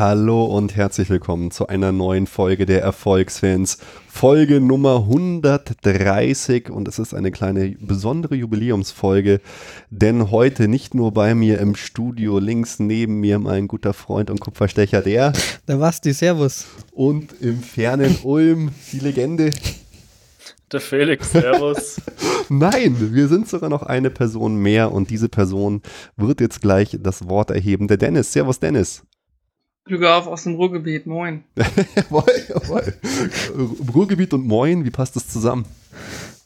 Hallo 0.00 0.46
und 0.46 0.76
herzlich 0.76 1.10
willkommen 1.10 1.50
zu 1.50 1.66
einer 1.66 1.92
neuen 1.92 2.26
Folge 2.26 2.64
der 2.64 2.80
Erfolgsfans. 2.80 3.76
Folge 4.08 4.58
Nummer 4.58 5.00
130 5.00 6.70
und 6.70 6.88
es 6.88 6.98
ist 6.98 7.12
eine 7.12 7.30
kleine 7.30 7.76
besondere 7.78 8.34
Jubiläumsfolge, 8.34 9.42
denn 9.90 10.30
heute 10.30 10.68
nicht 10.68 10.94
nur 10.94 11.12
bei 11.12 11.34
mir 11.34 11.58
im 11.58 11.74
Studio 11.74 12.38
links 12.38 12.78
neben 12.78 13.20
mir 13.20 13.38
mein 13.38 13.68
guter 13.68 13.92
Freund 13.92 14.30
und 14.30 14.40
Kupferstecher 14.40 15.02
der. 15.02 15.34
War's 15.66 16.00
die 16.00 16.12
Servus. 16.12 16.64
Und 16.92 17.34
im 17.42 17.62
fernen 17.62 18.16
Ulm 18.22 18.70
die 18.92 19.00
Legende. 19.00 19.50
Der 20.72 20.80
Felix, 20.80 21.30
Servus. 21.30 22.00
Nein, 22.48 23.12
wir 23.12 23.28
sind 23.28 23.50
sogar 23.50 23.68
noch 23.68 23.82
eine 23.82 24.08
Person 24.08 24.56
mehr 24.56 24.92
und 24.92 25.10
diese 25.10 25.28
Person 25.28 25.82
wird 26.16 26.40
jetzt 26.40 26.62
gleich 26.62 26.96
das 27.02 27.28
Wort 27.28 27.50
erheben. 27.50 27.86
Der 27.86 27.98
Dennis. 27.98 28.32
Servus 28.32 28.60
Dennis. 28.60 29.02
Glück 29.84 30.04
auf 30.04 30.26
aus 30.26 30.44
dem 30.44 30.54
Ruhrgebiet, 30.54 31.06
moin. 31.06 31.44
jawohl, 31.56 32.24
jawohl. 32.48 32.94
Ruhrgebiet 33.92 34.32
und 34.34 34.46
moin, 34.46 34.84
wie 34.84 34.90
passt 34.90 35.16
das 35.16 35.28
zusammen? 35.28 35.64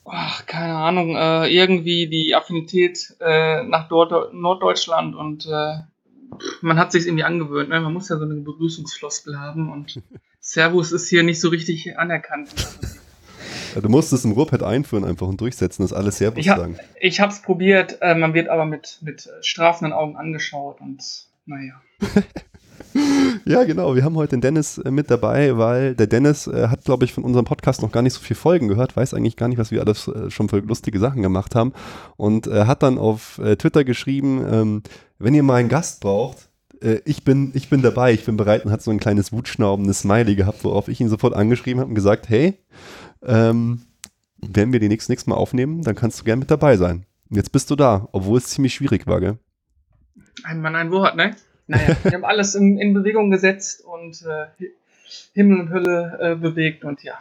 Ach, 0.05 0.47
keine 0.47 0.75
Ahnung, 0.75 1.17
äh, 1.17 1.49
irgendwie 1.49 2.09
die 2.09 2.35
Affinität 2.35 3.17
äh, 3.21 3.63
nach 3.65 3.89
Dort 3.89 4.35
Norddeutschland 4.35 5.15
und 5.15 5.47
äh, 5.47 5.79
man 6.61 6.79
hat 6.79 6.93
sich 6.93 7.07
irgendwie 7.07 7.25
angewöhnt. 7.25 7.71
Ne? 7.71 7.81
Man 7.81 7.93
muss 7.93 8.09
ja 8.09 8.19
so 8.19 8.25
eine 8.25 8.35
Begrüßungsfloskel 8.35 9.39
haben 9.39 9.71
und 9.71 10.03
Servus 10.41 10.93
ist 10.93 11.09
hier 11.09 11.23
nicht 11.23 11.41
so 11.41 11.49
richtig 11.49 11.99
anerkannt. 11.99 12.51
Ja, 13.75 13.81
du 13.81 13.89
musst 13.89 14.13
es 14.13 14.25
im 14.25 14.33
Ruhrpad 14.33 14.63
einführen 14.63 15.05
einfach 15.05 15.27
und 15.27 15.41
durchsetzen, 15.41 15.83
dass 15.83 15.93
alle 15.93 16.13
Servus 16.13 16.39
ich 16.39 16.49
hab, 16.49 16.59
sagen. 16.59 16.79
Ich 17.01 17.21
hab's 17.21 17.43
probiert, 17.43 17.99
äh, 18.03 18.15
man 18.15 18.35
wird 18.35 18.49
aber 18.49 18.67
mit, 18.67 18.99
mit 19.03 19.29
strafenden 19.41 19.93
Augen 19.93 20.17
angeschaut 20.17 20.81
und 20.81 21.03
naja. 21.47 21.81
Ja, 23.47 23.65
genau. 23.65 23.95
Wir 23.95 24.05
haben 24.05 24.17
heute 24.17 24.37
den 24.37 24.41
Dennis 24.41 24.79
äh, 24.79 24.91
mit 24.91 25.11
dabei, 25.11 25.59
weil 25.59 25.95
der 25.95 26.07
Dennis 26.07 26.47
äh, 26.47 26.69
hat, 26.69 26.85
glaube 26.85 27.05
ich, 27.05 27.13
von 27.13 27.25
unserem 27.25 27.45
Podcast 27.45 27.83
noch 27.83 27.93
gar 27.93 28.03
nicht 28.03 28.15
so 28.15 28.21
viele 28.21 28.39
Folgen 28.39 28.69
gehört, 28.69 28.97
weiß 28.97 29.13
eigentlich 29.13 29.37
gar 29.37 29.49
nicht, 29.49 29.59
was 29.59 29.71
wir 29.71 29.83
alles 29.83 30.09
äh, 30.09 30.31
schon 30.31 30.49
für 30.49 30.61
lustige 30.61 30.99
Sachen 30.99 31.23
gemacht 31.23 31.55
haben 31.55 31.73
und 32.17 32.47
äh, 32.47 32.65
hat 32.65 32.83
dann 32.83 32.97
auf 32.97 33.39
äh, 33.39 33.57
Twitter 33.57 33.85
geschrieben, 33.85 34.45
ähm, 34.51 34.83
wenn 35.19 35.35
ihr 35.35 35.43
mal 35.43 35.57
einen 35.57 35.69
Gast 35.69 36.01
braucht, 36.01 36.49
äh, 36.81 37.01
ich, 37.05 37.25
bin, 37.25 37.51
ich 37.55 37.69
bin 37.69 37.83
dabei, 37.83 38.13
ich 38.13 38.25
bin 38.25 38.37
bereit 38.37 38.65
und 38.65 38.71
hat 38.71 38.83
so 38.83 38.91
ein 38.91 39.01
kleines 39.01 39.33
wutschnaubendes 39.33 40.01
Smiley 40.01 40.37
gehabt, 40.37 40.65
worauf 40.65 40.89
ich 40.89 41.01
ihn 41.01 41.09
sofort 41.09 41.35
angeschrieben 41.35 41.81
habe 41.81 41.89
und 41.89 41.95
gesagt, 41.95 42.29
hey, 42.29 42.59
ähm, 43.23 43.83
wenn 44.39 44.73
wir 44.73 44.81
die 44.81 44.89
nächste, 44.89 45.13
nächste 45.13 45.31
Mal 45.31 45.37
aufnehmen, 45.37 45.83
dann 45.83 45.95
kannst 45.95 46.21
du 46.21 46.25
gern 46.25 46.39
mit 46.39 46.51
dabei 46.51 46.77
sein. 46.77 47.07
Jetzt 47.31 47.53
bist 47.53 47.71
du 47.71 47.77
da, 47.77 48.09
obwohl 48.13 48.39
es 48.39 48.47
ziemlich 48.47 48.75
schwierig 48.75 49.07
war, 49.07 49.21
gell? 49.21 49.39
Ein 50.45 50.61
Mann, 50.61 50.77
ein 50.77 50.91
Wort, 50.91 51.17
ne? 51.17 51.35
Naja, 51.67 51.97
wir 52.03 52.13
haben 52.13 52.25
alles 52.25 52.55
in, 52.55 52.79
in 52.79 52.95
Bewegung 52.95 53.31
gesetzt 53.31 53.85
und 53.85 54.23
äh, 54.23 54.47
Himmel 55.33 55.61
und 55.61 55.71
Hölle 55.71 56.19
äh, 56.21 56.35
bewegt 56.35 56.85
und 56.85 57.03
ja, 57.03 57.19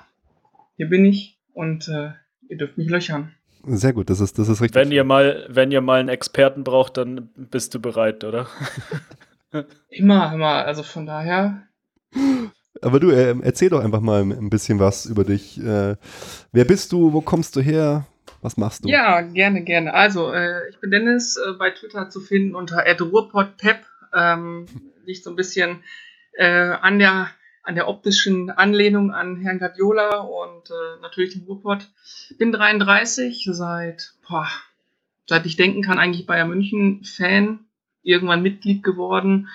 hier 0.77 0.89
bin 0.89 1.05
ich 1.05 1.37
und 1.53 1.87
äh, 1.87 2.11
ihr 2.47 2.57
dürft 2.57 2.77
mich 2.77 2.89
löchern. 2.89 3.33
Sehr 3.65 3.93
gut, 3.93 4.09
das 4.09 4.19
ist, 4.19 4.37
das 4.39 4.49
ist 4.49 4.61
richtig. 4.61 4.75
Wenn 4.75 4.91
ihr 4.91 5.05
mal, 5.05 5.45
wenn 5.47 5.71
ihr 5.71 5.81
mal 5.81 5.99
einen 5.99 6.09
Experten 6.09 6.63
braucht, 6.63 6.97
dann 6.97 7.29
bist 7.35 7.73
du 7.73 7.79
bereit, 7.79 8.23
oder? 8.25 8.47
immer, 9.89 10.33
immer, 10.33 10.65
also 10.65 10.83
von 10.83 11.05
daher. 11.05 11.63
Aber 12.81 12.99
du, 12.99 13.11
äh, 13.11 13.35
erzähl 13.41 13.69
doch 13.69 13.81
einfach 13.81 14.01
mal 14.01 14.21
ein 14.21 14.49
bisschen 14.49 14.79
was 14.79 15.05
über 15.05 15.23
dich. 15.23 15.57
Äh, 15.63 15.95
wer 16.51 16.65
bist 16.65 16.91
du? 16.91 17.13
Wo 17.13 17.21
kommst 17.21 17.55
du 17.55 17.61
her? 17.61 18.05
Was 18.41 18.57
machst 18.57 18.83
du? 18.83 18.89
Ja, 18.89 19.21
gerne, 19.21 19.63
gerne. 19.63 19.93
Also, 19.93 20.33
äh, 20.33 20.69
ich 20.69 20.79
bin 20.79 20.91
Dennis, 20.91 21.37
äh, 21.37 21.53
bei 21.53 21.71
Twitter 21.71 22.09
zu 22.09 22.19
finden 22.19 22.55
unter 22.55 22.83
@ruhrpodpep 22.99 23.77
ähm, 24.15 24.65
liegt 25.05 25.23
so 25.23 25.29
ein 25.29 25.35
bisschen 25.35 25.83
äh, 26.33 26.45
an, 26.45 26.99
der, 26.99 27.29
an 27.63 27.75
der 27.75 27.87
optischen 27.87 28.49
Anlehnung 28.49 29.11
an 29.11 29.37
Herrn 29.37 29.59
Guardiola 29.59 30.19
und 30.19 30.69
äh, 30.69 31.01
natürlich 31.01 31.33
dem 31.33 31.43
Ruhrpott. 31.43 31.89
Bin 32.37 32.51
33, 32.51 33.47
seit, 33.51 34.13
boah, 34.27 34.47
seit 35.27 35.45
ich 35.45 35.55
denken 35.55 35.81
kann, 35.81 35.99
eigentlich 35.99 36.25
Bayern 36.25 36.49
München 36.49 37.03
Fan, 37.03 37.59
irgendwann 38.01 38.41
Mitglied 38.41 38.83
geworden. 38.83 39.49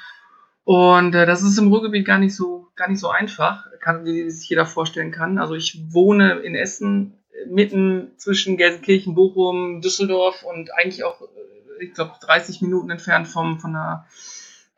Und 0.64 1.14
äh, 1.14 1.26
das 1.26 1.42
ist 1.42 1.58
im 1.58 1.68
Ruhrgebiet 1.68 2.06
gar 2.06 2.18
nicht 2.18 2.34
so, 2.34 2.68
gar 2.76 2.88
nicht 2.88 3.00
so 3.00 3.08
einfach, 3.08 3.66
kann, 3.80 4.04
wie 4.04 4.30
sich 4.30 4.48
jeder 4.48 4.66
vorstellen 4.66 5.12
kann. 5.12 5.38
Also 5.38 5.54
ich 5.54 5.80
wohne 5.92 6.40
in 6.40 6.54
Essen, 6.54 7.14
mitten 7.46 8.12
zwischen 8.16 8.56
Gelsenkirchen, 8.56 9.14
Bochum, 9.14 9.80
Düsseldorf 9.80 10.42
und 10.42 10.70
eigentlich 10.74 11.04
auch, 11.04 11.22
äh, 11.22 11.84
ich 11.84 11.94
glaube, 11.94 12.12
30 12.20 12.60
Minuten 12.62 12.90
entfernt 12.90 13.28
vom, 13.28 13.60
von 13.60 13.72
der 13.72 14.06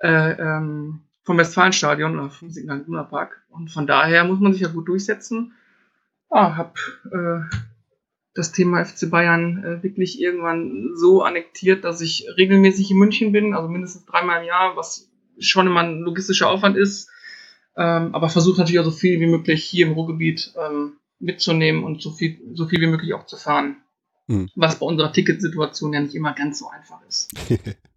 äh, 0.00 0.32
ähm, 0.32 1.02
vom 1.22 1.38
Westfalenstadion 1.38 2.18
oder 2.18 2.30
vom 2.30 2.50
Signal 2.50 2.80
Iduna 2.80 3.04
Park. 3.04 3.42
Und 3.50 3.70
von 3.70 3.86
daher 3.86 4.24
muss 4.24 4.40
man 4.40 4.52
sich 4.52 4.62
ja 4.62 4.68
gut 4.68 4.88
durchsetzen. 4.88 5.52
Ah, 6.28 6.56
hab 6.56 6.76
äh, 7.12 7.40
das 8.34 8.52
Thema 8.52 8.84
FC 8.84 9.10
Bayern 9.10 9.64
äh, 9.64 9.82
wirklich 9.82 10.20
irgendwann 10.20 10.90
so 10.94 11.22
annektiert, 11.22 11.84
dass 11.84 12.00
ich 12.00 12.26
regelmäßig 12.36 12.90
in 12.90 12.98
München 12.98 13.32
bin, 13.32 13.54
also 13.54 13.68
mindestens 13.68 14.06
dreimal 14.06 14.40
im 14.40 14.48
Jahr, 14.48 14.76
was 14.76 15.10
schon 15.38 15.66
immer 15.66 15.80
ein 15.80 16.00
logistischer 16.00 16.48
Aufwand 16.48 16.76
ist. 16.76 17.10
Ähm, 17.76 18.14
aber 18.14 18.28
versuche 18.28 18.58
natürlich 18.60 18.80
auch 18.80 18.84
so 18.84 18.90
viel 18.90 19.20
wie 19.20 19.26
möglich 19.26 19.64
hier 19.64 19.86
im 19.86 19.92
Ruhrgebiet 19.92 20.54
ähm, 20.56 20.94
mitzunehmen 21.18 21.84
und 21.84 22.02
so 22.02 22.10
viel, 22.10 22.40
so 22.54 22.66
viel 22.66 22.80
wie 22.80 22.86
möglich 22.86 23.14
auch 23.14 23.26
zu 23.26 23.36
fahren. 23.36 23.76
Mhm. 24.26 24.48
Was 24.54 24.78
bei 24.78 24.86
unserer 24.86 25.12
Ticketsituation 25.12 25.92
ja 25.92 26.00
nicht 26.00 26.14
immer 26.14 26.32
ganz 26.32 26.58
so 26.58 26.68
einfach 26.68 27.00
ist. 27.08 27.28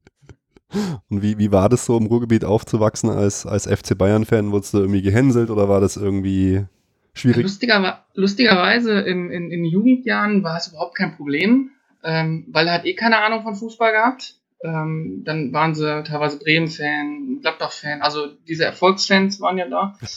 Und 1.10 1.22
wie, 1.22 1.38
wie 1.38 1.52
war 1.52 1.70
das 1.70 1.86
so 1.86 1.98
im 1.98 2.06
Ruhrgebiet 2.08 2.46
aufzuwachsen 2.46 3.10
als, 3.10 3.46
als 3.46 3.68
FC 3.68 3.98
Bayern-Fan? 3.98 4.52
Wurdest 4.52 4.74
du 4.74 4.80
irgendwie 4.80 5.02
gehänselt 5.02 5.50
oder 5.50 5.70
war 5.70 5.82
das 5.82 5.98
irgendwie 5.98 6.66
schwierig? 7.14 7.44
Lustiger, 7.44 8.06
lustigerweise 8.14 9.00
in, 9.02 9.30
in, 9.30 9.52
in 9.52 9.66
Jugendjahren 9.66 10.44
war 10.44 10.58
es 10.58 10.68
überhaupt 10.68 10.96
kein 10.96 11.16
Problem, 11.16 11.72
ähm, 12.04 12.46
weil 12.52 12.68
er 12.68 12.74
hat 12.74 12.86
eh 12.86 12.96
keine 12.96 13.20
Ahnung 13.20 13.44
von 13.44 13.56
Fußball 13.56 13.92
gehabt. 13.92 14.36
Ähm, 14.64 15.24
dann 15.26 15.52
waren 15.52 15.76
sie 15.76 16.04
teilweise 16.04 16.40
Bremen-Fan, 16.40 17.40
Gladbach-Fan, 17.42 18.02
also 18.02 18.28
diese 18.48 18.64
Erfolgsfans 18.64 19.42
waren 19.42 19.58
ja 19.58 19.68
da. 19.68 19.98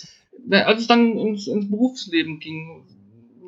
Als 0.50 0.82
es 0.82 0.86
dann 0.86 1.18
ins, 1.18 1.48
ins 1.48 1.68
Berufsleben 1.68 2.38
ging, 2.38 2.84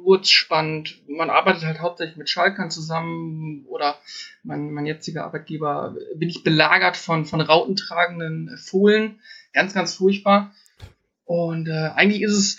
wurde 0.05 0.27
spannend. 0.27 1.03
Man 1.09 1.31
arbeitet 1.31 1.65
halt 1.65 1.81
hauptsächlich 1.81 2.17
mit 2.17 2.29
Schalkern 2.29 2.71
zusammen 2.71 3.65
oder 3.69 3.99
mein, 4.43 4.73
mein 4.73 4.87
jetziger 4.87 5.25
Arbeitgeber 5.25 5.97
bin 6.15 6.29
ich 6.29 6.45
belagert 6.45 6.97
von, 6.97 7.25
von 7.25 7.41
rautentragenden 7.41 8.57
Fohlen. 8.59 9.21
Ganz, 9.53 9.75
ganz 9.75 9.95
furchtbar. 9.95 10.53
Und 11.25 11.69
äh, 11.69 11.91
eigentlich 11.95 12.23
ist 12.23 12.33
es 12.33 12.59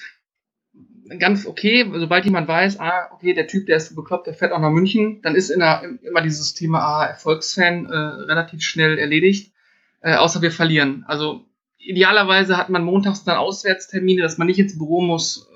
ganz 1.17 1.45
okay, 1.45 1.89
sobald 1.95 2.25
jemand 2.25 2.47
weiß, 2.47 2.79
ah, 2.79 3.09
okay, 3.11 3.33
der 3.33 3.47
Typ, 3.47 3.65
der 3.65 3.77
ist 3.77 3.89
so 3.89 3.95
bekloppt, 3.95 4.27
der 4.27 4.33
fährt 4.33 4.51
auch 4.51 4.59
nach 4.59 4.69
München, 4.69 5.21
dann 5.23 5.35
ist 5.35 5.49
der, 5.49 5.83
immer 6.03 6.21
dieses 6.21 6.53
Thema, 6.53 6.79
ah, 6.79 7.05
Erfolgsfan, 7.05 7.85
äh, 7.87 7.95
relativ 7.95 8.61
schnell 8.61 8.99
erledigt. 8.99 9.53
Äh, 10.01 10.15
außer 10.15 10.41
wir 10.41 10.51
verlieren. 10.51 11.03
Also 11.07 11.45
idealerweise 11.77 12.57
hat 12.57 12.69
man 12.69 12.83
montags 12.83 13.23
dann 13.23 13.37
Auswärtstermine, 13.37 14.21
dass 14.21 14.37
man 14.37 14.47
nicht 14.47 14.59
ins 14.59 14.77
Büro 14.77 15.01
muss, 15.01 15.48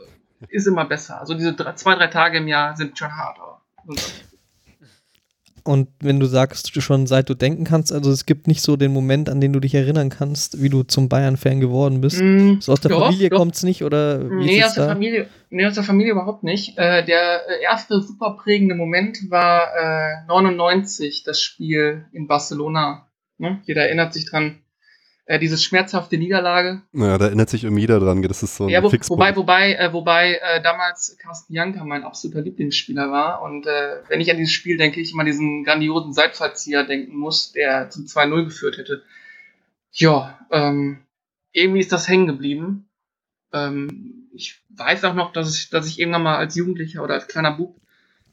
ist 0.49 0.67
immer 0.67 0.85
besser. 0.85 1.19
Also 1.19 1.33
diese 1.33 1.53
drei, 1.53 1.73
zwei, 1.73 1.95
drei 1.95 2.07
Tage 2.07 2.37
im 2.37 2.47
Jahr 2.47 2.75
sind 2.75 2.97
schon 2.97 3.15
hart. 3.15 3.37
Und 5.65 5.87
wenn 6.01 6.19
du 6.19 6.25
sagst, 6.25 6.73
schon 6.81 7.07
seit 7.07 7.29
du 7.29 7.35
denken 7.35 7.63
kannst, 7.63 7.93
also 7.93 8.11
es 8.11 8.25
gibt 8.25 8.47
nicht 8.47 8.61
so 8.61 8.75
den 8.75 8.91
Moment, 8.91 9.29
an 9.29 9.39
den 9.39 9.53
du 9.53 9.61
dich 9.61 9.73
erinnern 9.73 10.09
kannst, 10.09 10.61
wie 10.61 10.67
du 10.67 10.83
zum 10.83 11.07
Bayern-Fan 11.07 11.61
geworden 11.61 12.01
bist. 12.01 12.21
Mm, 12.21 12.59
so 12.59 12.73
aus 12.73 12.81
der 12.81 12.91
doch, 12.91 13.05
Familie 13.05 13.29
kommt 13.29 13.55
es 13.55 13.63
nicht 13.63 13.83
oder 13.83 14.29
wie 14.29 14.45
nee, 14.45 14.63
aus 14.63 14.73
der 14.73 14.87
Familie, 14.87 15.29
nee, 15.49 15.65
aus 15.65 15.75
der 15.75 15.85
Familie 15.85 16.11
überhaupt 16.11 16.43
nicht. 16.43 16.77
Äh, 16.77 17.05
der 17.05 17.61
erste 17.61 18.01
super 18.01 18.35
prägende 18.43 18.75
Moment 18.75 19.19
war 19.29 19.69
äh, 19.73 20.25
99, 20.27 21.23
das 21.23 21.41
Spiel 21.41 22.05
in 22.11 22.27
Barcelona. 22.27 23.07
Ne? 23.37 23.61
Jeder 23.63 23.83
erinnert 23.83 24.13
sich 24.13 24.29
dran 24.29 24.62
äh, 25.25 25.39
diese 25.39 25.57
schmerzhafte 25.57 26.17
Niederlage. 26.17 26.81
Naja, 26.91 27.17
da 27.17 27.25
erinnert 27.25 27.49
sich 27.49 27.63
irgendwie 27.63 27.81
jeder 27.81 27.99
dran. 27.99 28.21
Das 28.21 28.43
ist 28.43 28.57
so 28.57 28.65
ein 28.65 28.69
ja, 28.69 28.83
wo, 28.83 28.91
Wobei, 28.91 29.35
wobei, 29.35 29.73
äh, 29.75 29.93
wobei 29.93 30.35
äh, 30.35 30.61
damals 30.61 31.17
Carsten 31.17 31.53
Janka 31.53 31.83
mein 31.85 32.03
absoluter 32.03 32.41
Lieblingsspieler 32.41 33.11
war. 33.11 33.41
Und 33.41 33.65
äh, 33.65 34.01
wenn 34.09 34.19
ich 34.19 34.29
an 34.31 34.37
dieses 34.37 34.53
Spiel 34.53 34.77
denke, 34.77 34.99
ich 34.99 35.13
immer 35.13 35.23
diesen 35.23 35.63
grandiosen 35.63 36.13
Seitfallzieher 36.13 36.83
denken 36.83 37.15
muss, 37.15 37.53
der 37.53 37.89
zum 37.89 38.05
2-0 38.05 38.45
geführt 38.45 38.77
hätte. 38.77 39.03
Ja, 39.91 40.39
ähm, 40.51 40.99
irgendwie 41.51 41.79
ist 41.79 41.91
das 41.91 42.07
hängen 42.07 42.27
geblieben. 42.27 42.89
Ähm, 43.53 44.27
ich 44.33 44.61
weiß 44.75 45.03
auch 45.05 45.13
noch, 45.13 45.31
dass 45.31 45.55
ich, 45.55 45.69
dass 45.69 45.87
ich 45.87 45.99
irgendwann 45.99 46.23
mal 46.23 46.37
als 46.37 46.55
Jugendlicher 46.55 47.03
oder 47.03 47.13
als 47.13 47.27
kleiner 47.27 47.51
Bub 47.51 47.79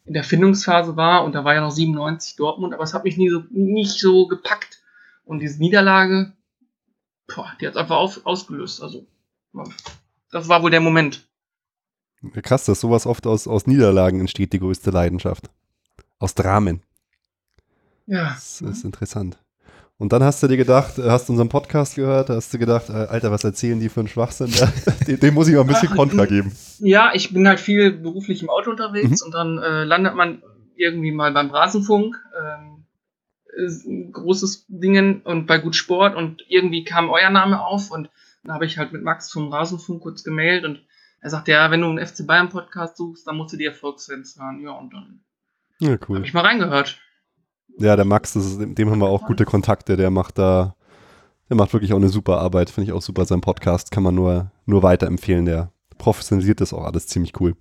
in 0.07 0.15
der 0.15 0.25
Findungsphase 0.25 0.97
war 0.97 1.25
und 1.25 1.35
da 1.35 1.45
war 1.45 1.55
ja 1.55 1.61
noch 1.61 1.71
97 1.71 2.35
Dortmund, 2.37 2.75
aber 2.75 2.83
es 2.83 2.95
hat 2.95 3.05
mich 3.05 3.17
nie 3.17 3.29
so, 3.29 3.45
nicht 3.51 4.01
so 4.01 4.27
gepackt. 4.27 4.81
Und 5.25 5.41
diese 5.41 5.61
Niederlage, 5.61 6.33
boah, 7.35 7.51
die 7.61 7.67
hat 7.67 7.75
es 7.75 7.77
einfach 7.81 7.97
auf, 7.97 8.21
ausgelöst. 8.25 8.83
Also, 8.83 9.07
das 10.31 10.49
war 10.49 10.63
wohl 10.63 10.71
der 10.71 10.81
Moment. 10.81 11.27
Krass, 12.43 12.67
dass 12.67 12.81
sowas 12.81 13.07
oft 13.07 13.27
aus, 13.27 13.49
aus 13.49 13.67
Niederlagen 13.67 14.21
entsteht, 14.21 14.53
die 14.53 14.59
größte 14.61 14.91
Leidenschaft. 14.91 15.51
Aus 16.19 16.35
Dramen. 16.35 16.83
Ja. 18.07 18.25
Das 18.35 18.61
ist 18.61 18.85
interessant. 18.85 19.39
Und 19.97 20.13
dann 20.13 20.23
hast 20.23 20.43
du 20.43 20.49
dir 20.49 20.57
gedacht, 20.57 20.99
äh, 20.99 21.11
hast 21.11 21.29
du 21.29 21.33
unseren 21.33 21.49
Podcast 21.51 21.95
gehört, 21.95 22.31
hast 22.31 22.53
du 22.55 22.59
gedacht, 22.59 22.89
äh, 22.89 22.93
Alter, 22.93 23.31
was 23.31 23.45
erzählen 23.45 23.79
die 23.81 23.89
für 23.91 24.01
einen 24.01 24.09
Schwachsinn? 24.09 24.51
dem, 25.07 25.21
dem 25.21 25.35
muss 25.35 25.49
ich 25.49 25.55
mal 25.55 25.61
ein 25.63 25.67
bisschen 25.67 25.91
Kontra 25.91 26.25
geben. 26.27 26.55
Ja, 26.79 27.11
ich 27.15 27.33
bin 27.33 27.47
halt 27.47 27.61
viel 27.61 27.93
beruflich 27.93 28.43
im 28.43 28.49
Auto 28.51 28.71
unterwegs 28.71 29.21
Mhm. 29.21 29.27
und 29.27 29.33
dann 29.35 29.59
äh, 29.59 29.85
landet 29.85 30.15
man 30.15 30.43
irgendwie 30.77 31.13
mal 31.13 31.33
beim 31.33 31.51
Rasenfunk. 31.51 32.17
Ähm, 32.39 32.80
ein 33.61 34.13
großes 34.13 34.67
Dingen 34.69 35.23
und 35.23 35.47
bei 35.47 35.59
Gut 35.59 35.77
Sport 35.77 36.17
und 36.17 36.45
irgendwie 36.49 36.85
kam 36.85 37.11
euer 37.11 37.31
Name 37.31 37.61
auf 37.65 37.91
und 37.91 38.11
dann 38.43 38.55
habe 38.55 38.67
ich 38.67 38.79
halt 38.79 38.93
mit 38.93 39.03
Max 39.03 39.31
vom 39.31 39.53
Rasenfunk 39.53 40.03
kurz 40.03 40.25
gemailt 40.25 40.65
und 40.65 40.83
er 41.21 41.31
sagte, 41.31 41.53
ja, 41.53 41.71
wenn 41.71 41.83
du 41.83 41.89
einen 41.89 42.05
FC 42.05 42.27
Bayern 42.27 42.49
Podcast 42.49 42.97
suchst, 42.97 43.27
dann 43.27 43.37
musst 43.37 43.53
du 43.53 43.59
die 43.59 43.67
Erfolgsfans 43.67 44.39
hören. 44.39 44.61
Ja, 44.63 44.73
und 44.73 44.93
dann 44.93 45.21
Ja, 45.79 45.91
habe 45.91 46.07
cool. 46.09 46.25
ich 46.25 46.33
mal 46.33 46.45
reingehört. 46.45 46.99
Ja, 47.79 47.97
der 47.97 48.05
Max, 48.05 48.33
das 48.33 48.47
ist, 48.47 48.59
dem 48.59 48.91
haben 48.91 49.01
wir 49.01 49.09
auch 49.09 49.27
gute 49.27 49.45
Kontakte, 49.45 49.97
der 49.97 50.11
macht 50.11 50.39
da, 50.39 50.77
der 51.49 51.57
macht 51.57 51.73
wirklich 51.73 51.93
auch 51.93 51.99
eine 51.99 52.09
super 52.09 52.39
Arbeit, 52.39 52.71
finde 52.71 52.91
ich 52.91 52.93
auch 52.97 53.03
super. 53.03 53.25
Sein 53.27 53.41
Podcast 53.41 53.91
kann 53.91 54.03
man 54.03 54.15
nur, 54.15 54.51
nur 54.67 54.83
weiterempfehlen, 54.83 55.45
der 55.45 55.73
professionalisiert 55.99 56.61
das 56.61 56.73
auch 56.73 56.85
alles 56.85 57.07
ziemlich 57.07 57.39
cool. 57.41 57.55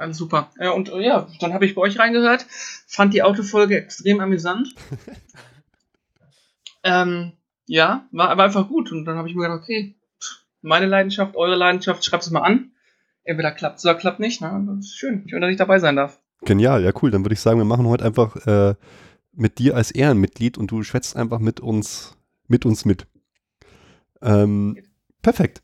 Alles 0.00 0.16
super. 0.16 0.50
Ja, 0.58 0.70
und 0.70 0.88
äh, 0.88 1.00
ja, 1.00 1.28
dann 1.40 1.52
habe 1.52 1.66
ich 1.66 1.74
bei 1.74 1.82
euch 1.82 1.98
reingehört, 1.98 2.46
fand 2.86 3.12
die 3.12 3.22
Autofolge 3.22 3.76
extrem 3.76 4.20
amüsant. 4.20 4.74
ähm, 6.82 7.32
ja, 7.66 8.06
war, 8.10 8.36
war 8.38 8.46
einfach 8.46 8.66
gut. 8.66 8.90
Und 8.92 9.04
dann 9.04 9.18
habe 9.18 9.28
ich 9.28 9.34
mir 9.34 9.42
gedacht, 9.42 9.60
okay, 9.62 9.94
meine 10.62 10.86
Leidenschaft, 10.86 11.36
eure 11.36 11.54
Leidenschaft, 11.54 12.02
schreibt 12.02 12.22
es 12.22 12.30
mal 12.30 12.40
an. 12.40 12.72
Entweder 13.24 13.52
klappt 13.52 13.78
es 13.78 13.84
oder 13.84 13.94
klappt 13.94 14.20
nicht. 14.20 14.40
Ne? 14.40 14.66
Das 14.68 14.86
ist 14.86 14.96
schön. 14.96 15.28
Schön, 15.28 15.42
dass 15.42 15.50
ich 15.50 15.58
dabei 15.58 15.78
sein 15.78 15.96
darf. 15.96 16.18
Genial, 16.46 16.82
ja 16.82 16.92
cool. 17.02 17.10
Dann 17.10 17.22
würde 17.22 17.34
ich 17.34 17.40
sagen, 17.40 17.58
wir 17.58 17.66
machen 17.66 17.86
heute 17.86 18.06
einfach 18.06 18.36
äh, 18.46 18.74
mit 19.32 19.58
dir 19.58 19.76
als 19.76 19.90
Ehrenmitglied 19.90 20.56
und 20.56 20.70
du 20.70 20.82
schwätzt 20.82 21.14
einfach 21.14 21.40
mit 21.40 21.60
uns 21.60 22.16
mit. 22.48 22.64
Uns 22.64 22.86
mit. 22.86 23.06
Ähm, 24.22 24.78
perfekt. 25.20 25.62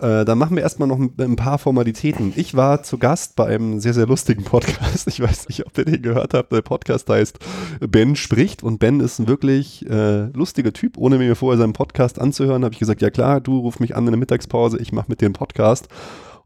Äh, 0.00 0.24
dann 0.24 0.38
machen 0.38 0.56
wir 0.56 0.62
erstmal 0.62 0.88
noch 0.88 0.98
ein, 0.98 1.12
ein 1.18 1.36
paar 1.36 1.58
Formalitäten. 1.58 2.32
Ich 2.36 2.54
war 2.56 2.82
zu 2.82 2.96
Gast 2.96 3.36
bei 3.36 3.46
einem 3.46 3.80
sehr, 3.80 3.92
sehr 3.92 4.06
lustigen 4.06 4.44
Podcast. 4.44 5.06
Ich 5.08 5.20
weiß 5.20 5.48
nicht, 5.48 5.66
ob 5.66 5.76
ihr 5.76 5.84
den 5.84 6.02
gehört 6.02 6.32
habt. 6.34 6.52
Der 6.52 6.62
Podcast 6.62 7.08
heißt 7.08 7.38
Ben 7.80 8.16
spricht 8.16 8.62
und 8.62 8.78
Ben 8.78 9.00
ist 9.00 9.18
ein 9.18 9.28
wirklich 9.28 9.88
äh, 9.88 10.26
lustiger 10.32 10.72
Typ. 10.72 10.96
Ohne 10.96 11.18
mir 11.18 11.36
vorher 11.36 11.58
seinen 11.58 11.74
Podcast 11.74 12.18
anzuhören, 12.18 12.64
habe 12.64 12.72
ich 12.72 12.80
gesagt, 12.80 13.02
ja 13.02 13.10
klar, 13.10 13.40
du 13.40 13.58
ruf 13.58 13.78
mich 13.78 13.94
an 13.94 14.06
in 14.06 14.12
der 14.12 14.18
Mittagspause, 14.18 14.78
ich 14.78 14.92
mache 14.92 15.06
mit 15.08 15.20
dir 15.20 15.26
einen 15.26 15.34
Podcast. 15.34 15.88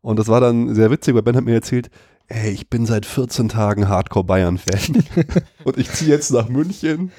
Und 0.01 0.19
das 0.19 0.29
war 0.29 0.41
dann 0.41 0.75
sehr 0.75 0.91
witzig, 0.91 1.15
weil 1.15 1.23
Ben 1.23 1.37
hat 1.37 1.45
mir 1.45 1.55
erzählt, 1.55 1.91
ey, 2.29 2.51
ich 2.51 2.69
bin 2.69 2.87
seit 2.87 3.07
14 3.07 3.49
Tagen 3.49 3.89
Hardcore-Bayern-Fan. 3.89 5.05
und 5.65 5.79
ich 5.79 5.91
ziehe 5.93 6.11
jetzt 6.11 6.31
nach 6.33 6.49
München 6.49 7.13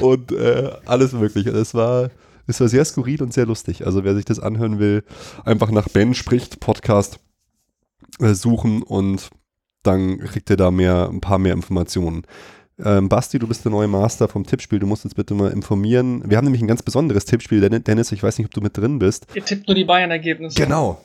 und 0.00 0.32
äh, 0.32 0.70
alles 0.84 1.12
mögliche. 1.12 1.50
Es 1.50 1.74
war, 1.74 2.10
es 2.46 2.60
war 2.60 2.68
sehr 2.68 2.84
skurril 2.84 3.22
und 3.22 3.32
sehr 3.32 3.46
lustig. 3.46 3.86
Also 3.86 4.04
wer 4.04 4.14
sich 4.14 4.24
das 4.24 4.38
anhören 4.40 4.78
will, 4.78 5.04
einfach 5.44 5.70
nach 5.70 5.88
Ben 5.88 6.14
spricht, 6.14 6.60
Podcast 6.60 7.18
äh, 8.20 8.34
suchen 8.34 8.82
und 8.82 9.30
dann 9.82 10.18
kriegt 10.18 10.48
ihr 10.50 10.56
da 10.56 10.70
mehr, 10.70 11.08
ein 11.10 11.20
paar 11.20 11.38
mehr 11.38 11.52
Informationen. 11.54 12.22
Ähm, 12.84 13.08
Basti, 13.08 13.38
du 13.38 13.46
bist 13.46 13.64
der 13.64 13.72
neue 13.72 13.88
Master 13.88 14.28
vom 14.28 14.44
Tippspiel. 14.46 14.78
Du 14.78 14.86
musst 14.86 15.04
uns 15.04 15.14
bitte 15.14 15.34
mal 15.34 15.50
informieren. 15.50 16.22
Wir 16.28 16.36
haben 16.36 16.44
nämlich 16.44 16.62
ein 16.62 16.68
ganz 16.68 16.82
besonderes 16.82 17.24
Tippspiel. 17.26 17.60
Den- 17.60 17.84
Dennis, 17.84 18.12
ich 18.12 18.22
weiß 18.22 18.38
nicht, 18.38 18.46
ob 18.46 18.54
du 18.54 18.60
mit 18.60 18.76
drin 18.76 18.98
bist. 18.98 19.26
Ihr 19.34 19.44
tippt 19.44 19.66
nur 19.68 19.74
die 19.74 19.84
Bayern-Ergebnisse. 19.84 20.56
Genau. 20.56 21.04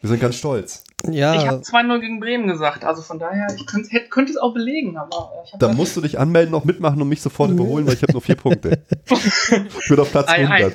Wir 0.00 0.08
sind 0.08 0.20
ganz 0.20 0.36
stolz. 0.36 0.84
Ja, 1.08 1.34
Ich 1.34 1.46
habe 1.46 1.58
2-0 1.58 2.00
gegen 2.00 2.20
Bremen 2.20 2.46
gesagt. 2.46 2.84
Also 2.84 3.02
von 3.02 3.18
daher, 3.18 3.46
ich 3.56 3.66
könnte, 3.66 3.90
hätte, 3.90 4.08
könnte 4.08 4.32
es 4.32 4.38
auch 4.38 4.52
belegen. 4.52 4.96
Aber 4.96 5.32
äh, 5.34 5.46
ich 5.46 5.58
Da 5.58 5.72
musst 5.72 5.96
du 5.96 6.00
dich 6.00 6.18
anmelden, 6.18 6.52
noch 6.52 6.64
mitmachen 6.64 7.00
und 7.00 7.08
mich 7.08 7.22
sofort 7.22 7.50
überholen, 7.50 7.86
weil 7.86 7.94
ich 7.94 8.02
habe 8.02 8.12
nur 8.12 8.22
vier 8.22 8.36
Punkte. 8.36 8.82
Ich 9.08 9.88
bin 9.88 9.98
auf 9.98 10.10
Platz 10.10 10.28
Ei, 10.28 10.46
ei. 10.46 10.64
100. 10.64 10.74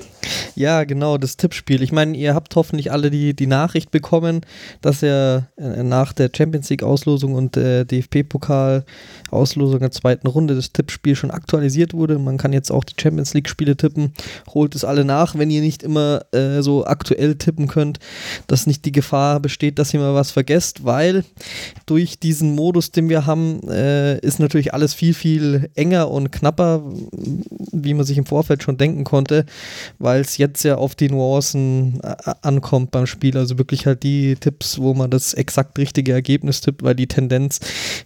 Ja, 0.56 0.84
genau, 0.86 1.18
das 1.18 1.38
Tippspiel. 1.38 1.82
Ich 1.82 1.92
meine, 1.92 2.16
ihr 2.18 2.34
habt 2.34 2.56
hoffentlich 2.56 2.92
alle 2.92 3.12
die, 3.12 3.36
die 3.36 3.48
Nachricht 3.48 3.92
bekommen, 3.92 4.42
dass 4.82 5.02
ja 5.02 5.48
äh, 5.58 5.84
nach 5.84 6.14
der 6.14 6.30
Champions 6.36 6.70
League-Auslosung 6.70 7.36
und 7.36 7.56
der 7.56 7.86
DFB-Pokal-Auslosung 9.26 9.80
der 9.80 9.92
zweiten 9.92 10.28
Runde 10.28 10.56
das 10.56 10.72
Tippspiel 10.72 11.16
schon 11.16 11.32
aktualisiert 11.32 11.94
wurde. 11.94 12.20
Man 12.20 12.38
kann 12.38 12.54
jetzt 12.54 12.72
auch 12.72 12.84
die 12.84 12.96
Champions 13.00 13.34
League-Spiele 13.34 13.78
tippen. 13.78 14.14
Holt 14.54 14.76
es 14.76 14.84
alle 14.84 15.06
nach, 15.06 15.38
wenn 15.38 15.50
ihr 15.50 15.62
nicht 15.62 15.84
immer 15.84 16.26
äh, 16.32 16.62
so 16.62 16.86
aktuell 16.86 17.36
tippen 17.36 17.68
könnt, 17.68 18.00
dass 18.48 18.68
nicht 18.68 18.86
die 18.86 18.92
Gefahr 18.92 19.40
besteht, 19.40 19.80
dass 19.80 19.94
ihr 19.94 20.00
mal 20.00 20.16
was 20.16 20.32
vergesst, 20.32 20.86
weil 20.86 21.24
durch 21.86 22.20
diesen 22.20 22.56
Modus, 22.56 22.92
den 22.92 23.10
wir 23.10 23.26
haben, 23.26 23.62
äh, 23.70 24.20
ist 24.20 24.40
natürlich 24.40 24.74
alles 24.74 24.94
viel, 24.94 25.14
viel 25.14 25.70
enger 25.76 26.10
und 26.10 26.32
knapper, 26.32 26.84
wie 27.72 27.94
man 27.94 28.06
sich 28.06 28.18
im 28.18 28.26
Vorfeld 28.26 28.64
schon 28.64 28.78
denken 28.78 29.04
konnte, 29.04 29.46
weil 30.00 30.22
es 30.22 30.38
jetzt 30.38 30.64
ja 30.64 30.76
auf 30.76 30.96
die 30.96 31.10
Nuancen 31.10 32.00
äh, 32.04 32.34
ankommt 32.42 32.92
beim 32.92 33.06
Spiel. 33.06 33.38
Also 33.38 33.58
wirklich 33.58 33.86
halt 33.86 34.04
die 34.04 34.36
Tipps, 34.36 34.80
wo 34.80 34.94
man 34.94 35.10
das 35.10 35.34
exakt 35.34 35.78
richtige 35.78 36.14
Ergebnis 36.14 36.62
tippt, 36.62 36.84
weil 36.84 36.96
die 36.96 37.08
Tendenz 37.08 37.60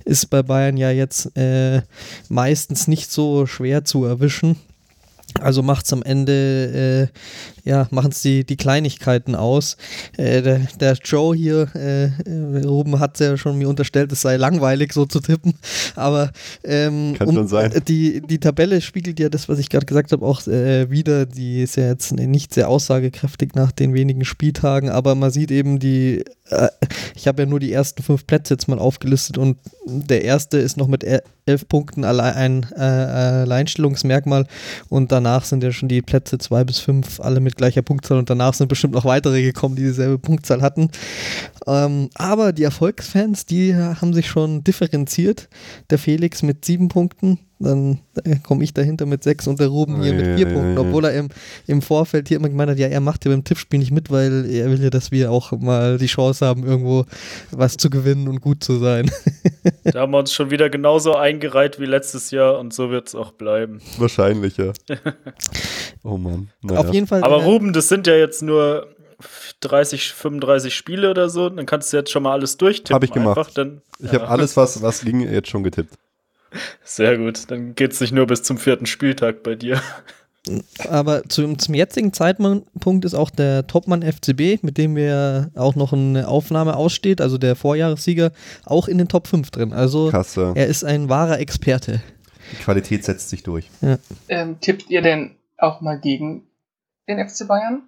ist 0.06 0.30
bei 0.30 0.44
Bayern 0.44 0.78
ja 0.78 0.92
jetzt 0.92 1.09
äh, 1.36 1.82
meistens 2.30 2.88
nicht 2.88 3.12
so 3.12 3.46
schwer 3.46 3.84
zu 3.86 4.06
erwischen. 4.06 4.58
Also 5.40 5.64
macht 5.64 5.86
es 5.86 5.94
am 5.94 6.04
Ende, 6.04 7.10
äh, 7.66 7.70
ja, 7.70 7.88
machen 7.92 8.12
es 8.12 8.22
die, 8.22 8.44
die 8.44 8.58
Kleinigkeiten 8.58 9.36
aus. 9.36 9.78
Äh, 10.18 10.42
der, 10.42 10.60
der 10.80 10.94
Joe 11.04 11.36
hier, 11.36 11.68
äh, 11.76 12.06
äh, 12.06 12.66
Ruben 12.66 13.00
hat 13.00 13.20
ja 13.20 13.38
schon 13.38 13.58
mir 13.58 13.70
unterstellt, 13.70 14.12
es 14.12 14.22
sei 14.22 14.38
langweilig 14.38 14.94
so 14.94 15.06
zu 15.06 15.20
tippen. 15.20 15.54
Aber 15.96 16.32
ähm, 16.64 17.16
Kann 17.18 17.34
schon 17.34 17.48
sein. 17.48 17.74
Die, 17.88 18.22
die 18.22 18.40
Tabelle 18.40 18.82
spiegelt 18.82 19.20
ja 19.20 19.30
das, 19.30 19.50
was 19.50 19.60
ich 19.60 19.70
gerade 19.70 19.86
gesagt 19.86 20.12
habe, 20.12 20.26
auch 20.26 20.46
äh, 20.48 20.90
wieder. 20.90 21.26
Die 21.26 21.62
ist 21.62 21.76
ja 21.76 21.88
jetzt 21.88 22.12
nicht 22.12 22.54
sehr 22.54 22.70
aussagekräftig 22.70 23.56
nach 23.56 23.72
den 23.72 23.94
wenigen 23.94 24.26
Spieltagen, 24.26 24.90
aber 24.90 25.16
man 25.16 25.32
sieht 25.32 25.52
eben 25.52 25.80
die, 25.80 26.24
äh, 26.50 26.70
ich 27.16 27.28
habe 27.28 27.44
ja 27.44 27.46
nur 27.46 27.60
die 27.60 27.72
ersten 27.72 28.04
fünf 28.04 28.26
Plätze 28.26 28.54
jetzt 28.56 28.68
mal 28.68 28.80
aufgelistet 28.80 29.38
und 29.38 29.58
der 29.86 30.24
erste 30.24 30.58
ist 30.58 30.78
noch 30.78 30.88
mit 30.88 31.04
elf 31.50 31.68
Punkten 31.68 32.04
allein 32.04 32.36
ein 32.36 32.66
äh, 32.76 32.80
Alleinstellungsmerkmal 32.82 34.46
und 34.90 35.12
danach 35.12 35.44
sind 35.44 35.64
ja 35.64 35.72
schon 35.72 35.90
die 35.90 36.02
Plätze 36.02 36.38
zwei 36.38 36.64
bis 36.64 36.80
fünf 36.80 37.20
alle 37.20 37.40
mit 37.40 37.58
gleicher 37.58 37.82
Punktzahl 37.82 38.20
und 38.20 38.30
danach 38.30 38.54
sind 38.54 38.68
bestimmt 38.68 38.94
noch 38.94 39.06
weitere 39.06 39.42
gekommen, 39.42 39.76
die 39.76 39.84
dieselbe 39.84 40.20
Punktzahl 40.20 40.62
hatten. 40.62 40.90
Ähm, 41.68 42.10
aber 42.16 42.54
die 42.54 42.64
Erfolgsfans, 42.64 43.46
die 43.46 43.76
haben 43.76 44.14
sich 44.14 44.28
schon 44.28 44.64
differenziert. 44.64 45.50
Der 45.90 45.98
Felix 45.98 46.44
mit 46.44 46.66
sieben 46.66 46.88
Punkten, 46.88 47.40
dann 47.60 48.00
äh, 48.24 48.38
komme 48.42 48.64
ich 48.64 48.74
dahinter 48.74 49.06
mit 49.06 49.24
sechs 49.24 49.46
und 49.48 49.60
der 49.60 49.68
Ruben 49.68 50.02
hier 50.02 50.14
Ja, 50.14 50.18
mit 50.18 50.28
ja, 50.28 50.36
vier 50.38 50.48
ja, 50.48 50.54
Punkten, 50.54 50.74
ja. 50.76 50.80
obwohl 50.80 51.06
er 51.06 51.14
im, 51.14 51.30
im 51.68 51.82
Vorfeld 51.82 52.30
hier 52.30 52.38
immer 52.38 52.50
gemeint 52.50 52.72
hat, 52.72 52.80
ja, 52.80 52.88
er 52.88 53.02
macht 53.02 53.26
ja 53.26 53.32
beim 53.32 53.44
Tippspiel 53.44 53.80
nicht 53.80 53.92
mit, 53.92 54.10
weil 54.10 54.50
er 54.50 54.72
will 54.72 54.82
ja, 54.82 54.90
dass 54.90 55.12
wir 55.12 55.32
auch 55.32 55.52
mal 55.52 55.98
die 55.98 56.08
Chance 56.08 56.46
haben, 56.46 56.66
irgendwo 56.66 57.06
was 57.52 57.76
zu 57.78 57.90
gewinnen 57.90 58.28
und 58.28 58.42
gut 58.42 58.64
zu 58.64 58.78
sein. 58.78 59.12
Da 59.84 60.02
haben 60.02 60.12
wir 60.12 60.20
uns 60.20 60.34
schon 60.34 60.52
wieder 60.52 60.70
genauso 60.70 61.16
eingereiht 61.16 61.80
wie 61.80 61.86
letztes 61.86 62.32
Jahr 62.32 62.60
und 62.60 62.74
so 62.74 62.92
wird 62.92 63.10
es 63.10 63.16
auch 63.16 63.32
bleiben. 63.32 63.82
Wahrscheinlich, 63.98 64.58
ja. 64.58 64.72
Oh 66.04 66.18
Mann. 66.18 66.50
Naja. 66.62 66.80
Auf 66.80 66.94
jeden 66.94 67.08
Fall. 67.08 67.24
Aber 67.24 67.42
äh, 67.42 67.44
Ruben, 67.44 67.74
das 67.74 67.90
sind 67.90 68.08
ja 68.08 68.16
jetzt 68.16 68.42
nur 68.42 68.88
30, 69.62 70.14
35 70.14 70.74
Spiele 70.74 71.10
oder 71.10 71.30
so. 71.30 71.50
Dann 71.50 71.66
kannst 71.66 71.92
du 71.92 71.98
jetzt 71.98 72.12
schon 72.12 72.24
mal 72.24 72.32
alles 72.32 72.58
durchtippen. 72.58 72.96
Hab 72.96 73.04
ich 73.04 73.12
gemacht. 73.12 73.38
Einfach, 73.38 73.54
dann, 73.54 73.82
Ich 74.00 74.14
habe 74.14 74.28
alles, 74.28 74.56
was, 74.56 74.82
was 74.82 75.02
ging, 75.02 75.22
jetzt 75.22 75.50
schon 75.50 75.64
getippt. 75.64 75.94
Sehr 76.84 77.18
gut. 77.18 77.50
Dann 77.52 77.76
geht 77.76 77.92
es 77.94 78.02
nicht 78.02 78.12
nur 78.14 78.26
bis 78.28 78.44
zum 78.44 78.58
vierten 78.58 78.86
Spieltag 78.86 79.44
bei 79.44 79.56
dir. 79.56 79.82
Aber 80.90 81.24
zum, 81.30 81.60
zum 81.60 81.76
jetzigen 81.76 82.12
Zeitpunkt 82.14 83.06
ist 83.06 83.14
auch 83.14 83.30
der 83.30 83.68
Topmann 83.68 84.02
FCB, 84.02 84.64
mit 84.64 84.78
dem 84.78 84.96
wir 84.96 85.52
auch 85.54 85.76
noch 85.76 85.94
eine 85.94 86.28
Aufnahme 86.28 86.76
aussteht, 86.76 87.22
also 87.22 87.38
der 87.38 87.56
Vorjahressieger, 87.56 88.32
auch 88.66 88.88
in 88.88 88.98
den 88.98 89.08
Top 89.10 89.28
5 89.28 89.52
drin. 89.52 89.74
Also 89.74 90.10
Krasse. 90.10 90.54
er 90.56 90.68
ist 90.68 90.84
ein 90.84 91.10
wahrer 91.10 91.40
Experte. 91.40 92.02
Die 92.54 92.56
Qualität 92.64 93.04
setzt 93.04 93.30
sich 93.30 93.44
durch. 93.44 93.70
Ähm, 94.28 94.60
tippt 94.60 94.90
ihr 94.90 95.02
denn 95.02 95.36
auch 95.58 95.82
mal 95.82 96.00
gegen 96.00 96.48
den 97.08 97.20
FC 97.28 97.46
Bayern? 97.48 97.84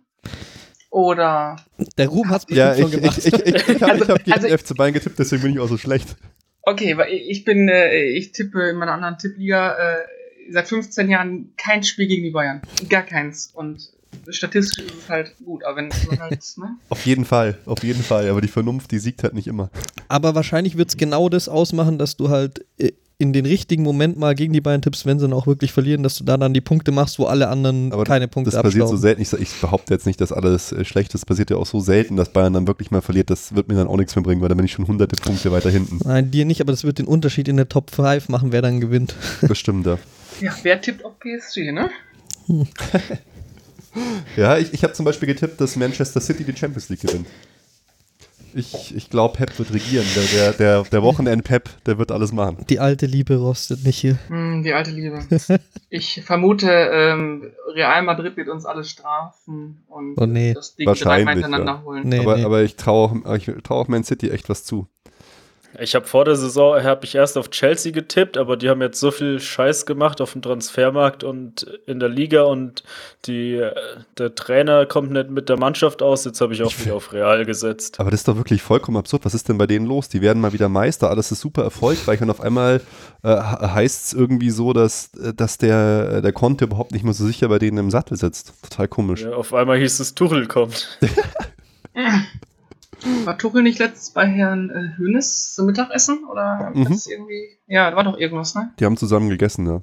Oder 0.91 1.55
Der 1.97 2.09
Ruhm 2.09 2.29
hat 2.29 2.45
es 2.49 2.55
Ja, 2.55 2.75
ich, 2.75 2.81
schon 2.81 2.91
gemacht. 2.91 3.17
ich, 3.17 3.27
ich, 3.33 3.33
ich, 3.45 3.67
ich 3.69 3.81
habe 3.81 3.93
Also- 3.93 4.07
hab 4.09 4.23
gegen 4.23 4.33
also- 4.33 4.47
den 4.47 4.57
FC 4.57 4.75
Bayern 4.75 4.93
getippt, 4.93 5.17
deswegen 5.17 5.41
bin 5.41 5.53
ich 5.53 5.59
auch 5.59 5.69
so 5.69 5.77
schlecht. 5.77 6.15
Okay, 6.63 6.97
weil 6.97 7.11
ich 7.13 7.43
bin, 7.43 7.69
äh, 7.69 8.03
ich 8.09 8.31
tippe 8.31 8.69
in 8.69 8.77
meiner 8.77 8.93
anderen 8.93 9.17
Tippliga 9.17 9.75
äh, 9.77 10.03
seit 10.51 10.67
15 10.67 11.09
Jahren 11.09 11.53
kein 11.57 11.83
Spiel 11.83 12.07
gegen 12.07 12.23
die 12.23 12.31
Bayern. 12.31 12.61
Gar 12.89 13.03
keins. 13.03 13.51
Und 13.53 13.89
statistisch 14.29 14.85
ist 14.85 14.95
es 14.95 15.09
halt 15.09 15.35
gut, 15.43 15.63
aber 15.63 15.77
wenn 15.77 15.89
man 16.07 16.19
halt, 16.19 16.43
ne? 16.57 16.77
Auf 16.89 17.05
jeden 17.05 17.25
Fall, 17.25 17.57
auf 17.65 17.83
jeden 17.83 18.03
Fall. 18.03 18.29
Aber 18.29 18.41
die 18.41 18.47
Vernunft, 18.47 18.91
die 18.91 18.99
siegt 18.99 19.23
halt 19.23 19.33
nicht 19.33 19.47
immer. 19.47 19.69
Aber 20.07 20.35
wahrscheinlich 20.35 20.77
wird 20.77 20.89
es 20.89 20.97
genau 20.97 21.29
das 21.29 21.49
ausmachen, 21.49 21.97
dass 21.97 22.17
du 22.17 22.29
halt 22.29 22.65
äh, 22.77 22.91
in 23.21 23.31
den 23.33 23.45
richtigen 23.45 23.83
Moment 23.83 24.17
mal 24.17 24.35
gegen 24.35 24.51
die 24.51 24.59
Bayern 24.61 24.81
tippst, 24.81 25.05
wenn 25.05 25.19
sie 25.19 25.25
dann 25.25 25.33
auch 25.33 25.47
wirklich 25.47 25.71
verlieren, 25.71 26.03
dass 26.03 26.15
du 26.15 26.23
da 26.23 26.35
dann 26.37 26.53
die 26.53 26.59
Punkte 26.61 26.91
machst, 26.91 27.19
wo 27.19 27.25
alle 27.25 27.47
anderen 27.47 27.93
Aber 27.93 28.03
keine 28.03 28.27
Punkte 28.27 28.51
das 28.51 28.61
passiert 28.61 28.87
so 28.87 28.95
abstauben. 28.95 29.01
selten. 29.01 29.21
Ich, 29.21 29.33
ich 29.33 29.61
behaupte 29.61 29.93
jetzt 29.93 30.05
nicht, 30.05 30.19
dass 30.19 30.31
alles 30.31 30.71
äh, 30.71 30.83
schlecht 30.83 31.13
ist. 31.13 31.21
Das 31.21 31.25
passiert 31.25 31.51
ja 31.51 31.57
auch 31.57 31.65
so 31.67 31.79
selten, 31.79 32.15
dass 32.17 32.33
Bayern 32.33 32.53
dann 32.53 32.67
wirklich 32.67 32.91
mal 32.91 33.01
verliert. 33.01 33.29
Das 33.29 33.55
wird 33.55 33.67
mir 33.67 33.75
dann 33.75 33.87
auch 33.87 33.97
nichts 33.97 34.15
mehr 34.15 34.23
bringen, 34.23 34.41
weil 34.41 34.49
dann 34.49 34.57
bin 34.57 34.65
ich 34.65 34.71
schon 34.73 34.87
hunderte 34.87 35.15
Punkte 35.15 35.51
weiter 35.51 35.69
hinten. 35.69 35.99
Nein, 36.03 36.31
dir 36.31 36.45
nicht, 36.45 36.59
aber 36.61 36.71
das 36.73 36.83
wird 36.83 36.97
den 36.97 37.05
Unterschied 37.07 37.47
in 37.47 37.57
der 37.57 37.69
Top 37.69 37.91
5 37.91 38.27
machen, 38.29 38.51
wer 38.51 38.61
dann 38.61 38.81
gewinnt. 38.81 39.15
Das 39.47 39.57
stimmt, 39.57 39.85
ja. 39.85 39.97
Ja, 40.41 40.51
wer 40.63 40.81
tippt 40.81 41.05
auf 41.05 41.13
PSG, 41.19 41.71
ne? 41.71 41.89
Ja, 44.37 44.57
ich, 44.57 44.73
ich 44.73 44.83
habe 44.83 44.93
zum 44.93 45.03
Beispiel 45.05 45.27
getippt, 45.27 45.59
dass 45.59 45.75
Manchester 45.75 46.21
City 46.21 46.43
die 46.45 46.55
Champions 46.55 46.87
League 46.89 47.01
gewinnt. 47.01 47.27
Ich, 48.53 48.95
ich 48.95 49.09
glaube, 49.09 49.37
Pep 49.37 49.57
wird 49.57 49.73
regieren. 49.73 50.05
Der, 50.15 50.23
der, 50.23 50.53
der, 50.53 50.83
der 50.83 51.03
Wochenend-Pep, 51.03 51.83
der 51.85 51.97
wird 51.97 52.11
alles 52.11 52.31
machen. 52.31 52.65
Die 52.69 52.79
alte 52.79 53.05
Liebe 53.05 53.37
rostet 53.37 53.83
nicht 53.85 53.97
hier. 53.97 54.17
Hm, 54.27 54.63
die 54.63 54.73
alte 54.73 54.91
Liebe. 54.91 55.19
Ich 55.89 56.21
vermute, 56.23 56.69
ähm, 56.69 57.51
Real 57.73 58.01
Madrid 58.03 58.37
wird 58.37 58.47
uns 58.47 58.65
alle 58.65 58.83
strafen 58.83 59.83
und 59.87 60.15
Oh 60.17 60.25
nee. 60.25 60.53
das 60.53 60.75
Ding 60.75 60.87
dreimal 60.93 61.33
hintereinander 61.33 61.73
ja. 61.73 61.83
holen. 61.83 62.07
Nee, 62.07 62.19
aber, 62.19 62.37
nee. 62.37 62.43
aber 62.45 62.61
ich 62.63 62.75
traue 62.77 63.21
auch, 63.25 63.35
ich 63.35 63.51
trau 63.63 63.81
auch 63.81 63.87
Man 63.87 64.03
City 64.03 64.29
echt 64.29 64.47
was 64.49 64.63
zu. 64.63 64.87
Ich 65.79 65.95
habe 65.95 66.05
vor 66.05 66.25
der 66.25 66.35
Saison 66.35 66.83
habe 66.83 67.05
ich 67.05 67.15
erst 67.15 67.37
auf 67.37 67.49
Chelsea 67.49 67.91
getippt, 67.91 68.37
aber 68.37 68.57
die 68.57 68.69
haben 68.69 68.81
jetzt 68.81 68.99
so 68.99 69.11
viel 69.11 69.39
Scheiß 69.39 69.85
gemacht 69.85 70.19
auf 70.19 70.33
dem 70.33 70.41
Transfermarkt 70.41 71.23
und 71.23 71.63
in 71.85 71.99
der 71.99 72.09
Liga 72.09 72.43
und 72.43 72.83
die, 73.25 73.55
äh, 73.55 73.73
der 74.17 74.35
Trainer 74.35 74.85
kommt 74.85 75.11
nicht 75.11 75.29
mit 75.29 75.49
der 75.49 75.57
Mannschaft 75.57 76.01
aus. 76.01 76.25
Jetzt 76.25 76.41
habe 76.41 76.53
ich 76.53 76.61
auch 76.63 76.73
wieder 76.79 76.95
auf 76.95 77.13
Real 77.13 77.45
gesetzt. 77.45 77.99
Aber 77.99 78.11
das 78.11 78.21
ist 78.21 78.27
doch 78.27 78.35
wirklich 78.35 78.61
vollkommen 78.61 78.97
absurd. 78.97 79.23
Was 79.25 79.33
ist 79.33 79.47
denn 79.47 79.57
bei 79.57 79.67
denen 79.67 79.85
los? 79.85 80.09
Die 80.09 80.21
werden 80.21 80.41
mal 80.41 80.53
wieder 80.53 80.67
Meister, 80.67 81.09
alles 81.09 81.31
ist 81.31 81.41
super 81.41 81.63
erfolgreich 81.63 82.21
und 82.21 82.29
auf 82.29 82.41
einmal 82.41 82.81
äh, 83.23 83.29
heißt 83.29 84.05
es 84.07 84.13
irgendwie 84.13 84.49
so, 84.49 84.73
dass, 84.73 85.13
äh, 85.15 85.33
dass 85.33 85.57
der, 85.57 86.21
der 86.21 86.33
Conte 86.33 86.65
überhaupt 86.65 86.91
nicht 86.91 87.03
mehr 87.03 87.13
so 87.13 87.25
sicher 87.25 87.47
bei 87.47 87.59
denen 87.59 87.77
im 87.77 87.91
Sattel 87.91 88.17
sitzt. 88.17 88.53
Total 88.61 88.87
komisch. 88.87 89.21
Ja, 89.21 89.33
auf 89.33 89.53
einmal 89.53 89.77
hieß 89.77 89.99
es, 89.99 90.15
Tuchel 90.15 90.47
kommt. 90.47 90.99
War 93.25 93.37
Tuchel 93.37 93.63
nicht 93.63 93.79
letztens 93.79 94.11
bei 94.11 94.27
Herrn 94.27 94.69
äh, 94.69 94.97
Hönes 94.97 95.53
zum 95.53 95.65
Mittagessen? 95.65 96.23
Oder 96.29 96.71
Mhm. 96.73 96.85
das 96.89 97.07
irgendwie. 97.07 97.57
Ja, 97.67 97.89
da 97.89 97.95
war 97.95 98.03
doch 98.03 98.17
irgendwas, 98.17 98.53
ne? 98.55 98.71
Die 98.79 98.85
haben 98.85 98.97
zusammen 98.97 99.29
gegessen, 99.29 99.65
ja. 99.67 99.81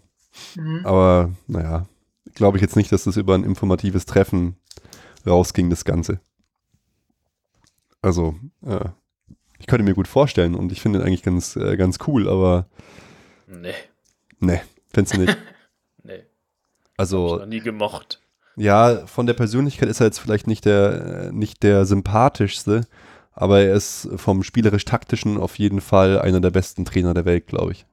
Mhm. 0.56 0.80
Aber 0.84 1.30
naja, 1.48 1.86
glaube 2.34 2.58
ich 2.58 2.62
jetzt 2.62 2.76
nicht, 2.76 2.92
dass 2.92 3.04
das 3.04 3.16
über 3.16 3.34
ein 3.34 3.44
informatives 3.44 4.06
Treffen 4.06 4.56
rausging, 5.26 5.68
das 5.70 5.84
Ganze. 5.84 6.20
Also, 8.02 8.36
äh, 8.64 8.84
ich 9.58 9.66
könnte 9.66 9.84
mir 9.84 9.94
gut 9.94 10.06
vorstellen 10.08 10.54
und 10.54 10.70
ich 10.70 10.80
finde 10.80 11.00
ihn 11.00 11.04
eigentlich 11.04 11.22
ganz, 11.24 11.56
äh, 11.56 11.76
ganz 11.76 11.98
cool, 12.06 12.28
aber 12.28 12.66
Nee, 13.48 13.74
ne, 14.38 14.60
findest 14.92 15.16
du 15.16 15.20
nicht. 15.22 15.36
nee. 16.04 16.12
Hab 16.12 16.20
ich 16.20 16.28
Also, 16.96 17.38
noch 17.38 17.46
nie 17.46 17.60
gemocht. 17.60 18.20
ja, 18.56 19.06
von 19.06 19.26
der 19.26 19.34
Persönlichkeit 19.34 19.88
ist 19.88 20.00
er 20.00 20.06
jetzt 20.06 20.20
vielleicht 20.20 20.46
nicht 20.46 20.64
der, 20.64 21.28
äh, 21.28 21.32
nicht 21.32 21.62
der 21.64 21.84
sympathischste, 21.86 22.86
aber 23.40 23.60
er 23.60 23.74
ist 23.74 24.08
vom 24.16 24.42
spielerisch-taktischen 24.42 25.38
auf 25.38 25.58
jeden 25.58 25.80
Fall 25.80 26.18
einer 26.20 26.40
der 26.40 26.50
besten 26.50 26.84
Trainer 26.84 27.14
der 27.14 27.24
Welt, 27.24 27.46
glaube 27.46 27.72
ich. 27.72 27.86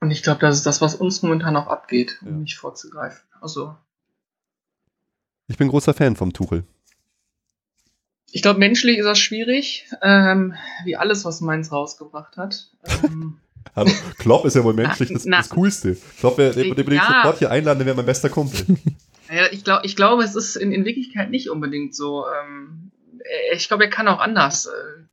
Und 0.00 0.10
ich 0.10 0.22
glaube, 0.22 0.40
das 0.40 0.56
ist 0.56 0.66
das, 0.66 0.80
was 0.80 0.94
uns 0.94 1.22
momentan 1.22 1.56
auch 1.56 1.66
abgeht, 1.66 2.18
Ja. 2.22 2.28
um 2.28 2.42
nicht 2.42 2.56
vorzugreifen. 2.56 3.20
Also, 3.40 3.74
Ich 5.48 5.56
bin 5.56 5.68
großer 5.68 5.94
Fan 5.94 6.14
vom 6.16 6.32
Tuchel. 6.32 6.64
ich 8.30 8.42
glaube, 8.42 8.58
menschlich 8.58 8.98
ist 8.98 9.06
das 9.06 9.18
schwierig, 9.18 9.88
ähm, 10.02 10.54
wie 10.84 10.96
alles, 10.96 11.24
was 11.24 11.40
Mainz 11.40 11.72
rausgebracht 11.72 12.36
hat. 12.36 12.70
Ähm, 13.04 13.38
Aber 13.74 13.90
Klopp 14.18 14.44
ist 14.44 14.54
ja 14.54 14.64
wohl 14.64 14.74
menschlich 14.74 15.10
das, 15.12 15.24
Na- 15.24 15.38
das 15.38 15.48
Coolste. 15.50 15.96
Klopp, 16.20 16.36
den, 16.36 16.52
den 16.74 16.86
ich 16.88 16.94
Ja. 16.94 17.06
sofort 17.22 17.38
hier 17.38 17.50
einladen, 17.50 17.84
wäre 17.86 17.96
mein 17.96 18.06
bester 18.06 18.28
Kumpel. 18.28 18.76
Ja, 19.30 19.46
ich, 19.50 19.64
glaub, 19.64 19.84
ich 19.84 19.94
glaube, 19.96 20.22
es 20.24 20.34
ist 20.34 20.56
in, 20.56 20.72
in 20.72 20.84
Wirklichkeit 20.84 21.30
nicht 21.30 21.50
unbedingt 21.50 21.94
so. 21.94 22.24
Ähm, 22.28 22.90
äh, 22.92 22.97
ich 23.52 23.68
glaube, 23.68 23.84
er 23.84 23.90
kann 23.90 24.08
auch 24.08 24.20
anders. 24.20 24.66
Äh, 24.66 25.04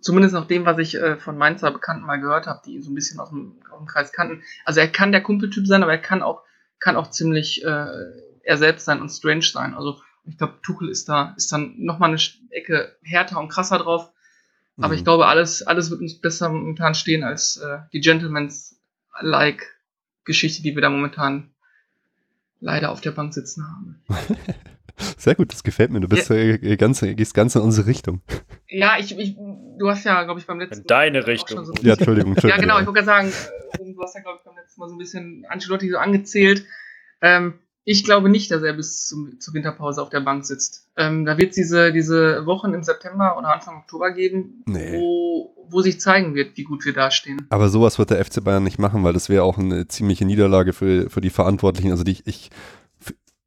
zumindest 0.00 0.34
nach 0.34 0.46
dem, 0.46 0.64
was 0.64 0.78
ich 0.78 0.94
äh, 0.94 1.16
von 1.16 1.36
Mainzer 1.36 1.70
Bekannten 1.70 2.06
mal 2.06 2.20
gehört 2.20 2.46
habe, 2.46 2.62
die 2.64 2.74
ihn 2.74 2.82
so 2.82 2.90
ein 2.90 2.94
bisschen 2.94 3.20
aus 3.20 3.30
dem, 3.30 3.58
aus 3.70 3.78
dem 3.78 3.86
Kreis 3.86 4.12
kannten. 4.12 4.42
Also 4.64 4.80
er 4.80 4.88
kann 4.88 5.12
der 5.12 5.22
Kumpeltyp 5.22 5.66
sein, 5.66 5.82
aber 5.82 5.92
er 5.92 5.98
kann 5.98 6.22
auch, 6.22 6.42
kann 6.78 6.96
auch 6.96 7.10
ziemlich 7.10 7.64
äh, 7.64 7.86
er 8.42 8.58
selbst 8.58 8.84
sein 8.84 9.00
und 9.00 9.08
strange 9.10 9.42
sein. 9.42 9.74
Also 9.74 10.00
ich 10.24 10.38
glaube, 10.38 10.54
Tuchel 10.62 10.88
ist 10.88 11.08
da, 11.08 11.34
ist 11.36 11.50
dann 11.52 11.74
nochmal 11.78 12.10
eine 12.10 12.20
Ecke 12.50 12.96
härter 13.02 13.38
und 13.40 13.48
krasser 13.48 13.78
drauf. 13.78 14.10
Aber 14.78 14.88
Mhm. 14.88 14.94
ich 14.94 15.04
glaube, 15.04 15.26
alles, 15.26 15.62
alles 15.62 15.90
wird 15.90 16.00
uns 16.00 16.20
besser 16.20 16.48
momentan 16.50 16.94
stehen 16.94 17.24
als 17.24 17.56
äh, 17.56 17.78
die 17.92 18.00
Gentleman's-like-Geschichte, 18.00 20.62
die 20.62 20.74
wir 20.74 20.82
da 20.82 20.90
momentan 20.90 21.50
leider 22.60 22.90
auf 22.90 23.00
der 23.00 23.12
Bank 23.12 23.32
sitzen 23.34 23.66
haben. 23.66 24.02
Sehr 25.18 25.34
gut, 25.34 25.52
das 25.52 25.62
gefällt 25.62 25.90
mir. 25.90 26.00
Du 26.00 26.08
bist 26.08 26.30
äh, 26.30 26.76
ganz, 26.76 27.00
gehst 27.00 27.34
ganz 27.34 27.54
in 27.54 27.62
unsere 27.62 27.86
Richtung. 27.86 28.20
Ja, 28.68 28.94
ich, 28.98 29.16
ich 29.18 29.36
du 29.36 29.88
hast 29.90 30.04
ja, 30.04 30.22
glaube 30.24 30.40
ich, 30.40 30.46
beim 30.46 30.58
letzten 30.58 30.80
In 30.82 30.86
deine 30.86 31.22
auch 31.22 31.26
Richtung. 31.26 31.58
schon 31.58 31.66
so- 31.66 31.74
Ja, 31.82 31.94
Entschuldigung. 31.94 32.30
Ja, 32.32 32.34
Entschuldigung. 32.36 32.60
genau, 32.62 32.80
ich 32.80 32.86
wollte 32.86 33.04
gerade 33.04 33.06
sagen, 33.06 33.28
äh, 33.78 33.92
du 33.92 34.02
hast 34.02 34.14
ja, 34.14 34.22
glaube 34.22 34.38
ich, 34.40 34.44
beim 34.44 34.56
letzten 34.56 34.80
Mal 34.80 34.88
so 34.88 34.94
ein 34.94 34.98
bisschen 34.98 35.44
Ancelotti 35.48 35.90
so 35.90 35.98
angezählt. 35.98 36.64
Ähm, 37.20 37.54
ich 37.84 38.02
glaube 38.04 38.28
nicht, 38.28 38.50
dass 38.50 38.62
er 38.62 38.72
bis 38.72 39.06
zum, 39.06 39.38
zur 39.38 39.54
Winterpause 39.54 40.02
auf 40.02 40.10
der 40.10 40.20
Bank 40.20 40.44
sitzt. 40.44 40.88
Ähm, 40.96 41.24
da 41.24 41.38
wird 41.38 41.50
es 41.50 41.56
diese, 41.56 41.92
diese 41.92 42.44
Wochen 42.46 42.74
im 42.74 42.82
September 42.82 43.38
oder 43.38 43.52
Anfang 43.54 43.76
Oktober 43.76 44.10
geben, 44.12 44.64
Nee. 44.66 44.98
wo, 44.98 45.54
wo 45.68 45.80
sich 45.82 46.00
zeigen 46.00 46.34
wird, 46.34 46.56
wie 46.56 46.64
gut 46.64 46.84
wir 46.84 46.92
dastehen. 46.94 47.46
Aber 47.50 47.68
sowas 47.68 47.98
wird 47.98 48.10
der 48.10 48.24
FC 48.24 48.42
Bayern 48.42 48.64
nicht 48.64 48.78
machen, 48.80 49.04
weil 49.04 49.12
das 49.12 49.28
wäre 49.28 49.44
auch 49.44 49.56
eine 49.58 49.86
ziemliche 49.86 50.24
Niederlage 50.24 50.72
für, 50.72 51.08
für 51.10 51.20
die 51.20 51.30
Verantwortlichen. 51.30 51.92
Also 51.92 52.02
die, 52.02 52.12
ich, 52.12 52.26
ich, 52.26 52.50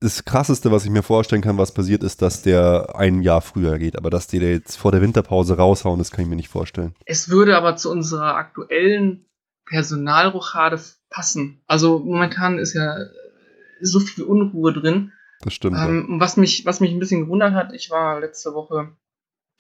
das 0.02 0.24
krasseste, 0.24 0.72
was 0.72 0.86
ich 0.86 0.92
mir 0.92 1.04
vorstellen 1.04 1.42
kann, 1.42 1.58
was 1.58 1.74
passiert, 1.74 2.04
ist, 2.04 2.22
dass 2.22 2.42
der 2.42 2.96
ein 2.96 3.22
Jahr 3.22 3.42
früher 3.42 3.78
geht. 3.78 3.98
Aber 3.98 4.10
dass 4.10 4.28
die 4.28 4.40
da 4.40 4.46
jetzt 4.46 4.78
vor 4.78 4.92
der 4.92 5.02
Winterpause 5.02 5.58
raushauen, 5.58 6.00
das 6.00 6.12
kann 6.12 6.24
ich 6.24 6.30
mir 6.30 6.38
nicht 6.38 6.50
vorstellen. 6.50 6.96
Es 7.06 7.30
würde 7.30 7.58
aber 7.58 7.76
zu 7.76 7.92
unserer 7.92 8.36
aktuellen 8.36 9.26
Personalrochade 9.66 10.80
passen. 11.10 11.62
Also 11.68 12.00
momentan 12.00 12.60
ist 12.60 12.74
ja 12.74 12.96
so 13.82 14.00
viel 14.00 14.24
Unruhe 14.24 14.74
drin. 14.74 15.12
Das 15.42 15.54
stimmt. 15.54 15.76
ja. 15.76 15.88
Ähm, 15.88 16.08
und 16.10 16.20
was 16.20 16.38
mich, 16.38 16.66
was 16.66 16.80
mich 16.80 16.92
ein 16.92 17.00
bisschen 17.00 17.22
gewundert 17.22 17.54
hat, 17.54 17.74
ich 17.74 17.90
war 17.90 18.20
letzte 18.20 18.54
Woche 18.54 18.92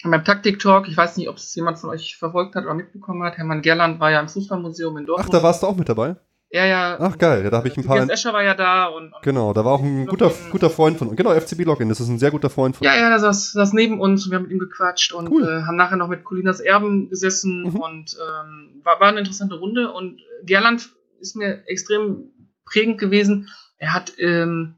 beim 0.03 0.23
Taktik-Talk, 0.23 0.87
ich 0.87 0.95
weiß 0.95 1.17
nicht, 1.17 1.27
ob 1.27 1.35
es 1.35 1.53
jemand 1.55 1.77
von 1.77 1.89
euch 1.89 2.15
verfolgt 2.15 2.55
hat 2.55 2.63
oder 2.63 2.73
mitbekommen 2.73 3.23
hat. 3.23 3.37
Hermann 3.37 3.61
Gerland 3.61 3.99
war 3.99 4.11
ja 4.11 4.21
im 4.21 4.29
Fußballmuseum 4.29 4.97
in 4.97 5.03
Ach, 5.03 5.07
Dortmund. 5.07 5.33
da 5.33 5.43
warst 5.43 5.63
du 5.63 5.67
auch 5.67 5.75
mit 5.75 5.89
dabei? 5.89 6.15
Ja, 6.51 6.65
ja. 6.65 6.97
Ach, 6.99 7.17
geil. 7.19 7.43
Ja, 7.43 7.49
da 7.51 7.57
habe 7.57 7.67
ich 7.67 7.77
ein 7.77 7.83
paar. 7.85 7.99
Tobias 7.99 8.19
Escher 8.19 8.33
war 8.33 8.41
ja 8.43 8.55
da 8.55 8.85
und, 8.87 9.13
und 9.13 9.21
Genau, 9.21 9.53
da 9.53 9.63
war 9.65 9.73
auch 9.73 9.83
ein 9.83 10.07
guter, 10.07 10.31
guter 10.51 10.69
Freund 10.71 10.97
von 10.97 11.09
uns. 11.09 11.17
Genau, 11.17 11.31
FCB 11.39 11.63
Login. 11.63 11.89
Das 11.89 11.99
ist 11.99 12.07
ein 12.09 12.17
sehr 12.17 12.31
guter 12.31 12.49
Freund 12.49 12.75
von 12.75 12.85
Ja, 12.85 12.95
ja, 12.95 13.09
der 13.09 13.19
saß, 13.19 13.51
saß 13.51 13.73
neben 13.73 13.99
uns 14.01 14.25
und 14.25 14.31
wir 14.31 14.37
haben 14.37 14.43
mit 14.43 14.51
ihm 14.51 14.59
gequatscht 14.59 15.13
und 15.13 15.29
Cool. 15.29 15.43
äh, 15.43 15.61
haben 15.67 15.75
nachher 15.75 15.97
noch 15.97 16.07
mit 16.07 16.23
Colinas 16.23 16.59
Erben 16.59 17.09
gesessen 17.09 17.63
Mhm. 17.63 17.75
und 17.75 18.17
ähm, 18.19 18.81
war, 18.83 18.99
war 18.99 19.09
eine 19.09 19.19
interessante 19.19 19.55
Runde. 19.55 19.91
Und 19.91 20.21
Gerland 20.43 20.89
ist 21.19 21.35
mir 21.35 21.63
extrem 21.67 22.31
prägend 22.65 22.97
gewesen. 22.99 23.49
Er 23.77 23.93
hat 23.93 24.13
ähm, 24.17 24.75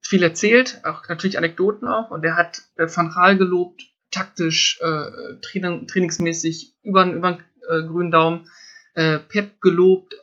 viel 0.00 0.22
erzählt, 0.24 0.80
auch 0.84 1.08
natürlich 1.08 1.38
Anekdoten 1.38 1.86
auch, 1.88 2.10
und 2.10 2.24
er 2.24 2.36
hat 2.36 2.62
äh, 2.76 2.86
Van 2.92 3.10
Gaal 3.10 3.36
gelobt, 3.38 3.82
taktisch, 4.10 4.78
äh, 4.82 5.38
Training, 5.40 5.86
trainingsmäßig, 5.86 6.74
über, 6.82 7.04
über 7.06 7.32
den 7.32 7.40
äh, 7.68 7.86
grünen 7.88 8.10
Daumen, 8.10 8.48
äh, 8.94 9.18
Pep 9.18 9.60
gelobt, 9.60 10.14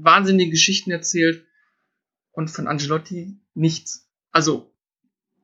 wahnsinnige 0.00 0.50
Geschichten 0.50 0.90
erzählt 0.90 1.44
und 2.32 2.48
von 2.48 2.66
Angelotti 2.66 3.38
nichts. 3.54 4.08
Also 4.30 4.72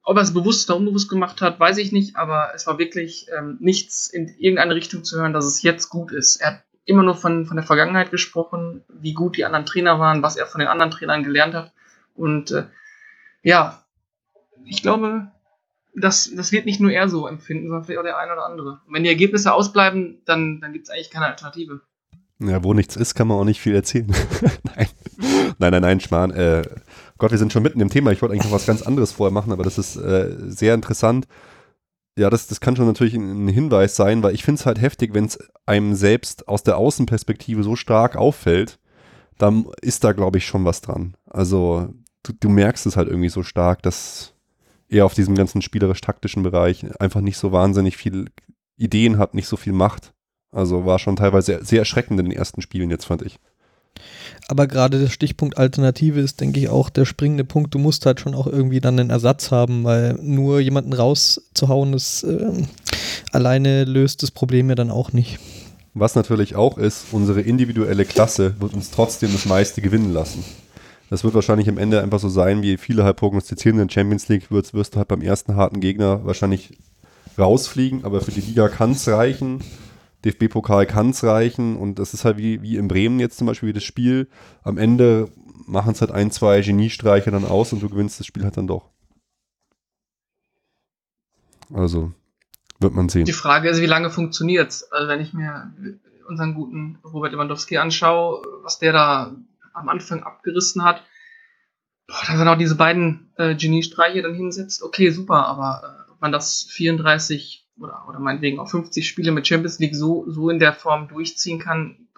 ob 0.02 0.17
er 0.17 0.23
es 0.23 0.33
bewusst 0.33 0.71
oder 0.71 0.78
unbewusst 0.78 1.11
gemacht 1.11 1.43
hat, 1.43 1.61
weiß 1.61 1.76
ich 1.78 1.93
nicht, 1.93 2.17
aber 2.17 2.52
es 2.55 2.67
war 2.67 2.78
wirklich 2.78 3.26
ähm, 3.37 3.59
nichts 3.61 4.09
in 4.09 4.28
irgendeine 4.38 4.75
Richtung 4.75 5.05
zu 5.05 5.19
hören, 5.19 5.35
dass 5.35 5.45
es 5.45 5.62
jetzt 5.62 5.90
gut 5.90 6.12
ist. 6.12 6.37
Er 6.37 6.52
hat 6.52 6.64
immer 6.87 7.02
nur 7.02 7.14
von, 7.14 7.45
von 7.45 7.57
der 7.59 7.67
Vergangenheit 7.67 8.11
gesprochen, 8.11 8.83
wie 8.88 9.12
gut 9.12 9.37
die 9.37 9.45
anderen 9.45 9.67
Trainer 9.67 9.99
waren, 9.99 10.23
was 10.23 10.37
er 10.37 10.47
von 10.47 10.61
den 10.61 10.69
anderen 10.69 10.90
Trainern 10.90 11.25
gelernt 11.25 11.55
hat. 11.55 11.75
Und 12.14 12.50
äh, 12.52 12.64
ja, 13.43 13.85
ich 14.64 14.81
glaube, 14.81 15.31
das, 15.95 16.31
das 16.35 16.52
wird 16.52 16.64
nicht 16.64 16.81
nur 16.81 16.90
er 16.90 17.11
so 17.11 17.26
empfinden, 17.26 17.69
sondern 17.69 17.85
vielleicht 17.85 18.00
auch 18.00 18.05
der 18.05 18.19
eine 18.19 18.33
oder 18.33 18.47
andere. 18.47 18.81
Und 18.87 18.95
wenn 18.95 19.02
die 19.02 19.11
Ergebnisse 19.11 19.52
ausbleiben, 19.52 20.23
dann, 20.25 20.61
dann 20.62 20.73
gibt 20.73 20.87
es 20.87 20.90
eigentlich 20.90 21.11
keine 21.11 21.26
Alternative. 21.26 21.83
Ja, 22.40 22.62
wo 22.62 22.73
nichts 22.73 22.95
ist, 22.95 23.14
kann 23.14 23.28
man 23.28 23.38
auch 23.38 23.45
nicht 23.45 23.61
viel 23.61 23.75
erzählen. 23.75 24.07
nein. 24.76 24.87
nein, 25.59 25.73
nein, 25.73 25.83
nein, 25.83 26.00
Schmarrn. 26.00 26.30
Äh, 26.30 26.62
Gott, 27.18 27.33
wir 27.33 27.38
sind 27.38 27.52
schon 27.52 27.64
mitten 27.64 27.80
im 27.80 27.90
Thema. 27.90 28.12
Ich 28.12 28.23
wollte 28.23 28.35
eigentlich 28.35 28.45
noch 28.45 28.52
was 28.52 28.66
ganz 28.66 28.83
anderes 28.83 29.12
vorher 29.12 29.33
machen, 29.33 29.52
aber 29.52 29.64
das 29.64 29.76
ist 29.76 29.97
äh, 29.97 30.37
sehr 30.47 30.75
interessant. 30.75 31.26
Ja, 32.16 32.30
das, 32.30 32.47
das 32.47 32.61
kann 32.61 32.76
schon 32.76 32.87
natürlich 32.87 33.14
ein, 33.14 33.49
Hinweis 33.49 33.97
sein, 33.97 34.23
weil 34.23 34.35
ich 34.35 34.45
finde 34.45 34.61
es 34.61 34.66
halt 34.66 34.80
heftig, 34.80 35.14
wenn 35.14 35.25
es 35.25 35.38
einem 35.66 35.95
selbst 35.95 36.49
aus 36.49 36.62
der 36.62 36.76
Außenperspektive 36.76 37.62
so 37.62 37.76
stark 37.76 38.16
auffällt, 38.16 38.78
dann 39.37 39.66
ist 39.80 40.04
da, 40.04 40.12
glaube 40.12 40.38
ich, 40.38 40.47
schon 40.47 40.64
was 40.64 40.80
dran. 40.80 41.16
Also 41.26 41.88
du, 42.23 42.33
du 42.38 42.49
merkst 42.49 42.87
es 42.87 42.97
halt 42.97 43.09
irgendwie 43.09 43.28
so 43.28 43.42
stark, 43.42 43.83
dass 43.83 44.35
er 44.88 45.04
auf 45.04 45.14
diesem 45.14 45.35
ganzen 45.35 45.62
spielerisch-taktischen 45.62 46.42
Bereich 46.42 46.87
einfach 47.00 47.21
nicht 47.21 47.37
so 47.37 47.52
wahnsinnig 47.52 47.97
viel 47.97 48.26
Ideen 48.76 49.18
hat, 49.18 49.35
nicht 49.35 49.49
so 49.49 49.57
viel 49.57 49.73
Macht. 49.73 50.12
Also 50.52 50.85
war 50.87 50.99
schon 50.99 51.17
teilweise 51.17 51.47
sehr, 51.47 51.64
sehr 51.64 51.78
erschreckend 51.81 52.19
in 52.21 52.26
den 52.31 52.38
ersten 52.38 52.62
Spielen 52.62 52.90
jetzt, 52.90 53.05
fand 53.05 53.23
ich. 53.23 53.38
Aber 54.49 54.67
gerade 54.67 54.99
der 54.99 55.09
Stichpunkt 55.09 55.59
Alternative 55.59 56.21
ist, 56.21 56.40
denke 56.40 56.61
ich, 56.61 56.69
auch 56.69 56.88
der 56.88 57.05
springende 57.05 57.45
Punkt. 57.45 57.75
Du 57.75 57.78
musst 57.78 58.07
halt 58.07 58.21
schon 58.21 58.35
auch 58.35 58.47
irgendwie 58.47 58.81
dann 58.81 58.99
einen 58.99 59.11
Ersatz 59.11 59.50
haben, 59.50 59.85
weil 59.85 60.14
nur 60.23 60.61
jemanden 60.61 60.93
rauszuhauen, 60.93 61.93
das 61.93 62.23
äh, 62.23 62.52
alleine 63.33 63.85
löst 63.85 64.23
das 64.23 64.31
Problem 64.31 64.69
ja 64.71 64.75
dann 64.75 64.90
auch 64.90 65.12
nicht. 65.12 65.38
Was 65.95 66.14
natürlich 66.14 66.55
auch 66.55 66.78
ist, 66.78 67.07
unsere 67.12 67.40
individuelle 67.40 68.05
Klasse 68.05 68.55
wird 68.61 68.73
uns 68.73 68.90
trotzdem 68.90 69.33
das 69.33 69.47
meiste 69.47 69.83
gewinnen 69.83 70.12
lassen. 70.12 70.45
Das 71.11 71.25
wird 71.25 71.35
wahrscheinlich 71.35 71.69
am 71.69 71.78
Ende 71.78 72.02
einfach 72.02 72.21
so 72.21 72.28
sein, 72.28 72.62
wie 72.62 72.76
viele 72.76 73.05
halt 73.05 73.17
prognostizieren 73.17 73.81
in 73.81 73.88
der 73.88 73.93
Champions 73.93 74.28
League, 74.28 74.50
wirst, 74.50 74.75
wirst 74.75 74.95
du 74.95 74.99
halt 74.99 75.09
beim 75.09 75.23
ersten 75.23 75.57
harten 75.57 75.81
Gegner 75.81 76.25
wahrscheinlich 76.25 76.78
rausfliegen, 77.38 78.05
aber 78.05 78.21
für 78.21 78.31
die 78.31 78.40
Liga 78.40 78.69
kann 78.69 78.93
es 78.93 79.09
reichen. 79.09 79.61
DFB-Pokal 80.25 80.87
kann 80.87 81.10
es 81.10 81.22
reichen 81.22 81.76
und 81.76 81.98
das 81.98 82.14
ist 82.14 82.25
halt 82.25 82.38
wie, 82.38 82.62
wie 82.62 82.76
in 82.76 82.88
Bremen 82.88 83.20
jetzt 83.20 83.38
zum 83.38 83.46
Beispiel 83.46 83.68
wie 83.68 83.75
das 83.75 83.84
Spiel. 83.84 84.28
Am 84.62 84.78
Ende 84.78 85.30
machen 85.66 85.92
es 85.92 86.00
halt 86.00 86.10
ein, 86.10 86.30
zwei 86.30 86.60
Geniestreiche 86.60 87.30
dann 87.30 87.44
aus 87.44 87.72
und 87.72 87.82
du 87.82 87.88
gewinnst 87.88 88.18
das 88.18 88.26
Spiel 88.26 88.44
halt 88.44 88.56
dann 88.56 88.66
doch. 88.66 88.90
Also 91.72 92.12
wird 92.80 92.94
man 92.94 93.08
sehen. 93.08 93.26
Die 93.26 93.32
Frage 93.32 93.68
ist, 93.68 93.80
wie 93.80 93.87
lange 93.87 94.10
funktioniert 94.10 94.70
es? 94.70 94.90
Also 94.92 95.08
wenn 95.08 95.20
ich 95.20 95.32
mir 95.32 95.72
unseren 96.26 96.54
guten 96.54 96.98
Robert 97.04 97.32
Lewandowski 97.32 97.78
anschaue, 97.78 98.42
was 98.62 98.78
der 98.78 98.92
da 98.92 99.37
am 99.72 99.88
Anfang 99.88 100.22
abgerissen 100.22 100.84
hat, 100.84 101.02
boah, 102.06 102.20
dass 102.26 102.38
er 102.38 102.44
noch 102.44 102.58
diese 102.58 102.76
beiden 102.76 103.32
äh, 103.37 103.54
Geniestreiche 103.54 104.22
dann 104.22 104.34
hinsetzt, 104.34 104.82
okay, 104.82 105.10
super, 105.10 105.46
aber 105.46 106.06
äh, 106.08 106.12
ob 106.12 106.20
man 106.20 106.32
das 106.32 106.64
34 106.70 107.67
oder, 107.80 108.06
oder 108.08 108.18
meinetwegen 108.18 108.58
auch 108.58 108.68
50 108.68 109.06
Spiele 109.06 109.32
mit 109.32 109.47
Champions 109.47 109.78
League 109.78 109.94
so, 109.94 110.25
so 110.28 110.50
in 110.50 110.58
der 110.58 110.73
Form 110.73 111.08
durchziehen 111.08 111.58
kann, 111.58 112.08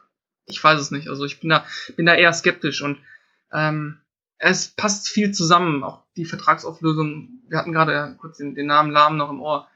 ich 0.46 0.62
weiß 0.62 0.80
es 0.80 0.90
nicht. 0.90 1.08
Also 1.08 1.24
ich 1.24 1.40
bin 1.40 1.50
da, 1.50 1.64
bin 1.96 2.06
da 2.06 2.14
eher 2.14 2.32
skeptisch 2.32 2.82
und 2.82 2.98
ähm, 3.52 3.98
es 4.38 4.68
passt 4.68 5.08
viel 5.08 5.32
zusammen. 5.32 5.84
Auch 5.84 6.02
die 6.16 6.24
Vertragsauflösung, 6.24 7.42
wir 7.48 7.58
hatten 7.58 7.72
gerade 7.72 8.16
kurz 8.18 8.38
den, 8.38 8.54
den 8.54 8.66
Namen 8.66 8.90
Lahm 8.90 9.16
noch 9.16 9.30
im 9.30 9.40
Ohr. 9.40 9.68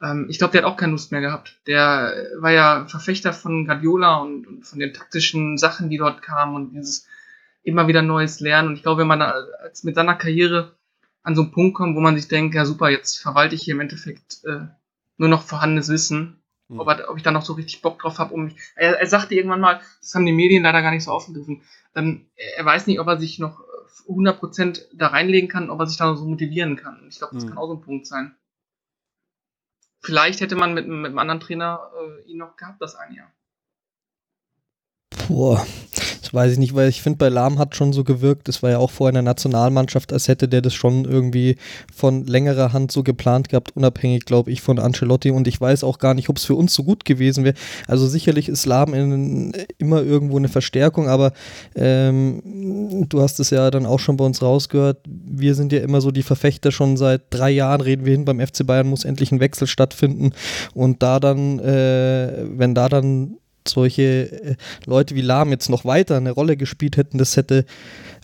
Ähm, 0.00 0.26
ich 0.28 0.38
glaube, 0.38 0.52
der 0.52 0.62
hat 0.62 0.70
auch 0.70 0.76
keine 0.76 0.92
Lust 0.92 1.12
mehr 1.12 1.20
gehabt. 1.20 1.60
Der 1.66 2.28
war 2.38 2.52
ja 2.52 2.86
Verfechter 2.86 3.32
von 3.32 3.66
Guardiola 3.66 4.16
und, 4.16 4.46
und 4.46 4.66
von 4.66 4.78
den 4.78 4.94
taktischen 4.94 5.58
Sachen, 5.58 5.90
die 5.90 5.98
dort 5.98 6.22
kamen 6.22 6.54
und 6.54 6.70
dieses 6.72 7.06
immer 7.62 7.88
wieder 7.88 8.02
Neues 8.02 8.40
lernen. 8.40 8.68
Und 8.68 8.76
ich 8.76 8.82
glaube, 8.82 9.02
wenn 9.02 9.08
man 9.08 9.20
da 9.20 9.30
als 9.62 9.84
mit 9.84 9.94
seiner 9.94 10.14
Karriere 10.14 10.76
an 11.22 11.36
so 11.36 11.42
einen 11.42 11.52
Punkt 11.52 11.76
kommt, 11.76 11.96
wo 11.96 12.00
man 12.00 12.16
sich 12.16 12.28
denkt, 12.28 12.54
ja 12.54 12.64
super, 12.64 12.90
jetzt 12.90 13.18
verwalte 13.18 13.54
ich 13.54 13.62
hier 13.62 13.74
im 13.74 13.80
Endeffekt 13.80 14.44
äh, 14.44 14.66
nur 15.16 15.28
noch 15.28 15.42
vorhandenes 15.42 15.88
Wissen, 15.88 16.42
mhm. 16.68 16.80
ob, 16.80 16.88
er, 16.88 17.10
ob, 17.10 17.16
ich 17.16 17.22
da 17.22 17.30
noch 17.30 17.44
so 17.44 17.54
richtig 17.54 17.82
Bock 17.82 17.98
drauf 17.98 18.18
habe. 18.18 18.34
Um 18.34 18.44
mich, 18.44 18.56
er, 18.74 18.98
er, 18.98 19.06
sagte 19.06 19.34
irgendwann 19.34 19.60
mal, 19.60 19.80
das 20.00 20.14
haben 20.14 20.26
die 20.26 20.32
Medien 20.32 20.62
leider 20.62 20.82
gar 20.82 20.90
nicht 20.90 21.04
so 21.04 21.12
aufgegriffen, 21.12 21.62
dann, 21.94 22.26
er 22.56 22.64
weiß 22.64 22.86
nicht, 22.86 23.00
ob 23.00 23.06
er 23.06 23.18
sich 23.18 23.38
noch 23.38 23.60
100% 24.08 24.88
da 24.94 25.08
reinlegen 25.08 25.48
kann, 25.48 25.70
ob 25.70 25.80
er 25.80 25.86
sich 25.86 25.96
da 25.96 26.06
noch 26.06 26.16
so 26.16 26.24
motivieren 26.24 26.76
kann. 26.76 27.06
Ich 27.08 27.18
glaube, 27.18 27.34
das 27.34 27.44
mhm. 27.44 27.50
kann 27.50 27.58
auch 27.58 27.68
so 27.68 27.74
ein 27.74 27.82
Punkt 27.82 28.06
sein. 28.06 28.34
Vielleicht 30.00 30.40
hätte 30.40 30.56
man 30.56 30.74
mit, 30.74 30.88
mit 30.88 31.06
einem 31.06 31.18
anderen 31.18 31.40
Trainer 31.40 31.90
äh, 31.96 32.30
ihn 32.30 32.38
noch 32.38 32.56
gehabt, 32.56 32.82
das 32.82 32.96
ein 32.96 33.14
Jahr. 33.14 33.32
Boah, 35.28 35.64
das 36.20 36.32
weiß 36.32 36.52
ich 36.52 36.58
nicht, 36.58 36.74
weil 36.74 36.88
ich 36.88 37.02
finde, 37.02 37.18
bei 37.18 37.28
Lahm 37.28 37.58
hat 37.58 37.76
schon 37.76 37.92
so 37.92 38.04
gewirkt, 38.04 38.48
das 38.48 38.62
war 38.62 38.70
ja 38.70 38.78
auch 38.78 38.90
vorher 38.90 39.10
in 39.10 39.14
der 39.14 39.22
Nationalmannschaft, 39.22 40.12
als 40.12 40.28
hätte 40.28 40.48
der 40.48 40.62
das 40.62 40.74
schon 40.74 41.04
irgendwie 41.04 41.56
von 41.94 42.26
längerer 42.26 42.72
Hand 42.72 42.92
so 42.92 43.02
geplant 43.02 43.48
gehabt, 43.48 43.76
unabhängig, 43.76 44.24
glaube 44.24 44.50
ich, 44.50 44.62
von 44.62 44.78
Ancelotti. 44.78 45.30
Und 45.30 45.46
ich 45.46 45.60
weiß 45.60 45.84
auch 45.84 45.98
gar 45.98 46.14
nicht, 46.14 46.28
ob 46.28 46.38
es 46.38 46.44
für 46.44 46.54
uns 46.54 46.74
so 46.74 46.84
gut 46.84 47.04
gewesen 47.04 47.44
wäre. 47.44 47.54
Also 47.86 48.06
sicherlich 48.06 48.48
ist 48.48 48.66
Lahm 48.66 48.94
in, 48.94 49.52
immer 49.78 50.02
irgendwo 50.02 50.38
eine 50.38 50.48
Verstärkung, 50.48 51.08
aber 51.08 51.32
ähm, 51.74 53.06
du 53.08 53.20
hast 53.20 53.38
es 53.40 53.50
ja 53.50 53.70
dann 53.70 53.86
auch 53.86 54.00
schon 54.00 54.16
bei 54.16 54.24
uns 54.24 54.42
rausgehört. 54.42 54.98
Wir 55.06 55.54
sind 55.54 55.72
ja 55.72 55.80
immer 55.80 56.00
so 56.00 56.10
die 56.10 56.22
Verfechter, 56.22 56.72
schon 56.72 56.96
seit 56.96 57.22
drei 57.30 57.50
Jahren 57.50 57.80
reden 57.80 58.04
wir 58.04 58.12
hin, 58.12 58.24
beim 58.24 58.40
FC 58.40 58.66
Bayern 58.66 58.88
muss 58.88 59.04
endlich 59.04 59.32
ein 59.32 59.40
Wechsel 59.40 59.66
stattfinden. 59.66 60.32
Und 60.74 61.02
da 61.02 61.20
dann, 61.20 61.58
äh, 61.58 62.44
wenn 62.56 62.74
da 62.74 62.88
dann 62.88 63.36
solche 63.68 64.02
äh, 64.02 64.54
Leute 64.86 65.14
wie 65.14 65.20
Lahm 65.20 65.50
jetzt 65.50 65.68
noch 65.68 65.84
weiter 65.84 66.16
eine 66.16 66.32
Rolle 66.32 66.56
gespielt 66.56 66.96
hätten, 66.96 67.18
das 67.18 67.36
hätte 67.36 67.64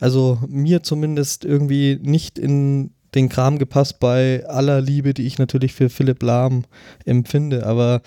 also 0.01 0.39
mir 0.49 0.83
zumindest 0.83 1.45
irgendwie 1.45 1.99
nicht 2.03 2.39
in 2.39 2.91
den 3.15 3.29
Kram 3.29 3.59
gepasst 3.59 4.01
bei 4.01 4.45
aller 4.47 4.81
Liebe, 4.81 5.15
die 5.15 5.27
ich 5.27 5.39
natürlich 5.39 5.73
für 5.73 5.89
Philipp 5.89 6.23
Lahm 6.23 6.65
empfinde. 7.05 7.67
Aber 7.67 8.03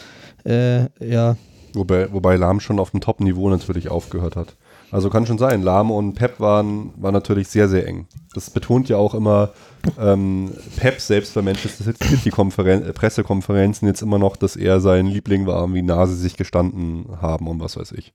äh, 0.46 0.84
ja. 1.06 1.38
Wobei, 1.74 2.12
wobei 2.12 2.36
Lahm 2.36 2.60
schon 2.60 2.80
auf 2.80 2.92
dem 2.92 3.02
Top-Niveau 3.02 3.50
natürlich 3.50 3.90
aufgehört 3.90 4.36
hat. 4.36 4.56
Also 4.92 5.10
kann 5.10 5.26
schon 5.26 5.38
sein. 5.38 5.64
Lahm 5.64 5.90
und 5.90 6.14
Pep 6.16 6.40
waren, 6.40 6.92
waren 6.98 7.14
natürlich 7.14 7.48
sehr, 7.48 7.70
sehr 7.70 7.88
eng. 7.88 8.08
Das 8.34 8.50
betont 8.50 8.90
ja 8.90 8.98
auch 8.98 9.14
immer 9.14 9.52
ähm, 10.00 10.54
Pep 10.78 11.00
selbst 11.00 11.34
bei 11.34 11.42
Manchester 11.42 11.84
City 11.84 12.30
Konferen 12.30 12.94
Pressekonferenzen 12.94 13.88
jetzt 13.88 14.02
immer 14.02 14.20
noch, 14.20 14.38
dass 14.38 14.56
er 14.56 14.80
sein 14.80 15.08
Liebling 15.08 15.46
war, 15.46 15.74
wie 15.74 15.82
nah 15.82 16.06
sie 16.08 16.16
sich 16.16 16.38
gestanden 16.38 17.22
haben 17.22 17.48
und 17.48 17.60
was 17.60 17.78
weiß 17.78 17.92
ich. 17.94 18.14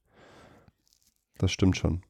Das 1.38 1.52
stimmt 1.52 1.76
schon. 1.76 2.02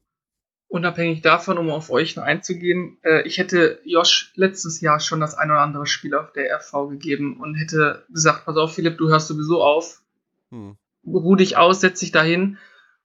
Unabhängig 0.69 1.21
davon, 1.21 1.57
um 1.57 1.69
auf 1.69 1.89
euch 1.89 2.17
noch 2.17 2.23
einzugehen, 2.23 2.97
äh, 3.01 3.21
ich 3.25 3.37
hätte 3.37 3.79
Josh 3.85 4.33
letztes 4.35 4.81
Jahr 4.81 4.99
schon 4.99 5.21
das 5.21 5.33
ein 5.33 5.49
oder 5.49 5.61
andere 5.61 5.87
Spiel 5.87 6.13
auf 6.13 6.33
der 6.33 6.53
RV 6.57 6.89
gegeben 6.89 7.39
und 7.39 7.55
hätte 7.55 8.05
gesagt, 8.09 8.45
pass 8.45 8.57
auf 8.57 8.75
Philipp, 8.75 8.97
du 8.97 9.07
hörst 9.07 9.29
sowieso 9.29 9.63
auf, 9.63 10.01
hm. 10.49 10.75
ruh 11.05 11.35
dich 11.35 11.55
aus, 11.55 11.79
setz 11.79 12.01
dich 12.01 12.11
dahin 12.11 12.57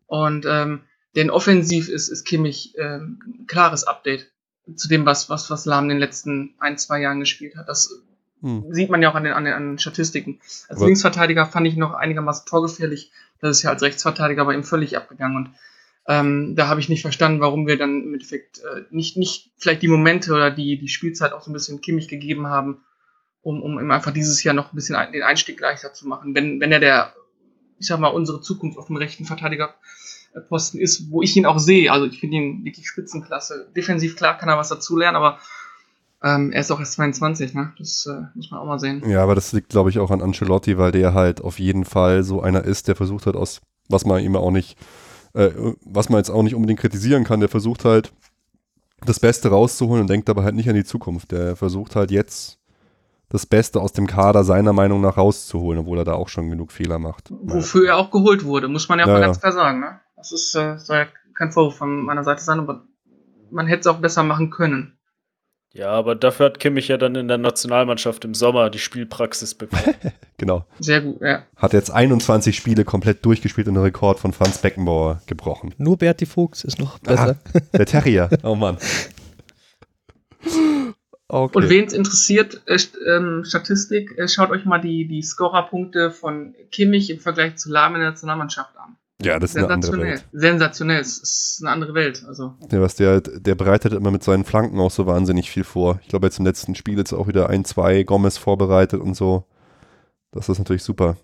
und 0.06 0.44
ähm, 0.44 0.80
denn 1.14 1.30
offensiv 1.30 1.88
ist, 1.88 2.08
ist 2.08 2.24
Kimmich 2.24 2.74
ähm, 2.78 3.20
ein 3.26 3.46
klares 3.46 3.84
Update 3.84 4.32
zu 4.76 4.88
dem, 4.88 5.06
was, 5.06 5.28
was, 5.30 5.50
was 5.50 5.64
Lahm 5.64 5.85
in 5.85 5.90
den 5.90 5.98
letzten 5.98 6.54
ein, 6.58 6.78
zwei 6.78 7.00
Jahren 7.00 7.20
gespielt 7.20 7.56
hat. 7.56 7.68
Das 7.68 8.02
hm. 8.40 8.64
sieht 8.70 8.90
man 8.90 9.02
ja 9.02 9.11
auch 9.11 9.14
an 9.14 9.24
den, 9.24 9.32
an 9.32 9.44
den, 9.44 9.54
an 9.54 9.68
den 9.72 9.78
Statistiken. 9.78 10.40
Als 10.68 10.78
Aber 10.78 10.87
Linksverteidiger 10.87 11.46
fand 11.46 11.66
ich 11.66 11.76
noch 11.76 11.94
einigermaßen 11.94 12.46
torgefährlich. 12.46 13.12
Das 13.40 13.56
ist 13.56 13.62
ja 13.62 13.70
als 13.70 13.82
Rechtsverteidiger 13.82 14.44
bei 14.44 14.54
ihm 14.54 14.64
völlig 14.64 14.96
abgegangen. 14.96 15.37
Und 15.37 15.54
ähm, 16.08 16.56
da 16.56 16.68
habe 16.68 16.80
ich 16.80 16.88
nicht 16.88 17.02
verstanden, 17.02 17.40
warum 17.40 17.66
wir 17.66 17.78
dann 17.78 18.02
im 18.02 18.14
Endeffekt 18.14 18.58
äh, 18.58 18.82
nicht, 18.90 19.16
nicht 19.16 19.52
vielleicht 19.56 19.82
die 19.82 19.88
Momente 19.88 20.32
oder 20.32 20.50
die, 20.50 20.78
die 20.78 20.88
Spielzeit 20.88 21.32
auch 21.32 21.42
so 21.42 21.50
ein 21.50 21.54
bisschen 21.54 21.80
Kimmich 21.80 22.08
gegeben 22.08 22.48
haben, 22.48 22.82
um, 23.42 23.62
um 23.62 23.78
ihm 23.78 23.90
einfach 23.90 24.12
dieses 24.12 24.42
Jahr 24.42 24.54
noch 24.54 24.72
ein 24.72 24.76
bisschen 24.76 24.96
den 25.12 25.22
Einstieg 25.22 25.61
leichter 25.61 25.92
zu 25.92 26.08
machen. 26.08 26.35
Wenn, 26.35 26.61
wenn 26.61 26.72
er 26.72 26.80
der, 26.80 27.14
ich 27.78 27.87
sag 27.87 28.00
mal, 28.00 28.08
unsere 28.08 28.40
Zukunft 28.40 28.78
auf 28.78 28.87
dem 28.87 28.96
rechten 28.96 29.24
Verteidiger 29.24 29.74
Posten 30.40 30.79
ist, 30.79 31.11
wo 31.11 31.23
ich 31.23 31.37
ihn 31.37 31.47
auch 31.47 31.59
sehe. 31.59 31.92
Also 31.92 32.07
ich 32.07 32.21
finde 32.21 32.37
ihn 32.37 32.64
wirklich 32.64 32.88
Spitzenklasse. 32.88 33.68
Defensiv 33.77 34.16
klar 34.16 34.38
kann 34.38 34.49
er 34.49 34.59
was 34.59 34.68
dazulernen, 34.68 35.16
aber 35.16 35.38
ähm, 36.23 36.53
er 36.53 36.61
ist 36.61 36.71
auch 36.71 36.79
erst 36.79 36.95
22, 36.95 37.53
ne? 37.55 37.73
Das 37.79 38.07
äh, 38.07 38.23
muss 38.35 38.51
man 38.51 38.61
auch 38.61 38.66
mal 38.66 38.79
sehen. 38.79 39.03
Ja, 39.09 39.23
aber 39.23 39.35
das 39.35 39.53
liegt, 39.53 39.71
glaube 39.71 39.90
ich, 39.90 39.99
auch 39.99 40.11
an 40.11 40.23
Ancelotti, 40.23 40.79
weil 40.79 40.92
der 40.92 41.14
halt 41.14 41.42
auf 41.42 41.59
jeden 41.59 41.85
Fall 41.85 42.23
so 42.23 42.40
einer 42.40 42.64
ist, 42.64 42.88
der 42.88 42.95
versucht 42.95 43.27
hat, 43.27 43.35
aus, 43.35 43.61
was 43.88 44.05
man 44.05 44.23
ihm 44.23 44.37
auch 44.37 44.53
nicht, 44.53 44.79
äh, 45.35 45.51
was 45.85 46.09
man 46.09 46.18
jetzt 46.18 46.31
auch 46.31 46.42
nicht 46.42 46.55
unbedingt 46.55 46.81
kritisieren 46.81 47.25
kann, 47.25 47.40
der 47.40 47.49
versucht 47.49 47.85
halt, 47.85 48.12
das 49.05 49.18
Beste 49.18 49.49
rauszuholen 49.49 50.03
und 50.03 50.11
denkt 50.11 50.31
aber 50.31 50.45
halt 50.45 50.55
nicht 50.55 50.68
an 50.68 50.77
die 50.77 50.85
Zukunft. 50.85 51.33
Der 51.33 51.57
versucht 51.57 51.97
halt 51.97 52.12
jetzt 52.12 52.59
das 53.29 53.47
Beste 53.47 53.81
aus 53.81 53.92
dem 53.92 54.07
Kader 54.07 54.45
seiner 54.45 54.73
Meinung 54.73 55.01
nach 55.01 55.16
rauszuholen, 55.16 55.81
obwohl 55.81 55.99
er 55.99 56.05
da 56.05 56.12
auch 56.14 56.29
schon 56.29 56.51
genug 56.51 56.71
Fehler 56.71 56.99
macht. 56.99 57.33
Wofür 57.42 57.88
er 57.88 57.97
auch 57.97 58.11
geholt 58.11 58.45
wurde, 58.45 58.68
muss 58.68 58.88
man 58.88 58.99
ja 58.99 59.07
auch 59.07 59.09
ja, 59.09 59.14
mal 59.14 59.21
ganz 59.21 59.40
klar 59.40 59.53
sagen, 59.53 59.81
ne? 59.81 60.01
Das 60.22 60.30
ist, 60.30 60.54
äh, 60.54 60.78
soll 60.78 60.96
ja 60.98 61.06
kein 61.35 61.50
Vorwurf 61.50 61.76
von 61.76 62.04
meiner 62.04 62.22
Seite 62.22 62.42
sein, 62.42 62.61
aber 62.61 62.85
man 63.50 63.66
hätte 63.66 63.80
es 63.80 63.87
auch 63.88 63.98
besser 63.98 64.22
machen 64.22 64.50
können. 64.50 64.96
Ja, 65.74 65.90
aber 65.90 66.14
dafür 66.14 66.46
hat 66.46 66.61
Kimmich 66.61 66.88
ja 66.88 66.96
dann 66.96 67.14
in 67.16 67.28
der 67.28 67.38
Nationalmannschaft 67.38 68.24
im 68.24 68.35
Sommer 68.35 68.70
die 68.70 68.78
Spielpraxis 68.78 69.54
bekommen. 69.54 69.94
genau. 70.37 70.66
Sehr 70.78 71.00
gut, 71.00 71.20
ja. 71.22 71.44
Hat 71.56 71.72
jetzt 71.72 71.90
21 71.90 72.54
Spiele 72.54 72.85
komplett 72.85 73.24
durchgespielt 73.24 73.66
und 73.68 73.74
den 73.74 73.82
Rekord 73.82 74.20
von 74.20 74.32
Franz 74.32 74.58
Beckenbauer 74.58 75.22
gebrochen. 75.26 75.74
Nur 75.78 75.96
Berti 75.96 76.26
Fuchs 76.26 76.62
ist 76.62 76.78
noch 76.78 76.98
besser. 76.98 77.37
Ah, 77.54 77.61
der 77.78 77.87
Terrier, 77.87 78.30
oh 78.42 78.54
Mann. 78.54 78.76
Okay. 81.28 81.56
Und 81.56 81.70
wen 81.70 81.87
es 81.87 81.94
interessiert, 81.94 82.61
äh, 82.66 82.78
ähm, 83.08 83.42
Statistik, 83.44 84.16
äh, 84.18 84.28
schaut 84.28 84.50
euch 84.50 84.66
mal 84.66 84.78
die, 84.78 85.08
die 85.08 85.22
Scorerpunkte 85.22 86.11
von 86.11 86.54
Kimmich 86.70 87.08
im 87.08 87.18
Vergleich 87.18 87.56
zu 87.56 87.70
Lahm 87.70 87.94
in 87.94 88.02
der 88.02 88.11
Nationalmannschaft 88.11 88.76
an. 88.76 88.98
Ja, 89.22 89.38
das 89.38 89.50
ist 89.50 89.56
eine 89.56 89.70
andere 89.70 89.98
Welt. 89.98 90.24
Sensationell, 90.32 91.00
es 91.00 91.18
ist 91.18 91.58
eine 91.62 91.70
andere 91.70 91.94
Welt. 91.94 92.24
Also. 92.26 92.54
Ja, 92.70 92.80
was 92.80 92.96
der, 92.96 93.20
der 93.20 93.54
bereitet 93.54 93.92
immer 93.92 94.11
mit 94.11 94.22
seinen 94.22 94.44
Flanken 94.44 94.78
auch 94.80 94.90
so 94.90 95.06
wahnsinnig 95.06 95.50
viel 95.50 95.64
vor. 95.64 96.00
Ich 96.02 96.08
glaube, 96.08 96.26
jetzt 96.26 96.38
im 96.38 96.44
letzten 96.44 96.74
Spiel 96.74 96.98
jetzt 96.98 97.12
auch 97.12 97.28
wieder 97.28 97.48
ein, 97.48 97.64
zwei 97.64 98.02
Gomez 98.02 98.37
vorbereitet 98.37 99.00
und 99.00 99.14
so. 99.14 99.44
Das 100.32 100.48
ist 100.48 100.58
natürlich 100.58 100.82
super. 100.82 101.16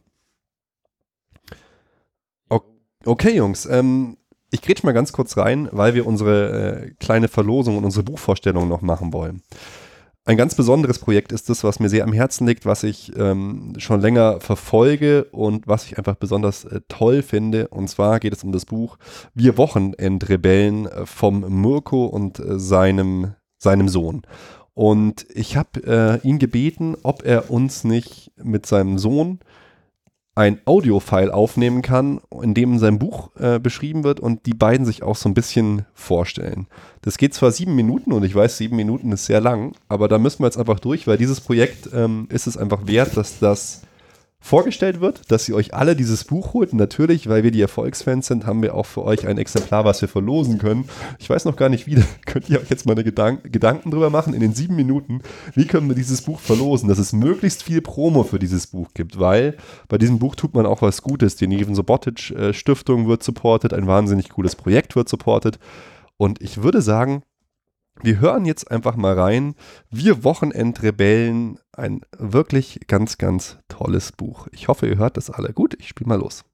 Okay, 3.04 3.36
Jungs, 3.36 3.64
ähm, 3.66 4.16
ich 4.50 4.60
grätsch 4.60 4.82
mal 4.82 4.92
ganz 4.92 5.12
kurz 5.12 5.36
rein, 5.36 5.68
weil 5.72 5.94
wir 5.94 6.06
unsere 6.06 6.88
äh, 6.88 6.90
kleine 6.98 7.28
Verlosung 7.28 7.78
und 7.78 7.84
unsere 7.84 8.02
Buchvorstellung 8.02 8.68
noch 8.68 8.82
machen 8.82 9.12
wollen. 9.12 9.42
Ein 10.28 10.36
ganz 10.36 10.54
besonderes 10.54 10.98
Projekt 10.98 11.32
ist 11.32 11.48
das, 11.48 11.64
was 11.64 11.80
mir 11.80 11.88
sehr 11.88 12.04
am 12.04 12.12
Herzen 12.12 12.46
liegt, 12.46 12.66
was 12.66 12.82
ich 12.82 13.16
ähm, 13.16 13.72
schon 13.78 14.02
länger 14.02 14.40
verfolge 14.40 15.24
und 15.32 15.66
was 15.66 15.86
ich 15.86 15.96
einfach 15.96 16.16
besonders 16.16 16.66
äh, 16.66 16.82
toll 16.86 17.22
finde. 17.22 17.68
Und 17.68 17.88
zwar 17.88 18.20
geht 18.20 18.34
es 18.34 18.44
um 18.44 18.52
das 18.52 18.66
Buch 18.66 18.98
Wir 19.32 19.56
Wochenendrebellen 19.56 20.84
äh, 20.84 21.06
vom 21.06 21.62
Mirko 21.62 22.04
und 22.04 22.40
äh, 22.40 22.58
seinem, 22.58 23.36
seinem 23.56 23.88
Sohn. 23.88 24.20
Und 24.74 25.24
ich 25.34 25.56
habe 25.56 26.20
äh, 26.22 26.28
ihn 26.28 26.38
gebeten, 26.38 26.94
ob 27.02 27.24
er 27.24 27.50
uns 27.50 27.84
nicht 27.84 28.30
mit 28.36 28.66
seinem 28.66 28.98
Sohn 28.98 29.40
ein 30.38 30.60
Audiofile 30.66 31.34
aufnehmen 31.34 31.82
kann, 31.82 32.20
in 32.40 32.54
dem 32.54 32.78
sein 32.78 33.00
Buch 33.00 33.30
äh, 33.40 33.58
beschrieben 33.58 34.04
wird 34.04 34.20
und 34.20 34.46
die 34.46 34.54
beiden 34.54 34.86
sich 34.86 35.02
auch 35.02 35.16
so 35.16 35.28
ein 35.28 35.34
bisschen 35.34 35.84
vorstellen. 35.94 36.68
Das 37.02 37.18
geht 37.18 37.34
zwar 37.34 37.50
sieben 37.50 37.74
Minuten 37.74 38.12
und 38.12 38.22
ich 38.22 38.36
weiß, 38.36 38.56
sieben 38.56 38.76
Minuten 38.76 39.10
ist 39.10 39.26
sehr 39.26 39.40
lang, 39.40 39.74
aber 39.88 40.06
da 40.06 40.16
müssen 40.18 40.38
wir 40.38 40.46
jetzt 40.46 40.56
einfach 40.56 40.78
durch, 40.78 41.08
weil 41.08 41.18
dieses 41.18 41.40
Projekt 41.40 41.90
ähm, 41.92 42.28
ist 42.30 42.46
es 42.46 42.56
einfach 42.56 42.86
wert, 42.86 43.16
dass 43.16 43.40
das 43.40 43.82
vorgestellt 44.40 45.00
wird, 45.00 45.30
dass 45.32 45.48
ihr 45.48 45.54
euch 45.56 45.74
alle 45.74 45.96
dieses 45.96 46.24
Buch 46.24 46.54
holt. 46.54 46.72
Natürlich, 46.72 47.28
weil 47.28 47.42
wir 47.42 47.50
die 47.50 47.60
Erfolgsfans 47.60 48.26
sind, 48.26 48.46
haben 48.46 48.62
wir 48.62 48.74
auch 48.74 48.86
für 48.86 49.04
euch 49.04 49.26
ein 49.26 49.36
Exemplar, 49.36 49.84
was 49.84 50.00
wir 50.00 50.08
verlosen 50.08 50.58
können. 50.58 50.88
Ich 51.18 51.28
weiß 51.28 51.44
noch 51.44 51.56
gar 51.56 51.68
nicht, 51.68 51.86
wie. 51.86 52.02
Könnt 52.26 52.48
ihr 52.48 52.60
euch 52.60 52.70
jetzt 52.70 52.86
mal 52.86 52.92
eine 52.92 53.04
Gedank 53.04 53.52
Gedanken 53.52 53.90
drüber 53.90 54.10
machen 54.10 54.34
in 54.34 54.40
den 54.40 54.54
sieben 54.54 54.76
Minuten, 54.76 55.22
wie 55.54 55.66
können 55.66 55.88
wir 55.88 55.96
dieses 55.96 56.22
Buch 56.22 56.40
verlosen, 56.40 56.88
dass 56.88 56.98
es 56.98 57.12
möglichst 57.12 57.62
viel 57.62 57.80
Promo 57.80 58.22
für 58.22 58.38
dieses 58.38 58.68
Buch 58.68 58.88
gibt, 58.94 59.18
weil 59.18 59.56
bei 59.88 59.98
diesem 59.98 60.18
Buch 60.18 60.36
tut 60.36 60.54
man 60.54 60.66
auch 60.66 60.82
was 60.82 61.02
Gutes. 61.02 61.36
Die 61.36 61.46
Neven 61.46 61.74
Sobotic 61.74 62.30
äh, 62.30 62.52
Stiftung 62.52 63.08
wird 63.08 63.22
supportet, 63.22 63.72
ein 63.72 63.86
wahnsinnig 63.86 64.28
cooles 64.28 64.56
Projekt 64.56 64.94
wird 64.94 65.08
supportet. 65.08 65.58
Und 66.16 66.40
ich 66.42 66.62
würde 66.62 66.82
sagen, 66.82 67.22
wir 68.02 68.18
hören 68.20 68.44
jetzt 68.44 68.70
einfach 68.70 68.96
mal 68.96 69.18
rein. 69.18 69.54
Wir 69.90 70.24
Wochenendrebellen, 70.24 71.58
ein 71.72 72.00
wirklich 72.16 72.80
ganz, 72.86 73.18
ganz 73.18 73.58
tolles 73.68 74.12
Buch. 74.12 74.46
Ich 74.52 74.68
hoffe, 74.68 74.86
ihr 74.86 74.98
hört 74.98 75.16
das 75.16 75.30
alle. 75.30 75.52
Gut, 75.52 75.74
ich 75.78 75.88
spiele 75.88 76.08
mal 76.08 76.18
los. 76.18 76.44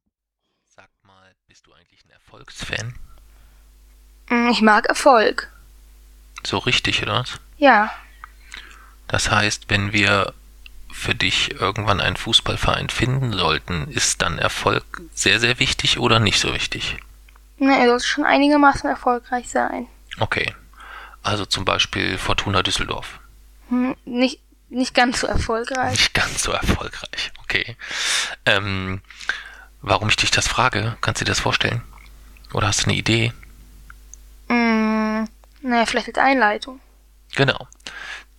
Sag 0.75 0.89
mal, 1.03 1.33
bist 1.49 1.67
du 1.67 1.73
eigentlich 1.73 2.05
ein 2.05 2.11
Erfolgsfan? 2.11 2.95
Mm, 4.31 4.49
Ich 4.51 4.63
mag 4.63 4.87
Erfolg. 4.87 5.51
So 6.47 6.59
richtig, 6.59 7.03
oder? 7.03 7.21
was? 7.21 7.41
Ja. 7.59 7.91
Das 9.09 9.31
heißt, 9.31 9.71
wenn 9.71 9.93
wir 9.93 10.33
für 10.93 11.15
dich 11.15 11.53
irgendwann 11.61 12.01
einen 12.01 12.17
Fußballverein 12.17 12.89
finden 12.89 13.33
sollten, 13.33 13.89
ist 13.89 14.23
dann 14.23 14.39
Erfolg 14.39 14.85
sehr, 15.13 15.41
sehr 15.41 15.59
wichtig 15.59 15.99
oder 15.99 16.21
nicht 16.21 16.39
so 16.39 16.55
wichtig? 16.55 16.97
Na, 17.59 17.77
er 17.79 17.87
sollte 17.89 18.07
schon 18.07 18.25
einigermaßen 18.25 18.89
erfolgreich 18.89 19.49
sein. 19.49 19.87
Okay. 20.21 20.55
Also 21.25 21.47
zum 21.47 21.65
Beispiel 21.65 22.19
Fortuna 22.19 22.63
Düsseldorf. 22.63 23.19
Hm, 23.71 23.97
nicht, 24.05 24.41
nicht 24.69 24.95
ganz 24.95 25.21
so 25.21 25.27
erfolgreich. 25.27 25.93
Nicht 25.93 26.15
ganz 26.15 26.43
so 26.43 26.53
erfolgreich. 26.53 27.33
Okay. 27.43 27.77
Ähm, 28.45 29.01
warum 29.81 30.11
ich 30.11 30.17
dich 30.17 30.31
das 30.31 30.47
frage, 30.47 30.97
kannst 31.01 31.21
du 31.21 31.25
dir 31.25 31.31
das 31.31 31.41
vorstellen? 31.41 31.83
Oder 32.53 32.69
hast 32.69 32.83
du 32.83 32.91
eine 32.91 32.99
Idee? 32.99 33.33
Mm, 34.49 35.25
naja, 35.63 35.87
vielleicht 35.87 36.09
als 36.09 36.19
Einleitung. 36.19 36.81
Genau. 37.35 37.67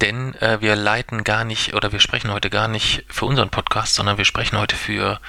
Denn 0.02 0.36
äh, 0.36 0.62
wir 0.62 0.76
leiten 0.76 1.24
gar 1.24 1.44
nicht 1.44 1.74
oder 1.74 1.92
wir 1.92 2.00
sprechen 2.00 2.32
heute 2.32 2.50
gar 2.50 2.68
nicht 2.68 3.04
für 3.10 3.26
unseren 3.26 3.50
Podcast, 3.50 3.96
sondern 3.96 4.18
wir 4.18 4.26
sprechen 4.26 4.60
heute 4.60 4.76
für 4.76 5.20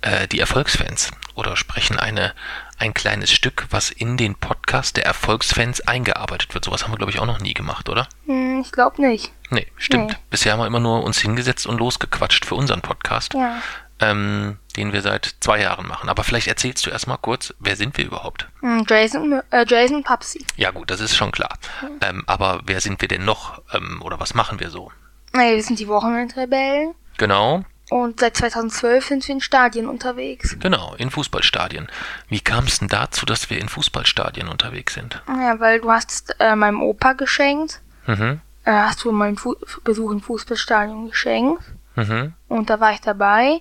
äh, 0.00 0.26
die 0.26 0.40
Erfolgsfans 0.40 1.12
oder 1.34 1.56
sprechen 1.56 1.98
eine, 1.98 2.34
ein 2.78 2.94
kleines 2.94 3.32
Stück, 3.32 3.66
was 3.70 3.90
in 3.90 4.16
den 4.16 4.34
Podcast 4.34 4.96
der 4.96 5.06
Erfolgsfans 5.06 5.80
eingearbeitet 5.86 6.52
wird. 6.54 6.64
Sowas 6.64 6.84
haben 6.84 6.92
wir, 6.92 6.98
glaube 6.98 7.12
ich, 7.12 7.18
auch 7.20 7.26
noch 7.26 7.40
nie 7.40 7.54
gemacht, 7.54 7.88
oder? 7.88 8.06
Hm, 8.26 8.60
ich 8.60 8.72
glaube 8.72 9.00
nicht. 9.00 9.32
Nee, 9.50 9.66
stimmt. 9.76 10.10
Nee. 10.10 10.16
Bisher 10.30 10.52
haben 10.52 10.60
wir 10.60 10.66
immer 10.66 10.80
nur 10.80 11.02
uns 11.04 11.18
hingesetzt 11.18 11.66
und 11.66 11.78
losgequatscht 11.78 12.44
für 12.44 12.54
unseren 12.54 12.80
Podcast, 12.82 13.34
Ja. 13.34 13.60
ähm, 14.00 14.58
den 14.76 14.92
wir 14.92 15.00
seit 15.02 15.36
zwei 15.40 15.60
Jahren 15.62 15.86
machen. 15.86 16.08
Aber 16.08 16.22
vielleicht 16.24 16.48
erzählst 16.48 16.84
du 16.84 16.90
erstmal 16.90 17.18
kurz, 17.18 17.54
wer 17.60 17.76
sind 17.76 17.96
wir 17.96 18.04
überhaupt? 18.04 18.48
Hm, 18.60 18.84
Jason, 18.88 19.40
äh, 19.50 19.64
Jason 19.66 20.02
Papsi. 20.02 20.44
Ja 20.56 20.70
gut, 20.70 20.90
das 20.90 21.00
ist 21.00 21.16
schon 21.16 21.32
klar. 21.32 21.56
Ähm, 22.02 22.24
aber 22.26 22.60
wer 22.66 22.80
sind 22.80 23.00
wir 23.00 23.08
denn 23.08 23.24
noch 23.24 23.62
ähm, 23.72 24.02
oder 24.02 24.20
was 24.20 24.34
machen 24.34 24.60
wir 24.60 24.70
so? 24.70 24.92
Naja, 25.32 25.54
wir 25.56 25.62
sind 25.62 25.78
die 25.78 25.88
Wochenendrebellen. 25.88 26.94
Genau, 27.18 27.64
Und 27.88 28.18
seit 28.20 28.36
2012 28.36 29.06
sind 29.06 29.28
wir 29.28 29.34
in 29.36 29.40
Stadien 29.40 29.88
unterwegs. 29.88 30.56
genau, 30.58 30.94
in 30.98 31.10
Fußballstadien. 31.10 31.88
Wie 32.28 32.40
kam 32.40 32.64
es 32.64 32.80
denn 32.80 32.88
dazu, 32.88 33.24
dass 33.26 33.48
wir 33.48 33.58
in 33.60 33.68
Fußballstadien 33.68 34.48
unterwegs 34.48 34.94
sind? 34.94 35.22
Ja, 35.28 35.60
weil 35.60 35.80
du 35.80 35.90
hast 35.92 36.34
äh, 36.40 36.56
meinem 36.56 36.82
Opa 36.82 37.12
geschenkt. 37.12 37.80
Mhm, 38.06 38.40
Äh, 38.64 38.72
hast 38.72 39.04
du 39.04 39.12
meinen 39.12 39.36
Fu 39.36 39.54
Besuch 39.84 40.10
im 40.10 40.20
Fußballstadion 40.20 41.08
geschenkt. 41.10 41.62
mhm, 41.94 42.34
Und 42.48 42.70
da 42.70 42.80
war 42.80 42.92
ich 42.92 43.00
dabei. 43.00 43.60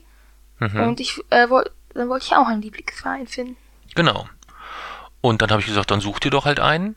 mhm. 0.60 0.80
Und 0.82 1.00
ich 1.00 1.20
äh, 1.30 1.48
woll 1.50 1.70
dann 1.94 2.10
wollte 2.10 2.26
ich 2.26 2.36
auch 2.36 2.48
einen 2.48 2.62
Lieblingsverein 2.62 3.26
finden. 3.28 3.56
Genau. 3.96 4.28
Und 5.22 5.42
dann 5.42 5.50
habe 5.52 5.62
ich 5.62 5.68
gesagt, 5.68 5.92
dann 5.92 6.02
such 6.02 6.20
dir 6.20 6.30
doch 6.32 6.44
halt 6.46 6.60
einen. 6.60 6.96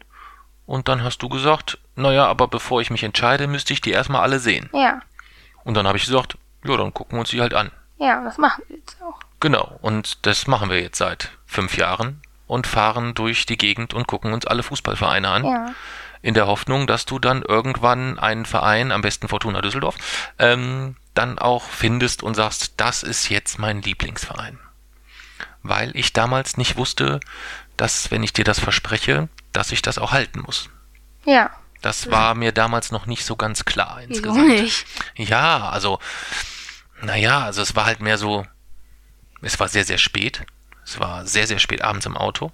Und 0.67 0.89
dann 0.89 1.05
hast 1.05 1.19
du 1.23 1.29
gesagt, 1.29 1.79
naja, 1.95 2.27
aber 2.27 2.49
bevor 2.49 2.81
ich 2.81 2.91
mich 2.91 3.05
entscheide, 3.05 3.47
müsste 3.47 3.73
ich 3.73 3.81
die 3.81 3.93
erstmal 3.93 4.23
alle 4.23 4.39
sehen. 4.41 4.69
Ja. 4.73 5.01
Und 5.65 5.75
dann 5.75 5.87
habe 5.87 5.97
ich 5.99 6.05
gesagt, 6.07 6.37
ja, 6.65 6.77
dann 6.77 6.95
gucken 6.95 7.17
wir 7.17 7.21
uns 7.21 7.31
die 7.31 7.41
halt 7.41 7.55
an. 7.55 7.71
Ja, 7.99 8.23
das 8.23 8.39
machen 8.39 8.65
wir 8.69 8.77
jetzt 8.77 8.97
auch. 9.03 9.19
Genau, 9.41 9.79
und 9.83 10.27
das 10.27 10.47
machen 10.47 10.71
wir 10.71 10.81
jetzt 10.81 10.99
seit 10.99 11.31
fünf 11.47 11.77
Jahren 11.77 12.21
und 12.47 12.67
fahren 12.67 13.15
durch 13.15 13.47
die 13.47 13.59
Gegend 13.59 13.95
und 13.95 14.07
gucken 14.07 14.33
uns 14.33 14.47
alle 14.47 14.63
Fußballvereine 14.63 15.29
an. 15.29 15.45
Ja. 15.45 15.75
In 16.21 16.35
der 16.35 16.49
Hoffnung, 16.49 16.89
dass 16.89 17.07
du 17.07 17.21
dann 17.21 17.43
irgendwann 17.43 18.19
einen 18.19 18.45
Verein, 18.45 18.91
am 18.91 19.03
besten 19.03 19.29
Fortuna 19.29 19.61
Düsseldorf, 19.61 19.97
ähm, 20.39 20.97
dann 21.15 21.39
auch 21.39 21.65
findest 21.65 22.23
und 22.23 22.35
sagst, 22.35 22.75
das 22.77 23.05
ist 23.05 23.29
jetzt 23.29 23.59
mein 23.59 23.83
Lieblingsverein. 23.83 24.59
Weil 25.63 25.97
ich 25.97 26.13
damals 26.13 26.57
nicht 26.57 26.77
wusste, 26.77 27.21
dass, 27.77 28.11
wenn 28.11 28.23
ich 28.23 28.33
dir 28.33 28.45
das 28.45 28.59
verspreche, 28.59 29.29
dass 29.53 29.71
ich 29.71 29.83
das 29.83 29.99
auch 29.99 30.13
halten 30.13 30.41
muss. 30.41 30.71
Ja. 31.25 31.51
Das 31.81 32.11
war 32.11 32.35
mir 32.35 32.53
damals 32.53 32.91
noch 32.91 33.07
nicht 33.07 33.25
so 33.25 33.37
ganz 33.37 33.65
klar 33.65 34.01
insgesamt. 34.03 34.49
nicht? 34.49 34.87
Ja, 35.17 35.69
also, 35.69 35.99
naja, 37.03 37.45
also 37.45 37.63
es 37.63 37.77
war 37.77 37.87
halt 37.87 38.01
mehr 38.01 38.19
so, 38.19 38.47
es 39.43 39.61
war 39.61 39.69
sehr, 39.69 39.85
sehr 39.85 39.99
spät. 39.99 40.45
Es 40.85 40.99
war 40.99 41.27
sehr, 41.27 41.47
sehr 41.47 41.59
spät 41.59 41.83
abends 41.83 42.07
im 42.07 42.17
Auto. 42.17 42.51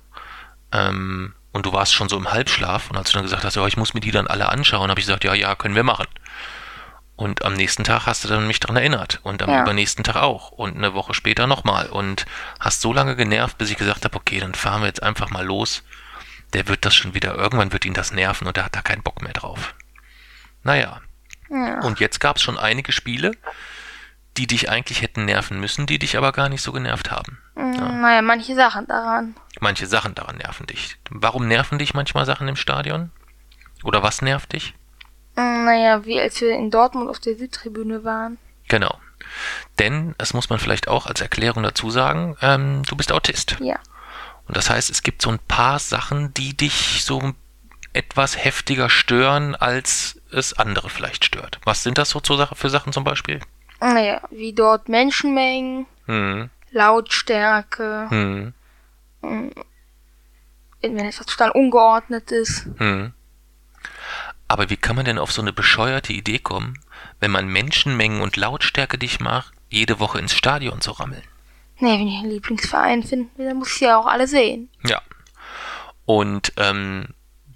Ähm, 0.73 1.35
und 1.53 1.67
du 1.67 1.73
warst 1.73 1.95
schon 1.95 2.09
so 2.09 2.17
im 2.17 2.33
Halbschlaf. 2.33 2.91
Und 2.91 2.97
als 2.97 3.11
du 3.11 3.15
dann 3.15 3.23
gesagt 3.23 3.45
hast, 3.45 3.55
ja, 3.57 3.67
ich 3.67 3.77
muss 3.77 3.95
mir 3.95 4.01
die 4.01 4.11
dann 4.11 4.27
alle 4.27 4.49
anschauen, 4.49 4.91
habe 4.91 4.99
ich 5.01 5.07
gesagt, 5.07 5.25
ja, 5.25 5.35
ja, 5.35 5.55
können 5.55 5.77
wir 5.77 5.85
machen. 5.85 6.07
Und 7.17 7.45
am 7.45 7.55
nächsten 7.55 7.85
Tag 7.85 8.07
hast 8.07 8.25
du 8.25 8.29
dann 8.29 8.49
mich 8.49 8.59
daran 8.59 8.77
erinnert. 8.77 9.21
Und 9.23 9.41
am 9.43 9.49
Ja. 9.51 9.63
übernächsten 9.63 10.03
Tag 10.05 10.17
auch. 10.17 10.51
Und 10.51 10.77
eine 10.77 10.95
Woche 10.95 11.15
später 11.15 11.47
nochmal. 11.47 11.87
Und 11.87 12.27
hast 12.59 12.81
so 12.81 12.93
lange 12.93 13.15
genervt, 13.15 13.57
bis 13.57 13.71
ich 13.71 13.77
gesagt 13.77 14.05
habe, 14.05 14.17
okay, 14.17 14.41
dann 14.41 14.55
fahren 14.55 14.83
wir 14.83 14.89
jetzt 14.89 15.03
einfach 15.03 15.31
mal 15.31 15.45
los. 15.47 15.85
Der 16.55 16.69
wird 16.69 16.85
das 16.85 16.95
schon 16.95 17.15
wieder, 17.15 17.35
irgendwann 17.35 17.73
wird 17.73 17.85
ihn 17.85 17.95
das 17.95 18.13
nerven 18.13 18.47
und 18.47 18.57
der 18.57 18.65
hat 18.65 18.77
da 18.77 18.81
keinen 18.83 19.03
Bock 19.03 19.23
mehr 19.23 19.33
drauf. 19.33 19.75
Naja, 20.63 21.01
Ja. 21.51 21.81
und 21.81 22.01
jetzt 22.01 22.21
gab 22.21 22.37
es 22.37 22.43
schon 22.43 22.59
einige 22.59 22.93
Spiele, 22.93 23.33
die 24.37 24.47
dich 24.47 24.69
eigentlich 24.71 25.03
hätten 25.03 25.25
nerven 25.27 25.61
müssen, 25.61 25.87
die 25.87 25.99
dich 25.99 26.17
aber 26.17 26.33
gar 26.33 26.49
nicht 26.49 26.63
so 26.63 26.73
genervt 26.73 27.11
haben. 27.11 27.39
Mm, 27.55 28.01
Naja, 28.01 28.23
manche 28.23 28.55
Sachen 28.55 28.87
daran. 28.87 29.37
Manche 29.61 29.87
Sachen 29.87 30.15
daran 30.15 30.39
nerven 30.39 30.67
dich. 30.67 30.97
Warum 31.11 31.47
nerven 31.47 31.79
dich 31.79 31.95
manchmal 31.95 32.27
Sachen 32.27 32.49
im 32.49 32.57
Stadion? 32.57 33.11
Oder 33.85 34.03
was 34.03 34.23
nervt 34.23 34.53
dich? 34.53 34.75
Mm, 35.37 35.65
Naja, 35.65 36.05
wie 36.05 36.21
als 36.21 36.41
wir 36.41 36.51
in 36.57 36.71
Dortmund 36.71 37.09
auf 37.11 37.21
der 37.21 37.37
Südtribüne 37.37 38.03
waren. 38.05 38.39
Genau. 38.69 38.99
Denn, 39.79 40.15
das 40.19 40.35
muss 40.35 40.51
man 40.51 40.59
vielleicht 40.59 40.89
auch 40.89 41.07
als 41.07 41.21
Erklärung 41.21 41.63
dazu 41.63 41.91
sagen, 41.91 42.37
ähm, 42.41 42.83
du 42.85 42.97
bist 42.97 43.13
Autist. 43.13 43.57
Ja. 43.61 43.79
Und 44.47 44.57
das 44.57 44.71
heißt, 44.71 44.91
es 44.91 45.03
gibt 45.03 45.23
so 45.23 45.31
ein 45.31 45.39
paar 45.39 45.79
Sachen, 45.79 46.35
die 46.35 46.57
dich 46.57 47.03
so 47.05 47.33
etwas 47.93 48.45
heftiger 48.45 48.91
stören, 48.91 49.55
als 49.55 50.21
es 50.31 50.53
andere 50.53 50.91
vielleicht 50.91 51.25
stört. 51.25 51.61
Was 51.65 51.83
sind 51.83 51.97
das 51.97 52.11
so 52.11 52.21
für 52.21 52.71
Sachen 52.71 52.93
zum 52.93 53.05
Beispiel? 53.05 53.41
Naja, 53.81 54.21
wie 54.31 54.53
dort 54.53 54.89
Menschenmengen, 54.89 55.87
Hm, 56.07 56.51
Lautstärke, 56.71 58.07
hm, 58.11 58.53
wenn 59.23 60.99
etwas 60.99 61.27
total 61.27 61.51
ungeordnet 61.51 62.31
ist. 62.31 62.67
hm. 62.77 63.13
Aber 64.49 64.69
wie 64.69 64.77
kann 64.77 64.97
man 64.97 65.05
denn 65.07 65.19
auf 65.19 65.33
so 65.33 65.41
eine 65.41 65.53
bescheuerte 65.53 66.13
Idee 66.13 66.39
kommen, 66.39 66.79
wenn 67.21 67.31
man 67.31 67.49
Menschenmengen 67.49 68.21
und 68.21 68.37
Lautstärke 68.37 68.99
dich 68.99 69.19
macht, 69.21 69.55
jede 69.71 69.99
Woche 70.01 70.19
ins 70.19 70.35
Stadion 70.35 70.81
zu 70.81 70.91
rammeln? 70.93 71.23
Nee, 71.79 71.99
wenn 71.99 72.09
ich 72.09 72.19
einen 72.19 72.31
Lieblingsverein 72.31 73.03
finden 73.03 73.31
will, 73.37 73.49
dann 73.49 73.57
muss 73.59 73.75
ich 73.75 73.81
ja 73.81 73.99
auch 73.99 74.07
alle 74.07 74.27
sehen. 74.27 74.71
Ja. 74.85 75.01
Und 76.07 76.53
ähm, 76.57 77.09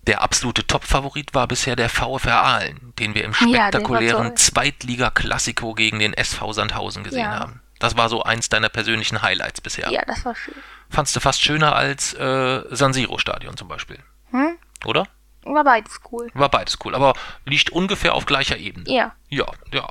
der 0.07 0.23
absolute 0.23 0.67
Top-Favorit 0.67 1.35
war 1.35 1.47
bisher 1.47 1.77
der 1.77 1.89
VfR 1.89 2.43
Aalen, 2.43 2.95
den 2.99 3.15
wir 3.15 3.25
im 3.25 3.33
Ja, 3.33 3.67
spektakulären 3.69 4.29
toll. 4.29 4.35
Zweitliga-Klassiko 4.37 5.75
gegen 5.75 5.99
den 5.99 6.15
SV 6.15 6.53
Sandhausen 6.53 7.05
gesehen 7.05 7.21
Ja. 7.21 7.39
haben. 7.41 7.61
Das 7.79 7.97
war 7.97 8.09
so 8.09 8.23
eins 8.25 8.49
deiner 8.49 8.69
persönlichen 8.71 9.23
Highlights 9.23 9.61
bisher. 9.61 9.91
Ja, 9.91 10.03
das 10.07 10.25
war 10.25 10.35
schön. 10.35 10.55
Fandst 10.91 11.15
du 11.15 11.21
fast 11.21 11.43
schöner 11.43 11.77
als 11.77 12.13
äh, 12.15 12.63
San 12.71 12.93
Siro-Stadion 12.93 13.57
zum 13.57 13.69
Beispiel, 13.69 13.99
Hm? 14.31 14.57
oder? 14.85 15.07
War 15.45 15.63
beides 15.63 16.01
cool. 16.11 16.29
War 16.35 16.49
beides 16.49 16.77
cool, 16.85 16.95
aber 16.95 17.13
liegt 17.45 17.71
ungefähr 17.71 18.15
auf 18.15 18.27
gleicher 18.27 18.57
Ebene. 18.57 18.91
Ja. 18.91 19.15
Ja, 19.29 19.47
ja. 19.73 19.89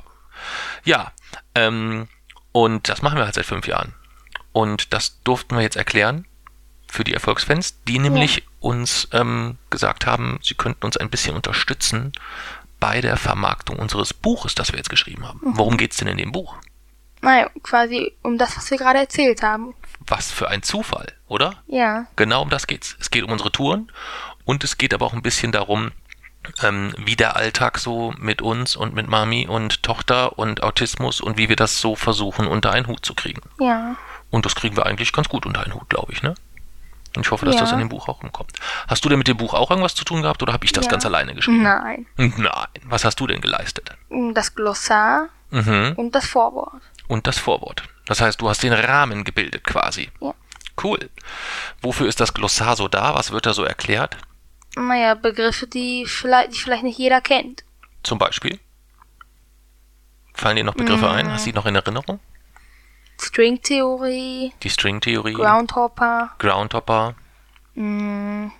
Ja, 0.84 1.12
ähm, 1.54 2.08
und 2.52 2.88
das 2.88 3.02
machen 3.02 3.16
wir 3.18 3.24
halt 3.24 3.34
seit 3.34 3.46
fünf 3.46 3.66
Jahren. 3.66 3.94
Und 4.58 4.92
das 4.92 5.22
durften 5.22 5.54
wir 5.54 5.62
jetzt 5.62 5.76
erklären 5.76 6.26
für 6.88 7.04
die 7.04 7.14
Erfolgsfans, 7.14 7.76
die 7.84 8.00
nämlich 8.00 8.42
uns 8.58 9.06
ähm, 9.12 9.56
gesagt 9.70 10.04
haben, 10.04 10.40
sie 10.42 10.54
könnten 10.54 10.84
uns 10.84 10.96
ein 10.96 11.10
bisschen 11.10 11.36
unterstützen 11.36 12.12
bei 12.80 13.00
der 13.00 13.16
Vermarktung 13.16 13.78
unseres 13.78 14.12
Buches, 14.12 14.56
das 14.56 14.72
wir 14.72 14.78
jetzt 14.78 14.90
geschrieben 14.90 15.28
haben. 15.28 15.38
Worum 15.44 15.76
geht's 15.76 15.98
denn 15.98 16.08
in 16.08 16.16
dem 16.16 16.32
Buch? 16.32 16.56
Naja, 17.20 17.48
quasi 17.62 18.16
um 18.24 18.36
das, 18.36 18.56
was 18.56 18.68
wir 18.72 18.78
gerade 18.78 18.98
erzählt 18.98 19.44
haben. 19.44 19.76
Was 20.00 20.32
für 20.32 20.48
ein 20.48 20.64
Zufall, 20.64 21.12
oder? 21.28 21.62
Ja. 21.68 22.08
Genau 22.16 22.42
um 22.42 22.50
das 22.50 22.66
geht's. 22.66 22.96
Es 22.98 23.12
geht 23.12 23.22
um 23.22 23.30
unsere 23.30 23.52
Touren 23.52 23.92
und 24.44 24.64
es 24.64 24.76
geht 24.76 24.92
aber 24.92 25.06
auch 25.06 25.12
ein 25.12 25.22
bisschen 25.22 25.52
darum, 25.52 25.92
ähm, 26.64 26.92
wie 26.98 27.14
der 27.14 27.36
Alltag 27.36 27.78
so 27.78 28.12
mit 28.18 28.42
uns 28.42 28.74
und 28.74 28.92
mit 28.92 29.06
Mami 29.06 29.46
und 29.46 29.84
Tochter 29.84 30.36
und 30.36 30.64
Autismus 30.64 31.20
und 31.20 31.38
wie 31.38 31.48
wir 31.48 31.54
das 31.54 31.80
so 31.80 31.94
versuchen 31.94 32.48
unter 32.48 32.72
einen 32.72 32.88
Hut 32.88 33.06
zu 33.06 33.14
kriegen. 33.14 33.42
Ja. 33.60 33.94
Und 34.30 34.44
das 34.44 34.54
kriegen 34.54 34.76
wir 34.76 34.86
eigentlich 34.86 35.12
ganz 35.12 35.28
gut 35.28 35.46
unter 35.46 35.62
einen 35.62 35.74
Hut, 35.74 35.88
glaube 35.88 36.12
ich, 36.12 36.22
ne? 36.22 36.34
Und 37.16 37.24
ich 37.24 37.30
hoffe, 37.30 37.46
dass 37.46 37.54
Ja. 37.54 37.62
das 37.62 37.72
in 37.72 37.78
dem 37.78 37.88
Buch 37.88 38.08
auch 38.08 38.22
rumkommt. 38.22 38.52
Hast 38.86 39.04
du 39.04 39.08
denn 39.08 39.18
mit 39.18 39.26
dem 39.28 39.36
Buch 39.38 39.54
auch 39.54 39.70
irgendwas 39.70 39.94
zu 39.94 40.04
tun 40.04 40.22
gehabt 40.22 40.42
oder 40.42 40.52
habe 40.52 40.64
ich 40.66 40.72
das 40.72 40.84
Ja. 40.84 40.90
ganz 40.90 41.06
alleine 41.06 41.34
geschrieben? 41.34 41.62
Nein. 41.62 42.06
Nein. 42.16 42.66
Was 42.84 43.04
hast 43.04 43.18
du 43.20 43.26
denn 43.26 43.40
geleistet? 43.40 43.90
Das 44.34 44.54
Glossar 44.54 45.28
Mhm. 45.50 45.94
und 45.96 46.14
das 46.14 46.26
Vorwort. 46.26 46.82
Und 47.08 47.26
das 47.26 47.38
Vorwort. 47.38 47.82
Das 48.06 48.20
heißt, 48.20 48.40
du 48.40 48.48
hast 48.48 48.62
den 48.62 48.74
Rahmen 48.74 49.24
gebildet 49.24 49.64
quasi. 49.64 50.10
Ja. 50.20 50.34
Cool. 50.82 51.10
Wofür 51.80 52.06
ist 52.06 52.20
das 52.20 52.34
Glossar 52.34 52.76
so 52.76 52.86
da? 52.88 53.14
Was 53.14 53.30
wird 53.32 53.46
da 53.46 53.54
so 53.54 53.64
erklärt? 53.64 54.16
Naja, 54.76 55.14
Begriffe, 55.14 55.66
die 55.66 56.04
vielleicht, 56.06 56.52
die 56.54 56.58
vielleicht 56.60 56.84
nicht 56.84 56.98
jeder 56.98 57.20
kennt. 57.22 57.64
Zum 58.02 58.18
Beispiel? 58.18 58.60
Fallen 60.34 60.56
dir 60.56 60.64
noch 60.64 60.74
Begriffe 60.74 61.06
Mm. 61.06 61.12
ein? 61.12 61.32
Hast 61.32 61.46
du 61.46 61.50
die 61.50 61.56
noch 61.56 61.66
in 61.66 61.74
Erinnerung? 61.74 62.20
Stringtheorie, 63.20 64.52
Die 64.62 64.70
Stringtheorie, 64.70 65.34
Groundhopper, 65.34 66.30
Groundhopper, 66.38 67.14
mh, 67.74 68.50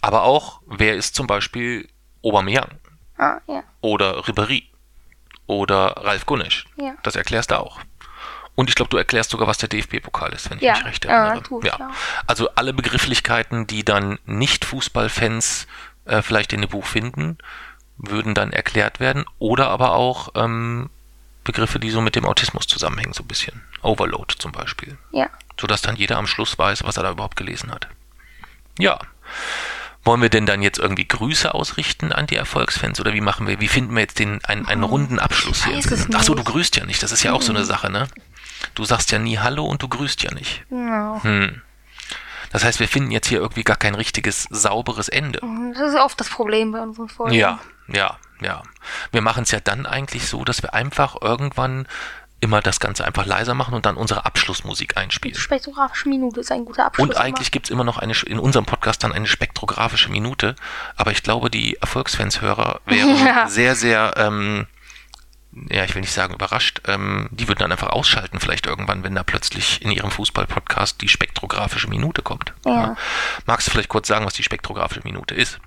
aber 0.00 0.22
auch, 0.24 0.60
wer 0.66 0.94
ist 0.94 1.14
zum 1.14 1.26
Beispiel 1.26 1.88
Aubameyang 2.24 2.78
ah, 3.18 3.38
ja, 3.46 3.62
oder 3.80 4.18
Ribéry 4.24 4.64
oder 5.46 5.96
Ralf 5.98 6.26
Gunnisch? 6.26 6.66
ja. 6.76 6.94
Das 7.02 7.16
erklärst 7.16 7.50
du 7.50 7.58
auch. 7.60 7.80
Und 8.54 8.68
ich 8.68 8.74
glaube, 8.74 8.90
du 8.90 8.98
erklärst 8.98 9.30
sogar, 9.30 9.46
was 9.48 9.56
der 9.58 9.70
DFB-Pokal 9.70 10.32
ist, 10.34 10.50
wenn 10.50 10.58
ich 10.58 10.64
Ja, 10.64 10.74
mich 10.74 10.84
recht 10.84 11.04
ja, 11.06 11.28
erinnere. 11.28 11.42
ich 11.62 11.72
auch. 11.72 11.80
Also 12.26 12.50
alle 12.54 12.74
Begrifflichkeiten, 12.74 13.66
die 13.66 13.82
dann 13.82 14.18
nicht 14.26 14.66
Fußballfans 14.66 15.66
äh, 16.04 16.20
vielleicht 16.20 16.52
in 16.52 16.60
dem 16.60 16.68
Buch 16.68 16.84
finden, 16.84 17.38
würden 17.96 18.34
dann 18.34 18.52
erklärt 18.52 19.00
werden. 19.00 19.24
Oder 19.38 19.68
aber 19.68 19.92
auch 19.94 20.28
ähm, 20.34 20.90
Begriffe, 21.44 21.80
die 21.80 21.90
so 21.90 22.00
mit 22.00 22.16
dem 22.16 22.24
Autismus 22.24 22.66
zusammenhängen, 22.66 23.12
so 23.12 23.22
ein 23.22 23.28
bisschen. 23.28 23.62
Overload 23.82 24.34
zum 24.38 24.52
Beispiel. 24.52 24.96
Ja. 25.10 25.28
Sodass 25.60 25.82
dann 25.82 25.96
jeder 25.96 26.18
am 26.18 26.26
Schluss 26.26 26.58
weiß, 26.58 26.84
was 26.84 26.96
er 26.96 27.02
da 27.02 27.10
überhaupt 27.10 27.36
gelesen 27.36 27.72
hat. 27.72 27.88
Ja. 28.78 28.98
Wollen 30.04 30.22
wir 30.22 30.30
denn 30.30 30.46
dann 30.46 30.62
jetzt 30.62 30.78
irgendwie 30.78 31.06
Grüße 31.06 31.54
ausrichten 31.54 32.12
an 32.12 32.26
die 32.26 32.36
Erfolgsfans 32.36 33.00
oder 33.00 33.14
wie 33.14 33.20
machen 33.20 33.46
wir, 33.46 33.60
wie 33.60 33.68
finden 33.68 33.94
wir 33.94 34.00
jetzt 34.00 34.18
den, 34.18 34.44
einen, 34.44 34.66
einen 34.66 34.82
runden 34.82 35.20
Abschluss 35.20 35.64
hier? 35.64 35.76
Achso, 36.14 36.34
du 36.34 36.42
grüßt 36.42 36.76
ja 36.76 36.86
nicht, 36.86 37.02
das 37.02 37.12
ist 37.12 37.22
ja 37.22 37.32
auch 37.32 37.42
so 37.42 37.52
eine 37.52 37.64
Sache, 37.64 37.90
ne? 37.90 38.08
Du 38.74 38.84
sagst 38.84 39.12
ja 39.12 39.18
nie 39.18 39.38
Hallo 39.38 39.64
und 39.64 39.82
du 39.82 39.88
grüßt 39.88 40.22
ja 40.22 40.32
nicht. 40.34 40.64
Genau. 40.70 41.22
Hm. 41.22 41.62
Das 42.50 42.64
heißt, 42.64 42.80
wir 42.80 42.88
finden 42.88 43.12
jetzt 43.12 43.28
hier 43.28 43.38
irgendwie 43.38 43.62
gar 43.62 43.76
kein 43.76 43.94
richtiges, 43.94 44.46
sauberes 44.50 45.08
Ende. 45.08 45.40
Das 45.74 45.92
ist 45.92 45.98
oft 45.98 46.20
das 46.20 46.28
Problem 46.28 46.72
bei 46.72 46.80
unseren 46.80 47.08
Folgen. 47.08 47.34
Ja, 47.34 47.60
ja, 47.88 48.18
ja. 48.44 48.62
Wir 49.10 49.20
machen 49.22 49.44
es 49.44 49.50
ja 49.50 49.60
dann 49.60 49.86
eigentlich 49.86 50.26
so, 50.28 50.44
dass 50.44 50.62
wir 50.62 50.74
einfach 50.74 51.16
irgendwann 51.20 51.86
immer 52.40 52.60
das 52.60 52.80
Ganze 52.80 53.04
einfach 53.04 53.24
leiser 53.24 53.54
machen 53.54 53.72
und 53.74 53.86
dann 53.86 53.96
unsere 53.96 54.24
Abschlussmusik 54.26 54.90
Die 54.90 54.96
einspielen. 54.96 55.38
spektrographische 55.38 56.08
Minute 56.08 56.40
ist 56.40 56.50
ein 56.50 56.64
guter 56.64 56.86
Abschluss. 56.86 57.08
Und 57.08 57.16
eigentlich 57.16 57.52
gibt's 57.52 57.70
immer 57.70 57.84
noch 57.84 57.98
eine, 57.98 58.14
in 58.26 58.40
unserem 58.40 58.66
Podcast 58.66 59.04
dann 59.04 59.12
eine 59.12 59.28
spektrographische 59.28 60.10
Minute. 60.10 60.56
Aber 60.96 61.12
ich 61.12 61.22
glaube, 61.22 61.50
die 61.50 61.76
Erfolgsfans-Hörer 61.76 62.80
wären 62.84 63.16
Ja. 63.26 63.46
sehr, 63.46 63.76
sehr, 63.76 64.14
ähm, 64.16 64.66
ja, 65.70 65.84
ich 65.84 65.94
will 65.94 66.00
nicht 66.00 66.12
sagen 66.12 66.34
überrascht. 66.34 66.80
Ähm, 66.88 67.28
die 67.30 67.46
würden 67.46 67.60
dann 67.60 67.70
einfach 67.70 67.90
ausschalten, 67.90 68.40
vielleicht 68.40 68.66
irgendwann, 68.66 69.04
wenn 69.04 69.14
da 69.14 69.22
plötzlich 69.22 69.80
in 69.82 69.92
ihrem 69.92 70.10
Fußball-Podcast 70.10 71.00
die 71.00 71.08
spektrographische 71.08 71.86
Minute 71.88 72.22
kommt. 72.22 72.54
Ja. 72.66 72.96
Magst 73.46 73.68
du 73.68 73.70
vielleicht 73.70 73.88
kurz 73.90 74.08
sagen, 74.08 74.26
was 74.26 74.34
die 74.34 74.42
spektrographische 74.42 75.02
Minute 75.04 75.36
ist? 75.36 75.60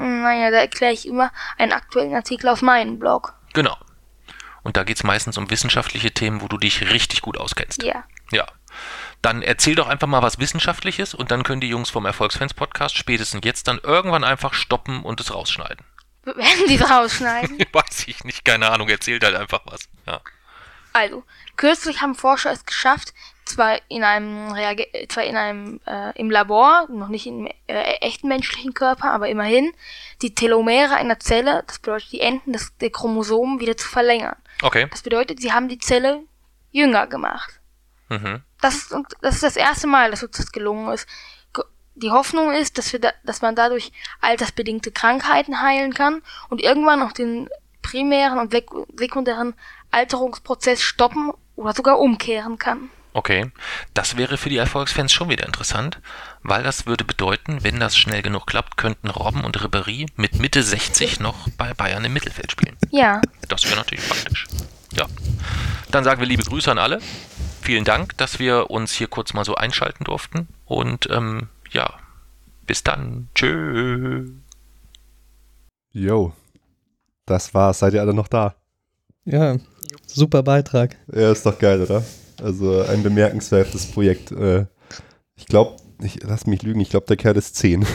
Naja, 0.00 0.50
da 0.50 0.56
erkläre 0.56 0.94
ich 0.94 1.06
immer 1.06 1.30
einen 1.58 1.72
aktuellen 1.72 2.14
Artikel 2.14 2.48
auf 2.48 2.62
meinem 2.62 2.98
Blog. 2.98 3.34
Genau. 3.52 3.76
Und 4.62 4.76
da 4.76 4.84
geht's 4.84 5.04
meistens 5.04 5.36
um 5.36 5.50
wissenschaftliche 5.50 6.12
Themen, 6.12 6.40
wo 6.40 6.48
du 6.48 6.56
dich 6.56 6.90
richtig 6.90 7.20
gut 7.20 7.36
auskennst. 7.36 7.82
Ja. 7.82 8.04
Ja. 8.30 8.46
Dann 9.20 9.42
erzähl 9.42 9.74
doch 9.74 9.88
einfach 9.88 10.06
mal 10.06 10.22
was 10.22 10.38
Wissenschaftliches 10.38 11.12
und 11.12 11.30
dann 11.30 11.42
können 11.42 11.60
die 11.60 11.68
Jungs 11.68 11.90
vom 11.90 12.06
Erfolgsfans-Podcast 12.06 12.96
spätestens 12.96 13.44
jetzt 13.44 13.68
dann 13.68 13.78
irgendwann 13.82 14.24
einfach 14.24 14.54
stoppen 14.54 15.02
und 15.02 15.20
es 15.20 15.34
rausschneiden. 15.34 15.84
Werden 16.24 16.66
die 16.68 16.78
rausschneiden. 16.78 17.58
Weiß 17.72 18.06
ich 18.06 18.24
nicht, 18.24 18.44
keine 18.44 18.70
Ahnung, 18.70 18.88
erzählt 18.88 19.22
halt 19.22 19.36
einfach 19.36 19.60
was. 19.66 19.88
Ja. 20.06 20.22
Also, 20.94 21.24
kürzlich 21.56 22.00
haben 22.00 22.14
Forscher 22.14 22.52
es 22.52 22.64
geschafft, 22.64 23.12
zwar 23.50 23.78
in 23.88 24.02
einem, 24.02 24.52
Reage 24.52 24.86
zwar 25.08 25.24
in 25.24 25.36
einem 25.36 25.80
äh, 25.86 26.18
im 26.18 26.30
Labor, 26.30 26.86
noch 26.88 27.08
nicht 27.08 27.26
im 27.26 27.46
äh, 27.66 27.82
echten 28.00 28.28
menschlichen 28.28 28.74
Körper, 28.74 29.10
aber 29.10 29.28
immerhin, 29.28 29.72
die 30.22 30.34
Telomere 30.34 30.94
einer 30.94 31.20
Zelle, 31.20 31.64
das 31.66 31.78
bedeutet 31.78 32.12
die 32.12 32.20
Enden 32.20 32.52
des, 32.52 32.76
der 32.78 32.90
Chromosomen, 32.90 33.60
wieder 33.60 33.76
zu 33.76 33.88
verlängern. 33.88 34.36
Okay. 34.62 34.86
Das 34.90 35.02
bedeutet, 35.02 35.40
sie 35.40 35.52
haben 35.52 35.68
die 35.68 35.78
Zelle 35.78 36.20
jünger 36.70 37.06
gemacht. 37.06 37.60
Mhm. 38.08 38.42
Das 38.60 38.76
ist, 38.76 38.92
und 38.92 39.06
das 39.22 39.36
ist 39.36 39.42
das 39.42 39.56
erste 39.56 39.86
Mal, 39.86 40.10
dass 40.10 40.22
uns 40.22 40.36
das 40.36 40.52
gelungen 40.52 40.92
ist. 40.92 41.08
Die 41.94 42.10
Hoffnung 42.10 42.52
ist, 42.52 42.78
dass, 42.78 42.92
wir 42.92 43.00
da, 43.00 43.12
dass 43.24 43.42
man 43.42 43.54
dadurch 43.54 43.92
altersbedingte 44.20 44.90
Krankheiten 44.90 45.60
heilen 45.60 45.92
kann 45.92 46.22
und 46.48 46.62
irgendwann 46.62 47.02
auch 47.02 47.12
den 47.12 47.48
primären 47.82 48.38
und 48.38 48.52
sek 48.52 48.70
sekundären 48.96 49.54
Alterungsprozess 49.90 50.82
stoppen 50.82 51.32
oder 51.56 51.74
sogar 51.74 51.98
umkehren 51.98 52.58
kann. 52.58 52.90
Okay. 53.12 53.50
Das 53.94 54.16
wäre 54.16 54.36
für 54.36 54.48
die 54.48 54.56
Erfolgsfans 54.56 55.12
schon 55.12 55.28
wieder 55.28 55.46
interessant, 55.46 56.00
weil 56.42 56.62
das 56.62 56.86
würde 56.86 57.04
bedeuten, 57.04 57.62
wenn 57.62 57.80
das 57.80 57.96
schnell 57.96 58.22
genug 58.22 58.46
klappt, 58.46 58.76
könnten 58.76 59.10
Robben 59.10 59.44
und 59.44 59.58
Ribéry 59.58 60.06
mit 60.16 60.38
Mitte 60.38 60.62
60 60.62 61.20
noch 61.20 61.48
bei 61.58 61.74
Bayern 61.74 62.04
im 62.04 62.12
Mittelfeld 62.12 62.52
spielen. 62.52 62.76
Ja, 62.90 63.20
Das 63.48 63.64
wäre 63.64 63.76
natürlich 63.76 64.08
praktisch. 64.08 64.46
Ja. 64.92 65.06
Dann 65.90 66.04
sagen 66.04 66.20
wir 66.20 66.26
liebe 66.28 66.44
Grüße 66.44 66.70
an 66.70 66.78
alle. 66.78 67.00
Vielen 67.62 67.84
Dank, 67.84 68.16
dass 68.16 68.38
wir 68.38 68.70
uns 68.70 68.92
hier 68.92 69.08
kurz 69.08 69.34
mal 69.34 69.44
so 69.44 69.54
einschalten 69.54 70.04
durften. 70.04 70.48
Und 70.64 71.08
ähm, 71.10 71.48
ja, 71.70 71.94
bis 72.66 72.82
dann. 72.82 73.28
Tschö. 73.34 74.30
Yo. 75.92 76.32
Das 77.26 77.52
war's. 77.54 77.80
Seid 77.80 77.94
ihr 77.94 78.00
alle 78.00 78.14
noch 78.14 78.28
da? 78.28 78.54
Ja, 79.24 79.56
super 80.06 80.42
Beitrag. 80.42 80.96
Ja, 81.12 81.30
ist 81.30 81.44
doch 81.46 81.58
geil, 81.58 81.82
oder? 81.82 82.02
Also 82.42 82.82
ein 82.82 83.02
bemerkenswertes 83.02 83.86
Projekt. 83.86 84.32
Äh, 84.32 84.66
Ich 85.36 85.46
glaube, 85.46 85.76
ich 86.02 86.22
lass 86.22 86.46
mich 86.46 86.62
lügen, 86.62 86.80
ich 86.80 86.90
glaube, 86.90 87.06
der 87.06 87.16
Kerl 87.16 87.36
ist 87.36 87.56
10. 87.56 87.86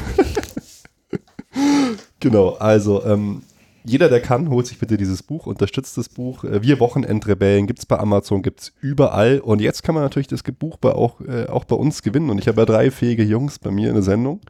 genau, 2.19 2.49
also 2.55 3.03
ähm, 3.05 3.43
jeder, 3.88 4.10
der 4.10 4.19
kann, 4.19 4.49
holt 4.49 4.65
sich 4.65 4.79
bitte 4.79 4.97
dieses 4.97 5.21
Buch, 5.21 5.45
unterstützt 5.45 5.95
das 5.97 6.10
Buch. 6.10 6.43
Äh, 6.43 6.63
Wir 6.63 6.79
Wochenendrebellen 6.79 7.67
gibt 7.67 7.79
es 7.79 7.86
bei 7.86 7.99
Amazon, 7.99 8.41
gibt 8.41 8.62
es 8.62 8.73
überall. 8.81 9.39
Und 9.39 9.62
jetzt 9.62 9.84
kann 9.84 9.93
man 9.93 10.03
natürlich 10.03 10.27
das 10.27 10.41
Buch 10.41 10.77
bei 10.77 10.91
auch, 10.93 11.21
äh, 11.21 11.45
auch 11.45 11.65
bei 11.65 11.75
uns 11.75 12.01
gewinnen. 12.01 12.31
Und 12.31 12.39
ich 12.39 12.47
habe 12.47 12.62
ja 12.62 12.65
drei 12.65 12.89
fähige 12.89 13.23
Jungs 13.23 13.60
bei 13.60 13.69
mir 13.69 13.89
in 13.89 13.93
der 13.93 14.03
Sendung. 14.03 14.41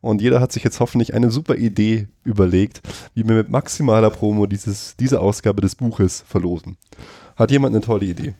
Und 0.00 0.22
jeder 0.22 0.40
hat 0.40 0.52
sich 0.52 0.62
jetzt 0.62 0.78
hoffentlich 0.78 1.14
eine 1.14 1.32
super 1.32 1.56
Idee 1.56 2.06
überlegt, 2.22 2.80
wie 3.14 3.26
wir 3.26 3.34
mit 3.34 3.50
maximaler 3.50 4.10
Promo 4.10 4.46
dieses, 4.46 4.96
diese 4.96 5.20
Ausgabe 5.20 5.60
des 5.62 5.74
Buches 5.74 6.22
verlosen. 6.26 6.76
Hat 7.34 7.50
jemand 7.50 7.74
eine 7.74 7.84
tolle 7.84 8.06
Idee? 8.06 8.34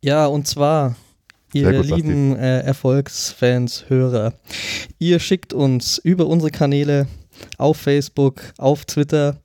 Ja, 0.00 0.26
und 0.26 0.46
zwar, 0.46 0.96
ihr 1.52 1.72
gut, 1.72 1.86
lieben 1.86 2.36
äh, 2.36 2.60
Erfolgsfans, 2.60 3.86
Hörer, 3.88 4.34
ihr 4.98 5.18
schickt 5.18 5.52
uns 5.52 5.98
über 5.98 6.26
unsere 6.26 6.50
Kanäle 6.50 7.06
auf 7.56 7.78
Facebook, 7.78 8.42
auf 8.58 8.84
Twitter 8.84 9.38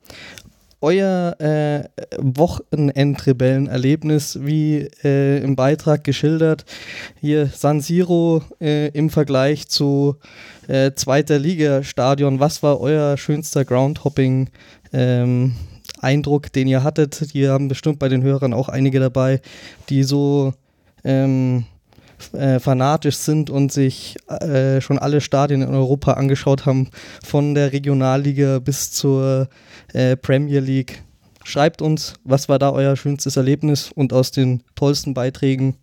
euer 0.84 1.36
äh, 1.40 1.86
Wochenendrebellen-Erlebnis, 2.18 4.40
wie 4.42 4.90
äh, 5.04 5.42
im 5.42 5.56
Beitrag 5.56 6.04
geschildert. 6.04 6.66
Hier 7.22 7.48
San 7.48 7.80
Siro 7.80 8.44
äh, 8.60 8.90
im 8.90 9.10
Vergleich 9.10 9.70
zu 9.70 10.18
äh, 10.68 10.92
zweiter 10.94 11.40
Liga-Stadion. 11.40 12.42
Was 12.42 12.62
war 12.64 12.82
euer 12.82 13.16
schönster 13.16 13.64
Groundhopping? 13.64 14.50
Ähm, 14.92 15.56
Eindruck, 16.04 16.52
den 16.52 16.68
ihr 16.68 16.84
hattet. 16.84 17.24
Hier 17.32 17.52
haben 17.52 17.68
bestimmt 17.68 18.00
bei 18.00 18.10
den 18.10 18.24
Hörern 18.24 18.54
auch 18.54 18.70
einige 18.70 19.00
dabei, 19.00 19.42
die 19.90 20.04
so 20.04 20.54
ähm, 21.04 21.66
äh, 22.34 22.60
fanatisch 22.60 23.16
sind 23.18 23.50
und 23.50 23.72
sich 23.72 24.16
äh, 24.30 24.80
schon 24.82 25.00
alle 25.00 25.22
Stadien 25.22 25.62
in 25.62 25.74
Europa 25.74 26.14
angeschaut 26.14 26.66
haben, 26.66 26.90
von 27.24 27.56
der 27.56 27.74
Regionalliga 27.74 28.60
bis 28.60 28.92
zur 28.92 29.48
äh, 29.94 30.16
Premier 30.16 30.60
League. 30.60 31.02
Schreibt 31.44 31.82
uns, 31.82 32.14
was 32.24 32.48
war 32.48 32.60
da 32.60 32.72
euer 32.72 32.96
schönstes 32.96 33.36
Erlebnis 33.36 33.92
und 33.94 34.14
aus 34.14 34.32
den 34.32 34.64
tollsten 34.76 35.14
Beiträgen 35.14 35.76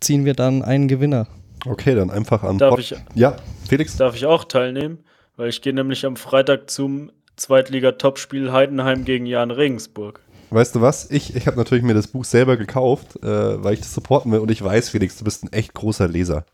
ziehen 0.00 0.24
wir 0.24 0.34
dann 0.34 0.62
einen 0.62 0.88
Gewinner. 0.88 1.28
Okay, 1.66 1.94
dann 1.94 2.10
einfach 2.10 2.42
an. 2.42 2.58
Darf 2.58 2.70
Pod- 2.70 2.80
ich, 2.80 2.94
Ja, 3.14 3.36
Felix. 3.68 3.96
darf 3.96 4.16
ich 4.16 4.26
auch 4.26 4.44
teilnehmen? 4.44 4.98
Weil 5.36 5.48
ich 5.48 5.62
gehe 5.62 5.72
nämlich 5.72 6.04
am 6.04 6.16
Freitag 6.16 6.68
zum 6.68 7.10
Zweitliga-Topspiel 7.36 8.52
Heidenheim 8.52 9.04
gegen 9.04 9.26
Jan 9.26 9.50
Regensburg. 9.50 10.20
Weißt 10.50 10.76
du 10.76 10.80
was? 10.80 11.10
Ich, 11.10 11.34
ich 11.34 11.46
habe 11.46 11.56
natürlich 11.56 11.82
mir 11.82 11.94
das 11.94 12.06
Buch 12.06 12.24
selber 12.24 12.56
gekauft, 12.56 13.16
äh, 13.22 13.62
weil 13.62 13.74
ich 13.74 13.80
das 13.80 13.92
supporten 13.92 14.30
will 14.30 14.38
und 14.38 14.50
ich 14.50 14.62
weiß, 14.62 14.90
Felix, 14.90 15.18
du 15.18 15.24
bist 15.24 15.42
ein 15.42 15.52
echt 15.52 15.74
großer 15.74 16.06
Leser. 16.06 16.44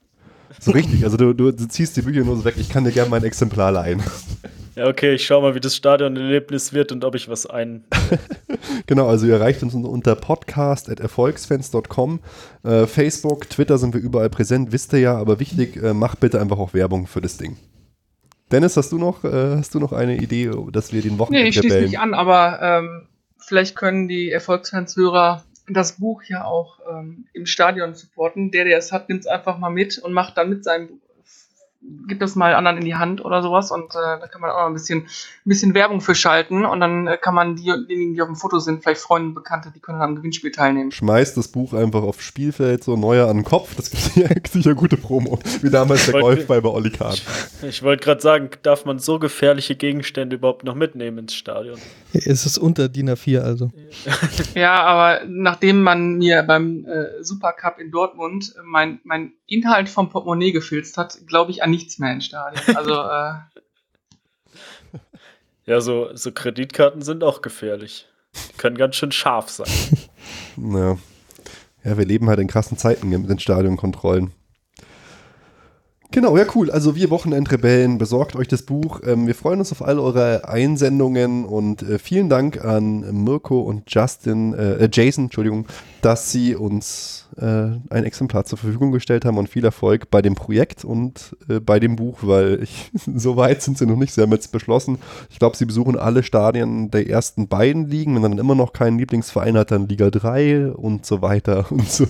So 0.58 0.70
richtig, 0.72 1.04
also 1.04 1.16
du, 1.16 1.34
du, 1.34 1.52
du 1.52 1.68
ziehst 1.68 1.96
die 1.96 2.02
Bücher 2.02 2.24
nur 2.24 2.36
so 2.36 2.44
weg. 2.44 2.54
Ich 2.56 2.68
kann 2.68 2.84
dir 2.84 2.92
gerne 2.92 3.10
mein 3.10 3.24
Exemplar 3.24 3.72
leihen. 3.72 4.02
Ja, 4.76 4.86
okay, 4.86 5.14
ich 5.14 5.26
schau 5.26 5.40
mal, 5.42 5.56
wie 5.56 5.60
das 5.60 5.74
Stadionerlebnis 5.76 6.72
wird 6.72 6.92
und 6.92 7.04
ob 7.04 7.16
ich 7.16 7.28
was 7.28 7.44
ein. 7.44 7.82
Genau, 8.86 9.08
also 9.08 9.26
ihr 9.26 9.34
erreicht 9.34 9.62
uns 9.62 9.74
unter 9.74 10.14
podcast.erfolgsfans.com. 10.14 12.20
Äh, 12.62 12.86
Facebook, 12.86 13.50
Twitter 13.50 13.76
sind 13.78 13.92
wir 13.94 14.00
überall 14.00 14.30
präsent, 14.30 14.72
wisst 14.72 14.92
ihr 14.92 15.00
ja, 15.00 15.18
aber 15.18 15.40
wichtig, 15.40 15.82
äh, 15.82 15.92
macht 15.92 16.20
bitte 16.20 16.40
einfach 16.40 16.58
auch 16.58 16.72
Werbung 16.72 17.08
für 17.08 17.20
das 17.20 17.36
Ding. 17.36 17.56
Dennis, 18.50 18.76
hast 18.76 18.92
du 18.92 18.98
noch, 18.98 19.24
äh, 19.24 19.56
hast 19.56 19.74
du 19.74 19.80
noch 19.80 19.92
eine 19.92 20.16
Idee, 20.16 20.50
dass 20.72 20.92
wir 20.92 21.02
den 21.02 21.12
Nee, 21.12 21.14
ich 21.14 21.18
Wochenende 21.18 21.52
schließe 21.52 21.80
mich 21.82 21.98
an, 21.98 22.14
aber 22.14 22.60
ähm, 22.62 23.06
vielleicht 23.38 23.76
können 23.76 24.08
die 24.08 24.30
Erfolgsfanshörer 24.30 25.44
das 25.68 25.92
Buch 25.92 26.22
ja 26.24 26.44
auch 26.44 26.80
ähm, 26.90 27.26
im 27.32 27.46
Stadion 27.46 27.94
supporten. 27.94 28.50
Der, 28.50 28.64
der 28.64 28.78
es 28.78 28.92
hat, 28.92 29.08
nimmt 29.08 29.20
es 29.20 29.26
einfach 29.26 29.58
mal 29.58 29.70
mit 29.70 29.98
und 29.98 30.12
macht 30.12 30.36
dann 30.36 30.50
mit 30.50 30.64
seinem 30.64 31.00
Gibt 32.06 32.20
das 32.20 32.36
mal 32.36 32.54
anderen 32.54 32.78
in 32.78 32.84
die 32.84 32.94
Hand 32.94 33.24
oder 33.24 33.42
sowas 33.42 33.70
und 33.70 33.94
äh, 33.94 34.20
da 34.20 34.26
kann 34.26 34.42
man 34.42 34.50
auch 34.50 34.58
noch 34.58 34.66
ein 34.66 34.74
bisschen, 34.74 35.00
ein 35.00 35.08
bisschen 35.44 35.72
Werbung 35.72 36.02
für 36.02 36.14
schalten 36.14 36.66
und 36.66 36.80
dann 36.80 37.06
äh, 37.06 37.16
kann 37.16 37.34
man 37.34 37.56
die, 37.56 37.72
diejenigen, 37.88 38.14
die 38.14 38.20
auf 38.20 38.28
dem 38.28 38.36
Foto 38.36 38.58
sind, 38.58 38.82
vielleicht 38.82 39.00
Freunde, 39.00 39.34
Bekannte, 39.34 39.72
die 39.74 39.80
können 39.80 39.98
dann 39.98 40.10
am 40.10 40.16
Gewinnspiel 40.16 40.50
teilnehmen. 40.50 40.92
Schmeißt 40.92 41.36
das 41.36 41.48
Buch 41.48 41.72
einfach 41.72 42.02
aufs 42.02 42.24
Spielfeld, 42.24 42.84
so 42.84 42.96
neuer 42.96 43.28
an 43.28 43.38
den 43.38 43.44
Kopf. 43.44 43.74
Das 43.76 43.90
gibt 43.90 44.02
sicher, 44.02 44.28
sicher 44.50 44.74
gute 44.74 44.98
Promo. 44.98 45.38
Wie 45.62 45.70
damals 45.70 46.04
der 46.04 46.20
Golfball 46.20 46.60
bei 46.60 46.68
Olli 46.68 46.90
Kahn. 46.90 47.16
Ich 47.62 47.82
wollte 47.82 48.04
gerade 48.04 48.20
sagen, 48.20 48.50
darf 48.62 48.84
man 48.84 48.98
so 48.98 49.18
gefährliche 49.18 49.74
Gegenstände 49.74 50.36
überhaupt 50.36 50.64
noch 50.64 50.74
mitnehmen 50.74 51.18
ins 51.18 51.34
Stadion? 51.34 51.78
Es 52.12 52.44
ist 52.44 52.58
unter 52.58 52.88
DIN 52.88 53.10
A4 53.10 53.40
also. 53.40 53.70
Ja, 54.54 54.82
aber 54.82 55.24
nachdem 55.26 55.82
man 55.82 56.18
mir 56.18 56.42
beim 56.42 56.84
äh, 56.84 57.22
Supercup 57.22 57.78
in 57.78 57.90
Dortmund 57.90 58.54
mein, 58.64 59.00
mein 59.04 59.32
Inhalt 59.46 59.88
vom 59.88 60.10
Portemonnaie 60.10 60.52
gefilzt 60.52 60.96
hat, 60.96 61.18
glaube 61.26 61.50
ich 61.50 61.62
an 61.62 61.69
nichts 61.70 61.98
mehr 61.98 62.12
im 62.12 62.20
Stadion. 62.20 62.76
Also 62.76 62.94
äh, 62.94 63.34
Ja, 65.70 65.80
so, 65.80 66.08
so 66.14 66.32
Kreditkarten 66.32 67.02
sind 67.02 67.22
auch 67.22 67.42
gefährlich. 67.42 68.08
Die 68.34 68.56
können 68.56 68.76
ganz 68.76 68.96
schön 68.96 69.12
scharf 69.12 69.48
sein. 69.48 69.68
Ja. 70.56 70.98
ja, 71.84 71.96
wir 71.96 72.04
leben 72.04 72.28
halt 72.28 72.38
in 72.40 72.46
krassen 72.48 72.76
Zeiten 72.76 73.08
mit 73.08 73.30
den 73.30 73.38
Stadionkontrollen. 73.38 74.32
Genau, 76.12 76.36
ja 76.36 76.44
cool. 76.56 76.72
Also 76.72 76.96
wir 76.96 77.08
Wochenendrebellen, 77.10 77.96
besorgt 77.96 78.34
euch 78.34 78.48
das 78.48 78.62
Buch. 78.62 79.00
Ähm, 79.06 79.28
wir 79.28 79.34
freuen 79.36 79.60
uns 79.60 79.70
auf 79.70 79.80
all 79.80 80.00
eure 80.00 80.48
Einsendungen 80.48 81.44
und 81.44 81.82
äh, 81.82 82.00
vielen 82.00 82.28
Dank 82.28 82.64
an 82.64 83.22
Mirko 83.22 83.60
und 83.60 83.84
Justin, 83.86 84.52
äh, 84.52 84.72
äh, 84.84 84.88
Jason, 84.92 85.24
Entschuldigung, 85.26 85.66
dass 86.02 86.32
sie 86.32 86.56
uns 86.56 87.28
äh, 87.36 87.44
ein 87.90 88.02
Exemplar 88.02 88.44
zur 88.44 88.58
Verfügung 88.58 88.90
gestellt 88.90 89.24
haben 89.24 89.38
und 89.38 89.48
viel 89.48 89.64
Erfolg 89.64 90.10
bei 90.10 90.20
dem 90.20 90.34
Projekt 90.34 90.84
und 90.84 91.36
äh, 91.48 91.60
bei 91.60 91.78
dem 91.78 91.94
Buch, 91.94 92.18
weil 92.22 92.60
ich, 92.60 92.90
so 93.14 93.36
weit 93.36 93.62
sind 93.62 93.78
sie 93.78 93.86
noch 93.86 93.96
nicht. 93.96 94.12
Sie 94.12 94.20
haben 94.20 94.32
jetzt 94.32 94.50
beschlossen, 94.50 94.98
ich 95.30 95.38
glaube, 95.38 95.56
sie 95.56 95.64
besuchen 95.64 95.96
alle 95.96 96.24
Stadien 96.24 96.90
der 96.90 97.08
ersten 97.08 97.46
beiden 97.46 97.86
Ligen. 97.86 98.16
Wenn 98.16 98.22
man 98.22 98.32
dann 98.32 98.40
immer 98.40 98.56
noch 98.56 98.72
keinen 98.72 98.98
Lieblingsverein 98.98 99.56
hat, 99.56 99.70
dann 99.70 99.86
Liga 99.86 100.10
3 100.10 100.72
und 100.72 101.06
so 101.06 101.22
weiter 101.22 101.66
und 101.70 101.88
so 101.88 102.08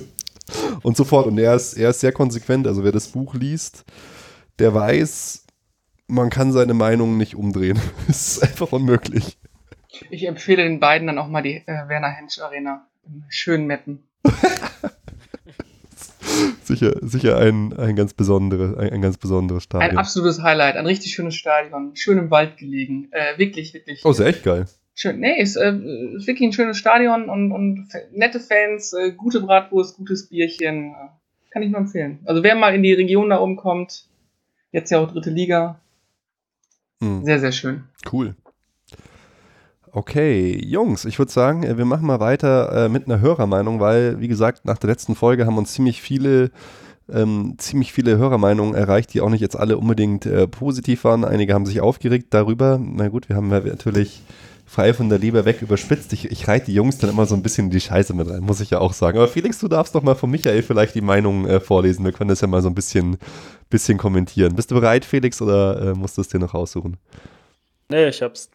und 0.83 0.97
so 0.97 1.05
fort. 1.05 1.27
Und 1.27 1.39
er 1.39 1.55
ist, 1.55 1.75
er 1.75 1.91
ist 1.91 2.01
sehr 2.01 2.13
konsequent. 2.13 2.67
Also 2.67 2.85
wer 2.85 2.93
das 2.93 3.09
Buch 3.09 3.35
liest, 3.35 3.85
der 4.59 4.75
weiß, 4.75 5.47
man 6.07 6.31
kann 6.31 6.53
seine 6.53 6.75
Meinung 6.75 7.17
nicht 7.17 7.35
umdrehen. 7.37 7.81
Es 8.09 8.37
ist 8.37 8.43
einfach 8.43 8.73
unmöglich. 8.73 9.39
ich 10.11 10.27
empfehle 10.27 10.65
den 10.65 10.81
beiden 10.81 11.07
dann 11.07 11.19
auch 11.19 11.29
mal 11.29 11.43
die 11.43 11.57
äh, 11.67 11.89
Werner 11.89 12.11
Hensch 12.11 12.39
Arena 12.41 12.87
in 13.05 13.25
schönen 13.29 13.67
Metten. 13.67 14.09
Sicher, 16.63 16.93
sicher 17.01 17.37
ein, 17.39 17.73
ein, 17.77 17.97
ganz 17.97 18.15
besondere, 18.15 18.79
ein, 18.79 18.91
ein 18.91 19.03
ganz 19.03 19.19
besonderes 19.19 19.65
Ein 19.65 19.67
Stadion. 19.67 19.99
absolutes 19.99 20.41
Highlight, 20.43 20.77
ein 20.77 20.87
richtig 20.87 21.13
schönes 21.13 21.35
Stadion, 21.35 21.97
schön 21.97 22.19
im 22.19 22.31
Wald 22.31 22.57
gelegen. 22.59 23.09
Äh, 23.11 23.37
wirklich, 23.39 23.75
wirklich. 23.75 24.05
Oh, 24.05 24.13
ist 24.13 24.21
ja 24.21 24.27
echt 24.27 24.45
geil. 24.45 24.67
Schön. 24.95 25.21
Nee, 25.21 25.41
ist, 25.41 25.57
äh, 25.57 25.73
ist 26.17 26.27
wirklich 26.27 26.49
ein 26.49 26.53
schönes 26.53 26.77
Stadion 26.77 27.29
und, 27.29 27.53
und 27.53 27.89
nette 28.13 28.41
Fans, 28.41 28.93
äh, 28.93 29.13
gute 29.13 29.41
Bratwurst, 29.41 29.97
gutes 29.97 30.29
Bierchen. 30.29 30.91
Äh, 30.91 30.95
kann 31.51 31.63
ich 31.63 31.71
nur 31.71 31.81
empfehlen. 31.81 32.21
Also 32.27 32.43
wer 32.43 32.55
mal 32.55 32.75
in 32.75 32.83
die 32.83 32.93
Region 32.93 33.31
da 33.31 33.41
oben 33.41 33.57
kommt, 33.57 34.07
jetzt 34.73 34.91
ja 34.91 34.99
auch 35.01 35.11
dritte 35.11 35.31
Liga, 35.31 35.81
Hm, 37.03 37.25
sehr, 37.25 37.41
sehr 37.41 37.53
schön. 37.53 37.85
cool. 38.13 38.35
Okay, 39.93 40.57
Jungs, 40.65 41.05
ich 41.05 41.19
würde 41.19 41.33
sagen, 41.33 41.63
äh, 41.65 41.77
wir 41.79 41.85
machen 41.85 42.07
mal 42.07 42.21
weiter 42.21 42.85
äh, 42.85 42.89
mit 42.89 43.07
einer 43.07 43.21
Hörermeinung, 43.21 43.81
weil, 43.81 44.21
wie 44.21 44.29
gesagt, 44.29 44.65
nach 44.65 44.79
der 44.79 44.91
letzten 44.91 45.15
Folge 45.17 45.47
haben 45.47 45.59
uns 45.59 45.73
ziemlich 45.73 46.01
viele, 46.03 46.51
ähm, 47.11 47.55
ziemlich 47.59 47.93
viele 47.93 48.17
Hörermeinungen 48.19 48.75
erreicht, 48.75 49.13
die 49.15 49.21
auch 49.21 49.31
nicht 49.31 49.41
jetzt 49.41 49.57
alle 49.57 49.79
unbedingt 49.79 50.27
äh, 50.27 50.47
positiv 50.47 51.03
waren. 51.05 51.25
Einige 51.25 51.55
haben 51.55 51.67
sich 51.67 51.81
aufgeregt 51.81 52.27
darüber. 52.31 52.79
Na 52.81 53.09
gut, 53.09 53.29
wir 53.29 53.35
haben 53.35 53.51
ja 53.51 53.61
natürlich 53.61 54.23
frei 54.71 54.95
von 54.95 55.09
der 55.09 55.19
Leber 55.19 55.45
weg 55.45 55.63
überspitzt. 55.63 56.13
Ich, 56.13 56.31
ich 56.31 56.47
reite 56.47 56.67
die 56.67 56.75
Jungs 56.75 56.99
dann 56.99 57.11
immer 57.11 57.27
so 57.27 57.35
ein 57.35 57.43
bisschen 57.43 57.67
in 57.67 57.71
die 57.73 57.81
Scheiße 57.81 58.15
mit 58.15 58.31
rein, 58.31 58.41
muss 58.41 58.61
ich 58.61 58.71
ja 58.71 58.79
auch 58.79 58.93
sagen. 58.93 59.19
Aber 59.19 59.27
Felix, 59.27 59.59
du 59.59 59.67
darfst 59.67 59.97
doch 59.97 60.03
mal 60.03 60.15
von 60.15 60.31
Michael 60.31 60.63
vielleicht 60.63 60.95
die 60.95 61.01
Meinung 61.01 61.45
äh, 61.45 61.59
vorlesen. 61.59 62.05
Wir 62.05 62.13
können 62.13 62.29
das 62.31 62.41
ja 62.41 62.47
mal 62.47 62.63
so 62.63 62.69
ein 62.69 62.75
bisschen, 62.77 63.19
bisschen 63.69 63.99
kommentieren. 63.99 64.55
Bist 64.55 64.71
du 64.71 64.77
bereit, 64.77 65.05
Felix, 65.05 65.43
oder 65.43 65.91
äh, 65.91 65.95
musst 65.95 66.17
du 66.17 66.21
es 66.21 66.29
dir 66.29 66.39
noch 66.39 66.55
aussuchen? 66.55 66.99
Nee, 67.89 68.07
ich 68.07 68.23
hab's. 68.23 68.49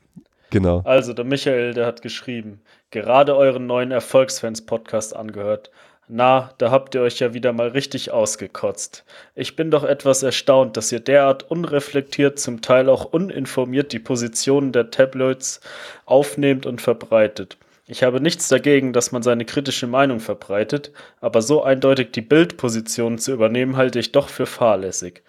Genau. 0.51 0.79
Also, 0.85 1.11
der 1.11 1.25
Michael, 1.25 1.73
der 1.73 1.85
hat 1.85 2.01
geschrieben, 2.01 2.61
gerade 2.91 3.35
euren 3.35 3.67
neuen 3.67 3.91
Erfolgsfans-Podcast 3.91 5.13
angehört. 5.13 5.69
Na, 6.07 6.53
da 6.59 6.69
habt 6.69 6.93
ihr 6.93 7.01
euch 7.01 7.19
ja 7.19 7.33
wieder 7.33 7.51
mal 7.51 7.69
richtig 7.69 8.11
ausgekotzt. 8.11 9.03
Ich 9.33 9.55
bin 9.55 9.71
doch 9.71 9.83
etwas 9.83 10.21
erstaunt, 10.21 10.77
dass 10.77 10.91
ihr 10.91 10.99
derart 10.99 11.49
unreflektiert, 11.49 12.37
zum 12.37 12.61
Teil 12.61 12.89
auch 12.89 13.05
uninformiert 13.05 13.91
die 13.91 13.99
Positionen 13.99 14.71
der 14.71 14.91
Tabloids 14.91 15.61
aufnehmt 16.05 16.67
und 16.67 16.79
verbreitet. 16.79 17.57
Ich 17.87 18.03
habe 18.03 18.21
nichts 18.21 18.47
dagegen, 18.47 18.93
dass 18.93 19.11
man 19.11 19.23
seine 19.23 19.45
kritische 19.45 19.87
Meinung 19.87 20.19
verbreitet, 20.19 20.91
aber 21.21 21.41
so 21.41 21.63
eindeutig 21.63 22.11
die 22.11 22.21
Bildposition 22.21 23.17
zu 23.17 23.31
übernehmen, 23.31 23.75
halte 23.75 23.97
ich 23.99 24.11
doch 24.11 24.29
für 24.29 24.45
fahrlässig. 24.45 25.23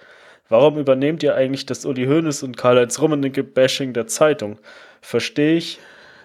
Warum 0.49 0.79
übernehmt 0.79 1.23
ihr 1.23 1.35
eigentlich 1.35 1.65
das 1.65 1.87
Uli 1.87 2.07
Hoeneß 2.07 2.43
und 2.43 2.57
Karl-Heinz 2.57 3.01
Rummenigge 3.01 3.45
Bashing 3.45 3.95
der 3.95 4.07
Zeitung? 4.07 4.59
Verstehe 5.01 5.57
ich. 5.57 5.79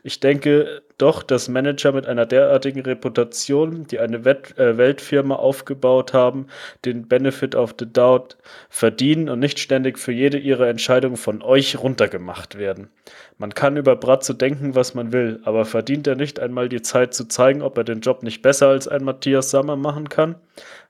Ich 0.04 0.20
denke 0.20 0.82
doch, 1.02 1.24
dass 1.24 1.50
Manager 1.50 1.92
mit 1.92 2.06
einer 2.06 2.26
derartigen 2.26 2.82
Reputation, 2.82 3.86
die 3.88 4.00
eine 4.00 4.24
Wett 4.26 4.58
äh, 4.58 4.78
Weltfirma 4.78 5.36
aufgebaut 5.36 6.14
haben, 6.14 6.48
den 6.86 7.08
Benefit 7.08 7.56
of 7.56 7.76
the 7.80 7.92
Doubt 7.92 8.38
verdienen 8.70 9.30
und 9.30 9.40
nicht 9.40 9.60
ständig 9.60 9.98
für 9.98 10.12
jede 10.12 10.38
ihrer 10.38 10.68
Entscheidungen 10.68 11.18
von 11.18 11.42
euch 11.42 11.78
runtergemacht 11.80 12.58
werden. 12.58 12.90
Man 13.38 13.54
kann 13.54 13.78
über 13.78 13.96
Bratzo 13.96 14.34
denken, 14.34 14.76
was 14.76 14.94
man 14.94 15.12
will, 15.12 15.40
aber 15.44 15.66
verdient 15.66 16.06
er 16.06 16.16
nicht 16.16 16.40
einmal 16.40 16.70
die 16.70 16.82
Zeit 16.82 17.14
zu 17.14 17.28
zeigen, 17.28 17.62
ob 17.62 17.78
er 17.78 17.84
den 17.84 18.02
Job 18.02 18.22
nicht 18.22 18.42
besser 18.42 18.68
als 18.68 18.88
ein 18.88 19.04
Matthias 19.04 19.50
Sammer 19.50 19.76
machen 19.76 20.10
kann? 20.10 20.36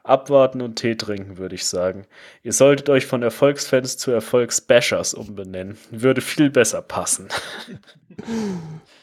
Abwarten 0.03 0.61
und 0.61 0.75
Tee 0.75 0.95
trinken, 0.95 1.37
würde 1.37 1.55
ich 1.55 1.65
sagen. 1.65 2.05
Ihr 2.43 2.53
solltet 2.53 2.89
euch 2.89 3.05
von 3.05 3.21
Erfolgsfans 3.21 3.97
zu 3.97 4.11
Erfolgsbashers 4.11 5.13
umbenennen. 5.13 5.77
Würde 5.91 6.21
viel 6.21 6.49
besser 6.49 6.81
passen. 6.81 7.27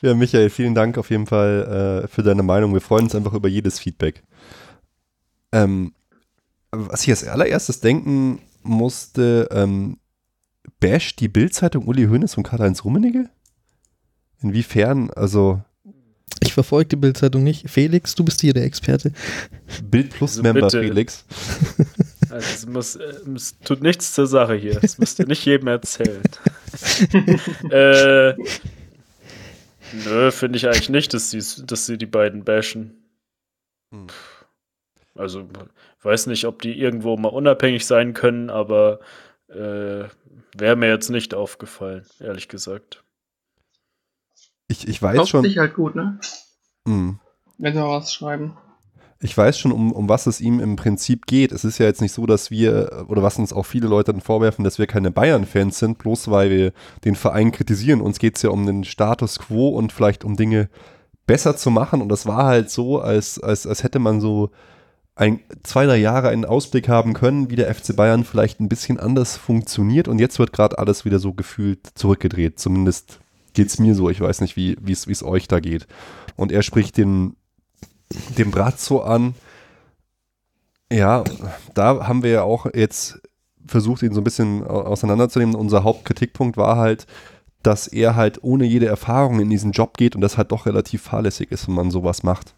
Ja, 0.01 0.15
Michael, 0.15 0.49
vielen 0.51 0.77
Dank 0.77 0.97
auf 0.97 1.11
jeden 1.11 1.27
Fall 1.27 2.05
äh, 2.05 2.09
für 2.09 2.23
deine 2.23 2.45
Meinung. 2.45 2.73
Wir 2.73 2.81
freuen 2.81 3.05
uns 3.05 3.17
einfach 3.17 3.33
über 3.33 3.49
jedes 3.49 3.81
Feedback. 3.81 4.23
Ähm, 5.51 5.93
was 6.70 7.03
ich 7.03 7.11
als 7.11 7.27
allererstes 7.27 7.81
denken 7.81 8.41
musste, 8.62 9.49
ähm, 9.51 9.99
bash 10.79 11.16
die 11.16 11.27
Bildzeitung 11.27 11.89
Uli 11.89 12.05
Hoeneß 12.05 12.37
und 12.37 12.45
Karl-Heinz 12.45 12.85
Rummenigge? 12.85 13.29
Inwiefern? 14.41 15.11
Also 15.11 15.62
Ich 16.43 16.53
verfolge 16.55 16.89
die 16.91 16.97
Bildzeitung 16.97 17.43
nicht. 17.45 17.68
Felix, 17.68 18.14
du 18.14 18.24
bist 18.24 18.41
hier 18.41 18.53
der 18.53 18.64
Experte. 18.64 19.12
Bild 19.85 20.11
Plus 20.11 20.33
Also 20.39 20.43
Member 20.43 20.66
bitte. 20.66 20.83
Felix. 20.83 21.24
Also 22.31 22.47
es, 22.47 22.66
muss, 22.66 22.97
äh, 22.97 23.14
es 23.35 23.59
tut 23.61 23.81
nichts 23.83 24.12
zur 24.12 24.26
Sache 24.26 24.55
hier. 24.55 24.79
Das 24.81 24.99
müsst 24.99 25.18
ihr 25.18 25.26
nicht 25.26 25.43
jedem 25.47 25.68
erzählen. 25.68 26.20
äh, 27.70 28.35
nö, 30.05 30.31
finde 30.31 30.59
ich 30.59 30.66
eigentlich 30.66 30.91
nicht, 30.91 31.14
dass, 31.14 31.31
sie's- 31.31 31.64
dass 31.64 31.87
sie 31.87 31.97
die 31.97 32.05
beiden 32.05 32.45
bashen. 32.45 33.03
Hm. 33.95 34.09
Also 35.14 35.49
weiß 36.03 36.26
nicht, 36.26 36.45
ob 36.45 36.61
die 36.61 36.79
irgendwo 36.79 37.16
mal 37.16 37.29
unabhängig 37.29 37.87
sein 37.87 38.12
können, 38.12 38.51
aber 38.51 39.01
äh, 39.49 40.05
wäre 40.55 40.76
mir 40.76 40.89
jetzt 40.91 41.09
nicht 41.09 41.33
aufgefallen, 41.33 42.05
ehrlich 42.20 42.49
gesagt. 42.49 43.03
Ich, 44.69 44.87
ich 44.87 45.03
weiß 45.03 45.16
Kauft 45.16 45.31
schon. 45.31 45.43
sich 45.45 45.59
halt 45.59 45.75
gut, 45.75 45.95
ne? 45.95 46.19
Mh. 46.85 47.19
Wenn 47.59 47.75
sie 47.75 47.81
mal 47.81 47.99
was 47.99 48.12
schreiben. 48.12 48.57
Ich 49.21 49.37
weiß 49.37 49.59
schon, 49.59 49.73
um, 49.73 49.91
um 49.91 50.09
was 50.09 50.29
es 50.29 50.41
ihm 50.41 50.61
im 50.61 50.77
Prinzip 50.77 51.27
geht. 51.27 51.51
Es 51.51 51.64
ist 51.64 51.79
ja 51.79 51.87
jetzt 51.87 52.01
nicht 52.01 52.12
so, 52.12 52.25
dass 52.25 52.53
wir, 52.53 53.05
oder 53.09 53.23
was 53.23 53.39
uns 53.39 53.53
auch 53.53 53.64
viele 53.64 53.89
Leute 53.89 54.12
dann 54.12 54.21
vorwerfen, 54.21 54.62
dass 54.64 54.79
wir 54.79 54.87
keine 54.87 55.11
Bayern-Fans 55.11 55.79
sind, 55.79 55.99
bloß 55.99 56.31
weil 56.31 56.51
wir 56.51 56.73
den 57.05 57.16
Verein 57.16 57.51
kritisieren. 57.51 58.01
Uns 58.01 58.21
geht 58.21 58.37
es 58.37 58.43
ja 58.43 58.51
um 58.51 58.64
den 58.64 58.85
Status 58.85 59.41
quo 59.41 59.71
und 59.71 59.93
vielleicht 59.93 60.25
um 60.25 60.37
Dinge 60.37 60.69
besser 61.27 61.57
zu 61.57 61.73
machen. 61.73 62.01
Und 62.01 62.11
das 62.11 62.27
war 62.27 62.45
halt 62.45 62.71
so, 62.71 63.01
als, 63.01 63.41
als, 63.41 63.66
als 63.66 63.83
hätte 63.83 63.99
man 63.99 64.21
so 64.21 64.51
ein, 65.16 65.41
zwei, 65.64 65.85
drei 65.87 65.97
Jahre 65.97 66.29
einen 66.29 66.45
Ausblick 66.45 66.89
haben 66.89 67.12
können, 67.12 67.51
wie 67.51 67.57
der 67.57 67.75
FC 67.75 67.97
Bayern 67.97 68.23
vielleicht 68.23 68.61
ein 68.61 68.69
bisschen 68.69 69.01
anders 69.01 69.37
funktioniert. 69.37 70.07
Und 70.07 70.21
jetzt 70.21 70.39
wird 70.39 70.53
gerade 70.53 70.79
alles 70.79 71.05
wieder 71.05 71.19
so 71.19 71.33
gefühlt 71.33 71.81
zurückgedreht. 71.95 72.61
Zumindest 72.61 73.19
es 73.67 73.79
mir 73.79 73.95
so. 73.95 74.11
Ich 74.11 74.21
weiß 74.21 74.41
nicht, 74.41 74.57
wie 74.57 74.77
es 74.87 75.23
euch 75.23 75.49
da 75.49 75.61
geht. 75.61 75.87
Und 76.37 76.53
er 76.53 76.63
spricht 76.63 76.97
den 76.97 77.37
dem 78.37 78.51
Brazzo 78.51 79.01
an. 79.01 79.35
Ja, 80.91 81.25
da 81.75 82.09
haben 82.09 82.23
wir 82.23 82.31
ja 82.31 82.43
auch 82.43 82.67
jetzt 82.75 83.21
versucht, 83.67 84.03
ihn 84.03 84.15
so 84.15 84.21
ein 84.21 84.25
bisschen 84.25 84.67
auseinanderzunehmen. 84.67 85.55
Unser 85.55 85.85
Hauptkritikpunkt 85.85 86.57
war 86.57 86.77
halt, 86.77 87.07
dass 87.63 87.87
er 87.87 88.17
halt 88.17 88.43
ohne 88.43 88.65
jede 88.65 88.87
Erfahrung 88.87 89.41
in 89.41 89.51
diesen 89.51 89.73
Job 89.73 89.97
geht 89.99 90.15
und 90.15 90.23
das 90.23 90.39
halt 90.39 90.53
doch 90.53 90.65
relativ 90.65 91.03
fahrlässig 91.03 91.51
ist, 91.51 91.69
wenn 91.69 91.75
man 91.75 91.91
sowas 91.91 92.23
macht. 92.23 92.55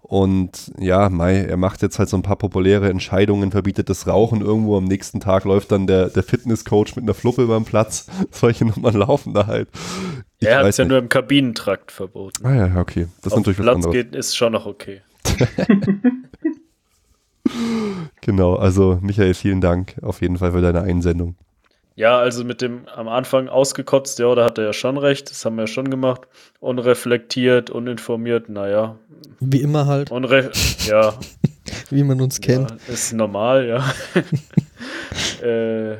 Und 0.00 0.72
ja, 0.78 1.10
Mai, 1.10 1.42
er 1.42 1.58
macht 1.58 1.82
jetzt 1.82 1.98
halt 1.98 2.08
so 2.08 2.16
ein 2.16 2.22
paar 2.22 2.36
populäre 2.36 2.88
Entscheidungen, 2.88 3.50
verbietet 3.50 3.90
das 3.90 4.06
Rauchen 4.06 4.40
irgendwo. 4.40 4.78
Am 4.78 4.84
nächsten 4.84 5.20
Tag 5.20 5.44
läuft 5.44 5.70
dann 5.70 5.86
der, 5.86 6.08
der 6.08 6.22
Fitnesscoach 6.22 6.96
mit 6.96 7.02
einer 7.02 7.14
Fluppe 7.14 7.42
über 7.42 7.58
den 7.58 7.66
Platz. 7.66 8.06
Solche 8.30 8.64
Nummern 8.64 8.94
laufen 8.94 9.34
da 9.34 9.46
halt. 9.46 9.68
Ich 10.40 10.46
er 10.46 10.60
hat 10.60 10.66
es 10.66 10.76
ja 10.76 10.84
nur 10.84 10.98
im 10.98 11.08
Kabinentrakt 11.08 11.90
verboten. 11.90 12.46
Ah 12.46 12.54
ja, 12.54 12.80
okay. 12.80 13.08
Das 13.22 13.32
Auf 13.32 13.38
ist 13.40 13.46
natürlich 13.46 13.58
Platz 13.58 13.78
was 13.78 13.86
anderes. 13.86 13.92
geht, 13.92 14.14
ist 14.14 14.36
schon 14.36 14.52
noch 14.52 14.66
okay. 14.66 15.02
genau, 18.20 18.54
also 18.54 18.98
Michael, 19.02 19.34
vielen 19.34 19.60
Dank 19.60 19.96
auf 20.02 20.20
jeden 20.20 20.38
Fall 20.38 20.52
für 20.52 20.60
deine 20.60 20.82
Einsendung. 20.82 21.34
Ja, 21.96 22.16
also 22.16 22.44
mit 22.44 22.62
dem 22.62 22.86
am 22.94 23.08
Anfang 23.08 23.48
ausgekotzt, 23.48 24.20
ja, 24.20 24.32
da 24.36 24.44
hat 24.44 24.58
er 24.58 24.66
ja 24.66 24.72
schon 24.72 24.96
recht, 24.98 25.30
das 25.30 25.44
haben 25.44 25.56
wir 25.56 25.62
ja 25.62 25.66
schon 25.66 25.90
gemacht. 25.90 26.28
Unreflektiert, 26.60 27.70
uninformiert, 27.70 28.48
naja. 28.48 28.96
Wie 29.40 29.60
immer 29.60 29.86
halt. 29.86 30.12
Unre 30.12 30.52
ja. 30.86 31.14
Wie 31.90 32.04
man 32.04 32.20
uns 32.20 32.40
kennt. 32.40 32.70
Ja, 32.70 32.76
ist 32.94 33.12
normal, 33.12 33.66
ja. 33.66 33.84
äh, 35.44 35.96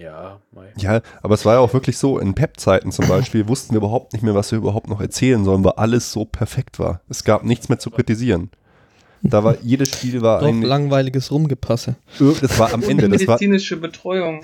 ja, 0.00 0.40
mei. 0.52 0.72
ja, 0.78 1.02
aber 1.22 1.34
es 1.34 1.44
war 1.44 1.54
ja 1.54 1.60
auch 1.60 1.74
wirklich 1.74 1.98
so, 1.98 2.18
in 2.18 2.34
Pep-Zeiten 2.34 2.90
zum 2.90 3.06
Beispiel 3.06 3.46
wussten 3.48 3.74
wir 3.74 3.78
überhaupt 3.78 4.14
nicht 4.14 4.22
mehr, 4.22 4.34
was 4.34 4.50
wir 4.50 4.58
überhaupt 4.58 4.88
noch 4.88 5.00
erzählen 5.00 5.44
sollen, 5.44 5.62
weil 5.62 5.72
alles 5.72 6.10
so 6.10 6.24
perfekt 6.24 6.78
war. 6.78 7.02
Es 7.10 7.22
gab 7.24 7.44
nichts 7.44 7.68
mehr 7.68 7.78
zu 7.78 7.90
kritisieren. 7.90 8.50
Da 9.22 9.44
war 9.44 9.56
jedes 9.62 9.90
Spiel 9.90 10.22
war 10.22 10.40
Doch, 10.40 10.48
ein 10.48 10.62
langweiliges 10.62 11.30
Rumgepasse. 11.30 11.96
Das 12.18 12.58
war 12.58 12.72
am 12.72 12.82
Ende. 12.82 13.10
Das 13.10 13.26
war, 13.26 13.34
medizinische 13.34 13.76
Betreuung. 13.76 14.42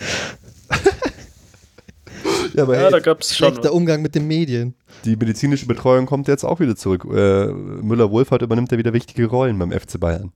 ja, 2.55 2.63
aber 2.63 2.77
Ja, 2.77 2.83
hey, 2.83 2.91
da 2.91 3.01
gab 3.01 3.23
es 3.23 3.35
schon. 3.35 3.53
Schlechter 3.53 3.73
Umgang 3.73 4.03
mit 4.03 4.15
den 4.15 4.27
Medien. 4.27 4.75
die 5.07 5.17
medizinische 5.17 5.67
Betreuung 5.67 6.05
kommt 6.05 6.29
jetzt 6.29 6.45
auch 6.45 6.61
wieder 6.61 6.77
zurück. 6.77 7.07
Äh, 7.07 7.47
Müller-Wohlfahrt 7.47 8.43
übernimmt 8.43 8.71
ja 8.73 8.79
wieder 8.79 8.93
wichtige 8.93 9.27
Rollen 9.27 9.59
beim 9.59 9.73
FC 9.73 9.99
Bayern. 9.99 10.33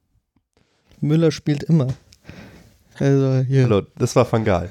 Müller 1.03 1.31
spielt 1.31 1.63
immer. 1.65 1.89
Also 2.99 3.43
hier. 3.47 3.65
Hallo, 3.65 3.83
das 3.97 4.15
war 4.15 4.31
Van 4.31 4.45
Gaal. 4.45 4.71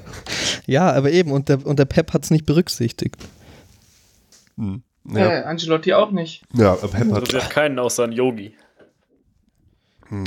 Ja, 0.70 0.92
aber 0.92 1.10
eben, 1.10 1.32
und 1.32 1.48
der, 1.48 1.66
und 1.66 1.80
der 1.80 1.84
Pep 1.84 2.12
hat 2.12 2.22
es 2.22 2.30
nicht 2.30 2.46
berücksichtigt. 2.46 3.16
Hm. 4.56 4.82
Ja. 5.12 5.18
Ja, 5.18 5.30
Äh, 5.40 5.42
Angelotti 5.42 5.94
auch 5.94 6.12
nicht. 6.12 6.44
ja, 6.54 6.74
Pep 6.76 6.92
hat, 6.92 7.02
interessiert 7.02 7.50
keinen 7.50 7.80
außer 7.80 8.04
einen 8.04 8.12
Yogi. 8.12 8.54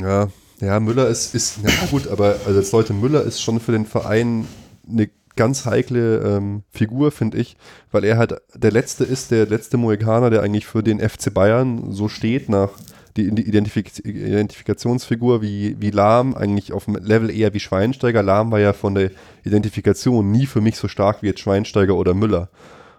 Ja, 0.02 0.28
ja, 0.60 0.80
Müller 0.80 1.08
ist, 1.08 1.34
ist, 1.34 1.60
na 1.62 1.70
gut, 1.90 2.08
aber 2.08 2.36
also 2.46 2.58
jetzt 2.60 2.72
Leute, 2.72 2.92
Müller 2.92 3.22
ist 3.22 3.40
schon 3.40 3.58
für 3.58 3.72
den 3.72 3.86
Verein 3.86 4.46
eine 4.86 5.08
ganz 5.34 5.64
heikle 5.64 6.18
ähm, 6.18 6.62
Figur, 6.70 7.10
finde 7.10 7.38
ich, 7.38 7.56
weil 7.90 8.04
er 8.04 8.18
halt 8.18 8.34
der 8.54 8.70
Letzte 8.70 9.04
ist, 9.04 9.30
der 9.30 9.46
letzte 9.46 9.78
Mohikaner, 9.78 10.28
der 10.28 10.42
eigentlich 10.42 10.66
für 10.66 10.82
den 10.82 11.00
FC 11.00 11.32
Bayern 11.32 11.90
so 11.92 12.08
steht, 12.08 12.50
nach 12.50 12.70
die, 13.16 13.30
die 13.34 13.46
Identifik 13.46 14.04
Identifikationsfigur 14.04 15.42
wie, 15.42 15.80
wie 15.80 15.90
Lahm, 15.90 16.34
eigentlich 16.34 16.72
auf 16.72 16.86
dem 16.86 16.96
Level 16.96 17.30
eher 17.30 17.54
wie 17.54 17.60
Schweinsteiger. 17.60 18.22
Lahm 18.22 18.50
war 18.50 18.60
ja 18.60 18.72
von 18.72 18.94
der 18.94 19.10
Identifikation 19.44 20.30
nie 20.30 20.46
für 20.46 20.60
mich 20.60 20.76
so 20.76 20.88
stark 20.88 21.22
wie 21.22 21.26
jetzt 21.26 21.40
Schweinsteiger 21.40 21.94
oder 21.94 22.14
Müller. 22.14 22.50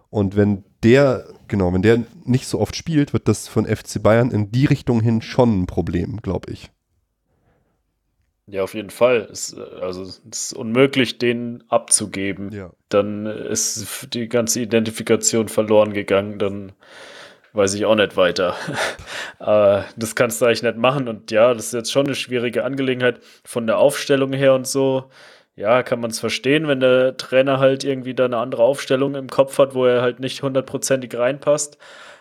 Und 0.09 0.35
wenn 0.35 0.63
der, 0.83 1.25
genau, 1.47 1.73
wenn 1.73 1.81
der 1.81 2.03
nicht 2.23 2.47
so 2.47 2.59
oft 2.59 2.75
spielt, 2.75 3.11
wird 3.11 3.27
das 3.27 3.47
von 3.47 3.65
FC 3.65 4.01
Bayern 4.01 4.31
in 4.31 4.51
die 4.51 4.65
Richtung 4.65 5.01
hin 5.01 5.21
schon 5.21 5.63
ein 5.63 5.65
Problem, 5.65 6.21
glaube 6.21 6.51
ich. 6.51 6.71
Ja, 8.47 8.63
auf 8.63 8.75
jeden 8.75 8.91
Fall. 8.91 9.27
Es, 9.31 9.55
also 9.55 10.03
es 10.03 10.21
ist 10.31 10.53
unmöglich, 10.53 11.17
den 11.17 11.63
abzugeben. 11.67 12.51
Ja. 12.51 12.71
Dann 12.89 13.25
ist 13.25 14.13
die 14.13 14.29
ganze 14.29 14.61
Identifikation 14.61 15.49
verloren 15.49 15.93
gegangen. 15.93 16.37
Dann 16.37 16.73
weiß 17.55 17.73
ich 17.73 17.85
auch 17.85 17.95
nicht 17.95 18.17
weiter. 18.17 18.55
äh, 19.39 19.81
das 19.95 20.15
kannst 20.15 20.41
du 20.41 20.45
eigentlich 20.45 20.63
nicht 20.63 20.77
machen. 20.77 21.07
Und 21.07 21.31
ja, 21.31 21.53
das 21.53 21.67
ist 21.67 21.73
jetzt 21.73 21.91
schon 21.91 22.05
eine 22.05 22.15
schwierige 22.15 22.63
Angelegenheit 22.63 23.19
von 23.43 23.67
der 23.67 23.77
Aufstellung 23.77 24.33
her 24.33 24.53
und 24.53 24.67
so. 24.67 25.05
Ja, 25.55 25.83
kann 25.83 26.01
man 26.01 26.11
es 26.11 26.19
verstehen, 26.19 26.67
wenn 26.67 26.81
der 26.81 27.15
Trainer 27.15 27.59
halt 27.59 27.83
irgendwie 27.85 28.13
da 28.13 28.25
eine 28.25 28.37
andere 28.37 28.63
Aufstellung 28.63 29.15
im 29.15 29.29
Kopf 29.29 29.57
hat, 29.57 29.73
wo 29.73 29.85
er 29.85 30.01
halt 30.01 30.19
nicht 30.19 30.43
hundertprozentig 30.43 31.15
reinpasst. 31.17 31.77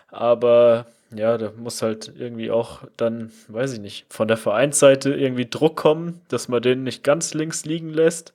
Aber 0.07 0.85
ja, 1.13 1.37
da 1.37 1.51
muss 1.57 1.81
halt 1.81 2.13
irgendwie 2.17 2.49
auch 2.49 2.79
dann, 2.95 3.31
weiß 3.49 3.73
ich 3.73 3.79
nicht, 3.79 4.05
von 4.09 4.27
der 4.27 4.37
Vereinsseite 4.37 5.13
irgendwie 5.13 5.49
Druck 5.49 5.75
kommen, 5.75 6.21
dass 6.29 6.47
man 6.47 6.61
den 6.61 6.83
nicht 6.83 7.03
ganz 7.03 7.33
links 7.33 7.65
liegen 7.65 7.89
lässt 7.89 8.33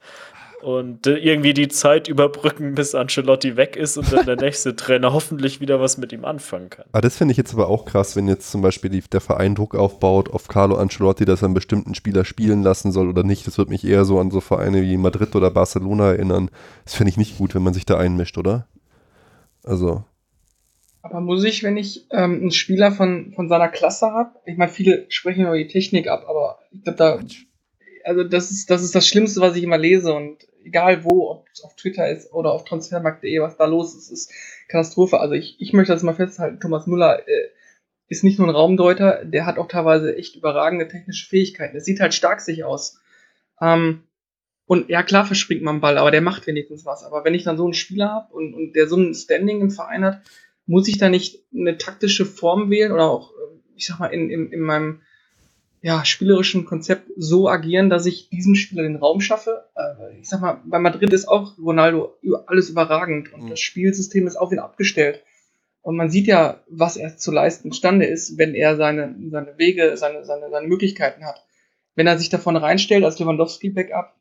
und 0.63 1.07
äh, 1.07 1.17
irgendwie 1.17 1.55
die 1.55 1.69
Zeit 1.69 2.09
überbrücken, 2.09 2.75
bis 2.75 2.95
Ancelotti 2.95 3.57
weg 3.57 3.77
ist 3.77 3.97
und 3.97 4.13
dann 4.13 4.27
der 4.27 4.37
nächste 4.37 4.77
Trainer 4.77 5.13
hoffentlich 5.13 5.61
wieder 5.61 5.81
was 5.81 5.99
mit 5.99 6.13
ihm 6.13 6.25
anfangen 6.25 6.71
kann. 6.71 6.85
Ah, 6.93 7.01
das 7.01 7.17
finde 7.17 7.33
ich 7.33 7.39
jetzt 7.39 7.53
aber 7.55 7.69
auch 7.69 7.85
krass, 7.85 8.17
wenn 8.17 8.29
jetzt 8.29 8.51
zum 8.51 8.63
Beispiel 8.63 8.91
die, 8.91 9.01
der 9.01 9.21
Verein 9.21 9.55
Druck 9.55 9.75
aufbaut 9.75 10.31
auf 10.31 10.49
Carlo 10.49 10.77
Ancelotti, 10.77 11.25
dass 11.25 11.43
er 11.43 11.47
einen 11.47 11.55
bestimmten 11.55 11.95
Spieler 11.95 12.25
spielen 12.25 12.63
lassen 12.63 12.93
soll 12.93 13.09
oder 13.09 13.23
nicht. 13.23 13.47
Das 13.47 13.59
wird 13.59 13.71
mich 13.71 13.87
eher 13.87 14.05
so 14.05 14.21
an 14.21 14.31
so 14.31 14.41
Vereine 14.41 14.83
wie 14.83 14.97
Madrid 14.97 15.35
oder 15.35 15.51
Barcelona 15.51 16.13
erinnern. 16.13 16.51
Das 16.85 16.95
finde 16.95 17.11
ich 17.11 17.17
nicht 17.17 17.39
gut, 17.39 17.55
wenn 17.55 17.63
man 17.63 17.75
sich 17.75 17.87
da 17.87 17.99
einmischt, 17.99 18.39
oder? 18.39 18.67
Also, 19.63 20.05
Aber 21.03 21.21
muss 21.21 21.45
ich, 21.45 21.63
wenn 21.63 21.77
ich 21.77 22.07
ähm, 22.11 22.41
einen 22.41 22.51
Spieler 22.51 22.93
von, 22.93 23.33
von 23.35 23.49
seiner 23.49 23.69
Klasse 23.69 24.07
habe, 24.13 24.31
ich 24.47 24.57
meine, 24.57 24.71
viele 24.71 25.07
sprechen 25.09 25.43
über 25.47 25.57
die 25.57 25.69
Technik 25.69 26.09
ab, 26.09 26.25
aber 26.29 26.59
ich 26.71 26.83
glaube, 26.83 26.97
da, 26.97 27.19
also 28.05 28.25
das 28.25 28.51
ist, 28.51 28.71
das 28.71 28.83
ist 28.83 28.95
das 28.95 29.07
Schlimmste, 29.07 29.41
was 29.41 29.57
ich 29.57 29.63
immer 29.63 29.79
lese 29.79 30.13
und 30.13 30.47
egal 30.65 31.05
wo, 31.05 31.31
ob 31.31 31.49
es 31.53 31.63
auf 31.63 31.75
Twitter 31.77 32.09
ist 32.09 32.33
oder 32.33 32.53
auf 32.53 32.65
transfermarkt.de, 32.65 33.41
was 33.41 33.57
da 33.57 33.65
los 33.65 33.95
ist, 33.95 34.11
ist 34.11 34.33
Katastrophe. 34.69 35.21
Also 35.21 35.35
ich, 35.35 35.57
ich 35.61 35.73
möchte 35.73 35.93
das 35.93 36.03
mal 36.03 36.15
festhalten, 36.15 36.61
Thomas 36.61 36.87
Müller 36.87 37.27
äh, 37.29 37.49
ist 38.09 38.25
nicht 38.25 38.39
nur 38.39 38.49
ein 38.49 38.55
Raumdeuter, 38.55 39.25
der 39.25 39.47
hat 39.47 39.59
auch 39.59 39.69
teilweise 39.69 40.17
echt 40.17 40.37
überragende 40.37 40.89
technische 40.89 41.29
Fähigkeiten. 41.29 41.77
Es 41.77 41.85
sieht 41.85 42.01
halt 42.01 42.13
stark 42.13 42.41
sich 42.41 42.65
aus. 42.65 43.01
Ähm, 43.61 44.03
und 44.67 44.89
ja, 44.89 45.03
klar 45.03 45.27
verspringt 45.27 45.63
man 45.63 45.81
Ball, 45.81 45.99
aber 45.99 46.11
der 46.11 46.21
macht 46.21 46.47
wenigstens 46.47 46.85
was. 46.85 47.03
Aber 47.05 47.25
wenn 47.25 47.35
ich 47.35 47.45
dann 47.45 47.57
so 47.57 47.65
einen 47.65 47.75
Spieler 47.75 48.11
habe 48.11 48.33
und, 48.35 48.55
und 48.55 48.75
der 48.75 48.89
so 48.89 48.97
ein 48.97 49.15
Standing 49.15 49.61
im 49.61 49.71
Verein 49.71 50.05
hat, 50.05 50.23
muss 50.67 50.89
ich 50.89 50.99
da 50.99 51.09
nicht 51.09 51.45
eine 51.53 51.79
taktische 51.79 52.25
Form 52.25 52.71
wählen 52.71 52.93
oder 52.93 53.11
auch, 53.11 53.33
äh, 53.33 53.59
ich 53.75 53.87
sag 53.87 53.99
mal, 53.99 54.09
in, 54.09 54.31
in, 54.31 54.53
in 54.53 54.61
meinem 54.61 55.03
ja, 55.83 56.05
spielerischen 56.05 56.65
Konzept 56.67 57.11
so 57.17 57.49
agieren, 57.49 57.89
dass 57.89 58.05
ich 58.07 58.29
diesem 58.29 58.55
Spieler 58.55 58.83
den 58.83 58.97
Raum 58.97 59.21
schaffe. 59.21 59.65
Äh, 59.75 60.19
ich 60.21 60.29
sag 60.29 60.41
mal, 60.41 60.61
bei 60.67 60.79
Madrid 60.79 61.13
ist 61.13 61.27
auch 61.29 61.57
Ronaldo 61.59 62.15
alles 62.47 62.69
überragend 62.71 63.33
und 63.33 63.45
Mhm. 63.45 63.51
das 63.51 63.61
Spielsystem 63.61 64.27
ist 64.27 64.37
auf 64.37 64.53
ihn 64.53 64.59
abgestellt. 64.59 65.23
Und 65.83 65.97
man 65.97 66.11
sieht 66.11 66.27
ja, 66.27 66.61
was 66.69 66.99
er 66.99 67.17
zu 67.17 67.31
leisten 67.33 67.69
imstande 67.69 68.05
ist, 68.05 68.37
wenn 68.37 68.55
er 68.55 68.77
seine, 68.77 69.15
seine 69.31 69.57
Wege, 69.57 69.97
seine, 69.97 70.25
seine, 70.27 70.51
seine 70.51 70.69
Möglichkeiten 70.69 71.25
hat. 71.25 71.43
Wenn 71.95 72.07
er 72.07 72.19
sich 72.19 72.29
davon 72.29 72.57
reinstellt 72.57 73.03
als 73.05 73.19
Lewandowski-Backup, 73.19 74.15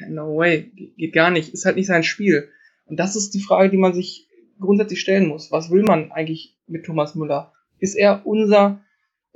ja, 0.00 0.08
no 0.08 0.36
way, 0.36 0.62
geht- 0.74 0.96
geht 0.96 1.12
gar 1.12 1.30
nicht, 1.30 1.54
ist 1.54 1.64
halt 1.64 1.76
nicht 1.76 1.86
sein 1.86 2.02
Spiel. 2.02 2.48
Und 2.86 2.98
das 2.98 3.14
ist 3.14 3.34
die 3.34 3.40
Frage, 3.40 3.70
die 3.70 3.76
man 3.76 3.94
sich 3.94 4.26
grundsätzlich 4.58 5.00
stellen 5.00 5.28
muss. 5.28 5.52
Was 5.52 5.70
will 5.70 5.82
man 5.84 6.10
eigentlich 6.10 6.56
mit 6.66 6.84
Thomas 6.84 7.14
Müller? 7.14 7.52
Ist 7.78 7.94
er 7.94 8.26
unser 8.26 8.80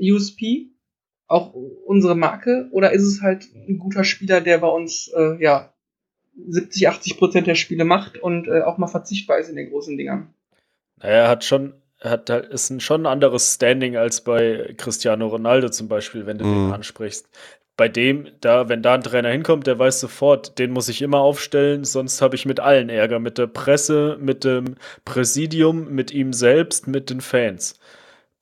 USP, 0.01 0.72
auch 1.27 1.55
unsere 1.87 2.15
Marke, 2.15 2.69
oder 2.73 2.93
ist 2.93 3.05
es 3.05 3.23
halt 3.23 3.47
ein 3.55 3.79
guter 3.79 4.05
Spieler, 4.05 4.41
der 4.41 4.59
bei 4.59 4.69
uns 4.69 5.09
äh, 5.17 5.43
ja 5.43 5.73
70, 6.49 6.89
80 6.89 7.19
Prozent 7.19 7.47
der 7.47 7.55
Spiele 7.55 7.85
macht 7.85 8.19
und 8.19 8.49
äh, 8.49 8.63
auch 8.63 8.79
mal 8.79 8.87
verzichtbar 8.89 9.39
ist 9.39 9.49
in 9.49 9.57
den 9.57 9.71
großen 9.71 9.97
Dingern? 9.97 10.35
Naja, 10.97 11.15
er 11.25 11.29
hat 11.29 11.45
schon 11.45 11.75
hat 12.01 12.31
halt, 12.31 12.47
ist 12.47 12.71
ein 12.71 12.81
schon 12.81 13.03
ein 13.03 13.07
anderes 13.13 13.55
Standing 13.55 13.97
als 13.97 14.23
bei 14.23 14.75
Cristiano 14.77 15.29
Ronaldo 15.29 15.69
zum 15.69 15.89
Beispiel, 15.89 16.27
wenn 16.27 16.39
du 16.39 16.45
Mhm. 16.45 16.67
den 16.67 16.71
ansprichst. 16.73 17.29
Bei 17.77 17.89
dem, 17.89 18.29
da, 18.41 18.69
wenn 18.69 18.83
da 18.83 18.95
ein 18.95 19.03
Trainer 19.03 19.31
hinkommt, 19.31 19.67
der 19.67 19.79
weiß 19.79 20.01
sofort, 20.01 20.59
den 20.59 20.73
muss 20.73 20.89
ich 20.89 21.01
immer 21.01 21.21
aufstellen, 21.21 21.85
sonst 21.85 22.21
habe 22.21 22.35
ich 22.35 22.45
mit 22.45 22.61
allen 22.61 22.89
Ärger, 22.91 23.19
mit 23.19 23.39
der 23.39 23.47
Presse, 23.47 24.19
mit 24.21 24.45
dem 24.45 24.77
Präsidium, 25.05 25.91
mit 25.95 26.11
ihm 26.11 26.33
selbst, 26.33 26.87
mit 26.87 27.09
den 27.09 27.21
Fans. 27.21 27.79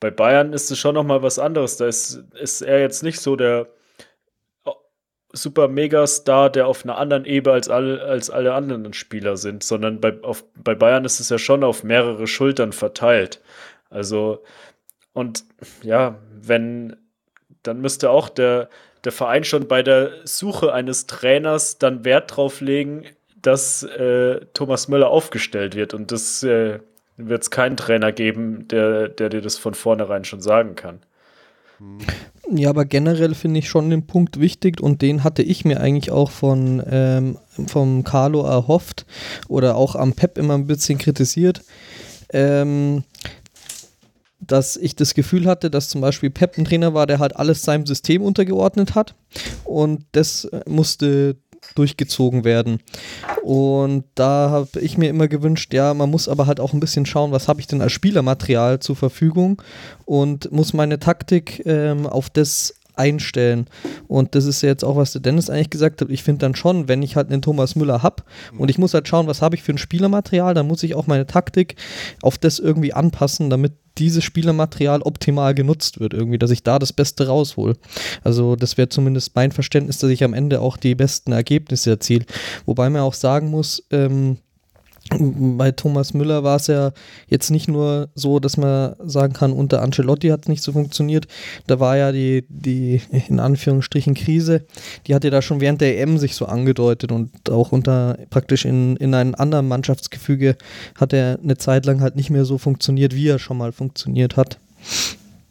Bei 0.00 0.10
Bayern 0.10 0.52
ist 0.52 0.70
es 0.70 0.78
schon 0.78 0.94
noch 0.94 1.04
mal 1.04 1.22
was 1.22 1.38
anderes. 1.38 1.76
Da 1.76 1.86
ist, 1.86 2.24
ist 2.40 2.62
er 2.62 2.80
jetzt 2.80 3.02
nicht 3.02 3.20
so 3.20 3.36
der 3.36 3.68
super 5.32 5.68
Megastar, 5.68 6.50
der 6.50 6.66
auf 6.66 6.84
einer 6.84 6.98
anderen 6.98 7.24
Ebene 7.24 7.54
als 7.54 7.68
alle, 7.68 8.02
als 8.02 8.30
alle 8.30 8.54
anderen 8.54 8.92
Spieler 8.92 9.36
sind, 9.36 9.62
sondern 9.62 10.00
bei, 10.00 10.20
auf, 10.22 10.44
bei 10.56 10.74
Bayern 10.74 11.04
ist 11.04 11.20
es 11.20 11.28
ja 11.28 11.38
schon 11.38 11.62
auf 11.62 11.84
mehrere 11.84 12.26
Schultern 12.26 12.72
verteilt. 12.72 13.40
Also, 13.90 14.42
und 15.12 15.44
ja, 15.82 16.18
wenn, 16.32 16.96
dann 17.62 17.80
müsste 17.80 18.10
auch 18.10 18.28
der, 18.28 18.68
der 19.04 19.12
Verein 19.12 19.44
schon 19.44 19.68
bei 19.68 19.82
der 19.82 20.10
Suche 20.24 20.72
eines 20.72 21.06
Trainers 21.06 21.78
dann 21.78 22.04
Wert 22.04 22.36
drauf 22.36 22.60
legen, 22.60 23.06
dass 23.40 23.82
äh, 23.82 24.40
Thomas 24.52 24.88
Müller 24.88 25.08
aufgestellt 25.08 25.74
wird. 25.74 25.94
Und 25.94 26.12
das 26.12 26.42
äh, 26.42 26.80
wird 27.28 27.42
es 27.42 27.50
keinen 27.50 27.76
Trainer 27.76 28.12
geben, 28.12 28.68
der, 28.68 29.08
der 29.08 29.28
dir 29.28 29.40
das 29.40 29.58
von 29.58 29.74
vornherein 29.74 30.24
schon 30.24 30.40
sagen 30.40 30.74
kann. 30.74 31.00
Ja, 32.50 32.68
aber 32.70 32.84
generell 32.84 33.34
finde 33.34 33.60
ich 33.60 33.68
schon 33.68 33.90
den 33.90 34.06
Punkt 34.06 34.38
wichtig 34.38 34.80
und 34.80 35.02
den 35.02 35.24
hatte 35.24 35.42
ich 35.42 35.64
mir 35.64 35.80
eigentlich 35.80 36.10
auch 36.10 36.30
von 36.30 36.82
ähm, 36.90 37.38
vom 37.66 38.04
Carlo 38.04 38.42
erhofft 38.42 39.06
oder 39.48 39.76
auch 39.76 39.94
am 39.94 40.12
Pep 40.12 40.36
immer 40.36 40.54
ein 40.54 40.66
bisschen 40.66 40.98
kritisiert, 40.98 41.62
ähm, 42.32 43.04
dass 44.40 44.76
ich 44.76 44.94
das 44.96 45.14
Gefühl 45.14 45.46
hatte, 45.46 45.70
dass 45.70 45.88
zum 45.88 46.00
Beispiel 46.00 46.30
Pep 46.30 46.58
ein 46.58 46.64
Trainer 46.64 46.92
war, 46.92 47.06
der 47.06 47.18
halt 47.18 47.36
alles 47.36 47.62
seinem 47.62 47.86
System 47.86 48.20
untergeordnet 48.20 48.94
hat 48.94 49.14
und 49.64 50.04
das 50.12 50.50
musste 50.66 51.36
durchgezogen 51.74 52.44
werden. 52.44 52.80
Und 53.42 54.04
da 54.14 54.50
habe 54.50 54.80
ich 54.80 54.98
mir 54.98 55.08
immer 55.08 55.28
gewünscht, 55.28 55.72
ja, 55.74 55.94
man 55.94 56.10
muss 56.10 56.28
aber 56.28 56.46
halt 56.46 56.60
auch 56.60 56.72
ein 56.72 56.80
bisschen 56.80 57.06
schauen, 57.06 57.32
was 57.32 57.48
habe 57.48 57.60
ich 57.60 57.66
denn 57.66 57.82
als 57.82 57.92
Spielermaterial 57.92 58.80
zur 58.80 58.96
Verfügung 58.96 59.62
und 60.04 60.50
muss 60.52 60.72
meine 60.72 60.98
Taktik 60.98 61.62
ähm, 61.66 62.06
auf 62.06 62.30
das 62.30 62.74
einstellen. 63.00 63.66
Und 64.06 64.34
das 64.34 64.44
ist 64.44 64.62
ja 64.62 64.68
jetzt 64.68 64.84
auch, 64.84 64.96
was 64.96 65.12
der 65.12 65.22
Dennis 65.22 65.50
eigentlich 65.50 65.70
gesagt 65.70 66.00
hat. 66.00 66.10
Ich 66.10 66.22
finde 66.22 66.40
dann 66.40 66.54
schon, 66.54 66.86
wenn 66.86 67.02
ich 67.02 67.16
halt 67.16 67.30
einen 67.30 67.42
Thomas 67.42 67.74
Müller 67.74 68.02
habe 68.02 68.22
und 68.56 68.70
ich 68.70 68.78
muss 68.78 68.94
halt 68.94 69.08
schauen, 69.08 69.26
was 69.26 69.42
habe 69.42 69.56
ich 69.56 69.62
für 69.62 69.72
ein 69.72 69.78
Spielermaterial, 69.78 70.54
dann 70.54 70.68
muss 70.68 70.82
ich 70.82 70.94
auch 70.94 71.06
meine 71.06 71.26
Taktik 71.26 71.76
auf 72.22 72.38
das 72.38 72.58
irgendwie 72.58 72.92
anpassen, 72.92 73.50
damit 73.50 73.72
dieses 73.98 74.24
Spielermaterial 74.24 75.02
optimal 75.02 75.54
genutzt 75.54 76.00
wird, 76.00 76.14
irgendwie, 76.14 76.38
dass 76.38 76.50
ich 76.50 76.62
da 76.62 76.78
das 76.78 76.92
Beste 76.92 77.26
raushol. 77.26 77.76
Also, 78.22 78.56
das 78.56 78.78
wäre 78.78 78.88
zumindest 78.88 79.34
mein 79.34 79.52
Verständnis, 79.52 79.98
dass 79.98 80.10
ich 80.10 80.24
am 80.24 80.34
Ende 80.34 80.60
auch 80.60 80.76
die 80.76 80.94
besten 80.94 81.32
Ergebnisse 81.32 81.90
erziele. 81.90 82.24
Wobei 82.66 82.88
man 82.88 83.02
auch 83.02 83.14
sagen 83.14 83.50
muss, 83.50 83.84
ähm, 83.90 84.38
bei 85.18 85.72
Thomas 85.72 86.14
Müller 86.14 86.44
war 86.44 86.56
es 86.56 86.66
ja 86.68 86.92
jetzt 87.28 87.50
nicht 87.50 87.68
nur 87.68 88.08
so, 88.14 88.38
dass 88.38 88.56
man 88.56 88.94
sagen 89.04 89.32
kann, 89.32 89.52
unter 89.52 89.82
Ancelotti 89.82 90.28
hat 90.28 90.42
es 90.42 90.48
nicht 90.48 90.62
so 90.62 90.72
funktioniert. 90.72 91.26
Da 91.66 91.80
war 91.80 91.96
ja 91.96 92.12
die, 92.12 92.44
die 92.48 93.00
in 93.28 93.40
Anführungsstrichen 93.40 94.14
Krise, 94.14 94.64
die 95.06 95.14
hat 95.14 95.24
ja 95.24 95.30
da 95.30 95.42
schon 95.42 95.60
während 95.60 95.80
der 95.80 96.00
EM 96.00 96.18
sich 96.18 96.34
so 96.34 96.46
angedeutet 96.46 97.12
und 97.12 97.50
auch 97.50 97.72
unter 97.72 98.18
praktisch 98.30 98.64
in, 98.64 98.96
in 98.96 99.14
einem 99.14 99.34
anderen 99.34 99.68
Mannschaftsgefüge 99.68 100.56
hat 100.98 101.12
er 101.12 101.38
eine 101.42 101.56
Zeit 101.58 101.86
lang 101.86 102.00
halt 102.00 102.16
nicht 102.16 102.30
mehr 102.30 102.44
so 102.44 102.58
funktioniert, 102.58 103.14
wie 103.14 103.28
er 103.28 103.38
schon 103.38 103.58
mal 103.58 103.72
funktioniert 103.72 104.36
hat. 104.36 104.58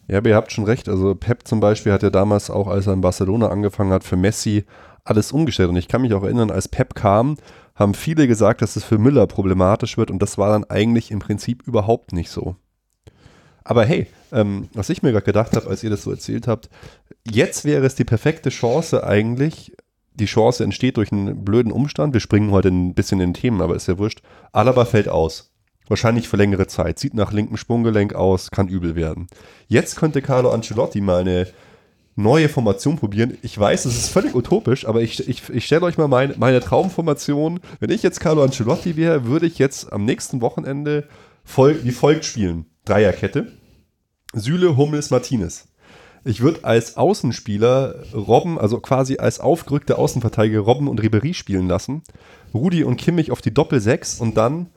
Ja, 0.08 0.18
aber 0.18 0.30
ihr 0.30 0.36
habt 0.36 0.52
schon 0.52 0.64
recht. 0.64 0.90
Also 0.90 1.14
Pep 1.14 1.48
zum 1.48 1.60
Beispiel 1.60 1.92
hat 1.92 2.02
ja 2.02 2.10
damals 2.10 2.50
auch, 2.50 2.68
als 2.68 2.88
er 2.88 2.94
in 2.94 3.02
Barcelona 3.02 3.50
angefangen 3.50 3.92
hat, 3.92 4.04
für 4.04 4.16
Messi 4.16 4.66
alles 5.04 5.32
umgestellt. 5.32 5.70
Und 5.70 5.78
ich 5.78 5.88
kann 5.88 6.02
mich 6.02 6.14
auch 6.14 6.24
erinnern, 6.24 6.50
als 6.50 6.68
Pep 6.68 6.96
kam, 6.96 7.38
haben 7.80 7.94
viele 7.94 8.28
gesagt, 8.28 8.62
dass 8.62 8.76
es 8.76 8.84
für 8.84 8.98
Müller 8.98 9.26
problematisch 9.26 9.98
wird 9.98 10.12
und 10.12 10.22
das 10.22 10.38
war 10.38 10.52
dann 10.52 10.66
eigentlich 10.66 11.12
im 11.12 11.20
Prinzip 11.20 11.66
überhaupt 11.66 12.12
nicht 12.12 12.30
so. 12.30 12.58
Aber 13.64 13.86
hey, 13.86 14.08
ähm, 14.32 14.68
was 14.74 14.90
ich 14.90 15.02
mir 15.02 15.12
gerade 15.12 15.26
gedacht 15.26 15.56
habe, 15.56 15.68
als 15.68 15.84
ihr 15.84 15.90
das 15.90 16.04
so 16.04 16.12
erzählt 16.12 16.48
habt, 16.48 16.70
jetzt 17.30 17.66
wäre 17.66 17.86
es 17.86 17.96
die 17.96 18.04
perfekte 18.04 18.50
Chance 18.50 19.06
eigentlich, 19.06 19.76
die 20.14 20.26
Chance 20.26 20.64
entsteht 20.64 20.98
durch 20.98 21.12
einen 21.12 21.46
blöden 21.46 21.72
Umstand, 21.72 22.14
wir 22.14 22.20
springen 22.20 22.52
heute 22.52 22.68
ein 22.68 22.94
bisschen 22.94 23.22
in 23.22 23.34
Themen, 23.34 23.62
aber 23.62 23.76
ist 23.76 23.88
ja 23.88 23.98
wurscht, 23.98 24.22
Alaba 24.52 24.86
fällt 24.86 25.08
aus. 25.08 25.54
Wahrscheinlich 25.88 26.28
für 26.28 26.38
längere 26.38 26.68
Zeit, 26.68 27.00
sieht 27.00 27.14
nach 27.14 27.32
linkem 27.32 27.58
Sprunggelenk 27.58 28.14
aus, 28.14 28.52
kann 28.52 28.68
übel 28.68 28.96
werden. 28.96 29.28
Jetzt 29.68 29.96
könnte 29.96 30.22
Carlo 30.22 30.52
Ancelotti 30.52 31.02
mal 31.02 31.22
eine 31.22 31.48
neue 32.16 32.50
Formation 32.50 32.98
probieren. 32.98 33.38
Ich 33.42 33.58
weiß, 33.58 33.86
es 33.86 33.98
ist 33.98 34.10
völlig 34.10 34.36
utopisch, 34.36 34.86
aber 34.86 35.02
ich, 35.02 35.28
ich, 35.28 35.50
ich 35.50 35.66
stelle 35.66 35.84
euch 35.84 35.98
mal 35.98 36.08
meine, 36.08 36.36
meine 36.38 36.60
Traumformation. 36.60 37.60
Wenn 37.80 37.90
ich 37.90 38.04
jetzt 38.04 38.20
Carlo 38.20 38.44
Ancelotti 38.44 38.98
wäre, 38.98 39.26
würde 39.26 39.46
ich 39.46 39.58
jetzt 39.58 39.92
am 39.92 40.06
nächsten 40.06 40.42
Wochenende 40.42 41.08
voll, 41.44 41.84
wie 41.84 41.92
folgt 41.92 42.26
spielen. 42.26 42.66
Dreierkette. 42.86 43.54
Süle, 44.34 44.78
Hummels, 44.78 45.10
Martinez. 45.10 45.68
Ich 46.26 46.42
würde 46.42 46.64
als 46.64 46.98
Außenspieler 46.98 48.14
Robben, 48.14 48.60
also 48.60 48.80
quasi 48.80 49.18
als 49.18 49.40
aufgerückte 49.40 49.98
Außenverteidiger 49.98 50.60
Robben 50.60 50.88
und 50.88 51.02
Ribery 51.02 51.34
spielen 51.34 51.68
lassen. 51.68 52.04
Rudi 52.54 52.84
und 52.84 52.98
Kimmich 52.98 53.32
auf 53.32 53.42
die 53.42 53.54
Doppel-6 53.54 54.20
und 54.20 54.36
dann 54.36 54.68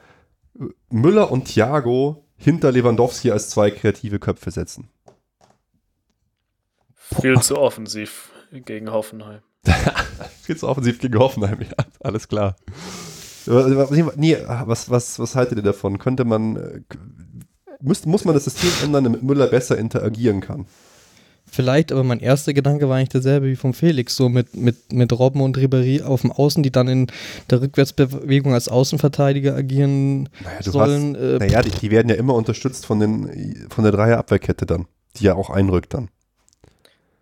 Müller 0.91 1.31
und 1.31 1.47
Thiago 1.47 2.25
hinter 2.37 2.73
Lewandowski 2.73 3.31
als 3.31 3.51
zwei 3.51 3.71
kreative 3.71 4.19
Köpfe 4.19 4.51
setzen. 4.51 4.89
Viel 7.21 7.41
zu 7.41 7.59
offensiv 7.59 8.31
gegen 8.53 8.91
Hoffenheim. 8.91 9.41
Viel 10.43 10.57
zu 10.57 10.69
offensiv 10.69 10.99
gegen 10.99 11.19
Hoffenheim, 11.19 11.61
ja, 11.61 11.85
alles 12.01 12.29
klar. 12.29 12.57
Nee, 14.17 14.37
was, 14.67 14.91
was, 14.91 15.19
was 15.19 15.35
haltet 15.35 15.59
ihr 15.59 15.65
davon? 15.65 15.99
Könnte 15.99 16.25
man, 16.25 16.57
äh, 16.57 16.81
muss, 17.81 18.07
muss 18.07 18.25
man 18.25 18.35
das 18.35 18.45
System 18.45 18.71
ändern, 18.85 19.05
damit 19.05 19.23
Müller 19.23 19.49
besser 19.49 19.77
interagieren 19.79 20.41
kann? 20.41 20.67
Vielleicht, 21.45 21.93
aber 21.93 22.03
mein 22.03 22.21
erster 22.21 22.55
Gedanke 22.55 22.89
war 22.89 22.97
eigentlich 22.97 23.11
derselbe 23.11 23.47
wie 23.49 23.57
vom 23.57 23.75
Felix, 23.75 24.17
so 24.17 24.29
mit, 24.31 24.57
mit, 24.57 24.93
mit 24.93 25.13
Robben 25.13 25.43
und 25.43 25.59
Ribéry 25.59 26.03
auf 26.03 26.23
dem 26.23 26.33
Außen, 26.33 26.63
die 26.63 26.71
dann 26.71 26.89
in 26.89 27.09
der 27.51 27.61
Rückwärtsbewegung 27.61 28.55
als 28.55 28.69
Außenverteidiger 28.69 29.55
agieren 29.55 30.31
Naja, 30.43 30.61
du 30.65 30.71
sollen. 30.71 31.15
hast, 31.15 31.23
äh, 31.23 31.39
naja 31.41 31.63
die, 31.63 31.71
die 31.71 31.91
werden 31.91 32.09
ja 32.09 32.15
immer 32.15 32.35
unterstützt 32.35 32.87
von, 32.87 33.01
den, 33.01 33.67
von 33.69 33.85
der 33.85 33.93
Dreierabwehrkette 33.93 34.65
dann, 34.65 34.87
die 35.17 35.25
ja 35.25 35.35
auch 35.35 35.51
einrückt 35.51 35.93
dann. 35.93 36.09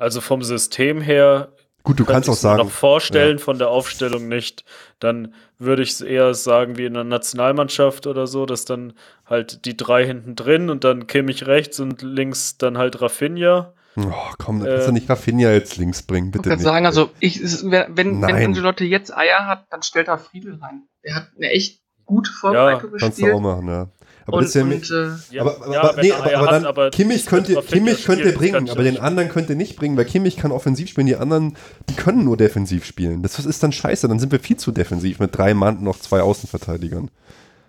Also 0.01 0.21
vom 0.21 0.43
System 0.43 1.01
her 1.01 1.53
Gut, 1.83 1.99
du 1.99 2.05
kannst 2.05 2.29
auch 2.29 2.35
sagen, 2.35 2.59
noch 2.63 2.71
vorstellen, 2.71 3.39
von 3.39 3.59
der 3.59 3.71
Aufstellung 3.71 4.29
nicht. 4.29 4.65
Dann 4.99 5.35
würde 5.59 5.83
ich 5.83 5.91
es 5.91 6.01
eher 6.03 6.35
sagen 6.35 6.77
wie 6.77 6.85
in 6.85 6.95
der 6.95 7.05
Nationalmannschaft 7.05 8.07
oder 8.07 8.27
so, 8.27 8.45
dass 8.45 8.67
dann 8.67 8.93
halt 9.27 9.65
die 9.65 9.77
drei 9.77 10.05
hinten 10.05 10.37
drin 10.37 10.69
und 10.69 10.85
dann 10.85 11.07
Kimmich 11.07 11.47
rechts 11.47 11.81
und 11.81 12.03
links 12.03 12.59
dann 12.59 12.77
halt 12.77 13.01
Rafinha. 13.01 13.73
oh, 13.97 14.03
komm, 14.39 14.61
da 14.61 14.67
kannst 14.71 14.87
du 14.87 14.91
äh, 14.91 14.95
nicht 14.95 15.09
Rafinha 15.09 15.51
jetzt 15.53 15.79
links 15.79 16.03
bringen, 16.03 16.27
Ich 16.29 16.33
bitte 16.33 16.51
kann 16.51 16.59
nicht. 16.59 16.65
sagen, 16.65 16.85
also 16.85 17.11
ich, 17.19 17.41
wenn, 17.65 17.97
wenn 17.97 18.21
Nein. 18.21 18.45
Angelotti 18.47 18.85
jetzt 18.85 19.17
Eier 19.17 19.47
hat, 19.47 19.65
dann 19.71 19.83
stellt 19.83 20.09
er 20.09 20.19
Friedel 20.19 20.59
rein. 20.61 20.83
Der 21.03 21.15
hat 21.15 21.29
eine 21.37 21.51
echt 21.51 21.81
gute 22.05 22.31
Vorbereitung 22.31 22.91
kannst 22.91 23.19
du 23.19 23.23
gespielt. 23.23 23.35
auch 23.35 23.41
machen, 23.41 23.69
ja. 23.69 23.89
Aber 24.27 24.39
und, 24.39 24.45
das 24.45 24.55
ist 24.55 24.55
ja 24.55 24.62
und 24.62 24.91
äh, 24.91 25.35
Ja, 25.35 25.43
aber, 25.43 25.57
aber, 25.57 25.73
ja, 25.73 25.83
aber, 25.83 26.03
nee, 26.03 26.09
er 26.09 26.18
aber, 26.18 26.39
aber 26.39 26.51
hat, 26.51 26.64
aber 26.64 26.91
Kimmich 26.91 27.27
könnte, 27.27 27.55
Kimmich 27.62 28.05
könnte 28.05 28.33
spielen, 28.33 28.39
bringen, 28.39 28.71
aber 28.71 28.83
den 28.83 28.99
anderen 28.99 29.29
könnte 29.29 29.57
nicht 29.57 29.77
bringen, 29.77 29.97
weil 29.97 30.05
Kimmich 30.05 30.37
kann 30.37 30.53
offensiv 30.53 30.89
spielen, 30.89 31.07
die 31.07 31.16
anderen, 31.16 31.57
die 31.89 31.95
können 31.95 32.25
nur 32.25 32.37
defensiv 32.37 32.85
spielen. 32.85 33.23
Das 33.23 33.39
ist 33.39 33.62
dann 33.62 33.73
scheiße, 33.73 34.09
dann 34.09 34.18
sind 34.18 34.33
wir 34.33 34.41
viel 34.41 34.57
zu 34.57 34.73
defensiv 34.73 35.18
mit 35.18 35.37
drei 35.37 35.55
Mann 35.55 35.79
und 35.79 35.85
noch 35.85 35.99
zwei 35.99 36.21
Außenverteidigern. 36.23 37.11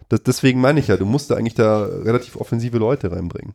Das, 0.10 0.24
deswegen 0.24 0.60
meine 0.60 0.80
ich 0.80 0.88
ja, 0.88 0.98
du 0.98 1.06
musst 1.06 1.32
da 1.32 1.36
eigentlich 1.36 1.56
da 1.56 1.84
relativ 1.84 2.36
offensive 2.36 2.78
Leute 2.78 3.12
reinbringen. 3.12 3.54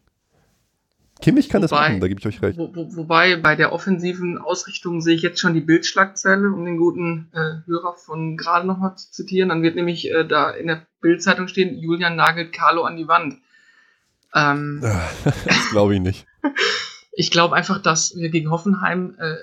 Kimmich 1.20 1.48
kann 1.48 1.62
das 1.62 1.70
Wobei- 1.70 1.88
machen, 1.88 2.00
da 2.00 2.08
gebe 2.08 2.20
ich 2.20 2.26
euch 2.26 2.42
recht. 2.42 2.58
Wo, 2.58 2.70
wo, 2.74 2.94
wobei 2.96 3.36
bei 3.36 3.56
der 3.56 3.72
offensiven 3.72 4.38
Ausrichtung 4.38 5.00
sehe 5.00 5.14
ich 5.14 5.22
jetzt 5.22 5.40
schon 5.40 5.54
die 5.54 5.60
Bildschlagzeile, 5.60 6.48
um 6.52 6.64
den 6.64 6.76
guten 6.76 7.30
äh, 7.32 7.66
Hörer 7.66 7.94
von 7.94 8.36
gerade 8.36 8.66
nochmal 8.66 8.96
zu 8.96 9.10
zitieren. 9.10 9.48
Dann 9.48 9.62
wird 9.62 9.76
nämlich 9.76 10.10
äh, 10.10 10.24
da 10.26 10.50
in 10.50 10.66
der 10.66 10.86
Bildzeitung 11.00 11.48
stehen, 11.48 11.78
Julian 11.78 12.16
nagelt 12.16 12.52
Carlo 12.52 12.82
an 12.82 12.96
die 12.96 13.08
Wand. 13.08 13.38
Ähm, 14.34 14.80
Das 15.46 15.70
glaube 15.70 15.94
ich 15.94 16.00
nicht. 16.00 16.26
ich 17.12 17.30
glaube 17.30 17.56
einfach, 17.56 17.80
dass 17.80 18.14
wir 18.16 18.28
gegen 18.28 18.50
Hoffenheim 18.50 19.16
äh, 19.18 19.36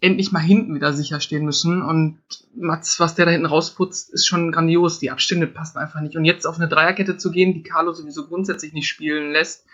endlich 0.00 0.32
mal 0.32 0.38
hinten 0.40 0.74
wieder 0.74 0.92
sicher 0.94 1.20
stehen 1.20 1.44
müssen. 1.44 1.82
Und 1.82 2.20
Mats, 2.54 3.00
was 3.00 3.16
der 3.16 3.26
da 3.26 3.32
hinten 3.32 3.46
rausputzt, 3.46 4.12
ist 4.14 4.26
schon 4.26 4.50
grandios. 4.50 4.98
Die 4.98 5.10
Abstände 5.10 5.46
passen 5.46 5.76
einfach 5.78 6.00
nicht. 6.00 6.16
Und 6.16 6.24
jetzt 6.24 6.46
auf 6.46 6.56
eine 6.56 6.68
Dreierkette 6.68 7.18
zu 7.18 7.30
gehen, 7.30 7.52
die 7.52 7.62
Carlo 7.62 7.92
sowieso 7.92 8.26
grundsätzlich 8.26 8.72
nicht 8.72 8.88
spielen 8.88 9.32
lässt, 9.32 9.66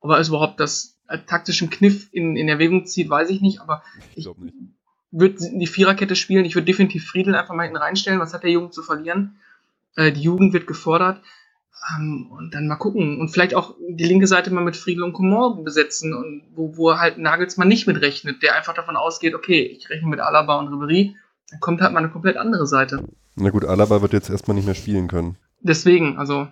ob 0.00 0.10
er 0.10 0.18
es 0.18 0.28
überhaupt 0.28 0.60
das 0.60 0.93
äh, 1.08 1.18
taktischen 1.18 1.70
Kniff 1.70 2.08
in, 2.12 2.36
in 2.36 2.48
Erwägung 2.48 2.86
zieht, 2.86 3.10
weiß 3.10 3.30
ich 3.30 3.40
nicht. 3.40 3.60
Aber 3.60 3.82
Ich 4.14 4.26
ich 4.26 4.34
würde 5.10 5.36
die 5.38 5.66
Viererkette 5.66 6.16
spielen. 6.16 6.44
Ich 6.44 6.54
würde 6.54 6.66
definitiv 6.66 7.06
Friedel 7.06 7.34
einfach 7.36 7.54
mal 7.54 7.62
hinten 7.62 7.78
reinstellen. 7.78 8.20
Was 8.20 8.34
hat 8.34 8.42
der 8.42 8.50
Junge 8.50 8.70
zu 8.70 8.82
verlieren? 8.82 9.36
Äh, 9.96 10.12
die 10.12 10.22
Jugend 10.22 10.52
wird 10.52 10.66
gefordert. 10.66 11.22
Ähm, 11.96 12.28
und 12.30 12.54
dann 12.54 12.66
mal 12.66 12.76
gucken. 12.76 13.20
Und 13.20 13.28
vielleicht 13.28 13.54
auch 13.54 13.74
die 13.88 14.04
linke 14.04 14.26
Seite 14.26 14.52
mal 14.52 14.64
mit 14.64 14.76
Friedel 14.76 15.04
und 15.04 15.12
Coman 15.12 15.64
besetzen, 15.64 16.14
und 16.14 16.42
wo, 16.54 16.76
wo 16.76 16.98
halt 16.98 17.18
Nagelsmann 17.18 17.68
nicht 17.68 17.86
mitrechnet, 17.86 18.42
der 18.42 18.56
einfach 18.56 18.74
davon 18.74 18.96
ausgeht, 18.96 19.34
okay, 19.34 19.62
ich 19.62 19.90
rechne 19.90 20.08
mit 20.08 20.20
Alaba 20.20 20.58
und 20.58 20.68
Ribery, 20.68 21.16
dann 21.50 21.60
kommt 21.60 21.80
halt 21.80 21.92
mal 21.92 22.00
eine 22.00 22.10
komplett 22.10 22.36
andere 22.36 22.66
Seite. 22.66 23.04
Na 23.36 23.50
gut, 23.50 23.64
Alaba 23.64 24.00
wird 24.00 24.12
jetzt 24.12 24.30
erstmal 24.30 24.54
nicht 24.54 24.66
mehr 24.66 24.74
spielen 24.74 25.08
können. 25.08 25.36
Deswegen, 25.60 26.18
also. 26.18 26.48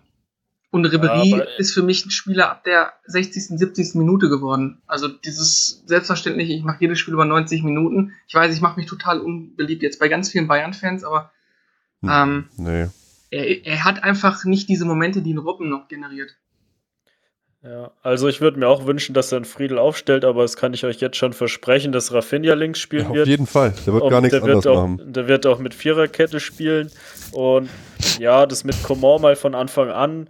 Und 0.72 0.86
Ribery 0.86 1.28
Ja, 1.28 1.36
aber- 1.36 1.58
ist 1.60 1.72
für 1.74 1.82
mich 1.82 2.04
ein 2.06 2.10
Spieler 2.10 2.50
ab 2.50 2.64
der 2.64 2.94
60., 3.06 3.58
70. 3.58 3.94
Minute 3.94 4.28
geworden. 4.28 4.82
Also 4.88 5.06
dieses 5.06 5.82
selbstverständlich, 5.86 6.48
ich 6.50 6.64
mache 6.64 6.78
jedes 6.80 6.98
Spiel 6.98 7.14
über 7.14 7.26
90 7.26 7.62
Minuten. 7.62 8.14
Ich 8.26 8.34
weiß, 8.34 8.52
ich 8.54 8.60
mache 8.62 8.80
mich 8.80 8.88
total 8.88 9.20
unbeliebt 9.20 9.82
jetzt 9.82 10.00
bei 10.00 10.08
ganz 10.08 10.30
vielen 10.30 10.48
Bayern-Fans, 10.48 11.04
aber 11.04 11.30
Hm. 12.00 12.08
ähm, 12.10 12.48
Nee. 12.56 12.86
er, 13.30 13.66
er 13.66 13.84
hat 13.84 14.02
einfach 14.02 14.44
nicht 14.44 14.68
diese 14.68 14.84
Momente, 14.86 15.20
die 15.22 15.34
ein 15.34 15.38
Robben 15.38 15.68
noch 15.68 15.86
generiert. 15.88 16.36
Ja, 17.62 17.92
also 18.02 18.26
ich 18.26 18.40
würde 18.40 18.58
mir 18.58 18.66
auch 18.66 18.86
wünschen, 18.86 19.14
dass 19.14 19.30
er 19.30 19.36
einen 19.36 19.44
Friedel 19.44 19.78
aufstellt, 19.78 20.24
aber 20.24 20.42
das 20.42 20.56
kann 20.56 20.74
ich 20.74 20.84
euch 20.84 21.00
jetzt 21.00 21.16
schon 21.16 21.32
versprechen, 21.32 21.92
dass 21.92 22.12
Rafinha 22.12 22.54
links 22.54 22.80
spielen 22.80 23.04
Ja, 23.04 23.10
auf 23.10 23.14
wird. 23.16 23.28
jeden 23.28 23.46
Fall. 23.46 23.72
Der 23.86 23.92
wird 23.92 24.02
Und 24.02 24.10
gar 24.10 24.20
nichts 24.20 24.32
der 24.32 24.42
wird 24.42 24.56
anderes 24.56 24.66
auch, 24.66 24.88
machen. 24.88 25.12
Der 25.12 25.28
wird 25.28 25.46
auch 25.46 25.60
mit 25.60 25.72
Viererkette 25.74 26.40
spielen. 26.40 26.90
Und 27.30 27.68
ja, 28.18 28.46
das 28.46 28.64
mit 28.64 28.82
Coman 28.82 29.20
mal 29.20 29.36
von 29.36 29.54
Anfang 29.54 29.90
an, 29.90 30.28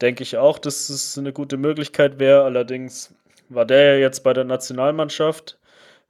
denke 0.00 0.22
ich 0.22 0.36
auch, 0.36 0.58
dass 0.58 0.88
es 0.88 1.16
eine 1.18 1.32
gute 1.32 1.56
Möglichkeit 1.56 2.18
wäre. 2.18 2.44
Allerdings 2.44 3.14
war 3.48 3.64
der 3.64 3.94
ja 3.94 4.00
jetzt 4.00 4.24
bei 4.24 4.32
der 4.32 4.44
Nationalmannschaft 4.44 5.58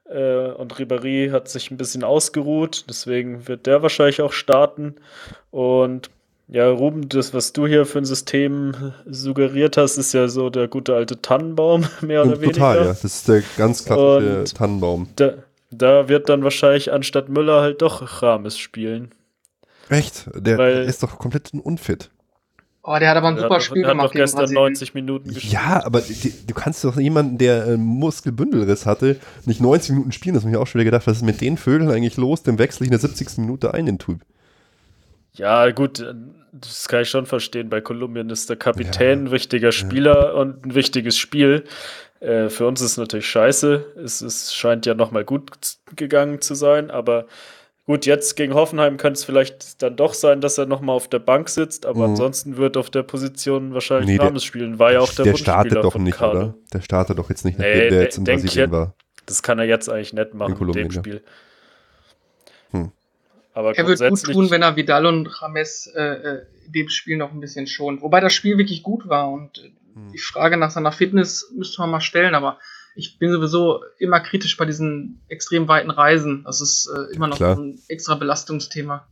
äh, 0.09 0.49
und 0.51 0.74
Ribéry 0.74 1.30
hat 1.30 1.49
sich 1.49 1.70
ein 1.70 1.76
bisschen 1.76 2.05
ausgeruht. 2.05 2.85
Deswegen 2.89 3.47
wird 3.49 3.66
der 3.66 3.82
wahrscheinlich 3.82 4.22
auch 4.22 4.32
starten. 4.32 4.97
Und 5.51 6.11
ja, 6.49 6.68
Ruben, 6.68 7.09
das, 7.09 7.32
was 7.32 7.53
du 7.55 7.66
hier 7.66 7.87
für 7.87 7.99
ein 7.99 8.05
System 8.05 8.93
suggeriert 9.07 9.76
hast, 9.78 9.97
ist 9.97 10.12
ja 10.12 10.28
so 10.28 10.51
der 10.51 10.68
gute 10.68 10.95
alte 10.95 11.20
Tannenbaum, 11.22 11.87
mehr 12.03 12.22
oder 12.22 12.32
Und 12.32 12.41
weniger. 12.43 12.53
total, 12.59 12.76
ja. 12.78 12.85
Das 12.85 13.05
ist 13.05 13.26
der 13.28 13.43
ganz 13.57 13.85
klassische 13.85 14.39
Und- 14.41 14.55
Tannenbaum. 14.55 15.09
Da, 15.16 15.35
da 15.70 16.09
wird 16.09 16.28
dann 16.28 16.45
wahrscheinlich 16.45 16.93
anstatt 16.93 17.28
Müller 17.30 17.62
halt 17.62 17.80
doch 17.82 18.22
Rames 18.22 18.59
spielen. 18.59 19.11
Echt? 19.89 20.28
Der 20.35 20.59
Weil- 20.59 20.85
ist 20.85 21.03
doch 21.03 21.18
komplett 21.18 21.53
unfit. 21.55 22.11
Oh, 22.87 22.99
der 22.99 23.09
hat 23.09 23.16
aber 23.16 23.28
ein 23.28 23.37
Er 23.37 23.43
super 23.43 23.55
hat, 23.55 23.62
Spiel 23.62 23.85
hat 23.85 23.93
gemacht 23.93 24.09
doch 24.09 24.12
gestern 24.12 24.41
Brasilien. 24.41 24.62
90 24.62 24.95
Minuten 24.95 25.28
gespielt. 25.32 25.53
Ja, 25.55 25.82
aber 25.85 26.03
die, 26.03 26.35
du 26.47 26.53
kannst 26.53 26.85
doch 26.85 26.97
jemanden, 26.99 27.39
der 27.39 27.64
einen 27.64 27.82
Muskelbündelriss 27.82 28.85
hatte, 28.85 29.16
nicht 29.47 29.62
90 29.62 29.91
Minuten 29.93 30.12
spielen. 30.12 30.35
Das 30.35 30.43
habe 30.43 30.51
ich 30.51 30.57
mir 30.57 30.62
auch 30.62 30.66
schon 30.66 30.80
wieder 30.80 30.91
gedacht, 30.91 31.07
was 31.07 31.16
ist 31.16 31.22
mit 31.22 31.41
den 31.41 31.57
Vögeln 31.57 31.91
eigentlich 31.91 32.18
los? 32.18 32.43
Dem 32.43 32.59
wechsle 32.59 32.85
ich 32.85 32.89
in 32.89 32.99
der 32.99 33.01
70. 33.01 33.39
Minute 33.39 33.72
ein, 33.72 33.87
den 33.87 33.99
Typ. 33.99 34.20
Ja, 35.32 35.70
gut, 35.70 36.01
äh, 36.01 36.12
das 36.53 36.87
kann 36.87 37.01
ich 37.01 37.09
schon 37.09 37.24
verstehen. 37.24 37.70
Bei 37.70 37.80
Kolumbien 37.80 38.28
ist 38.28 38.51
der 38.51 38.57
Kapitän 38.57 39.24
ein 39.24 39.30
wichtiger 39.30 39.72
Spieler 39.72 40.35
und 40.35 40.66
ein 40.66 40.74
wichtiges 40.74 41.16
Spiel. 41.16 41.64
Äh, 42.20 42.51
für 42.51 42.66
uns 42.66 42.82
ist 42.82 42.93
es 42.93 42.97
natürlich 42.99 43.26
scheiße. 43.26 43.95
Es, 44.05 44.20
es 44.20 44.55
scheint 44.55 44.85
ja 44.85 44.93
nochmal 44.93 45.24
gut 45.24 45.51
gegangen 45.97 46.43
zu 46.43 46.55
sein, 46.55 46.91
aber 46.91 47.24
gut, 47.87 48.07
jetzt 48.07 48.35
gegen 48.37 48.55
Hoffenheim 48.55 48.97
könnte 48.97 49.18
es 49.18 49.24
vielleicht 49.24 49.82
dann 49.82 49.97
doch 49.97 50.14
sein, 50.14 50.41
dass 50.41 50.57
er 50.59 50.66
nochmal 50.66 50.97
auf 50.97 51.09
der 51.09 51.18
Bank 51.18 51.49
sitzt, 51.49 51.87
aber 51.87 52.01
Mhm. 52.01 52.11
ansonsten 52.12 52.57
wird 52.57 52.76
auf 52.76 52.91
der 52.91 53.03
Position 53.03 53.74
wahrscheinlich 53.74 54.09
Nee, 54.09 54.18
der- 54.18 54.26
Rames 54.28 54.45
spielen. 54.45 54.78
War 54.78 54.93
ja 54.93 55.01
auch 55.01 55.12
der, 55.12 55.24
der 55.26 55.37
startet 55.37 55.74
doch 55.85 55.95
nicht, 55.97 56.16
Carlo. 56.18 56.39
oder? 56.41 56.55
Der 56.72 56.80
startet 56.80 57.18
doch 57.18 57.28
jetzt 57.30 57.45
nicht, 57.45 57.59
Nee, 57.59 57.64
nachdem 57.66 57.80
der 57.80 57.91
de- 57.91 58.03
jetzt 58.03 58.18
in 58.18 58.24
Brasilien 58.24 58.70
war. 58.72 58.95
Das 59.26 59.43
kann 59.43 59.59
er 59.59 59.64
jetzt 59.64 59.89
eigentlich 59.89 60.12
nicht 60.12 60.35
machen 60.35 60.53
In 60.53 60.59
Kolumbien, 60.59 60.89
dem 60.89 60.95
ja. 60.95 61.01
Spiel. 61.01 61.22
Hm. 62.70 62.93
Aber 63.53 63.76
Er 63.76 63.87
wird 63.87 64.01
gut 64.09 64.22
tun, 64.24 64.51
wenn 64.51 64.62
er 64.62 64.76
Vidal 64.76 65.07
und 65.07 65.28
James 65.41 65.87
äh, 65.95 66.03
äh, 66.03 66.43
in 66.66 66.72
dem 66.72 66.89
Spiel 66.89 67.16
noch 67.16 67.32
ein 67.32 67.41
bisschen 67.41 67.66
schont. 67.66 68.03
Wobei 68.03 68.20
das 68.20 68.32
Spiel 68.35 68.59
wirklich 68.59 68.82
gut 68.82 69.09
war 69.09 69.30
und 69.30 69.59
Hm. 69.95 70.11
die 70.12 70.18
Frage 70.18 70.57
nach 70.57 70.70
seiner 70.70 70.91
Fitness 70.93 71.53
müsste 71.55 71.80
man 71.82 71.91
mal 71.91 72.01
stellen, 72.01 72.35
aber 72.35 72.59
ich 72.95 73.18
bin 73.18 73.32
sowieso 73.32 73.80
immer 73.99 74.20
kritisch 74.20 74.57
bei 74.57 74.64
diesen 74.64 75.20
extrem 75.28 75.68
weiten 75.68 75.90
Reisen. 75.90 76.45
Das 76.45 76.61
ist 76.61 76.90
äh, 76.95 77.14
immer 77.14 77.26
noch 77.26 77.36
Klar. 77.36 77.57
ein 77.57 77.80
extra 77.88 78.14
Belastungsthema. 78.14 79.07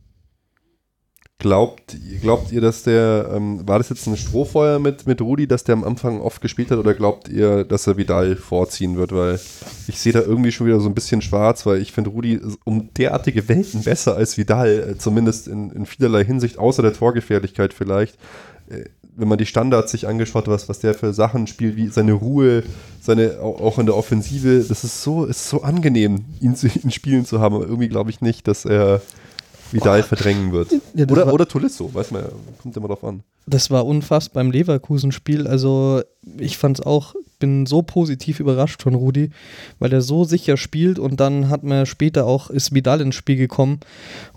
Glaubt, 1.39 1.97
glaubt 2.21 2.53
ihr, 2.53 2.61
dass 2.61 2.83
der, 2.83 3.29
ähm, 3.33 3.67
war 3.67 3.77
das 3.77 3.89
jetzt 3.89 4.07
ein 4.07 4.15
Strohfeuer 4.15 4.79
mit, 4.79 5.07
mit 5.07 5.19
Rudi, 5.19 5.45
dass 5.45 5.65
der 5.65 5.73
am 5.73 5.83
Anfang 5.83 6.21
oft 6.21 6.41
gespielt 6.41 6.71
hat 6.71 6.77
oder 6.77 6.93
glaubt 6.93 7.27
ihr, 7.27 7.65
dass 7.65 7.85
er 7.85 7.97
Vidal 7.97 8.37
vorziehen 8.37 8.95
wird? 8.95 9.11
Weil 9.11 9.41
ich 9.89 9.99
sehe 9.99 10.13
da 10.13 10.21
irgendwie 10.21 10.53
schon 10.53 10.67
wieder 10.67 10.79
so 10.79 10.87
ein 10.87 10.95
bisschen 10.95 11.21
schwarz, 11.21 11.65
weil 11.65 11.81
ich 11.81 11.91
finde 11.91 12.11
Rudi 12.11 12.39
um 12.63 12.93
derartige 12.93 13.49
Welten 13.49 13.83
besser 13.83 14.15
als 14.15 14.37
Vidal, 14.37 14.91
äh, 14.91 14.97
zumindest 14.97 15.49
in, 15.49 15.69
in 15.71 15.85
vielerlei 15.85 16.23
Hinsicht, 16.23 16.59
außer 16.59 16.81
der 16.81 16.93
Torgefährlichkeit 16.93 17.73
vielleicht. 17.73 18.17
Äh, 18.69 18.85
wenn 19.15 19.27
man 19.27 19.37
die 19.37 19.45
Standards 19.45 19.91
sich 19.91 20.07
angeschaut 20.07 20.47
hat, 20.47 20.53
was, 20.53 20.69
was 20.69 20.79
der 20.79 20.93
für 20.95 21.13
Sachen 21.13 21.47
spielt, 21.47 21.75
wie 21.75 21.87
seine 21.87 22.13
Ruhe, 22.13 22.63
seine, 23.01 23.39
auch, 23.41 23.77
in 23.77 23.85
der 23.85 23.95
Offensive, 23.95 24.65
das 24.67 24.83
ist 24.83 25.03
so, 25.03 25.25
ist 25.25 25.49
so 25.49 25.61
angenehm, 25.61 26.25
ihn, 26.41 26.55
zu, 26.55 26.67
ihn 26.67 26.91
spielen 26.91 27.25
zu 27.25 27.39
haben, 27.39 27.55
aber 27.55 27.65
irgendwie 27.65 27.89
glaube 27.89 28.09
ich 28.09 28.21
nicht, 28.21 28.47
dass 28.47 28.65
er 28.65 29.01
Vidal 29.71 30.03
verdrängen 30.03 30.51
wird. 30.51 30.71
Ja, 30.93 31.05
oder, 31.07 31.27
war- 31.27 31.33
oder 31.33 31.47
Tolisso, 31.47 31.93
weiß 31.93 32.11
man 32.11 32.23
ja, 32.23 32.29
kommt 32.61 32.77
immer 32.77 32.87
drauf 32.87 33.03
an. 33.03 33.23
Das 33.45 33.69
war 33.71 33.85
unfassbar 33.85 34.43
beim 34.43 34.51
Leverkusen-Spiel. 34.51 35.47
Also 35.47 36.01
ich 36.37 36.57
fand 36.57 36.79
es 36.79 36.85
auch, 36.85 37.13
bin 37.39 37.65
so 37.65 37.81
positiv 37.81 38.39
überrascht 38.39 38.81
von 38.83 38.95
Rudi, 38.95 39.31
weil 39.79 39.91
er 39.91 40.01
so 40.01 40.23
sicher 40.23 40.55
spielt 40.57 40.97
und 40.97 41.19
dann 41.19 41.49
hat 41.49 41.63
man 41.63 41.85
später 41.85 42.25
auch, 42.25 42.49
ist 42.49 42.73
Vidal 42.73 43.01
ins 43.01 43.15
Spiel 43.15 43.35
gekommen 43.35 43.79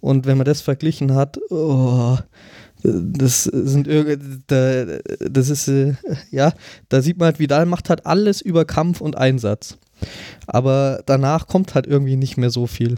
und 0.01 0.27
wenn 0.27 0.39
man 0.39 0.45
das 0.45 0.61
verglichen 0.61 1.14
hat, 1.14 1.39
oh, 1.51 2.16
das 2.83 3.45
sind 3.45 3.89
irgend- 3.89 4.43
da, 4.47 4.99
das 5.18 5.49
ist 5.49 5.68
äh, 5.68 5.95
ja, 6.31 6.53
da 6.89 7.03
sieht 7.03 7.18
man 7.18 7.27
halt, 7.27 7.39
Vidal 7.39 7.66
macht 7.66 7.89
halt 7.89 8.07
alles 8.07 8.41
über 8.41 8.64
Kampf 8.64 9.01
und 9.01 9.16
Einsatz. 9.16 9.79
Aber 10.47 11.03
danach 11.07 11.47
kommt 11.47 11.74
halt 11.74 11.87
irgendwie 11.87 12.16
nicht 12.16 12.37
mehr 12.37 12.51
so 12.51 12.66
viel. 12.66 12.97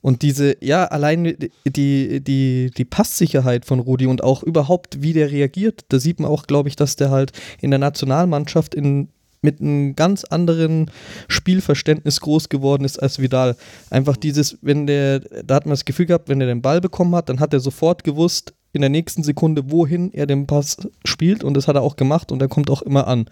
Und 0.00 0.22
diese, 0.22 0.56
ja, 0.60 0.84
allein 0.84 1.36
die, 1.64 2.20
die, 2.20 2.72
die 2.72 2.84
Passsicherheit 2.84 3.64
von 3.64 3.78
Rudi 3.78 4.06
und 4.06 4.24
auch 4.24 4.42
überhaupt, 4.42 5.00
wie 5.00 5.12
der 5.12 5.30
reagiert, 5.30 5.84
da 5.90 6.00
sieht 6.00 6.18
man 6.18 6.28
auch, 6.28 6.48
glaube 6.48 6.68
ich, 6.68 6.74
dass 6.74 6.96
der 6.96 7.10
halt 7.10 7.30
in 7.60 7.70
der 7.70 7.78
Nationalmannschaft 7.78 8.74
in, 8.74 9.10
mit 9.42 9.60
einem 9.60 9.94
ganz 9.94 10.24
anderen 10.24 10.90
Spielverständnis 11.28 12.20
groß 12.20 12.48
geworden 12.48 12.84
ist 12.84 13.00
als 13.00 13.20
Vidal. 13.20 13.56
Einfach 13.88 14.16
dieses, 14.16 14.58
wenn 14.60 14.88
der, 14.88 15.20
da 15.20 15.54
hat 15.54 15.66
man 15.66 15.74
das 15.74 15.84
Gefühl 15.84 16.06
gehabt, 16.06 16.28
wenn 16.28 16.40
er 16.40 16.48
den 16.48 16.62
Ball 16.62 16.80
bekommen 16.80 17.14
hat, 17.14 17.28
dann 17.28 17.38
hat 17.38 17.54
er 17.54 17.60
sofort 17.60 18.02
gewusst, 18.02 18.54
in 18.72 18.80
der 18.80 18.90
nächsten 18.90 19.22
Sekunde, 19.22 19.70
wohin 19.70 20.12
er 20.12 20.26
den 20.26 20.46
Pass 20.46 20.76
spielt 21.04 21.42
und 21.42 21.54
das 21.54 21.66
hat 21.66 21.76
er 21.76 21.82
auch 21.82 21.96
gemacht 21.96 22.30
und 22.30 22.40
er 22.40 22.48
kommt 22.48 22.70
auch 22.70 22.82
immer 22.82 23.06
an. 23.08 23.26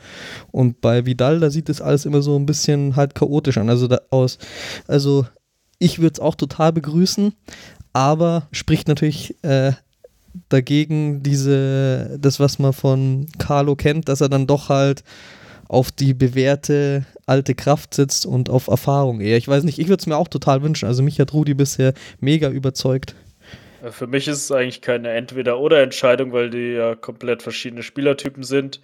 Und 0.51 0.80
bei 0.80 1.07
Vidal, 1.07 1.41
da 1.41 1.51
sieht 1.51 1.68
das 1.68 1.80
alles 1.80 2.05
immer 2.05 2.22
so 2.22 2.36
ein 2.36 2.47
bisschen 2.47 2.97
halt 2.97 3.14
chaotisch 3.14 3.59
an. 3.59 3.70
Also 3.70 3.86
da 3.86 4.01
aus, 4.11 4.39
also 4.86 5.26
ich 5.78 6.01
würde 6.01 6.14
es 6.14 6.20
auch 6.20 6.34
total 6.34 6.72
begrüßen, 6.72 7.32
aber 7.93 8.49
spricht 8.53 8.89
natürlich 8.89 9.36
äh, 9.43 9.72
dagegen 10.49 11.22
diese, 11.22 12.18
das, 12.20 12.41
was 12.41 12.59
man 12.59 12.72
von 12.72 13.26
Carlo 13.39 13.76
kennt, 13.76 14.09
dass 14.09 14.20
er 14.20 14.28
dann 14.28 14.47
doch 14.47 14.68
halt 14.68 15.05
auf 15.68 15.93
die 15.93 16.14
bewährte 16.14 17.05
alte 17.26 17.55
Kraft 17.55 17.95
sitzt 17.95 18.24
und 18.24 18.49
auf 18.49 18.68
Erfahrung 18.68 19.20
eher. 19.20 19.36
Ich 19.36 19.47
weiß 19.47 19.64
nicht, 19.64 19.78
ich 19.78 19.89
würde 19.89 20.01
es 20.01 20.07
mir 20.07 20.16
auch 20.16 20.28
total 20.28 20.62
wünschen. 20.62 20.86
Also 20.86 21.03
mich 21.03 21.20
hat 21.20 21.34
Rudi 21.34 21.55
bisher 21.55 21.93
mega 22.20 22.49
überzeugt. 22.49 23.14
Äh, 23.83 23.91
Für 23.91 24.07
mich 24.07 24.29
ist 24.29 24.45
es 24.45 24.53
eigentlich 24.53 24.83
keine 24.83 25.11
Entweder-Oder-Entscheidung, 25.11 26.33
weil 26.33 26.51
die 26.51 26.74
ja 26.74 26.95
komplett 26.95 27.43
verschiedene 27.43 27.83
Spielertypen 27.83 28.43
sind. 28.43 28.81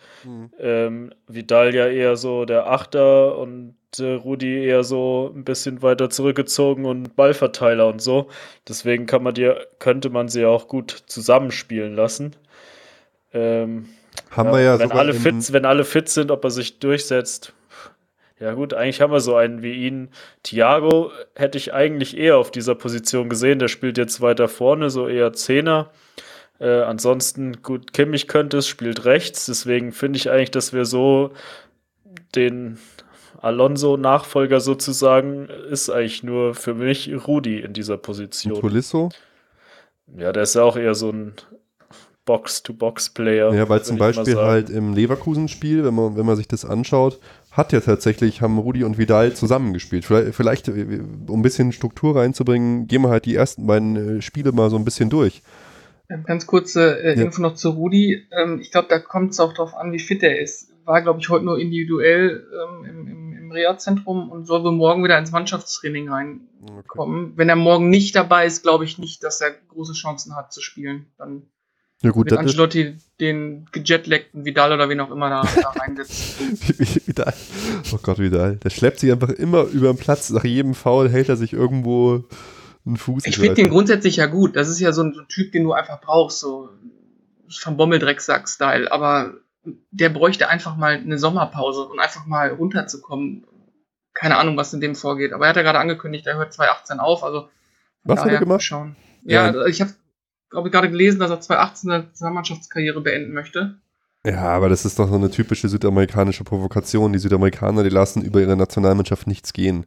Ähm, 0.59 1.13
Vidal 1.27 1.75
ja 1.75 1.87
eher 1.87 2.17
so 2.17 2.45
der 2.45 2.67
Achter 2.67 3.39
und 3.39 3.77
äh, 3.99 4.13
Rudi 4.13 4.65
eher 4.65 4.85
so 4.85 5.33
ein 5.35 5.45
bisschen 5.45 5.83
weiter 5.83 6.11
zurückgezogen 6.11 6.85
und 6.85 7.17
Ballverteiler 7.17 7.89
und 7.89 8.01
so. 8.01 8.29
Deswegen 8.69 9.07
kann 9.07 9.23
man 9.23 9.35
die, 9.35 9.53
könnte 9.79 10.11
man 10.11 10.29
sie 10.29 10.43
ja 10.43 10.49
auch 10.49 10.69
gut 10.69 11.05
zusammenspielen 11.07 11.95
lassen. 11.95 12.37
Ähm, 13.33 13.89
Haben 14.31 14.53
wir 14.53 14.61
ja 14.61 14.79
wenn, 14.79 14.89
sogar 14.89 14.99
alle 15.01 15.15
fit, 15.15 15.53
wenn 15.53 15.65
alle 15.65 15.85
fit 15.85 16.09
sind, 16.09 16.31
ob 16.31 16.45
er 16.45 16.51
sich 16.51 16.79
durchsetzt. 16.79 17.53
Ja 18.45 18.53
gut, 18.53 18.75
eigentlich 18.75 19.01
haben 19.01 19.11
wir 19.11 19.21
so 19.21 19.37
einen 19.37 19.63
wie 19.63 19.73
ihn. 19.87 20.11
Thiago 20.43 21.13
hätte 21.35 21.57
ich 21.57 21.73
eigentlich 21.73 22.15
eher 22.15 22.37
auf 22.37 22.51
dieser 22.51 22.75
Position 22.75 23.31
gesehen. 23.31 23.59
Der 23.59 23.69
spielt 23.69 23.97
jetzt 23.97 24.21
weiter 24.21 24.49
vorne, 24.49 24.91
so 24.91 25.09
eher 25.09 25.33
Zehner. 25.33 25.91
Äh, 26.61 26.83
ansonsten, 26.83 27.63
gut, 27.63 27.95
Kimmich 27.95 28.29
könnte 28.29 28.59
es, 28.59 28.69
spielt 28.69 29.07
rechts. 29.07 29.47
Deswegen 29.47 29.93
finde 29.93 30.19
ich 30.19 30.31
eigentlich, 30.31 30.51
dass 30.51 30.75
wir 30.75 30.85
so 30.85 31.33
den 32.35 32.79
Alonso-Nachfolger 33.41 34.61
sozusagen 34.61 35.49
ist 35.71 35.89
eigentlich 35.89 36.23
nur 36.23 36.55
für 36.55 36.75
mich 36.75 37.11
Rudi 37.27 37.61
in 37.61 37.73
dieser 37.73 37.95
Und 37.95 38.03
Position. 38.03 38.61
Tolisso? 38.61 39.09
Ja, 40.19 40.33
der 40.33 40.43
ist 40.43 40.55
ja 40.55 40.65
auch 40.65 40.77
eher 40.77 40.95
so 40.95 41.09
ein 41.09 41.33
Box-to-Box-Player. 42.25 43.53
Ja, 43.55 43.69
weil 43.69 43.83
zum 43.83 43.99
Beispiel 43.99 44.37
halt 44.37 44.71
im 44.71 44.95
Leverkusen-Spiel, 44.95 45.85
wenn 45.85 45.95
man, 45.95 46.17
wenn 46.17 46.27
man 46.27 46.37
sich 46.37 46.49
das 46.49 46.65
anschaut, 46.65 47.21
hat 47.51 47.73
ja 47.73 47.81
tatsächlich, 47.81 48.41
haben 48.41 48.59
Rudi 48.59 48.83
und 48.85 48.99
Vidal 48.99 49.35
zusammengespielt. 49.35 50.05
Vielleicht, 50.05 50.35
vielleicht, 50.35 50.69
äh, 50.69 51.01
um 51.29 51.41
ein 51.41 51.43
bisschen 51.43 51.73
Struktur 51.73 52.17
reinzubringen, 52.17 52.87
gehen 52.87 53.03
wir 53.03 53.11
halt 53.11 53.27
die 53.27 53.35
ersten 53.35 53.67
beiden 53.67 54.19
äh, 54.19 54.23
Spiele 54.23 54.53
mal 54.53 54.71
so 54.71 54.77
ein 54.77 54.85
bisschen 54.85 55.11
durch. 55.11 55.43
Ähm, 56.11 56.25
Ganz 56.25 56.47
kurze 56.47 57.03
äh, 57.03 57.17
Ja. 57.17 57.25
Info 57.25 57.41
noch 57.41 57.55
zu 57.55 57.71
Rudi. 57.71 58.27
Ähm, 58.33 58.61
ich 58.61 58.71
glaube, 58.71 58.89
da 58.89 58.99
kommt 58.99 59.33
es 59.33 59.41
auch 59.41 59.53
darauf 59.53 59.75
an, 59.75 59.93
wie 59.93 59.99
fit 59.99 60.23
er 60.23 60.41
ist. 60.41 60.71
War, 60.85 61.01
glaube 61.03 61.21
ich, 61.21 61.29
heute 61.29 61.45
nur 61.45 61.59
individuell 61.59 62.47
ähm, 62.53 62.85
im, 62.85 63.07
im, 63.07 63.37
im 63.39 63.53
Reha-Zentrum 63.53 64.31
und 64.31 64.45
soll 64.45 64.65
wohl 64.65 64.73
morgen 64.73 65.03
wieder 65.03 65.19
ins 65.19 65.31
Mannschaftstraining 65.31 66.11
reinkommen. 66.11 67.33
Wenn 67.37 67.49
er 67.49 67.57
morgen 67.57 67.89
nicht 67.89 68.15
dabei 68.17 68.47
ist, 68.47 68.63
glaube 68.63 68.85
ich 68.85 68.99
nicht, 68.99 69.25
dass 69.25 69.41
er 69.41 69.53
große 69.69 69.95
Chancen 69.95 70.37
hat 70.37 70.53
zu 70.53 70.61
spielen. 70.61 71.07
Dann 71.17 71.45
Ja 72.05 72.11
gut, 72.11 72.31
ist, 72.31 72.39
Ancelotti 72.39 72.97
den 73.21 73.67
gejetlackten 73.73 74.45
Vidal 74.45 74.73
oder 74.73 74.89
wen 74.89 75.01
auch 75.01 75.11
immer 75.11 75.31
da, 75.31 75.43
da 75.61 75.71
reinsetzen. 75.71 76.59
Vidal. 77.07 77.33
Oh 77.93 77.99
Gott, 78.03 78.19
Vidal. 78.19 78.57
Der 78.57 78.71
schleppt 78.71 79.01
sich 79.01 79.11
einfach 79.11 79.31
immer 79.31 79.63
über 79.65 79.89
den 79.93 79.97
Platz. 79.97 80.31
Nach 80.31 80.45
jedem 80.45 80.75
Foul 80.75 81.09
hält 81.09 81.29
er 81.29 81.37
sich 81.37 81.53
irgendwo 81.53 82.25
einen 82.87 82.97
Fuß. 82.97 83.27
Ich 83.27 83.37
finde 83.39 83.55
den 83.55 83.71
grundsätzlich 83.71 84.17
ja 84.17 84.27
gut. 84.27 84.57
Das 84.57 84.69
ist 84.69 84.81
ja 84.81 84.93
so 84.93 85.03
ein, 85.03 85.15
so 85.15 85.21
ein 85.23 85.29
Typ, 85.29 85.53
den 85.53 85.65
du 85.65 85.73
einfach 85.73 86.01
brauchst, 86.01 86.41
so 86.41 86.69
vom 87.49 87.77
Bommeldrecksack-Style. 87.77 88.93
Aber 88.93 89.35
der 89.91 90.11
bräuchte 90.11 90.49
einfach 90.49 90.77
mal 90.77 90.95
eine 90.95 91.19
Sommerpause 91.19 91.85
und 91.87 91.99
einfach 91.99 92.27
mal 92.27 92.51
runterzukommen. 92.51 93.47
Keine 94.13 94.37
Ahnung, 94.37 94.57
was 94.57 94.75
in 94.75 94.81
dem 94.81 94.95
vorgeht. 94.95 95.33
Aber 95.33 95.47
er 95.47 95.49
hat 95.51 95.57
ja 95.57 95.63
gerade 95.63 95.79
angekündigt, 95.79 96.27
er 96.27 96.37
hört 96.37 96.53
2018 96.53 97.01
auf. 97.01 97.25
Also 97.25 97.49
Was 98.05 98.21
hat 98.21 98.31
er 98.31 98.39
gemacht? 98.39 98.63
Schauen. 98.63 98.95
Ja, 99.25 99.51
Ja. 99.51 99.67
ich 99.67 99.81
habe 99.81 99.93
glaube 100.55 100.69
ich 100.69 100.73
gerade 100.73 100.89
gelesen, 100.89 101.19
dass 101.19 101.31
er 101.31 101.41
2018 101.41 101.91
seine 101.91 102.05
Nationalmannschaftskarriere 102.05 103.01
beenden 103.01 103.33
möchte. 103.33 103.75
Ja, 104.25 104.45
aber 104.45 104.69
das 104.69 104.85
ist 104.85 104.99
doch 104.99 105.09
so 105.09 105.17
eine 105.17 105.29
typische 105.31 105.69
südamerikanische 105.69 106.45
Provokation. 106.45 107.13
Die 107.13 107.19
Südamerikaner, 107.19 107.83
die 107.83 107.91
lassen 107.91 108.23
über 108.23 108.41
ihre 108.41 108.57
Nationalmannschaft 108.57 109.27
nichts 109.27 109.53
gehen. 109.53 109.85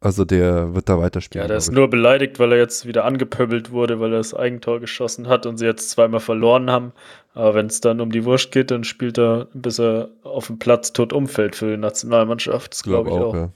Also 0.00 0.24
der 0.24 0.74
wird 0.74 0.88
da 0.88 0.98
weiterspielen. 0.98 1.44
Ja, 1.44 1.48
der 1.48 1.58
ist 1.58 1.68
glaub 1.68 1.76
nur 1.76 1.90
beleidigt, 1.90 2.38
weil 2.38 2.52
er 2.52 2.58
jetzt 2.58 2.86
wieder 2.86 3.04
angepöbelt 3.04 3.70
wurde, 3.70 4.00
weil 4.00 4.12
er 4.12 4.18
das 4.18 4.34
Eigentor 4.34 4.80
geschossen 4.80 5.28
hat 5.28 5.44
und 5.44 5.58
sie 5.58 5.66
jetzt 5.66 5.90
zweimal 5.90 6.20
verloren 6.20 6.70
haben. 6.70 6.92
Aber 7.34 7.54
wenn 7.54 7.66
es 7.66 7.80
dann 7.82 8.00
um 8.00 8.10
die 8.10 8.24
Wurst 8.24 8.52
geht, 8.52 8.70
dann 8.70 8.84
spielt 8.84 9.18
er, 9.18 9.48
bis 9.52 9.78
er 9.78 10.08
auf 10.22 10.46
dem 10.46 10.58
Platz 10.58 10.92
tot 10.94 11.12
umfällt 11.12 11.56
für 11.56 11.70
die 11.70 11.76
Nationalmannschaft. 11.76 12.72
Das 12.72 12.82
glaube 12.82 13.10
ich 13.10 13.16
auch. 13.16 13.34
ja. 13.34 13.50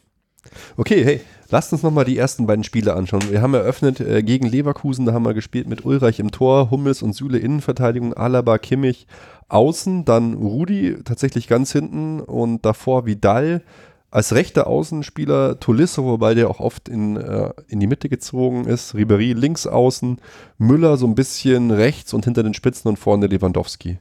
Okay, 0.77 1.05
hey, 1.05 1.21
lasst 1.51 1.73
uns 1.73 1.83
nochmal 1.83 2.05
die 2.05 2.17
ersten 2.17 2.47
beiden 2.47 2.65
Spiele 2.65 2.95
anschauen. 2.95 3.31
Wir 3.31 3.43
haben 3.43 3.55
eröffnet 3.55 4.01
äh, 4.01 4.23
gegen 4.23 4.47
Leverkusen, 4.47 5.07
da 5.07 5.13
haben 5.13 5.25
wir 5.25 5.35
gespielt 5.35 5.69
mit 5.69 5.85
Ulreich 5.85 6.21
im 6.21 6.31
Tor, 6.31 6.71
Hummels 6.71 7.03
und 7.03 7.15
Süle 7.15 7.39
Innenverteidigung, 7.39 8.15
Alaba, 8.15 8.59
Kimmich 8.59 9.07
außen, 9.49 10.05
dann 10.05 10.35
Rudi 10.35 10.97
tatsächlich 11.05 11.49
ganz 11.49 11.73
hinten 11.73 12.21
und 12.21 12.65
davor 12.65 13.07
Vidal 13.07 13.63
als 14.11 14.35
rechter 14.35 14.67
Außenspieler, 14.67 15.61
Tolisso, 15.61 16.05
wobei 16.05 16.35
der 16.35 16.51
auch 16.51 16.59
oft 16.59 16.89
in, 16.89 17.17
äh, 17.17 17.51
in 17.69 17.79
die 17.79 17.87
Mitte 17.87 18.09
gezogen 18.09 18.65
ist, 18.65 18.95
Ribery 18.95 19.33
links 19.33 19.67
außen, 19.67 20.19
Müller 20.59 20.97
so 20.97 21.07
ein 21.07 21.15
bisschen 21.15 21.71
rechts 21.71 22.13
und 22.13 22.25
hinter 22.25 22.43
den 22.43 22.55
Spitzen 22.55 22.89
und 22.89 22.99
vorne 22.99 23.29
Lewandowski. 23.29 23.99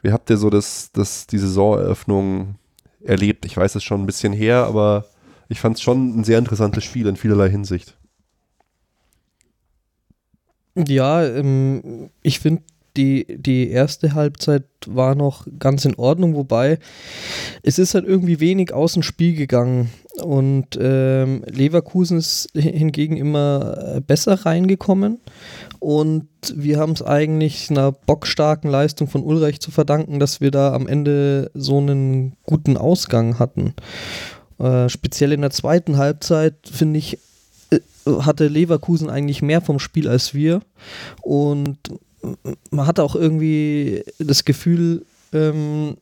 Wie 0.00 0.12
habt 0.12 0.30
ihr 0.30 0.38
so 0.38 0.48
das, 0.48 0.90
das, 0.92 1.26
die 1.26 1.38
Saisoneröffnung 1.38 2.54
erlebt? 3.02 3.44
Ich 3.44 3.56
weiß 3.56 3.74
es 3.74 3.84
schon 3.84 4.02
ein 4.02 4.06
bisschen 4.06 4.32
her, 4.32 4.64
aber 4.64 5.04
ich 5.48 5.60
fand 5.60 5.76
es 5.76 5.82
schon 5.82 6.18
ein 6.18 6.24
sehr 6.24 6.38
interessantes 6.38 6.84
Spiel 6.84 7.06
in 7.06 7.16
vielerlei 7.16 7.50
Hinsicht. 7.50 7.96
Ja, 10.76 11.24
ähm, 11.24 12.10
ich 12.22 12.38
finde, 12.38 12.62
die, 12.96 13.26
die 13.38 13.70
erste 13.70 14.14
Halbzeit 14.14 14.64
war 14.86 15.14
noch 15.14 15.46
ganz 15.58 15.84
in 15.84 15.94
Ordnung, 15.96 16.34
wobei 16.34 16.78
es 17.62 17.78
ist 17.78 17.94
halt 17.94 18.04
irgendwie 18.04 18.40
wenig 18.40 18.72
aus 18.72 18.94
dem 18.94 19.02
Spiel 19.02 19.34
gegangen. 19.34 19.90
Und 20.20 20.76
ähm, 20.80 21.44
Leverkusen 21.46 22.18
ist 22.18 22.48
hi- 22.56 22.76
hingegen 22.76 23.16
immer 23.16 23.94
äh, 23.96 24.00
besser 24.00 24.34
reingekommen. 24.46 25.20
Und 25.78 26.26
wir 26.52 26.78
haben 26.78 26.92
es 26.92 27.02
eigentlich 27.02 27.70
einer 27.70 27.92
bockstarken 27.92 28.68
Leistung 28.68 29.06
von 29.06 29.22
Ulreich 29.22 29.60
zu 29.60 29.70
verdanken, 29.70 30.18
dass 30.18 30.40
wir 30.40 30.50
da 30.50 30.74
am 30.74 30.88
Ende 30.88 31.52
so 31.54 31.78
einen 31.78 32.36
guten 32.44 32.76
Ausgang 32.76 33.38
hatten. 33.38 33.74
Äh, 34.58 34.88
speziell 34.88 35.32
in 35.32 35.40
der 35.40 35.50
zweiten 35.50 35.96
Halbzeit, 35.96 36.54
finde 36.70 36.98
ich, 36.98 37.18
äh, 37.70 37.78
hatte 38.20 38.48
Leverkusen 38.48 39.10
eigentlich 39.10 39.42
mehr 39.42 39.60
vom 39.60 39.78
Spiel 39.78 40.08
als 40.08 40.34
wir. 40.34 40.60
Und 41.22 41.78
man 42.70 42.86
hatte 42.86 43.04
auch 43.04 43.14
irgendwie 43.14 44.02
das 44.18 44.44
Gefühl, 44.44 45.04
ähm, 45.32 45.96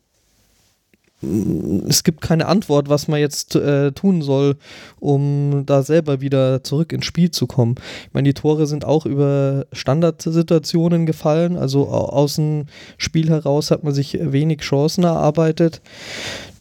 es 1.89 2.05
gibt 2.05 2.21
keine 2.21 2.47
Antwort, 2.47 2.91
was 2.91 3.09
man 3.09 3.19
jetzt 3.19 3.57
äh, 3.57 3.91
tun 3.93 4.21
soll, 4.21 4.57
um 5.01 5.65
da 5.65 5.83
selber 5.83 6.21
wieder 6.21 6.63
zurück 6.63 6.93
ins 6.93 7.07
Spiel 7.07 7.31
zu 7.31 7.47
kommen. 7.47 7.77
Ich 8.07 8.13
meine, 8.13 8.29
die 8.29 8.35
Tore 8.35 8.67
sind 8.67 8.85
auch 8.85 9.07
über 9.07 9.67
Standardsituationen 9.73 11.07
gefallen, 11.07 11.57
also 11.57 11.89
au- 11.89 12.11
aus 12.11 12.37
dem 12.37 12.67
Spiel 12.99 13.31
heraus 13.31 13.71
hat 13.71 13.83
man 13.83 13.95
sich 13.95 14.19
wenig 14.21 14.61
Chancen 14.61 15.05
erarbeitet. 15.05 15.81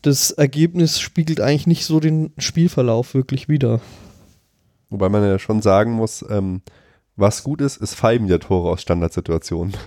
Das 0.05 0.29
Ergebnis 0.29 0.99
spiegelt 0.99 1.41
eigentlich 1.41 1.65
nicht 1.65 1.85
so 1.85 1.99
den 1.99 2.31
Spielverlauf 2.37 3.15
wirklich 3.15 3.49
wider. 3.49 3.79
Wobei 4.91 5.09
man 5.09 5.23
ja 5.23 5.39
schon 5.39 5.63
sagen 5.63 5.93
muss, 5.93 6.23
ähm, 6.29 6.61
was 7.15 7.43
gut 7.43 7.59
ist, 7.59 7.77
ist 7.77 7.95
Pfeifen 7.95 8.27
der 8.27 8.39
Tore 8.39 8.69
aus 8.71 8.81
Standardsituationen. 8.81 9.73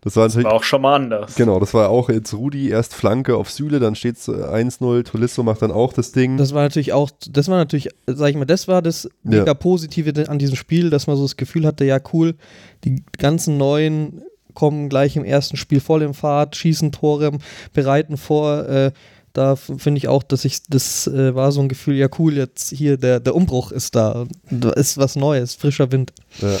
Das 0.00 0.16
war 0.16 0.26
natürlich, 0.28 0.46
War 0.46 0.52
auch 0.54 0.62
schon 0.62 0.80
mal 0.80 0.94
anders. 0.94 1.34
genau, 1.34 1.58
das 1.60 1.74
war 1.74 1.90
auch 1.90 2.08
jetzt 2.08 2.32
Rudi, 2.32 2.70
erst 2.70 2.94
Flanke 2.94 3.36
auf 3.36 3.50
Süle, 3.50 3.80
dann 3.80 3.96
steht 3.96 4.16
es 4.16 4.28
1-0, 4.28 5.02
Tolisso 5.04 5.42
macht 5.42 5.60
dann 5.60 5.72
auch 5.72 5.92
das 5.92 6.12
Ding. 6.12 6.36
Das 6.38 6.54
war 6.54 6.62
natürlich 6.62 6.92
auch, 6.94 7.10
das 7.28 7.48
war 7.48 7.58
natürlich, 7.58 7.90
sag 8.06 8.30
ich 8.30 8.36
mal, 8.36 8.46
das 8.46 8.66
war 8.68 8.80
das 8.80 9.04
Ja. 9.04 9.10
mega 9.40 9.52
Positive 9.54 10.30
an 10.30 10.38
diesem 10.38 10.56
Spiel, 10.56 10.88
dass 10.90 11.06
man 11.08 11.16
so 11.16 11.22
das 11.24 11.36
Gefühl 11.36 11.66
hatte, 11.66 11.84
ja 11.84 11.98
cool, 12.14 12.36
die 12.84 13.02
ganzen 13.18 13.58
Neuen 13.58 14.22
kommen 14.54 14.88
gleich 14.88 15.16
im 15.16 15.24
ersten 15.24 15.56
Spiel 15.58 15.80
voll 15.80 16.02
in 16.02 16.14
Fahrt, 16.14 16.56
schießen 16.56 16.92
Tore, 16.92 17.32
bereiten 17.74 18.16
vor. 18.16 18.66
Äh, 18.68 18.92
da 19.38 19.54
finde 19.54 19.98
ich 19.98 20.08
auch, 20.08 20.24
dass 20.24 20.44
ich, 20.44 20.64
das 20.68 21.06
äh, 21.06 21.34
war 21.34 21.52
so 21.52 21.60
ein 21.60 21.68
Gefühl, 21.68 21.94
ja 21.94 22.08
cool, 22.18 22.34
jetzt 22.34 22.70
hier, 22.70 22.96
der, 22.96 23.20
der 23.20 23.34
Umbruch 23.34 23.70
ist 23.70 23.94
da. 23.94 24.26
Da 24.50 24.70
ist 24.70 24.98
was 24.98 25.14
Neues, 25.14 25.54
frischer 25.54 25.92
Wind. 25.92 26.12
ja. 26.38 26.56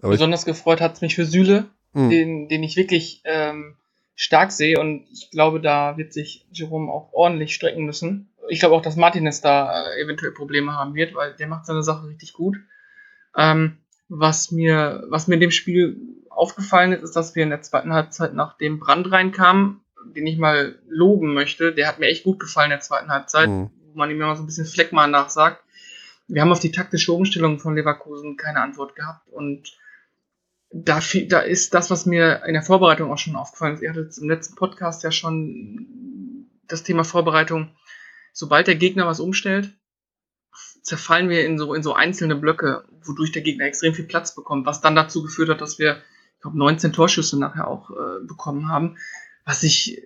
Besonders 0.00 0.44
gefreut 0.44 0.80
hat 0.80 0.94
es 0.94 1.00
mich 1.00 1.14
für 1.14 1.24
Süle, 1.24 1.66
Hm. 1.94 2.10
den, 2.10 2.48
den 2.48 2.62
ich 2.62 2.76
wirklich 2.76 3.22
ähm, 3.24 3.76
stark 4.14 4.50
sehe 4.50 4.80
und 4.80 5.04
ich 5.12 5.30
glaube, 5.30 5.60
da 5.60 5.96
wird 5.98 6.12
sich 6.12 6.46
Jerome 6.50 6.90
auch 6.90 7.12
ordentlich 7.12 7.54
strecken 7.54 7.84
müssen. 7.84 8.30
Ich 8.48 8.60
glaube 8.60 8.74
auch, 8.74 8.82
dass 8.82 8.96
Martinez 8.96 9.40
da 9.42 9.84
äh, 9.84 10.02
eventuell 10.02 10.32
Probleme 10.32 10.72
haben 10.72 10.94
wird, 10.94 11.14
weil 11.14 11.34
der 11.34 11.46
macht 11.48 11.66
seine 11.66 11.82
Sache 11.82 12.08
richtig 12.08 12.32
gut. 12.32 12.56
Ähm, 13.36 13.76
was 14.08 14.50
mir, 14.50 15.04
was 15.08 15.28
mir 15.28 15.34
in 15.34 15.40
dem 15.40 15.50
Spiel 15.50 16.00
aufgefallen 16.30 16.92
ist, 16.92 17.02
ist, 17.02 17.14
dass 17.14 17.34
wir 17.34 17.42
in 17.42 17.50
der 17.50 17.62
zweiten 17.62 17.92
Halbzeit, 17.92 18.34
nachdem 18.34 18.78
Brand 18.78 19.12
reinkam, 19.12 19.81
den 20.14 20.26
ich 20.26 20.38
mal 20.38 20.78
loben 20.88 21.34
möchte, 21.34 21.72
der 21.72 21.88
hat 21.88 21.98
mir 21.98 22.06
echt 22.06 22.24
gut 22.24 22.38
gefallen 22.40 22.66
in 22.70 22.76
der 22.76 22.80
zweiten 22.80 23.10
Halbzeit, 23.10 23.48
Mhm. 23.48 23.70
wo 23.92 23.98
man 23.98 24.10
ihm 24.10 24.20
immer 24.20 24.36
so 24.36 24.42
ein 24.42 24.46
bisschen 24.46 24.66
Fleckmal 24.66 25.08
nachsagt. 25.08 25.62
Wir 26.28 26.42
haben 26.42 26.52
auf 26.52 26.60
die 26.60 26.72
taktische 26.72 27.12
Umstellung 27.12 27.58
von 27.58 27.74
Leverkusen 27.74 28.36
keine 28.36 28.60
Antwort 28.60 28.94
gehabt 28.96 29.28
und 29.28 29.76
da, 30.74 31.00
da 31.28 31.40
ist 31.40 31.74
das, 31.74 31.90
was 31.90 32.06
mir 32.06 32.44
in 32.46 32.54
der 32.54 32.62
Vorbereitung 32.62 33.10
auch 33.12 33.18
schon 33.18 33.36
aufgefallen 33.36 33.74
ist. 33.74 33.82
Ihr 33.82 33.90
hattet 33.90 34.16
im 34.16 34.30
letzten 34.30 34.54
Podcast 34.54 35.02
ja 35.02 35.10
schon 35.10 36.46
das 36.66 36.82
Thema 36.82 37.04
Vorbereitung. 37.04 37.76
Sobald 38.32 38.66
der 38.66 38.76
Gegner 38.76 39.06
was 39.06 39.20
umstellt, 39.20 39.70
zerfallen 40.82 41.28
wir 41.28 41.44
in 41.44 41.58
so, 41.58 41.74
in 41.74 41.82
so 41.82 41.92
einzelne 41.94 42.36
Blöcke, 42.36 42.84
wodurch 43.04 43.32
der 43.32 43.42
Gegner 43.42 43.66
extrem 43.66 43.92
viel 43.94 44.06
Platz 44.06 44.34
bekommt, 44.34 44.64
was 44.64 44.80
dann 44.80 44.96
dazu 44.96 45.22
geführt 45.22 45.50
hat, 45.50 45.60
dass 45.60 45.78
wir, 45.78 45.98
ich 46.36 46.40
glaube, 46.40 46.56
19 46.58 46.92
Torschüsse 46.94 47.38
nachher 47.38 47.68
auch 47.68 47.90
äh, 47.90 48.24
bekommen 48.26 48.68
haben, 48.68 48.96
was 49.44 49.62
ich 49.62 50.02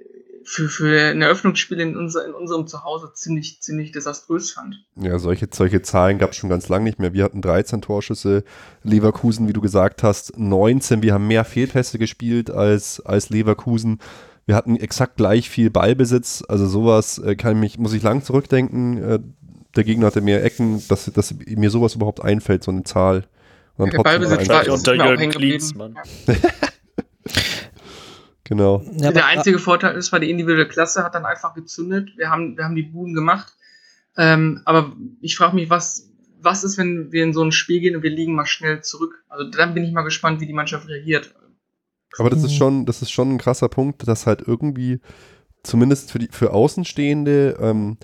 für, 0.47 0.69
für 0.69 1.11
ein 1.11 1.23
Eröffnungsspiel 1.23 1.81
in, 1.81 1.97
unser, 1.97 2.25
in 2.25 2.33
unserem 2.33 2.67
Zuhause 2.67 3.13
ziemlich, 3.15 3.61
ziemlich 3.61 3.91
desaströs 3.91 4.53
fand. 4.53 4.77
Ja, 4.95 5.19
solche, 5.19 5.49
solche 5.53 5.83
Zahlen 5.83 6.19
gab 6.19 6.31
es 6.31 6.37
schon 6.37 6.49
ganz 6.49 6.69
lange 6.69 6.85
nicht 6.85 7.01
mehr. 7.01 7.13
Wir 7.13 7.25
hatten 7.25 7.43
13 7.43 7.83
Torschüsse, 7.83 8.45
Leverkusen, 8.85 9.49
wie 9.49 9.53
du 9.53 9.61
gesagt 9.61 10.05
hast, 10.05 10.39
19. 10.39 11.03
Wir 11.03 11.15
haben 11.15 11.27
mehr 11.27 11.45
Fehlpässe 11.45 11.99
gespielt 11.99 12.51
als, 12.51 13.01
als 13.01 13.31
Leverkusen. 13.31 13.99
Wir 14.47 14.55
hatten 14.55 14.77
exakt 14.77 15.17
gleich 15.17 15.51
viel 15.51 15.71
Ballbesitz. 15.71 16.45
Also 16.47 16.67
sowas 16.67 17.19
äh, 17.19 17.35
kann 17.35 17.55
ich 17.55 17.59
mich, 17.59 17.79
muss 17.79 17.93
ich 17.93 18.03
lang 18.05 18.23
zurückdenken. 18.23 19.03
Äh, 19.03 19.19
der 19.75 19.85
Gegner 19.85 20.07
hatte 20.07 20.21
mehr 20.21 20.45
Ecken, 20.45 20.83
dass, 20.89 21.07
dass 21.13 21.35
mir 21.45 21.71
sowas 21.71 21.97
überhaupt 21.97 22.23
einfällt, 22.23 22.63
so 22.63 22.71
eine 22.71 22.85
Zahl. 22.85 23.25
Und 23.77 23.89
dann 23.89 23.91
Der 23.91 24.03
Ballbesitz 24.05 24.49
war 24.49 24.63
ist 24.63 24.71
unter 24.71 24.95
Jürgen. 24.95 25.31
Klinsmann. 25.31 25.99
Ja. 26.27 26.35
Genau. 28.49 28.83
Ja, 28.99 29.11
der 29.13 29.25
aber- 29.25 29.33
einzige 29.33 29.59
Vorteil 29.59 29.97
ist, 29.97 30.13
weil 30.13 30.21
die 30.21 30.31
individuelle 30.31 30.69
Klasse 30.69 31.03
hat 31.03 31.15
dann 31.15 31.27
einfach 31.27 31.55
gezündet. 31.55 32.11
Wir 32.17 32.31
haben, 32.31 32.57
wir 32.57 32.65
haben 32.65 32.77
die 32.77 32.83
Buden 32.85 33.15
gemacht. 33.15 33.53
Ähm, 34.17 34.63
aber 34.65 34.93
ich 35.21 35.37
frage 35.37 35.55
mich, 35.57 35.69
was, 35.69 36.11
was 36.41 36.63
ist, 36.65 36.79
wenn 36.79 37.11
wir 37.13 37.25
in 37.25 37.33
so 37.35 37.43
ein 37.43 37.53
Spiel 37.53 37.81
gehen 37.81 37.97
und 37.97 38.03
wir 38.03 38.11
liegen 38.11 38.35
mal 38.35 38.47
schnell 38.47 38.83
zurück? 38.83 39.25
Also 39.29 39.51
dann 39.51 39.75
bin 39.75 39.85
ich 39.85 39.93
mal 39.93 40.03
gespannt, 40.03 40.41
wie 40.41 40.47
die 40.47 40.53
Mannschaft 40.53 40.89
reagiert. 40.89 41.35
Aber 42.19 42.31
das 42.31 42.43
ist 42.45 42.53
Mhm. 42.53 42.57
schon, 42.57 42.87
das 42.87 43.03
ist 43.03 43.11
schon 43.11 43.35
ein 43.35 43.39
krasser 43.39 43.69
Punkt, 43.69 44.07
dass 44.09 44.27
halt 44.27 44.43
irgendwie, 44.47 45.01
zumindest 45.65 46.13
für 46.13 46.19
die, 46.19 46.29
für 46.31 46.53
Außenstehende, 46.55 47.57
ähm, 47.61 47.99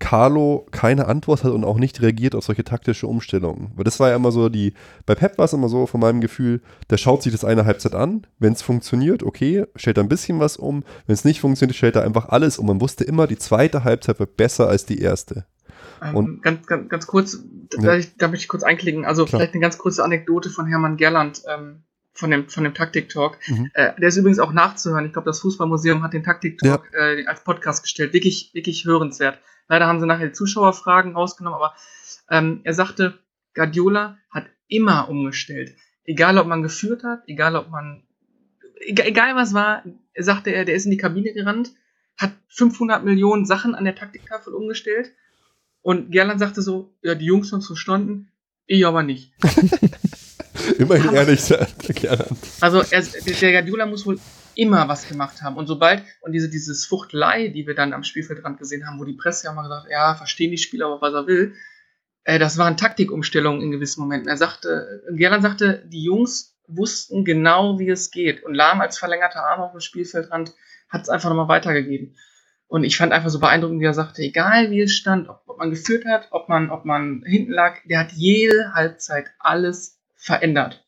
Carlo 0.00 0.66
keine 0.70 1.06
Antwort 1.08 1.42
hat 1.44 1.50
und 1.52 1.64
auch 1.64 1.78
nicht 1.78 2.00
reagiert 2.00 2.34
auf 2.36 2.44
solche 2.44 2.62
taktische 2.64 3.06
Umstellungen. 3.08 3.72
Weil 3.74 3.84
das 3.84 3.98
war 3.98 4.10
ja 4.10 4.16
immer 4.16 4.30
so 4.30 4.48
die, 4.48 4.74
bei 5.06 5.14
Pep 5.14 5.38
war 5.38 5.46
es 5.46 5.52
immer 5.52 5.68
so 5.68 5.86
von 5.86 6.00
meinem 6.00 6.20
Gefühl, 6.20 6.60
der 6.88 6.98
schaut 6.98 7.22
sich 7.22 7.32
das 7.32 7.44
eine 7.44 7.64
Halbzeit 7.64 7.94
an, 7.94 8.26
wenn 8.38 8.52
es 8.52 8.62
funktioniert, 8.62 9.22
okay, 9.24 9.64
stellt 9.74 9.98
er 9.98 10.04
ein 10.04 10.08
bisschen 10.08 10.38
was 10.38 10.56
um, 10.56 10.84
wenn 11.06 11.14
es 11.14 11.24
nicht 11.24 11.40
funktioniert, 11.40 11.76
stellt 11.76 11.96
er 11.96 12.04
einfach 12.04 12.28
alles 12.28 12.58
um. 12.58 12.66
Man 12.66 12.80
wusste 12.80 13.02
immer, 13.04 13.26
die 13.26 13.38
zweite 13.38 13.82
Halbzeit 13.84 14.20
wird 14.20 14.36
besser 14.36 14.68
als 14.68 14.86
die 14.86 15.00
erste. 15.00 15.46
Ähm, 16.00 16.14
Und- 16.16 16.42
ganz, 16.42 16.66
ganz, 16.66 16.88
ganz 16.88 17.06
kurz, 17.08 17.38
da, 17.76 17.82
Ja. 17.82 17.94
ich, 17.96 18.16
da 18.16 18.28
möchte 18.28 18.44
ich 18.44 18.48
kurz 18.48 18.62
einklicken. 18.62 19.04
Also 19.04 19.24
Klar. 19.24 19.40
vielleicht 19.40 19.54
eine 19.54 19.62
ganz 19.62 19.78
kurze 19.78 20.04
Anekdote 20.04 20.48
von 20.50 20.66
Hermann 20.66 20.96
Gerland 20.96 21.42
ähm, 21.52 21.82
von 22.14 22.30
dem, 22.30 22.48
von 22.48 22.62
dem 22.64 22.74
Taktik-Talk. 22.74 23.38
Mhm. 23.48 23.70
Äh, 23.74 23.92
der 24.00 24.08
ist 24.08 24.16
übrigens 24.16 24.38
auch 24.38 24.52
nachzuhören. 24.52 25.06
Ich 25.06 25.12
glaube, 25.12 25.26
das 25.26 25.40
Fußballmuseum 25.40 26.02
hat 26.04 26.12
den 26.12 26.22
Taktik-Talk 26.22 26.84
äh, 26.92 27.24
als 27.26 27.42
Podcast 27.42 27.82
gestellt. 27.82 28.12
Wirklich, 28.12 28.50
wirklich 28.54 28.84
hörenswert. 28.84 29.38
Leider 29.68 29.86
haben 29.86 30.00
sie 30.00 30.06
nachher 30.06 30.32
Zuschauerfragen 30.32 31.14
rausgenommen, 31.14 31.56
aber 31.56 31.74
ähm, 32.30 32.60
er 32.64 32.74
sagte, 32.74 33.18
Guardiola 33.54 34.18
hat 34.30 34.46
immer 34.66 35.08
umgestellt. 35.08 35.76
Egal, 36.04 36.38
ob 36.38 36.46
man 36.46 36.62
geführt 36.62 37.04
hat, 37.04 37.22
egal, 37.26 37.54
ob 37.56 37.68
man, 37.70 38.02
egal, 38.80 39.36
was 39.36 39.52
war, 39.52 39.82
sagte 40.16 40.50
er, 40.50 40.64
der 40.64 40.74
ist 40.74 40.86
in 40.86 40.90
die 40.90 40.96
Kabine 40.96 41.32
gerannt, 41.32 41.72
hat 42.16 42.32
500 42.48 43.04
Millionen 43.04 43.46
Sachen 43.46 43.74
an 43.74 43.84
der 43.84 43.94
Taktiktafel 43.94 44.54
umgestellt 44.54 45.12
und 45.82 46.10
Gerland 46.10 46.40
sagte 46.40 46.62
so, 46.62 46.94
ja, 47.02 47.14
die 47.14 47.26
Jungs 47.26 47.52
haben 47.52 47.60
es 47.60 47.66
verstanden, 47.66 48.30
ich 48.66 48.86
aber 48.86 49.02
nicht. 49.02 49.32
Immerhin 50.78 51.14
ehrlich, 51.14 51.46
der, 51.46 51.68
Gerland. 51.94 52.38
Also 52.60 52.82
er, 52.90 53.02
der 53.02 53.34
der 53.34 53.52
Guardiola 53.52 53.86
muss 53.86 54.04
wohl 54.06 54.18
immer 54.58 54.88
was 54.88 55.08
gemacht 55.08 55.40
haben. 55.40 55.56
Und 55.56 55.68
sobald, 55.68 56.02
und 56.20 56.32
diese, 56.32 56.50
dieses 56.50 56.84
Fuchtelei, 56.84 57.46
die 57.46 57.68
wir 57.68 57.76
dann 57.76 57.92
am 57.92 58.02
Spielfeldrand 58.02 58.58
gesehen 58.58 58.86
haben, 58.86 58.98
wo 58.98 59.04
die 59.04 59.12
Presse 59.12 59.46
ja 59.46 59.52
mal 59.52 59.62
gesagt 59.62 59.84
hat, 59.84 59.90
ja, 59.90 60.14
verstehen 60.16 60.50
die 60.50 60.58
Spieler 60.58 60.86
aber, 60.86 61.00
was 61.00 61.14
er 61.14 61.28
will, 61.28 61.54
äh, 62.24 62.40
das 62.40 62.58
waren 62.58 62.76
Taktikumstellungen 62.76 63.62
in 63.62 63.70
gewissen 63.70 64.00
Momenten. 64.00 64.28
Er 64.28 64.36
sagte, 64.36 65.04
Gerland 65.12 65.44
sagte, 65.44 65.84
die 65.86 66.02
Jungs 66.02 66.58
wussten 66.66 67.24
genau, 67.24 67.78
wie 67.78 67.88
es 67.88 68.10
geht. 68.10 68.42
Und 68.42 68.54
Lahm 68.54 68.80
als 68.80 68.98
verlängerter 68.98 69.44
Arm 69.44 69.60
auf 69.60 69.70
dem 69.70 69.80
Spielfeldrand 69.80 70.52
hat 70.88 71.02
es 71.02 71.08
einfach 71.08 71.28
nochmal 71.28 71.48
weitergegeben. 71.48 72.16
Und 72.66 72.82
ich 72.82 72.96
fand 72.96 73.12
einfach 73.12 73.30
so 73.30 73.38
beeindruckend, 73.38 73.80
wie 73.80 73.86
er 73.86 73.94
sagte, 73.94 74.22
egal 74.22 74.72
wie 74.72 74.80
es 74.80 74.92
stand, 74.92 75.28
ob, 75.28 75.42
ob 75.46 75.58
man 75.58 75.70
geführt 75.70 76.04
hat, 76.04 76.28
ob 76.32 76.48
man, 76.48 76.70
ob 76.70 76.84
man 76.84 77.22
hinten 77.24 77.52
lag, 77.52 77.76
der 77.84 78.00
hat 78.00 78.12
jede 78.12 78.74
Halbzeit 78.74 79.30
alles 79.38 80.00
verändert. 80.16 80.84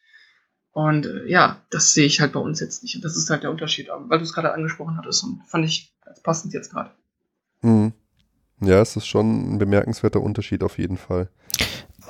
Und 0.73 1.07
äh, 1.07 1.27
ja, 1.27 1.61
das 1.71 1.95
sehe 1.95 2.07
ich 2.07 2.21
halt 2.21 2.33
bei 2.33 2.41
uns 2.41 2.61
jetzt 2.61 2.83
nicht. 2.83 2.95
Und 2.97 3.05
das 3.05 3.17
ist 3.17 3.31
halt 3.31 3.43
der 3.43 3.51
Unterschied, 3.51 3.91
Aber 3.91 4.09
weil 4.09 4.19
du 4.19 4.25
es 4.25 4.33
gerade 4.33 4.53
angesprochen 4.53 4.97
hattest 4.97 5.25
und 5.25 5.43
fand 5.47 5.65
ich 5.65 5.93
passend 6.23 6.53
jetzt 6.53 6.71
gerade. 6.71 6.91
Mhm. 7.63 7.93
Ja, 8.61 8.81
es 8.81 8.97
ist 8.97 9.07
schon 9.07 9.55
ein 9.55 9.59
bemerkenswerter 9.59 10.21
Unterschied 10.21 10.63
auf 10.63 10.79
jeden 10.79 10.99
Fall. 10.99 11.29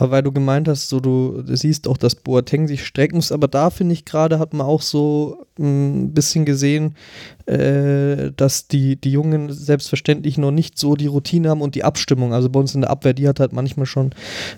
Aber 0.00 0.12
weil 0.12 0.22
du 0.22 0.32
gemeint 0.32 0.66
hast, 0.66 0.88
so 0.88 0.98
du 0.98 1.42
siehst 1.44 1.86
auch, 1.86 1.98
dass 1.98 2.14
Boateng 2.14 2.66
sich 2.66 2.86
strecken 2.86 3.16
muss, 3.16 3.32
aber 3.32 3.48
da 3.48 3.68
finde 3.68 3.92
ich 3.92 4.06
gerade, 4.06 4.38
hat 4.38 4.54
man 4.54 4.66
auch 4.66 4.80
so 4.80 5.46
ein 5.58 6.14
bisschen 6.14 6.46
gesehen, 6.46 6.96
äh, 7.44 8.32
dass 8.34 8.66
die, 8.66 8.96
die 8.96 9.12
Jungen 9.12 9.52
selbstverständlich 9.52 10.38
noch 10.38 10.52
nicht 10.52 10.78
so 10.78 10.96
die 10.96 11.06
Routine 11.06 11.50
haben 11.50 11.60
und 11.60 11.74
die 11.74 11.84
Abstimmung. 11.84 12.32
Also 12.32 12.48
bei 12.48 12.58
uns 12.58 12.74
in 12.74 12.80
der 12.80 12.88
Abwehr, 12.88 13.12
die 13.12 13.28
hat 13.28 13.40
halt 13.40 13.52
manchmal 13.52 13.84
schon 13.84 14.12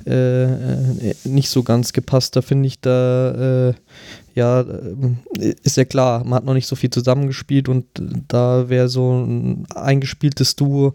äh, 0.06 0.44
äh, 0.44 1.14
nicht 1.24 1.48
so 1.50 1.64
ganz 1.64 1.92
gepasst. 1.92 2.36
Da 2.36 2.42
finde 2.42 2.68
ich, 2.68 2.80
da 2.80 3.70
äh, 3.70 3.74
ja, 4.34 4.60
äh, 4.62 5.54
ist 5.62 5.76
ja 5.76 5.84
klar, 5.84 6.24
man 6.24 6.34
hat 6.34 6.44
noch 6.44 6.54
nicht 6.54 6.66
so 6.66 6.76
viel 6.76 6.90
zusammengespielt 6.90 7.68
und 7.68 7.86
da 8.28 8.68
wäre 8.68 8.88
so 8.88 9.12
ein 9.12 9.66
eingespieltes 9.74 10.56
Duo 10.56 10.94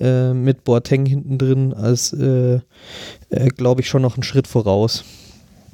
äh, 0.00 0.32
mit 0.32 0.64
Boateng 0.64 1.06
hinten 1.06 1.38
drin 1.38 1.72
als, 1.74 2.12
äh, 2.12 2.60
äh, 3.30 3.48
glaube 3.56 3.80
ich, 3.80 3.88
schon 3.88 4.02
noch 4.02 4.14
einen 4.16 4.22
Schritt 4.22 4.46
voraus. 4.46 5.04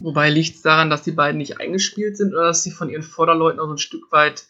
Wobei 0.00 0.30
liegt 0.30 0.56
es 0.56 0.62
daran, 0.62 0.90
dass 0.90 1.02
die 1.02 1.12
beiden 1.12 1.38
nicht 1.38 1.60
eingespielt 1.60 2.16
sind 2.16 2.32
oder 2.32 2.46
dass 2.46 2.62
sie 2.64 2.72
von 2.72 2.88
ihren 2.88 3.02
Vorderleuten 3.02 3.60
auch 3.60 3.66
so 3.66 3.72
ein 3.74 3.78
Stück 3.78 4.10
weit 4.10 4.44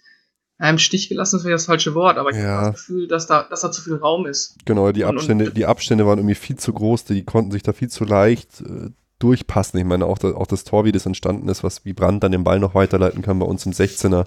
ja, 0.61 0.71
im 0.71 0.79
Stich 0.79 1.09
gelassen 1.09 1.37
ist, 1.37 1.45
wäre 1.45 1.55
das 1.55 1.67
falsche 1.67 1.95
Wort, 1.95 2.19
aber 2.19 2.31
ich 2.31 2.37
Ja. 2.37 2.43
habe 2.43 2.67
das 2.73 2.77
Gefühl, 2.77 3.09
dass 3.09 3.27
da, 3.27 3.43
dass 3.51 3.63
da 3.63 3.73
zu 3.73 3.83
viel 3.83 3.97
Raum 3.97 4.27
ist. 4.27 4.55
Genau, 4.65 4.93
die 4.93 5.03
Und- 5.03 5.11
und- 5.11 5.17
Abstände, 5.17 5.51
die 5.51 5.67
Abstände 5.67 6.07
waren 6.07 6.19
irgendwie 6.19 6.37
viel 6.37 6.57
zu 6.57 6.73
groß, 6.73 7.05
die 7.05 7.25
konnten 7.25 7.51
sich 7.51 7.63
da 7.63 7.73
viel 7.73 7.89
zu 7.91 8.05
leicht 8.05 8.61
äh, 8.61 8.91
durchpassen. 9.23 9.79
Ich 9.79 9.87
meine, 9.87 10.07
auch, 10.07 10.18
da, 10.18 10.35
auch 10.35 10.47
das 10.47 10.64
Tor, 10.64 10.85
wie 10.85 10.93
das 10.93 11.07
entstanden 11.07 11.49
ist, 11.49 11.62
was 11.62 11.85
wie 11.85 11.93
Brandt 11.93 12.25
dann 12.25 12.33
den 12.33 12.45
Ball 12.45 12.59
noch 12.59 12.75
weiterleiten 12.75 13.23
kann 13.23 13.39
bei 13.39 13.47
uns 13.47 13.64
im 13.66 13.73
16er, 13.73 14.27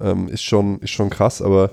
ähm, 0.00 0.28
ist, 0.28 0.42
schon, 0.42 0.78
ist 0.80 0.90
schon 0.90 1.10
krass, 1.10 1.42
aber 1.42 1.70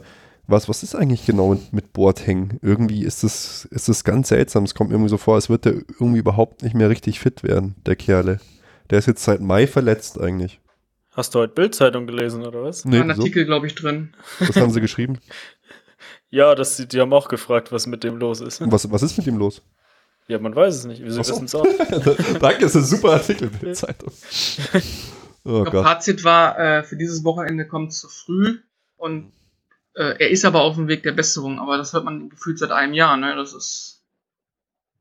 was, 0.47 0.68
was 0.68 0.82
ist 0.82 0.95
eigentlich 0.95 1.26
genau 1.26 1.50
mit, 1.50 1.74
mit 1.74 1.93
Boateng? 1.93 2.60
Irgendwie 2.62 3.04
ist 3.04 3.24
das, 3.24 3.66
ist 3.66 3.88
das 3.88 4.04
ganz 4.04 4.30
seltsam. 4.30 4.64
Es 4.64 4.74
kommt 4.74 4.91
irgendwie 4.91 5.10
so 5.10 5.18
vor, 5.18 5.36
als 5.36 5.50
würde 5.50 5.72
der 5.72 5.82
irgendwie 6.00 6.20
überhaupt 6.20 6.64
nicht 6.64 6.74
mehr 6.74 6.89
richtig 6.89 7.20
fit 7.20 7.43
werden, 7.43 7.76
der 7.86 7.95
Kerle. 7.95 8.39
Der 8.89 8.97
ist 8.97 9.06
jetzt 9.06 9.24
seit 9.24 9.41
Mai 9.41 9.68
verletzt 9.68 10.20
eigentlich. 10.20 10.60
Hast 11.12 11.36
du 11.36 11.39
heute 11.39 11.54
Bildzeitung 11.54 12.08
gelesen, 12.08 12.45
oder 12.45 12.64
was? 12.64 12.84
Nee, 12.86 13.00
ein? 13.00 13.12
Artikel, 13.12 13.45
glaube 13.45 13.68
ich, 13.68 13.76
drin. 13.76 14.16
Was 14.39 14.56
haben 14.56 14.72
sie 14.72 14.82
geschrieben? 14.82 15.20
Ja, 16.32 16.56
das, 16.56 16.78
die, 16.78 16.88
die 16.88 17.00
haben 17.00 17.14
auch 17.14 17.28
gefragt, 17.28 17.72
was 17.72 17.86
mit 17.86 18.04
dem 18.04 18.18
los 18.18 18.41
ist. 18.41 18.62
Was, 18.72 18.89
was 18.91 19.04
ist 19.04 19.18
mit 19.18 19.28
ihm 19.28 19.38
los? 19.38 19.62
Ja, 20.30 20.38
man 20.38 20.56
weiß 20.56 20.76
es 20.76 20.86
nicht. 20.86 21.04
Wieso 21.04 21.20
wissen 21.20 21.46
es 21.46 21.56
auch? 21.56 21.66
Danke, 22.40 22.62
das 22.62 22.76
ist 22.76 22.76
ein 22.76 22.84
super 22.86 23.14
Artikel 23.14 23.50
für 23.50 23.66
die 23.66 23.74
Zeitung. 23.74 24.12
Oh 25.46 25.64
Gott. 25.64 25.86
Fazit 25.86 26.26
war, 26.26 26.60
äh, 26.60 26.84
für 26.84 26.98
dieses 26.98 27.24
Wochenende 27.24 27.66
kommt 27.66 27.92
es 27.92 28.02
zu 28.02 28.10
früh 28.10 28.60
und 28.98 29.32
äh, 29.96 30.14
er 30.20 30.30
ist 30.30 30.44
aber 30.44 30.62
auf 30.62 30.76
dem 30.76 30.90
Weg 30.90 31.02
der 31.02 31.14
Besserung, 31.14 31.60
aber 31.60 31.78
das 31.78 31.94
hört 31.94 32.04
man 32.04 32.30
gefühlt 32.30 32.60
seit 32.60 32.72
einem 32.72 32.94
Jahr, 32.94 33.16
ne? 33.16 33.36
Das 33.36 33.54
ist. 33.54 34.04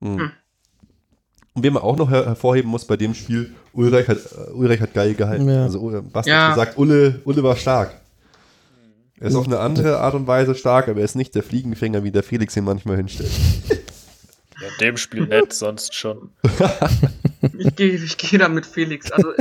Hm. 0.00 0.16
Hm. 0.16 0.30
Und 1.54 1.62
wen 1.64 1.72
man 1.72 1.82
auch 1.82 1.96
noch 1.96 2.08
her 2.08 2.24
hervorheben 2.24 2.70
muss 2.70 2.86
bei 2.86 2.96
dem 2.96 3.14
Spiel, 3.14 3.52
Ulreich 3.72 4.06
hat, 4.08 4.18
äh, 4.18 4.52
Ulreich 4.52 4.80
hat 4.80 4.94
geil 4.94 5.14
gehalten. 5.14 5.48
Ja. 5.50 5.64
Also 5.64 6.02
Basti 6.12 6.30
Ja. 6.30 6.46
hat 6.46 6.54
gesagt, 6.54 6.78
Ulle, 6.78 7.20
Ulle 7.24 7.42
war 7.42 7.56
stark. 7.56 8.00
Er 9.18 9.28
ist 9.28 9.34
auf 9.34 9.46
eine 9.46 9.58
andere 9.58 9.98
Art 9.98 10.14
und 10.14 10.28
Weise 10.28 10.54
stark, 10.54 10.86
aber 10.88 11.00
er 11.00 11.04
ist 11.04 11.16
nicht 11.16 11.34
der 11.34 11.42
Fliegenfänger, 11.42 12.04
wie 12.04 12.12
der 12.12 12.22
Felix 12.22 12.56
ihn 12.56 12.64
manchmal 12.64 12.96
hinstellt. 12.96 13.32
In 14.68 14.78
dem 14.80 14.96
Spiel 14.96 15.26
nett, 15.26 15.52
sonst 15.52 15.94
schon. 15.94 16.30
Ich 17.56 17.76
gehe 17.76 17.94
ich 17.94 18.16
geh 18.16 18.38
da 18.38 18.48
mit 18.48 18.66
Felix. 18.66 19.10
Also, 19.10 19.32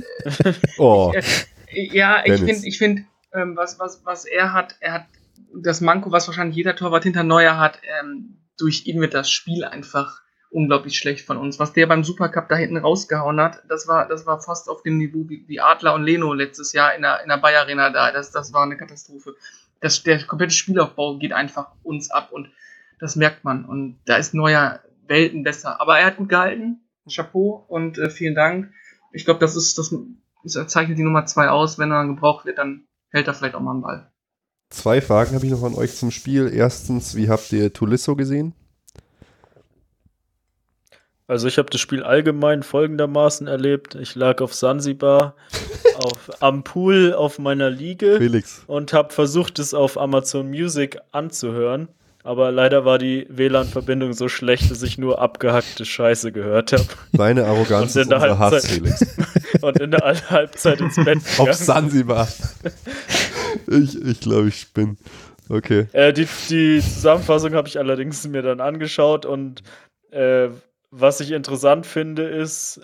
Oh, 0.78 1.12
äh, 1.14 1.24
ja, 1.72 2.24
ich 2.26 2.40
finde, 2.40 2.68
ich 2.68 2.78
find, 2.78 3.02
ähm, 3.34 3.56
was, 3.56 3.80
was, 3.80 4.06
was 4.06 4.26
er 4.26 4.54
hat, 4.54 4.76
er 4.80 4.94
hat 4.94 5.06
das 5.54 5.82
Manko, 5.82 6.12
was 6.12 6.28
wahrscheinlich 6.28 6.56
jeder 6.56 6.76
Torwart 6.76 7.04
hinter 7.04 7.24
Neuer 7.24 7.58
hat, 7.58 7.80
ähm, 8.00 8.38
durch 8.58 8.86
ihn 8.86 9.00
wird 9.02 9.14
das 9.14 9.30
Spiel 9.30 9.64
einfach 9.64 10.22
unglaublich 10.50 10.98
schlecht 10.98 11.26
von 11.26 11.38
uns. 11.38 11.60
Was 11.60 11.74
der 11.74 11.88
beim 11.88 12.04
Supercup 12.04 12.50
da 12.50 12.56
hinten 12.56 12.78
rausgehauen 12.78 13.40
hat, 13.40 13.62
das 13.68 13.88
war, 13.88 14.08
das 14.08 14.26
war 14.26 14.40
fast 14.42 14.70
auf 14.70 14.82
dem 14.84 14.98
Niveau 14.98 15.28
wie, 15.28 15.44
wie 15.48 15.60
Adler 15.60 15.94
und 15.94 16.04
Leno 16.04 16.34
letztes 16.34 16.74
Jahr 16.74 16.96
in 16.96 17.02
der, 17.02 17.22
in 17.22 17.30
der 17.30 17.38
Bayer 17.38 17.62
Arena 17.62 17.90
da. 17.90 18.12
Das, 18.12 18.32
das 18.32 18.54
war 18.54 18.64
eine 18.64 18.78
Katastrophe. 18.78 19.36
Das, 19.82 20.02
der 20.04 20.24
komplette 20.24 20.54
Spielaufbau 20.54 21.18
geht 21.18 21.34
einfach 21.34 21.72
uns 21.84 22.10
ab 22.10 22.32
und 22.32 22.50
das 23.00 23.16
merkt 23.16 23.44
man. 23.44 23.66
Und 23.66 24.00
da 24.06 24.16
ist 24.16 24.34
Neuer 24.34 24.82
Welten 25.08 25.44
besser. 25.44 25.80
Aber 25.82 26.00
er 26.00 26.08
hat 26.08 26.18
gut 26.18 26.30
gehalten. 26.30 26.82
Chapeau 27.10 27.66
und 27.68 27.98
äh, 27.98 28.10
vielen 28.10 28.36
Dank. 28.36 28.72
Ich 29.14 29.26
glaube, 29.26 29.40
das 29.40 29.56
ist, 29.56 29.78
das, 29.78 29.96
das 30.44 30.68
zeichnet 30.68 30.98
die 30.98 31.04
Nummer 31.04 31.26
zwei 31.26 31.50
aus. 31.50 31.80
Wenn 31.80 31.92
er 31.92 32.06
gebraucht 32.06 32.46
wird, 32.46 32.58
dann 32.58 32.86
hält 33.10 33.28
er 33.28 33.34
vielleicht 33.34 33.56
auch 33.56 33.62
mal 33.62 33.72
einen 33.72 33.82
Ball. 33.82 34.12
zwei 34.70 35.02
Fragen 35.02 35.34
habe 35.34 35.46
ich 35.46 35.52
noch 35.52 35.64
an 35.64 35.76
euch 35.76 35.96
zum 35.96 36.12
Spiel. 36.12 36.52
Erstens, 36.54 37.16
wie 37.16 37.30
habt 37.30 37.52
ihr 37.54 37.72
Tulisso 37.72 38.16
gesehen? 38.16 38.54
Also 41.28 41.48
ich 41.50 41.58
habe 41.58 41.70
das 41.70 41.82
Spiel 41.82 42.04
allgemein 42.04 42.64
folgendermaßen 42.64 43.48
erlebt. 43.48 43.96
Ich 43.96 44.16
lag 44.16 44.42
auf 44.42 44.54
Sansibar, 44.54 45.36
auf, 45.98 46.42
am 46.42 46.64
Pool 46.64 47.14
auf 47.14 47.38
meiner 47.38 47.70
Liege 47.70 48.18
Felix. 48.18 48.64
und 48.68 48.94
habe 48.94 49.14
versucht, 49.14 49.60
es 49.60 49.74
auf 49.74 49.98
Amazon 49.98 50.50
Music 50.50 50.98
anzuhören. 51.12 51.90
Aber 52.28 52.52
leider 52.52 52.84
war 52.84 52.98
die 52.98 53.26
WLAN-Verbindung 53.30 54.12
so 54.12 54.28
schlecht, 54.28 54.70
dass 54.70 54.84
ich 54.84 54.98
nur 54.98 55.22
abgehackte 55.22 55.86
Scheiße 55.86 56.34
gehört 56.34 56.74
habe. 56.74 56.84
Deine 57.14 57.46
Arroganz 57.46 57.96
Und 57.96 58.02
in 58.02 58.02
ist 58.02 58.10
der 58.22 58.38
Halbzeit- 58.38 58.70
Felix. 58.70 59.16
Und 59.62 59.80
in 59.80 59.92
der 59.92 60.04
Al- 60.04 60.30
Halbzeit 60.30 60.82
ins 60.82 60.96
Bett 60.98 61.20
Auf. 61.38 61.54
Sansibar. 61.54 62.28
Ich, 63.68 64.02
ich 64.02 64.20
glaube, 64.20 64.50
ich 64.50 64.60
spinne. 64.60 64.98
Okay. 65.48 65.88
Äh, 65.94 66.12
die, 66.12 66.28
die 66.50 66.82
Zusammenfassung 66.82 67.54
habe 67.54 67.70
ich 67.70 67.80
allerdings 67.80 68.28
mir 68.28 68.42
dann 68.42 68.60
angeschaut 68.60 69.26
und 69.26 69.64
äh, 70.12 70.50
was 70.92 71.22
ich 71.22 71.32
interessant 71.32 71.86
finde, 71.86 72.24
ist, 72.24 72.82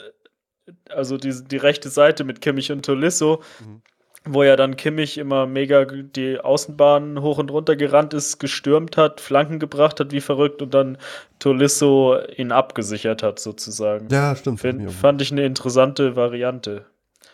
äh, 0.67 0.71
also 0.89 1.17
die, 1.17 1.33
die 1.43 1.57
rechte 1.57 1.89
Seite 1.89 2.23
mit 2.23 2.39
Kimmich 2.39 2.71
und 2.71 2.85
Tolisso, 2.85 3.41
Mhm. 3.59 3.81
Wo 4.25 4.43
ja 4.43 4.55
dann 4.55 4.77
Kimmich 4.77 5.17
immer 5.17 5.45
mega 5.45 5.83
die 5.85 6.39
Außenbahn 6.39 7.21
hoch 7.21 7.37
und 7.39 7.51
runter 7.51 7.75
gerannt 7.75 8.13
ist, 8.13 8.39
gestürmt 8.39 8.95
hat, 8.95 9.19
Flanken 9.19 9.59
gebracht 9.59 9.99
hat 9.99 10.11
wie 10.11 10.21
verrückt 10.21 10.61
und 10.61 10.73
dann 10.73 10.97
Tolisso 11.39 12.17
ihn 12.37 12.51
abgesichert 12.51 13.21
hat 13.21 13.39
sozusagen. 13.39 14.07
Ja, 14.09 14.35
stimmt. 14.35 14.61
Find, 14.61 14.91
fand 14.91 15.21
ich 15.21 15.31
eine 15.31 15.45
interessante 15.45 16.15
Variante. 16.15 16.85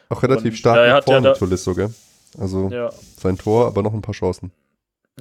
Auch 0.10 0.24
relativ 0.24 0.54
und 0.54 0.58
stark 0.58 0.78
ja 0.88 1.02
vorne, 1.02 1.22
da- 1.28 1.34
Tolisso, 1.34 1.76
gell? 1.76 1.94
Also 2.40 2.70
Ja. 2.72 2.90
sein 3.18 3.38
Tor, 3.38 3.68
aber 3.68 3.84
noch 3.84 3.94
ein 3.94 4.02
paar 4.02 4.16
Chancen. 4.16 4.52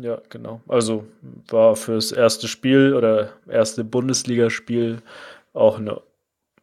Ja, 0.01 0.19
genau. 0.31 0.61
Also 0.69 1.05
war 1.49 1.77
fürs 1.77 2.13
erste 2.13 2.49
Spiel 2.49 2.95
oder 2.95 3.31
erste 3.49 3.85
Bundesligaspiel 3.85 5.03
auch 5.53 5.79
eine 5.79 6.01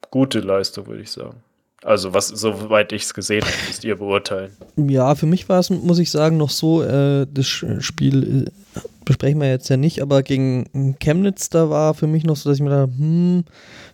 gute 0.10 0.40
Leistung, 0.40 0.88
würde 0.88 1.02
ich 1.02 1.12
sagen. 1.12 1.44
Also, 1.84 2.14
was, 2.14 2.30
soweit 2.30 2.92
ich 2.94 3.04
es 3.04 3.14
gesehen 3.14 3.44
habe, 3.44 3.54
müsst 3.68 3.84
ihr 3.84 3.96
beurteilen. 3.98 4.52
Ja, 4.76 5.14
für 5.16 5.26
mich 5.26 5.48
war 5.50 5.60
es, 5.60 5.70
muss 5.70 6.00
ich 6.00 6.10
sagen, 6.10 6.38
noch 6.38 6.50
so, 6.50 6.82
äh, 6.82 7.28
das 7.32 7.46
Spiel 7.48 8.48
äh, 8.48 8.80
besprechen 9.06 9.40
wir 9.40 9.50
jetzt 9.50 9.70
ja 9.70 9.78
nicht, 9.78 10.02
aber 10.02 10.24
gegen 10.24 10.96
Chemnitz, 11.00 11.50
da 11.50 11.70
war 11.70 11.94
für 11.94 12.08
mich 12.08 12.24
noch 12.24 12.36
so, 12.36 12.50
dass 12.50 12.58
ich 12.58 12.64
mir 12.64 12.72
da, 12.72 12.84
hm, 12.86 13.46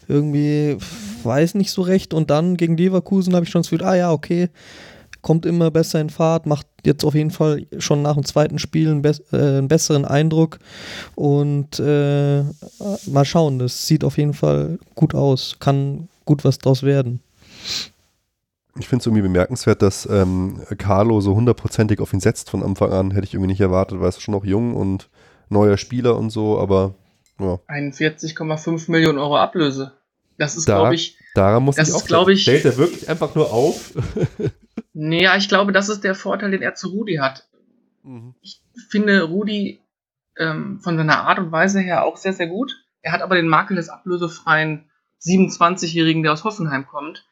irgendwie 0.07 0.77
weiß 1.23 1.55
nicht 1.55 1.71
so 1.71 1.81
recht. 1.81 2.13
Und 2.13 2.29
dann 2.29 2.57
gegen 2.57 2.77
Leverkusen 2.77 3.35
habe 3.35 3.45
ich 3.45 3.51
schon 3.51 3.61
das 3.61 3.69
Gefühl, 3.69 3.85
ah 3.85 3.95
ja, 3.95 4.11
okay, 4.11 4.49
kommt 5.21 5.45
immer 5.45 5.71
besser 5.71 6.01
in 6.01 6.09
Fahrt, 6.09 6.45
macht 6.45 6.67
jetzt 6.83 7.05
auf 7.05 7.13
jeden 7.13 7.31
Fall 7.31 7.65
schon 7.77 8.01
nach 8.01 8.15
dem 8.15 8.25
zweiten 8.25 8.59
Spiel 8.59 8.89
einen, 8.89 9.01
be 9.01 9.15
äh, 9.31 9.37
einen 9.37 9.67
besseren 9.67 10.05
Eindruck. 10.05 10.59
Und 11.15 11.79
äh, 11.79 12.43
mal 13.07 13.25
schauen, 13.25 13.59
das 13.59 13.87
sieht 13.87 14.03
auf 14.03 14.17
jeden 14.17 14.33
Fall 14.33 14.79
gut 14.95 15.13
aus, 15.13 15.57
kann 15.59 16.07
gut 16.25 16.43
was 16.43 16.57
draus 16.57 16.83
werden. 16.83 17.21
Ich 18.79 18.87
finde 18.87 19.01
es 19.01 19.05
irgendwie 19.05 19.23
bemerkenswert, 19.23 19.81
dass 19.81 20.05
ähm, 20.05 20.61
Carlo 20.77 21.19
so 21.19 21.35
hundertprozentig 21.35 21.99
auf 21.99 22.13
ihn 22.13 22.21
setzt 22.21 22.49
von 22.49 22.63
Anfang 22.63 22.91
an. 22.91 23.11
Hätte 23.11 23.25
ich 23.25 23.33
irgendwie 23.33 23.51
nicht 23.51 23.61
erwartet, 23.61 23.99
weil 23.99 24.05
er 24.05 24.09
ist 24.09 24.21
schon 24.21 24.33
noch 24.33 24.45
jung 24.45 24.75
und 24.75 25.09
neuer 25.49 25.77
Spieler 25.77 26.15
und 26.17 26.29
so, 26.29 26.57
aber 26.57 26.95
ja. 27.39 27.59
41,5 27.67 28.89
Millionen 28.89 29.17
Euro 29.17 29.37
Ablöse. 29.37 29.93
Das 30.37 30.55
ist, 30.55 30.69
da, 30.69 30.77
glaube 30.77 30.95
ich. 30.95 31.17
Daran 31.35 31.63
muss 31.63 31.75
das 31.75 31.89
ich 31.89 31.95
auch 31.95 32.05
glaube 32.05 32.33
ich. 32.33 32.43
Stellt 32.43 32.65
er 32.65 32.77
wirklich 32.77 33.09
einfach 33.09 33.35
nur 33.35 33.51
auf? 33.51 33.93
naja, 34.93 35.35
ich 35.35 35.49
glaube, 35.49 35.71
das 35.71 35.89
ist 35.89 36.03
der 36.03 36.15
Vorteil, 36.15 36.51
den 36.51 36.61
er 36.61 36.75
zu 36.75 36.89
Rudi 36.89 37.15
hat. 37.15 37.47
Mhm. 38.03 38.35
Ich 38.41 38.61
finde 38.89 39.23
Rudi 39.23 39.81
ähm, 40.37 40.79
von 40.81 40.97
seiner 40.97 41.19
Art 41.27 41.39
und 41.39 41.51
Weise 41.51 41.79
her 41.79 42.05
auch 42.05 42.17
sehr, 42.17 42.33
sehr 42.33 42.47
gut. 42.47 42.71
Er 43.01 43.11
hat 43.11 43.21
aber 43.21 43.35
den 43.35 43.47
Makel 43.47 43.75
des 43.75 43.89
ablösefreien 43.89 44.89
27-Jährigen, 45.23 46.23
der 46.23 46.33
aus 46.33 46.43
Hoffenheim 46.43 46.87
kommt. 46.87 47.25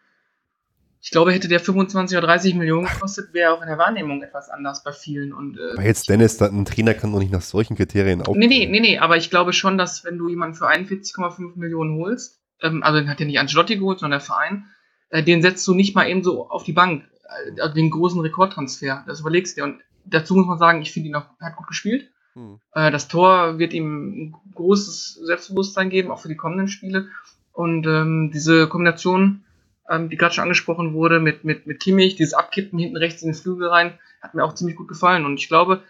Ich 1.01 1.11
glaube, 1.11 1.31
hätte 1.31 1.47
der 1.47 1.61
25 1.61 2.17
oder 2.17 2.27
30 2.27 2.55
Millionen 2.55 2.85
gekostet, 2.85 3.33
wäre 3.33 3.53
auch 3.53 3.61
in 3.61 3.67
der 3.67 3.77
Wahrnehmung 3.77 4.21
etwas 4.21 4.49
anders 4.49 4.83
bei 4.83 4.91
vielen. 4.91 5.33
Und, 5.33 5.57
äh, 5.57 5.73
aber 5.73 5.83
jetzt 5.83 6.09
Dennis, 6.09 6.41
ein 6.41 6.65
Trainer 6.65 6.93
kann 6.93 7.11
doch 7.11 7.19
nicht 7.19 7.31
nach 7.31 7.41
solchen 7.41 7.77
Kriterien 7.77 8.21
aufnehmen. 8.21 8.49
Nee, 8.49 8.65
nee, 8.65 8.71
nee, 8.71 8.79
nee, 8.81 8.99
aber 8.99 9.15
ich 9.15 9.29
glaube 9.29 9.53
schon, 9.53 9.77
dass 9.77 10.03
wenn 10.03 10.17
du 10.17 10.27
jemanden 10.27 10.55
für 10.55 10.67
41,5 10.67 11.55
Millionen 11.55 11.97
holst, 11.97 12.39
ähm, 12.61 12.83
also 12.83 12.99
den 12.99 13.09
hat 13.09 13.19
ja 13.19 13.25
nicht 13.25 13.39
Ancelotti 13.39 13.77
geholt, 13.77 13.99
sondern 13.99 14.19
der 14.19 14.25
Verein, 14.25 14.65
äh, 15.09 15.23
den 15.23 15.41
setzt 15.41 15.65
du 15.67 15.73
nicht 15.73 15.95
mal 15.95 16.09
eben 16.09 16.23
so 16.23 16.49
auf 16.49 16.63
die 16.63 16.73
Bank, 16.73 17.05
äh, 17.23 17.61
also 17.61 17.73
den 17.73 17.91
großen 17.91 18.19
Rekordtransfer. 18.19 19.03
Das 19.07 19.21
überlegst 19.21 19.57
du 19.57 19.61
dir. 19.61 19.63
Und 19.65 19.81
dazu 20.05 20.35
muss 20.35 20.47
man 20.47 20.57
sagen, 20.57 20.81
ich 20.81 20.91
finde 20.91 21.09
ihn 21.09 21.15
auch, 21.15 21.25
hat 21.39 21.55
gut 21.55 21.67
gespielt. 21.67 22.11
Hm. 22.33 22.59
Äh, 22.73 22.91
das 22.91 23.07
Tor 23.07 23.57
wird 23.57 23.73
ihm 23.73 24.27
ein 24.27 24.35
großes 24.53 25.21
Selbstbewusstsein 25.23 25.89
geben, 25.89 26.11
auch 26.11 26.19
für 26.19 26.27
die 26.27 26.35
kommenden 26.35 26.67
Spiele. 26.67 27.07
Und 27.53 27.87
ähm, 27.87 28.31
diese 28.33 28.67
Kombination 28.67 29.43
ähm, 29.89 30.09
die 30.09 30.17
gerade 30.17 30.33
schon 30.33 30.43
angesprochen 30.43 30.93
wurde, 30.93 31.19
mit, 31.19 31.43
mit, 31.43 31.67
mit 31.67 31.79
Kimmich, 31.79 32.15
dieses 32.15 32.33
Abkippen 32.33 32.77
hinten 32.79 32.97
rechts 32.97 33.21
in 33.21 33.29
den 33.29 33.35
Flügel 33.35 33.67
rein, 33.67 33.97
hat 34.21 34.33
mir 34.33 34.43
auch 34.43 34.53
ziemlich 34.53 34.75
gut 34.75 34.87
gefallen. 34.87 35.25
Und 35.25 35.39
ich 35.39 35.47
glaube, 35.47 35.83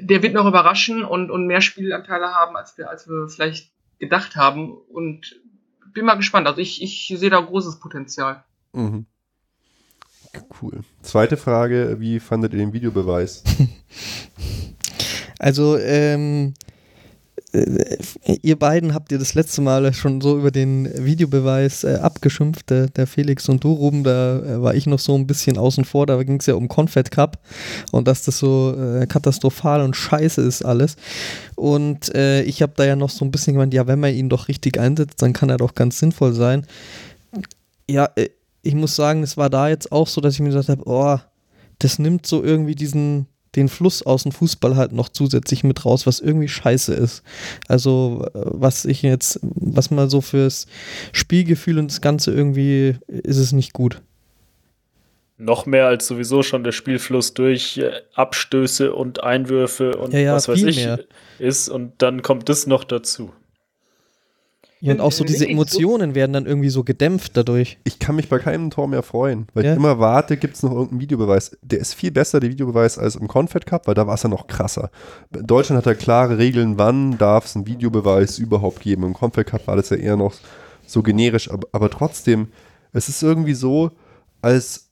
der 0.00 0.22
wird 0.22 0.34
noch 0.34 0.46
überraschen 0.46 1.04
und, 1.04 1.30
und 1.30 1.46
mehr 1.46 1.60
Spielanteile 1.60 2.34
haben, 2.34 2.56
als 2.56 2.76
wir, 2.78 2.88
als 2.88 3.08
wir 3.08 3.28
vielleicht 3.28 3.70
gedacht 3.98 4.36
haben. 4.36 4.72
Und 4.72 5.40
bin 5.92 6.04
mal 6.04 6.14
gespannt. 6.14 6.46
Also 6.46 6.60
ich, 6.60 6.82
ich 6.82 7.12
sehe 7.18 7.30
da 7.30 7.40
großes 7.40 7.78
Potenzial. 7.78 8.44
Mhm. 8.72 9.06
Cool. 10.60 10.80
Zweite 11.02 11.36
Frage, 11.36 11.96
wie 11.98 12.18
fandet 12.18 12.54
ihr 12.54 12.58
den 12.58 12.72
Videobeweis? 12.72 13.44
also, 15.38 15.76
ähm, 15.76 16.54
äh, 16.54 16.61
ihr 17.52 18.58
beiden 18.58 18.94
habt 18.94 19.12
ihr 19.12 19.18
das 19.18 19.34
letzte 19.34 19.60
Mal 19.60 19.92
schon 19.92 20.22
so 20.22 20.38
über 20.38 20.50
den 20.50 20.88
Videobeweis 21.04 21.84
äh, 21.84 21.96
abgeschimpft, 21.96 22.70
der, 22.70 22.86
der, 22.88 23.06
Felix 23.06 23.46
und 23.48 23.62
du, 23.62 23.72
Ruben, 23.72 24.04
da 24.04 24.38
äh, 24.38 24.62
war 24.62 24.74
ich 24.74 24.86
noch 24.86 24.98
so 24.98 25.14
ein 25.14 25.26
bisschen 25.26 25.58
außen 25.58 25.84
vor, 25.84 26.06
da 26.06 26.22
ging 26.22 26.40
es 26.40 26.46
ja 26.46 26.54
um 26.54 26.68
Confed 26.68 27.10
Cup 27.10 27.44
und 27.90 28.08
dass 28.08 28.24
das 28.24 28.38
so 28.38 28.74
äh, 28.74 29.06
katastrophal 29.06 29.82
und 29.82 29.96
scheiße 29.96 30.40
ist 30.40 30.64
alles. 30.64 30.96
Und 31.54 32.14
äh, 32.14 32.42
ich 32.42 32.62
habe 32.62 32.72
da 32.74 32.84
ja 32.84 32.96
noch 32.96 33.10
so 33.10 33.24
ein 33.24 33.30
bisschen 33.30 33.52
gemeint, 33.52 33.74
ja, 33.74 33.86
wenn 33.86 34.00
man 34.00 34.14
ihn 34.14 34.30
doch 34.30 34.48
richtig 34.48 34.78
einsetzt, 34.78 35.20
dann 35.20 35.34
kann 35.34 35.50
er 35.50 35.58
doch 35.58 35.74
ganz 35.74 35.98
sinnvoll 35.98 36.32
sein. 36.32 36.66
Ja, 37.88 38.08
äh, 38.16 38.30
ich 38.62 38.74
muss 38.74 38.96
sagen, 38.96 39.22
es 39.22 39.36
war 39.36 39.50
da 39.50 39.68
jetzt 39.68 39.92
auch 39.92 40.08
so, 40.08 40.20
dass 40.22 40.34
ich 40.34 40.40
mir 40.40 40.48
gesagt 40.48 40.70
habe, 40.70 40.82
oh, 40.86 41.18
das 41.80 41.98
nimmt 41.98 42.26
so 42.26 42.42
irgendwie 42.42 42.76
diesen 42.76 43.26
den 43.56 43.68
Fluss 43.68 44.02
aus 44.02 44.22
dem 44.22 44.32
Fußball 44.32 44.76
halt 44.76 44.92
noch 44.92 45.08
zusätzlich 45.08 45.64
mit 45.64 45.84
raus, 45.84 46.06
was 46.06 46.20
irgendwie 46.20 46.48
scheiße 46.48 46.94
ist. 46.94 47.22
Also, 47.68 48.26
was 48.32 48.84
ich 48.84 49.02
jetzt, 49.02 49.40
was 49.42 49.90
mal 49.90 50.08
so 50.08 50.20
fürs 50.20 50.66
Spielgefühl 51.12 51.78
und 51.78 51.90
das 51.90 52.00
Ganze 52.00 52.32
irgendwie 52.32 52.96
ist 53.06 53.36
es 53.36 53.52
nicht 53.52 53.72
gut. 53.72 54.00
Noch 55.38 55.66
mehr 55.66 55.86
als 55.86 56.06
sowieso 56.06 56.42
schon 56.42 56.62
der 56.62 56.72
Spielfluss 56.72 57.34
durch 57.34 57.78
äh, 57.78 57.90
Abstöße 58.14 58.94
und 58.94 59.24
Einwürfe 59.24 59.96
und 59.96 60.12
ja, 60.12 60.20
ja, 60.20 60.34
was 60.34 60.46
weiß 60.46 60.62
ich 60.62 60.76
mehr. 60.76 61.00
ist. 61.38 61.68
Und 61.68 61.94
dann 61.98 62.22
kommt 62.22 62.48
das 62.48 62.66
noch 62.68 62.84
dazu. 62.84 63.32
Ja, 64.82 64.94
und 64.94 65.00
auch 65.00 65.12
so 65.12 65.22
diese 65.22 65.48
Emotionen 65.48 66.16
werden 66.16 66.32
dann 66.32 66.44
irgendwie 66.44 66.68
so 66.68 66.82
gedämpft 66.82 67.36
dadurch. 67.36 67.78
Ich 67.84 68.00
kann 68.00 68.16
mich 68.16 68.28
bei 68.28 68.40
keinem 68.40 68.68
Tor 68.68 68.88
mehr 68.88 69.04
freuen, 69.04 69.46
weil 69.54 69.64
ja. 69.64 69.70
ich 69.70 69.76
immer 69.76 70.00
warte, 70.00 70.36
gibt 70.36 70.56
es 70.56 70.64
noch 70.64 70.72
irgendeinen 70.72 71.00
Videobeweis. 71.00 71.56
Der 71.62 71.78
ist 71.78 71.94
viel 71.94 72.10
besser, 72.10 72.40
der 72.40 72.50
Videobeweis, 72.50 72.98
als 72.98 73.14
im 73.14 73.28
Confed 73.28 73.64
Cup, 73.64 73.86
weil 73.86 73.94
da 73.94 74.08
war 74.08 74.14
es 74.14 74.24
ja 74.24 74.28
noch 74.28 74.48
krasser. 74.48 74.90
Deutschland 75.30 75.78
hat 75.78 75.86
ja 75.86 75.94
klare 75.94 76.36
Regeln, 76.36 76.78
wann 76.78 77.16
darf 77.16 77.44
es 77.44 77.54
einen 77.54 77.68
Videobeweis 77.68 78.38
überhaupt 78.38 78.80
geben. 78.80 79.04
Im 79.04 79.14
Confed 79.14 79.46
Cup 79.46 79.68
war 79.68 79.76
das 79.76 79.90
ja 79.90 79.98
eher 79.98 80.16
noch 80.16 80.34
so 80.84 81.00
generisch, 81.00 81.48
aber, 81.48 81.68
aber 81.70 81.88
trotzdem, 81.88 82.48
es 82.92 83.08
ist 83.08 83.22
irgendwie 83.22 83.54
so, 83.54 83.92
als 84.40 84.90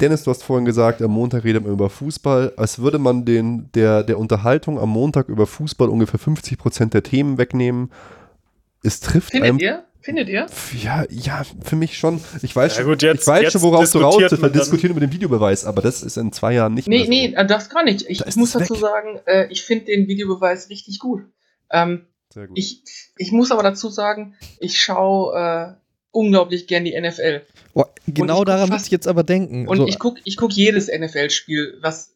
Dennis, 0.00 0.22
du 0.22 0.30
hast 0.30 0.44
vorhin 0.44 0.64
gesagt, 0.64 1.02
am 1.02 1.10
Montag 1.10 1.42
redet 1.42 1.64
man 1.64 1.72
über 1.72 1.90
Fußball, 1.90 2.52
als 2.56 2.78
würde 2.78 3.00
man 3.00 3.24
den, 3.24 3.70
der, 3.74 4.04
der 4.04 4.20
Unterhaltung 4.20 4.78
am 4.78 4.90
Montag 4.90 5.28
über 5.28 5.48
Fußball 5.48 5.88
ungefähr 5.88 6.20
50 6.20 6.58
Prozent 6.58 6.94
der 6.94 7.02
Themen 7.02 7.38
wegnehmen 7.38 7.90
es 8.82 9.00
trifft 9.00 9.32
Findet 9.32 9.48
einem, 9.48 9.58
ihr? 9.58 9.84
Findet 10.02 10.28
ihr? 10.30 10.46
Ja, 10.82 11.04
ja, 11.10 11.42
für 11.62 11.76
mich 11.76 11.98
schon. 11.98 12.22
Ich 12.42 12.56
weiß, 12.56 12.78
ja, 12.78 12.84
gut, 12.84 13.02
jetzt, 13.02 13.22
ich 13.22 13.26
weiß 13.26 13.52
schon, 13.52 13.62
worauf 13.62 13.90
du 13.90 13.98
raus 13.98 14.16
bist. 14.16 14.40
Wir 14.40 14.48
diskutieren 14.48 14.92
über 14.92 15.00
den 15.00 15.12
Videobeweis, 15.12 15.66
aber 15.66 15.82
das 15.82 16.02
ist 16.02 16.16
in 16.16 16.32
zwei 16.32 16.54
Jahren 16.54 16.72
nicht 16.72 16.88
nee, 16.88 17.06
mehr 17.06 17.32
so. 17.32 17.42
Nee, 17.42 17.46
das 17.46 17.68
gar 17.68 17.84
nicht. 17.84 18.06
Ich, 18.08 18.24
ich 18.26 18.36
muss 18.36 18.52
dazu 18.52 18.74
weg. 18.74 18.80
sagen, 18.80 19.20
äh, 19.26 19.46
ich 19.50 19.62
finde 19.62 19.86
den 19.86 20.08
Videobeweis 20.08 20.70
richtig 20.70 21.00
gut. 21.00 21.24
Ähm, 21.70 22.06
Sehr 22.32 22.46
gut. 22.46 22.58
Ich, 22.58 22.82
ich 23.18 23.30
muss 23.30 23.52
aber 23.52 23.62
dazu 23.62 23.90
sagen, 23.90 24.36
ich 24.58 24.80
schaue 24.80 25.36
äh, 25.38 25.74
unglaublich 26.12 26.66
gern 26.66 26.84
die 26.86 26.98
NFL. 26.98 27.42
Oh, 27.74 27.84
genau 28.06 28.44
daran 28.44 28.70
muss 28.70 28.86
ich 28.86 28.90
jetzt 28.90 29.06
aber 29.06 29.22
denken. 29.22 29.68
Und 29.68 29.76
so. 29.76 29.86
ich 29.86 29.98
gucke 29.98 30.20
ich 30.24 30.38
guck 30.38 30.52
jedes 30.52 30.88
NFL-Spiel, 30.88 31.78
was 31.82 32.14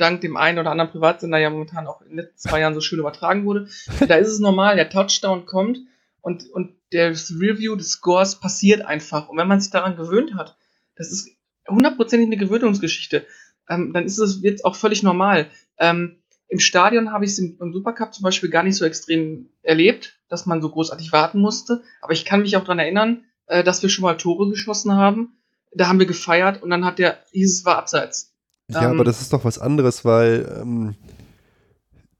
dank 0.00 0.20
dem 0.20 0.36
einen 0.36 0.58
oder 0.58 0.70
anderen 0.70 0.90
Privatsender 0.90 1.38
ja 1.38 1.50
momentan 1.50 1.86
auch 1.86 2.00
in 2.02 2.08
den 2.08 2.16
letzten 2.18 2.38
zwei 2.38 2.60
Jahren 2.60 2.74
so 2.74 2.80
schön 2.80 2.98
übertragen 2.98 3.44
wurde. 3.44 3.68
Da 4.08 4.16
ist 4.16 4.28
es 4.28 4.40
normal, 4.40 4.76
der 4.76 4.88
Touchdown 4.88 5.46
kommt 5.46 5.78
und, 6.20 6.48
und 6.50 6.74
das 6.92 7.32
Review 7.38 7.76
des 7.76 7.90
Scores 7.90 8.40
passiert 8.40 8.82
einfach. 8.82 9.28
Und 9.28 9.38
wenn 9.38 9.48
man 9.48 9.60
sich 9.60 9.70
daran 9.70 9.96
gewöhnt 9.96 10.34
hat, 10.34 10.56
das 10.96 11.10
ist 11.10 11.30
hundertprozentig 11.68 12.26
eine 12.26 12.36
Gewöhnungsgeschichte, 12.36 13.26
ähm, 13.68 13.92
dann 13.92 14.04
ist 14.04 14.18
es 14.18 14.42
jetzt 14.42 14.64
auch 14.64 14.74
völlig 14.74 15.02
normal. 15.02 15.48
Ähm, 15.78 16.18
Im 16.48 16.58
Stadion 16.58 17.12
habe 17.12 17.24
ich 17.24 17.32
es 17.32 17.38
im, 17.38 17.58
im, 17.60 17.72
Supercup 17.72 18.12
zum 18.12 18.24
Beispiel 18.24 18.50
gar 18.50 18.64
nicht 18.64 18.76
so 18.76 18.84
extrem 18.84 19.50
erlebt, 19.62 20.18
dass 20.28 20.46
man 20.46 20.60
so 20.60 20.70
großartig 20.70 21.12
warten 21.12 21.40
musste. 21.40 21.82
Aber 22.00 22.12
ich 22.12 22.24
kann 22.24 22.42
mich 22.42 22.56
auch 22.56 22.62
daran 22.62 22.80
erinnern, 22.80 23.24
äh, 23.46 23.62
dass 23.62 23.82
wir 23.82 23.88
schon 23.88 24.02
mal 24.02 24.16
Tore 24.16 24.48
geschossen 24.48 24.92
haben. 24.92 25.36
Da 25.72 25.86
haben 25.86 26.00
wir 26.00 26.06
gefeiert 26.06 26.62
und 26.62 26.70
dann 26.70 26.84
hat 26.84 26.98
der, 26.98 27.22
hieß 27.30 27.58
es 27.58 27.64
war 27.64 27.78
abseits. 27.78 28.29
Ja, 28.70 28.84
ähm, 28.84 28.92
aber 28.92 29.04
das 29.04 29.20
ist 29.20 29.32
doch 29.32 29.44
was 29.44 29.58
anderes, 29.58 30.04
weil 30.04 30.60
ähm, 30.60 30.94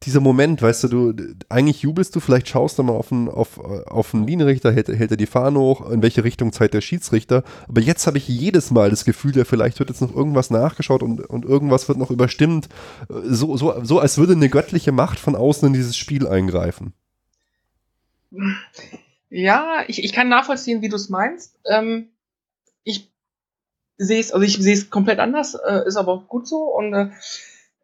dieser 0.02 0.20
Moment, 0.20 0.62
weißt 0.62 0.84
du, 0.84 1.12
du, 1.12 1.34
eigentlich 1.50 1.82
jubelst 1.82 2.16
du, 2.16 2.20
vielleicht 2.20 2.48
schaust 2.48 2.78
du 2.78 2.82
mal 2.82 2.94
auf 2.94 3.12
einen, 3.12 3.28
auf, 3.28 3.58
auf 3.58 4.14
einen 4.14 4.26
Linienrichter, 4.26 4.72
hält, 4.72 4.88
hält 4.88 5.10
er 5.10 5.16
die 5.18 5.26
Fahne 5.26 5.58
hoch, 5.58 5.90
in 5.90 6.02
welche 6.02 6.24
Richtung 6.24 6.52
zeigt 6.52 6.72
der 6.72 6.80
Schiedsrichter. 6.80 7.42
Aber 7.68 7.82
jetzt 7.82 8.06
habe 8.06 8.16
ich 8.16 8.26
jedes 8.26 8.70
Mal 8.70 8.88
das 8.88 9.04
Gefühl, 9.04 9.36
ja, 9.36 9.44
vielleicht 9.44 9.78
wird 9.78 9.90
jetzt 9.90 10.00
noch 10.00 10.14
irgendwas 10.14 10.50
nachgeschaut 10.50 11.02
und, 11.02 11.20
und 11.20 11.44
irgendwas 11.44 11.86
wird 11.88 11.98
noch 11.98 12.10
überstimmt. 12.10 12.68
So, 13.08 13.56
so, 13.58 13.84
so 13.84 13.98
als 13.98 14.16
würde 14.16 14.32
eine 14.32 14.48
göttliche 14.48 14.92
Macht 14.92 15.18
von 15.18 15.36
außen 15.36 15.66
in 15.68 15.74
dieses 15.74 15.98
Spiel 15.98 16.26
eingreifen. 16.26 16.94
Ja, 19.28 19.84
ich, 19.86 20.02
ich 20.02 20.12
kann 20.12 20.28
nachvollziehen, 20.30 20.80
wie 20.80 20.88
du 20.88 20.96
es 20.96 21.10
meinst. 21.10 21.58
Ähm, 21.66 22.08
ich 22.84 23.09
sehe 24.00 24.20
es, 24.20 24.32
also 24.32 24.44
ich 24.44 24.56
sehe 24.56 24.74
es 24.74 24.90
komplett 24.90 25.18
anders, 25.18 25.54
äh, 25.54 25.86
ist 25.86 25.96
aber 25.96 26.12
auch 26.12 26.28
gut 26.28 26.48
so. 26.48 26.64
Und 26.64 26.94
äh, 26.94 27.10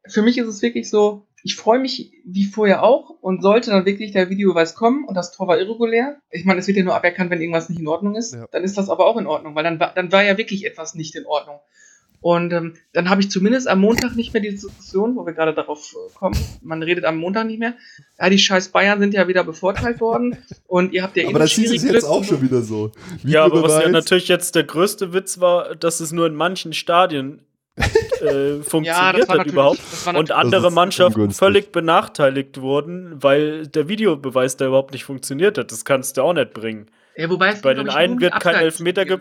für 0.08 0.22
mich 0.22 0.38
ist 0.38 0.48
es 0.48 0.62
wirklich 0.62 0.88
so, 0.88 1.26
ich 1.42 1.56
freue 1.56 1.78
mich 1.78 2.12
wie 2.24 2.44
vorher 2.44 2.82
auch 2.82 3.10
und 3.20 3.42
sollte 3.42 3.70
dann 3.70 3.84
wirklich 3.84 4.12
der 4.12 4.30
Videobeweis 4.30 4.74
kommen 4.74 5.04
und 5.04 5.14
das 5.14 5.30
Tor 5.32 5.46
war 5.46 5.58
irregulär. 5.58 6.16
Ich 6.30 6.44
meine, 6.44 6.58
es 6.58 6.66
wird 6.66 6.78
ja 6.78 6.84
nur 6.84 6.96
aberkannt, 6.96 7.30
wenn 7.30 7.40
irgendwas 7.40 7.68
nicht 7.68 7.80
in 7.80 7.86
Ordnung 7.86 8.16
ist. 8.16 8.34
Ja. 8.34 8.46
Dann 8.50 8.64
ist 8.64 8.76
das 8.78 8.88
aber 8.88 9.06
auch 9.06 9.16
in 9.16 9.26
Ordnung, 9.26 9.54
weil 9.54 9.62
dann 9.62 9.78
war, 9.78 9.92
dann 9.94 10.10
war 10.10 10.24
ja 10.24 10.38
wirklich 10.38 10.64
etwas 10.64 10.94
nicht 10.94 11.14
in 11.14 11.26
Ordnung. 11.26 11.60
Und 12.20 12.52
ähm, 12.52 12.74
dann 12.92 13.08
habe 13.08 13.20
ich 13.20 13.30
zumindest 13.30 13.68
am 13.68 13.80
Montag 13.80 14.16
nicht 14.16 14.32
mehr 14.32 14.42
die 14.42 14.50
Diskussion, 14.50 15.16
wo 15.16 15.26
wir 15.26 15.32
gerade 15.32 15.54
darauf 15.54 15.94
äh, 15.94 16.14
kommen. 16.14 16.36
Man 16.62 16.82
redet 16.82 17.04
am 17.04 17.18
Montag 17.18 17.46
nicht 17.46 17.58
mehr. 17.58 17.74
Ja, 18.18 18.30
die 18.30 18.38
scheiß 18.38 18.70
Bayern 18.70 18.98
sind 19.00 19.14
ja 19.14 19.28
wieder 19.28 19.44
bevorteilt 19.44 20.00
worden. 20.00 20.36
Und 20.66 20.92
ihr 20.92 21.02
habt 21.02 21.16
ja 21.16 21.28
Aber 21.28 21.38
das 21.38 21.52
hieß 21.52 21.72
es 21.72 21.84
jetzt 21.84 22.04
auch 22.04 22.24
schon 22.24 22.42
wieder 22.42 22.62
so. 22.62 22.92
ja, 23.22 23.44
aber 23.44 23.62
was 23.62 23.82
ja 23.82 23.88
natürlich 23.88 24.28
jetzt 24.28 24.54
der 24.54 24.64
größte 24.64 25.12
Witz 25.12 25.40
war, 25.40 25.76
dass 25.76 26.00
es 26.00 26.12
nur 26.12 26.26
in 26.26 26.34
manchen 26.34 26.72
Stadien 26.72 27.42
äh, 27.76 28.62
funktioniert 28.62 29.28
ja, 29.28 29.28
hat 29.28 29.46
überhaupt 29.46 29.80
und 30.14 30.32
andere 30.32 30.72
Mannschaften 30.72 31.30
völlig 31.30 31.72
benachteiligt 31.72 32.60
wurden, 32.60 33.22
weil 33.22 33.66
der 33.66 33.86
Videobeweis 33.88 34.56
da 34.56 34.66
überhaupt 34.66 34.92
nicht 34.92 35.04
funktioniert 35.04 35.58
hat. 35.58 35.70
Das 35.70 35.84
kannst 35.84 36.16
du 36.16 36.22
auch 36.22 36.32
nicht 36.32 36.54
bringen. 36.54 36.86
Ja, 37.16 37.28
wobei 37.28 37.54
bei 37.54 37.74
den 37.74 37.90
einen 37.90 38.20
wird 38.20 38.40
kein 38.40 38.54
Elfmeter 38.54 39.04
ge 39.04 39.18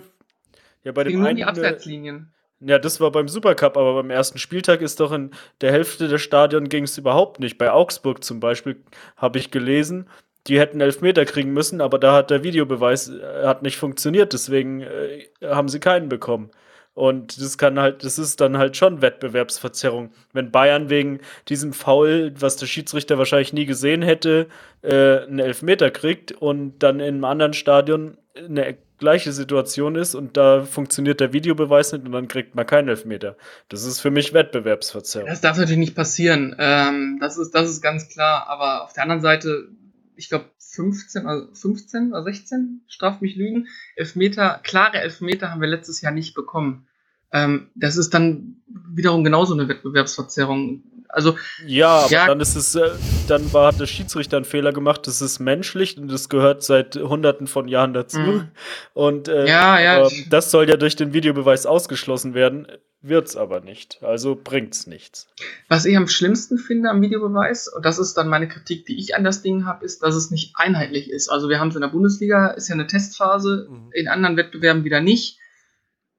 ja, 0.86 0.92
bei 0.92 1.04
dem 1.04 1.26
einen 1.26 1.36
die 1.36 1.44
Abseitslinien. 1.44 2.32
Ja, 2.62 2.80
das 2.80 3.02
war 3.02 3.12
beim 3.12 3.28
Supercup, 3.28 3.76
aber 3.78 3.96
beim 3.96 4.10
ersten 4.10 4.38
Spieltag 4.40 4.82
ist 4.82 5.00
doch 5.00 5.12
in 5.12 5.32
der 5.62 5.72
Hälfte 5.72 6.08
des 6.08 6.22
Stadions 6.22 6.70
ging 6.70 6.86
es 6.86 6.98
überhaupt 6.98 7.40
nicht. 7.40 7.58
Bei 7.58 7.72
Augsburg 7.72 8.24
zum 8.24 8.40
Beispiel 8.40 8.82
habe 9.18 9.40
ich 9.40 9.52
gelesen, 9.52 10.10
die 10.48 10.60
hätten 10.60 10.80
Elfmeter 10.80 11.26
kriegen 11.26 11.52
müssen, 11.54 11.82
aber 11.82 12.00
da 12.00 12.14
hat 12.14 12.30
der 12.32 12.44
Videobeweis 12.44 13.10
äh, 13.10 13.46
hat 13.46 13.62
nicht 13.64 13.78
funktioniert, 13.78 14.32
deswegen 14.34 14.82
äh, 14.82 15.28
haben 15.44 15.70
sie 15.70 15.80
keinen 15.80 16.08
bekommen. 16.10 16.52
Und 16.94 17.42
das 17.42 17.58
kann 17.58 17.78
halt, 17.78 18.06
das 18.06 18.18
ist 18.18 18.40
dann 18.40 18.58
halt 18.58 18.78
schon 18.78 19.02
Wettbewerbsverzerrung. 19.02 20.12
Wenn 20.32 20.52
Bayern 20.52 20.90
wegen 20.90 21.20
diesem 21.50 21.74
Foul, 21.74 22.34
was 22.40 22.56
der 22.56 22.68
Schiedsrichter 22.68 23.18
wahrscheinlich 23.18 23.52
nie 23.52 23.66
gesehen 23.66 24.02
hätte, 24.02 24.48
äh, 24.82 25.24
einen 25.24 25.40
Elfmeter 25.40 25.92
kriegt 25.92 26.32
und 26.32 26.80
dann 26.80 27.02
in 27.02 27.16
einem 27.16 27.26
anderen 27.26 27.54
Stadion 27.54 28.18
eine 28.38 28.78
gleiche 28.98 29.32
Situation 29.32 29.96
ist 29.96 30.16
und 30.16 30.38
da 30.38 30.64
funktioniert 30.64 31.20
der 31.20 31.34
Videobeweis 31.34 31.92
nicht 31.92 32.06
und 32.06 32.12
dann 32.12 32.28
kriegt 32.28 32.56
man 32.56 32.66
keinen 32.66 32.90
Elfmeter. 32.90 33.38
Das 33.70 33.84
ist 33.84 34.00
für 34.00 34.12
mich 34.12 34.34
Wettbewerbsverzerrung. 34.34 35.30
Das 35.30 35.42
darf 35.42 35.58
natürlich 35.58 35.80
nicht 35.80 35.96
passieren. 35.96 36.56
Ähm, 36.60 37.18
das, 37.20 37.38
ist, 37.38 37.52
das 37.52 37.70
ist 37.70 37.82
ganz 37.82 38.10
klar. 38.10 38.48
Aber 38.48 38.84
auf 38.84 38.94
der 38.94 39.04
anderen 39.04 39.22
Seite, 39.22 39.70
ich 40.16 40.30
glaube, 40.30 40.46
15, 40.58 41.26
also 41.26 41.48
15 41.54 42.12
oder 42.12 42.24
16, 42.24 42.84
straft 42.88 43.22
mich 43.22 43.36
Lügen, 43.36 43.68
Elfmeter, 43.96 44.60
klare 44.64 45.00
Elfmeter 45.00 45.52
haben 45.52 45.62
wir 45.62 45.68
letztes 45.68 46.02
Jahr 46.02 46.12
nicht 46.12 46.36
bekommen. 46.36 46.88
Ähm, 47.32 47.70
das 47.76 47.98
ist 47.98 48.14
dann 48.14 48.58
wiederum 48.94 49.24
genauso 49.24 49.54
eine 49.54 49.68
Wettbewerbsverzerrung. 49.68 50.84
Also 51.08 51.38
ja, 51.66 52.00
aber 52.00 52.12
ja, 52.12 52.28
dann 52.28 52.40
ist 52.40 52.56
es, 52.56 52.76
äh, 52.76 52.90
dann 53.28 53.54
war 53.54 53.68
hat 53.68 53.80
der 53.80 53.86
Schiedsrichter 53.86 54.38
einen 54.38 54.46
Fehler 54.46 54.74
gemacht. 54.74 55.08
Das 55.08 55.22
ist 55.22 55.40
menschlich 55.40 55.98
und 55.98 56.12
das 56.12 56.30
gehört 56.30 56.64
seit 56.64 56.96
Hunderten 56.96 57.48
von 57.48 57.68
Jahren 57.68 57.94
dazu. 57.94 58.20
Mhm. 58.20 58.48
Und 58.94 59.28
äh, 59.28 59.48
ja, 59.48 59.80
ja, 59.80 60.10
das 60.30 60.52
soll 60.52 60.70
ja 60.70 60.78
durch 60.78 60.96
den 60.96 61.14
Videobeweis 61.14 61.66
ausgeschlossen 61.66 62.34
werden, 62.34 62.68
wird's 63.02 63.36
aber 63.36 63.62
nicht. 63.62 64.00
Also 64.02 64.38
bringt's 64.42 64.88
nichts. 64.88 65.28
Was 65.70 65.86
ich 65.86 65.96
am 65.96 66.08
schlimmsten 66.08 66.58
finde 66.58 66.90
am 66.90 67.02
Videobeweis 67.02 67.68
und 67.68 67.86
das 67.86 68.00
ist 68.00 68.16
dann 68.16 68.28
meine 68.28 68.48
Kritik, 68.48 68.86
die 68.86 69.00
ich 69.00 69.16
an 69.16 69.24
das 69.24 69.42
Ding 69.42 69.66
habe, 69.66 69.86
ist, 69.86 70.04
dass 70.04 70.16
es 70.16 70.32
nicht 70.32 70.54
einheitlich 70.56 71.10
ist. 71.10 71.30
Also 71.30 71.48
wir 71.48 71.60
haben 71.60 71.70
es 71.70 71.76
in 71.76 71.82
der 71.82 71.90
Bundesliga, 71.90 72.48
ist 72.48 72.68
ja 72.68 72.74
eine 72.74 72.88
Testphase, 72.88 73.68
mhm. 73.70 73.90
in 73.94 74.08
anderen 74.08 74.38
Wettbewerben 74.38 74.84
wieder 74.84 75.02
nicht. 75.02 75.40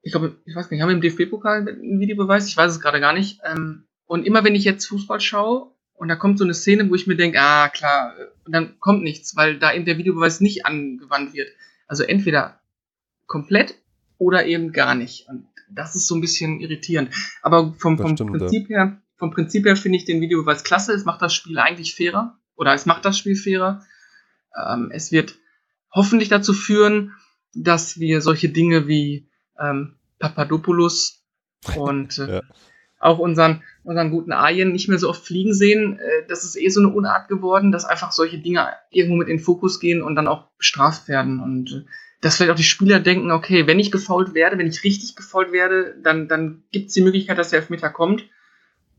Ich 0.06 0.12
glaube, 0.12 0.36
ich 0.44 0.54
weiß 0.54 0.70
nicht, 0.70 0.80
haben 0.80 0.88
wir 0.88 0.94
im 0.94 1.00
DFB-Pokal 1.00 1.68
einen 1.68 1.98
Videobeweis? 1.98 2.46
Ich 2.46 2.56
weiß 2.56 2.70
es 2.70 2.80
gerade 2.80 3.00
gar 3.00 3.12
nicht. 3.12 3.40
Ähm, 3.44 3.88
und 4.04 4.24
immer 4.24 4.44
wenn 4.44 4.54
ich 4.54 4.62
jetzt 4.62 4.86
Fußball 4.86 5.20
schaue 5.20 5.72
und 5.94 6.06
da 6.06 6.14
kommt 6.14 6.38
so 6.38 6.44
eine 6.44 6.54
Szene, 6.54 6.88
wo 6.88 6.94
ich 6.94 7.08
mir 7.08 7.16
denke, 7.16 7.40
ah 7.40 7.68
klar, 7.68 8.14
und 8.44 8.52
dann 8.52 8.78
kommt 8.78 9.02
nichts, 9.02 9.34
weil 9.34 9.58
da 9.58 9.74
eben 9.74 9.84
der 9.84 9.98
Videobeweis 9.98 10.40
nicht 10.40 10.64
angewandt 10.64 11.34
wird. 11.34 11.48
Also 11.88 12.04
entweder 12.04 12.60
komplett 13.26 13.74
oder 14.16 14.46
eben 14.46 14.70
gar 14.70 14.94
nicht. 14.94 15.28
Und 15.28 15.48
das 15.68 15.96
ist 15.96 16.06
so 16.06 16.14
ein 16.14 16.20
bisschen 16.20 16.60
irritierend. 16.60 17.12
Aber 17.42 17.74
vom, 17.76 17.98
vom 17.98 18.14
stimmt, 18.14 18.30
Prinzip 18.30 18.70
ja. 18.70 18.76
her, 18.76 19.02
vom 19.16 19.32
Prinzip 19.32 19.66
her 19.66 19.74
finde 19.74 19.98
ich 19.98 20.04
den 20.04 20.20
Videobeweis 20.20 20.62
klasse. 20.62 20.92
Es 20.92 21.04
macht 21.04 21.20
das 21.20 21.34
Spiel 21.34 21.58
eigentlich 21.58 21.96
fairer. 21.96 22.38
Oder 22.54 22.74
es 22.74 22.86
macht 22.86 23.04
das 23.04 23.18
Spiel 23.18 23.34
fairer. 23.34 23.84
Ähm, 24.56 24.92
es 24.92 25.10
wird 25.10 25.34
hoffentlich 25.92 26.28
dazu 26.28 26.52
führen, 26.52 27.12
dass 27.54 27.98
wir 27.98 28.20
solche 28.20 28.50
Dinge 28.50 28.86
wie 28.86 29.28
ähm, 29.60 29.96
Papadopoulos 30.18 31.22
und 31.76 32.18
äh, 32.18 32.36
ja 32.36 32.42
auch 32.98 33.18
unseren, 33.18 33.62
unseren 33.84 34.10
guten 34.10 34.32
Arjen 34.32 34.72
nicht 34.72 34.88
mehr 34.88 34.98
so 34.98 35.08
oft 35.08 35.24
fliegen 35.24 35.54
sehen. 35.54 35.98
Äh, 35.98 36.26
das 36.28 36.44
ist 36.44 36.56
eh 36.56 36.68
so 36.68 36.80
eine 36.80 36.88
Unart 36.88 37.28
geworden, 37.28 37.72
dass 37.72 37.84
einfach 37.84 38.12
solche 38.12 38.38
Dinge 38.38 38.68
irgendwo 38.90 39.16
mit 39.16 39.28
in 39.28 39.36
den 39.36 39.44
Fokus 39.44 39.80
gehen 39.80 40.02
und 40.02 40.16
dann 40.16 40.28
auch 40.28 40.48
bestraft 40.58 41.08
werden. 41.08 41.40
Und 41.40 41.72
äh, 41.72 41.90
dass 42.20 42.36
vielleicht 42.36 42.52
auch 42.52 42.56
die 42.56 42.62
Spieler 42.62 43.00
denken, 43.00 43.30
okay, 43.30 43.66
wenn 43.66 43.78
ich 43.78 43.92
gefault 43.92 44.34
werde, 44.34 44.58
wenn 44.58 44.66
ich 44.66 44.84
richtig 44.84 45.16
gefault 45.16 45.52
werde, 45.52 45.94
dann, 46.02 46.28
dann 46.28 46.64
gibt 46.72 46.88
es 46.88 46.94
die 46.94 47.02
Möglichkeit, 47.02 47.38
dass 47.38 47.50
der 47.50 47.60
Elfmeter 47.60 47.90
kommt. 47.90 48.24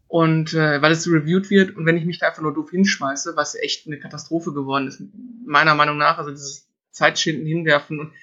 Und 0.08 0.54
äh, 0.54 0.82
weil 0.82 0.94
es 0.94 1.08
reviewed 1.08 1.50
wird 1.50 1.76
und 1.76 1.86
wenn 1.86 1.98
ich 1.98 2.06
mich 2.06 2.20
da 2.20 2.28
einfach 2.28 2.42
nur 2.42 2.54
doof 2.54 2.70
hinschmeiße, 2.70 3.36
was 3.36 3.56
echt 3.56 3.88
eine 3.88 4.00
Katastrophe 4.00 4.54
geworden 4.54 4.88
ist, 4.88 5.04
meiner 5.46 5.76
Meinung 5.76 5.98
nach, 5.98 6.18
also 6.18 6.32
dieses 6.32 6.70
Zeitschinden 6.92 7.46
hinwerfen 7.46 8.00
und 8.00 8.14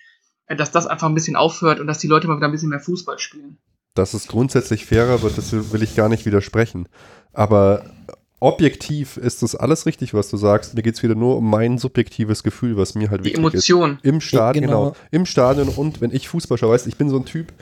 dass 0.49 0.71
das 0.71 0.87
einfach 0.87 1.09
ein 1.09 1.15
bisschen 1.15 1.37
aufhört 1.37 1.81
und 1.81 1.87
dass 1.87 1.99
die 1.99 2.07
Leute 2.09 2.29
mal 2.29 2.37
wieder 2.37 2.49
ein 2.49 2.53
bisschen 2.53 2.71
mehr 2.71 2.81
Fußball 2.81 3.19
spielen 3.19 3.59
dass 3.95 4.13
es 4.13 4.27
grundsätzlich 4.27 4.87
fairer 4.87 5.23
wird, 5.23 5.39
das 5.39 5.53
will 5.73 5.83
ich 5.83 5.95
gar 5.95 6.09
nicht 6.09 6.27
widersprechen. 6.27 6.89
Aber 7.33 7.85
objektiv 8.41 9.17
ist 9.17 9.43
das 9.43 9.55
alles 9.55 9.87
richtig, 9.87 10.13
was 10.13 10.29
du 10.29 10.37
sagst. 10.37 10.75
Mir 10.75 10.83
geht 10.83 10.97
es 10.97 11.03
wieder 11.03 11.15
nur 11.15 11.39
um 11.39 11.49
mein 11.49 11.79
subjektives 11.79 12.43
Gefühl, 12.43 12.77
was 12.77 12.95
mir 12.95 13.11
halt 13.11 13.21
Die 13.21 13.27
wichtig 13.27 13.39
Emotion. 13.39 13.95
ist. 13.95 14.05
Im 14.05 14.21
Stadion, 14.21 14.67
genau. 14.67 14.83
genau. 14.91 14.97
Im 15.13 15.27
Stadion 15.27 15.69
und 15.69 16.01
wenn 16.01 16.11
ich 16.11 16.29
Fußball 16.29 16.59
schaue, 16.59 16.75
weißt 16.75 16.87
ich 16.89 16.97
bin 16.97 17.09
so 17.09 17.17
ein 17.17 17.25
Typ, 17.25 17.53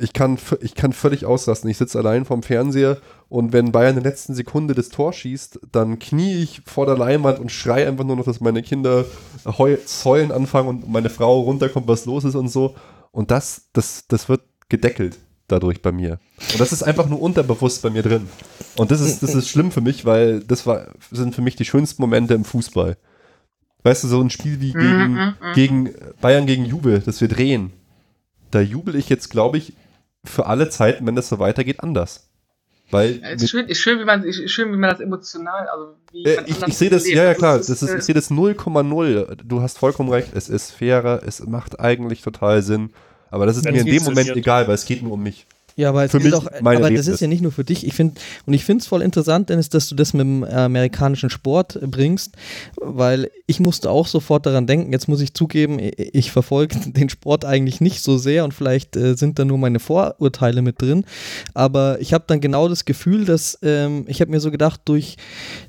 ich 0.00 0.12
kann, 0.12 0.38
ich 0.60 0.74
kann 0.74 0.92
völlig 0.92 1.26
auslassen. 1.26 1.68
Ich 1.68 1.76
sitze 1.76 1.98
allein 1.98 2.24
vorm 2.24 2.42
Fernseher 2.42 2.98
und 3.28 3.52
wenn 3.52 3.70
Bayern 3.70 3.96
in 3.96 4.02
der 4.02 4.10
letzten 4.10 4.34
Sekunde 4.34 4.74
das 4.74 4.88
Tor 4.88 5.12
schießt, 5.12 5.60
dann 5.70 5.98
knie 5.98 6.42
ich 6.42 6.62
vor 6.64 6.86
der 6.86 6.96
Leinwand 6.96 7.38
und 7.38 7.52
schreie 7.52 7.86
einfach 7.86 8.04
nur 8.04 8.16
noch, 8.16 8.24
dass 8.24 8.40
meine 8.40 8.62
Kinder 8.62 9.04
heulen 9.46 10.32
anfangen 10.32 10.68
und 10.68 10.90
meine 10.90 11.10
Frau 11.10 11.40
runterkommt, 11.40 11.86
was 11.86 12.06
los 12.06 12.24
ist 12.24 12.34
und 12.34 12.48
so. 12.48 12.74
Und 13.12 13.30
das, 13.30 13.68
das, 13.72 14.06
das 14.08 14.28
wird 14.28 14.40
gedeckelt 14.68 15.18
dadurch 15.48 15.82
bei 15.82 15.92
mir. 15.92 16.18
Und 16.52 16.60
das 16.60 16.72
ist 16.72 16.82
einfach 16.82 17.08
nur 17.08 17.20
unterbewusst 17.20 17.82
bei 17.82 17.90
mir 17.90 18.02
drin. 18.02 18.28
Und 18.76 18.90
das 18.90 19.00
ist, 19.00 19.22
das 19.22 19.34
ist 19.34 19.48
schlimm 19.48 19.70
für 19.70 19.80
mich, 19.80 20.04
weil 20.06 20.40
das 20.40 20.66
war, 20.66 20.88
sind 21.10 21.34
für 21.34 21.42
mich 21.42 21.56
die 21.56 21.64
schönsten 21.64 22.00
Momente 22.00 22.34
im 22.34 22.44
Fußball. 22.44 22.96
Weißt 23.82 24.04
du, 24.04 24.08
so 24.08 24.20
ein 24.20 24.30
Spiel 24.30 24.60
wie 24.60 24.72
gegen, 24.72 25.12
mhm, 25.12 25.14
mhm, 25.14 25.48
mhm. 25.48 25.52
gegen 25.54 25.90
Bayern 26.20 26.46
gegen 26.46 26.64
Jubel, 26.64 27.00
das 27.00 27.20
wir 27.20 27.28
drehen. 27.28 27.72
Da 28.50 28.60
jubel 28.60 28.94
ich 28.94 29.08
jetzt, 29.08 29.30
glaube 29.30 29.58
ich, 29.58 29.74
für 30.24 30.46
alle 30.46 30.68
Zeiten, 30.68 31.06
wenn 31.06 31.16
das 31.16 31.28
so 31.28 31.38
weitergeht, 31.38 31.80
anders. 31.80 32.30
Weil 32.90 33.20
es 33.22 33.42
ist 33.42 33.50
schön, 33.50 33.66
ist 33.68 33.78
schön, 33.78 34.00
wie 34.00 34.04
man, 34.04 34.24
ist 34.24 34.50
schön, 34.50 34.72
wie 34.72 34.76
man 34.76 34.90
das 34.90 35.00
emotional, 35.00 35.68
also 35.68 35.94
wie 36.10 36.24
äh, 36.24 36.42
ich, 36.46 36.60
ich 36.60 36.76
sehe 36.76 36.90
das, 36.90 37.08
ja, 37.08 37.22
ja 37.22 37.34
klar, 37.34 37.58
das 37.58 37.68
ist, 37.68 37.82
ich 37.82 38.02
sehe 38.02 38.14
das 38.14 38.30
0,0. 38.30 39.36
Du 39.44 39.62
hast 39.62 39.78
vollkommen 39.78 40.10
recht, 40.10 40.30
es 40.34 40.48
ist 40.48 40.72
fairer, 40.72 41.22
es 41.24 41.46
macht 41.46 41.78
eigentlich 41.78 42.22
total 42.22 42.62
Sinn. 42.62 42.90
Aber 43.30 43.46
das 43.46 43.56
ist 43.56 43.64
mir 43.64 43.80
in 43.80 43.86
dem 43.86 44.02
Moment 44.02 44.30
egal, 44.30 44.66
weil 44.66 44.74
es 44.74 44.86
geht 44.86 45.02
nur 45.02 45.12
um 45.12 45.22
mich. 45.22 45.46
Ja, 45.80 45.88
aber, 45.88 46.10
für 46.10 46.20
mich 46.20 46.34
auch, 46.34 46.46
aber 46.46 46.90
das 46.90 47.06
ist 47.06 47.20
ja 47.20 47.26
nicht 47.26 47.40
nur 47.40 47.52
für 47.52 47.64
dich. 47.64 47.86
Ich 47.86 47.94
finde, 47.94 48.20
und 48.44 48.52
ich 48.52 48.66
finde 48.66 48.82
es 48.82 48.86
voll 48.86 49.00
interessant, 49.00 49.48
Dennis, 49.48 49.70
dass 49.70 49.88
du 49.88 49.94
das 49.94 50.12
mit 50.12 50.20
dem 50.20 50.44
amerikanischen 50.44 51.30
Sport 51.30 51.78
bringst, 51.80 52.36
weil 52.76 53.30
ich 53.46 53.60
musste 53.60 53.90
auch 53.90 54.06
sofort 54.06 54.44
daran 54.44 54.66
denken. 54.66 54.92
Jetzt 54.92 55.08
muss 55.08 55.22
ich 55.22 55.32
zugeben, 55.32 55.78
ich 55.80 56.32
verfolge 56.32 56.76
den 56.86 57.08
Sport 57.08 57.46
eigentlich 57.46 57.80
nicht 57.80 58.02
so 58.02 58.18
sehr 58.18 58.44
und 58.44 58.52
vielleicht 58.52 58.94
äh, 58.94 59.14
sind 59.14 59.38
da 59.38 59.46
nur 59.46 59.56
meine 59.56 59.80
Vorurteile 59.80 60.60
mit 60.60 60.82
drin. 60.82 61.04
Aber 61.54 61.98
ich 61.98 62.12
habe 62.12 62.24
dann 62.26 62.42
genau 62.42 62.68
das 62.68 62.84
Gefühl, 62.84 63.24
dass 63.24 63.58
ähm, 63.62 64.04
ich 64.06 64.20
habe 64.20 64.30
mir 64.30 64.40
so 64.40 64.50
gedacht, 64.50 64.82
durch 64.84 65.16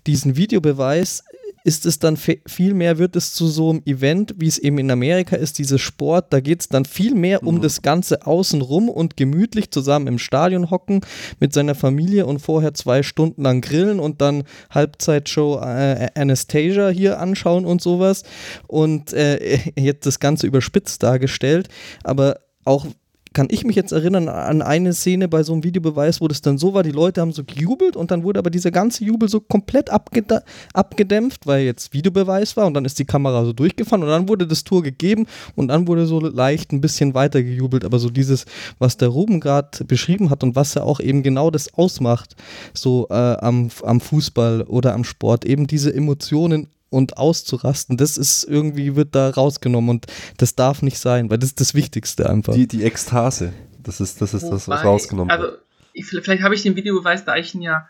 diesen 0.08 0.36
Videobeweis 0.36 1.24
ist 1.64 1.86
es 1.86 2.00
dann 2.00 2.18
viel 2.18 2.74
mehr, 2.74 2.98
wird 2.98 3.16
es 3.16 3.34
zu 3.34 3.48
so 3.48 3.70
einem 3.70 3.82
Event, 3.86 4.36
wie 4.38 4.48
es 4.48 4.58
eben 4.58 4.78
in 4.78 4.92
Amerika 4.92 5.36
ist, 5.36 5.60
dieses 5.60 5.82
Sport, 5.82 6.34
da 6.34 6.40
geht 6.40 6.62
es 6.62 6.70
dann 6.70 6.86
viel 6.86 7.14
mehr 7.14 7.44
um 7.44 7.56
mhm. 7.56 7.62
das 7.62 7.82
Ganze 7.82 8.26
außenrum 8.26 8.90
und 8.90 9.18
gemütlich 9.18 9.72
zusammen 9.72 10.08
im 10.08 10.18
Stadion 10.18 10.72
hocken 10.72 11.02
mit 11.40 11.54
seiner 11.54 11.76
Familie 11.76 12.26
und 12.26 12.40
vorher 12.40 12.74
zwei 12.74 13.04
Stunden 13.04 13.44
lang 13.44 13.62
grillen 13.62 14.00
und 14.00 14.22
dann 14.22 14.44
Halbzeitshow 14.70 15.60
äh, 15.62 16.10
Anastasia 16.16 16.90
hier 16.90 17.20
anschauen 17.20 17.66
und 17.66 17.82
sowas 17.82 18.24
und 18.68 19.14
äh, 19.14 19.60
jetzt 19.80 20.06
das 20.06 20.20
Ganze 20.20 20.48
überspitzt 20.48 21.04
dargestellt, 21.04 21.70
aber 22.04 22.40
auch 22.66 22.86
kann 23.34 23.48
ich 23.50 23.64
mich 23.64 23.76
jetzt 23.76 23.92
erinnern 23.94 24.28
an 24.28 24.62
eine 24.62 24.94
Szene 24.94 25.28
bei 25.30 25.44
so 25.44 25.54
einem 25.54 25.64
Videobeweis, 25.64 26.20
wo 26.20 26.28
das 26.28 26.42
dann 26.42 26.58
so 26.58 26.74
war, 26.74 26.84
die 26.84 26.92
Leute 26.92 27.22
haben 27.22 27.32
so 27.32 27.44
gejubelt 27.44 27.96
und 27.96 28.12
dann 28.12 28.24
wurde 28.24 28.40
aber 28.40 28.50
dieser 28.50 28.72
ganze 28.72 29.06
Jubel 29.06 29.30
so 29.30 29.40
komplett 29.40 29.90
abgedämpft, 29.90 31.48
weil 31.48 31.64
jetzt 31.64 31.94
Videobeweis 31.94 32.58
war 32.58 32.68
und 32.68 32.74
dann 32.74 32.84
ist 32.84 33.00
die 33.00 33.06
Kamera 33.06 33.46
so 33.46 33.54
durchgefahren 33.54 34.04
und 34.04 34.10
dann 34.10 34.28
wurde 34.28 34.48
das 34.48 34.66
Tour 34.66 34.84
gegeben 34.84 35.28
und 35.56 35.70
dann 35.70 35.88
wurde 35.88 36.06
so 36.06 36.20
leicht 36.20 36.74
ein 36.74 36.82
bisschen 36.82 37.14
weiter 37.14 37.42
gejubelt, 37.42 37.86
aber 37.86 38.00
so 38.00 38.10
dieses, 38.10 38.46
was 38.80 38.98
der 38.98 39.08
Ruben 39.08 39.40
gerade 39.40 39.86
beschrieben 39.86 40.30
hat 40.30 40.44
und 40.44 40.56
was 40.56 40.74
ja 40.74 40.84
auch 40.84 41.00
eben 41.00 41.24
genau 41.24 41.52
das 41.52 41.74
ausmacht, 41.74 42.36
so 42.74 43.08
äh, 43.10 43.14
am, 43.14 43.70
am 43.84 44.02
Fußball 44.02 44.64
oder 44.64 44.94
am 44.94 45.06
Sport, 45.06 45.46
eben 45.46 45.68
diese 45.68 45.94
Emotionen 45.94 46.68
und 46.92 47.18
auszurasten, 47.18 47.98
das 47.98 48.18
ist 48.18 48.44
irgendwie, 48.44 48.96
wird 48.96 49.16
da 49.16 49.30
rausgenommen 49.32 49.90
und 49.90 50.06
das 50.38 50.56
darf 50.56 50.82
nicht 50.84 51.00
sein, 51.00 51.30
weil 51.32 51.40
das 51.40 51.50
ist 51.50 51.60
das 51.62 51.74
Wichtigste 51.74 52.30
einfach. 52.30 52.54
Die, 52.54 52.68
die 52.68 52.84
Ekstase, 52.84 53.54
das 53.82 54.00
ist, 54.00 54.22
das 54.22 54.34
ist 54.36 54.48
das, 54.50 54.68
was 54.68 54.84
rausgenommen 54.84 55.32
also, 55.32 55.44
wird. 55.46 55.62
ich, 55.94 56.06
vielleicht 56.06 56.44
habe 56.44 56.54
ich 56.54 56.62
den 56.64 56.76
Videobeweis, 56.76 57.26
da 57.26 57.36
ich 57.38 57.56
ihn 57.56 57.62
ja 57.62 57.88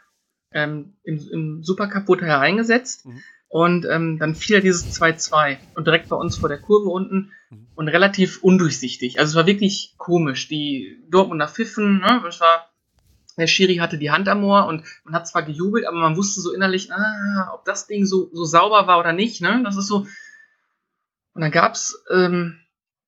ähm, 0.53 0.93
im, 1.03 1.19
im 1.31 1.63
Supercup 1.63 2.07
wurde 2.07 2.25
er 2.27 2.39
eingesetzt 2.39 3.05
Mhm. 3.05 3.21
und 3.49 3.85
ähm, 3.89 4.17
dann 4.19 4.35
fiel 4.35 4.57
er 4.57 4.61
dieses 4.61 4.85
2-2 5.01 5.57
und 5.75 5.87
direkt 5.87 6.07
bei 6.09 6.15
uns 6.15 6.37
vor 6.37 6.49
der 6.49 6.59
Kurve 6.59 6.89
unten 6.89 7.31
Mhm. 7.49 7.67
und 7.75 7.87
relativ 7.89 8.43
undurchsichtig. 8.43 9.19
Also 9.19 9.31
es 9.31 9.35
war 9.35 9.45
wirklich 9.45 9.95
komisch. 9.97 10.47
Die 10.47 11.03
Dortmunder 11.09 11.47
Pfiffen, 11.49 11.99
ne, 11.99 12.21
das 12.23 12.39
war, 12.39 12.69
der 13.37 13.47
Schiri 13.47 13.77
hatte 13.77 13.97
die 13.97 14.11
Hand 14.11 14.27
am 14.27 14.43
Ohr 14.43 14.65
und 14.65 14.83
man 15.03 15.15
hat 15.15 15.27
zwar 15.27 15.43
gejubelt, 15.43 15.85
aber 15.87 15.97
man 15.97 16.17
wusste 16.17 16.41
so 16.41 16.53
innerlich, 16.53 16.91
ah, 16.91 17.51
ob 17.53 17.65
das 17.65 17.87
Ding 17.87 18.05
so, 18.05 18.29
so 18.33 18.43
sauber 18.43 18.87
war 18.87 18.99
oder 18.99 19.13
nicht, 19.13 19.41
ne? 19.41 19.61
Das 19.63 19.77
ist 19.77 19.87
so. 19.87 20.07
Und 21.33 21.41
dann 21.41 21.51
gab's 21.51 22.03
ähm, 22.11 22.59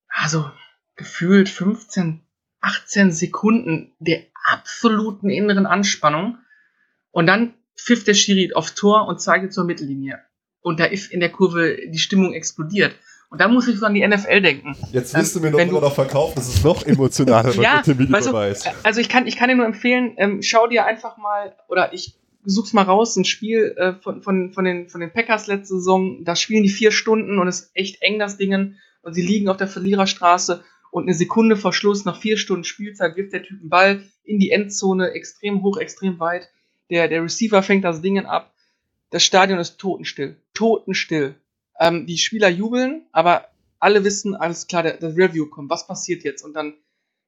also 0.08 0.50
gefühlt 0.96 1.48
15, 1.48 2.20
18 2.60 3.12
Sekunden 3.12 3.92
der 3.98 4.22
absoluten 4.44 5.30
inneren 5.30 5.66
Anspannung. 5.66 6.38
Und 7.10 7.26
dann 7.26 7.54
pfiff 7.76 8.04
der 8.04 8.14
Schiri 8.14 8.52
auf 8.54 8.72
Tor 8.72 9.06
und 9.06 9.20
zeigte 9.20 9.50
zur 9.50 9.64
Mittellinie. 9.64 10.20
Und 10.60 10.80
da 10.80 10.86
ist 10.86 11.12
in 11.12 11.20
der 11.20 11.30
Kurve 11.30 11.76
die 11.88 11.98
Stimmung 11.98 12.32
explodiert. 12.32 12.94
Und 13.34 13.40
da 13.40 13.48
muss 13.48 13.66
ich 13.66 13.80
so 13.80 13.86
an 13.86 13.94
die 13.94 14.06
NFL 14.06 14.42
denken. 14.42 14.76
Jetzt 14.92 15.12
Ähm, 15.12 15.18
willst 15.20 15.34
du 15.34 15.40
mir 15.40 15.50
noch 15.50 15.58
wenn 15.58 15.68
immer 15.68 15.80
du- 15.80 15.86
noch 15.86 15.94
verkaufen, 15.96 16.34
das 16.36 16.48
ist 16.54 16.64
noch 16.64 16.86
emotionaler 16.86 17.52
Ja, 17.56 17.82
mit 17.84 17.98
dem 17.98 18.12
weißt 18.12 18.28
du. 18.28 18.70
Also 18.84 19.00
ich 19.00 19.08
kann, 19.08 19.26
ich 19.26 19.34
kann 19.36 19.48
dir 19.48 19.56
nur 19.56 19.66
empfehlen, 19.66 20.14
ähm, 20.18 20.40
schau 20.40 20.68
dir 20.68 20.86
einfach 20.86 21.16
mal, 21.16 21.56
oder 21.66 21.92
ich 21.92 22.14
such's 22.44 22.72
mal 22.72 22.82
raus, 22.82 23.16
ein 23.16 23.24
Spiel 23.24 23.74
äh, 23.76 23.94
von, 24.00 24.22
von, 24.22 24.52
von, 24.52 24.64
den, 24.64 24.88
von 24.88 25.00
den 25.00 25.12
Packers 25.12 25.48
letzte 25.48 25.74
Saison, 25.74 26.22
da 26.24 26.36
spielen 26.36 26.62
die 26.62 26.68
vier 26.68 26.92
Stunden 26.92 27.40
und 27.40 27.48
es 27.48 27.60
ist 27.62 27.70
echt 27.74 28.02
eng, 28.02 28.20
das 28.20 28.36
Dingen, 28.36 28.78
und 29.02 29.14
sie 29.14 29.22
liegen 29.26 29.48
auf 29.48 29.56
der 29.56 29.66
Verliererstraße 29.66 30.62
und 30.92 31.02
eine 31.02 31.14
Sekunde 31.14 31.56
vor 31.56 31.72
Schluss, 31.72 32.04
nach 32.04 32.20
vier 32.20 32.36
Stunden 32.36 32.62
Spielzeit, 32.62 33.16
wirft 33.16 33.32
der 33.32 33.42
Typ 33.42 33.58
einen 33.60 33.68
Ball 33.68 34.04
in 34.22 34.38
die 34.38 34.52
Endzone, 34.52 35.10
extrem 35.10 35.64
hoch, 35.64 35.76
extrem 35.78 36.20
weit. 36.20 36.48
Der, 36.88 37.08
der 37.08 37.24
Receiver 37.24 37.64
fängt 37.64 37.82
das 37.84 38.00
Ding 38.00 38.16
ab. 38.24 38.52
Das 39.10 39.24
Stadion 39.24 39.58
ist 39.58 39.78
totenstill. 39.78 40.36
Totenstill. 40.54 41.34
Ähm, 41.80 42.06
die 42.06 42.18
Spieler 42.18 42.48
jubeln, 42.48 43.06
aber 43.12 43.48
alle 43.80 44.04
wissen, 44.04 44.34
alles 44.34 44.66
klar, 44.66 44.82
der, 44.82 44.96
das 44.96 45.16
Review 45.16 45.46
kommt. 45.46 45.70
Was 45.70 45.86
passiert 45.86 46.24
jetzt? 46.24 46.42
Und 46.42 46.54
dann 46.54 46.74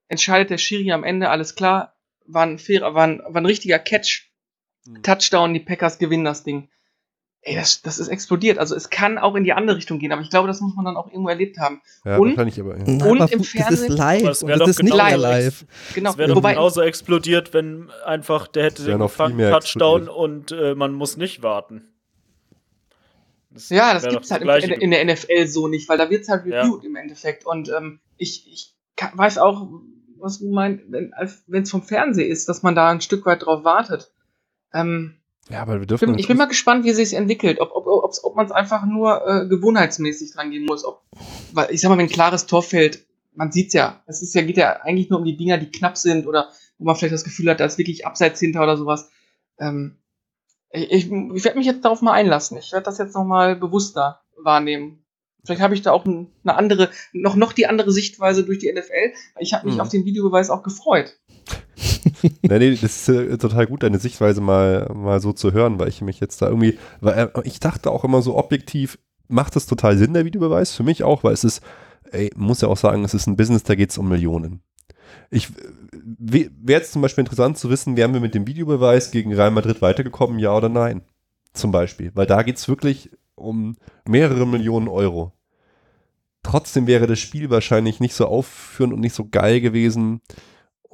entscheidet 0.09 0.51
der 0.51 0.59
Schiri 0.59 0.93
am 0.93 1.05
Ende, 1.05 1.29
alles 1.31 1.55
klar, 1.55 1.95
war 2.27 2.45
ein 2.45 2.59
fairer, 2.59 2.95
war 2.95 3.07
ein, 3.07 3.21
war 3.27 3.41
ein 3.43 3.47
richtiger 3.47 3.79
Catch. 3.79 4.31
Mhm. 4.87 5.03
Touchdown, 5.03 5.53
die 5.55 5.61
Packers 5.61 5.99
gewinnen 5.99 6.25
das 6.25 6.45
Ding. 6.45 6.69
Ey, 7.43 7.55
das, 7.55 7.83
das 7.83 7.99
ist 8.01 8.09
explodiert. 8.09 8.59
Also 8.59 8.75
es 8.75 8.91
kann 8.91 9.19
auch 9.19 9.37
in 9.37 9.45
die 9.45 9.53
andere 9.53 9.77
Richtung 9.77 10.01
gehen, 10.01 10.11
aber 10.13 10.23
ich 10.23 10.31
glaube, 10.31 10.49
das 10.49 10.61
muss 10.61 10.75
man 10.75 10.85
dann 10.85 10.97
auch 10.97 11.07
irgendwo 11.09 11.29
erlebt 11.29 11.59
haben. 11.59 11.81
Ja, 12.05 12.17
und- 12.17 12.31
wahrscheinlich 12.31 12.59
aber. 12.61 12.77
Ja. 12.77 12.85
Und 12.85 13.03
aber 13.03 13.33
im 13.33 13.39
das 13.39 13.43
ist 13.43 13.51
Fernsehen- 13.51 13.93
live 13.97 14.23
das 14.23 14.41
doch 14.41 14.69
ist 14.69 14.83
nicht 14.83 14.91
genau 14.93 15.05
mehr 15.05 15.17
so 15.17 15.23
live. 15.23 15.65
Genau. 15.95 16.11
Es 16.11 16.19
wäre 16.19 16.29
doch 16.31 16.37
Wobei, 16.37 16.55
genauso 16.55 16.83
explodiert, 16.83 17.53
wenn 17.55 17.91
einfach 18.05 18.49
der 18.49 18.65
hätte 18.65 18.85
den 18.85 18.99
Touchdown 18.99 19.53
explodiert. 19.53 20.09
und 20.09 20.53
äh, 20.53 20.75
man 20.75 20.93
muss 20.95 21.17
nicht 21.17 21.43
warten. 21.43 21.93
Das 23.57 23.71
Ja, 23.71 23.95
das 23.95 24.07
gibt's 24.07 24.29
doch 24.29 24.39
halt 24.41 24.65
in, 24.65 24.73
in 24.81 24.91
der 24.91 25.05
NFL 25.05 25.47
so 25.47 25.67
nicht, 25.67 25.89
weil 25.89 25.97
da 25.99 26.11
wird's 26.11 26.29
halt 26.29 26.45
Ja. 26.47 26.63
reviewed 26.63 26.85
im 26.85 26.97
Endeffekt. 26.97 27.47
Und 27.47 27.71
ähm, 27.71 28.01
ich, 28.19 28.47
ich 28.53 28.75
kann, 28.97 29.17
weiß 29.17 29.39
auch, 29.39 29.69
was 30.19 30.39
du 30.39 30.51
meinst, 30.51 30.85
wenn 30.89 31.63
es 31.63 31.71
vom 31.71 31.83
Fernsehen 31.83 32.31
ist, 32.31 32.49
dass 32.49 32.63
man 32.63 32.75
da 32.75 32.91
ein 32.91 33.01
Stück 33.01 33.25
weit 33.27 33.45
drauf 33.45 33.65
wartet. 33.65 34.13
Ähm, 34.75 35.17
ja, 35.49 35.63
aber 35.63 35.75
wir 35.75 35.81
ich, 35.83 35.87
dürfen. 35.87 36.07
bin, 36.07 36.19
ich 36.19 36.29
bin 36.29 36.37
mal 36.37 36.47
gespannt, 36.47 36.85
wie 36.85 36.93
sich 36.93 37.15
entwickelt. 37.15 37.61
Ob, 37.61 37.71
ob, 37.75 37.87
ob, 37.87 38.13
ob 38.23 38.37
man 38.37 38.47
es 38.47 38.53
einfach 38.53 38.85
nur 38.85 39.27
äh, 39.27 39.47
gewohnheitsmäßig 39.49 40.33
dran 40.33 40.51
gehen 40.51 40.67
muss. 40.67 40.85
Ob, 40.85 41.03
weil 41.53 41.71
ich 41.73 41.81
sag 41.81 41.89
mal, 41.89 41.99
wenn 41.99 42.07
ein 42.07 42.11
klares 42.11 42.47
Tor 42.47 42.63
fällt, 42.63 43.07
man 43.35 43.53
sieht's 43.53 43.75
ja. 43.75 44.03
Es 44.07 44.23
ist 44.23 44.35
ja, 44.35 44.43
geht 44.43 44.57
ja 44.57 44.81
eigentlich 44.83 45.09
nur 45.09 45.21
um 45.21 45.25
die 45.25 45.37
Dinger, 45.37 45.59
die 45.59 45.71
knapp 45.71 45.97
sind 45.97 46.27
oder 46.27 46.51
wo 46.79 46.85
man 46.85 46.97
vielleicht 46.97 47.15
das 47.15 47.25
Gefühl 47.25 47.51
hat, 47.51 47.61
da 47.61 47.65
ist 47.65 47.79
wirklich 47.79 48.07
abseits 48.07 48.41
hinter 48.41 48.63
oder 48.63 48.77
sowas. 48.77 49.11
Ähm, 49.59 49.99
ich 50.71 51.11
ich, 51.11 51.11
werde 51.45 51.59
mich 51.59 51.67
jetzt 51.67 51.85
darauf 51.85 52.03
mal 52.03 52.13
einlassen. 52.13 52.59
Ich 52.59 52.73
werde 52.73 52.85
das 52.85 52.99
jetzt 52.99 53.15
nochmal 53.15 53.57
bewusster 53.57 54.21
wahrnehmen. 54.43 55.05
Vielleicht 55.45 55.63
habe 55.63 55.75
ich 55.75 55.83
da 55.83 55.93
auch 55.93 56.05
ein, 56.05 56.33
eine 56.45 56.57
andere, 56.57 56.91
noch, 57.13 57.37
noch 57.37 57.53
die 57.53 57.67
andere 57.67 57.93
Sichtweise 57.93 58.45
durch 58.45 58.59
die 58.59 58.73
NFL. 58.73 59.13
Ich 59.39 59.55
habe 59.55 59.67
mich 59.67 59.77
Mhm. 59.77 59.81
auf 59.81 59.89
den 59.89 60.05
Videobeweis 60.05 60.51
auch 60.51 60.63
gefreut. 60.65 61.19
nee, 62.43 62.59
nee, 62.59 62.71
das 62.75 62.83
ist 62.83 63.09
äh, 63.09 63.39
total 63.39 63.67
gut, 63.67 63.83
deine 63.83 63.99
Sichtweise 63.99 64.41
mal, 64.41 64.91
mal 64.93 65.21
so 65.21 65.33
zu 65.33 65.53
hören, 65.53 65.79
weil 65.79 65.89
ich 65.89 66.03
mich 66.03 66.19
jetzt 66.21 66.43
da 66.43 66.49
irgendwie, 66.49 66.79
weil 67.01 67.31
äh, 67.35 67.41
ich 67.45 67.61
dachte 67.61 67.91
auch 67.91 68.03
immer 68.05 68.23
so 68.23 68.37
objektiv, 68.37 68.99
macht 69.29 69.55
das 69.55 69.67
total 69.67 69.97
Sinn, 69.99 70.15
der 70.15 70.25
Videobeweis? 70.25 70.75
Für 70.75 70.83
mich 70.83 71.05
auch, 71.05 71.23
weil 71.23 71.35
es 71.35 71.45
ist, 71.45 71.63
ey, 72.11 72.31
muss 72.35 72.61
ja 72.61 72.69
auch 72.69 72.77
sagen, 72.77 73.05
es 73.05 73.15
ist 73.15 73.27
ein 73.27 73.37
Business, 73.37 73.63
da 73.63 73.75
geht 73.77 73.91
es 73.91 73.99
um 73.99 74.09
Millionen. 74.09 74.63
Ich 75.31 75.49
wäre 76.19 76.51
jetzt 76.67 76.93
zum 76.93 77.03
Beispiel 77.03 77.23
interessant 77.23 77.59
zu 77.59 77.71
wissen, 77.71 77.97
wären 77.97 78.13
wir 78.13 78.21
mit 78.21 78.35
dem 78.35 78.47
Videobeweis 78.47 79.11
gegen 79.11 79.35
Real 79.35 79.51
Madrid 79.51 79.83
weitergekommen, 79.83 80.39
ja 80.39 80.57
oder 80.57 80.69
nein? 80.69 81.03
Zum 81.53 81.73
Beispiel, 81.73 82.13
weil 82.15 82.27
da 82.27 82.43
geht 82.43 82.57
es 82.57 82.69
wirklich 82.69 83.11
um 83.35 83.77
mehrere 84.07 84.47
Millionen 84.47 84.89
Euro. 84.89 85.33
Trotzdem 86.43 86.87
wäre 86.87 87.07
das 87.07 87.19
Spiel 87.19 87.51
wahrscheinlich 87.51 87.99
nicht 87.99 88.15
so 88.15 88.27
aufführend 88.27 88.95
und 88.95 89.01
nicht 89.01 89.15
so 89.15 89.29
geil 89.29 89.61
gewesen, 89.61 90.21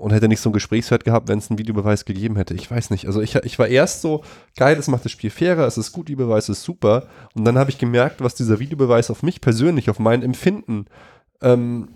und 0.02 0.12
hätte 0.12 0.26
nicht 0.26 0.40
so 0.40 0.48
einen 0.48 0.55
Gesprächswert 0.55 1.05
gehabt, 1.05 1.28
wenn 1.28 1.39
es 1.39 1.48
einen 1.48 1.60
Videobeweis 1.60 2.05
gegeben 2.05 2.36
hätte. 2.36 2.55
Ich 2.55 2.68
weiß 2.68 2.90
nicht. 2.90 3.06
Also 3.06 3.20
ich, 3.20 3.36
ich 3.36 3.59
war 3.59 3.68
erst 3.68 4.02
so, 4.02 4.24
geil, 4.56 4.74
das 4.74 4.89
macht 4.89 5.05
das 5.05 5.12
Spiel 5.12 5.30
fairer, 5.30 5.66
es 5.66 5.78
ist 5.78 5.93
gut, 5.93 6.09
Videobeweis 6.09 6.48
ist 6.48 6.64
super. 6.64 7.06
Und 7.34 7.44
dann 7.44 7.59
habe 7.59 7.70
ich 7.70 7.78
gemerkt, 7.78 8.20
was 8.20 8.34
dieser 8.34 8.59
Videobeweis 8.59 9.10
auf 9.10 9.22
mich 9.22 9.40
persönlich, 9.40 9.90
auf 9.90 9.98
mein 9.98 10.22
Empfinden 10.22 10.86
ähm, 11.40 11.89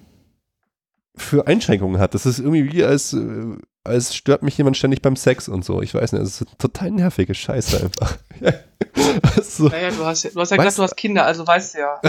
für 1.16 1.46
Einschränkungen 1.46 1.98
hat. 2.00 2.14
Das 2.14 2.26
ist 2.26 2.38
irgendwie 2.38 2.72
wie, 2.72 2.84
als, 2.84 3.12
äh, 3.12 3.56
als 3.84 4.14
stört 4.14 4.42
mich 4.42 4.58
jemand 4.58 4.76
ständig 4.76 5.00
beim 5.02 5.16
Sex 5.16 5.48
und 5.48 5.64
so. 5.64 5.80
Ich 5.82 5.94
weiß 5.94 6.12
nicht, 6.12 6.22
das 6.22 6.40
ist 6.40 6.48
total 6.58 6.90
nervige 6.90 7.34
Scheiße 7.34 7.82
einfach. 7.84 8.18
so, 9.42 9.68
Naja, 9.68 9.90
du 9.90 10.04
hast, 10.04 10.24
ja- 10.24 10.30
du 10.30 10.40
hast 10.40 10.50
ja 10.50 10.56
gesagt, 10.56 10.78
du 10.78 10.82
hast 10.82 10.96
Kinder, 10.96 11.24
also 11.24 11.46
weißt 11.46 11.74
du 11.74 11.78
ja. 11.78 12.00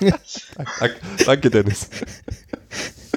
danke, 1.26 1.50
Dennis. 1.50 1.88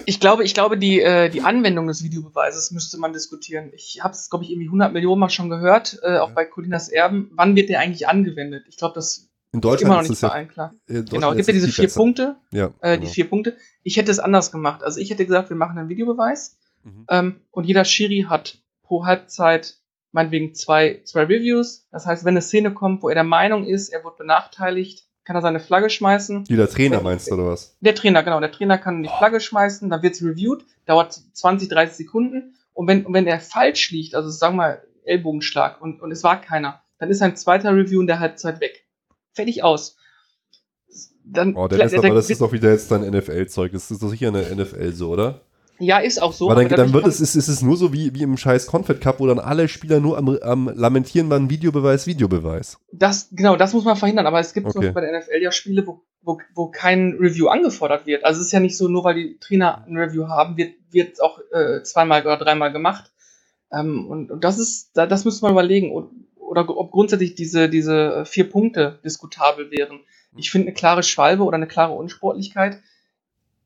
Ich 0.05 0.19
glaube, 0.19 0.43
ich 0.43 0.53
glaube, 0.53 0.77
die, 0.77 1.01
äh, 1.01 1.29
die 1.29 1.41
Anwendung 1.41 1.87
des 1.87 2.03
Videobeweises 2.03 2.71
müsste 2.71 2.97
man 2.97 3.13
diskutieren. 3.13 3.71
Ich 3.73 3.99
habe 4.03 4.13
es, 4.13 4.29
glaube 4.29 4.43
ich, 4.43 4.51
irgendwie 4.51 4.67
100 4.67 4.91
Millionen 4.91 5.19
Mal 5.19 5.29
schon 5.29 5.49
gehört, 5.49 5.99
äh, 6.03 6.17
auch 6.17 6.31
bei 6.31 6.45
Colinas 6.45 6.89
Erben. 6.89 7.29
Wann 7.33 7.55
wird 7.55 7.69
der 7.69 7.79
eigentlich 7.79 8.07
angewendet? 8.07 8.65
Ich 8.69 8.77
glaube, 8.77 8.95
das 8.95 9.28
In 9.51 9.59
ist 9.61 9.81
immer 9.81 9.95
noch 9.95 10.01
Deutschland 10.01 10.03
ist 10.03 10.09
nicht 10.09 10.17
es 10.17 10.21
bei 10.21 10.27
ja, 10.27 10.33
allen 10.33 10.47
klar. 10.47 10.73
Deutschland 10.87 11.09
Genau, 11.11 11.31
ist 11.31 11.37
gibt 11.37 11.47
ja 11.49 11.53
es 11.55 11.61
diese 11.65 11.81
vier. 11.81 11.89
Punkte, 11.93 12.35
Ja, 12.51 12.73
äh, 12.81 12.93
die 12.97 13.01
genau. 13.01 13.11
vier 13.13 13.29
Punkte. 13.29 13.57
Ich 13.83 13.97
hätte 13.97 14.11
es 14.11 14.19
anders 14.19 14.51
gemacht. 14.51 14.83
Also 14.83 14.99
ich 14.99 15.09
hätte 15.09 15.25
gesagt, 15.25 15.49
wir 15.49 15.57
machen 15.57 15.77
einen 15.77 15.89
Videobeweis 15.89 16.57
Mhm. 16.83 17.05
ähm, 17.09 17.41
und 17.51 17.65
jeder 17.65 17.83
Schiri 17.83 18.25
hat 18.29 18.57
pro 18.83 19.05
Halbzeit 19.05 19.75
meinetwegen 20.13 20.55
zwei, 20.55 21.01
zwei 21.03 21.23
Reviews. 21.23 21.87
Das 21.91 22.05
heißt, 22.05 22.23
wenn 22.23 22.33
eine 22.33 22.41
Szene 22.41 22.73
kommt, 22.73 23.03
wo 23.03 23.09
er 23.09 23.15
der 23.15 23.23
Meinung 23.25 23.65
ist, 23.65 23.89
er 23.89 24.03
wird 24.05 24.17
benachteiligt, 24.17 25.05
kann 25.25 25.35
er 25.35 25.41
seine 25.41 25.59
Flagge 25.59 25.89
schmeißen. 25.89 26.45
Jeder 26.47 26.69
Trainer 26.69 27.01
meinst 27.01 27.29
du, 27.29 27.35
oder 27.35 27.47
was? 27.47 27.75
Der 27.81 27.93
Trainer, 27.95 28.23
genau, 28.23 28.39
der 28.39 28.51
Trainer 28.51 28.77
kann 28.77 29.03
die 29.03 29.09
Flagge 29.09 29.39
schmeißen, 29.41 29.89
dann 29.89 30.01
wird's 30.01 30.21
reviewed, 30.23 30.65
dauert 30.85 31.13
20, 31.33 31.67
30 31.69 31.97
Sekunden 31.97 32.55
und 32.73 32.87
wenn, 32.87 33.05
und 33.05 33.13
wenn 33.13 33.27
er 33.27 33.39
falsch 33.41 33.91
liegt, 33.91 34.15
also 34.15 34.29
sagen 34.29 34.53
wir 34.55 34.57
mal 34.57 34.83
Ellbogenschlag 35.03 35.81
und, 35.81 36.01
und 36.01 36.11
es 36.11 36.23
war 36.23 36.39
keiner, 36.41 36.81
dann 36.97 37.09
ist 37.09 37.21
ein 37.21 37.35
zweiter 37.35 37.75
Review 37.75 38.01
in 38.01 38.07
der 38.07 38.19
Halbzeit 38.19 38.61
weg. 38.61 38.85
Fertig 39.33 39.63
aus. 39.63 39.95
Dann, 41.23 41.55
Oh, 41.55 41.67
Dennis, 41.67 41.93
aber 41.93 42.09
das 42.09 42.27
dann- 42.27 42.31
ist 42.33 42.41
doch 42.41 42.51
wieder 42.51 42.71
jetzt 42.71 42.89
dein 42.91 43.03
NFL-Zeug. 43.03 43.71
Das 43.71 43.91
ist 43.91 44.01
doch 44.01 44.09
sicher 44.09 44.29
eine 44.29 44.41
NFL 44.49 44.93
so, 44.93 45.09
oder? 45.09 45.41
ja, 45.81 45.99
ist 45.99 46.21
auch 46.21 46.33
so. 46.33 46.47
Weil 46.47 46.55
dann, 46.55 46.65
aber 46.65 46.75
dann 46.75 46.87
dadurch 46.87 47.05
wird 47.05 47.13
es, 47.13 47.21
ist, 47.21 47.35
ist 47.35 47.47
es 47.47 47.61
nur 47.61 47.77
so 47.77 47.93
wie, 47.93 48.13
wie 48.13 48.23
im 48.23 48.35
scheiß 48.35 48.67
Confed 48.67 48.99
Cup, 48.99 49.19
wo 49.19 49.27
dann 49.27 49.39
alle 49.39 49.67
Spieler 49.69 49.99
nur 50.01 50.17
am, 50.17 50.27
am 50.41 50.69
Lamentieren 50.75 51.29
waren, 51.29 51.49
Videobeweis, 51.49 52.05
Videobeweis. 52.05 52.79
Das, 52.91 53.29
genau, 53.31 53.55
das 53.55 53.73
muss 53.73 53.85
man 53.85 53.95
verhindern, 53.95 54.27
aber 54.27 54.39
es 54.39 54.53
gibt 54.53 54.67
Okay. 54.67 54.91
Bei 54.91 55.01
der 55.01 55.17
NFL 55.21 55.41
ja 55.41 55.51
Spiele, 55.53 55.87
wo, 55.87 56.01
wo, 56.21 56.39
wo 56.53 56.67
kein 56.67 57.15
Review 57.19 57.47
angefordert 57.47 58.05
wird. 58.05 58.25
Also 58.25 58.41
es 58.41 58.47
ist 58.47 58.51
ja 58.51 58.59
nicht 58.59 58.75
so, 58.75 58.89
nur 58.89 59.03
weil 59.05 59.15
die 59.15 59.37
Trainer 59.39 59.85
ein 59.87 59.95
Review 59.95 60.27
haben, 60.27 60.57
wird, 60.57 60.73
wird 60.91 61.21
auch 61.21 61.39
äh, 61.53 61.81
zweimal 61.83 62.21
oder 62.23 62.37
dreimal 62.37 62.73
gemacht. 62.73 63.11
Ähm, 63.71 64.07
und, 64.09 64.31
und 64.31 64.43
das 64.43 64.59
ist, 64.59 64.97
da, 64.97 65.05
das 65.05 65.23
müsste 65.23 65.43
man 65.45 65.53
überlegen. 65.53 65.91
Und, 65.93 66.09
oder 66.49 66.67
ob 66.69 66.91
grundsätzlich 66.91 67.35
diese, 67.35 67.69
diese 67.69 68.13
äh, 68.15 68.25
vier 68.25 68.49
Punkte 68.49 68.99
diskutabel 69.03 69.71
wären. 69.71 70.01
Ich 70.35 70.51
finde 70.51 70.67
eine 70.67 70.73
klare 70.73 71.03
Schwalbe 71.03 71.43
oder 71.43 71.55
eine 71.55 71.67
klare 71.67 71.93
Unsportlichkeit 71.93 72.81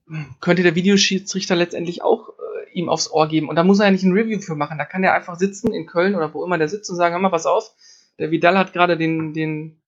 hm, 0.08 0.36
könnte 0.40 0.64
der 0.64 0.76
Videoschiedsrichter 0.76 1.56
letztendlich 1.56 2.04
auch 2.04 2.30
äh, 2.30 2.72
ihm 2.74 2.90
aufs 2.90 3.10
Ohr 3.10 3.28
geben. 3.28 3.50
Und 3.50 3.56
da 3.56 3.64
muss 3.64 3.80
er 3.80 3.86
ja 3.86 3.92
nicht 3.92 4.04
ein 4.04 4.14
Review 4.14 4.40
für 4.40 4.56
machen. 4.56 4.78
Da 4.78 4.86
kann 4.86 5.04
er 5.04 5.14
einfach 5.14 5.38
sitzen 5.38 5.74
in 5.74 5.86
Köln 5.86 6.16
oder 6.16 6.34
wo 6.34 6.44
immer 6.44 6.58
der 6.58 6.68
sitzt 6.68 6.90
und 6.90 6.98
sagen, 6.98 7.14
hör 7.14 7.22
mal, 7.22 7.30
pass 7.30 7.46
auf, 7.46 7.74
der 8.20 8.32
Vidal 8.32 8.58
hat 8.58 8.74
gerade 8.74 8.98
den, 8.98 9.34
den, 9.34 9.82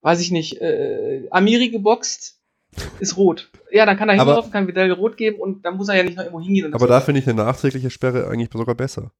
weiß 0.00 0.20
ich 0.20 0.30
nicht, 0.30 0.60
äh, 0.60 1.28
Amiri 1.30 1.68
geboxt, 1.68 2.40
ist 3.00 3.16
rot. 3.16 3.50
Ja, 3.70 3.86
dann 3.86 3.96
kann 3.96 4.08
er 4.08 4.16
hinlaufen, 4.16 4.50
kann 4.50 4.66
Vidal 4.66 4.90
rot 4.92 5.16
geben 5.16 5.40
und 5.40 5.64
dann 5.64 5.76
muss 5.76 5.88
er 5.88 5.96
ja 5.96 6.02
nicht 6.02 6.16
noch 6.16 6.24
irgendwo 6.24 6.42
hingehen. 6.42 6.66
Und 6.66 6.74
Aber 6.74 6.86
da 6.86 7.00
finde 7.00 7.20
ich 7.20 7.28
eine 7.28 7.42
nachträgliche 7.42 7.90
Sperre 7.90 8.28
eigentlich 8.28 8.50
sogar 8.52 8.74
besser. 8.74 9.12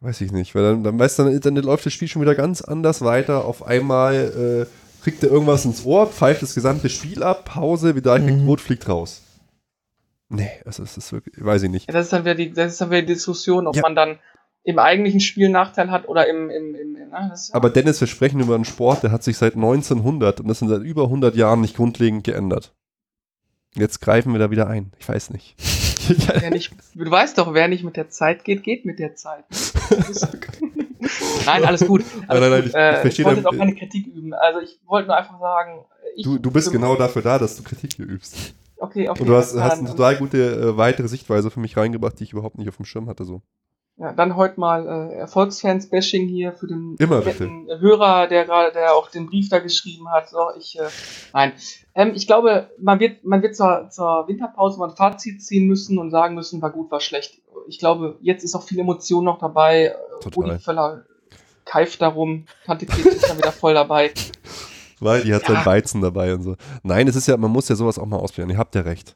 Weiß 0.00 0.20
ich 0.22 0.32
nicht, 0.32 0.54
weil 0.54 0.62
dann, 0.62 0.82
dann 0.84 0.98
weißt 0.98 1.18
du, 1.18 1.24
dann, 1.24 1.40
dann 1.40 1.56
läuft 1.64 1.84
das 1.84 1.92
Spiel 1.92 2.08
schon 2.08 2.22
wieder 2.22 2.34
ganz 2.34 2.62
anders 2.62 3.02
weiter. 3.02 3.44
Auf 3.44 3.66
einmal 3.66 4.66
äh, 4.68 5.02
kriegt 5.04 5.22
er 5.22 5.30
irgendwas 5.30 5.64
ins 5.66 5.84
Ohr, 5.84 6.06
pfeift 6.06 6.40
das 6.42 6.54
gesamte 6.54 6.88
Spiel 6.88 7.22
ab, 7.22 7.44
Pause, 7.44 7.94
Vidal 7.94 8.20
kriegt 8.22 8.38
Mhm. 8.38 8.46
rot, 8.48 8.60
fliegt 8.60 8.88
raus. 8.88 9.22
Nee, 10.30 10.48
ist, 10.64 10.78
es 10.78 10.96
ist 10.96 11.12
wirklich, 11.12 11.44
weiß 11.44 11.64
ich 11.64 11.70
nicht. 11.70 11.86
Ja, 11.88 11.92
das 11.92 12.06
ist 12.06 12.12
dann 12.12 12.24
wieder 12.24 12.34
die, 12.34 12.52
das 12.52 12.72
ist 12.72 12.80
dann 12.80 12.90
wieder 12.90 13.02
die 13.02 13.12
Diskussion, 13.14 13.66
ob 13.66 13.76
Ja. 13.76 13.82
man 13.82 13.94
dann 13.94 14.18
im 14.62 14.78
eigentlichen 14.78 15.20
Spiel 15.20 15.46
einen 15.46 15.54
Nachteil 15.54 15.90
hat 15.90 16.08
oder 16.08 16.28
im, 16.28 16.48
im, 16.50 16.74
im, 16.74 16.96
im 16.96 17.08
na, 17.10 17.28
das, 17.28 17.52
Aber 17.52 17.68
Dennis, 17.70 18.00
wir 18.00 18.08
sprechen 18.08 18.40
über 18.40 18.54
einen 18.54 18.64
Sport, 18.64 19.02
der 19.02 19.10
hat 19.12 19.22
sich 19.22 19.36
seit 19.36 19.54
1900 19.54 20.40
und 20.40 20.48
das 20.48 20.60
sind 20.60 20.68
seit 20.68 20.82
über 20.82 21.04
100 21.04 21.34
Jahren 21.34 21.60
nicht 21.60 21.76
grundlegend 21.76 22.24
geändert. 22.24 22.72
Jetzt 23.74 24.00
greifen 24.00 24.32
wir 24.32 24.38
da 24.38 24.50
wieder 24.50 24.66
ein. 24.68 24.92
Ich 24.98 25.08
weiß 25.08 25.30
nicht. 25.30 25.56
wer 26.40 26.50
nicht, 26.50 26.72
du 26.94 27.10
weißt 27.10 27.38
doch, 27.38 27.54
wer 27.54 27.68
nicht 27.68 27.84
mit 27.84 27.96
der 27.96 28.08
Zeit 28.10 28.44
geht, 28.44 28.62
geht 28.62 28.84
mit 28.84 28.98
der 28.98 29.14
Zeit. 29.14 29.44
nein, 31.46 31.64
alles 31.64 31.86
gut. 31.86 32.04
Alles 32.28 32.40
nein, 32.40 32.50
nein, 32.50 32.60
gut. 32.62 32.68
ich- 32.70 32.74
äh, 32.74 32.92
ich 32.94 33.00
verstehe 33.00 33.10
ich 33.10 33.26
wollte 33.26 33.40
jetzt 33.40 33.46
auch 33.46 33.56
keine 33.56 33.74
Kritik 33.74 34.06
üben. 34.06 34.34
Also 34.34 34.60
ich 34.60 34.78
wollte 34.86 35.08
nur 35.08 35.16
einfach 35.16 35.38
sagen, 35.40 35.84
ich, 36.16 36.24
Du, 36.24 36.38
du 36.38 36.50
bist 36.50 36.70
genau 36.72 36.96
dafür 36.96 37.22
da, 37.22 37.38
dass 37.38 37.56
du 37.56 37.62
Kritik 37.62 37.94
hier 37.94 38.06
übst. 38.06 38.54
Okay, 38.78 39.08
okay. 39.08 39.20
Und 39.20 39.26
du 39.28 39.36
hast, 39.36 39.54
hast 39.58 39.78
eine 39.80 39.90
total 39.90 40.16
gute 40.16 40.38
äh, 40.38 40.76
weitere 40.76 41.06
Sichtweise 41.08 41.50
für 41.50 41.60
mich 41.60 41.76
reingebracht, 41.76 42.18
die 42.18 42.24
ich 42.24 42.32
überhaupt 42.32 42.58
nicht 42.58 42.68
auf 42.68 42.76
dem 42.76 42.86
Schirm 42.86 43.08
hatte. 43.08 43.24
So. 43.24 43.42
Ja, 44.00 44.14
dann 44.14 44.34
heute 44.34 44.58
mal 44.58 45.10
äh, 45.12 45.14
Erfolgsfans-Bashing 45.16 46.26
hier 46.26 46.54
für 46.54 46.66
den 46.66 46.96
Immer 46.98 47.20
netten 47.20 47.68
Hörer, 47.80 48.28
der 48.28 48.46
gerade, 48.46 48.72
der 48.72 48.94
auch 48.94 49.10
den 49.10 49.26
Brief 49.26 49.50
da 49.50 49.58
geschrieben 49.58 50.10
hat. 50.10 50.30
So, 50.30 50.38
ich, 50.58 50.78
äh, 50.78 50.84
nein. 51.34 51.52
Ähm, 51.94 52.12
ich 52.14 52.26
glaube, 52.26 52.70
man 52.78 52.98
wird, 52.98 53.24
man 53.24 53.42
wird 53.42 53.54
zur, 53.54 53.90
zur 53.90 54.26
Winterpause 54.26 54.78
mal 54.78 54.88
ein 54.88 54.96
Fazit 54.96 55.42
ziehen 55.44 55.66
müssen 55.66 55.98
und 55.98 56.10
sagen 56.10 56.34
müssen, 56.34 56.62
war 56.62 56.70
gut, 56.70 56.90
war 56.90 57.00
schlecht. 57.00 57.42
Ich 57.68 57.78
glaube, 57.78 58.16
jetzt 58.22 58.42
ist 58.42 58.54
auch 58.54 58.62
viel 58.62 58.78
Emotion 58.78 59.22
noch 59.22 59.38
dabei. 59.38 59.94
Total. 60.22 60.44
Rudi 60.52 60.58
Völler 60.62 61.04
keift 61.66 62.00
darum. 62.00 62.46
Tante 62.64 62.86
Kate 62.86 63.06
ist 63.10 63.28
dann 63.28 63.36
wieder 63.36 63.52
voll 63.52 63.74
dabei. 63.74 64.12
Weil 65.00 65.24
die 65.24 65.34
hat 65.34 65.42
Ja. 65.42 65.54
seinen 65.56 65.66
Weizen 65.66 66.00
dabei 66.00 66.32
und 66.32 66.42
so. 66.42 66.56
Nein, 66.82 67.06
es 67.06 67.16
ist 67.16 67.26
ja, 67.28 67.36
man 67.36 67.50
muss 67.50 67.68
ja 67.68 67.76
sowas 67.76 67.98
auch 67.98 68.06
mal 68.06 68.16
ausprobieren. 68.16 68.48
Ihr 68.50 68.58
habt 68.58 68.74
ja 68.74 68.80
recht. 68.80 69.14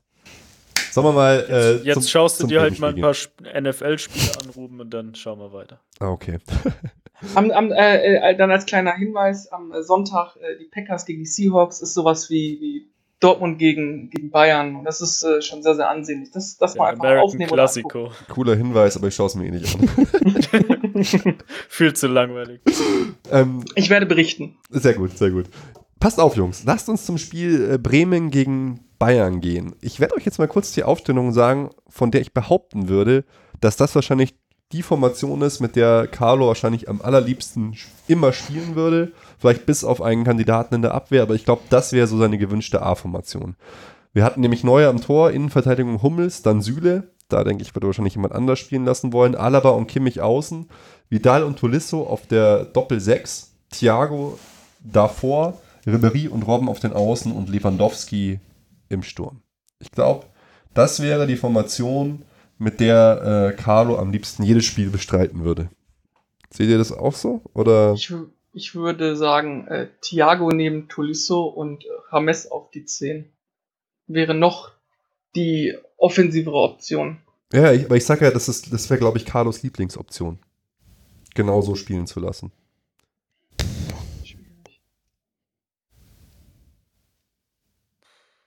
Sollen 0.94 1.08
wir 1.08 1.12
mal. 1.12 1.44
Äh, 1.50 1.84
Jetzt 1.84 1.94
zum- 1.94 2.02
schaust 2.04 2.38
du 2.38 2.42
zum 2.42 2.50
dir 2.50 2.60
halt 2.60 2.78
mal 2.78 2.94
ein 2.94 3.00
paar 3.00 3.14
NFL-Spiele 3.60 4.30
an, 4.40 4.50
Ruben, 4.50 4.80
und 4.80 4.94
dann 4.94 5.14
schauen 5.16 5.40
wir 5.40 5.52
weiter. 5.52 5.80
Ah, 5.98 6.10
okay. 6.10 6.38
Am, 7.34 7.50
am, 7.50 7.72
äh, 7.72 8.16
äh, 8.32 8.36
dann 8.36 8.50
als 8.50 8.66
kleiner 8.66 8.92
Hinweis, 8.94 9.50
am 9.50 9.72
äh, 9.72 9.82
Sonntag 9.82 10.36
äh, 10.36 10.58
die 10.58 10.66
Packers 10.66 11.06
gegen 11.06 11.20
die 11.20 11.26
Seahawks 11.26 11.80
ist 11.80 11.94
sowas 11.94 12.28
wie, 12.28 12.58
wie 12.60 12.88
Dortmund 13.20 13.58
gegen, 13.58 14.10
gegen 14.10 14.30
Bayern. 14.30 14.76
Und 14.76 14.84
das 14.84 15.00
ist 15.00 15.22
äh, 15.22 15.40
schon 15.40 15.62
sehr, 15.62 15.74
sehr 15.74 15.88
ansehnlich. 15.88 16.30
Das, 16.32 16.58
das 16.58 16.74
mal 16.76 16.84
Der 16.86 16.92
einfach 16.92 17.04
American 17.04 17.24
aufnehmen 17.24 17.50
und 17.50 17.56
Classico. 17.56 18.10
Cooler 18.28 18.54
Hinweis, 18.56 18.96
aber 18.96 19.08
ich 19.08 19.14
schaue 19.14 19.28
es 19.28 19.34
mir 19.36 19.46
eh 19.46 19.50
nicht 19.52 19.74
an. 19.74 21.38
Viel 21.68 21.94
zu 21.94 22.08
langweilig. 22.08 22.60
ähm, 23.32 23.64
Ich 23.74 23.88
werde 23.90 24.06
berichten. 24.06 24.58
Sehr 24.70 24.94
gut, 24.94 25.16
sehr 25.16 25.30
gut. 25.30 25.46
Passt 25.98 26.20
auf, 26.20 26.36
Jungs. 26.36 26.64
Lasst 26.64 26.88
uns 26.88 27.06
zum 27.06 27.16
Spiel 27.16 27.72
äh, 27.72 27.78
Bremen 27.78 28.30
gegen 28.30 28.80
Bayern 29.04 29.42
gehen. 29.42 29.76
Ich 29.82 30.00
werde 30.00 30.16
euch 30.16 30.24
jetzt 30.24 30.38
mal 30.38 30.48
kurz 30.48 30.72
die 30.72 30.82
Aufstellung 30.82 31.30
sagen, 31.34 31.68
von 31.90 32.10
der 32.10 32.22
ich 32.22 32.32
behaupten 32.32 32.88
würde, 32.88 33.24
dass 33.60 33.76
das 33.76 33.94
wahrscheinlich 33.94 34.34
die 34.72 34.82
Formation 34.82 35.42
ist, 35.42 35.60
mit 35.60 35.76
der 35.76 36.06
Carlo 36.06 36.46
wahrscheinlich 36.46 36.88
am 36.88 37.02
allerliebsten 37.02 37.76
immer 38.08 38.32
spielen 38.32 38.76
würde. 38.76 39.12
Vielleicht 39.38 39.66
bis 39.66 39.84
auf 39.84 40.00
einen 40.00 40.24
Kandidaten 40.24 40.76
in 40.76 40.80
der 40.80 40.94
Abwehr, 40.94 41.20
aber 41.20 41.34
ich 41.34 41.44
glaube, 41.44 41.60
das 41.68 41.92
wäre 41.92 42.06
so 42.06 42.16
seine 42.16 42.38
gewünschte 42.38 42.80
A-Formation. 42.80 43.56
Wir 44.14 44.24
hatten 44.24 44.40
nämlich 44.40 44.64
Neuer 44.64 44.88
am 44.88 45.02
Tor, 45.02 45.32
Innenverteidigung 45.32 46.00
Hummels, 46.02 46.40
dann 46.40 46.62
Süle. 46.62 47.10
Da 47.28 47.44
denke 47.44 47.62
ich, 47.62 47.74
würde 47.74 47.88
wahrscheinlich 47.88 48.14
jemand 48.14 48.32
anders 48.32 48.58
spielen 48.58 48.86
lassen 48.86 49.12
wollen. 49.12 49.34
Alaba 49.34 49.68
und 49.68 49.86
Kimmich 49.86 50.22
außen. 50.22 50.66
Vidal 51.10 51.42
und 51.42 51.58
Tolisso 51.58 52.04
auf 52.04 52.26
der 52.26 52.64
Doppel-6. 52.64 53.48
Thiago 53.70 54.38
davor. 54.82 55.60
Ribéry 55.86 56.30
und 56.30 56.44
Robben 56.44 56.70
auf 56.70 56.80
den 56.80 56.94
Außen 56.94 57.32
und 57.32 57.50
Lewandowski 57.50 58.40
im 58.88 59.02
Sturm. 59.02 59.42
Ich 59.78 59.90
glaube, 59.90 60.26
das 60.74 61.00
wäre 61.02 61.26
die 61.26 61.36
Formation, 61.36 62.24
mit 62.58 62.78
der 62.80 63.52
äh, 63.52 63.60
Carlo 63.60 63.98
am 63.98 64.12
liebsten 64.12 64.42
jedes 64.44 64.64
Spiel 64.64 64.88
bestreiten 64.90 65.44
würde. 65.44 65.68
Seht 66.50 66.68
ihr 66.70 66.78
das 66.78 66.92
auch 66.92 67.14
so? 67.14 67.42
Oder? 67.52 67.94
Ich, 67.94 68.12
ich 68.52 68.74
würde 68.76 69.16
sagen, 69.16 69.66
äh, 69.66 69.88
Thiago 70.00 70.50
neben 70.50 70.88
Tolisso 70.88 71.44
und 71.44 71.84
James 72.12 72.50
auf 72.50 72.70
die 72.70 72.84
10 72.84 73.28
wäre 74.06 74.34
noch 74.34 74.70
die 75.34 75.76
offensivere 75.96 76.54
Option. 76.56 77.18
Ja, 77.52 77.72
ich, 77.72 77.86
aber 77.86 77.96
ich 77.96 78.04
sage 78.06 78.24
ja, 78.24 78.30
das, 78.30 78.48
ist- 78.48 78.72
das 78.72 78.88
wäre, 78.88 79.00
glaube 79.00 79.18
ich, 79.18 79.26
Carlos 79.26 79.62
Lieblingsoption. 79.64 80.38
Genau 81.34 81.60
so 81.60 81.74
spielen 81.74 82.06
zu 82.06 82.20
lassen. 82.20 82.52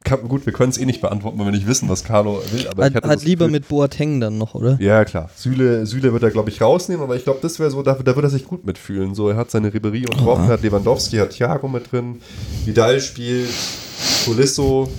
Kann, 0.08 0.28
gut, 0.28 0.46
wir 0.46 0.54
können 0.54 0.70
es 0.70 0.78
eh 0.78 0.86
nicht 0.86 1.02
beantworten, 1.02 1.38
weil 1.38 1.46
wir 1.48 1.52
nicht 1.52 1.68
wissen, 1.68 1.90
was 1.90 2.04
Carlo 2.04 2.42
will. 2.52 2.68
Aber 2.68 2.88
ich 2.88 2.96
Hat, 2.96 3.04
hat 3.04 3.24
lieber 3.24 3.46
Gefühl- 3.46 3.52
mit 3.52 3.68
Boateng 3.68 4.20
dann 4.22 4.38
noch, 4.38 4.56
oder? 4.56 4.78
Ja, 4.80 5.04
klar. 5.06 5.30
Süle, 5.36 5.86
Süle 5.86 6.14
wird 6.14 6.24
er, 6.24 6.32
glaube 6.32 6.50
ich, 6.50 6.62
rausnehmen, 6.62 7.04
aber 7.04 7.16
ich 7.16 7.24
glaube, 7.24 7.40
das 7.42 7.60
wäre 7.60 7.70
so, 7.70 7.84
da, 7.84 7.94
da 7.96 8.16
würde 8.16 8.28
er 8.28 8.32
sich 8.32 8.46
gut 8.46 8.66
mitfühlen. 8.66 9.16
So, 9.16 9.30
er 9.30 9.36
hat 9.36 9.52
seine 9.52 9.70
Ribéry 9.70 10.10
und 10.10 10.26
Robben, 10.26 10.48
hat 10.48 10.62
Lewandowski, 10.62 11.18
hat 11.18 11.32
Thiago 11.32 11.68
mit 11.68 11.92
drin, 11.92 12.22
Vidal 12.66 13.02
spielt, 13.02 13.50
Tolisso. 14.26 14.90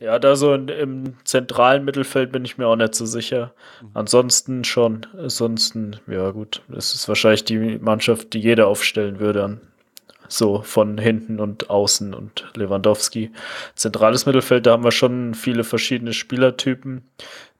Ja, 0.00 0.18
da 0.20 0.36
so 0.36 0.54
in, 0.54 0.68
im 0.68 1.14
zentralen 1.24 1.84
Mittelfeld 1.84 2.30
bin 2.30 2.44
ich 2.44 2.56
mir 2.56 2.68
auch 2.68 2.76
nicht 2.76 2.94
so 2.94 3.04
sicher. 3.04 3.52
Ansonsten 3.94 4.62
schon. 4.62 5.06
Ansonsten, 5.18 5.96
ja 6.06 6.30
gut, 6.30 6.62
das 6.68 6.94
ist 6.94 7.08
wahrscheinlich 7.08 7.44
die 7.44 7.78
Mannschaft, 7.78 8.32
die 8.32 8.38
jeder 8.38 8.68
aufstellen 8.68 9.18
würde. 9.18 9.42
An, 9.44 9.60
so 10.28 10.62
von 10.62 10.98
hinten 10.98 11.40
und 11.40 11.70
außen 11.70 12.14
und 12.14 12.46
Lewandowski. 12.54 13.32
Zentrales 13.74 14.26
Mittelfeld, 14.26 14.66
da 14.66 14.72
haben 14.72 14.84
wir 14.84 14.92
schon 14.92 15.34
viele 15.34 15.64
verschiedene 15.64 16.12
Spielertypen, 16.12 17.08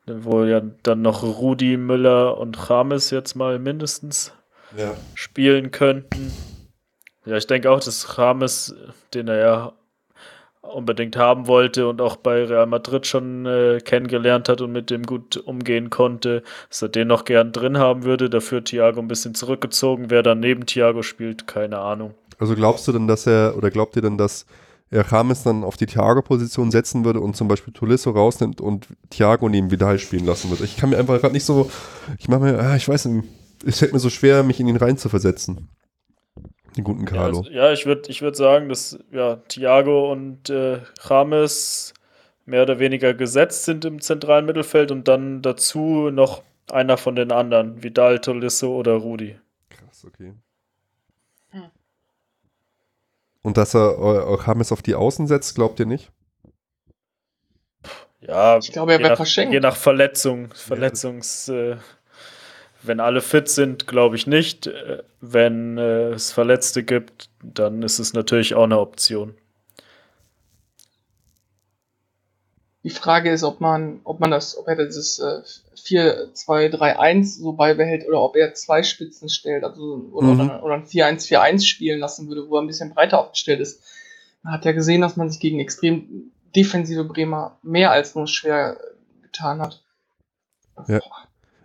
wo 0.06 0.44
ja 0.44 0.62
dann 0.82 1.02
noch 1.02 1.22
Rudi, 1.22 1.76
Müller 1.76 2.38
und 2.38 2.58
James 2.68 3.10
jetzt 3.10 3.34
mal 3.34 3.58
mindestens 3.58 4.32
Ja. 4.76 4.94
spielen 5.14 5.70
könnten. 5.70 6.32
Ja, 7.24 7.36
ich 7.36 7.46
denke 7.46 7.70
auch, 7.70 7.80
dass 7.80 8.14
James, 8.16 8.74
den 9.12 9.28
er 9.28 9.38
ja 9.38 9.72
unbedingt 10.62 11.16
haben 11.16 11.46
wollte 11.46 11.88
und 11.88 12.00
auch 12.00 12.16
bei 12.16 12.44
Real 12.44 12.66
Madrid 12.66 13.06
schon 13.06 13.46
äh, 13.46 13.80
kennengelernt 13.82 14.48
hat 14.48 14.60
und 14.60 14.72
mit 14.72 14.90
dem 14.90 15.04
gut 15.04 15.36
umgehen 15.36 15.88
konnte, 15.88 16.42
dass 16.68 16.82
er 16.82 16.88
den 16.88 17.08
noch 17.08 17.24
gern 17.24 17.52
drin 17.52 17.78
haben 17.78 18.04
würde. 18.04 18.28
Dafür 18.28 18.62
Thiago 18.62 19.00
ein 19.00 19.08
bisschen 19.08 19.34
zurückgezogen. 19.34 20.10
Wer 20.10 20.22
dann 20.22 20.40
neben 20.40 20.66
Thiago 20.66 21.02
spielt, 21.02 21.46
keine 21.46 21.78
Ahnung. 21.78 22.14
Also 22.38 22.54
glaubst 22.54 22.86
du 22.88 22.92
denn, 22.92 23.06
dass 23.06 23.26
er, 23.26 23.54
oder 23.56 23.70
glaubt 23.70 23.96
ihr 23.96 24.02
denn, 24.02 24.16
dass 24.16 24.46
er 24.90 25.04
James 25.10 25.42
dann 25.42 25.64
auf 25.64 25.76
die 25.76 25.86
Thiago-Position 25.86 26.70
setzen 26.70 27.04
würde 27.04 27.20
und 27.20 27.36
zum 27.36 27.48
Beispiel 27.48 27.74
Tolisso 27.74 28.10
rausnimmt 28.10 28.60
und 28.60 28.88
Thiago 29.10 29.48
neben 29.48 29.70
Vidal 29.70 29.98
spielen 29.98 30.24
lassen 30.24 30.50
würde? 30.50 30.64
Ich 30.64 30.76
kann 30.76 30.90
mir 30.90 30.98
einfach 30.98 31.20
gerade 31.20 31.34
nicht 31.34 31.44
so, 31.44 31.70
ich 32.18 32.28
mache 32.28 32.40
mir, 32.40 32.58
ah, 32.58 32.76
ich 32.76 32.88
weiß 32.88 33.06
nicht, 33.06 33.28
es 33.66 33.80
fällt 33.80 33.92
mir 33.92 33.98
so 33.98 34.10
schwer, 34.10 34.42
mich 34.42 34.60
in 34.60 34.68
ihn 34.68 34.76
reinzuversetzen. 34.76 35.68
Den 36.76 36.84
guten 36.84 37.04
Ja, 37.06 37.10
Carlo. 37.10 37.38
also, 37.38 37.50
ja 37.50 37.72
ich 37.72 37.86
würde 37.86 38.08
ich 38.08 38.22
würd 38.22 38.36
sagen, 38.36 38.68
dass 38.68 38.98
ja, 39.10 39.36
Thiago 39.48 40.12
und 40.12 40.48
äh, 40.48 40.80
James 41.08 41.92
mehr 42.46 42.62
oder 42.62 42.78
weniger 42.78 43.14
gesetzt 43.14 43.64
sind 43.64 43.84
im 43.84 44.00
zentralen 44.00 44.46
Mittelfeld 44.46 44.90
und 44.90 45.08
dann 45.08 45.42
dazu 45.42 46.10
noch 46.10 46.42
einer 46.70 46.96
von 46.96 47.16
den 47.16 47.32
anderen, 47.32 47.82
Vidal, 47.82 48.20
Tolisso 48.20 48.74
oder 48.74 48.94
Rudi. 48.94 49.36
Krass, 49.68 50.04
okay. 50.06 50.34
Und 53.42 53.56
dass 53.56 53.74
er 53.74 53.98
äh, 53.98 54.46
James 54.46 54.72
auf 54.72 54.82
die 54.82 54.94
Außen 54.94 55.26
setzt, 55.26 55.54
glaubt 55.54 55.78
ihr 55.80 55.86
nicht? 55.86 56.10
Ja, 58.20 58.58
Ich 58.58 58.72
glaube, 58.72 58.92
er 58.92 58.98
je 58.98 59.04
wird 59.04 59.12
nach- 59.12 59.16
verschenkt. 59.16 59.52
Je 59.54 59.60
nach 59.60 59.76
Verletzung, 59.76 60.52
Verletzungs, 60.52 61.48
äh, 61.48 61.76
wenn 62.82 63.00
alle 63.00 63.20
fit 63.20 63.48
sind, 63.48 63.86
glaube 63.86 64.16
ich 64.16 64.26
nicht. 64.26 64.66
Äh, 64.66 65.02
wenn 65.20 65.78
äh, 65.78 66.10
es 66.10 66.32
Verletzte 66.32 66.82
gibt, 66.82 67.30
dann 67.42 67.82
ist 67.82 67.98
es 68.00 68.12
natürlich 68.12 68.54
auch 68.54 68.64
eine 68.64 68.80
Option. 68.80 69.36
Die 72.84 72.90
Frage 72.90 73.30
ist, 73.30 73.42
ob 73.44 73.60
man, 73.60 74.00
ob 74.04 74.20
man 74.20 74.30
das, 74.30 74.56
ob 74.56 74.66
er 74.68 74.76
dieses 74.76 75.18
äh, 75.18 75.42
4-2-3-1 75.84 77.40
so 77.40 77.52
beibehält 77.52 78.06
oder 78.06 78.20
ob 78.22 78.36
er 78.36 78.54
zwei 78.54 78.82
Spitzen 78.82 79.28
stellt, 79.28 79.64
also 79.64 80.08
oder, 80.12 80.28
Mhm. 80.34 80.50
oder, 80.62 80.74
ein 80.74 80.86
4-1-4-1 80.86 81.66
spielen 81.66 82.00
lassen 82.00 82.28
würde, 82.28 82.48
wo 82.48 82.56
er 82.56 82.62
ein 82.62 82.66
bisschen 82.66 82.94
breiter 82.94 83.20
aufgestellt 83.20 83.60
ist. 83.60 83.82
Man 84.42 84.52
hat 84.54 84.64
ja 84.64 84.72
gesehen, 84.72 85.00
dass 85.00 85.16
man 85.16 85.30
sich 85.30 85.40
gegen 85.40 85.60
extrem 85.60 86.32
defensive 86.54 87.04
Bremer 87.04 87.58
mehr 87.62 87.90
als 87.90 88.14
nur 88.14 88.26
schwer 88.26 88.78
getan 89.22 89.60
hat. 89.60 89.82
Ja. 90.86 91.00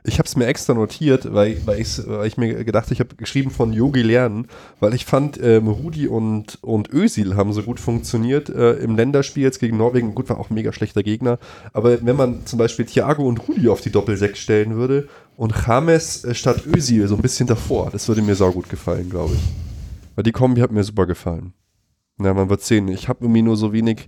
Ich 0.05 0.19
habe 0.19 0.27
es 0.27 0.35
mir 0.35 0.47
extra 0.47 0.73
notiert, 0.73 1.33
weil, 1.33 1.65
weil, 1.65 1.85
weil 2.07 2.27
ich 2.27 2.37
mir 2.37 2.65
gedacht 2.65 2.91
ich 2.91 2.99
habe 2.99 3.15
geschrieben 3.15 3.51
von 3.51 3.71
Yogi 3.71 4.01
lernen, 4.01 4.47
weil 4.81 4.93
ich 4.93 5.05
fand, 5.05 5.41
ähm, 5.41 5.69
Rudi 5.69 6.07
und, 6.07 6.57
und 6.61 6.91
Özil 6.91 7.35
haben 7.35 7.53
so 7.53 7.63
gut 7.63 7.79
funktioniert 7.79 8.49
äh, 8.49 8.73
im 8.73 8.97
Länderspiel 8.97 9.43
jetzt 9.43 9.59
gegen 9.59 9.77
Norwegen. 9.77 10.13
Gut, 10.13 10.27
war 10.29 10.39
auch 10.39 10.49
ein 10.49 10.55
mega 10.55 10.73
schlechter 10.73 11.03
Gegner. 11.03 11.39
Aber 11.71 12.05
wenn 12.05 12.17
man 12.17 12.45
zum 12.45 12.59
Beispiel 12.59 12.85
Thiago 12.85 13.25
und 13.25 13.47
Rudi 13.47 13.69
auf 13.69 13.79
die 13.79 13.91
Doppel-6 13.91 14.35
stellen 14.35 14.75
würde 14.75 15.07
und 15.37 15.53
James 15.65 16.25
äh, 16.25 16.35
statt 16.35 16.65
Özil 16.67 17.07
so 17.07 17.15
ein 17.15 17.21
bisschen 17.21 17.47
davor, 17.47 17.89
das 17.89 18.07
würde 18.09 18.21
mir 18.21 18.35
saugut 18.35 18.67
gefallen, 18.67 19.09
glaube 19.09 19.35
ich. 19.35 19.41
Weil 20.15 20.23
die 20.23 20.33
Kombi 20.33 20.59
hat 20.61 20.71
mir 20.71 20.83
super 20.83 21.05
gefallen. 21.05 21.53
Ja, 22.19 22.33
man 22.33 22.49
wird 22.49 22.61
sehen. 22.61 22.89
Ich 22.89 23.07
habe 23.07 23.23
irgendwie 23.23 23.41
nur 23.41 23.57
so 23.57 23.73
wenig 23.73 24.07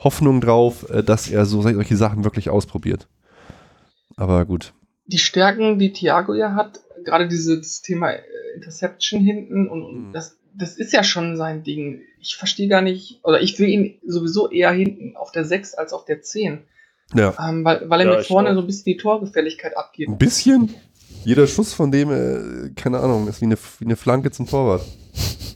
Hoffnung 0.00 0.40
drauf, 0.40 0.90
äh, 0.90 1.02
dass 1.02 1.28
er 1.28 1.46
so 1.46 1.62
solche 1.62 1.96
Sachen 1.96 2.24
wirklich 2.24 2.50
ausprobiert. 2.50 3.08
Aber 4.16 4.44
gut. 4.44 4.72
Die 5.06 5.18
Stärken, 5.18 5.78
die 5.78 5.92
Thiago 5.92 6.34
ja 6.34 6.54
hat, 6.54 6.80
gerade 7.04 7.28
dieses 7.28 7.82
Thema 7.82 8.10
äh, 8.10 8.22
Interception 8.56 9.20
hinten 9.20 9.68
und, 9.68 9.82
und 9.82 10.08
Mhm. 10.08 10.12
das, 10.12 10.36
das 10.54 10.76
ist 10.76 10.92
ja 10.92 11.04
schon 11.04 11.36
sein 11.36 11.62
Ding. 11.62 12.00
Ich 12.20 12.36
verstehe 12.36 12.68
gar 12.68 12.82
nicht, 12.82 13.20
oder 13.22 13.40
ich 13.40 13.58
will 13.58 13.68
ihn 13.68 13.98
sowieso 14.06 14.50
eher 14.50 14.72
hinten 14.72 15.16
auf 15.16 15.30
der 15.32 15.44
6 15.44 15.74
als 15.74 15.92
auf 15.92 16.04
der 16.06 16.22
10. 16.22 16.60
Ja. 17.14 17.34
Ähm, 17.48 17.64
weil, 17.64 17.88
weil 17.88 18.00
er 18.00 18.06
Ja, 18.10 18.16
mir 18.18 18.24
vorne 18.24 18.50
auch. 18.50 18.54
so 18.54 18.60
ein 18.60 18.66
bisschen 18.66 18.84
die 18.86 18.96
Torgefälligkeit 18.96 19.76
abgeht. 19.76 20.08
Ein 20.08 20.18
bisschen. 20.18 20.74
Jeder 21.24 21.46
Schuss 21.46 21.72
von 21.74 21.90
dem, 21.92 22.10
äh, 22.10 22.70
keine 22.74 22.98
Ahnung, 23.00 23.28
ist 23.28 23.40
wie 23.40 23.46
eine, 23.46 23.56
wie 23.78 23.84
eine 23.84 23.96
Flanke 23.96 24.30
zum 24.30 24.46
Torwart. 24.48 24.82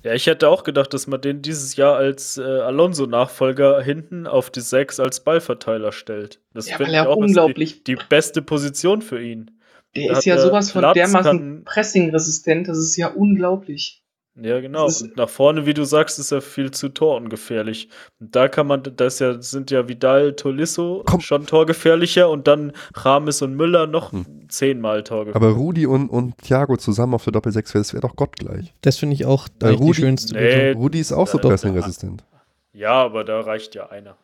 Ja, 0.03 0.15
ich 0.15 0.27
hätte 0.27 0.49
auch 0.49 0.65
gedacht, 0.65 0.95
dass 0.95 1.07
man 1.07 1.21
den 1.21 1.43
dieses 1.43 1.77
Jahr 1.77 1.97
als 1.97 2.39
äh, 2.39 2.43
Alonso-Nachfolger 2.43 3.83
hinten 3.83 4.27
auf 4.27 4.51
die 4.51 4.61
6 4.61 4.99
als 4.99 5.21
Ballverteiler 5.21 5.93
stellt. 5.93 6.41
Das 6.55 6.69
Ja, 6.71 6.77
find 6.79 6.89
weil 6.89 6.95
er 6.95 7.03
ich 7.03 7.09
auch 7.09 7.17
unglaublich- 7.17 7.85
Die, 7.85 7.95
die 7.97 8.03
beste 8.09 8.41
Position 8.43 9.03
für 9.03 9.23
ihn. 9.23 9.51
Der 9.97 10.13
Da 10.13 10.19
ist 10.19 10.25
ja 10.25 10.39
sowas 10.39 10.71
von 10.71 10.81
Platz, 10.83 10.95
dermaßen 10.95 11.65
pressingresistent, 11.65 12.69
das 12.69 12.79
ist 12.79 12.97
ja 12.97 13.09
unglaublich. 13.09 14.00
Ja, 14.37 14.61
genau. 14.61 14.87
Und 14.87 15.17
nach 15.17 15.29
vorne, 15.29 15.67
wie 15.67 15.75
du 15.75 15.85
sagst, 15.85 16.19
ist 16.19 16.31
er 16.33 16.41
viel 16.41 16.71
zu 16.71 16.89
torungefährlich. 16.89 17.89
Und 18.21 18.35
da 18.37 18.49
kann 18.49 18.67
man, 18.69 18.83
das 18.97 19.19
ja, 19.19 19.43
sind 19.43 19.71
ja 19.71 19.89
Vidal, 19.89 20.35
Tolisso 20.35 21.03
Komm. 21.05 21.21
schon 21.21 21.47
torgefährlicher 21.47 22.31
und 22.31 22.47
dann 22.47 22.73
Rames 22.95 23.43
und 23.43 23.55
Müller 23.57 23.87
noch 23.87 24.13
Hm. 24.13 24.49
zehnmal 24.49 25.03
torgefährlich. 25.03 25.37
Aber 25.37 25.59
Rudi 25.59 25.85
und, 25.87 26.09
und 26.09 26.39
Thiago 26.39 26.77
zusammen 26.77 27.15
auf 27.15 27.25
der 27.25 27.33
Doppel-6, 27.33 27.73
das 27.75 27.93
wäre 27.93 28.03
doch 28.03 28.17
gottgleich. 28.17 28.73
Das 28.83 28.97
finde 28.99 29.15
ich 29.15 29.27
auch 29.27 29.49
Bei 29.59 29.67
eigentlich 29.69 29.79
die 29.81 29.85
Rudi- 29.87 30.01
schönste 30.01 30.35
Nee. 30.35 30.71
Rudi 30.73 31.01
ist 31.01 31.13
auch 31.13 31.27
so 31.27 31.39
pressingresistent. 31.39 32.25
Ja, 32.73 32.93
aber 32.93 33.25
da 33.25 33.41
reicht 33.41 33.75
ja 33.75 33.91
einer. 33.91 34.17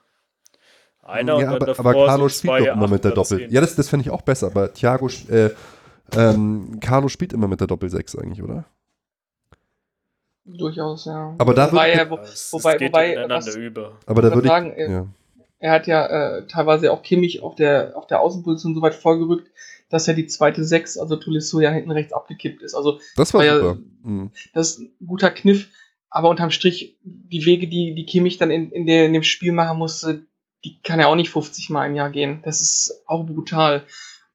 Einer 1.02 1.38
ja, 1.40 1.52
und 1.52 1.60
dann 1.62 1.68
aber, 1.70 1.78
aber 1.78 1.92
davor 1.92 2.06
Carlo 2.06 2.28
so 2.28 2.38
spielt 2.38 2.60
doch 2.60 2.74
immer 2.74 2.88
mit 2.88 3.04
der 3.04 3.10
Doppel. 3.12 3.52
Ja, 3.52 3.60
das, 3.60 3.74
das 3.76 3.88
fände 3.88 4.02
ich 4.04 4.10
auch 4.10 4.22
besser, 4.22 4.46
aber 4.46 4.72
Thiago, 4.72 5.08
äh, 5.30 5.50
ähm, 6.16 6.78
Carlo 6.80 7.08
spielt 7.08 7.32
immer 7.32 7.48
mit 7.48 7.60
der 7.60 7.66
Doppel-6 7.66 8.18
eigentlich, 8.20 8.42
oder? 8.42 8.64
Durchaus, 10.46 11.04
ja. 11.06 11.34
Aber 11.38 11.54
da 11.54 11.70
wobei, 11.72 11.88
wird- 11.88 11.98
er, 11.98 12.10
wo, 12.10 12.16
Ja, 12.16 12.22
wobei, 12.52 12.76
geht 12.76 12.88
wobei 12.92 13.26
was, 13.28 13.56
über. 13.56 13.98
Aber 14.06 14.22
da 14.22 14.28
würde 14.32 14.46
ich. 14.46 14.52
sagen, 14.52 14.72
äh, 14.72 14.90
ja. 14.92 15.06
er 15.58 15.72
hat 15.72 15.86
ja 15.86 16.06
äh, 16.06 16.46
teilweise 16.46 16.92
auch 16.92 17.02
Kimmich 17.02 17.42
auf 17.42 17.54
der, 17.56 17.92
auf 17.96 18.06
der 18.06 18.20
Außenposition 18.20 18.74
so 18.74 18.82
weit 18.82 18.94
vorgerückt, 18.94 19.50
dass 19.90 20.06
er 20.08 20.14
die 20.14 20.26
zweite 20.26 20.64
Sechs, 20.64 20.96
also 20.98 21.16
Tolisso, 21.16 21.60
ja 21.60 21.70
hinten 21.70 21.90
rechts 21.90 22.12
abgekippt 22.12 22.62
ist. 22.62 22.74
Also 22.74 23.00
Das 23.16 23.34
war 23.34 23.40
war 23.40 23.46
ja- 23.46 23.58
super. 23.60 23.78
Mhm. 24.02 24.30
das 24.54 24.70
ist 24.70 24.78
ein 24.80 24.90
guter 25.06 25.30
Kniff, 25.30 25.68
aber 26.10 26.28
unterm 26.30 26.50
Strich, 26.50 26.96
die 27.02 27.44
Wege, 27.44 27.66
die, 27.66 27.94
die 27.94 28.06
Kimmich 28.06 28.38
dann 28.38 28.50
in, 28.52 28.70
in, 28.70 28.86
der, 28.86 29.06
in 29.06 29.12
dem 29.12 29.22
Spiel 29.24 29.50
machen 29.52 29.78
musste, 29.78 30.22
die 30.64 30.80
kann 30.82 31.00
er 31.00 31.08
auch 31.08 31.16
nicht 31.16 31.30
50 31.30 31.70
Mal 31.70 31.86
im 31.86 31.94
Jahr 31.96 32.10
gehen. 32.10 32.40
Das 32.44 32.60
ist 32.60 33.02
auch 33.06 33.24
brutal. 33.26 33.82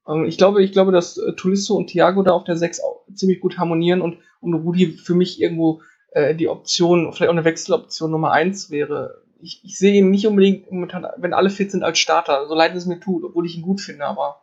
Ähm, 0.06 0.24
Ich 0.26 0.36
glaube, 0.38 0.62
ich 0.62 0.72
glaube, 0.72 0.92
dass 0.92 1.16
äh, 1.16 1.32
Tolisso 1.36 1.74
und 1.74 1.88
Thiago 1.88 2.22
da 2.22 2.32
auf 2.32 2.44
der 2.44 2.56
6 2.56 2.80
auch 2.80 3.02
ziemlich 3.14 3.40
gut 3.40 3.58
harmonieren 3.58 4.00
und, 4.02 4.18
und 4.40 4.54
Rudi 4.54 4.92
für 4.92 5.14
mich 5.14 5.40
irgendwo 5.40 5.80
äh, 6.14 6.34
die 6.34 6.48
Option, 6.48 7.12
vielleicht 7.12 7.28
auch 7.30 7.34
eine 7.34 7.44
Wechseloption 7.44 8.10
Nummer 8.10 8.32
1 8.32 8.70
wäre. 8.70 9.22
Ich, 9.40 9.60
ich 9.64 9.78
sehe 9.78 9.94
ihn 9.94 10.10
nicht 10.10 10.26
unbedingt 10.26 10.70
momentan, 10.70 11.06
wenn 11.18 11.34
alle 11.34 11.50
fit 11.50 11.70
sind, 11.70 11.82
als 11.82 11.98
Starter, 11.98 12.46
so 12.48 12.54
leid 12.54 12.74
es 12.76 12.86
mir 12.86 13.00
tut, 13.00 13.24
obwohl 13.24 13.46
ich 13.46 13.56
ihn 13.56 13.62
gut 13.62 13.80
finde, 13.80 14.06
aber 14.06 14.42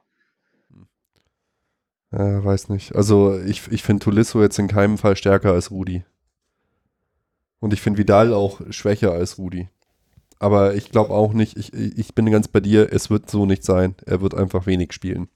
Ja, 2.12 2.44
weiß 2.44 2.70
nicht. 2.70 2.96
Also 2.96 3.40
ich, 3.40 3.68
ich 3.72 3.84
finde 3.84 4.04
Tolisso 4.04 4.41
jetzt 4.41 4.58
in 4.60 4.68
keinem 4.68 4.98
Fall 4.98 5.16
stärker 5.16 5.54
als 5.54 5.72
Rudi. 5.72 6.04
Und 7.60 7.74
ich 7.74 7.82
finde 7.82 8.00
Vidal 8.00 8.34
auch 8.34 8.62
schwächer 8.72 9.12
als 9.12 9.38
Rudi. 9.38 9.70
Aber 10.40 10.76
ich 10.76 10.91
glaube 10.91 11.14
auch 11.14 11.34
nicht, 11.34 11.58
ich, 11.58 11.74
ich 11.74 12.16
bin 12.16 12.32
ganz 12.32 12.48
bei 12.48 12.62
dir, 12.62 12.91
es 12.94 13.10
wird 13.10 13.30
so 13.30 13.46
nicht 13.46 13.64
sein. 13.64 13.96
Er 14.06 14.22
wird 14.22 14.34
einfach 14.34 14.66
wenig 14.66 14.94
spielen. 14.94 15.30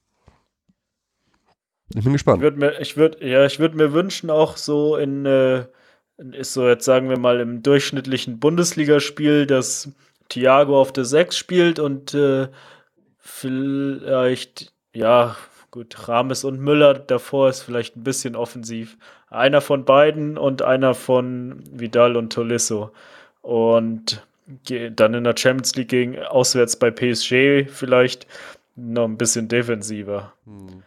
Ich 1.95 2.03
bin 2.03 2.13
Ich 2.13 2.13
gespannt. 2.13 2.39
würde 2.39 2.57
mir, 2.57 2.79
ich 2.81 2.97
würde, 2.97 3.25
ja, 3.27 3.45
ich 3.45 3.59
würde 3.59 3.75
mir 3.77 3.93
wünschen, 3.93 4.29
auch 4.29 4.57
so 4.57 4.97
in, 4.97 5.25
äh, 5.25 5.65
ist 6.17 6.53
so 6.53 6.67
jetzt 6.67 6.85
sagen 6.85 7.09
wir 7.09 7.19
mal 7.19 7.39
im 7.39 7.63
durchschnittlichen 7.63 8.39
Bundesligaspiel, 8.39 9.45
dass 9.45 9.89
Thiago 10.29 10.79
auf 10.79 10.93
der 10.93 11.05
6 11.05 11.37
spielt 11.37 11.79
und 11.79 12.13
äh, 12.13 12.47
vielleicht, 13.19 14.73
ja, 14.93 15.35
gut, 15.71 16.07
Rames 16.07 16.43
und 16.43 16.59
Müller 16.59 16.93
davor 16.93 17.49
ist 17.49 17.61
vielleicht 17.61 17.95
ein 17.95 18.03
bisschen 18.03 18.35
offensiv. 18.35 18.97
Einer 19.29 19.61
von 19.61 19.85
beiden 19.85 20.37
und 20.37 20.61
einer 20.61 20.93
von 20.93 21.63
Vidal 21.71 22.15
und 22.15 22.31
Tolisso. 22.31 22.91
Und 23.41 24.25
dann 24.67 25.13
in 25.13 25.23
der 25.23 25.35
Champions 25.37 25.75
League 25.75 25.89
gegen 25.89 26.19
auswärts 26.19 26.75
bei 26.77 26.91
PSG 26.91 27.69
vielleicht 27.69 28.27
noch 28.75 29.05
ein 29.05 29.17
bisschen 29.17 29.47
defensiver. 29.47 30.33
Hm. 30.45 30.83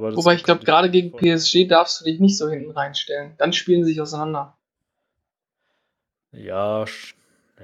Wobei 0.00 0.34
ich 0.34 0.44
glaube, 0.44 0.64
gerade 0.64 0.90
gegen 0.90 1.10
Voll. 1.10 1.20
PSG 1.20 1.68
darfst 1.68 2.00
du 2.00 2.04
dich 2.04 2.20
nicht 2.20 2.36
so 2.36 2.48
hinten 2.48 2.70
reinstellen. 2.70 3.34
Dann 3.38 3.52
spielen 3.52 3.84
sie 3.84 3.92
sich 3.92 4.00
auseinander. 4.00 4.56
Ja, 6.32 6.84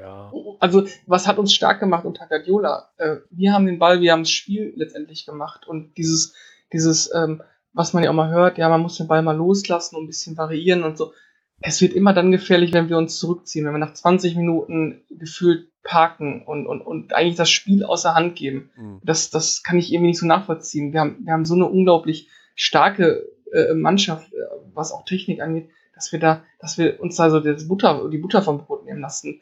ja. 0.01 0.33
Also, 0.59 0.87
was 1.07 1.27
hat 1.27 1.39
uns 1.39 1.55
stark 1.55 1.81
gemacht 1.81 2.05
unter 2.05 2.27
Guardiola? 2.27 2.91
Äh, 2.97 3.17
wir 3.31 3.53
haben 3.53 3.67
den 3.67 3.79
Ball, 3.79 4.01
wir 4.01 4.13
haben 4.13 4.23
das 4.23 4.31
Spiel 4.31 4.73
letztendlich 4.77 5.27
gemacht. 5.27 5.67
Und 5.67 5.97
dieses, 5.99 6.35
dieses, 6.73 7.13
ähm, 7.15 7.43
was 7.73 7.93
man 7.93 8.03
ja 8.03 8.11
auch 8.11 8.15
mal 8.15 8.31
hört, 8.31 8.59
ja, 8.59 8.69
man 8.69 8.81
muss 8.81 8.97
den 8.97 9.09
Ball 9.09 9.23
mal 9.23 9.37
loslassen 9.37 9.97
und 9.97 10.05
ein 10.05 10.07
bisschen 10.07 10.37
variieren 10.37 10.85
und 10.85 10.97
so. 10.97 11.13
Es 11.61 11.81
wird 11.81 11.93
immer 11.93 12.13
dann 12.13 12.33
gefährlich, 12.33 12.73
wenn 12.73 12.89
wir 12.89 12.99
uns 12.99 13.19
zurückziehen, 13.19 13.65
wenn 13.65 13.73
wir 13.73 13.79
nach 13.79 13.95
20 13.95 14.35
Minuten 14.37 15.03
gefühlt 15.11 15.72
parken 15.83 16.43
und, 16.45 16.67
und, 16.67 16.81
und 16.81 17.15
eigentlich 17.15 17.37
das 17.37 17.51
Spiel 17.51 17.85
außer 17.85 18.15
Hand 18.15 18.37
geben. 18.37 18.71
Hm. 18.75 19.01
Das, 19.03 19.31
das 19.31 19.63
kann 19.63 19.79
ich 19.79 19.93
irgendwie 19.93 20.09
nicht 20.09 20.21
so 20.21 20.27
nachvollziehen. 20.27 20.93
Wir 20.93 21.01
haben, 21.01 21.19
wir 21.25 21.33
haben 21.33 21.45
so 21.45 21.55
eine 21.55 21.67
unglaublich 21.67 22.29
starke 22.55 23.29
äh, 23.53 23.75
Mannschaft, 23.75 24.33
äh, 24.33 24.39
was 24.75 24.93
auch 24.93 25.05
Technik 25.05 25.41
angeht, 25.41 25.69
dass 25.95 26.13
wir 26.13 26.19
da, 26.19 26.43
dass 26.61 26.79
wir 26.79 27.01
uns 27.01 27.17
da 27.17 27.31
so 27.31 27.41
das 27.41 27.69
Butter, 27.69 28.09
die 28.11 28.19
Butter 28.19 28.43
vom 28.43 28.59
Brot 28.59 28.85
nehmen 28.85 29.01
lassen. 29.01 29.41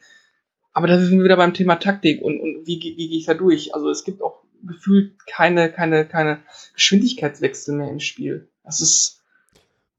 Aber 0.73 0.87
da 0.87 0.99
sind 0.99 1.17
wir 1.17 1.25
wieder 1.25 1.37
beim 1.37 1.53
Thema 1.53 1.75
Taktik 1.75 2.21
und, 2.21 2.39
und 2.39 2.65
wie, 2.65 2.79
wie 2.81 3.09
gehe 3.09 3.17
ich 3.17 3.25
da 3.25 3.33
durch? 3.33 3.75
Also 3.75 3.89
es 3.89 4.03
gibt 4.03 4.21
auch 4.21 4.41
gefühlt 4.63 5.25
keine, 5.25 5.71
keine, 5.71 6.05
keine 6.05 6.39
Geschwindigkeitswechsel 6.75 7.75
mehr 7.75 7.89
im 7.89 7.99
Spiel. 7.99 8.47
Das 8.63 8.81
ist, 8.81 9.20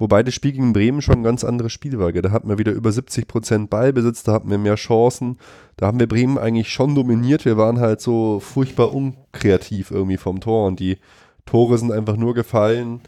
Wobei 0.02 0.24
das 0.24 0.34
Spiel 0.34 0.50
gegen 0.50 0.72
Bremen 0.72 1.00
schon 1.00 1.18
ein 1.18 1.22
ganz 1.22 1.44
anderes 1.44 1.72
Spiel 1.72 1.96
war. 2.00 2.10
Da 2.10 2.32
hatten 2.32 2.48
wir 2.48 2.58
wieder 2.58 2.72
über 2.72 2.90
70% 2.90 3.68
Ballbesitz, 3.68 4.24
da 4.24 4.32
hatten 4.32 4.50
wir 4.50 4.58
mehr 4.58 4.74
Chancen. 4.74 5.38
Da 5.76 5.86
haben 5.86 6.00
wir 6.00 6.08
Bremen 6.08 6.38
eigentlich 6.38 6.70
schon 6.70 6.96
dominiert. 6.96 7.44
Wir 7.44 7.56
waren 7.56 7.78
halt 7.78 8.00
so 8.00 8.40
furchtbar 8.40 8.92
unkreativ 8.92 9.92
irgendwie 9.92 10.16
vom 10.16 10.40
Tor 10.40 10.66
und 10.66 10.80
die 10.80 10.98
Tore 11.46 11.78
sind 11.78 11.92
einfach 11.92 12.16
nur 12.16 12.34
gefallen, 12.34 13.00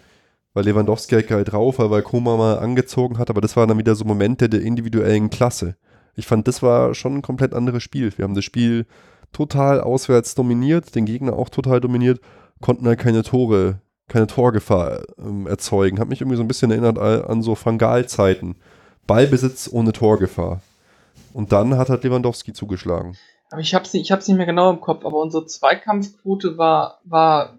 weil 0.53 0.67
Lewandowski 0.67 1.17
halt 1.17 1.27
geil 1.27 1.43
drauf 1.43 1.81
war, 1.81 1.91
weil 1.91 2.03
Koma 2.03 2.37
mal 2.37 2.61
angezogen 2.61 3.19
hat. 3.19 3.29
Aber 3.29 3.41
das 3.41 3.57
waren 3.57 3.71
dann 3.71 3.79
wieder 3.79 3.97
so 3.97 4.05
Momente 4.05 4.49
der 4.49 4.63
individuellen 4.63 5.31
Klasse. 5.31 5.75
Ich 6.15 6.29
fand, 6.29 6.47
das 6.47 6.63
war 6.63 6.95
schon 6.95 7.17
ein 7.17 7.23
komplett 7.23 7.55
anderes 7.55 7.83
Spiel. 7.83 8.17
Wir 8.17 8.23
haben 8.23 8.37
das 8.37 8.45
Spiel 8.45 8.87
total 9.33 9.81
auswärts 9.81 10.37
dominiert, 10.37 10.95
den 10.95 11.07
Gegner 11.07 11.33
auch 11.33 11.49
total 11.49 11.81
dominiert, 11.81 12.21
konnten 12.61 12.87
halt 12.87 13.01
keine 13.01 13.25
Tore 13.25 13.81
keine 14.09 14.27
Torgefahr 14.27 15.03
ähm, 15.19 15.47
erzeugen. 15.47 15.99
Hat 15.99 16.09
mich 16.09 16.21
irgendwie 16.21 16.37
so 16.37 16.43
ein 16.43 16.49
bisschen 16.49 16.71
erinnert 16.71 16.99
an, 16.99 17.43
so 17.43 17.55
Fangal-Zeiten. 17.55 18.57
Ballbesitz 19.07 19.69
ohne 19.73 19.93
Torgefahr. 19.93 20.61
Und 21.33 21.53
dann 21.53 21.77
hat 21.77 21.89
halt 21.89 22.05
Lewandowski 22.05 22.53
zugeschlagen. 22.53 23.17
aber 23.51 23.61
ich 23.61 23.75
habe 23.75 23.85
es 23.85 23.95
ich 23.95 24.13
hab's 24.13 24.29
nicht 24.29 24.37
mehr 24.37 24.47
genau 24.47 24.71
im 24.71 24.81
Kopf, 24.81 25.05
aber 25.05 25.21
unsere 25.21 25.47
Zweikampfquote 25.47 26.57
war, 26.59 27.01
war 27.05 27.57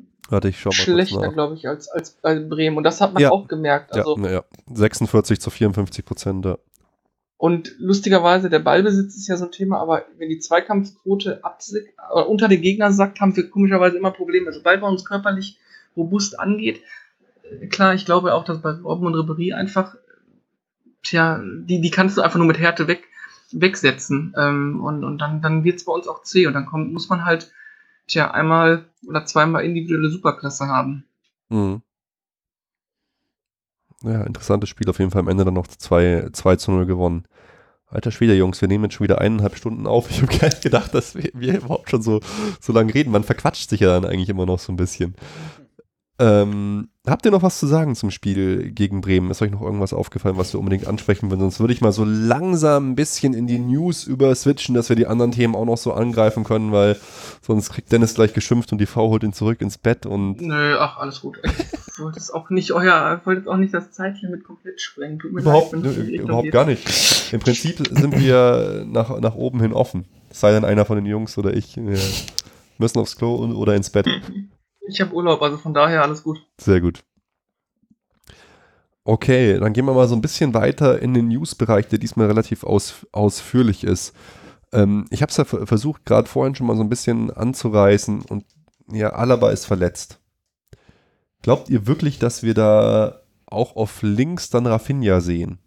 schlechter, 0.72 1.30
glaube 1.31 1.55
ich, 1.55 1.67
als, 1.67 1.88
als 1.88 2.11
bei 2.11 2.39
Bremen. 2.39 2.77
Und 2.77 2.84
das 2.84 3.01
hat 3.01 3.13
man 3.13 3.22
Ja. 3.22 3.31
auch 3.31 3.47
gemerkt. 3.47 3.93
Also, 3.93 4.15
ja, 4.15 4.22
naja, 4.22 4.43
46 4.73 5.39
zu 5.39 5.49
54 5.49 6.05
Prozent. 6.05 6.45
Ja. 6.45 6.57
Und 7.38 7.76
lustigerweise, 7.77 8.49
der 8.49 8.59
Ballbesitz 8.59 9.15
ist 9.15 9.27
ja 9.27 9.38
so 9.38 9.45
ein 9.45 9.51
Thema, 9.51 9.80
aber 9.80 10.05
wenn 10.17 10.30
die 10.30 10.39
Zweikampfquote 10.39 11.41
oder 12.13 12.30
unter 12.30 12.47
den 12.47 12.61
Gegner 12.61 12.91
sackt, 12.91 13.19
haben 13.19 13.35
wir 13.35 13.49
komischerweise 13.49 13.97
immer 13.97 14.11
Probleme. 14.11 14.53
Sobald 14.53 14.81
man 14.81 14.91
uns 14.91 15.05
körperlich 15.05 15.59
robust 15.95 16.39
angeht, 16.39 16.81
klar, 17.69 17.93
ich 17.93 18.05
glaube 18.05 18.34
auch, 18.34 18.43
dass 18.43 18.61
bei 18.61 18.72
Robben 18.72 19.07
und 19.07 19.15
Ribéry 19.15 19.53
einfach, 19.53 19.95
tja, 21.03 21.41
die, 21.43 21.81
die 21.81 21.91
kannst 21.91 22.17
du 22.17 22.22
einfach 22.22 22.38
nur 22.38 22.47
mit 22.47 22.59
Härte 22.59 22.88
weg, 22.88 23.07
wegsetzen. 23.51 24.34
Ähm, 24.38 24.84
und, 24.84 25.03
und 25.03 25.19
dann, 25.19 25.41
dann 25.41 25.63
wird's 25.63 25.85
bei 25.85 25.93
uns 25.93 26.07
auch 26.07 26.23
zäh. 26.23 26.47
Und 26.47 26.53
dann 26.53 26.65
kommt, 26.65 26.91
muss 26.91 27.09
man 27.09 27.26
halt, 27.26 27.51
tja, 28.07 28.31
einmal 28.31 28.85
oder 29.07 29.26
zweimal 29.26 29.63
individuelle 29.63 30.09
Superklasse 30.09 30.67
haben. 30.67 31.05
Mhm. 31.49 31.81
Ja, 34.03 34.22
interessantes 34.23 34.69
Spiel 34.69 34.89
auf 34.89 34.99
jeden 34.99 35.11
Fall. 35.11 35.22
Am 35.22 35.27
Ende 35.27 35.45
dann 35.45 35.53
noch 35.53 35.67
2, 35.67 36.30
2 36.31 36.55
zu 36.57 36.72
0 36.72 36.85
gewonnen. 36.85 37.26
Alter 37.88 38.11
Schwede, 38.11 38.35
Jungs, 38.35 38.59
wir 38.61 38.67
nehmen 38.67 38.84
jetzt 38.85 38.95
schon 38.95 39.05
wieder 39.05 39.22
eineinhalb 39.22 39.55
Stunden 39.55 39.88
auf. 39.88 40.09
Ich 40.09 40.22
habe 40.22 40.38
gar 40.38 40.49
nicht 40.49 40.61
gedacht, 40.61 40.93
dass 40.93 41.15
wir, 41.15 41.31
wir 41.34 41.57
überhaupt 41.57 41.89
schon 41.89 42.01
so, 42.01 42.19
so 42.59 42.73
lange 42.73 42.93
reden. 42.93 43.11
Man 43.11 43.23
verquatscht 43.23 43.69
sich 43.69 43.80
ja 43.80 43.99
dann 43.99 44.09
eigentlich 44.09 44.30
immer 44.30 44.45
noch 44.45 44.59
so 44.59 44.73
ein 44.73 44.76
bisschen. 44.76 45.15
Ähm, 46.18 46.88
habt 47.06 47.26
ihr 47.26 47.32
noch 47.32 47.44
was 47.44 47.60
zu 47.60 47.68
sagen 47.68 47.94
zum 47.94 48.10
Spiel 48.10 48.72
gegen 48.72 49.02
Bremen? 49.02 49.30
Ist 49.32 49.42
euch 49.42 49.52
noch 49.52 49.62
irgendwas 49.62 49.92
aufgefallen, 49.92 50.38
was 50.38 50.54
wir 50.54 50.60
unbedingt 50.60 50.88
ansprechen 50.88 51.30
wollen? 51.30 51.42
Sonst 51.42 51.60
würde 51.60 51.74
ich 51.74 51.82
mal 51.82 51.92
so 51.92 52.06
langsam 52.06 52.92
ein 52.92 52.96
bisschen 52.96 53.34
in 53.34 53.48
die 53.48 53.60
News 53.60 54.06
überswitchen, 54.06 54.76
dass 54.76 54.88
wir 54.88 54.96
die 54.96 55.08
anderen 55.08 55.32
Themen 55.32 55.56
auch 55.56 55.66
noch 55.66 55.78
so 55.78 55.92
angreifen 55.92 56.46
können, 56.46 56.72
weil 56.72 56.98
sonst 57.42 57.70
kriegt 57.70 57.92
Dennis 57.92 58.16
gleich 58.16 58.34
geschimpft 58.34 58.72
und 58.72 58.78
die 58.78 58.86
Frau 58.86 59.10
holt 59.10 59.24
ihn 59.24 59.34
zurück 59.34 59.62
ins 59.62 59.78
Bett 59.78 60.06
und. 60.06 60.40
Nö, 60.40 60.78
ach, 60.80 60.98
alles 60.98 61.20
gut. 61.20 61.38
Ich 61.44 62.00
wollte 62.00 62.20
es 62.20 62.32
auch 62.32 62.50
nicht 62.50 62.72
euer, 62.72 63.20
wollte 63.26 63.42
jetzt 63.42 63.50
auch 63.50 63.58
nicht 63.58 63.74
das 63.74 63.92
Zeitlimit 63.92 64.46
komplett 64.46 64.80
sprengen. 64.80 65.20
Tut 65.20 65.34
mir 65.34 65.42
Überhaupt, 65.42 65.74
leid, 65.74 65.84
nö, 65.84 65.92
überhaupt 65.92 66.52
gar 66.52 66.66
nicht. 66.66 67.34
Im 67.34 67.42
Prinzip 67.42 67.86
sind 67.92 68.18
wir 68.18 68.86
nach, 68.88 69.20
nach 69.20 69.36
oben 69.36 69.60
hin 69.62 69.74
offen. 69.74 70.06
Sei 70.32 70.52
denn 70.52 70.64
einer 70.64 70.86
von 70.86 70.96
den 70.96 71.06
Jungs 71.06 71.38
oder 71.38 71.54
ich. 71.54 71.76
Wir 71.76 72.00
müssen 72.78 73.00
aufs 73.00 73.18
Klo 73.18 73.36
oder 73.36 73.76
ins 73.76 73.90
Bett. 73.90 74.08
Ich 74.88 75.02
habe 75.02 75.14
Urlaub, 75.14 75.41
also 75.41 75.57
von 75.57 75.74
daher 75.74 76.03
alles 76.03 76.24
gut. 76.24 76.45
Sehr 76.60 76.82
gut. 76.82 77.03
Okay, 79.03 79.60
dann 79.60 79.74
gehen 79.74 79.86
wir 79.86 79.94
mal 79.94 80.07
so 80.07 80.16
ein 80.16 80.22
bisschen 80.22 80.53
weiter 80.53 80.99
in 80.99 81.14
den 81.14 81.28
News-Bereich, 81.28 81.88
der 81.88 81.99
diesmal 81.99 82.28
relativ 82.28 82.64
aus, 82.64 83.06
ausführlich 83.12 83.84
ist. 83.84 84.14
Ähm, 84.74 85.06
ich 85.12 85.22
habe 85.22 85.30
es 85.30 85.38
ja 85.38 85.45
ver- 85.45 85.68
versucht, 85.68 86.06
gerade 86.06 86.28
vorhin 86.28 86.56
schon 86.56 86.66
mal 86.66 86.76
so 86.76 86.82
ein 86.82 86.90
bisschen 86.90 87.30
anzureißen 87.30 88.24
und 88.24 88.45
ja, 88.91 89.10
Alaba 89.14 89.52
ist 89.52 89.66
verletzt. 89.66 90.20
Glaubt 91.44 91.70
ihr 91.70 91.86
wirklich, 91.86 92.18
dass 92.18 92.41
wir 92.41 92.56
da 92.56 93.22
auch 93.45 93.76
auf 93.76 94.02
links 94.02 94.49
dann 94.49 94.66
Rafinha 94.66 95.22
sehen? 95.22 95.60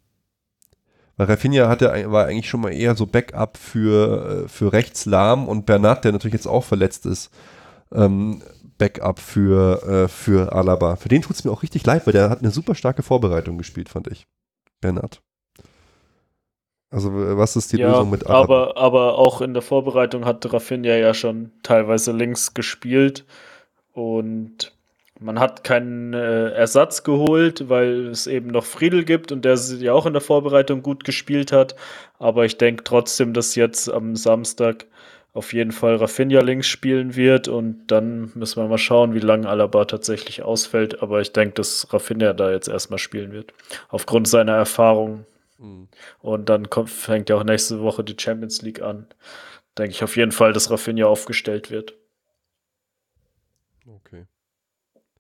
Weil 1.17 1.29
Rafinha 1.29 1.69
hatte, 1.69 2.11
war 2.11 2.27
eigentlich 2.27 2.49
schon 2.49 2.61
mal 2.61 2.73
eher 2.73 2.97
so 2.97 3.07
Backup 3.07 3.57
für, 3.57 4.45
äh, 4.45 4.49
für 4.49 4.73
rechts 4.73 5.05
lahm 5.07 5.49
und 5.49 5.67
Bernat, 5.67 6.05
der 6.05 6.11
natürlich 6.13 6.35
jetzt 6.35 6.47
auch 6.49 6.65
verletzt 6.65 7.07
ist, 7.07 7.31
ähm, 7.93 8.43
Backup 8.79 9.19
für, 9.19 9.83
äh, 9.83 10.09
für 10.09 10.53
Alaba. 10.53 10.97
Für 10.97 11.09
den 11.09 11.23
tut 11.23 11.37
es 11.37 11.45
mir 11.45 11.51
auch 11.51 11.63
richtig 11.63 11.85
leid, 11.85 12.07
weil 12.07 12.13
der 12.13 12.31
hat 12.31 12.39
eine 12.39 12.51
super 12.51 12.75
starke 12.75 13.03
Vorbereitung 13.03 13.59
gespielt, 13.59 13.89
fand 13.89 14.07
ich. 14.07 14.27
Bernat. 14.81 15.21
Also, 16.91 17.11
was 17.13 17.57
ist 17.57 17.73
die 17.73 17.79
ja, 17.79 17.91
Lösung 17.91 18.11
mit 18.11 18.27
Alaba? 18.27 18.43
aber, 18.43 18.77
aber 18.79 19.19
auch 19.19 19.43
in 19.43 19.53
der 19.53 19.63
Vorbereitung 19.63 20.25
hat 20.25 20.51
Rafinha 20.51 20.95
ja 20.95 21.13
schon 21.13 21.53
teilweise 21.63 22.13
links 22.13 22.55
gespielt 22.55 23.27
und 23.93 24.73
man 25.21 25.41
hat 25.41 25.65
keinen 25.65 26.15
äh, 26.15 26.51
Ersatz 26.51 27.03
geholt, 27.03 27.69
weil 27.69 28.07
es 28.07 28.27
eben 28.27 28.49
noch 28.49 28.65
Friedel 28.65 29.05
gibt 29.05 29.33
und 29.33 29.45
der 29.45 29.57
ja 29.57 29.93
auch 29.93 30.07
in 30.07 30.13
der 30.13 30.23
Vorbereitung 30.23 30.83
gut 30.83 31.05
gespielt 31.05 31.51
hat. 31.51 31.75
Aber 32.19 32.45
ich 32.45 32.57
denke 32.57 32.85
trotzdem, 32.85 33.35
dass 33.35 33.57
jetzt 33.57 33.91
am 33.91 34.15
Samstag 34.15 34.87
auf 35.35 35.53
jeden 35.53 35.73
Fall 35.73 35.97
Rafinha 35.97 36.41
links 36.41 36.67
spielen 36.67 37.15
wird 37.15 37.49
und 37.49 37.87
dann 37.89 38.33
müssen 38.35 38.61
wir 38.63 38.69
mal 38.69 38.79
schauen, 38.79 39.15
wie 39.15 39.21
lange 39.21 39.49
Alaba 39.49 39.85
tatsächlich 39.85 40.43
ausfällt. 40.43 41.03
Aber 41.03 41.21
ich 41.21 41.33
denke, 41.33 41.55
dass 41.55 41.93
Rafinha 41.93 42.33
da 42.33 42.51
jetzt 42.51 42.69
erstmal 42.69 42.99
spielen 42.99 43.33
wird. 43.33 43.53
Aufgrund 43.89 44.27
seiner 44.29 44.55
Erfahrung 44.55 45.25
Hm. 45.59 45.89
und 46.21 46.49
dann 46.49 46.71
kommt, 46.71 46.89
fängt 46.91 47.29
ja 47.29 47.37
auch 47.37 47.45
nächste 47.45 47.81
Woche 47.81 48.05
die 48.05 48.17
Champions 48.19 48.63
League 48.63 48.81
an. 48.81 49.07
Denke 49.77 49.91
ich 49.91 50.05
auf 50.05 50.17
jeden 50.17 50.33
Fall, 50.33 50.53
dass 50.53 50.71
Rafinha 50.71 51.07
aufgestellt 51.07 51.71
wird. 51.71 51.95
Okay. 53.87 54.27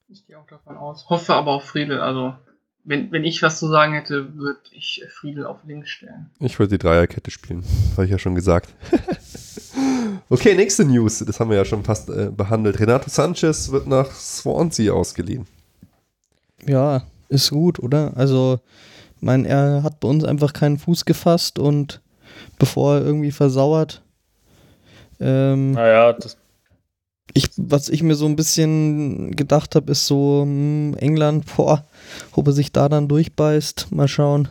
Ich 0.08 0.26
gehe 0.26 0.38
auch 0.38 0.46
davon 0.46 0.76
aus. 0.76 1.08
Hoffe 1.10 1.34
aber 1.34 1.52
auf 1.52 1.64
Friedel. 1.64 2.00
Also, 2.00 2.34
wenn, 2.84 3.10
wenn 3.12 3.24
ich 3.24 3.42
was 3.42 3.58
zu 3.58 3.66
sagen 3.68 3.92
hätte, 3.94 4.36
würde 4.36 4.60
ich 4.70 5.04
Friedel 5.10 5.44
auf 5.44 5.58
links 5.64 5.90
stellen. 5.90 6.30
Ich 6.40 6.58
würde 6.58 6.78
die 6.78 6.82
Dreierkette 6.82 7.30
spielen. 7.30 7.64
Habe 7.92 8.04
ich 8.04 8.10
ja 8.10 8.18
schon 8.18 8.34
gesagt. 8.34 8.72
okay, 10.30 10.54
nächste 10.54 10.84
News. 10.84 11.18
Das 11.26 11.40
haben 11.40 11.50
wir 11.50 11.56
ja 11.56 11.64
schon 11.64 11.84
fast 11.84 12.08
äh, 12.10 12.30
behandelt. 12.34 12.80
Renato 12.80 13.08
Sanchez 13.08 13.70
wird 13.70 13.86
nach 13.86 14.10
Swansea 14.12 14.92
ausgeliehen. 14.92 15.46
Ja, 16.66 17.02
ist 17.28 17.50
gut, 17.50 17.78
oder? 17.78 18.12
Also, 18.16 18.60
ich 19.16 19.22
meine, 19.22 19.48
er 19.48 19.82
hat 19.82 20.00
bei 20.00 20.08
uns 20.08 20.24
einfach 20.24 20.52
keinen 20.52 20.78
Fuß 20.78 21.04
gefasst 21.04 21.58
und 21.58 22.00
bevor 22.58 22.96
er 22.96 23.04
irgendwie 23.04 23.32
versauert. 23.32 24.02
Ähm, 25.20 25.72
Naja, 25.72 26.12
das, 26.12 26.36
ich, 27.34 27.50
was 27.56 27.88
ich 27.88 28.02
mir 28.02 28.14
so 28.14 28.26
ein 28.26 28.36
bisschen 28.36 29.34
gedacht 29.36 29.74
habe, 29.74 29.92
ist 29.92 30.06
so, 30.06 30.42
hm, 30.42 30.94
England, 30.98 31.44
boah, 31.56 31.84
ob 32.32 32.46
er 32.46 32.52
sich 32.52 32.72
da 32.72 32.88
dann 32.88 33.08
durchbeißt. 33.08 33.88
Mal 33.90 34.08
schauen. 34.08 34.48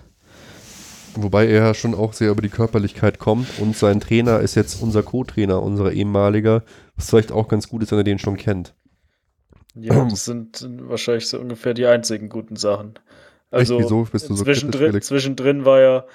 Wobei 1.24 1.48
er 1.48 1.66
ja 1.66 1.74
schon 1.74 1.96
auch 1.96 2.14
sehr 2.14 2.30
über 2.32 2.42
die 2.42 2.50
Körperlichkeit 2.50 3.20
kommt 3.20 3.48
und 3.60 3.76
sein 3.76 4.00
Trainer 4.00 4.40
ist 4.40 4.56
jetzt 4.56 4.82
unser 4.82 5.04
Co-Trainer, 5.04 5.62
unser 5.62 5.92
ehemaliger, 5.92 6.64
was 6.96 7.10
vielleicht 7.10 7.32
auch 7.32 7.48
ganz 7.48 7.68
gut 7.70 7.84
ist, 7.84 7.92
wenn 7.92 8.00
er 8.00 8.04
den 8.04 8.20
schon 8.20 8.38
kennt. 8.38 8.76
ja, 9.76 10.06
das 10.06 10.26
sind 10.26 10.68
wahrscheinlich 10.82 11.28
so 11.28 11.40
ungefähr 11.40 11.74
die 11.74 11.86
einzigen 11.86 12.30
guten 12.30 12.56
Sachen. 12.56 12.96
Also 13.52 13.76
Echt, 13.76 13.86
wieso 13.86 14.04
bist 14.12 14.30
du 14.30 14.36
so 14.36 14.44
zwischendrin, 14.44 15.02
zwischendrin 15.02 15.66
war 15.66 15.80
ja, 15.80 16.06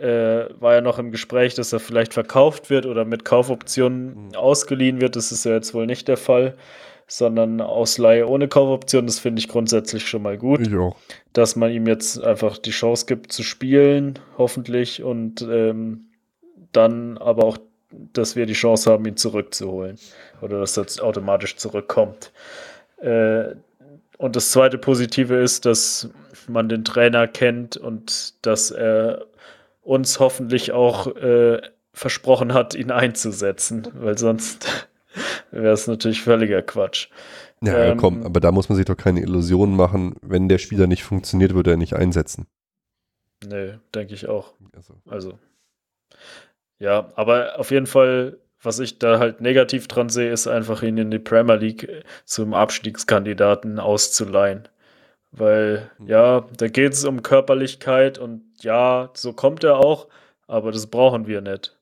äh, 0.00 0.48
war 0.60 0.74
ja 0.74 0.80
noch 0.80 0.98
im 0.98 1.12
Gespräch, 1.12 1.54
dass 1.54 1.72
er 1.72 1.80
vielleicht 1.80 2.14
verkauft 2.14 2.70
wird 2.70 2.86
oder 2.86 3.04
mit 3.04 3.24
Kaufoptionen 3.24 4.28
Mhm. 4.28 4.34
ausgeliehen 4.34 5.00
wird. 5.00 5.16
Das 5.16 5.32
ist 5.32 5.44
ja 5.44 5.52
jetzt 5.52 5.74
wohl 5.74 5.86
nicht 5.86 6.08
der 6.08 6.16
Fall, 6.16 6.56
sondern 7.06 7.60
Ausleihe 7.60 8.26
ohne 8.26 8.48
Kaufoption. 8.48 9.06
Das 9.06 9.18
finde 9.18 9.40
ich 9.40 9.48
grundsätzlich 9.48 10.08
schon 10.08 10.22
mal 10.22 10.38
gut. 10.38 10.66
Ich 10.66 10.74
auch. 10.74 10.96
dass 11.32 11.56
man 11.56 11.70
ihm 11.70 11.86
jetzt 11.86 12.22
einfach 12.22 12.58
die 12.58 12.70
Chance 12.70 13.06
gibt 13.06 13.32
zu 13.32 13.42
spielen, 13.42 14.18
hoffentlich, 14.38 15.02
und 15.02 15.42
ähm, 15.42 16.06
dann 16.72 17.18
aber 17.18 17.44
auch, 17.44 17.58
dass 18.12 18.36
wir 18.36 18.46
die 18.46 18.54
Chance 18.54 18.90
haben, 18.90 19.06
ihn 19.06 19.16
zurückzuholen 19.16 19.98
oder 20.40 20.60
dass 20.60 20.76
er 20.76 20.82
jetzt 20.82 21.00
automatisch 21.00 21.56
zurückkommt. 21.56 22.32
Äh, 22.98 23.54
und 24.18 24.36
das 24.36 24.50
zweite 24.50 24.78
Positive 24.78 25.36
ist, 25.36 25.66
dass 25.66 26.08
man 26.48 26.68
den 26.68 26.84
Trainer 26.84 27.26
kennt 27.26 27.76
und 27.76 28.34
dass 28.46 28.70
er 28.70 29.26
uns 29.82 30.18
hoffentlich 30.20 30.72
auch 30.72 31.14
äh, 31.16 31.60
versprochen 31.92 32.54
hat, 32.54 32.74
ihn 32.74 32.90
einzusetzen, 32.90 33.88
weil 33.94 34.18
sonst 34.18 34.88
wäre 35.50 35.72
es 35.72 35.86
natürlich 35.86 36.22
völliger 36.22 36.62
Quatsch. 36.62 37.08
Ja, 37.62 37.92
Ähm, 37.92 37.96
komm, 37.96 38.22
aber 38.24 38.40
da 38.40 38.52
muss 38.52 38.68
man 38.68 38.76
sich 38.76 38.86
doch 38.86 38.96
keine 38.96 39.20
Illusionen 39.20 39.74
machen. 39.76 40.16
Wenn 40.22 40.48
der 40.48 40.58
Spieler 40.58 40.86
nicht 40.86 41.02
funktioniert, 41.04 41.54
würde 41.54 41.70
er 41.72 41.76
nicht 41.76 41.94
einsetzen. 41.94 42.46
Nee, 43.44 43.78
denke 43.94 44.14
ich 44.14 44.26
auch. 44.28 44.54
Also, 44.74 44.94
Also, 45.08 45.38
ja, 46.78 47.12
aber 47.16 47.58
auf 47.58 47.70
jeden 47.70 47.86
Fall, 47.86 48.38
was 48.62 48.78
ich 48.78 48.98
da 48.98 49.18
halt 49.18 49.40
negativ 49.40 49.88
dran 49.88 50.08
sehe, 50.08 50.32
ist 50.32 50.46
einfach 50.46 50.82
ihn 50.82 50.98
in 50.98 51.10
die 51.10 51.18
Premier 51.18 51.56
League 51.56 51.84
äh, 51.84 52.02
zum 52.24 52.54
Abstiegskandidaten 52.54 53.78
auszuleihen. 53.78 54.68
Weil, 55.32 55.90
Mhm. 55.98 56.08
ja, 56.08 56.48
da 56.58 56.68
geht 56.68 56.94
es 56.94 57.04
um 57.04 57.22
Körperlichkeit 57.22 58.18
und 58.18 58.42
ja, 58.62 59.10
so 59.14 59.32
kommt 59.34 59.64
er 59.64 59.78
auch, 59.78 60.08
aber 60.48 60.72
das 60.72 60.88
brauchen 60.88 61.26
wir 61.26 61.40
nicht. 61.42 61.76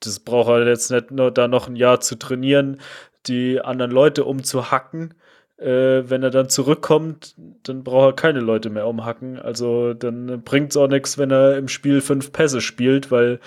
Das 0.00 0.20
braucht 0.20 0.48
er 0.48 0.66
jetzt 0.66 0.90
nicht 0.90 1.10
nur 1.10 1.30
da 1.30 1.48
noch 1.48 1.68
ein 1.68 1.76
Jahr 1.76 2.00
zu 2.00 2.16
trainieren, 2.16 2.80
die 3.26 3.60
anderen 3.60 3.90
Leute 3.90 4.24
umzuhacken. 4.24 5.14
Äh, 5.58 6.08
wenn 6.08 6.22
er 6.22 6.30
dann 6.30 6.48
zurückkommt, 6.48 7.34
dann 7.64 7.82
braucht 7.82 8.12
er 8.12 8.12
keine 8.14 8.40
Leute 8.40 8.70
mehr 8.70 8.86
umhacken. 8.86 9.38
Also 9.38 9.94
dann 9.94 10.42
bringt 10.42 10.70
es 10.70 10.76
auch 10.76 10.88
nichts, 10.88 11.18
wenn 11.18 11.30
er 11.30 11.56
im 11.56 11.68
Spiel 11.68 12.00
fünf 12.00 12.32
Pässe 12.32 12.60
spielt, 12.60 13.10
weil 13.10 13.40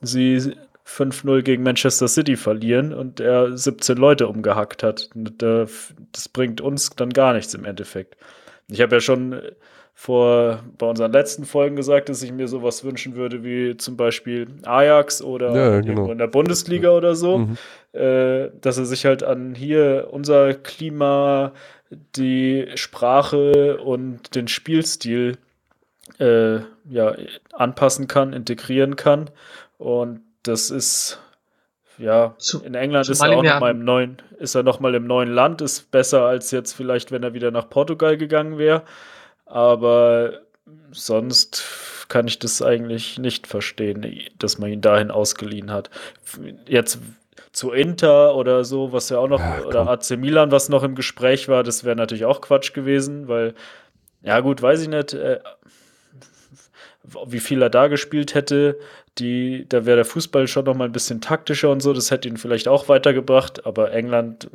sie 0.00 0.54
5-0 0.86 1.42
gegen 1.42 1.62
Manchester 1.62 2.08
City 2.08 2.36
verlieren 2.36 2.94
und 2.94 3.20
er 3.20 3.56
17 3.56 3.98
Leute 3.98 4.26
umgehackt 4.26 4.82
hat. 4.82 5.10
Das 5.14 6.28
bringt 6.32 6.62
uns 6.62 6.90
dann 6.90 7.10
gar 7.10 7.34
nichts 7.34 7.52
im 7.52 7.66
Endeffekt. 7.66 8.16
Ich 8.68 8.80
habe 8.80 8.96
ja 8.96 9.00
schon 9.00 9.40
vor 10.00 10.60
bei 10.78 10.86
unseren 10.86 11.10
letzten 11.10 11.44
Folgen 11.44 11.74
gesagt, 11.74 12.08
dass 12.08 12.22
ich 12.22 12.30
mir 12.30 12.46
sowas 12.46 12.84
wünschen 12.84 13.16
würde 13.16 13.42
wie 13.42 13.76
zum 13.76 13.96
Beispiel 13.96 14.46
Ajax 14.64 15.22
oder 15.22 15.48
Ja, 15.56 15.70
irgendwo 15.74 16.02
genau. 16.02 16.12
in 16.12 16.18
der 16.18 16.28
Bundesliga 16.28 16.90
oder 16.90 17.16
so 17.16 17.38
Mhm. 17.38 17.56
äh, 18.00 18.50
dass 18.60 18.78
er 18.78 18.84
sich 18.84 19.04
halt 19.04 19.24
an 19.24 19.56
hier 19.56 20.06
unser 20.12 20.54
Klima, 20.54 21.50
die 22.14 22.68
Sprache 22.76 23.78
und 23.78 24.36
den 24.36 24.46
Spielstil 24.46 25.36
äh, 26.20 26.58
ja, 26.88 27.16
anpassen 27.52 28.06
kann, 28.06 28.32
integrieren 28.32 28.94
kann. 28.94 29.30
Und 29.78 30.20
das 30.44 30.70
ist 30.70 31.20
ja 31.98 32.34
Zu- 32.38 32.62
in 32.62 32.76
England 32.76 33.08
ist 33.08 33.20
er 33.20 33.36
auch 33.36 33.42
noch 33.42 33.58
mal 33.60 33.72
im 33.72 33.84
neuen, 33.84 34.18
ist 34.38 34.54
er 34.54 34.62
noch 34.62 34.78
mal 34.78 34.94
im 34.94 35.08
neuen 35.08 35.28
Land, 35.32 35.60
ist 35.60 35.90
besser 35.90 36.22
als 36.22 36.52
jetzt 36.52 36.72
vielleicht, 36.72 37.10
wenn 37.10 37.24
er 37.24 37.34
wieder 37.34 37.50
nach 37.50 37.68
Portugal 37.68 38.16
gegangen 38.16 38.58
wäre. 38.58 38.82
Aber 39.48 40.40
sonst 40.92 41.64
kann 42.08 42.26
ich 42.26 42.38
das 42.38 42.62
eigentlich 42.62 43.18
nicht 43.18 43.46
verstehen, 43.46 44.06
dass 44.38 44.58
man 44.58 44.70
ihn 44.70 44.80
dahin 44.80 45.10
ausgeliehen 45.10 45.70
hat. 45.70 45.90
Jetzt 46.66 46.98
zu 47.52 47.72
Inter 47.72 48.34
oder 48.34 48.64
so, 48.64 48.92
was 48.92 49.08
ja 49.08 49.18
auch 49.18 49.28
noch, 49.28 49.40
Ja, 49.40 49.62
oder. 49.64 49.88
AC 49.88 50.10
Milan, 50.16 50.50
was 50.50 50.68
noch 50.68 50.82
im 50.82 50.94
Gespräch 50.94 51.48
war, 51.48 51.62
das 51.62 51.84
wäre 51.84 51.96
natürlich 51.96 52.24
auch 52.24 52.40
Quatsch 52.40 52.72
gewesen, 52.72 53.28
weil, 53.28 53.54
ja 54.22 54.40
gut, 54.40 54.62
weiß 54.62 54.82
ich 54.82 54.88
nicht, 54.88 55.14
äh, 55.14 55.40
wie 57.26 57.40
viel 57.40 57.62
er 57.62 57.70
da 57.70 57.88
gespielt 57.88 58.34
hätte, 58.34 58.78
die, 59.18 59.66
da 59.68 59.86
wäre 59.86 59.96
der 59.96 60.04
Fußball 60.04 60.46
schon 60.46 60.66
noch 60.66 60.74
mal 60.74 60.84
ein 60.84 60.92
bisschen 60.92 61.20
taktischer 61.20 61.70
und 61.70 61.80
so, 61.80 61.92
das 61.92 62.10
hätte 62.10 62.28
ihn 62.28 62.36
vielleicht 62.36 62.68
auch 62.68 62.88
weitergebracht, 62.88 63.66
aber 63.66 63.92
England 63.92 64.48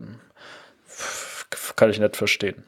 kann 1.76 1.90
ich 1.90 2.00
nicht 2.00 2.16
verstehen. 2.16 2.64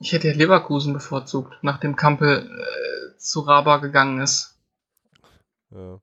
Ich 0.00 0.12
hätte 0.12 0.28
ja 0.28 0.34
Leverkusen 0.34 0.92
bevorzugt, 0.92 1.54
nachdem 1.62 1.96
Kampel 1.96 2.48
äh, 2.48 3.18
zu 3.18 3.40
Raba 3.40 3.78
gegangen 3.78 4.20
ist. 4.20 4.56
Ja, 5.70 6.00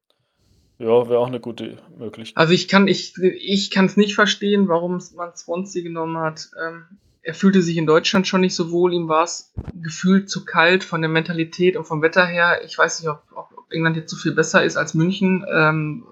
ja 0.80 1.10
wäre 1.10 1.20
auch 1.20 1.28
eine 1.28 1.40
gute 1.40 1.78
Möglichkeit. 1.98 2.38
Also 2.38 2.54
ich 2.54 2.68
kann 2.68 2.88
ich 2.88 3.18
ich 3.18 3.72
kann 3.72 3.86
es 3.86 3.96
nicht 3.96 4.16
verstehen, 4.16 4.68
warum 4.68 5.02
man 5.16 5.36
Swansea 5.36 5.82
genommen 5.82 6.18
hat. 6.18 6.50
Ähm, 6.62 6.86
er 7.22 7.34
fühlte 7.34 7.62
sich 7.62 7.78
in 7.78 7.88
Deutschland 7.88 8.28
schon 8.28 8.42
nicht 8.42 8.54
so 8.54 8.70
wohl, 8.70 8.94
ihm 8.94 9.08
war 9.08 9.24
es 9.24 9.52
gefühlt 9.74 10.30
zu 10.30 10.46
kalt 10.46 10.84
von 10.84 11.02
der 11.02 11.10
Mentalität 11.10 11.76
und 11.76 11.86
vom 11.86 12.04
Wetter 12.04 12.26
her. 12.26 12.62
Ich 12.64 12.78
weiß 12.78 13.00
nicht, 13.00 13.10
ob, 13.10 13.24
ob 13.34 13.50
England 13.72 13.98
jetzt 13.98 14.12
so 14.12 14.18
viel 14.18 14.34
besser 14.34 14.64
ist 14.64 14.78
als 14.78 14.94
München. 14.94 15.44
Ähm, 15.52 16.06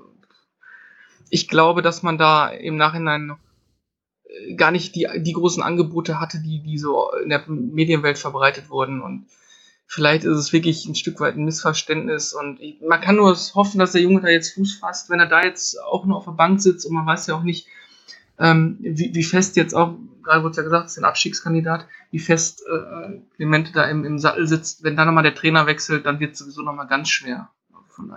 ich 1.30 1.48
glaube, 1.48 1.82
dass 1.82 2.02
man 2.02 2.18
da 2.18 2.48
im 2.48 2.78
Nachhinein 2.78 3.28
noch 3.28 3.38
gar 4.56 4.72
nicht 4.72 4.96
die, 4.96 5.08
die 5.18 5.34
großen 5.34 5.64
Angebote 5.64 6.20
hatte, 6.20 6.40
die, 6.40 6.62
die 6.62 6.78
so 6.78 7.12
in 7.24 7.30
der 7.30 7.44
Medienwelt 7.48 8.18
verbreitet 8.18 8.70
wurden. 8.70 9.02
Und 9.02 9.28
vielleicht 9.86 10.24
ist 10.24 10.38
es 10.38 10.54
wirklich 10.54 10.86
ein 10.86 10.96
Stück 10.96 11.20
weit 11.20 11.36
ein 11.36 11.46
Missverständnis. 11.46 12.34
Und 12.34 12.60
ich, 12.60 12.82
man 12.82 13.02
kann 13.02 13.16
nur 13.16 13.36
hoffen, 13.36 13.80
dass 13.80 13.92
der 13.92 14.02
Junge 14.02 14.22
da 14.22 14.30
jetzt 14.30 14.54
Fuß 14.56 14.76
fasst, 14.76 15.10
wenn 15.10 15.20
er 15.20 15.28
da 15.28 15.44
jetzt 15.44 15.82
auch 15.82 16.06
nur 16.06 16.18
auf 16.18 16.26
der 16.26 16.32
Bank 16.32 16.62
sitzt 16.62 16.86
und 16.86 16.94
man 16.94 17.06
weiß 17.06 17.28
ja 17.28 17.36
auch 17.36 17.44
nicht, 17.44 17.68
ähm, 18.40 18.78
wie, 18.82 19.14
wie 19.14 19.24
fest 19.24 19.56
jetzt 19.56 19.76
auch, 19.76 19.96
gerade 20.24 20.44
wurde 20.44 20.58
ja 20.58 20.64
gesagt, 20.64 20.88
ist 20.88 20.98
ein 20.98 21.06
Abstiegskandidat, 21.06 21.86
wie 22.12 22.20
fest 22.20 22.64
äh, 22.68 23.20
Clemente 23.36 23.72
da 23.72 23.86
im, 23.86 24.06
im 24.06 24.18
Sattel 24.18 24.48
sitzt. 24.48 24.84
Wenn 24.84 24.96
da 24.96 25.06
nochmal 25.06 25.24
der 25.24 25.36
Trainer 25.36 25.68
wechselt, 25.68 26.06
dann 26.06 26.20
wird 26.20 26.34
es 26.34 26.40
sowieso 26.40 26.64
nochmal 26.64 26.88
ganz 26.88 27.10
schwer. 27.10 27.50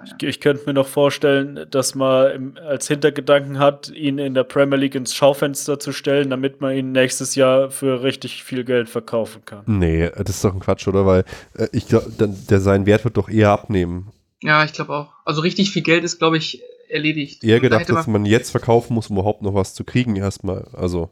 Ich, 0.05 0.27
ich, 0.27 0.41
könnte 0.41 0.65
mir 0.67 0.73
noch 0.73 0.87
vorstellen, 0.87 1.67
dass 1.71 1.95
man 1.95 2.31
im, 2.31 2.55
als 2.67 2.89
Hintergedanken 2.89 3.59
hat, 3.59 3.91
ihn 3.91 4.19
in 4.19 4.35
der 4.35 4.45
Premier 4.45 4.79
League 4.79 4.95
ins 4.95 5.15
Schaufenster 5.15 5.79
zu 5.79 5.93
stellen, 5.93 6.31
damit 6.31 6.61
man 6.61 6.75
ihn 6.75 6.93
nächstes 6.93 7.35
Jahr 7.35 7.71
für 7.71 8.03
richtig 8.03 8.43
viel 8.43 8.65
Geld 8.65 8.89
verkaufen 8.89 9.45
kann. 9.45 9.65
Nee, 9.67 10.11
das 10.11 10.37
ist 10.37 10.45
doch 10.45 10.55
ein 10.55 10.61
Quatsch, 10.61 10.89
oder? 10.89 11.05
Weil 11.05 11.25
äh, 11.55 11.69
ich 11.73 11.89
glaube, 11.89 12.11
der 12.19 12.61
sein 12.61 12.87
Wert 12.87 13.05
wird 13.05 13.17
doch 13.17 13.29
eher 13.29 13.51
abnehmen. 13.51 14.13
Ja, 14.43 14.65
ich 14.65 14.73
glaube 14.73 14.95
auch. 14.95 15.13
Also 15.25 15.43
richtig 15.43 15.71
viel 15.71 15.83
Geld 15.83 16.05
ist, 16.05 16.19
glaube 16.19 16.39
ich, 16.39 16.63
erledigt. 16.89 17.45
Eher 17.45 17.61
gedacht, 17.61 17.89
da 17.89 17.95
dass 17.95 18.07
man 18.07 18.25
jetzt 18.25 18.51
verkaufen 18.51 18.95
muss, 18.95 19.09
um 19.09 19.17
überhaupt 19.17 19.43
noch 19.43 19.55
was 19.55 19.75
zu 19.75 19.85
kriegen, 19.85 20.17
erstmal. 20.17 20.69
Also 20.73 21.11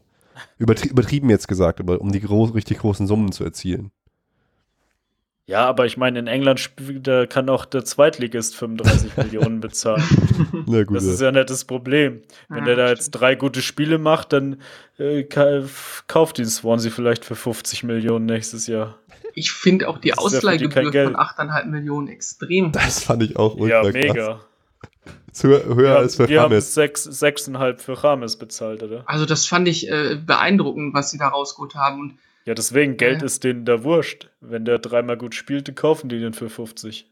übertrie 0.57 0.89
übertrieben 0.89 1.29
jetzt 1.29 1.47
gesagt, 1.47 1.79
aber 1.79 2.01
um 2.01 2.11
die 2.11 2.21
gro 2.21 2.43
richtig 2.45 2.79
großen 2.79 3.07
Summen 3.07 3.31
zu 3.31 3.43
erzielen. 3.43 3.91
Ja, 5.47 5.65
aber 5.65 5.85
ich 5.85 5.95
meine, 5.95 6.17
in 6.17 6.25
England 6.25 6.71
da 7.01 7.27
kann 7.27 7.49
auch 7.49 7.65
der 7.65 7.85
Zweitligist 7.85 8.55
35 8.55 9.15
Millionen 9.17 9.59
bezahlen. 9.59 10.03
Na 10.65 10.83
gut, 10.83 10.97
das 10.97 11.03
ist 11.03 11.21
ja 11.21 11.31
nicht 11.31 11.51
das 11.51 11.65
Problem. 11.65 12.23
Wenn 12.49 12.59
ja, 12.59 12.65
der 12.65 12.75
da 12.75 12.89
jetzt 12.89 13.11
drei 13.11 13.35
gute 13.35 13.61
Spiele 13.61 13.99
macht, 13.99 14.33
dann 14.33 14.59
äh, 14.97 15.23
kauft 16.07 16.39
ihn 16.39 16.45
Swansea 16.45 16.91
vielleicht 16.91 17.25
für 17.25 17.35
50 17.35 17.83
Millionen 17.83 18.25
nächstes 18.25 18.65
Jahr. 18.65 18.97
Ich 19.35 19.51
finde 19.51 19.87
auch 19.87 19.99
die 19.99 20.17
Ausleihgebühr 20.17 20.91
von 20.91 21.15
8,5 21.15 21.65
Millionen 21.65 22.07
extrem. 22.07 22.71
Das 22.71 23.03
fand 23.03 23.21
ich 23.21 23.37
auch 23.37 23.55
ultra 23.55 23.83
Ja, 23.83 23.91
mega. 23.91 24.13
Krass. 24.13 24.45
Höher, 25.43 25.65
höher 25.65 25.77
wir 25.77 25.97
als 25.97 26.15
für 26.15 26.29
wir 26.29 26.41
Rames. 26.41 26.75
Wir 26.75 26.83
haben 26.83 26.93
6,5 26.93 27.77
für 27.79 28.03
Rames 28.03 28.37
bezahlt, 28.37 28.81
oder? 28.81 29.03
Also 29.05 29.25
das 29.25 29.45
fand 29.45 29.67
ich 29.67 29.89
äh, 29.89 30.15
beeindruckend, 30.15 30.93
was 30.93 31.11
sie 31.11 31.17
da 31.17 31.27
rausgeholt 31.27 31.75
haben. 31.75 31.99
Und, 31.99 32.17
ja, 32.45 32.53
deswegen, 32.53 32.97
Geld 32.97 33.21
äh, 33.21 33.25
ist 33.25 33.43
denen 33.43 33.65
da 33.65 33.83
wurscht. 33.83 34.29
Wenn 34.39 34.65
der 34.65 34.79
dreimal 34.79 35.17
gut 35.17 35.35
spielte, 35.35 35.73
kaufen 35.73 36.09
die 36.09 36.19
den 36.19 36.33
für 36.33 36.49
50. 36.49 37.11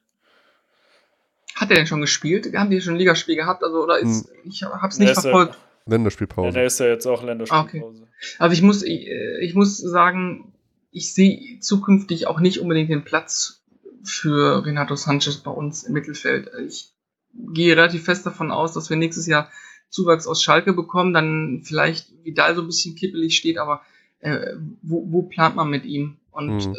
Hat 1.56 1.70
er 1.70 1.76
denn 1.76 1.88
schon 1.88 2.02
gespielt? 2.02 2.56
Haben 2.56 2.70
die 2.70 2.82
schon 2.82 2.94
ein 2.94 3.00
Ligaspiel 3.00 3.36
gehabt? 3.36 3.64
Also, 3.64 3.84
oder 3.84 4.00
ist, 4.00 4.30
hm. 4.30 4.36
ich 4.46 4.64
hab's 4.64 5.00
nicht 5.00 5.14
verfolgt. 5.14 5.58
Länderspielpause. 5.86 6.48
Ja, 6.48 6.54
der 6.54 6.66
ist 6.66 6.80
ja 6.80 6.88
jetzt 6.88 7.06
auch 7.06 7.24
Länderspielpause. 7.24 8.04
Ah, 8.04 8.06
okay. 8.06 8.36
Also 8.40 8.54
ich 8.54 8.62
muss, 8.62 8.84
ich, 8.84 9.08
äh, 9.08 9.44
ich 9.44 9.54
muss 9.54 9.78
sagen, 9.78 10.54
ich 10.92 11.14
sehe 11.14 11.60
zukünftig 11.60 12.28
auch 12.28 12.40
nicht 12.40 12.60
unbedingt 12.60 12.90
den 12.90 13.04
Platz 13.04 13.64
für 14.04 14.66
Renato 14.66 14.96
Sanchez 14.96 15.38
bei 15.38 15.52
uns 15.52 15.84
im 15.84 15.94
Mittelfeld. 15.94 16.50
Ich 16.66 16.94
gehe 17.34 17.76
relativ 17.76 18.06
fest 18.06 18.26
davon 18.26 18.52
aus, 18.52 18.74
dass 18.74 18.90
wir 18.90 18.98
nächstes 18.98 19.28
Jahr 19.28 19.50
Zuwachs 19.90 20.28
aus 20.28 20.42
Schalke 20.42 20.74
bekommen, 20.74 21.14
dann 21.14 21.62
vielleicht 21.64 22.12
Vidal 22.24 22.56
so 22.56 22.62
ein 22.62 22.68
bisschen 22.68 22.96
kippelig 22.96 23.36
steht, 23.36 23.58
aber 23.58 23.82
äh, 24.24 24.56
wo, 24.82 25.06
wo 25.10 25.22
plant 25.24 25.56
man 25.56 25.70
mit 25.70 25.86
ihm? 25.86 26.18
Und 26.32 26.68
mhm. 26.68 26.74
äh, 26.74 26.78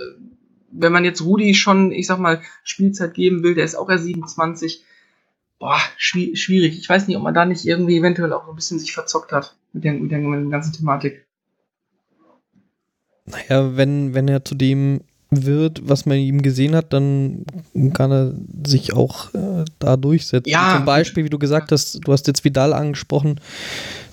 wenn 0.73 0.93
man 0.93 1.05
jetzt 1.05 1.23
Rudi 1.23 1.55
schon, 1.55 1.93
ich 1.93 2.07
sag 2.07 2.19
mal, 2.19 2.41
Spielzeit 2.65 3.15
geben 3.15 3.43
will, 3.43 3.55
der 3.55 3.65
ist 3.65 3.77
auch 3.77 3.89
erst 3.89 4.05
27, 4.05 4.85
boah, 5.59 5.79
schwierig. 5.97 6.79
Ich 6.79 6.89
weiß 6.89 7.07
nicht, 7.07 7.17
ob 7.17 7.23
man 7.23 7.35
da 7.35 7.45
nicht 7.45 7.65
irgendwie 7.65 7.97
eventuell 7.99 8.33
auch 8.33 8.49
ein 8.49 8.57
bisschen 8.57 8.79
sich 8.79 8.93
verzockt 8.93 9.33
hat 9.33 9.57
mit 9.73 9.85
der, 9.85 9.95
mit 9.95 10.11
der, 10.11 10.19
mit 10.19 10.41
der 10.41 10.51
ganzen 10.51 10.73
Thematik. 10.73 11.27
Naja, 13.27 13.77
wenn, 13.77 14.15
wenn 14.15 14.29
er 14.29 14.45
zu 14.45 14.55
dem 14.55 15.01
wird, 15.31 15.89
was 15.89 16.07
man 16.07 16.19
ihm 16.19 16.43
gesehen 16.43 16.75
hat, 16.75 16.93
dann 16.93 17.45
kann 17.93 18.13
er 18.13 18.35
sich 18.67 18.93
auch 18.93 19.33
äh, 19.35 19.65
da 19.79 19.97
durchsetzen. 19.97 20.51
Ja. 20.51 20.75
Zum 20.77 20.85
Beispiel, 20.85 21.25
wie 21.25 21.31
du 21.31 21.39
gesagt 21.39 21.73
hast, 21.73 22.01
du 22.05 22.13
hast 22.13 22.27
jetzt 22.27 22.45
Vidal 22.45 22.73
angesprochen, 22.73 23.41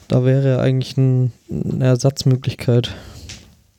da 0.08 0.26
wäre 0.26 0.62
eigentlich 0.62 0.98
ein, 0.98 1.32
eine 1.50 1.86
Ersatzmöglichkeit. 1.86 2.96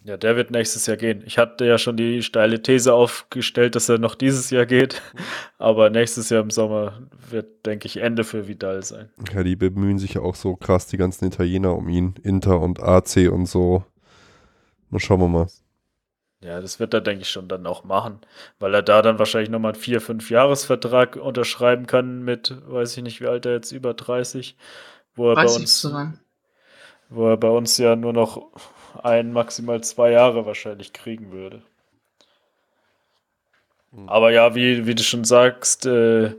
Ja, 0.05 0.17
der 0.17 0.35
wird 0.35 0.51
nächstes 0.51 0.87
Jahr 0.87 0.97
gehen. 0.97 1.23
Ich 1.27 1.39
hatte 1.39 1.65
ja 1.65 1.79
schon 1.79 1.97
die 1.97 2.23
steile 2.23 2.61
These 2.61 2.93
aufgestellt, 2.93 3.77
dass 3.77 3.89
er 3.89 3.99
noch 3.99 4.17
dieses 4.17 4.51
Jahr 4.51 4.67
geht. 4.67 5.01
Aber 5.59 5.91
nächstes 5.91 6.29
Jahr 6.29 6.43
im 6.43 6.51
Sommer 6.51 7.03
wird, 7.31 7.65
denke 7.67 7.87
ich, 7.87 7.99
Ende 7.99 8.25
für 8.25 8.49
Vidal 8.49 8.83
sein. 8.83 9.11
Ja, 9.33 9.45
die 9.45 9.55
bemühen 9.55 9.99
sich 9.99 10.15
ja 10.15 10.23
auch 10.23 10.35
so 10.35 10.57
krass, 10.57 10.89
die 10.89 10.97
ganzen 10.97 11.27
Italiener 11.27 11.77
um 11.77 11.89
ihn. 11.89 12.15
Inter 12.25 12.61
und 12.61 12.83
AC 12.83 13.31
und 13.31 13.47
so. 13.47 13.85
Mal 14.91 14.99
schauen 14.99 15.21
wir 15.21 15.29
mal. 15.29 15.47
Ja, 16.43 16.61
das 16.61 16.81
wird 16.81 16.93
er, 16.93 17.01
denke 17.01 17.23
ich, 17.23 17.31
schon 17.31 17.47
dann 17.47 17.67
auch 17.69 17.85
machen, 17.85 18.19
weil 18.59 18.75
er 18.75 18.83
da 18.83 19.01
dann 19.01 19.21
wahrscheinlich 19.21 19.51
nochmal 19.51 19.75
einen 19.75 19.81
4-5-Jahres-Vertrag 19.81 21.15
unterschreiben 21.15 21.87
kann 21.87 22.25
mit, 22.25 22.57
weiß 22.67 22.97
ich 22.97 23.05
nicht, 23.05 23.21
wie 23.21 23.29
alt 23.29 23.47
er 23.47 23.53
jetzt, 23.53 23.71
über 23.71 23.95
30, 23.95 24.57
wo 25.15 25.31
er 25.31 25.37
bei 25.37 25.45
uns, 25.45 25.89
wo 27.09 27.29
er 27.29 27.37
bei 27.37 27.49
uns 27.49 27.79
ja 27.79 27.95
nur 27.95 28.13
noch 28.13 28.51
ein, 29.03 29.33
maximal 29.33 29.83
zwei 29.83 30.11
Jahre 30.11 30.47
wahrscheinlich 30.47 30.93
kriegen 30.93 31.33
würde. 31.33 31.63
Mhm. 33.93 34.09
Aber 34.09 34.31
ja, 34.33 34.55
wie, 34.55 34.87
wie 34.87 34.95
du 34.95 35.03
schon 35.03 35.25
sagst, 35.25 35.87
äh, 35.87 36.35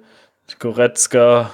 Goretzka 0.60 1.52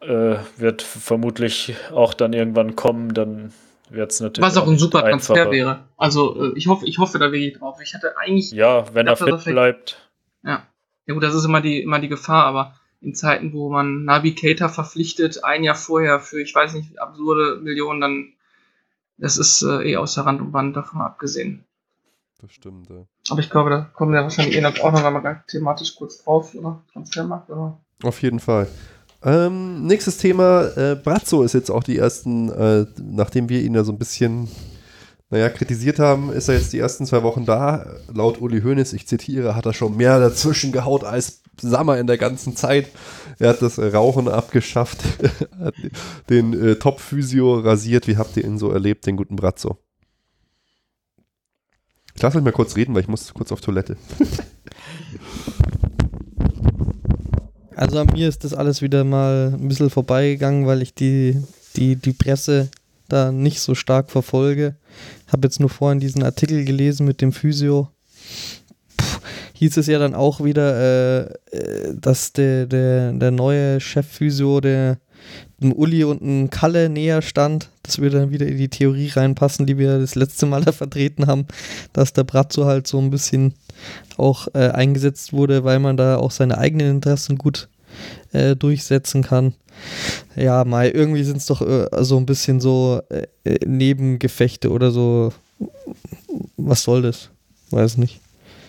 äh, 0.00 0.36
wird 0.56 0.82
vermutlich 0.82 1.74
auch 1.92 2.14
dann 2.14 2.32
irgendwann 2.32 2.76
kommen, 2.76 3.14
dann 3.14 3.52
wird 3.90 4.12
es 4.12 4.20
natürlich. 4.20 4.46
Was 4.46 4.56
auch 4.56 4.66
ein 4.66 4.78
super 4.78 5.04
einfacher. 5.04 5.34
Transfer 5.34 5.50
wäre. 5.50 5.84
Also 5.96 6.52
äh, 6.52 6.52
ich 6.56 6.66
hoffe, 6.66 6.86
ich 6.86 6.98
hoffe 6.98 7.18
da 7.18 7.32
wirklich 7.32 7.58
drauf. 7.58 7.78
Ich 7.80 7.94
hatte 7.94 8.16
eigentlich. 8.18 8.50
Ja, 8.52 8.92
wenn 8.94 9.06
er 9.06 9.16
fit 9.16 9.44
bleibt. 9.44 10.10
Ja. 10.42 10.66
Ja 11.06 11.14
gut, 11.14 11.22
das 11.22 11.34
ist 11.34 11.44
immer 11.44 11.60
die, 11.60 11.80
immer 11.80 12.00
die 12.00 12.08
Gefahr, 12.08 12.44
aber 12.46 12.74
in 13.00 13.14
Zeiten, 13.14 13.52
wo 13.52 13.70
man 13.70 14.04
Navigator 14.04 14.68
verpflichtet, 14.68 15.44
ein 15.44 15.62
Jahr 15.62 15.76
vorher 15.76 16.18
für, 16.18 16.40
ich 16.40 16.52
weiß 16.52 16.74
nicht, 16.74 16.98
absurde 16.98 17.60
Millionen, 17.62 18.00
dann 18.00 18.32
das 19.18 19.38
ist 19.38 19.62
äh, 19.62 19.90
eh 19.90 19.96
außer 19.96 20.22
Rand 20.22 20.40
und 20.40 20.52
Band 20.52 20.76
davon 20.76 21.00
abgesehen. 21.00 21.64
Das 22.40 22.52
stimmt, 22.52 22.90
ja. 22.90 23.06
Aber 23.30 23.40
ich 23.40 23.50
glaube, 23.50 23.70
da 23.70 23.80
kommen 23.94 24.12
wir 24.12 24.22
wahrscheinlich 24.22 24.56
eh 24.56 24.60
noch, 24.60 24.78
auch 24.80 24.92
noch 24.92 25.02
einmal 25.02 25.42
thematisch 25.48 25.96
kurz 25.96 26.22
drauf, 26.22 26.54
oder? 26.54 26.82
Transfermarkt, 26.92 27.50
oder? 27.50 27.80
Auf 28.02 28.20
jeden 28.22 28.40
Fall. 28.40 28.68
Ähm, 29.24 29.86
nächstes 29.86 30.18
Thema, 30.18 30.66
äh, 30.76 30.94
Brazzo 30.94 31.42
ist 31.42 31.54
jetzt 31.54 31.70
auch 31.70 31.82
die 31.82 31.96
ersten, 31.96 32.50
äh, 32.50 32.86
nachdem 33.00 33.48
wir 33.48 33.62
ihn 33.62 33.74
ja 33.74 33.84
so 33.84 33.92
ein 33.92 33.98
bisschen, 33.98 34.48
naja, 35.30 35.48
kritisiert 35.48 35.98
haben, 35.98 36.30
ist 36.30 36.48
er 36.48 36.56
jetzt 36.56 36.74
die 36.74 36.78
ersten 36.78 37.06
zwei 37.06 37.22
Wochen 37.22 37.46
da. 37.46 37.96
Laut 38.12 38.40
Uli 38.40 38.60
Hoeneß, 38.60 38.92
ich 38.92 39.08
zitiere, 39.08 39.56
hat 39.56 39.64
er 39.64 39.72
schon 39.72 39.96
mehr 39.96 40.20
dazwischen 40.20 40.72
gehaut 40.72 41.04
als 41.04 41.42
Sammer 41.60 41.98
in 41.98 42.06
der 42.06 42.18
ganzen 42.18 42.56
Zeit. 42.56 42.88
Er 43.38 43.50
hat 43.50 43.62
das 43.62 43.78
Rauchen 43.78 44.28
abgeschafft, 44.28 45.02
hat 45.58 45.74
den 46.30 46.52
äh, 46.52 46.76
Top-Physio 46.76 47.60
rasiert. 47.60 48.06
Wie 48.06 48.16
habt 48.16 48.36
ihr 48.36 48.44
ihn 48.44 48.58
so 48.58 48.70
erlebt, 48.70 49.06
den 49.06 49.16
guten 49.16 49.36
Brazzo? 49.36 49.78
Ich 52.14 52.22
lasse 52.22 52.38
euch 52.38 52.44
mal 52.44 52.52
kurz 52.52 52.76
reden, 52.76 52.94
weil 52.94 53.02
ich 53.02 53.08
muss 53.08 53.34
kurz 53.34 53.52
auf 53.52 53.60
Toilette. 53.60 53.96
Also 57.76 57.98
an 57.98 58.08
mir 58.14 58.26
ist 58.26 58.42
das 58.42 58.54
alles 58.54 58.80
wieder 58.80 59.04
mal 59.04 59.52
ein 59.52 59.68
bisschen 59.68 59.90
vorbeigegangen, 59.90 60.66
weil 60.66 60.80
ich 60.80 60.94
die, 60.94 61.42
die, 61.76 61.96
die 61.96 62.14
Presse 62.14 62.70
da 63.08 63.30
nicht 63.30 63.60
so 63.60 63.74
stark 63.74 64.10
verfolge. 64.10 64.76
Habe 65.28 65.46
jetzt 65.46 65.60
nur 65.60 65.68
vorhin 65.68 66.00
diesen 66.00 66.22
Artikel 66.22 66.64
gelesen 66.64 67.06
mit 67.06 67.20
dem 67.20 67.32
Physio. 67.32 67.90
Hieß 69.58 69.78
es 69.78 69.86
ja 69.86 69.98
dann 69.98 70.14
auch 70.14 70.44
wieder, 70.44 70.76
äh, 70.76 71.20
äh 71.50 71.94
dass 71.98 72.34
der, 72.34 72.66
der, 72.66 73.12
der 73.12 73.30
neue 73.30 73.80
Chefphysio, 73.80 74.60
der 74.60 74.98
dem 75.62 75.72
Uli 75.72 76.04
und 76.04 76.20
dem 76.20 76.50
Kalle 76.50 76.90
näher 76.90 77.22
stand. 77.22 77.70
Das 77.82 77.98
würde 77.98 78.18
dann 78.20 78.30
wieder 78.30 78.46
in 78.46 78.58
die 78.58 78.68
Theorie 78.68 79.08
reinpassen, 79.08 79.64
die 79.64 79.78
wir 79.78 79.98
das 79.98 80.14
letzte 80.14 80.44
Mal 80.44 80.60
da 80.64 80.72
vertreten 80.72 81.26
haben, 81.26 81.46
dass 81.94 82.12
der 82.12 82.24
Bratzo 82.24 82.66
halt 82.66 82.86
so 82.86 82.98
ein 82.98 83.08
bisschen 83.08 83.54
auch 84.18 84.48
äh, 84.52 84.68
eingesetzt 84.68 85.32
wurde, 85.32 85.64
weil 85.64 85.78
man 85.78 85.96
da 85.96 86.18
auch 86.18 86.32
seine 86.32 86.58
eigenen 86.58 86.90
Interessen 86.90 87.38
gut 87.38 87.68
äh, 88.32 88.56
durchsetzen 88.56 89.22
kann. 89.22 89.54
Ja, 90.34 90.64
Mai, 90.64 90.90
irgendwie 90.90 91.24
sind 91.24 91.38
es 91.38 91.46
doch 91.46 91.62
äh, 91.62 91.88
so 92.04 92.18
ein 92.18 92.26
bisschen 92.26 92.60
so 92.60 93.00
äh, 93.08 93.26
Nebengefechte 93.64 94.70
oder 94.70 94.90
so. 94.90 95.32
Was 96.58 96.82
soll 96.82 97.00
das? 97.00 97.30
Weiß 97.70 97.96
nicht. 97.96 98.20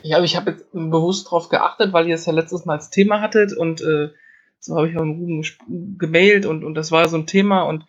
Ja, 0.08 0.18
aber 0.18 0.26
ich 0.26 0.38
habe 0.38 0.52
jetzt 0.52 0.72
bewusst 0.72 1.28
darauf 1.28 1.50
geachtet, 1.50 1.92
weil 1.92 2.08
ihr 2.08 2.16
es 2.16 2.26
ja 2.26 2.32
letztes 2.32 2.64
Mal 2.64 2.76
als 2.76 2.90
Thema 2.90 3.20
hattet 3.20 3.52
und 3.52 3.82
äh, 3.82 4.10
so 4.58 4.78
habe 4.78 4.90
ich 4.90 4.98
auch 4.98 5.02
Ruben 5.02 5.44
gemailt 5.98 6.46
und, 6.46 6.64
und 6.64 6.76
das 6.76 6.92
war 6.92 7.08
so 7.10 7.18
ein 7.18 7.28
Thema 7.28 7.64
und 7.64 7.86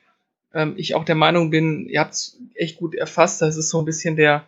ähm, 0.53 0.75
ich 0.77 0.97
auch 0.97 1.05
der 1.05 1.15
Meinung 1.15 1.51
bin, 1.51 1.89
ihr 1.89 2.01
habt 2.01 2.15
es 2.15 2.41
echt 2.55 2.79
gut 2.79 2.97
erfasst. 2.97 3.41
Das 3.41 3.57
ist 3.57 3.71
so 3.71 3.79
ein 3.79 3.85
bisschen 3.85 4.17
der, 4.17 4.47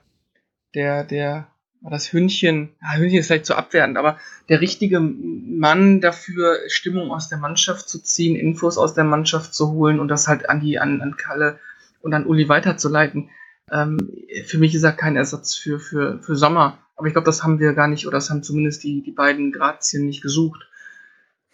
der, 0.74 1.04
der, 1.04 1.46
das 1.80 2.12
Hündchen, 2.12 2.70
ja, 2.82 2.98
Hündchen 2.98 3.20
ist 3.20 3.28
vielleicht 3.28 3.46
zu 3.46 3.54
abwertend, 3.54 3.98
aber 3.98 4.18
der 4.48 4.60
richtige 4.60 4.98
Mann 4.98 6.00
dafür, 6.00 6.58
Stimmung 6.66 7.12
aus 7.12 7.28
der 7.28 7.38
Mannschaft 7.38 7.88
zu 7.88 8.02
ziehen, 8.02 8.34
Infos 8.34 8.78
aus 8.78 8.94
der 8.94 9.04
Mannschaft 9.04 9.54
zu 9.54 9.70
holen 9.70 10.00
und 10.00 10.08
das 10.08 10.26
halt 10.26 10.50
an 10.50 10.60
die, 10.60 10.80
an, 10.80 11.00
an 11.02 11.16
Kalle 11.16 11.60
und 12.02 12.14
an 12.14 12.26
Uli 12.26 12.48
weiterzuleiten. 12.48 13.30
Ähm, 13.70 14.10
für 14.46 14.58
mich 14.58 14.74
ist 14.74 14.82
er 14.82 14.92
kein 14.92 15.16
Ersatz 15.16 15.54
für, 15.54 15.78
für, 15.78 16.18
für 16.20 16.34
Sommer. 16.34 16.78
Aber 17.00 17.06
ich 17.06 17.14
glaube, 17.14 17.24
das 17.24 17.42
haben 17.42 17.58
wir 17.58 17.72
gar 17.72 17.88
nicht, 17.88 18.06
oder 18.06 18.18
das 18.18 18.28
haben 18.28 18.42
zumindest 18.42 18.84
die, 18.84 19.00
die 19.02 19.10
beiden 19.10 19.52
Grazien 19.52 20.04
nicht 20.04 20.20
gesucht. 20.20 20.68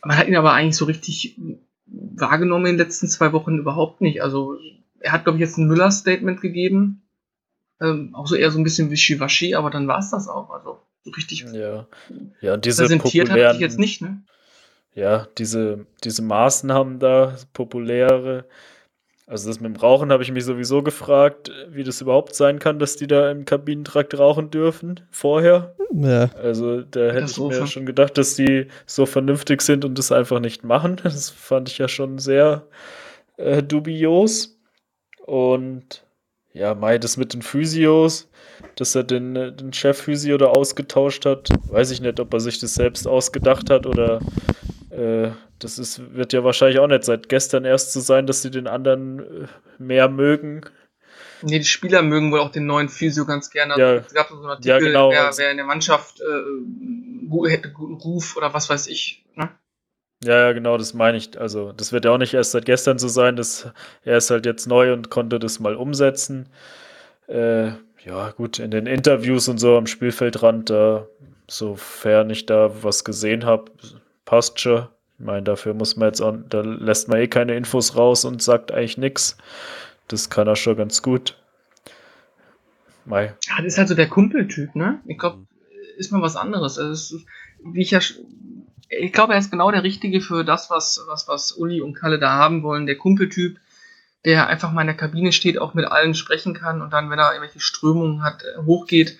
Man 0.04 0.18
hat 0.18 0.26
ihn 0.26 0.34
aber 0.34 0.52
eigentlich 0.54 0.76
so 0.76 0.86
richtig 0.86 1.38
wahrgenommen 1.86 2.66
in 2.66 2.72
den 2.72 2.84
letzten 2.84 3.06
zwei 3.06 3.32
Wochen 3.32 3.56
überhaupt 3.56 4.00
nicht. 4.00 4.24
Also 4.24 4.58
er 4.98 5.12
hat, 5.12 5.22
glaube 5.22 5.38
ich, 5.38 5.42
jetzt 5.42 5.56
ein 5.56 5.68
Müller-Statement 5.68 6.40
gegeben. 6.40 7.02
Ähm, 7.80 8.12
auch 8.12 8.26
so 8.26 8.34
eher 8.34 8.50
so 8.50 8.58
ein 8.58 8.64
bisschen 8.64 8.90
wischiwaschi, 8.90 9.54
aber 9.54 9.70
dann 9.70 9.86
war 9.86 10.00
es 10.00 10.10
das 10.10 10.26
auch. 10.26 10.50
Also 10.50 10.80
so 11.04 11.12
richtig 11.12 11.46
Ja, 11.52 11.86
ja 12.40 12.56
diese 12.56 12.82
präsentiert 12.82 13.28
hat 13.28 13.36
populären, 13.36 13.54
ich 13.54 13.60
jetzt 13.60 13.78
nicht, 13.78 14.02
ne? 14.02 14.24
ja, 14.94 15.28
diese, 15.38 15.86
diese 16.02 16.22
Maßnahmen 16.22 16.98
da, 16.98 17.36
populäre, 17.52 18.46
also 19.28 19.48
das 19.48 19.58
mit 19.58 19.74
dem 19.74 19.80
Rauchen 19.80 20.12
habe 20.12 20.22
ich 20.22 20.30
mich 20.30 20.44
sowieso 20.44 20.84
gefragt, 20.84 21.50
wie 21.68 21.82
das 21.82 22.00
überhaupt 22.00 22.36
sein 22.36 22.60
kann, 22.60 22.78
dass 22.78 22.94
die 22.94 23.08
da 23.08 23.28
im 23.30 23.44
Kabinentrakt 23.44 24.16
rauchen 24.16 24.52
dürfen 24.52 25.00
vorher. 25.10 25.74
Ja. 25.92 26.30
Also 26.40 26.82
da 26.82 27.10
hätte 27.10 27.24
ich 27.24 27.38
mir 27.38 27.66
schon 27.66 27.86
gedacht, 27.86 28.16
dass 28.18 28.36
die 28.36 28.68
so 28.86 29.04
vernünftig 29.04 29.62
sind 29.62 29.84
und 29.84 29.98
das 29.98 30.12
einfach 30.12 30.38
nicht 30.38 30.62
machen. 30.62 31.00
Das 31.02 31.30
fand 31.30 31.68
ich 31.68 31.78
ja 31.78 31.88
schon 31.88 32.18
sehr 32.18 32.68
äh, 33.36 33.62
dubios. 33.64 34.60
Und 35.24 36.04
ja, 36.52 36.74
Mai, 36.74 36.98
das 36.98 37.16
mit 37.16 37.34
den 37.34 37.42
Physios, 37.42 38.28
dass 38.76 38.94
er 38.94 39.02
den, 39.02 39.34
äh, 39.34 39.52
den 39.52 39.72
Chef-Physio 39.72 40.38
da 40.38 40.46
ausgetauscht 40.46 41.26
hat, 41.26 41.48
weiß 41.68 41.90
ich 41.90 42.00
nicht, 42.00 42.20
ob 42.20 42.32
er 42.32 42.40
sich 42.40 42.60
das 42.60 42.74
selbst 42.74 43.08
ausgedacht 43.08 43.70
hat 43.70 43.86
oder 43.86 44.20
äh, 44.90 45.30
das 45.58 45.78
ist, 45.78 46.14
wird 46.14 46.32
ja 46.32 46.44
wahrscheinlich 46.44 46.78
auch 46.78 46.86
nicht 46.86 47.04
seit 47.04 47.28
gestern 47.28 47.64
erst 47.64 47.92
so 47.92 48.00
sein, 48.00 48.26
dass 48.26 48.42
sie 48.42 48.50
den 48.50 48.66
anderen 48.66 49.20
äh, 49.20 49.46
mehr 49.78 50.08
mögen. 50.08 50.62
Nee, 51.42 51.58
die 51.58 51.64
Spieler 51.64 52.02
mögen 52.02 52.32
wohl 52.32 52.40
auch 52.40 52.50
den 52.50 52.66
neuen 52.66 52.88
Physio 52.88 53.26
ganz 53.26 53.50
gerne. 53.50 53.74
Also, 53.74 53.84
Ja. 53.84 53.94
Es 54.06 54.14
gab 54.14 54.28
so 54.28 54.36
einen 54.36 54.46
Artikel, 54.46 54.68
Ja, 54.68 54.78
genau. 54.78 55.10
wer, 55.10 55.30
wer 55.36 55.50
in 55.50 55.56
der 55.56 55.66
Mannschaft 55.66 56.20
äh, 56.20 57.48
hätte 57.50 57.72
guten 57.72 57.94
Ruf 57.94 58.36
oder 58.36 58.54
was 58.54 58.70
weiß 58.70 58.86
ich. 58.86 59.24
Ne? 59.34 59.50
Ja, 60.24 60.46
ja, 60.46 60.52
genau, 60.52 60.78
das 60.78 60.94
meine 60.94 61.18
ich. 61.18 61.38
Also, 61.38 61.72
das 61.72 61.92
wird 61.92 62.04
ja 62.06 62.10
auch 62.12 62.18
nicht 62.18 62.32
erst 62.34 62.52
seit 62.52 62.64
gestern 62.64 62.98
so 62.98 63.08
sein, 63.08 63.36
dass 63.36 63.70
er 64.02 64.16
ist 64.16 64.30
halt 64.30 64.46
jetzt 64.46 64.66
neu 64.66 64.92
und 64.92 65.10
konnte 65.10 65.38
das 65.38 65.60
mal 65.60 65.76
umsetzen. 65.76 66.48
Äh, 67.28 67.72
ja, 68.04 68.30
gut, 68.30 68.58
in 68.58 68.70
den 68.70 68.86
Interviews 68.86 69.48
und 69.48 69.58
so 69.58 69.76
am 69.76 69.86
Spielfeldrand, 69.86 70.70
da, 70.70 71.06
sofern 71.48 72.30
ich 72.30 72.46
da 72.46 72.82
was 72.82 73.04
gesehen 73.04 73.44
habe, 73.44 73.70
passt 74.24 74.60
schon. 74.60 74.88
Ich 75.18 75.24
meine, 75.24 75.42
dafür 75.42 75.74
muss 75.74 75.96
man 75.96 76.08
jetzt 76.08 76.20
auch, 76.20 76.36
da 76.48 76.60
lässt 76.60 77.08
man 77.08 77.18
eh 77.18 77.26
keine 77.26 77.56
Infos 77.56 77.96
raus 77.96 78.24
und 78.24 78.42
sagt 78.42 78.70
eigentlich 78.70 78.98
nichts. 78.98 79.38
Das 80.08 80.30
kann 80.30 80.46
er 80.46 80.56
schon 80.56 80.76
ganz 80.76 81.02
gut. 81.02 81.36
Mei. 83.04 83.34
Ja, 83.48 83.56
das 83.56 83.66
ist 83.66 83.78
halt 83.78 83.88
so 83.88 83.94
der 83.94 84.08
Kumpeltyp, 84.08 84.74
ne? 84.74 85.00
Ich 85.06 85.18
glaube, 85.18 85.46
ist 85.96 86.12
mal 86.12 86.22
was 86.22 86.36
anderes. 86.36 86.78
Also 86.78 86.92
ist, 86.92 87.26
wie 87.64 87.80
ich 87.80 87.92
ja, 87.92 88.00
ich 88.88 89.12
glaube, 89.12 89.32
er 89.32 89.38
ist 89.38 89.50
genau 89.50 89.70
der 89.70 89.82
Richtige 89.82 90.20
für 90.20 90.44
das, 90.44 90.70
was, 90.70 91.02
was, 91.06 91.26
was 91.28 91.52
Uli 91.52 91.80
und 91.80 91.94
Kalle 91.94 92.18
da 92.18 92.32
haben 92.32 92.62
wollen. 92.62 92.86
Der 92.86 92.96
Kumpeltyp, 92.96 93.58
der 94.24 94.48
einfach 94.48 94.72
mal 94.72 94.82
in 94.82 94.88
der 94.88 94.96
Kabine 94.96 95.32
steht, 95.32 95.58
auch 95.58 95.74
mit 95.74 95.86
allen 95.86 96.14
sprechen 96.14 96.54
kann 96.54 96.82
und 96.82 96.92
dann, 96.92 97.10
wenn 97.10 97.18
er 97.18 97.32
irgendwelche 97.32 97.60
Strömungen 97.60 98.22
hat, 98.22 98.42
äh, 98.42 98.64
hochgeht, 98.64 99.18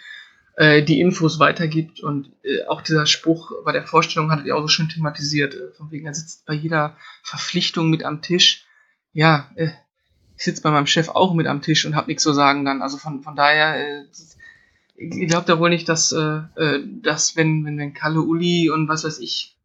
äh, 0.56 0.82
die 0.82 1.00
Infos 1.00 1.38
weitergibt 1.38 2.00
und 2.00 2.32
äh, 2.42 2.64
auch 2.66 2.80
dieser 2.80 3.06
Spruch 3.06 3.52
bei 3.64 3.72
der 3.72 3.86
Vorstellung 3.86 4.30
hattet 4.30 4.46
ihr 4.46 4.56
auch 4.56 4.62
so 4.62 4.68
schön 4.68 4.88
thematisiert, 4.88 5.54
äh, 5.54 5.70
von 5.76 5.90
wegen, 5.90 6.06
er 6.06 6.14
sitzt 6.14 6.46
bei 6.46 6.54
jeder 6.54 6.96
Verpflichtung 7.22 7.90
mit 7.90 8.04
am 8.04 8.22
Tisch. 8.22 8.64
Ja, 9.12 9.50
äh, 9.54 9.68
ich 10.36 10.44
sitze 10.44 10.62
bei 10.62 10.70
meinem 10.70 10.86
Chef 10.86 11.08
auch 11.08 11.34
mit 11.34 11.46
am 11.46 11.62
Tisch 11.62 11.84
und 11.84 11.94
habe 11.94 12.08
nichts 12.08 12.22
zu 12.22 12.32
sagen 12.32 12.64
dann. 12.64 12.82
Also 12.82 12.96
von, 12.96 13.22
von 13.22 13.36
daher, 13.36 13.76
äh, 13.76 14.04
ich 14.96 15.28
glaube 15.28 15.46
da 15.46 15.58
wohl 15.58 15.68
nicht, 15.68 15.88
dass, 15.88 16.12
äh, 16.12 16.40
äh, 16.56 16.82
dass 17.02 17.36
wenn, 17.36 17.64
wenn, 17.66 17.78
wenn 17.78 17.94
Kalle 17.94 18.20
Uli 18.20 18.70
und 18.70 18.88
was 18.88 19.04
weiß 19.04 19.18
ich, 19.18 19.56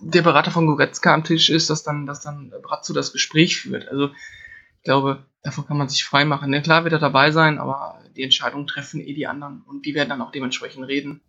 der 0.00 0.22
Berater 0.22 0.50
von 0.50 0.66
Goretzka 0.66 1.14
am 1.14 1.24
Tisch 1.24 1.48
ist, 1.48 1.70
dass 1.70 1.82
dann, 1.82 2.04
dass 2.04 2.20
dann 2.20 2.52
Bratzo 2.62 2.92
das 2.92 3.12
Gespräch 3.12 3.60
führt. 3.60 3.88
Also 3.88 4.08
ich 4.08 4.84
glaube, 4.84 5.24
davon 5.42 5.66
kann 5.66 5.78
man 5.78 5.88
sich 5.88 6.04
frei 6.04 6.26
machen. 6.26 6.50
Ne? 6.50 6.60
Klar 6.60 6.84
wird 6.84 6.92
er 6.92 6.98
dabei 6.98 7.30
sein, 7.30 7.58
aber 7.58 7.98
die 8.16 8.22
Entscheidung 8.22 8.66
treffen 8.66 9.00
eh 9.00 9.14
die 9.14 9.26
anderen 9.26 9.62
und 9.66 9.86
die 9.86 9.94
werden 9.94 10.08
dann 10.10 10.22
auch 10.22 10.30
dementsprechend 10.32 10.86
reden. 10.86 11.20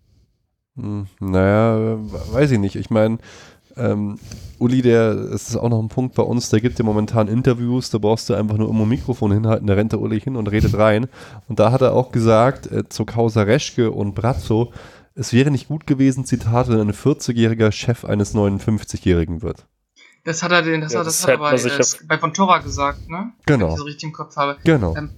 Hm, 0.75 1.07
naja, 1.19 1.97
weiß 2.31 2.51
ich 2.51 2.59
nicht. 2.59 2.75
Ich 2.75 2.89
meine, 2.89 3.17
ähm, 3.77 4.17
Uli, 4.59 4.81
der, 4.81 5.11
es 5.11 5.49
ist 5.49 5.57
auch 5.57 5.69
noch 5.69 5.81
ein 5.81 5.89
Punkt 5.89 6.15
bei 6.15 6.23
uns, 6.23 6.49
der 6.49 6.61
gibt 6.61 6.79
dir 6.79 6.83
momentan 6.83 7.27
Interviews, 7.27 7.89
da 7.89 7.97
brauchst 7.97 8.29
du 8.29 8.33
einfach 8.33 8.57
nur 8.57 8.69
immer 8.69 8.83
ein 8.83 8.89
Mikrofon 8.89 9.31
hinhalten, 9.31 9.67
da 9.67 9.73
rennt 9.73 9.91
der 9.91 9.99
Uli 9.99 10.19
hin 10.19 10.35
und 10.35 10.47
redet 10.47 10.77
rein. 10.77 11.07
Und 11.47 11.59
da 11.59 11.71
hat 11.71 11.81
er 11.81 11.93
auch 11.93 12.11
gesagt, 12.11 12.71
äh, 12.71 12.87
zu 12.87 13.05
Causa 13.05 13.43
Reschke 13.43 13.91
und 13.91 14.15
Brazzo, 14.15 14.71
es 15.13 15.31
wäre 15.33 15.51
nicht 15.51 15.67
gut 15.67 15.87
gewesen, 15.87 16.25
Zitat, 16.25 16.67
wenn 16.67 16.79
ein 16.79 16.91
40-jähriger 16.93 17.71
Chef 17.71 18.03
eines 18.05 18.35
59-Jährigen 18.35 19.41
wird. 19.41 19.65
Das 20.25 20.41
hat 20.41 20.51
er 20.51 20.61
den, 20.61 20.81
das, 20.81 20.93
Ja, 20.93 20.99
hat, 20.99 21.07
das 21.07 21.21
das 21.21 21.27
hat 21.27 21.35
er 21.35 21.37
bei, 21.37 21.55
äh, 21.55 22.07
bei 22.07 22.17
Fontora 22.17 22.57
gesagt, 22.59 23.09
ne? 23.09 23.31
Wenn 23.45 23.59
Genau. 23.59 23.69
ich 23.69 23.75
das 23.75 23.85
richtig 23.85 24.03
im 24.05 24.13
Kopf 24.13 24.35
habe. 24.35 24.57
Genau. 24.63 24.95
Ähm, 24.95 25.11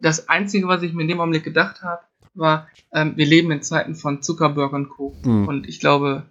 das 0.00 0.28
Einzige, 0.28 0.68
was 0.68 0.82
ich 0.82 0.92
mir 0.92 1.02
in 1.02 1.08
dem 1.08 1.20
Augenblick 1.20 1.44
gedacht 1.44 1.82
habe, 1.82 2.02
war, 2.34 2.68
ähm, 2.92 3.12
wir 3.16 3.26
leben 3.26 3.50
in 3.52 3.62
Zeiten 3.62 3.94
von 3.94 4.22
Zuckerberg 4.22 4.72
und 4.72 4.88
Co. 4.88 5.14
Mhm. 5.22 5.48
Und 5.48 5.68
ich 5.68 5.80
glaube, 5.80 6.24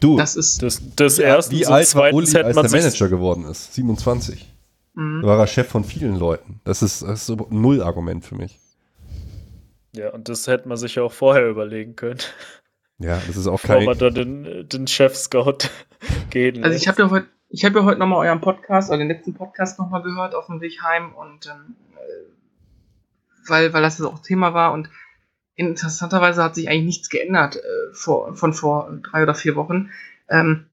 Du, 0.00 0.16
das 0.16 0.36
ist. 0.36 0.62
Das, 0.62 0.80
das 0.96 1.18
erste, 1.18 1.54
wie 1.54 1.66
alt 1.66 1.94
war 1.94 2.12
Uli, 2.12 2.26
als 2.36 2.54
der 2.56 2.70
Manager 2.70 3.08
geworden 3.08 3.44
ist? 3.44 3.74
27. 3.74 4.50
Mhm. 4.94 5.20
Da 5.22 5.28
war 5.28 5.38
er 5.38 5.46
Chef 5.46 5.68
von 5.68 5.84
vielen 5.84 6.16
Leuten. 6.16 6.60
Das 6.64 6.82
ist, 6.82 7.02
das 7.02 7.20
ist 7.20 7.26
so 7.26 7.34
ein 7.50 7.60
Null-Argument 7.60 8.24
für 8.24 8.34
mich. 8.34 8.58
Ja, 9.94 10.10
und 10.10 10.28
das 10.28 10.46
hätte 10.46 10.68
man 10.68 10.78
sich 10.78 10.94
ja 10.94 11.02
auch 11.02 11.12
vorher 11.12 11.46
überlegen 11.48 11.96
können, 11.96 12.18
Ja, 12.98 13.20
das 13.26 13.36
ist 13.36 13.46
auch 13.46 13.60
bevor 13.60 13.76
kein. 13.76 13.84
man 13.84 13.98
da 13.98 14.08
den, 14.10 14.66
den 14.68 14.86
Chef-Scout 14.86 15.68
gehen 16.30 16.54
lässt. 16.56 16.64
Also 16.64 16.76
ich 16.78 16.88
habe 16.88 17.02
ja 17.02 17.10
heute, 17.10 17.26
ich 17.50 17.64
habe 17.64 17.78
ja 17.80 17.84
heute 17.84 17.98
nochmal 17.98 18.26
euren 18.26 18.40
Podcast, 18.40 18.88
oder 18.88 18.98
den 18.98 19.08
letzten 19.08 19.34
Podcast 19.34 19.78
nochmal 19.78 20.02
gehört 20.02 20.34
auf 20.34 20.46
dem 20.46 20.62
Weg 20.62 20.82
heim 20.82 21.14
und 21.14 21.46
ähm, 21.46 21.76
äh, 21.91 21.91
weil, 23.46 23.72
weil 23.72 23.82
das 23.82 24.00
auch 24.00 24.20
Thema 24.20 24.54
war 24.54 24.72
und 24.72 24.90
interessanterweise 25.54 26.42
hat 26.42 26.54
sich 26.54 26.68
eigentlich 26.68 26.84
nichts 26.84 27.08
geändert 27.10 27.56
äh, 27.56 27.94
vor, 27.94 28.34
von 28.34 28.52
vor 28.52 28.98
drei 29.02 29.22
oder 29.22 29.34
vier 29.34 29.56
Wochen. 29.56 29.90
Ähm, 30.28 30.66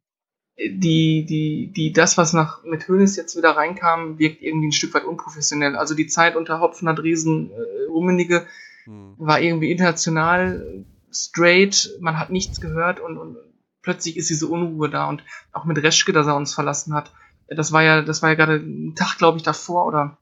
die, 0.58 1.26
die, 1.26 1.72
die, 1.74 1.94
das, 1.94 2.18
was 2.18 2.34
nach 2.34 2.64
mit 2.64 2.88
Hönes 2.88 3.16
jetzt 3.16 3.38
wieder 3.38 3.52
reinkam, 3.52 4.20
wirkt 4.20 4.42
irgendwie 4.42 4.68
ein 4.68 4.74
Stück 4.74 4.94
weit 4.94 5.06
unprofessionell. 5.06 5.76
Also 5.78 5.96
die 5.96 6.08
Zeit 6.08 6.36
unter 6.36 6.60
Hopfen 6.60 6.90
hat 6.90 7.00
Riesen, 7.00 7.52
äh, 7.52 7.86
Rummenigge 7.90 8.46
Hm. 8.90 9.16
war 9.20 9.40
irgendwie 9.40 9.72
international 9.72 10.62
äh, 10.62 11.14
straight, 11.14 11.92
man 12.00 12.20
hat 12.20 12.32
nichts 12.32 12.60
gehört 12.60 13.00
und, 13.00 13.18
und 13.18 13.38
plötzlich 13.84 14.18
ist 14.18 14.30
diese 14.30 14.48
Unruhe 14.48 14.90
da 14.90 15.08
und 15.08 15.24
auch 15.52 15.66
mit 15.66 15.82
Reschke, 15.82 16.12
dass 16.12 16.26
er 16.26 16.36
uns 16.36 16.54
verlassen 16.56 16.94
hat. 16.96 17.12
Das 17.48 17.72
war 17.72 17.84
ja, 17.84 18.02
das 18.02 18.22
war 18.22 18.30
ja 18.30 18.36
gerade 18.36 18.56
ein 18.56 18.96
Tag, 18.96 19.18
glaube 19.18 19.38
ich, 19.38 19.44
davor 19.44 19.86
oder 19.86 20.18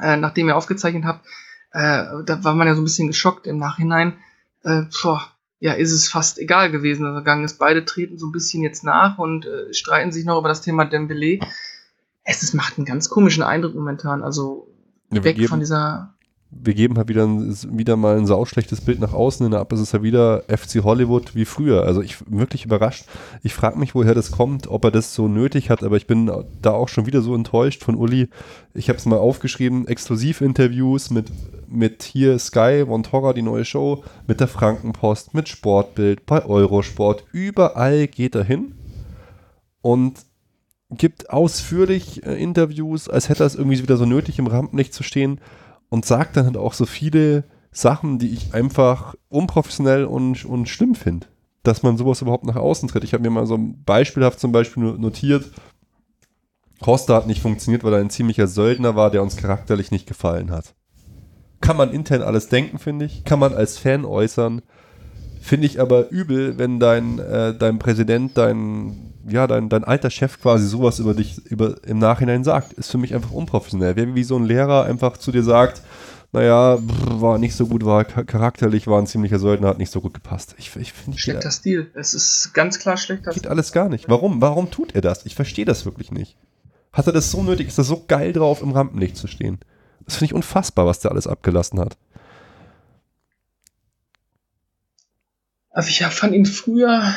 äh, 0.00 0.16
nachdem 0.16 0.48
ihr 0.48 0.56
aufgezeichnet 0.56 1.04
habt, 1.04 1.26
äh, 1.72 2.04
da 2.24 2.44
war 2.44 2.54
man 2.54 2.66
ja 2.66 2.74
so 2.74 2.80
ein 2.80 2.84
bisschen 2.84 3.08
geschockt 3.08 3.46
im 3.46 3.58
Nachhinein. 3.58 4.14
Äh, 4.64 4.82
boah, 5.02 5.22
ja, 5.60 5.72
ist 5.72 5.92
es 5.92 6.08
fast 6.08 6.38
egal 6.38 6.70
gewesen, 6.70 7.04
er 7.06 7.14
gegangen 7.14 7.44
ist. 7.44 7.58
Beide 7.58 7.84
treten 7.84 8.18
so 8.18 8.26
ein 8.26 8.32
bisschen 8.32 8.62
jetzt 8.62 8.84
nach 8.84 9.18
und 9.18 9.46
äh, 9.46 9.72
streiten 9.74 10.12
sich 10.12 10.24
noch 10.24 10.38
über 10.38 10.48
das 10.48 10.60
Thema 10.62 10.84
Dembele. 10.84 11.40
Es 12.24 12.42
ist, 12.42 12.54
macht 12.54 12.76
einen 12.78 12.84
ganz 12.86 13.08
komischen 13.08 13.42
Eindruck 13.42 13.74
momentan. 13.74 14.22
Also 14.22 14.68
Ja, 15.12 15.24
weg 15.24 15.36
geben- 15.36 15.48
von 15.48 15.60
dieser 15.60 16.14
wir 16.50 16.72
geben 16.72 16.96
halt 16.96 17.08
wieder, 17.08 17.24
ein, 17.24 17.54
wieder 17.78 17.96
mal 17.96 18.16
ein 18.16 18.26
sauschlechtes 18.26 18.80
Bild 18.80 19.00
nach 19.00 19.12
außen 19.12 19.44
hin 19.44 19.54
ab. 19.54 19.70
Es 19.72 19.80
ist 19.80 19.92
ja 19.92 20.02
wieder 20.02 20.44
FC 20.48 20.82
Hollywood 20.82 21.34
wie 21.34 21.44
früher. 21.44 21.82
Also 21.82 22.00
ich 22.00 22.18
bin 22.18 22.38
wirklich 22.38 22.64
überrascht. 22.64 23.04
Ich 23.42 23.52
frage 23.52 23.78
mich, 23.78 23.94
woher 23.94 24.14
das 24.14 24.30
kommt, 24.30 24.66
ob 24.66 24.84
er 24.84 24.90
das 24.90 25.14
so 25.14 25.28
nötig 25.28 25.68
hat, 25.68 25.82
aber 25.82 25.96
ich 25.96 26.06
bin 26.06 26.30
da 26.62 26.72
auch 26.72 26.88
schon 26.88 27.04
wieder 27.04 27.20
so 27.20 27.34
enttäuscht 27.34 27.84
von 27.84 27.96
Uli. 27.96 28.28
Ich 28.72 28.88
habe 28.88 28.98
es 28.98 29.04
mal 29.04 29.18
aufgeschrieben, 29.18 29.86
Exklusivinterviews 29.86 31.10
mit, 31.10 31.26
mit 31.68 32.02
hier 32.02 32.38
Sky, 32.38 32.84
Von 32.86 33.02
Torra, 33.02 33.34
die 33.34 33.42
neue 33.42 33.66
Show, 33.66 34.02
mit 34.26 34.40
der 34.40 34.48
Frankenpost, 34.48 35.34
mit 35.34 35.50
Sportbild, 35.50 36.24
bei 36.24 36.44
Eurosport. 36.46 37.24
Überall 37.30 38.06
geht 38.06 38.34
er 38.34 38.44
hin 38.44 38.74
und 39.82 40.14
gibt 40.90 41.28
ausführlich 41.28 42.24
äh, 42.24 42.42
Interviews, 42.42 43.10
als 43.10 43.28
hätte 43.28 43.42
er 43.42 43.48
es 43.48 43.54
irgendwie 43.54 43.82
wieder 43.82 43.98
so 43.98 44.06
nötig, 44.06 44.38
im 44.38 44.46
Rampenlicht 44.46 44.94
zu 44.94 45.02
stehen 45.02 45.38
und 45.88 46.04
sagt 46.04 46.36
dann 46.36 46.46
halt 46.46 46.56
auch 46.56 46.72
so 46.72 46.86
viele 46.86 47.44
Sachen, 47.70 48.18
die 48.18 48.30
ich 48.30 48.54
einfach 48.54 49.14
unprofessionell 49.28 50.04
und, 50.04 50.44
und 50.44 50.68
schlimm 50.68 50.94
finde, 50.94 51.26
dass 51.62 51.82
man 51.82 51.96
sowas 51.96 52.22
überhaupt 52.22 52.44
nach 52.44 52.56
außen 52.56 52.88
tritt. 52.88 53.04
Ich 53.04 53.12
habe 53.12 53.22
mir 53.22 53.30
mal 53.30 53.46
so 53.46 53.58
beispielhaft 53.58 54.40
zum 54.40 54.52
Beispiel 54.52 54.82
notiert, 54.82 55.50
Costa 56.80 57.14
hat 57.14 57.26
nicht 57.26 57.42
funktioniert, 57.42 57.82
weil 57.82 57.94
er 57.94 58.00
ein 58.00 58.10
ziemlicher 58.10 58.46
Söldner 58.46 58.94
war, 58.94 59.10
der 59.10 59.22
uns 59.22 59.36
charakterlich 59.36 59.90
nicht 59.90 60.06
gefallen 60.06 60.50
hat. 60.50 60.74
Kann 61.60 61.76
man 61.76 61.92
intern 61.92 62.22
alles 62.22 62.48
denken, 62.48 62.78
finde 62.78 63.04
ich. 63.04 63.24
Kann 63.24 63.40
man 63.40 63.52
als 63.52 63.78
Fan 63.78 64.04
äußern. 64.04 64.62
Finde 65.48 65.66
ich 65.66 65.80
aber 65.80 66.10
übel, 66.10 66.58
wenn 66.58 66.78
dein, 66.78 67.18
äh, 67.18 67.54
dein 67.54 67.78
Präsident, 67.78 68.36
dein, 68.36 69.14
ja, 69.26 69.46
dein, 69.46 69.70
dein 69.70 69.82
alter 69.82 70.10
Chef 70.10 70.38
quasi 70.42 70.66
sowas 70.66 70.98
über 70.98 71.14
dich 71.14 71.38
über, 71.46 71.76
im 71.86 71.98
Nachhinein 71.98 72.44
sagt. 72.44 72.74
Ist 72.74 72.90
für 72.90 72.98
mich 72.98 73.14
einfach 73.14 73.30
unprofessionell. 73.30 73.96
Wäre 73.96 74.14
wie 74.14 74.24
so 74.24 74.36
ein 74.36 74.44
Lehrer 74.44 74.84
einfach 74.84 75.16
zu 75.16 75.32
dir 75.32 75.42
sagt, 75.42 75.80
naja, 76.32 76.76
brr, 76.76 77.22
war 77.22 77.38
nicht 77.38 77.54
so 77.54 77.66
gut, 77.66 77.82
war 77.86 78.04
charakterlich, 78.04 78.88
war 78.88 78.98
ein 79.00 79.06
ziemlicher 79.06 79.38
Söldner, 79.38 79.68
hat 79.68 79.78
nicht 79.78 79.90
so 79.90 80.02
gut 80.02 80.12
gepasst. 80.12 80.54
Ich, 80.58 80.76
ich 80.76 80.92
finde 80.92 81.16
Schlechter 81.16 81.40
der, 81.40 81.50
Stil. 81.50 81.90
Es 81.94 82.12
ist 82.12 82.52
ganz 82.52 82.78
klar 82.78 82.98
schlechter 82.98 83.30
Stil. 83.30 83.40
Geht 83.40 83.50
alles 83.50 83.72
gar 83.72 83.88
nicht. 83.88 84.06
Warum? 84.10 84.42
Warum 84.42 84.70
tut 84.70 84.94
er 84.94 85.00
das? 85.00 85.24
Ich 85.24 85.34
verstehe 85.34 85.64
das 85.64 85.86
wirklich 85.86 86.12
nicht. 86.12 86.36
Hat 86.92 87.06
er 87.06 87.14
das 87.14 87.30
so 87.30 87.42
nötig? 87.42 87.68
Ist 87.68 87.78
er 87.78 87.84
so 87.84 88.04
geil 88.06 88.34
drauf, 88.34 88.60
im 88.60 88.72
Rampenlicht 88.72 89.16
zu 89.16 89.26
stehen? 89.26 89.60
Das 90.04 90.16
finde 90.16 90.26
ich 90.26 90.34
unfassbar, 90.34 90.84
was 90.84 91.00
der 91.00 91.10
alles 91.10 91.26
abgelassen 91.26 91.80
hat. 91.80 91.96
Also 95.78 95.90
ich 95.90 96.04
fand 96.04 96.34
ihn 96.34 96.44
früher 96.44 97.14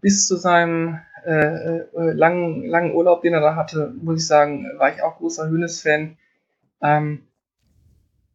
bis 0.00 0.26
zu 0.26 0.36
seinem 0.36 1.00
äh, 1.26 1.80
äh, 1.80 1.84
langen, 1.92 2.64
langen 2.64 2.94
Urlaub, 2.94 3.20
den 3.20 3.34
er 3.34 3.42
da 3.42 3.56
hatte, 3.56 3.92
muss 4.00 4.22
ich 4.22 4.26
sagen, 4.26 4.64
war 4.78 4.90
ich 4.90 5.02
auch 5.02 5.18
großer 5.18 5.50
Hönes-Fan. 5.50 6.16
Ähm, 6.80 7.26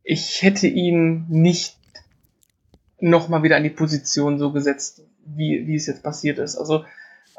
ich 0.03 0.43
hätte 0.43 0.67
ihn 0.67 1.25
nicht 1.29 1.79
nochmal 2.99 3.41
wieder 3.41 3.57
in 3.57 3.63
die 3.63 3.71
Position 3.71 4.37
so 4.37 4.51
gesetzt, 4.51 5.01
wie, 5.25 5.65
wie 5.65 5.75
es 5.75 5.87
jetzt 5.87 6.03
passiert 6.03 6.37
ist. 6.37 6.57
Also 6.57 6.85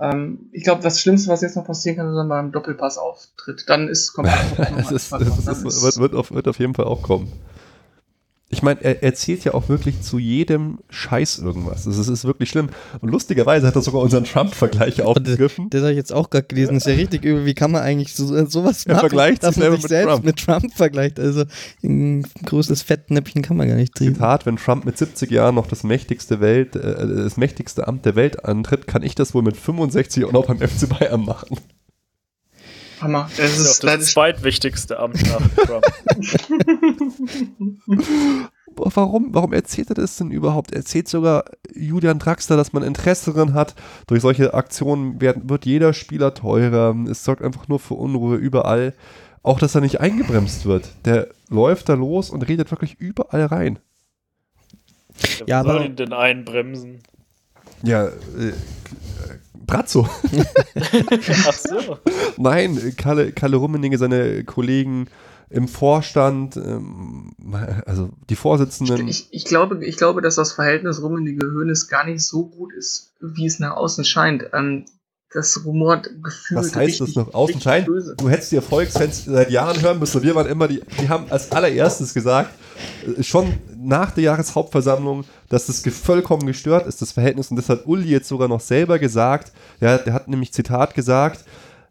ähm, 0.00 0.50
ich 0.50 0.64
glaube, 0.64 0.82
das 0.82 1.00
Schlimmste, 1.00 1.30
was 1.30 1.42
jetzt 1.42 1.54
noch 1.54 1.64
passieren 1.64 1.96
kann, 1.96 2.08
ist, 2.08 2.16
wenn 2.16 2.26
man 2.26 2.46
beim 2.46 2.50
Doppelpass 2.50 2.98
auftritt. 2.98 3.66
Dann 3.68 3.86
ist 3.86 4.14
komplett. 4.14 4.58
das 4.76 4.90
ist, 4.90 5.12
das 5.12 5.62
ist, 5.62 5.80
wird, 5.80 5.98
wird, 5.98 6.14
auf, 6.16 6.32
wird 6.32 6.48
auf 6.48 6.58
jeden 6.58 6.74
Fall 6.74 6.86
auch 6.86 7.04
kommen 7.04 7.32
ich 8.48 8.62
meine, 8.62 8.82
er 8.84 9.02
erzählt 9.02 9.42
ja 9.44 9.54
auch 9.54 9.68
wirklich 9.68 10.02
zu 10.02 10.20
jedem 10.20 10.78
Scheiß 10.88 11.40
irgendwas. 11.40 11.84
Das 11.84 11.98
ist, 11.98 12.06
ist 12.06 12.24
wirklich 12.24 12.48
schlimm. 12.48 12.68
Und 13.00 13.10
lustigerweise 13.10 13.66
hat 13.66 13.74
er 13.74 13.82
sogar 13.82 14.02
unseren 14.02 14.22
Trump-Vergleich 14.22 15.02
aufgegriffen. 15.02 15.68
Das, 15.68 15.80
das 15.80 15.82
habe 15.82 15.92
ich 15.92 15.96
jetzt 15.96 16.12
auch 16.12 16.30
gerade 16.30 16.46
gelesen. 16.46 16.74
Das 16.74 16.86
ist 16.86 16.92
ja 16.92 16.96
richtig 16.96 17.24
übel. 17.24 17.44
Wie 17.44 17.54
kann 17.54 17.72
man 17.72 17.82
eigentlich 17.82 18.14
so, 18.14 18.32
äh, 18.36 18.46
sowas 18.46 18.86
machen, 18.86 19.00
vergleicht 19.00 19.42
dass 19.42 19.56
man 19.56 19.72
sich 19.72 19.82
mit 19.82 19.88
selbst 19.88 20.12
Trump. 20.12 20.24
mit 20.24 20.36
Trump 20.36 20.72
vergleicht? 20.74 21.18
Also 21.18 21.42
ein 21.82 22.22
großes 22.44 22.82
Fettnäppchen 22.82 23.42
kann 23.42 23.56
man 23.56 23.66
gar 23.66 23.74
nicht 23.74 23.98
drehen. 23.98 24.14
Zitat, 24.14 24.46
wenn 24.46 24.56
Trump 24.56 24.84
mit 24.84 24.96
70 24.96 25.28
Jahren 25.32 25.56
noch 25.56 25.66
das 25.66 25.82
mächtigste 25.82 26.38
Welt, 26.40 26.76
äh, 26.76 27.04
das 27.04 27.36
mächtigste 27.36 27.88
Amt 27.88 28.04
der 28.04 28.14
Welt 28.14 28.44
antritt, 28.44 28.86
kann 28.86 29.02
ich 29.02 29.16
das 29.16 29.34
wohl 29.34 29.42
mit 29.42 29.56
65 29.56 30.24
auch 30.24 30.32
noch 30.32 30.46
beim 30.46 30.58
FC 30.58 30.88
Bayern 30.88 31.24
machen. 31.24 31.58
Hammer. 33.00 33.28
Das, 33.36 33.36
das 33.36 33.58
ist 33.58 33.84
das, 33.84 33.98
das 33.98 34.10
zweitwichtigste 34.12 34.98
Amt 34.98 35.22
nach 35.26 35.48
Trump. 35.64 35.84
warum, 38.76 39.34
warum 39.34 39.52
erzählt 39.52 39.90
er 39.90 39.94
das 39.94 40.16
denn 40.16 40.30
überhaupt? 40.30 40.72
Er 40.72 40.78
erzählt 40.78 41.08
sogar 41.08 41.44
Julian 41.74 42.18
Draxler, 42.18 42.56
dass 42.56 42.72
man 42.72 42.82
Interesse 42.82 43.32
daran 43.32 43.54
hat. 43.54 43.74
Durch 44.06 44.22
solche 44.22 44.54
Aktionen 44.54 45.20
wird, 45.20 45.48
wird 45.48 45.66
jeder 45.66 45.92
Spieler 45.92 46.34
teurer. 46.34 46.94
Es 47.08 47.24
sorgt 47.24 47.42
einfach 47.42 47.68
nur 47.68 47.78
für 47.78 47.94
Unruhe 47.94 48.36
überall. 48.36 48.94
Auch, 49.42 49.58
dass 49.58 49.74
er 49.74 49.80
nicht 49.80 50.00
eingebremst 50.00 50.66
wird. 50.66 50.88
Der 51.04 51.28
läuft 51.48 51.88
da 51.88 51.94
los 51.94 52.30
und 52.30 52.42
redet 52.42 52.70
wirklich 52.70 52.98
überall 52.98 53.46
rein. 53.46 53.78
Ja, 55.46 55.62
soll 55.62 55.84
ihn 55.84 55.96
denn 55.96 56.12
einbremsen? 56.12 57.00
Ja, 57.82 58.06
äh, 58.06 58.52
Brazzo. 59.66 60.08
Ach 61.46 61.52
so. 61.52 61.98
Nein, 62.36 62.94
Kalle, 62.96 63.32
Kalle 63.32 63.56
Rummenigge, 63.56 63.98
seine 63.98 64.44
Kollegen 64.44 65.08
im 65.48 65.68
Vorstand, 65.68 66.56
ähm, 66.56 67.32
also 67.86 68.10
die 68.28 68.36
Vorsitzenden. 68.36 69.06
Ich, 69.06 69.28
ich, 69.30 69.44
glaube, 69.44 69.84
ich 69.84 69.96
glaube, 69.96 70.20
dass 70.20 70.34
das 70.34 70.52
Verhältnis 70.52 71.02
Rummenigge-Hönes 71.02 71.88
gar 71.88 72.04
nicht 72.04 72.24
so 72.24 72.46
gut 72.46 72.72
ist, 72.72 73.12
wie 73.20 73.46
es 73.46 73.58
nach 73.58 73.76
außen 73.76 74.04
scheint. 74.04 74.46
Ähm, 74.52 74.86
das 75.32 75.64
rumort 75.64 76.08
gefühlt. 76.22 76.58
Was 76.58 76.74
heißt 76.74 77.00
richtig, 77.00 77.14
das 77.14 77.26
nach 77.26 77.34
außen 77.34 77.60
scheint? 77.60 77.88
Du 77.88 78.28
hättest 78.28 78.52
die 78.52 78.56
Erfolgsfans 78.56 79.24
seit 79.24 79.50
Jahren 79.50 79.80
hören 79.82 79.98
müssen. 79.98 80.22
Wir 80.22 80.34
waren 80.34 80.46
immer 80.46 80.66
die, 80.66 80.80
die 81.00 81.08
haben 81.08 81.30
als 81.30 81.52
allererstes 81.52 82.14
gesagt, 82.14 82.54
äh, 83.06 83.22
schon 83.22 83.58
nach 83.86 84.10
der 84.10 84.24
Jahreshauptversammlung, 84.24 85.24
dass 85.48 85.66
das 85.66 85.82
vollkommen 85.94 86.46
gestört 86.46 86.86
ist, 86.86 87.00
das 87.00 87.12
Verhältnis. 87.12 87.50
Und 87.50 87.56
das 87.56 87.68
hat 87.68 87.86
Uli 87.86 88.08
jetzt 88.08 88.28
sogar 88.28 88.48
noch 88.48 88.60
selber 88.60 88.98
gesagt. 88.98 89.52
Ja, 89.80 89.98
der 89.98 90.12
hat 90.12 90.28
nämlich 90.28 90.52
Zitat 90.52 90.94
gesagt, 90.94 91.44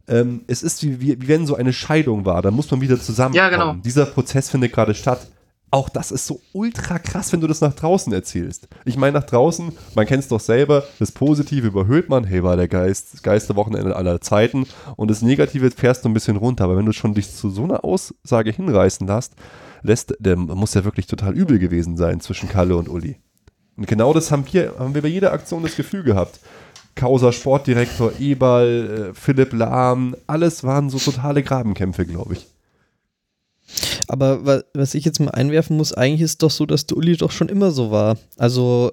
ähm, 0.08 0.42
es 0.48 0.62
ist 0.62 0.84
wie, 0.84 1.02
wie, 1.02 1.22
wie, 1.22 1.28
wenn 1.28 1.48
so 1.48 1.56
eine 1.56 1.74
Scheidung 1.74 2.26
war. 2.26 2.42
Da 2.42 2.52
muss 2.52 2.70
man 2.70 2.82
wieder 2.82 3.00
zusammenkommen. 3.00 3.36
Ja, 3.36 3.50
genau. 3.50 3.74
Dieser 3.84 4.06
Prozess 4.06 4.50
findet 4.50 4.74
gerade 4.74 4.94
statt. 4.94 5.28
Auch 5.76 5.90
das 5.90 6.10
ist 6.12 6.26
so 6.26 6.40
ultra 6.54 7.00
krass, 7.00 7.34
wenn 7.34 7.42
du 7.42 7.48
das 7.48 7.60
nach 7.60 7.74
draußen 7.74 8.14
erzählst. 8.14 8.70
Ich 8.86 8.96
meine, 8.96 9.20
nach 9.20 9.26
draußen, 9.26 9.74
man 9.94 10.06
kennt 10.06 10.24
es 10.24 10.30
doch 10.30 10.40
selber, 10.40 10.86
das 11.00 11.12
Positive 11.12 11.68
überhöht 11.68 12.08
man, 12.08 12.24
hey, 12.24 12.44
war 12.44 12.56
der 12.56 12.70
Geist, 12.70 13.12
das 13.12 13.22
Geisterwochenende 13.22 13.94
aller 13.94 14.22
Zeiten 14.22 14.68
und 14.96 15.12
das 15.12 15.22
Negative 15.22 15.70
fährst 15.72 16.06
du 16.06 16.10
ein 16.10 16.14
bisschen 16.14 16.38
runter. 16.38 16.64
Aber 16.64 16.78
wenn 16.78 16.86
du 16.86 16.94
schon 16.94 17.14
dich 17.14 17.30
zu 17.30 17.50
so 17.50 17.66
einer 17.66 17.84
Aussage 17.84 18.52
hinreißen 18.52 19.06
lässt, 19.06 19.34
lässt, 19.82 20.16
der 20.18 20.38
muss 20.38 20.76
ja 20.76 20.86
wirklich 20.86 21.08
total 21.08 21.34
übel 21.34 21.60
gewesen 21.60 21.98
sein 21.98 22.22
zwischen 22.22 22.48
Kalle 22.48 22.78
und 22.78 22.88
Uli. 22.88 23.18
Und 23.76 23.86
genau 23.86 24.14
das 24.14 24.32
haben 24.32 24.46
wir, 24.50 24.76
haben 24.80 24.96
wir 24.96 25.02
bei 25.02 25.10
jeder 25.10 25.34
Aktion 25.34 25.64
das 25.64 25.76
Gefühl 25.76 26.04
gehabt. 26.04 26.40
Kauser 26.96 27.34
Sportdirektor, 27.34 28.14
Ebal, 28.18 29.10
äh, 29.10 29.14
Philipp 29.14 29.52
Lahm, 29.52 30.16
alles 30.26 30.64
waren 30.64 30.90
so 30.90 31.00
totale 31.00 31.44
Grabenkämpfe, 31.44 32.06
glaube 32.06 32.36
ich. 32.36 32.48
Aber 34.08 34.64
was 34.74 34.94
ich 34.94 35.06
jetzt 35.06 35.20
mal 35.20 35.32
einwerfen 35.32 35.78
muss, 35.78 35.94
eigentlich 35.94 36.22
ist 36.22 36.32
es 36.32 36.38
doch 36.38 36.52
so, 36.52 36.66
dass 36.66 36.86
der 36.86 36.98
Uli 36.98 37.18
doch 37.18 37.32
schon 37.32 37.50
immer 37.50 37.72
so 37.72 37.92
war. 37.92 38.18
Also, 38.38 38.92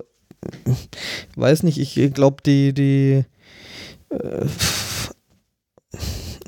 weiß 1.36 1.62
nicht, 1.62 1.78
ich 1.78 2.14
glaube, 2.14 2.42
die, 2.44 2.72
die 2.72 3.24
äh, 4.10 4.46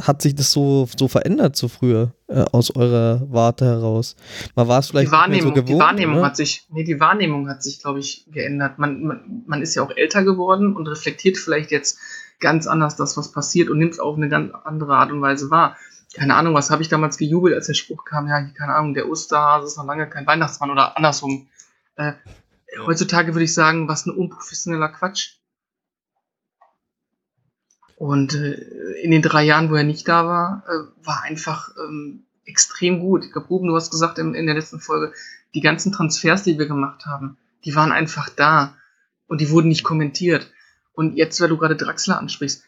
hat 0.07 0.23
sich 0.23 0.35
das 0.35 0.51
so, 0.51 0.89
so 0.97 1.09
verändert 1.09 1.57
so 1.57 1.69
früher 1.69 2.13
äh, 2.29 2.45
aus 2.53 2.75
eurer 2.75 3.23
Warte 3.31 3.65
heraus? 3.65 4.17
Man 4.55 4.69
war 4.69 4.81
es 4.81 4.89
vielleicht 4.89 5.09
die 5.09 5.13
Wahrnehmung, 5.13 5.49
so 5.49 5.53
gewohnt, 5.53 5.69
die 5.69 5.79
Wahrnehmung 5.79 6.19
oder? 6.19 6.27
hat 6.27 6.37
sich, 6.37 6.67
nee, 6.71 6.85
die 6.85 7.01
Wahrnehmung 7.01 7.49
hat 7.49 7.63
sich, 7.63 7.81
glaube 7.81 8.01
ich, 8.01 8.27
geändert. 8.31 8.79
Man, 8.79 9.03
man, 9.03 9.45
man 9.47 9.63
ist 9.63 9.75
ja 9.75 9.83
auch 9.83 9.91
älter 9.97 10.25
geworden 10.25 10.77
und 10.77 10.87
reflektiert 10.87 11.39
vielleicht 11.39 11.71
jetzt 11.71 11.99
ganz 12.41 12.67
anders 12.67 12.97
das, 12.97 13.17
was 13.17 13.33
passiert 13.33 13.71
und 13.71 13.79
nimmt 13.79 13.93
es 13.93 14.01
auf 14.01 14.17
eine 14.17 14.29
ganz 14.29 14.53
andere 14.65 14.97
Art 14.97 15.13
und 15.13 15.21
Weise 15.21 15.51
wahr. 15.51 15.77
Keine 16.15 16.37
Ahnung, 16.37 16.55
was 16.55 16.71
habe 16.71 16.83
ich 16.83 16.89
damals 16.89 17.19
gejubelt, 17.19 17.55
als 17.55 17.67
der 17.67 17.75
Spruch 17.75 18.05
kam, 18.05 18.29
ja, 18.29 18.41
keine 18.41 18.75
Ahnung, 18.75 18.95
der 18.95 19.09
Osterhase 19.09 19.67
ist 19.67 19.77
noch 19.77 19.87
lange 19.87 20.09
kein 20.09 20.27
Weihnachtsmann 20.27 20.71
oder 20.71 20.97
andersrum. 20.97 21.49
Äh, 21.97 22.13
heutzutage 22.87 23.35
würde 23.35 23.45
ich 23.45 23.55
sagen, 23.55 23.89
was 23.89 24.07
ein 24.07 24.15
unprofessioneller 24.15 24.89
Quatsch. 24.89 25.39
Und 27.97 28.35
äh, 28.35 28.55
in 29.03 29.11
den 29.11 29.23
drei 29.23 29.45
Jahren, 29.45 29.71
wo 29.71 29.75
er 29.75 29.85
nicht 29.85 30.07
da 30.09 30.27
war, 30.27 30.65
äh, 30.69 31.05
war 31.07 31.23
einfach 31.23 31.71
ähm, 31.79 32.27
extrem 32.45 33.01
gut. 33.01 33.25
Ich 33.25 33.33
glaube, 33.33 33.49
Ruben, 33.49 33.69
du 33.69 33.75
hast 33.75 33.91
gesagt 33.91 34.19
in, 34.19 34.35
in 34.35 34.47
der 34.47 34.55
letzten 34.55 34.81
Folge, 34.81 35.13
die 35.55 35.61
ganzen 35.61 35.93
Transfers, 35.93 36.43
die 36.43 36.59
wir 36.59 36.67
gemacht 36.67 37.07
haben, 37.07 37.39
die 37.65 37.75
waren 37.75 37.93
einfach 37.93 38.29
da 38.29 38.77
und 39.27 39.41
die 39.41 39.51
wurden 39.51 39.69
nicht 39.69 39.85
kommentiert. 39.85 40.51
Und 40.93 41.17
jetzt, 41.17 41.41
weil 41.41 41.49
du 41.49 41.57
gerade 41.57 41.77
Draxler 41.77 42.19
ansprichst, 42.19 42.65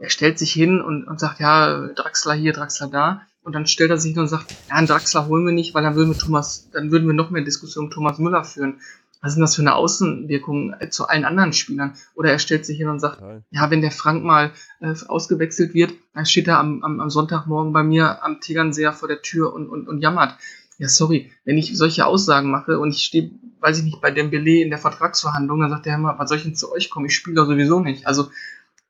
er 0.00 0.10
stellt 0.10 0.38
sich 0.38 0.52
hin 0.52 0.80
und, 0.80 1.04
und 1.04 1.20
sagt, 1.20 1.40
ja, 1.40 1.88
Draxler 1.88 2.34
hier, 2.34 2.52
Draxler 2.52 2.88
da. 2.88 3.22
Und 3.42 3.54
dann 3.54 3.66
stellt 3.66 3.90
er 3.90 3.98
sich 3.98 4.12
hin 4.12 4.22
und 4.22 4.28
sagt, 4.28 4.52
ja, 4.68 4.76
einen 4.76 4.86
Draxler 4.86 5.26
holen 5.26 5.44
wir 5.44 5.52
nicht, 5.52 5.74
weil 5.74 5.82
dann 5.82 5.96
würden 5.96 6.14
wir 6.14 6.18
Thomas, 6.18 6.70
dann 6.72 6.90
würden 6.90 7.06
wir 7.06 7.14
noch 7.14 7.30
mehr 7.30 7.42
Diskussionen 7.42 7.88
um 7.88 7.92
Thomas 7.92 8.18
Müller 8.18 8.44
führen 8.44 8.80
was 9.24 9.30
ist 9.30 9.36
denn 9.36 9.42
das 9.42 9.56
für 9.56 9.62
eine 9.62 9.74
Außenwirkung 9.74 10.74
äh, 10.80 10.90
zu 10.90 11.08
allen 11.08 11.24
anderen 11.24 11.54
Spielern? 11.54 11.94
Oder 12.14 12.30
er 12.32 12.38
stellt 12.38 12.66
sich 12.66 12.76
hin 12.76 12.90
und 12.90 13.00
sagt, 13.00 13.22
Nein. 13.22 13.42
ja, 13.50 13.70
wenn 13.70 13.80
der 13.80 13.90
Frank 13.90 14.22
mal 14.22 14.52
äh, 14.80 14.94
ausgewechselt 15.08 15.72
wird, 15.72 15.94
dann 16.12 16.26
steht 16.26 16.46
er 16.46 16.58
am, 16.58 16.84
am, 16.84 17.00
am 17.00 17.08
Sonntagmorgen 17.08 17.72
bei 17.72 17.82
mir 17.82 18.22
am 18.22 18.42
Tegernseer 18.42 18.92
vor 18.92 19.08
der 19.08 19.22
Tür 19.22 19.54
und, 19.54 19.70
und, 19.70 19.88
und 19.88 20.00
jammert. 20.00 20.36
Ja, 20.76 20.88
sorry, 20.88 21.32
wenn 21.46 21.56
ich 21.56 21.74
solche 21.74 22.04
Aussagen 22.04 22.50
mache 22.50 22.78
und 22.78 22.90
ich 22.90 23.02
stehe, 23.02 23.30
weiß 23.60 23.78
ich 23.78 23.84
nicht, 23.84 24.02
bei 24.02 24.10
Dembele 24.10 24.60
in 24.60 24.68
der 24.68 24.78
Vertragsverhandlung, 24.78 25.58
dann 25.60 25.70
sagt 25.70 25.86
er 25.86 25.94
immer, 25.94 26.18
was 26.18 26.28
soll 26.28 26.36
ich 26.36 26.44
denn 26.44 26.54
zu 26.54 26.70
euch 26.70 26.90
kommen? 26.90 27.06
Ich 27.06 27.14
spiele 27.14 27.36
doch 27.36 27.46
sowieso 27.46 27.80
nicht. 27.80 28.06
Also, 28.06 28.28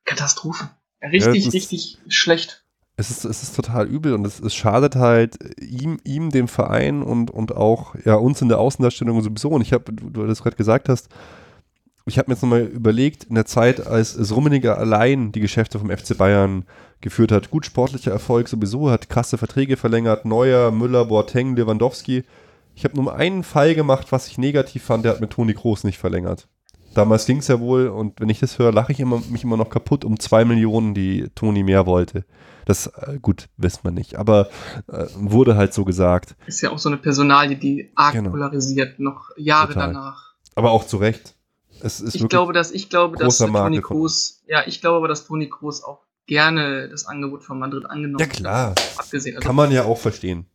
Katastrophe. 0.04 0.68
Richtig, 1.10 1.44
ja, 1.44 1.50
richtig 1.50 1.98
schlecht 2.08 2.64
es 2.96 3.10
ist, 3.10 3.24
es 3.24 3.42
ist 3.42 3.56
total 3.56 3.86
übel 3.86 4.14
und 4.14 4.26
es, 4.26 4.40
es 4.40 4.54
schadet 4.54 4.94
halt 4.96 5.36
ihm, 5.60 5.98
ihm, 6.04 6.30
dem 6.30 6.46
Verein 6.46 7.02
und, 7.02 7.30
und 7.30 7.56
auch 7.56 7.94
ja, 8.04 8.14
uns 8.14 8.40
in 8.40 8.48
der 8.48 8.60
Außendarstellung 8.60 9.20
sowieso. 9.20 9.48
Und 9.48 9.62
ich 9.62 9.72
habe, 9.72 9.92
du, 9.92 10.10
du 10.10 10.26
das 10.26 10.42
gerade 10.42 10.56
gesagt 10.56 10.88
hast, 10.88 11.08
ich 12.06 12.18
habe 12.18 12.30
mir 12.30 12.34
jetzt 12.34 12.42
nochmal 12.42 12.62
überlegt, 12.62 13.24
in 13.24 13.34
der 13.34 13.46
Zeit, 13.46 13.86
als 13.86 14.30
Rummeniger 14.30 14.78
allein 14.78 15.32
die 15.32 15.40
Geschäfte 15.40 15.78
vom 15.78 15.90
FC 15.90 16.16
Bayern 16.16 16.66
geführt 17.00 17.32
hat, 17.32 17.50
gut 17.50 17.66
sportlicher 17.66 18.12
Erfolg 18.12 18.48
sowieso, 18.48 18.90
hat 18.90 19.08
krasse 19.08 19.38
Verträge 19.38 19.76
verlängert, 19.76 20.24
Neuer, 20.24 20.70
Müller, 20.70 21.06
Boateng, 21.06 21.56
Lewandowski, 21.56 22.24
Ich 22.74 22.84
habe 22.84 22.96
nur 22.96 23.14
einen 23.14 23.42
Fall 23.42 23.74
gemacht, 23.74 24.12
was 24.12 24.28
ich 24.28 24.38
negativ 24.38 24.84
fand, 24.84 25.04
der 25.04 25.12
hat 25.12 25.20
mit 25.20 25.30
Toni 25.30 25.54
Kroos 25.54 25.82
nicht 25.82 25.98
verlängert. 25.98 26.46
Damals 26.94 27.26
ging 27.26 27.38
es 27.38 27.48
ja 27.48 27.60
wohl, 27.60 27.88
und 27.88 28.20
wenn 28.20 28.28
ich 28.28 28.40
das 28.40 28.58
höre, 28.58 28.72
lache 28.72 28.92
ich 28.92 29.00
immer, 29.00 29.20
mich 29.28 29.44
immer 29.44 29.56
noch 29.56 29.68
kaputt 29.70 30.04
um 30.04 30.18
zwei 30.18 30.44
Millionen, 30.44 30.94
die 30.94 31.28
Toni 31.34 31.62
mehr 31.62 31.86
wollte. 31.86 32.24
Das, 32.66 32.86
äh, 32.86 33.18
gut, 33.20 33.48
wisst 33.56 33.84
man 33.84 33.94
nicht, 33.94 34.16
aber 34.16 34.48
äh, 34.88 35.06
wurde 35.16 35.56
halt 35.56 35.74
so 35.74 35.84
gesagt. 35.84 36.34
Ist 36.46 36.60
ja 36.62 36.70
auch 36.70 36.78
so 36.78 36.88
eine 36.88 36.96
Personalie, 36.98 37.56
die 37.56 37.90
arg 37.94 38.14
Genau. 38.14 38.30
polarisiert, 38.30 38.98
noch 39.00 39.30
Jahre 39.36 39.74
Total. 39.74 39.88
danach. 39.88 40.34
Aber 40.54 40.70
auch 40.70 40.86
zu 40.86 40.96
Recht. 40.96 41.34
Es 41.80 42.00
ist 42.00 42.14
Ich 42.14 42.26
glaube, 42.28 42.52
dass 42.52 42.70
ich 42.70 42.88
glaube, 42.88 43.18
dass 43.18 43.38
Toni 43.38 43.80
Kroos, 43.82 44.42
ja, 44.46 44.62
ich 44.66 44.80
glaube 44.80 44.98
aber, 44.98 45.08
dass 45.08 45.26
Toni 45.26 45.48
Kroos 45.50 45.82
auch 45.82 46.00
gerne 46.26 46.88
das 46.88 47.06
Angebot 47.06 47.42
von 47.44 47.58
Madrid 47.58 47.84
angenommen 47.84 48.20
Ja, 48.20 48.26
klar. 48.26 48.70
hat. 48.70 48.82
Abgesehen. 48.96 49.36
Also, 49.36 49.46
kann 49.46 49.56
man 49.56 49.70
ja 49.70 49.84
auch 49.84 49.98
verstehen. 49.98 50.46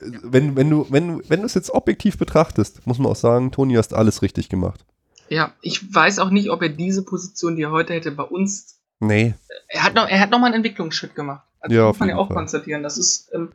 Wenn, 0.00 0.56
wenn 0.56 0.68
du, 0.70 0.86
wenn, 0.90 1.22
wenn 1.28 1.40
du 1.40 1.46
es 1.46 1.54
jetzt 1.54 1.70
objektiv 1.70 2.18
betrachtest, 2.18 2.84
muss 2.86 2.98
man 2.98 3.12
auch 3.12 3.16
sagen, 3.16 3.52
Toni 3.52 3.74
hast 3.74 3.94
alles 3.94 4.22
richtig 4.22 4.48
gemacht. 4.48 4.84
Ja, 5.28 5.52
ich 5.60 5.94
weiß 5.94 6.18
auch 6.20 6.30
nicht, 6.30 6.50
ob 6.50 6.62
er 6.62 6.68
diese 6.68 7.04
Position, 7.04 7.56
die 7.56 7.62
er 7.62 7.70
heute 7.70 7.92
hätte, 7.94 8.10
bei 8.10 8.22
uns. 8.24 8.80
Nee, 9.00 9.34
Er 9.68 9.84
hat 9.84 9.94
noch, 9.94 10.08
er 10.08 10.20
hat 10.20 10.30
noch 10.30 10.38
mal 10.40 10.46
einen 10.46 10.56
Entwicklungsschritt 10.56 11.14
gemacht. 11.14 11.46
Also 11.60 11.76
Ja, 11.76 11.86
muss 11.88 11.98
man 12.00 12.08
ja 12.08 12.16
auch 12.16 12.26
Fall. 12.28 12.36
konstatieren. 12.36 12.82
Das 12.82 12.98
ist, 12.98 13.30
ähm, 13.32 13.52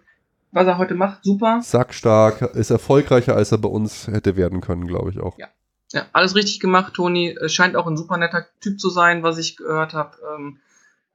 was 0.51 0.67
er 0.67 0.77
heute 0.77 0.93
macht, 0.95 1.23
super. 1.23 1.59
sackstark, 1.63 2.41
ist 2.55 2.69
erfolgreicher, 2.69 3.35
als 3.35 3.51
er 3.51 3.57
bei 3.57 3.69
uns 3.69 4.07
hätte 4.07 4.35
werden 4.35 4.61
können, 4.61 4.87
glaube 4.87 5.09
ich 5.11 5.19
auch. 5.19 5.37
Ja. 5.37 5.47
Ja, 5.91 6.07
alles 6.11 6.33
richtig 6.35 6.59
gemacht, 6.59 6.93
Toni. 6.95 7.29
Äh, 7.39 7.49
Scheint 7.49 7.75
auch 7.75 7.85
ein 7.87 7.97
super 7.97 8.17
netter 8.17 8.45
Typ 8.61 8.79
zu 8.79 8.89
sein, 8.89 9.21
was 9.21 9.37
ich 9.37 9.57
gehört 9.57 9.93
habe. 9.93 10.17
Ähm, 10.35 10.59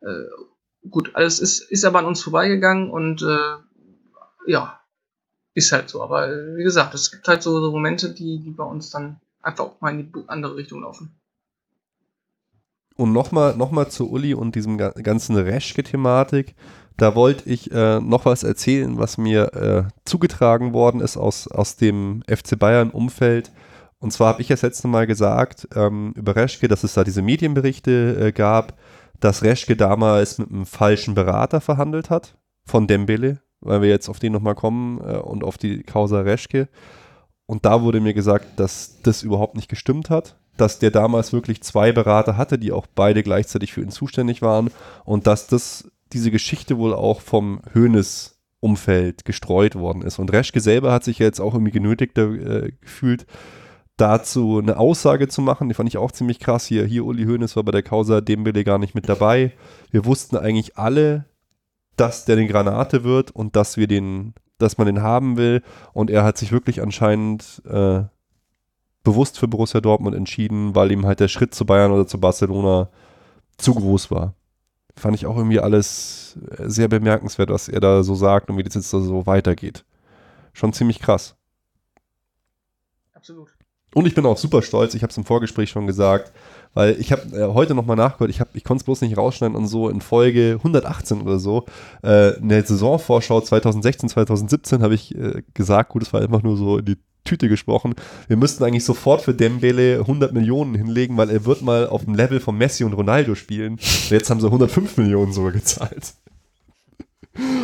äh, 0.03 0.89
gut, 0.89 1.17
alles 1.17 1.41
ist, 1.41 1.61
ist 1.63 1.85
aber 1.85 1.99
an 1.99 2.05
uns 2.05 2.23
vorbeigegangen 2.23 2.89
und 2.91 3.23
äh, 3.23 3.57
ja, 4.47 4.79
ist 5.55 5.73
halt 5.73 5.89
so. 5.89 6.01
Aber 6.03 6.29
äh, 6.29 6.57
wie 6.57 6.63
gesagt, 6.63 6.95
es 6.95 7.11
gibt 7.11 7.27
halt 7.27 7.43
so, 7.43 7.61
so 7.61 7.73
Momente, 7.73 8.11
die, 8.15 8.39
die 8.39 8.51
bei 8.51 8.63
uns 8.63 8.91
dann 8.91 9.21
einfach 9.43 9.65
auch 9.65 9.81
mal 9.81 9.91
in 9.99 10.13
die 10.13 10.29
andere 10.29 10.57
Richtung 10.57 10.83
laufen. 10.83 11.15
Und 12.97 13.13
nochmal 13.13 13.57
noch 13.57 13.71
mal 13.71 13.89
zu 13.89 14.11
Uli 14.11 14.35
und 14.35 14.57
diesem 14.57 14.77
ga- 14.77 14.91
ganzen 14.91 15.37
Reschke-Thematik. 15.37 16.57
Da 16.97 17.15
wollte 17.15 17.49
ich 17.49 17.71
äh, 17.71 18.01
noch 18.01 18.25
was 18.25 18.43
erzählen, 18.43 18.99
was 18.99 19.19
mir 19.19 19.55
äh, 19.55 19.85
zugetragen 20.05 20.73
worden 20.73 21.01
ist 21.01 21.17
aus, 21.17 21.47
aus 21.47 21.77
dem 21.77 22.25
FC 22.29 22.59
Bayern-Umfeld. 22.59 23.53
Und 24.01 24.13
zwar 24.13 24.29
habe 24.33 24.43
ich 24.43 24.49
das 24.49 24.63
letzte 24.63 24.89
Mal 24.89 25.07
gesagt 25.07 25.69
ähm, 25.77 26.13
über 26.17 26.35
Reschke, 26.35 26.67
dass 26.67 26.83
es 26.83 26.95
da 26.95 27.05
diese 27.05 27.23
Medienberichte 27.23 28.17
äh, 28.29 28.33
gab, 28.33 28.77
dass 29.21 29.43
Reschke 29.45 29.77
damals 29.77 30.39
mit 30.39 30.51
einem 30.51 30.67
falschen 30.67 31.15
Berater 31.15 31.61
verhandelt 31.61 32.11
hat 32.11 32.37
von 32.65 32.89
Dembele, 32.89 33.41
weil 33.61 33.81
wir 33.83 33.89
jetzt 33.89 34.09
auf 34.09 34.19
den 34.19 34.33
nochmal 34.33 34.55
kommen 34.57 34.99
äh, 35.01 35.19
und 35.19 35.45
auf 35.45 35.57
die 35.57 35.85
Causa 35.85 36.21
Reschke. 36.23 36.69
Und 37.49 37.65
da 37.65 37.83
wurde 37.83 38.01
mir 38.01 38.13
gesagt, 38.13 38.61
dass 38.61 39.01
das 39.03 39.23
überhaupt 39.23 39.57
nicht 39.57 39.71
gestimmt 39.71 40.11
hat, 40.11 40.37
dass 40.59 40.79
der 40.79 40.91
damals 40.91 41.33
wirklich 41.33 41.63
zwei 41.63 41.93
Berater 41.93 42.37
hatte, 42.37 42.59
die 42.59 42.73
auch 42.73 42.87
beide 42.87 43.23
gleichzeitig 43.23 43.73
für 43.73 43.81
ihn 43.81 43.91
zuständig 43.91 44.43
waren 44.43 44.71
und 45.07 45.27
dass 45.27 45.47
das 45.47 45.91
diese 46.13 46.31
Geschichte 46.31 46.77
wohl 46.77 46.93
auch 46.93 47.23
vom 47.23 47.63
Hönes 47.73 48.39
Umfeld 48.61 49.25
gestreut 49.25 49.77
worden 49.77 50.03
ist. 50.03 50.19
Und 50.19 50.31
Reschke 50.31 50.61
selber 50.61 50.93
hat 50.93 51.05
sich 51.05 51.19
jetzt 51.19 51.41
auch 51.41 51.55
irgendwie 51.55 51.73
genötigt 51.73 52.19
äh, 52.19 52.73
gefühlt, 52.83 53.25
dazu 53.97 54.59
eine 54.59 54.77
Aussage 54.77 55.29
zu 55.29 55.41
machen. 55.41 55.71
Die 55.71 55.75
fand 55.75 55.89
ich 55.89 55.97
auch 55.97 56.13
ziemlich 56.13 56.41
krass. 56.41 56.67
Hier, 56.67 56.85
hier 56.85 57.07
Uli 57.07 57.25
Hoeneß 57.25 57.57
war 57.57 57.63
bei 57.63 57.73
der 57.73 57.83
Causa 57.83 58.21
Dembele 58.21 58.63
gar 58.63 58.79
nicht 58.79 58.95
mit 58.95 59.09
dabei. 59.09 59.53
Wir 59.91 60.05
wussten 60.05 60.37
eigentlich 60.37 60.77
alle, 60.77 61.25
dass 61.97 62.27
der 62.27 62.37
eine 62.37 62.47
Granate 62.47 63.05
wird 63.05 63.31
und 63.31 63.57
dass 63.57 63.79
wir 63.79 63.87
den, 63.87 64.35
dass 64.59 64.79
man 64.79 64.87
den 64.87 65.03
haben 65.03 65.37
will. 65.37 65.63
Und 65.93 66.11
er 66.11 66.25
hat 66.25 66.37
sich 66.39 66.53
wirklich 66.53 66.83
anscheinend 66.83 67.63
äh, 67.67 68.03
bewusst 69.03 69.39
für 69.39 69.49
Borussia 69.49 69.81
Dortmund 69.81 70.15
entschieden, 70.15 70.75
weil 70.75 70.93
ihm 70.93 71.07
halt 71.07 71.21
der 71.21 71.29
Schritt 71.29 71.55
zu 71.55 71.65
Bayern 71.65 71.93
oder 71.93 72.07
zu 72.07 72.21
Barcelona 72.21 72.91
zu 73.57 73.75
groß 73.75 74.11
war. 74.11 74.35
Fand 74.97 75.15
ich 75.15 75.27
auch 75.27 75.37
irgendwie 75.37 75.61
alles 75.61 76.39
sehr 76.59 76.89
bemerkenswert, 76.89 77.51
was 77.51 77.69
er 77.69 77.81
da 77.81 78.03
so 78.03 78.15
sagt 78.15 78.51
und 78.51 78.59
wie 78.59 78.63
das 78.63 78.75
jetzt 78.75 78.93
da 78.93 79.01
so 79.01 79.27
weitergeht. 79.27 79.85
Schon 80.53 80.73
ziemlich 80.73 81.01
krass. 81.01 81.37
Absolut. 83.15 83.55
Und 83.95 84.07
ich 84.07 84.15
bin 84.15 84.27
auch 84.27 84.37
super 84.37 84.63
stolz, 84.63 84.95
ich 84.95 85.03
habe 85.03 85.11
es 85.11 85.17
im 85.17 85.25
Vorgespräch 85.25 85.71
schon 85.71 85.87
gesagt, 85.87 86.33
weil 86.75 86.97
ich 86.99 87.13
habe 87.13 87.23
äh, 87.37 87.53
heute 87.53 87.75
nochmal 87.75 87.97
nachgehört, 87.97 88.31
ich, 88.31 88.41
ich 88.55 88.65
konnte 88.65 88.83
es 88.83 88.85
bloß 88.85 89.01
nicht 89.03 89.17
rausschneiden 89.17 89.57
und 89.57 89.67
so 89.67 89.89
in 89.89 90.01
Folge 90.01 90.55
118 90.59 91.23
oder 91.23 91.39
so, 91.39 91.67
äh, 92.05 92.37
in 92.39 92.49
der 92.49 92.65
Saisonvorschau 92.65 93.41
2016, 93.41 94.09
2017 94.09 94.83
habe 94.83 94.95
ich 94.95 95.15
äh, 95.15 95.43
gesagt, 95.55 95.91
gut, 95.91 96.03
es 96.03 96.13
war 96.13 96.21
einfach 96.21 96.43
nur 96.43 96.57
so 96.57 96.79
in 96.79 96.85
die 96.85 96.97
Tüte 97.25 97.49
gesprochen, 97.49 97.95
wir 98.27 98.37
müssten 98.37 98.65
eigentlich 98.65 98.85
sofort 98.85 99.21
für 99.21 99.35
Dembele 99.35 99.99
100 100.01 100.33
Millionen 100.33 100.75
hinlegen, 100.75 101.17
weil 101.17 101.31
er 101.31 101.45
wird 101.45 101.63
mal 101.63 101.87
auf 101.87 102.05
dem 102.05 102.15
Level 102.15 102.41
von 102.41 102.57
Messi 102.57 102.85
und 102.85 102.95
Ronaldo 102.95 103.35
spielen. 103.35 103.73
Und 103.73 104.11
jetzt 104.11 104.31
haben 104.31 104.41
sie 104.41 104.47
105 104.47 104.97
Millionen 104.97 105.33
sogar 105.33 105.53
gezahlt. 105.53 106.15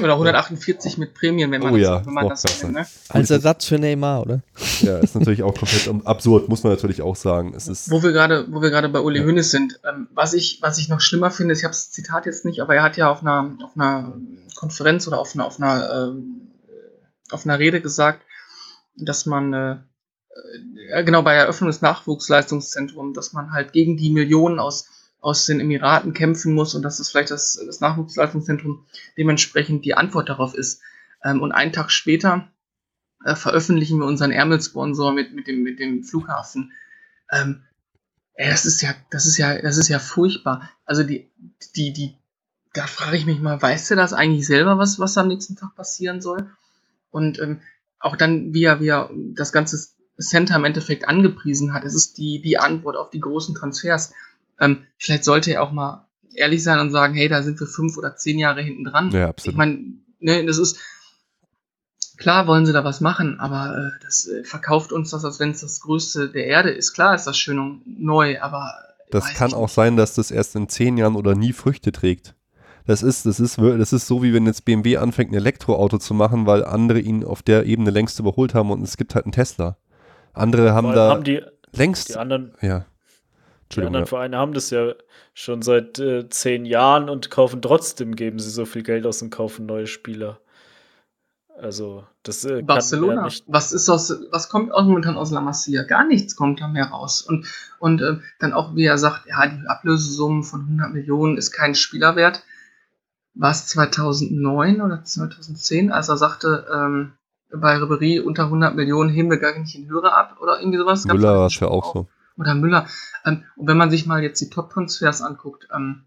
Oder 0.02 0.12
148 0.12 0.98
mit 0.98 1.14
Prämien, 1.14 1.51
wenn 1.51 1.62
man 1.62 1.72
Oh 1.72 1.76
das, 1.76 1.84
ja, 1.84 2.06
wenn 2.06 2.14
man 2.14 2.28
das 2.28 2.42
besser. 2.42 2.68
will, 2.68 2.74
ne? 2.74 2.86
Als 3.09 3.30
Ersatz 3.30 3.64
für 3.64 3.78
Neymar, 3.78 4.22
oder? 4.22 4.42
Ja, 4.80 4.98
ist 4.98 5.14
natürlich 5.14 5.42
auch 5.42 5.55
komplett 5.55 5.88
absurd, 6.05 6.48
muss 6.48 6.62
man 6.62 6.72
natürlich 6.72 7.02
auch 7.02 7.16
sagen. 7.16 7.55
Es 7.56 7.66
ist 7.66 7.90
Wo 7.90 8.02
wir 8.02 8.12
gerade, 8.12 8.46
wo 8.52 8.62
wir 8.62 8.70
gerade 8.70 8.88
bei 8.88 9.01
Uli 9.01 9.20
Hoeneß 9.20 9.51
sind, 9.51 9.80
ähm, 9.88 10.09
was 10.14 10.32
ich, 10.34 10.59
was 10.62 10.78
ich 10.78 10.88
noch 10.88 11.01
schlimmer 11.01 11.30
finde, 11.30 11.52
ist, 11.52 11.59
ich 11.60 11.64
habe 11.64 11.72
das 11.72 11.90
Zitat 11.90 12.26
jetzt 12.26 12.44
nicht, 12.44 12.60
aber 12.60 12.74
er 12.76 12.82
hat 12.82 12.96
ja 12.96 13.10
auf 13.10 13.22
einer, 13.22 13.56
auf 13.64 13.72
einer 13.74 14.12
Konferenz 14.55 15.09
oder 15.09 15.18
auf 15.18 15.34
einer, 15.34 15.46
auf 15.46 15.59
einer, 15.60 16.09
ähm, 16.09 16.48
auf 17.30 17.44
einer 17.44 17.59
Rede 17.59 17.80
gesagt, 17.80 18.22
dass 18.96 19.26
man, 19.26 19.52
äh, 19.52 19.76
äh, 20.92 21.05
genau 21.05 21.22
bei 21.22 21.34
der 21.34 21.42
Eröffnung 21.44 21.68
des 21.68 21.82
Nachwuchsleistungszentrums, 21.82 23.14
dass 23.16 23.32
man 23.32 23.52
halt 23.52 23.72
gegen 23.72 23.96
die 23.96 24.10
Millionen 24.10 24.59
aus 24.60 24.88
aus 25.24 25.46
den 25.46 25.59
Emiraten 25.59 26.12
kämpfen 26.12 26.52
muss 26.52 26.74
und 26.74 26.82
dass 26.82 26.98
das 26.98 27.09
vielleicht 27.09 27.30
das, 27.30 27.59
das 27.66 27.80
Nachwuchsleistungszentrum 27.80 28.84
dementsprechend 29.16 29.86
die 29.86 29.94
Antwort 29.94 30.28
darauf 30.28 30.55
ist. 30.55 30.82
Ähm, 31.24 31.40
und 31.40 31.51
einen 31.51 31.72
Tag 31.72 31.90
später 31.90 32.52
äh, 33.24 33.34
veröffentlichen 33.34 33.98
wir 33.98 34.05
unseren 34.05 34.32
Ärmelsponsor 34.32 35.12
mit, 35.12 35.32
mit, 35.32 35.46
dem, 35.46 35.62
mit 35.62 35.80
dem 35.80 36.05
Flughafen. 36.05 36.72
Ähm, 37.32 37.62
ey, 38.34 38.51
das 38.51 38.66
ist 38.66 38.82
ja, 38.82 38.94
das 39.10 39.24
ist 39.24 39.38
ja, 39.38 39.62
das 39.62 39.78
ist 39.78 39.88
ja 39.88 39.98
furchtbar. 39.98 40.68
Also 40.84 41.05
die, 41.05 41.30
die, 41.74 41.94
die, 41.94 42.18
da 42.74 42.86
frage 42.86 43.16
ich 43.16 43.24
mich 43.24 43.40
mal, 43.40 43.62
weiß 43.62 43.88
der 43.88 43.96
das 43.96 44.12
eigentlich 44.12 44.46
selber, 44.46 44.76
was, 44.76 44.98
was 44.98 45.16
am 45.16 45.28
nächsten 45.28 45.56
Tag 45.56 45.74
passieren 45.74 46.20
soll? 46.20 46.51
Und 47.10 47.38
ähm, 47.38 47.62
auch 47.98 48.16
dann, 48.16 48.52
wie 48.52 48.64
er, 48.64 48.80
wie 48.80 48.88
er 48.88 49.09
das 49.32 49.52
ganze 49.52 49.88
Center 50.18 50.56
im 50.56 50.66
Endeffekt 50.66 51.09
angepriesen 51.09 51.72
hat, 51.72 51.84
es 51.84 51.94
ist 51.94 52.18
die, 52.18 52.42
die 52.42 52.59
Antwort 52.59 52.96
auf 52.96 53.09
die 53.09 53.20
großen 53.20 53.55
Transfers. 53.55 54.12
Ähm, 54.60 54.85
vielleicht 54.98 55.24
sollte 55.24 55.52
er 55.52 55.62
auch 55.62 55.72
mal 55.72 56.06
ehrlich 56.35 56.62
sein 56.62 56.78
und 56.81 56.90
sagen, 56.90 57.14
hey, 57.14 57.28
da 57.28 57.43
sind 57.43 57.60
wir 57.60 57.66
fünf 57.66 57.97
oder 57.97 58.16
zehn 58.16 58.39
Jahre 58.39 58.62
hinten 58.62 58.85
dran. 58.85 59.10
Ja, 59.10 59.24
Ich 59.24 59.28
absolut. 59.28 59.56
meine, 59.59 59.78
ne, 60.20 60.44
das 60.47 60.59
ist 60.59 60.78
klar, 62.16 62.47
wollen 62.47 62.66
sie 62.66 62.72
da 62.72 62.85
was 62.85 63.01
machen, 63.01 63.39
aber 63.40 63.76
äh, 63.76 64.05
das 64.05 64.26
äh, 64.26 64.44
verkauft 64.44 64.93
uns 64.93 65.10
das, 65.10 65.24
als 65.24 65.40
wenn 65.40 65.51
es 65.51 65.60
das 65.60 65.81
Größte 65.81 66.31
der 66.31 66.47
Erde 66.47 66.70
ist. 66.70 66.93
Klar 66.93 67.14
ist 67.14 67.24
das 67.26 67.39
schön 67.39 67.59
und 67.59 67.82
neu, 67.86 68.40
aber 68.40 68.72
Das 69.10 69.35
kann 69.35 69.48
ich 69.48 69.55
auch 69.55 69.62
nicht. 69.62 69.74
sein, 69.74 69.97
dass 69.97 70.14
das 70.14 70.31
erst 70.31 70.56
in 70.56 70.68
zehn 70.68 70.97
Jahren 70.97 71.16
oder 71.16 71.35
nie 71.35 71.52
Früchte 71.52 71.93
trägt. 71.93 72.35
Das 72.86 73.02
ist, 73.02 73.24
das 73.24 73.40
ist, 73.40 73.56
das 73.59 73.93
ist 73.94 74.06
so, 74.06 74.22
wie 74.22 74.35
wenn 74.35 74.44
jetzt 74.44 74.66
BMW 74.66 74.98
anfängt, 74.98 75.31
ein 75.32 75.36
Elektroauto 75.36 75.97
zu 75.98 76.12
machen, 76.12 76.47
weil 76.47 76.64
andere 76.64 76.98
ihn 77.01 77.24
auf 77.24 77.43
der 77.43 77.64
Ebene 77.64 77.90
längst 77.90 78.18
überholt 78.18 78.55
haben 78.55 78.70
und 78.70 78.82
es 78.82 78.98
gibt 78.98 79.14
halt 79.14 79.24
einen 79.24 79.32
Tesla. 79.32 79.78
Andere 80.35 80.74
haben 80.74 80.93
da 80.93 81.10
haben 81.10 81.24
die, 81.24 81.40
längst, 81.72 82.10
die 82.10 82.16
anderen, 82.16 82.52
ja. 82.60 82.85
Die 83.82 83.86
anderen 83.86 84.05
ja. 84.05 84.09
Vereine 84.09 84.36
haben 84.38 84.55
das 84.55 84.70
ja 84.70 84.94
schon 85.32 85.62
seit 85.62 85.98
äh, 85.98 86.28
zehn 86.28 86.64
Jahren 86.64 87.09
und 87.09 87.30
kaufen 87.30 87.62
trotzdem, 87.62 88.16
geben 88.16 88.38
sie 88.38 88.51
so 88.51 88.64
viel 88.64 88.82
Geld 88.82 89.06
aus 89.06 89.22
und 89.22 89.30
kaufen 89.30 89.66
neue 89.66 89.86
Spieler. 89.86 90.40
Also, 91.56 92.05
das 92.24 92.44
äh, 92.44 92.62
Barcelona. 92.62 93.14
ja 93.14 93.24
nicht. 93.24 93.44
Was 93.46 93.72
ist 93.72 93.88
aus, 93.88 94.12
was 94.32 94.48
kommt 94.48 94.72
aus, 94.72 94.84
momentan 94.84 95.16
aus 95.16 95.30
La 95.30 95.40
Masia? 95.40 95.84
Gar 95.84 96.06
nichts 96.06 96.34
kommt 96.34 96.60
da 96.60 96.66
mehr 96.66 96.86
raus. 96.86 97.22
Und, 97.22 97.46
und 97.78 98.02
äh, 98.02 98.18
dann 98.40 98.52
auch, 98.52 98.74
wie 98.74 98.84
er 98.84 98.98
sagt, 98.98 99.26
ja, 99.26 99.46
die 99.46 99.66
Ablösesumme 99.68 100.42
von 100.42 100.62
100 100.62 100.92
Millionen 100.92 101.36
ist 101.36 101.52
kein 101.52 101.74
Spielerwert. 101.74 102.42
War 103.34 103.52
es 103.52 103.66
2009 103.68 104.80
oder 104.80 105.05
2010, 105.05 105.92
als 105.92 106.09
er 106.09 106.16
sagte, 106.16 106.66
ähm, 106.72 107.12
bei 107.52 107.76
Ribery 107.76 108.20
unter 108.20 108.44
100 108.44 108.74
Millionen 108.74 109.10
heben 109.10 109.30
wir 109.30 109.38
gar 109.38 109.56
nicht 109.56 109.76
den 109.76 109.88
Hörer 109.88 110.16
ab 110.16 110.38
oder 110.40 110.59
irgendwie 110.60 110.78
sowas. 110.78 111.05
Müller 111.05 111.38
war 111.38 111.46
es 111.46 111.59
ja 111.60 111.68
auch 111.68 111.94
so. 111.94 112.09
Oder 112.36 112.55
Müller. 112.55 112.86
Ähm, 113.24 113.44
und 113.56 113.69
wenn 113.69 113.77
man 113.77 113.90
sich 113.90 114.06
mal 114.06 114.23
jetzt 114.23 114.40
die 114.40 114.51
Top-Transfers 114.51 115.23
anguckt, 115.23 115.69
ähm, 115.74 116.05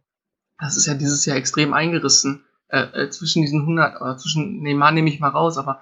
das 0.60 0.78
ist 0.78 0.88
ja 0.88 0.94
dieses 0.94 1.26
Jahr 1.26 1.38
extrem 1.38 1.74
eingerissen. 1.74 2.44
Äh, 2.70 3.04
äh, 3.04 3.10
zwischen 3.10 3.42
diesen 3.42 3.62
100, 3.62 4.02
oder 4.02 4.18
zwischen 4.18 4.62
Neymar 4.62 4.92
nehme 4.92 5.10
ich 5.10 5.20
mal 5.20 5.30
raus, 5.30 5.58
aber 5.58 5.82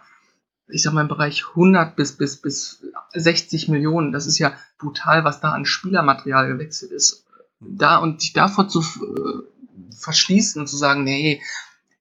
ich 0.68 0.84
sag 0.84 0.94
mal 0.94 1.02
im 1.02 1.08
Bereich 1.08 1.46
100 1.50 1.96
bis, 1.96 2.18
bis, 2.18 2.42
bis 2.42 2.84
60 3.14 3.70
Millionen, 3.70 4.12
das 4.12 4.28
ist 4.28 4.38
ja 4.38 4.54
brutal, 4.78 5.24
was 5.24 5.40
da 5.40 5.52
an 5.52 5.66
Spielermaterial 5.66 6.48
gewechselt 6.48 6.92
ist. 6.92 7.26
Da 7.60 7.98
und 7.98 8.22
sich 8.22 8.34
davor 8.34 8.68
zu 8.68 8.82
äh, 8.82 9.96
verschließen 9.98 10.62
und 10.62 10.68
zu 10.68 10.78
sagen, 10.78 11.04
nee, 11.04 11.42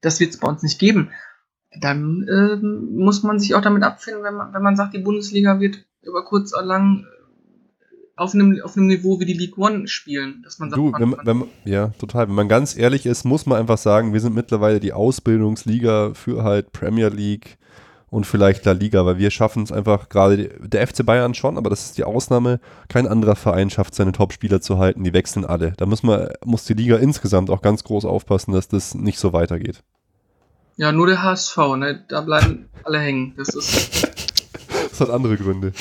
das 0.00 0.20
wird 0.20 0.34
es 0.34 0.40
bei 0.40 0.48
uns 0.48 0.62
nicht 0.62 0.78
geben. 0.78 1.10
dann 1.80 2.26
ähm, 2.28 2.96
muss 2.96 3.22
man 3.22 3.40
sich 3.40 3.54
auch 3.54 3.62
damit 3.62 3.82
abfinden, 3.82 4.22
wenn 4.22 4.34
man, 4.34 4.52
wenn 4.52 4.62
man 4.62 4.76
sagt, 4.76 4.94
die 4.94 4.98
Bundesliga 4.98 5.60
wird 5.60 5.84
über 6.02 6.24
kurz 6.24 6.52
oder 6.52 6.64
lang 6.64 7.06
auf 8.16 8.32
einem, 8.34 8.60
auf 8.62 8.76
einem 8.76 8.86
Niveau 8.86 9.18
wie 9.20 9.24
die 9.24 9.32
League 9.32 9.58
One 9.58 9.88
spielen. 9.88 10.42
Dass 10.44 10.58
man 10.58 10.70
sagt, 10.70 10.78
Du, 10.78 10.92
wenn, 10.98 11.10
man- 11.10 11.20
wenn, 11.24 11.44
ja, 11.64 11.88
total. 11.98 12.28
Wenn 12.28 12.34
man 12.34 12.48
ganz 12.48 12.76
ehrlich 12.76 13.06
ist, 13.06 13.24
muss 13.24 13.46
man 13.46 13.58
einfach 13.58 13.78
sagen, 13.78 14.12
wir 14.12 14.20
sind 14.20 14.34
mittlerweile 14.34 14.78
die 14.80 14.92
Ausbildungsliga 14.92 16.12
für 16.14 16.44
halt 16.44 16.72
Premier 16.72 17.08
League 17.08 17.58
und 18.10 18.24
vielleicht 18.26 18.64
La 18.64 18.70
Liga, 18.72 19.04
weil 19.04 19.18
wir 19.18 19.30
schaffen 19.32 19.64
es 19.64 19.72
einfach 19.72 20.08
gerade, 20.08 20.48
der 20.60 20.86
FC 20.86 21.04
Bayern 21.04 21.34
schon, 21.34 21.58
aber 21.58 21.68
das 21.70 21.86
ist 21.86 21.98
die 21.98 22.04
Ausnahme. 22.04 22.60
Kein 22.88 23.08
anderer 23.08 23.34
Verein 23.34 23.70
schafft 23.70 23.96
seine 23.96 24.12
Top-Spieler 24.12 24.60
zu 24.60 24.78
halten, 24.78 25.02
die 25.02 25.12
wechseln 25.12 25.44
alle. 25.44 25.72
Da 25.76 25.86
muss 25.86 26.04
man, 26.04 26.28
muss 26.44 26.64
die 26.64 26.74
Liga 26.74 26.96
insgesamt 26.98 27.50
auch 27.50 27.60
ganz 27.62 27.82
groß 27.82 28.04
aufpassen, 28.04 28.52
dass 28.52 28.68
das 28.68 28.94
nicht 28.94 29.18
so 29.18 29.32
weitergeht. 29.32 29.82
ja, 30.76 30.92
nur 30.92 31.08
der 31.08 31.22
HSV, 31.24 31.56
ne? 31.76 32.04
Da 32.08 32.20
bleiben 32.20 32.68
alle 32.84 33.00
hängen. 33.00 33.34
Das 33.36 33.48
ist. 33.48 34.08
Das 34.90 35.00
hat 35.00 35.10
andere 35.10 35.36
Gründe. 35.36 35.72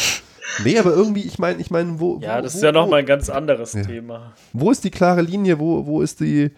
Nee, 0.64 0.78
aber 0.78 0.94
irgendwie, 0.94 1.22
ich 1.22 1.40
meine, 1.40 1.60
ich 1.60 1.72
meine, 1.72 2.00
wo. 2.00 2.20
Ja, 2.20 2.38
wo, 2.38 2.42
das 2.42 2.54
wo, 2.54 2.58
ist 2.58 2.64
ja 2.64 2.72
nochmal 2.72 3.00
ein 3.00 3.06
ganz 3.06 3.30
anderes 3.30 3.74
Ja. 3.74 3.84
Thema. 3.84 4.34
Wo 4.52 4.72
ist 4.72 4.84
die 4.84 4.92
klare 4.92 5.22
Linie? 5.22 5.60
Wo, 5.60 5.86
wo 5.86 6.02
ist 6.02 6.20
die, 6.20 6.52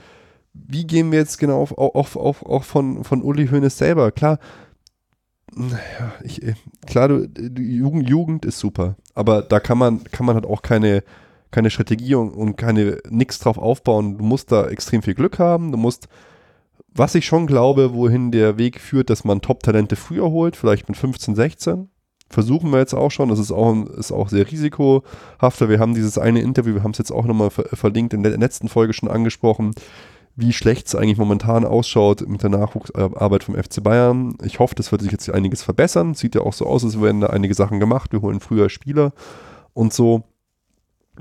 wie 0.54 0.86
gehen 0.86 1.12
wir 1.12 1.20
jetzt 1.20 1.38
genau 1.38 1.62
auf, 1.62 1.78
auf, 1.78 2.16
auf, 2.16 2.46
auch 2.46 2.64
von, 2.64 3.04
von 3.04 3.22
Uli 3.22 3.48
Hoeneß 3.48 3.78
selber? 3.78 4.12
Klar, 4.12 4.40
naja, 5.54 6.14
ich, 6.24 6.44
äh, 6.44 6.56
klar, 6.86 7.08
du, 7.08 7.28
die 7.28 7.78
Jugend, 7.78 8.10
Jugend 8.10 8.46
ist 8.46 8.60
super, 8.60 8.96
aber 9.14 9.42
da 9.42 9.60
kann 9.60 9.78
man, 9.78 10.04
kann 10.06 10.26
man 10.26 10.36
halt 10.36 10.46
auch 10.46 10.62
keine, 10.62 11.04
keine 11.52 11.70
Strategie 11.70 12.16
und, 12.16 12.32
und 12.32 12.56
keine, 12.58 13.00
nix 13.10 13.40
drauf 13.40 13.58
aufbauen. 13.58 14.18
Du 14.18 14.26
musst 14.26 14.52
da 14.52 14.68
extrem 14.68 15.02
viel 15.02 15.14
Glück 15.14 15.40
haben, 15.40 15.72
du 15.72 15.78
musst, 15.78 16.08
was 16.94 17.16
ich 17.16 17.26
schon 17.26 17.48
glaube, 17.48 17.94
wohin 17.94 18.32
der 18.32 18.58
Weg 18.58 18.80
führt, 18.80 19.10
dass 19.10 19.24
man 19.24 19.42
Top-Talente 19.42 19.96
früher 19.96 20.30
holt, 20.32 20.56
vielleicht 20.56 20.90
mit 20.90 20.98
15, 20.98 21.36
16. 21.36 21.90
Versuchen 22.30 22.72
wir 22.72 22.80
jetzt 22.80 22.96
auch 22.96 23.12
schon, 23.12 23.30
das 23.30 23.40
ist 23.40 23.52
auch, 23.52 23.86
ist 23.86 24.12
auch 24.12 24.30
sehr 24.30 24.50
risikohafter. 24.50 25.70
Wir 25.70 25.80
haben 25.80 25.94
dieses 25.94 26.18
eine 26.18 26.42
Interview, 26.42 26.74
wir 26.74 26.84
haben 26.84 26.92
es 26.92 26.98
jetzt 26.98 27.12
auch 27.12 27.26
nochmal 27.26 27.52
ver 27.52 27.66
verlinkt, 27.74 28.14
in 28.14 28.24
der 28.24 28.38
letzten 28.38 28.68
Folge 28.68 28.94
schon 28.94 29.10
angesprochen, 29.10 29.74
wie 30.36 30.52
schlecht 30.52 30.88
es 30.88 30.96
eigentlich 30.96 31.18
momentan 31.18 31.66
ausschaut 31.66 32.28
mit 32.28 32.44
der 32.44 32.50
Nachwuchsarbeit 32.50 33.44
vom 33.44 33.56
FC 33.56 33.82
Bayern. 33.82 34.36
Ich 34.44 34.60
hoffe, 34.60 34.76
das 34.76 34.92
wird 34.92 35.02
sich 35.02 35.12
jetzt 35.12 35.30
einiges 35.30 35.64
verbessern. 35.64 36.14
Sieht 36.14 36.36
ja 36.36 36.42
auch 36.42 36.54
so 36.54 36.66
aus, 36.66 36.84
als 36.84 37.00
werden 37.00 37.22
da 37.22 37.28
einige 37.28 37.54
Sachen 37.54 37.80
gemacht. 37.80 38.12
Wir 38.12 38.22
holen 38.22 38.42
früher 38.42 38.70
Spieler 38.70 39.14
und 39.74 39.94
so. 39.94 40.24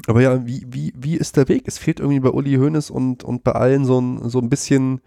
Aber 0.09 0.21
ja, 0.21 0.45
wie, 0.45 0.67
wie, 0.69 0.93
wie 0.97 1.17
ist 1.17 1.37
der 1.37 1.49
Weg? 1.49 1.69
Es 1.69 1.79
fehlt 1.79 2.01
irgendwie 2.01 2.21
bei 2.21 2.31
Uli 2.31 2.57
Hoeneß 2.57 2.91
und, 2.91 3.23
und 3.23 3.45
bei 3.45 3.53
allen 3.53 3.85
so 3.85 4.01
ein, 4.01 4.29
so 4.29 4.41
ein 4.41 4.49
bisschen, 4.49 5.01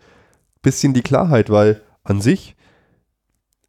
bisschen 0.61 0.93
die 0.93 1.01
Klarheit, 1.01 1.49
weil 1.49 1.81
an 2.05 2.21
sich, 2.21 2.55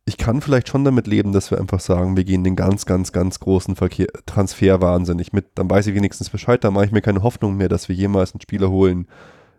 ich 0.08 0.16
kann 0.16 0.40
vielleicht 0.40 0.68
schon 0.68 0.84
damit 0.84 1.06
leben, 1.06 1.32
dass 1.32 1.50
wir 1.50 1.58
einfach 1.58 1.80
sagen, 1.80 2.16
wir 2.16 2.24
gehen 2.24 2.42
den 2.42 2.56
ganz, 2.56 2.86
ganz, 2.86 3.12
ganz 3.12 3.40
großen 3.40 3.76
Verkehr, 3.76 4.06
Transfer 4.24 4.80
wahnsinnig 4.80 5.34
mit. 5.34 5.46
Dann 5.54 5.68
weiß 5.68 5.86
ich 5.86 5.94
wenigstens 5.94 6.30
Bescheid, 6.30 6.64
da 6.64 6.70
mache 6.70 6.86
ich 6.86 6.92
mir 6.92 7.02
keine 7.02 7.22
Hoffnung 7.22 7.58
mehr, 7.58 7.68
dass 7.68 7.90
wir 7.90 7.94
jemals 7.94 8.32
einen 8.32 8.40
Spieler 8.40 8.70
holen, 8.70 9.06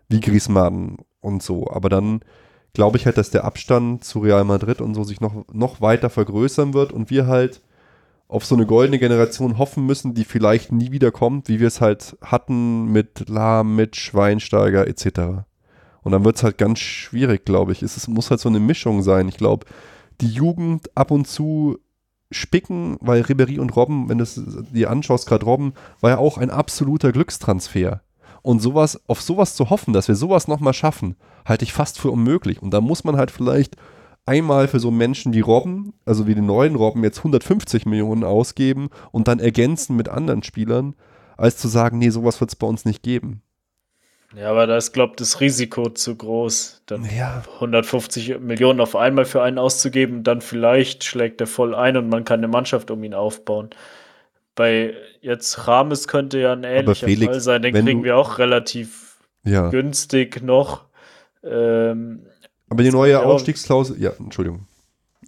wie 0.08 0.20
Griezmann 0.20 0.98
und 1.20 1.40
so. 1.40 1.70
Aber 1.70 1.88
dann 1.88 2.20
glaube 2.72 2.98
ich 2.98 3.06
halt, 3.06 3.16
dass 3.16 3.30
der 3.30 3.44
Abstand 3.44 4.02
zu 4.02 4.18
Real 4.18 4.42
Madrid 4.42 4.80
und 4.80 4.94
so 4.94 5.04
sich 5.04 5.20
noch, 5.20 5.44
noch 5.52 5.80
weiter 5.80 6.10
vergrößern 6.10 6.74
wird 6.74 6.92
und 6.92 7.10
wir 7.10 7.28
halt 7.28 7.62
auf 8.26 8.44
so 8.44 8.56
eine 8.56 8.66
goldene 8.66 8.98
Generation 8.98 9.56
hoffen 9.56 9.86
müssen, 9.86 10.14
die 10.14 10.24
vielleicht 10.24 10.72
nie 10.72 10.90
wieder 10.90 11.12
kommt, 11.12 11.48
wie 11.48 11.60
wir 11.60 11.68
es 11.68 11.80
halt 11.80 12.16
hatten 12.22 12.90
mit 12.90 13.28
Lahm, 13.28 13.76
mit 13.76 13.94
Schweinsteiger 13.94 14.88
etc. 14.88 15.44
Und 16.02 16.10
dann 16.10 16.24
wird 16.24 16.36
es 16.36 16.42
halt 16.42 16.58
ganz 16.58 16.80
schwierig, 16.80 17.44
glaube 17.44 17.70
ich. 17.70 17.82
Es 17.82 17.96
ist, 17.96 18.08
muss 18.08 18.30
halt 18.30 18.40
so 18.40 18.48
eine 18.48 18.60
Mischung 18.60 19.02
sein. 19.02 19.28
Ich 19.28 19.36
glaube, 19.36 19.66
die 20.20 20.30
Jugend 20.30 20.96
ab 20.96 21.10
und 21.10 21.26
zu 21.26 21.78
spicken, 22.30 22.96
weil 23.00 23.22
Ribery 23.22 23.58
und 23.58 23.74
Robben, 23.74 24.08
wenn 24.08 24.18
du 24.18 24.24
es 24.24 24.40
dir 24.72 24.90
anschaust, 24.90 25.26
gerade 25.26 25.44
Robben, 25.44 25.74
war 26.00 26.10
ja 26.10 26.18
auch 26.18 26.38
ein 26.38 26.50
absoluter 26.50 27.12
Glückstransfer. 27.12 28.02
Und 28.42 28.62
sowas, 28.62 29.00
auf 29.06 29.20
sowas 29.20 29.54
zu 29.54 29.68
hoffen, 29.68 29.92
dass 29.92 30.08
wir 30.08 30.14
sowas 30.14 30.48
nochmal 30.48 30.72
schaffen, 30.72 31.16
halte 31.44 31.64
ich 31.64 31.72
fast 31.72 31.98
für 31.98 32.10
unmöglich. 32.10 32.62
Und 32.62 32.72
da 32.72 32.80
muss 32.80 33.04
man 33.04 33.16
halt 33.16 33.30
vielleicht 33.30 33.76
einmal 34.26 34.68
für 34.68 34.80
so 34.80 34.90
Menschen 34.90 35.34
wie 35.34 35.40
Robben, 35.40 35.92
also 36.04 36.26
wie 36.26 36.34
den 36.34 36.46
neuen 36.46 36.76
Robben, 36.76 37.02
jetzt 37.02 37.18
150 37.18 37.84
Millionen 37.86 38.24
ausgeben 38.24 38.88
und 39.12 39.28
dann 39.28 39.40
ergänzen 39.40 39.96
mit 39.96 40.08
anderen 40.08 40.42
Spielern, 40.42 40.94
als 41.36 41.56
zu 41.56 41.68
sagen, 41.68 41.98
nee, 41.98 42.10
sowas 42.10 42.40
wird 42.40 42.50
es 42.50 42.56
bei 42.56 42.66
uns 42.66 42.84
nicht 42.84 43.02
geben. 43.02 43.42
Ja, 44.36 44.50
aber 44.50 44.66
da 44.68 44.76
ist, 44.76 44.92
glaube 44.92 45.12
ich, 45.12 45.16
das 45.16 45.40
Risiko 45.40 45.90
zu 45.90 46.14
groß, 46.14 46.82
dann 46.86 47.04
Ja. 47.04 47.42
150 47.54 48.38
Millionen 48.38 48.80
auf 48.80 48.94
einmal 48.94 49.24
für 49.24 49.42
einen 49.42 49.58
auszugeben, 49.58 50.22
dann 50.22 50.40
vielleicht 50.40 51.02
schlägt 51.04 51.40
er 51.40 51.48
voll 51.48 51.74
ein 51.74 51.96
und 51.96 52.08
man 52.08 52.24
kann 52.24 52.38
eine 52.40 52.48
Mannschaft 52.48 52.90
um 52.92 53.02
ihn 53.02 53.14
aufbauen. 53.14 53.70
Bei 54.54 54.94
jetzt 55.20 55.66
Rames 55.66 56.06
könnte 56.06 56.38
ja 56.38 56.52
ein 56.52 56.62
ähnlicher 56.64 57.06
Felix, 57.06 57.26
Fall 57.32 57.40
sein, 57.40 57.62
den 57.62 57.74
kriegen 57.74 58.04
wir 58.04 58.16
auch 58.16 58.38
relativ 58.38 59.16
Ja. 59.42 59.68
günstig 59.70 60.42
noch. 60.42 60.84
Ähm, 61.42 62.26
Aber 62.68 62.82
die 62.84 62.90
neue 62.92 63.12
Ja. 63.12 63.22
Ausstiegsklausel, 63.22 64.00
ja, 64.00 64.12
Entschuldigung. 64.18 64.66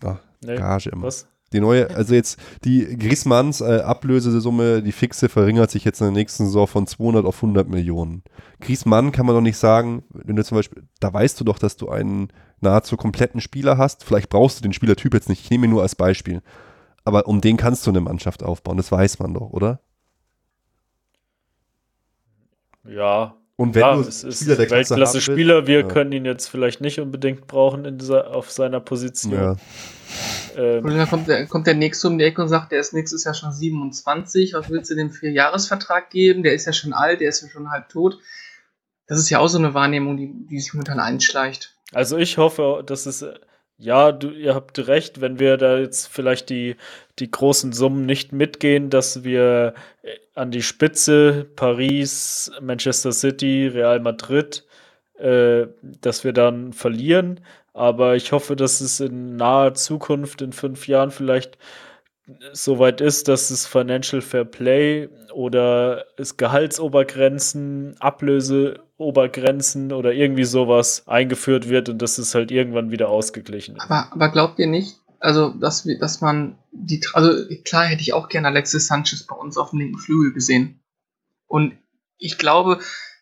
Ah, 0.05 0.19
ne, 0.45 0.55
Gage 0.57 0.91
immer. 0.91 1.07
was? 1.07 1.27
Die 1.53 1.61
neue, 1.61 1.91
also 1.95 2.15
jetzt 2.15 2.39
die 2.65 2.97
Griezmanns 2.99 3.61
äh, 3.61 3.81
Ablösesumme, 3.81 4.83
die 4.83 4.93
fixe, 4.93 5.29
verringert 5.29 5.71
sich 5.71 5.85
jetzt 5.85 6.01
in 6.01 6.07
der 6.07 6.13
nächsten 6.15 6.47
Saison 6.47 6.67
von 6.67 6.87
200 6.87 7.25
auf 7.27 7.37
100 7.37 7.69
Millionen. 7.69 8.23
Griezmann 8.61 9.13
kann 9.13 9.27
man 9.27 9.35
doch 9.35 9.41
nicht 9.43 9.59
sagen, 9.59 10.05
wenn 10.11 10.37
du 10.37 10.45
zum 10.45 10.57
Beispiel, 10.57 10.85
da 11.01 11.13
weißt 11.13 11.39
du 11.41 11.45
doch, 11.45 11.59
dass 11.59 11.77
du 11.77 11.89
einen 11.91 12.29
nahezu 12.61 12.97
kompletten 12.97 13.41
Spieler 13.41 13.77
hast. 13.79 14.05
Vielleicht 14.05 14.29
brauchst 14.31 14.59
du 14.59 14.63
den 14.63 14.73
Spielertyp 14.73 15.13
jetzt 15.15 15.29
nicht, 15.29 15.43
ich 15.45 15.51
nehme 15.51 15.67
ihn 15.67 15.71
nur 15.71 15.83
als 15.83 15.95
Beispiel. 15.97 16.41
Aber 17.05 17.27
um 17.27 17.41
den 17.41 17.57
kannst 17.57 17.85
du 17.87 17.91
eine 17.91 18.01
Mannschaft 18.01 18.43
aufbauen, 18.43 18.77
das 18.77 18.93
weiß 18.93 19.19
man 19.19 19.35
doch, 19.35 19.51
oder? 19.51 19.81
Ja, 22.89 23.37
Und 23.57 23.75
wenn 23.75 23.81
ja, 23.83 23.95
du 23.95 24.01
es 24.01 24.25
ist 24.25 24.41
Spieler 24.41 24.57
der 24.57 24.67
Klasse 24.67 24.95
haben 24.95 25.01
willst- 25.01 25.15
Weltklasse-Spieler. 25.15 25.67
Wir 25.67 25.81
Ja. 25.81 25.89
können 25.89 26.13
ihn 26.13 26.25
jetzt 26.25 26.49
vielleicht 26.49 26.81
nicht 26.81 26.99
unbedingt 27.01 27.47
brauchen 27.47 27.85
in 27.85 27.99
dieser, 27.99 28.35
auf 28.35 28.51
seiner 28.51 28.81
Position. 28.81 29.33
Ja, 29.33 29.57
Ähm, 30.57 30.85
Und 30.85 30.97
dann 30.97 31.09
kommt 31.09 31.29
der, 31.29 31.47
kommt 31.47 31.67
der 31.67 31.75
Nächste 31.75 32.09
um 32.09 32.19
die 32.19 32.25
Ecke 32.25 32.43
und 32.43 32.49
sagt, 32.49 32.73
der 32.73 32.81
ist 32.81 32.93
nächstes 32.93 33.25
Jahr 33.25 33.35
schon 33.35 33.53
27. 33.53 34.55
Was 34.55 34.71
willst 34.71 34.91
du 34.91 34.95
dem 34.95 35.11
Vierjahresvertrag 35.11 36.11
geben? 36.11 36.43
Der 36.43 36.55
ist 36.55 36.67
ja 36.67 36.73
schon 36.73 36.93
alt, 36.93 37.21
der 37.21 37.29
ist 37.29 37.43
ja 37.43 37.49
schon 37.49 37.71
halb 37.71 37.89
tot. 37.89 38.19
Das 39.07 39.19
ist 39.19 39.31
ja 39.31 39.39
auch 39.39 39.49
so 39.49 39.59
eine 39.59 39.75
Wahrnehmung, 39.75 40.17
die, 40.17 40.33
die 40.49 40.61
sich 40.61 40.73
momentan 40.75 41.01
einschleicht. 41.01 41.75
Also 41.93 42.17
ich 42.17 42.39
hoffe, 42.39 42.83
dass 42.87 43.07
es, 43.07 43.25
ja, 43.77 44.13
du, 44.13 44.31
ihr 44.31 44.55
habt 44.55 44.87
recht, 44.87 45.21
wenn 45.21 45.39
wir 45.39 45.57
da 45.57 45.79
jetzt 45.79 46.09
vielleicht 46.09 46.49
die, 46.51 46.77
die 47.19 47.31
großen 47.31 47.73
Summen 47.73 48.07
nicht 48.07 48.33
mitgehen, 48.33 48.91
dass 48.91 49.25
wir 49.25 49.75
äh, 50.03 50.11
an 50.35 50.51
die 50.51 50.63
Spitze 50.63 51.47
Paris, 51.57 52.51
Manchester 52.61 53.13
City, 53.13 53.67
Real 53.67 54.01
Madrid, 54.01 54.65
äh, 55.19 55.67
dass 55.83 56.25
wir 56.25 56.33
dann 56.33 56.73
verlieren. 56.73 57.41
Aber 57.75 58.17
ich 58.17 58.33
hoffe, 58.33 58.57
dass 58.57 58.81
es 58.81 59.01
in 59.01 59.37
naher 59.37 59.75
Zukunft, 59.75 60.43
in 60.43 60.53
fünf 60.53 60.89
Jahren 60.89 61.11
vielleicht 61.11 61.59
soweit 62.53 63.01
ist, 63.01 63.29
dass 63.29 63.51
es 63.51 63.67
Financial 63.67 64.23
Fair 64.23 64.45
Play 64.45 65.09
oder 65.33 66.05
es 66.17 66.37
Gehaltsobergrenzen, 66.37 67.97
Ablöseobergrenzen 67.99 69.93
oder 69.93 70.13
irgendwie 70.13 70.45
sowas 70.45 71.03
eingeführt 71.07 71.69
wird 71.69 71.89
und 71.89 72.01
dass 72.01 72.19
es 72.19 72.35
halt 72.35 72.51
irgendwann 72.51 72.91
wieder 72.91 73.09
ausgeglichen 73.09 73.77
ist. 73.77 73.85
Aber, 73.85 74.13
aber 74.13 74.29
glaubt 74.29 74.59
ihr 74.59 74.67
nicht, 74.69 75.01
also 75.19 75.51
dass, 75.51 75.89
dass 76.01 76.21
man 76.21 76.59
die, 76.71 77.03
also 77.13 77.33
klar 77.65 77.85
hätte 77.87 78.03
ich 78.03 78.13
auch 78.13 78.29
gerne 78.29 78.49
Alexis 78.49 78.87
Sanchez 78.87 79.25
bei 79.25 79.35
uns 79.35 79.57
auf 79.57 79.71
dem 79.71 79.81
linken 79.81 79.99
Flügel 79.99 80.33
gesehen. 80.33 80.81
Und 81.47 81.77
ich 82.19 82.39
glaube, 82.39 82.79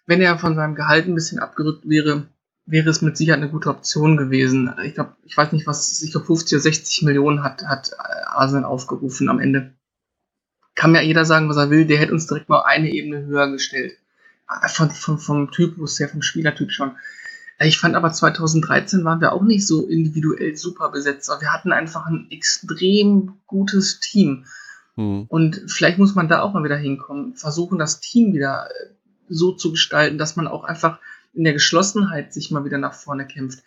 wenn 0.06 0.20
er 0.20 0.39
von 0.39 0.56
seinem 0.56 0.74
Gehalt 0.74 1.06
ein 1.06 1.14
bisschen 1.14 1.39
abgerückt 1.39 1.89
wäre, 1.89 2.28
wäre 2.66 2.89
es 2.89 3.03
mit 3.03 3.16
Sicherheit 3.16 3.43
eine 3.43 3.51
gute 3.51 3.70
Option 3.70 4.16
gewesen. 4.16 4.73
Ich 4.85 4.95
glaube, 4.95 5.16
ich 5.24 5.37
weiß 5.37 5.53
nicht, 5.53 5.66
was, 5.66 6.03
ich 6.03 6.12
glaube 6.12 6.27
50 6.27 6.57
oder 6.57 6.62
60 6.62 7.03
Millionen 7.03 7.43
hat, 7.43 7.65
hat 7.65 7.91
Arsenal 8.27 8.65
aufgerufen 8.65 9.28
am 9.28 9.41
Ende. 9.41 9.74
Kann 10.74 10.95
ja 10.95 11.01
jeder 11.01 11.24
sagen, 11.24 11.49
was 11.49 11.57
er 11.57 11.70
will, 11.70 11.85
der 11.85 11.99
hätte 11.99 12.12
uns 12.12 12.27
direkt 12.27 12.49
mal 12.49 12.62
eine 12.62 12.91
Ebene 12.91 13.27
höher 13.27 13.51
gestellt. 13.51 13.99
Von, 14.69 14.91
von, 14.91 15.19
vom 15.19 15.51
Typus 15.51 15.99
her, 16.01 16.09
vom 16.09 16.23
Spielertyp 16.23 16.73
schon. 16.73 16.97
Ich 17.62 17.78
fand 17.78 17.95
aber 17.95 18.11
2013 18.11 19.05
waren 19.05 19.20
wir 19.20 19.32
auch 19.32 19.43
nicht 19.43 19.66
so 19.66 19.87
individuell 19.87 20.57
super 20.57 20.91
besetzt. 20.91 21.31
aber 21.31 21.43
Wir 21.43 21.53
hatten 21.53 21.73
einfach 21.73 22.07
ein 22.07 22.27
extrem 22.31 23.35
gutes 23.47 24.01
Team. 24.01 24.47
hm. 24.95 25.27
Und 25.28 25.62
vielleicht 25.66 25.99
muss 25.99 26.15
man 26.15 26.28
da 26.28 26.41
auch 26.41 26.55
mal 26.55 26.65
wieder 26.65 26.78
hinkommen, 26.78 27.35
versuchen 27.35 27.78
das 27.78 28.01
Team 28.01 28.32
wieder 28.32 28.69
äh, 28.70 28.95
so 29.28 29.53
zu 29.53 29.73
gestalten, 29.73 30.19
dass 30.19 30.37
man 30.37 30.49
auch 30.49 30.65
einfach 30.65 30.99
in 31.32 31.44
der 31.44 31.52
Geschlossenheit 31.52 32.32
sich 32.32 32.51
mal 32.51 32.65
wieder 32.65 32.78
nach 32.78 32.94
vorne 32.94 33.27
kämpft. 33.27 33.62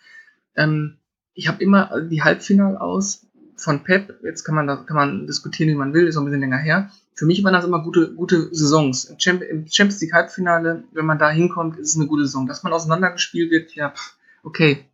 Ähm, 0.56 0.98
ich 1.34 1.48
habe 1.48 1.62
immer 1.62 2.00
die 2.00 2.22
Halbfinal 2.22 2.76
aus 2.76 3.26
von 3.56 3.82
Pep. 3.84 4.20
Jetzt 4.22 4.44
kann 4.44 4.54
man 4.54 4.66
da 4.66 4.76
kann 4.76 4.96
man 4.96 5.26
diskutieren, 5.26 5.70
wie 5.70 5.74
man 5.74 5.94
will, 5.94 6.06
ist 6.06 6.16
auch 6.16 6.22
ein 6.22 6.26
bisschen 6.26 6.40
länger 6.40 6.58
her. 6.58 6.90
Für 7.14 7.26
mich 7.26 7.42
waren 7.44 7.52
das 7.52 7.64
immer 7.64 7.82
gute 7.82 8.12
gute 8.14 8.54
Saisons. 8.54 9.04
Im, 9.04 9.18
Champ 9.18 9.42
im 9.42 9.66
Champions 9.68 10.00
League 10.00 10.12
Halbfinale, 10.12 10.84
wenn 10.92 11.06
man 11.06 11.18
da 11.18 11.30
hinkommt, 11.30 11.78
ist 11.78 11.90
es 11.90 11.96
eine 11.96 12.06
gute 12.06 12.24
Saison. 12.24 12.46
Dass 12.46 12.62
man 12.62 12.72
auseinandergespielt 12.72 13.50
wird, 13.50 13.74
ja, 13.74 13.94
okay. 14.42 14.84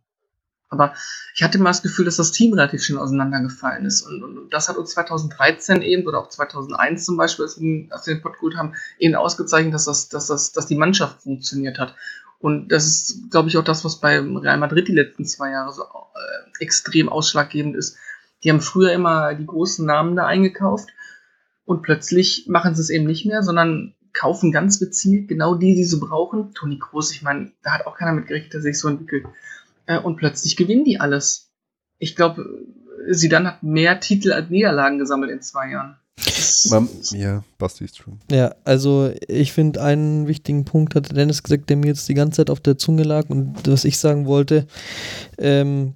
Aber 0.71 0.93
ich 1.35 1.43
hatte 1.43 1.59
mal 1.59 1.71
das 1.71 1.81
Gefühl, 1.81 2.05
dass 2.05 2.15
das 2.15 2.31
Team 2.31 2.53
relativ 2.53 2.81
schön 2.81 2.97
auseinandergefallen 2.97 3.85
ist. 3.85 4.03
Und, 4.03 4.23
und, 4.23 4.53
das 4.53 4.69
hat 4.69 4.77
uns 4.77 4.91
2013 4.91 5.81
eben 5.81 6.07
oder 6.07 6.19
auch 6.19 6.29
2001 6.29 7.03
zum 7.03 7.17
Beispiel, 7.17 7.43
als 7.43 7.59
wir 7.59 8.13
den, 8.13 8.21
Pott 8.21 8.35
geholt 8.35 8.55
haben, 8.55 8.73
eben 8.97 9.15
ausgezeichnet, 9.15 9.73
dass, 9.73 9.83
das, 9.83 10.07
dass, 10.07 10.27
das, 10.27 10.53
dass 10.53 10.67
die 10.67 10.77
Mannschaft 10.77 11.23
funktioniert 11.23 11.77
hat. 11.77 11.93
Und 12.41 12.69
das 12.69 12.87
ist, 12.87 13.31
glaube 13.31 13.49
ich, 13.49 13.57
auch 13.57 13.63
das, 13.63 13.85
was 13.85 13.99
bei 13.99 14.19
Real 14.19 14.57
Madrid 14.57 14.87
die 14.87 14.93
letzten 14.93 15.25
zwei 15.25 15.51
Jahre 15.51 15.73
so 15.73 15.83
äh, 15.83 16.63
extrem 16.63 17.07
ausschlaggebend 17.07 17.75
ist. 17.75 17.97
Die 18.43 18.49
haben 18.49 18.61
früher 18.61 18.91
immer 18.93 19.35
die 19.35 19.45
großen 19.45 19.85
Namen 19.85 20.15
da 20.15 20.25
eingekauft 20.25 20.89
und 21.65 21.83
plötzlich 21.83 22.45
machen 22.47 22.73
sie 22.73 22.81
es 22.81 22.89
eben 22.89 23.05
nicht 23.05 23.25
mehr, 23.25 23.43
sondern 23.43 23.93
kaufen 24.13 24.51
ganz 24.51 24.79
gezielt 24.79 25.27
genau 25.27 25.55
die, 25.55 25.75
die 25.75 25.83
sie 25.83 25.99
brauchen. 25.99 26.53
Toni 26.53 26.79
Kroos, 26.79 27.11
ich 27.11 27.21
meine, 27.21 27.51
da 27.63 27.73
hat 27.73 27.85
auch 27.85 27.95
keiner 27.95 28.13
mit 28.13 28.27
gerechnet, 28.27 28.55
dass 28.55 28.63
sich 28.63 28.79
so 28.79 28.89
entwickelt. 28.89 29.25
Äh, 29.85 29.99
und 29.99 30.17
plötzlich 30.17 30.57
gewinnen 30.57 30.83
die 30.83 30.99
alles. 30.99 31.51
Ich 31.99 32.15
glaube, 32.15 32.45
Sidan 33.07 33.47
hat 33.47 33.63
mehr 33.63 33.99
Titel 33.99 34.33
als 34.33 34.49
Niederlagen 34.49 34.97
gesammelt 34.99 35.31
in 35.31 35.41
zwei 35.41 35.71
Jahren. 35.71 35.97
Man, 36.69 36.89
ja, 37.11 37.43
Basti 37.57 37.85
ist 37.85 37.97
true. 37.97 38.15
Ja, 38.29 38.53
also 38.63 39.11
ich 39.27 39.51
finde 39.53 39.81
einen 39.81 40.27
wichtigen 40.27 40.65
Punkt 40.65 40.95
hat 40.95 41.15
Dennis 41.15 41.43
gesagt, 41.43 41.69
der 41.69 41.77
mir 41.77 41.87
jetzt 41.87 42.07
die 42.07 42.13
ganze 42.13 42.37
Zeit 42.37 42.49
auf 42.49 42.59
der 42.59 42.77
Zunge 42.77 43.03
lag 43.03 43.29
und 43.29 43.55
was 43.67 43.85
ich 43.85 43.97
sagen 43.97 44.25
wollte. 44.25 44.67
Ähm, 45.37 45.95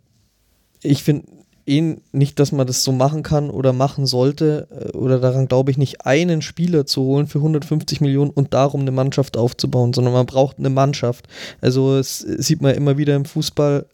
ich 0.81 1.03
finde 1.03 1.25
eh 1.67 1.97
nicht, 2.11 2.39
dass 2.39 2.51
man 2.51 2.67
das 2.67 2.83
so 2.83 2.91
machen 2.91 3.23
kann 3.23 3.49
oder 3.49 3.73
machen 3.73 4.05
sollte 4.05 4.67
äh, 4.71 4.97
oder 4.97 5.19
daran 5.19 5.47
glaube 5.47 5.71
ich 5.71 5.77
nicht, 5.77 6.05
einen 6.05 6.41
Spieler 6.41 6.85
zu 6.85 7.01
holen 7.01 7.27
für 7.27 7.39
150 7.39 8.01
Millionen 8.01 8.31
und 8.31 8.53
darum 8.53 8.81
eine 8.81 8.91
Mannschaft 8.91 9.37
aufzubauen, 9.37 9.93
sondern 9.93 10.13
man 10.13 10.25
braucht 10.25 10.59
eine 10.59 10.69
Mannschaft. 10.69 11.27
Also 11.61 11.97
es 11.97 12.19
sieht 12.19 12.61
man 12.61 12.75
immer 12.75 12.97
wieder 12.97 13.15
im 13.15 13.25
Fußball, 13.25 13.85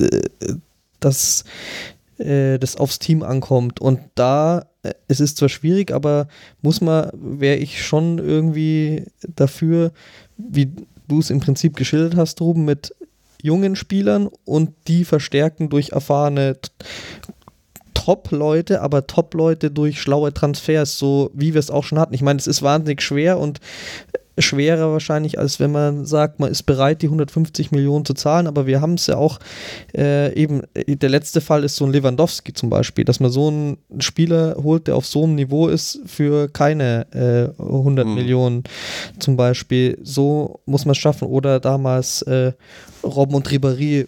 äh, 0.00 0.20
dass 1.00 1.44
äh, 2.18 2.58
das 2.58 2.76
aufs 2.76 2.98
Team 2.98 3.22
ankommt 3.22 3.80
und 3.80 4.00
da 4.14 4.66
es 5.08 5.20
ist 5.20 5.36
zwar 5.36 5.48
schwierig, 5.48 5.92
aber 5.92 6.28
muss 6.62 6.80
man, 6.80 7.10
wäre 7.14 7.56
ich 7.56 7.84
schon 7.84 8.18
irgendwie 8.18 9.04
dafür, 9.36 9.92
wie 10.36 10.70
du 11.08 11.20
es 11.20 11.30
im 11.30 11.40
Prinzip 11.40 11.76
geschildert 11.76 12.16
hast, 12.16 12.40
Ruben, 12.40 12.64
mit 12.64 12.94
jungen 13.42 13.76
Spielern 13.76 14.28
und 14.44 14.74
die 14.86 15.04
verstärken 15.04 15.68
durch 15.68 15.90
erfahrene 15.90 16.56
Top-Leute, 17.94 18.80
aber 18.80 19.06
Top-Leute 19.06 19.70
durch 19.70 20.00
schlaue 20.00 20.32
Transfers, 20.32 20.98
so 20.98 21.30
wie 21.34 21.54
wir 21.54 21.58
es 21.58 21.70
auch 21.70 21.84
schon 21.84 21.98
hatten. 21.98 22.14
Ich 22.14 22.22
meine, 22.22 22.38
es 22.38 22.46
ist 22.46 22.62
wahnsinnig 22.62 23.02
schwer 23.02 23.38
und 23.38 23.60
schwerer 24.38 24.92
wahrscheinlich, 24.92 25.38
als 25.38 25.60
wenn 25.60 25.72
man 25.72 26.06
sagt, 26.06 26.40
man 26.40 26.50
ist 26.50 26.64
bereit, 26.64 27.02
die 27.02 27.06
150 27.06 27.70
Millionen 27.72 28.04
zu 28.04 28.14
zahlen, 28.14 28.46
aber 28.46 28.66
wir 28.66 28.80
haben 28.80 28.94
es 28.94 29.06
ja 29.06 29.16
auch 29.16 29.38
äh, 29.96 30.32
eben, 30.34 30.62
äh, 30.74 30.96
der 30.96 31.08
letzte 31.08 31.40
Fall 31.40 31.64
ist 31.64 31.76
so 31.76 31.84
ein 31.84 31.92
Lewandowski 31.92 32.52
zum 32.52 32.70
Beispiel, 32.70 33.04
dass 33.04 33.20
man 33.20 33.30
so 33.30 33.48
einen 33.48 33.78
Spieler 33.98 34.56
holt, 34.62 34.86
der 34.86 34.96
auf 34.96 35.06
so 35.06 35.24
einem 35.24 35.34
Niveau 35.34 35.68
ist, 35.68 36.00
für 36.06 36.48
keine 36.48 37.06
äh, 37.12 37.62
100 37.62 38.06
mhm. 38.06 38.14
Millionen 38.14 38.64
zum 39.18 39.36
Beispiel. 39.36 39.98
So 40.02 40.60
muss 40.66 40.84
man 40.84 40.92
es 40.92 40.98
schaffen. 40.98 41.28
Oder 41.28 41.60
damals 41.60 42.22
äh, 42.22 42.52
Robben 43.02 43.34
und 43.34 43.48
Ribéry, 43.48 44.06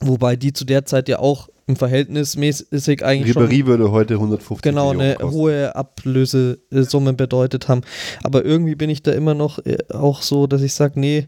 wobei 0.00 0.36
die 0.36 0.52
zu 0.52 0.64
der 0.64 0.84
Zeit 0.84 1.08
ja 1.08 1.18
auch 1.18 1.48
im 1.66 1.76
Verhältnismäßig 1.76 3.04
eigentlich 3.04 3.36
Ribéry 3.36 3.58
schon, 3.58 3.66
würde 3.66 3.90
heute 3.90 4.14
150 4.14 4.62
genau 4.62 4.90
eine 4.90 5.16
kosten. 5.16 5.32
hohe 5.32 5.74
Ablösesumme 5.74 7.12
bedeutet 7.12 7.68
haben. 7.68 7.82
Aber 8.22 8.44
irgendwie 8.44 8.76
bin 8.76 8.88
ich 8.88 9.02
da 9.02 9.12
immer 9.12 9.34
noch 9.34 9.58
äh, 9.66 9.78
auch 9.92 10.22
so, 10.22 10.46
dass 10.46 10.62
ich 10.62 10.74
sage, 10.74 11.00
nee, 11.00 11.26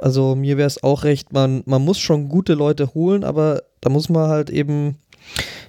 also 0.00 0.36
mir 0.36 0.56
wäre 0.56 0.68
es 0.68 0.82
auch 0.82 1.02
recht, 1.02 1.32
man, 1.32 1.62
man 1.66 1.84
muss 1.84 1.98
schon 1.98 2.28
gute 2.28 2.54
Leute 2.54 2.94
holen, 2.94 3.24
aber 3.24 3.62
da 3.80 3.90
muss 3.90 4.08
man 4.08 4.28
halt 4.28 4.50
eben 4.50 4.98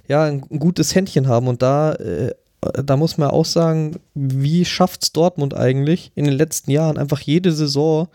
ja 0.07 0.25
ein, 0.25 0.43
ein 0.49 0.59
gutes 0.59 0.93
Händchen 0.93 1.27
haben 1.27 1.47
und 1.47 1.61
da 1.61 1.93
äh, 1.93 2.31
da 2.61 2.95
muss 2.95 3.17
man 3.17 3.31
auch 3.31 3.45
sagen, 3.45 3.95
wie 4.13 4.65
schafft 4.65 5.03
es 5.03 5.11
Dortmund 5.11 5.55
eigentlich 5.55 6.11
in 6.13 6.25
den 6.25 6.35
letzten 6.35 6.69
Jahren 6.69 6.97
einfach 6.97 7.19
jede 7.19 7.51
Saison 7.51 8.07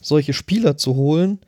solche 0.00 0.32
Spieler 0.32 0.78
zu 0.78 0.96
holen, 0.96 1.40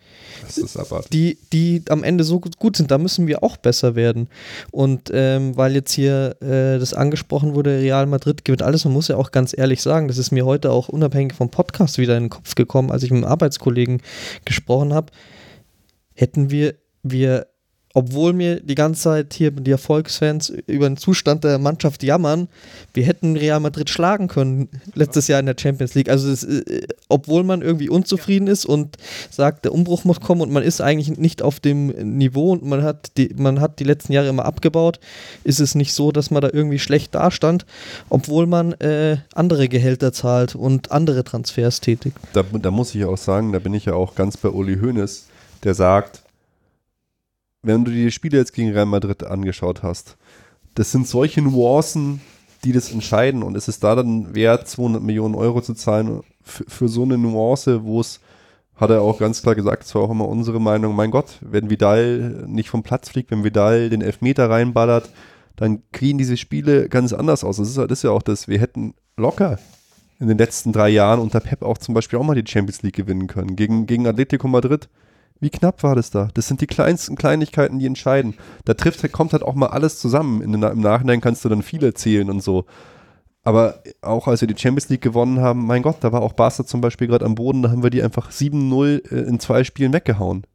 die, 1.12 1.38
die 1.52 1.82
am 1.88 2.04
Ende 2.04 2.24
so 2.24 2.40
gut 2.40 2.76
sind. 2.76 2.90
Da 2.90 2.98
müssen 2.98 3.26
wir 3.26 3.42
auch 3.42 3.56
besser 3.56 3.94
werden. 3.94 4.28
Und 4.70 5.10
ähm, 5.12 5.56
weil 5.56 5.74
jetzt 5.74 5.92
hier 5.92 6.36
äh, 6.40 6.78
das 6.78 6.94
angesprochen 6.94 7.54
wurde, 7.54 7.80
Real 7.80 8.06
Madrid 8.06 8.44
gewinnt 8.44 8.62
alles, 8.62 8.84
man 8.84 8.94
muss 8.94 9.08
ja 9.08 9.16
auch 9.16 9.30
ganz 9.30 9.56
ehrlich 9.56 9.82
sagen, 9.82 10.08
das 10.08 10.18
ist 10.18 10.30
mir 10.30 10.46
heute 10.46 10.70
auch 10.70 10.88
unabhängig 10.88 11.34
vom 11.34 11.50
Podcast 11.50 11.98
wieder 11.98 12.16
in 12.16 12.24
den 12.24 12.30
Kopf 12.30 12.54
gekommen, 12.54 12.90
als 12.90 13.02
ich 13.02 13.10
mit 13.10 13.22
einem 13.22 13.32
Arbeitskollegen 13.32 14.02
gesprochen 14.44 14.92
habe. 14.92 15.12
Hätten 16.14 16.50
wir, 16.50 16.74
wir 17.02 17.46
obwohl 17.94 18.32
mir 18.32 18.60
die 18.60 18.74
ganze 18.74 19.02
Zeit 19.02 19.34
hier 19.34 19.50
die 19.50 19.70
Erfolgsfans 19.70 20.50
über 20.66 20.88
den 20.88 20.96
Zustand 20.96 21.44
der 21.44 21.58
Mannschaft 21.58 22.02
jammern, 22.02 22.48
wir 22.94 23.04
hätten 23.04 23.36
Real 23.36 23.60
Madrid 23.60 23.90
schlagen 23.90 24.28
können 24.28 24.68
letztes 24.94 25.28
Jahr 25.28 25.40
in 25.40 25.46
der 25.46 25.56
Champions 25.58 25.94
League. 25.94 26.08
Also 26.08 26.30
es, 26.30 26.44
äh, 26.44 26.86
obwohl 27.08 27.44
man 27.44 27.62
irgendwie 27.62 27.88
unzufrieden 27.88 28.48
ist 28.48 28.64
und 28.64 28.96
sagt, 29.30 29.64
der 29.64 29.72
Umbruch 29.72 30.04
muss 30.04 30.20
kommen 30.20 30.40
und 30.40 30.52
man 30.52 30.62
ist 30.62 30.80
eigentlich 30.80 31.18
nicht 31.18 31.42
auf 31.42 31.60
dem 31.60 31.88
Niveau 31.88 32.52
und 32.52 32.64
man 32.64 32.82
hat 32.82 33.16
die, 33.16 33.34
man 33.36 33.60
hat 33.60 33.78
die 33.78 33.84
letzten 33.84 34.12
Jahre 34.12 34.28
immer 34.28 34.44
abgebaut, 34.44 34.98
ist 35.44 35.60
es 35.60 35.74
nicht 35.74 35.92
so, 35.92 36.12
dass 36.12 36.30
man 36.30 36.42
da 36.42 36.48
irgendwie 36.52 36.78
schlecht 36.78 37.14
dastand, 37.14 37.66
obwohl 38.08 38.46
man 38.46 38.72
äh, 38.72 39.18
andere 39.34 39.68
Gehälter 39.68 40.12
zahlt 40.12 40.54
und 40.54 40.90
andere 40.90 41.24
Transfers 41.24 41.80
tätigt. 41.80 42.16
Da, 42.32 42.42
da 42.42 42.70
muss 42.70 42.94
ich 42.94 43.04
auch 43.04 43.18
sagen, 43.18 43.52
da 43.52 43.58
bin 43.58 43.74
ich 43.74 43.84
ja 43.84 43.94
auch 43.94 44.14
ganz 44.14 44.36
bei 44.36 44.48
Uli 44.48 44.78
Hoeneß, 44.78 45.26
der 45.64 45.74
sagt, 45.74 46.21
wenn 47.62 47.84
du 47.84 47.90
dir 47.90 48.04
die 48.06 48.10
Spiele 48.10 48.38
jetzt 48.38 48.52
gegen 48.52 48.72
Real 48.72 48.86
Madrid 48.86 49.24
angeschaut 49.24 49.82
hast, 49.82 50.16
das 50.74 50.90
sind 50.90 51.06
solche 51.06 51.42
Nuancen, 51.42 52.20
die 52.64 52.72
das 52.72 52.92
entscheiden. 52.92 53.42
Und 53.42 53.56
ist 53.56 53.68
es 53.68 53.80
da 53.80 53.94
dann 53.94 54.34
wert, 54.34 54.68
200 54.68 55.02
Millionen 55.02 55.34
Euro 55.34 55.60
zu 55.60 55.74
zahlen 55.74 56.22
für, 56.42 56.88
so 56.88 57.02
eine 57.02 57.18
Nuance, 57.18 57.84
wo 57.84 58.00
es, 58.00 58.20
hat 58.74 58.90
er 58.90 59.02
auch 59.02 59.18
ganz 59.18 59.42
klar 59.42 59.54
gesagt, 59.54 59.84
das 59.84 59.94
war 59.94 60.02
auch 60.02 60.10
immer 60.10 60.28
unsere 60.28 60.60
Meinung, 60.60 60.96
mein 60.96 61.10
Gott, 61.10 61.38
wenn 61.40 61.70
Vidal 61.70 62.44
nicht 62.46 62.70
vom 62.70 62.82
Platz 62.82 63.10
fliegt, 63.10 63.30
wenn 63.30 63.44
Vidal 63.44 63.90
den 63.90 64.00
Elfmeter 64.00 64.50
reinballert, 64.50 65.10
dann 65.56 65.82
kriegen 65.92 66.18
diese 66.18 66.36
Spiele 66.36 66.88
ganz 66.88 67.12
anders 67.12 67.44
aus. 67.44 67.58
Das 67.58 67.68
ist, 67.68 67.76
das 67.76 67.90
ist 67.90 68.02
ja 68.02 68.10
auch 68.10 68.22
das, 68.22 68.48
wir 68.48 68.58
hätten 68.58 68.94
locker 69.16 69.58
in 70.18 70.28
den 70.28 70.38
letzten 70.38 70.72
drei 70.72 70.88
Jahren 70.88 71.20
unter 71.20 71.40
Pep 71.40 71.62
auch 71.62 71.78
zum 71.78 71.94
Beispiel 71.94 72.18
auch 72.18 72.24
mal 72.24 72.40
die 72.40 72.50
Champions 72.50 72.82
League 72.82 72.96
gewinnen 72.96 73.26
können. 73.26 73.56
Gegen, 73.56 73.86
gegen 73.86 74.06
Atletico 74.06 74.48
Madrid 74.48 74.88
wie 75.42 75.50
knapp 75.50 75.82
war 75.82 75.96
das 75.96 76.10
da? 76.10 76.28
Das 76.34 76.46
sind 76.46 76.60
die 76.60 76.68
kleinsten 76.68 77.16
Kleinigkeiten, 77.16 77.80
die 77.80 77.86
entscheiden. 77.86 78.34
Da 78.64 78.74
trifft, 78.74 79.10
kommt 79.10 79.32
halt 79.32 79.42
auch 79.42 79.56
mal 79.56 79.66
alles 79.66 79.98
zusammen. 79.98 80.40
In, 80.40 80.54
Im 80.54 80.80
Nachhinein 80.80 81.20
kannst 81.20 81.44
du 81.44 81.48
dann 81.48 81.62
viele 81.62 81.94
zählen 81.94 82.30
und 82.30 82.44
so. 82.44 82.64
Aber 83.42 83.82
auch 84.02 84.28
als 84.28 84.40
wir 84.40 84.46
die 84.46 84.56
Champions 84.56 84.88
League 84.88 85.00
gewonnen 85.00 85.40
haben, 85.40 85.66
mein 85.66 85.82
Gott, 85.82 85.96
da 85.98 86.12
war 86.12 86.22
auch 86.22 86.34
Barca 86.34 86.64
zum 86.64 86.80
Beispiel 86.80 87.08
gerade 87.08 87.24
am 87.24 87.34
Boden, 87.34 87.60
da 87.62 87.72
haben 87.72 87.82
wir 87.82 87.90
die 87.90 88.04
einfach 88.04 88.30
7-0 88.30 89.10
äh, 89.10 89.28
in 89.28 89.40
zwei 89.40 89.64
Spielen 89.64 89.92
weggehauen. 89.92 90.46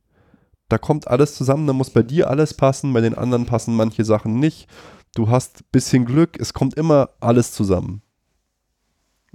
Da 0.70 0.78
kommt 0.78 1.10
alles 1.10 1.36
zusammen, 1.36 1.68
da 1.68 1.74
muss 1.74 1.90
bei 1.90 2.02
dir 2.02 2.30
alles 2.30 2.54
passen, 2.54 2.94
bei 2.94 3.02
den 3.02 3.16
anderen 3.16 3.46
passen 3.46 3.76
manche 3.76 4.06
Sachen 4.06 4.40
nicht. 4.40 4.70
Du 5.16 5.30
hast 5.30 5.62
ein 5.62 5.68
bisschen 5.74 6.06
Glück, 6.06 6.40
es 6.40 6.54
kommt 6.54 6.76
immer 6.76 7.10
alles 7.20 7.52
zusammen. 7.52 8.04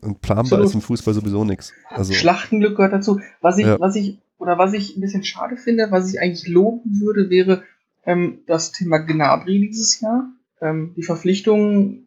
Und 0.01 0.23
planbar 0.23 0.45
Absolut. 0.45 0.65
ist 0.67 0.75
im 0.75 0.81
Fußball 0.81 1.13
sowieso 1.13 1.45
nichts. 1.45 1.75
Also, 1.91 2.15
Schlachtenglück 2.15 2.75
gehört 2.77 2.95
dazu. 2.95 3.21
Was 3.43 3.59
ich, 3.59 3.67
ja. 3.67 3.79
was 3.79 3.97
ich 3.97 4.19
oder 4.43 4.59
was 4.59 4.73
ich 4.73 4.97
ein 4.97 5.01
bisschen 5.01 5.23
schade 5.23 5.57
finde, 5.57 5.91
was 5.91 6.13
ich 6.13 6.21
eigentlich 6.21 6.49
loben 6.49 7.01
würde, 7.01 7.31
wäre 7.31 7.63
ähm, 8.05 8.41
das 8.47 8.73
Thema 8.73 8.99
Gnabry 8.99 9.61
dieses 9.61 10.01
Jahr. 10.01 10.33
Ähm, 10.61 10.95
die 10.97 11.05
Verpflichtung 11.05 12.07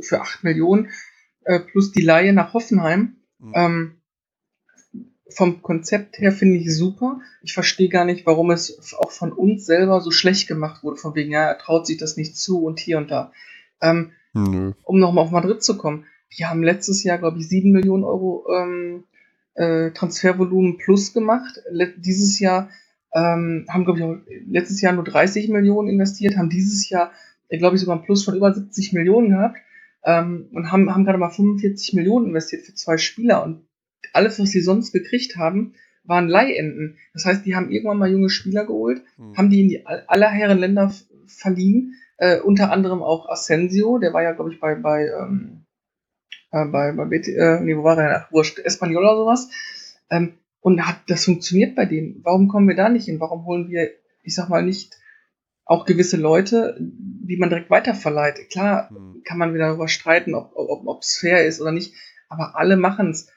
für 0.00 0.20
8 0.20 0.44
Millionen 0.44 0.90
äh, 1.44 1.58
plus 1.58 1.90
die 1.90 2.02
Laie 2.02 2.32
nach 2.32 2.54
Hoffenheim. 2.54 3.16
Mhm. 3.40 3.52
Ähm, 3.54 3.92
vom 5.28 5.60
Konzept 5.62 6.18
her 6.18 6.30
finde 6.30 6.58
ich 6.58 6.72
super. 6.72 7.20
Ich 7.42 7.52
verstehe 7.52 7.88
gar 7.88 8.04
nicht, 8.04 8.26
warum 8.26 8.52
es 8.52 8.94
auch 8.94 9.10
von 9.10 9.32
uns 9.32 9.66
selber 9.66 10.00
so 10.00 10.12
schlecht 10.12 10.46
gemacht 10.46 10.84
wurde, 10.84 10.98
von 10.98 11.16
wegen, 11.16 11.32
ja, 11.32 11.48
er 11.48 11.58
traut 11.58 11.86
sich 11.86 11.96
das 11.96 12.16
nicht 12.16 12.36
zu 12.36 12.62
und 12.62 12.78
hier 12.78 12.98
und 12.98 13.10
da. 13.10 13.32
Ähm, 13.80 14.12
um 14.84 15.00
nochmal 15.00 15.24
auf 15.24 15.30
Madrid 15.32 15.62
zu 15.62 15.76
kommen. 15.76 16.06
Die 16.38 16.46
haben 16.46 16.62
letztes 16.62 17.02
Jahr, 17.02 17.18
glaube 17.18 17.38
ich, 17.38 17.48
7 17.48 17.72
Millionen 17.72 18.04
Euro 18.04 18.46
ähm, 18.54 19.04
äh, 19.54 19.90
Transfervolumen 19.90 20.78
plus 20.78 21.12
gemacht. 21.12 21.60
Dieses 21.96 22.38
Jahr 22.38 22.70
ähm, 23.14 23.66
haben, 23.68 23.84
glaube 23.84 23.98
ich, 23.98 24.04
auch 24.04 24.16
letztes 24.46 24.80
Jahr 24.80 24.92
nur 24.92 25.04
30 25.04 25.48
Millionen 25.48 25.88
investiert, 25.88 26.36
haben 26.36 26.48
dieses 26.48 26.88
Jahr, 26.88 27.12
äh, 27.48 27.58
glaube 27.58 27.76
ich, 27.76 27.82
sogar 27.82 27.96
ein 27.96 28.04
Plus 28.04 28.24
von 28.24 28.36
über 28.36 28.52
70 28.52 28.92
Millionen 28.92 29.30
gehabt 29.30 29.58
ähm, 30.04 30.48
und 30.52 30.72
haben, 30.72 30.92
haben 30.92 31.04
gerade 31.04 31.18
mal 31.18 31.30
45 31.30 31.94
Millionen 31.94 32.28
investiert 32.28 32.62
für 32.62 32.74
zwei 32.74 32.96
Spieler 32.96 33.44
und 33.44 33.66
alles, 34.12 34.38
was 34.38 34.50
sie 34.50 34.60
sonst 34.60 34.92
gekriegt 34.92 35.36
haben, 35.36 35.74
waren 36.04 36.28
Leihenden. 36.28 36.98
Das 37.12 37.24
heißt, 37.24 37.46
die 37.46 37.54
haben 37.54 37.70
irgendwann 37.70 37.98
mal 37.98 38.10
junge 38.10 38.30
Spieler 38.30 38.64
geholt, 38.66 39.02
mhm. 39.16 39.36
haben 39.36 39.50
die 39.50 39.62
in 39.62 39.68
die 39.68 39.86
aller 39.86 40.28
Herren 40.28 40.58
Länder 40.58 40.92
verliehen, 41.26 41.94
äh, 42.16 42.40
unter 42.40 42.70
anderem 42.72 43.02
auch 43.02 43.28
Asensio, 43.28 43.98
der 43.98 44.12
war 44.12 44.22
ja, 44.22 44.32
glaube 44.32 44.52
ich, 44.52 44.60
bei, 44.60 44.74
bei 44.74 45.08
ähm, 45.08 45.61
äh, 46.52 46.64
bei, 46.66 46.92
bei 46.92 47.04
BT, 47.06 47.28
äh, 47.28 47.60
nee, 47.60 47.76
wo 47.76 47.82
war 47.84 47.98
er? 47.98 48.24
Ach, 48.26 48.32
wurscht, 48.32 48.58
Espanol 48.60 48.98
oder 49.04 49.16
sowas. 49.16 49.48
Ähm, 50.10 50.34
und 50.60 50.86
hat, 50.86 50.98
das 51.08 51.24
funktioniert 51.24 51.74
bei 51.74 51.86
denen. 51.86 52.20
Warum 52.22 52.46
kommen 52.48 52.68
wir 52.68 52.76
da 52.76 52.88
nicht 52.88 53.06
hin? 53.06 53.18
Warum 53.18 53.44
holen 53.46 53.68
wir 53.68 53.90
ich 54.24 54.34
sag 54.36 54.48
mal, 54.48 54.62
nicht 54.62 54.94
auch 55.64 55.84
gewisse 55.84 56.16
Leute, 56.16 56.76
die 56.78 57.36
man 57.36 57.48
direkt 57.48 57.70
weiterverleiht. 57.70 58.50
Klar 58.50 58.88
Hm. 58.90 59.22
kann 59.24 59.38
man 59.38 59.52
wieder 59.54 59.66
darüber 59.68 59.88
streiten, 59.88 60.34
ob 60.34 60.52
es 60.52 60.86
ob, 60.86 61.04
fair 61.04 61.44
ist 61.46 61.60
oder 61.60 61.72
nicht, 61.72 61.94
aber 62.28 62.56
alle 62.56 62.76
machen 62.76 63.10
es. 63.10 63.28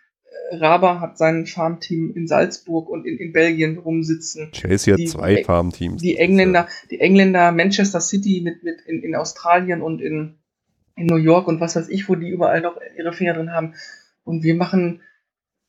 Raba 0.52 1.00
hat 1.00 1.18
sein 1.18 1.48
Farmteam 1.48 2.12
in 2.16 2.28
Salzburg 2.28 2.88
und 2.88 3.06
in, 3.08 3.18
in 3.18 3.34
Belgien 3.34 3.80
rumsitzen. 3.80 4.52
Chelsea 4.52 4.94
hat 4.94 5.00
Die- 5.00 5.06
zwei 5.08 5.44
Farmteams. 5.44 6.02
Die 6.04 6.18
Engländer, 6.18 6.68
die 6.92 7.00
Engländer, 7.00 7.52
Manchester 7.52 8.00
City 8.00 8.42
mit, 8.44 8.62
mit 8.64 8.82
in, 8.86 9.02
in 9.02 9.16
Australien 9.16 9.82
und 9.82 10.02
in, 10.02 10.36
in 10.96 11.08
New 11.08 11.18
York 11.18 11.48
und 11.48 11.60
was 11.60 11.76
weiß 11.76 11.90
ich, 11.90 12.08
wo 12.10 12.16
die 12.16 12.30
überall 12.30 12.62
noch 12.62 12.80
ihre 12.98 13.14
Finger 13.14 13.34
drin 13.34 13.52
haben. 13.52 13.74
Und 14.24 14.44
wir 14.44 14.56
machen, 14.56 15.02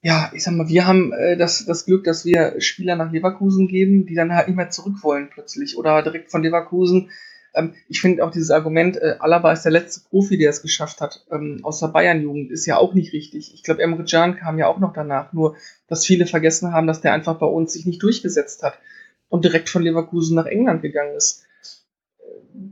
ja, 0.02 0.30
ich 0.34 0.44
sag 0.44 0.54
mal, 0.54 0.68
wir 0.68 0.86
haben 0.86 1.12
äh, 1.12 1.36
das, 1.36 1.64
das 1.66 1.84
Glück, 1.84 2.04
dass 2.04 2.24
wir 2.24 2.60
Spieler 2.60 2.96
nach 2.96 3.12
Leverkusen 3.12 3.68
geben, 3.68 4.06
die 4.06 4.14
dann 4.14 4.34
halt 4.34 4.48
nicht 4.48 4.56
mehr 4.56 4.70
zurück 4.70 5.02
wollen 5.02 5.28
plötzlich 5.30 5.76
oder 5.76 6.02
direkt 6.02 6.30
von 6.30 6.42
Leverkusen. 6.42 7.10
Ähm, 7.54 7.74
ich 7.88 8.00
finde 8.00 8.24
auch 8.24 8.30
dieses 8.30 8.50
Argument, 8.50 8.96
äh, 8.96 9.16
Alaba 9.18 9.52
ist 9.52 9.62
der 9.62 9.72
letzte 9.72 10.08
Profi, 10.08 10.38
der 10.38 10.50
es 10.50 10.62
geschafft 10.62 11.00
hat, 11.00 11.26
ähm, 11.32 11.60
aus 11.62 11.80
der 11.80 11.88
Bayern-Jugend, 11.88 12.52
ist 12.52 12.66
ja 12.66 12.76
auch 12.76 12.94
nicht 12.94 13.12
richtig. 13.12 13.52
Ich 13.52 13.62
glaube, 13.62 13.82
Emre 13.82 14.04
Can 14.04 14.36
kam 14.36 14.58
ja 14.58 14.68
auch 14.68 14.78
noch 14.78 14.92
danach, 14.92 15.32
nur 15.32 15.56
dass 15.88 16.06
viele 16.06 16.26
vergessen 16.26 16.72
haben, 16.72 16.86
dass 16.86 17.00
der 17.00 17.12
einfach 17.12 17.38
bei 17.38 17.46
uns 17.46 17.72
sich 17.72 17.86
nicht 17.86 18.02
durchgesetzt 18.02 18.62
hat 18.62 18.78
und 19.28 19.44
direkt 19.44 19.68
von 19.68 19.82
Leverkusen 19.82 20.36
nach 20.36 20.46
England 20.46 20.82
gegangen 20.82 21.16
ist. 21.16 21.46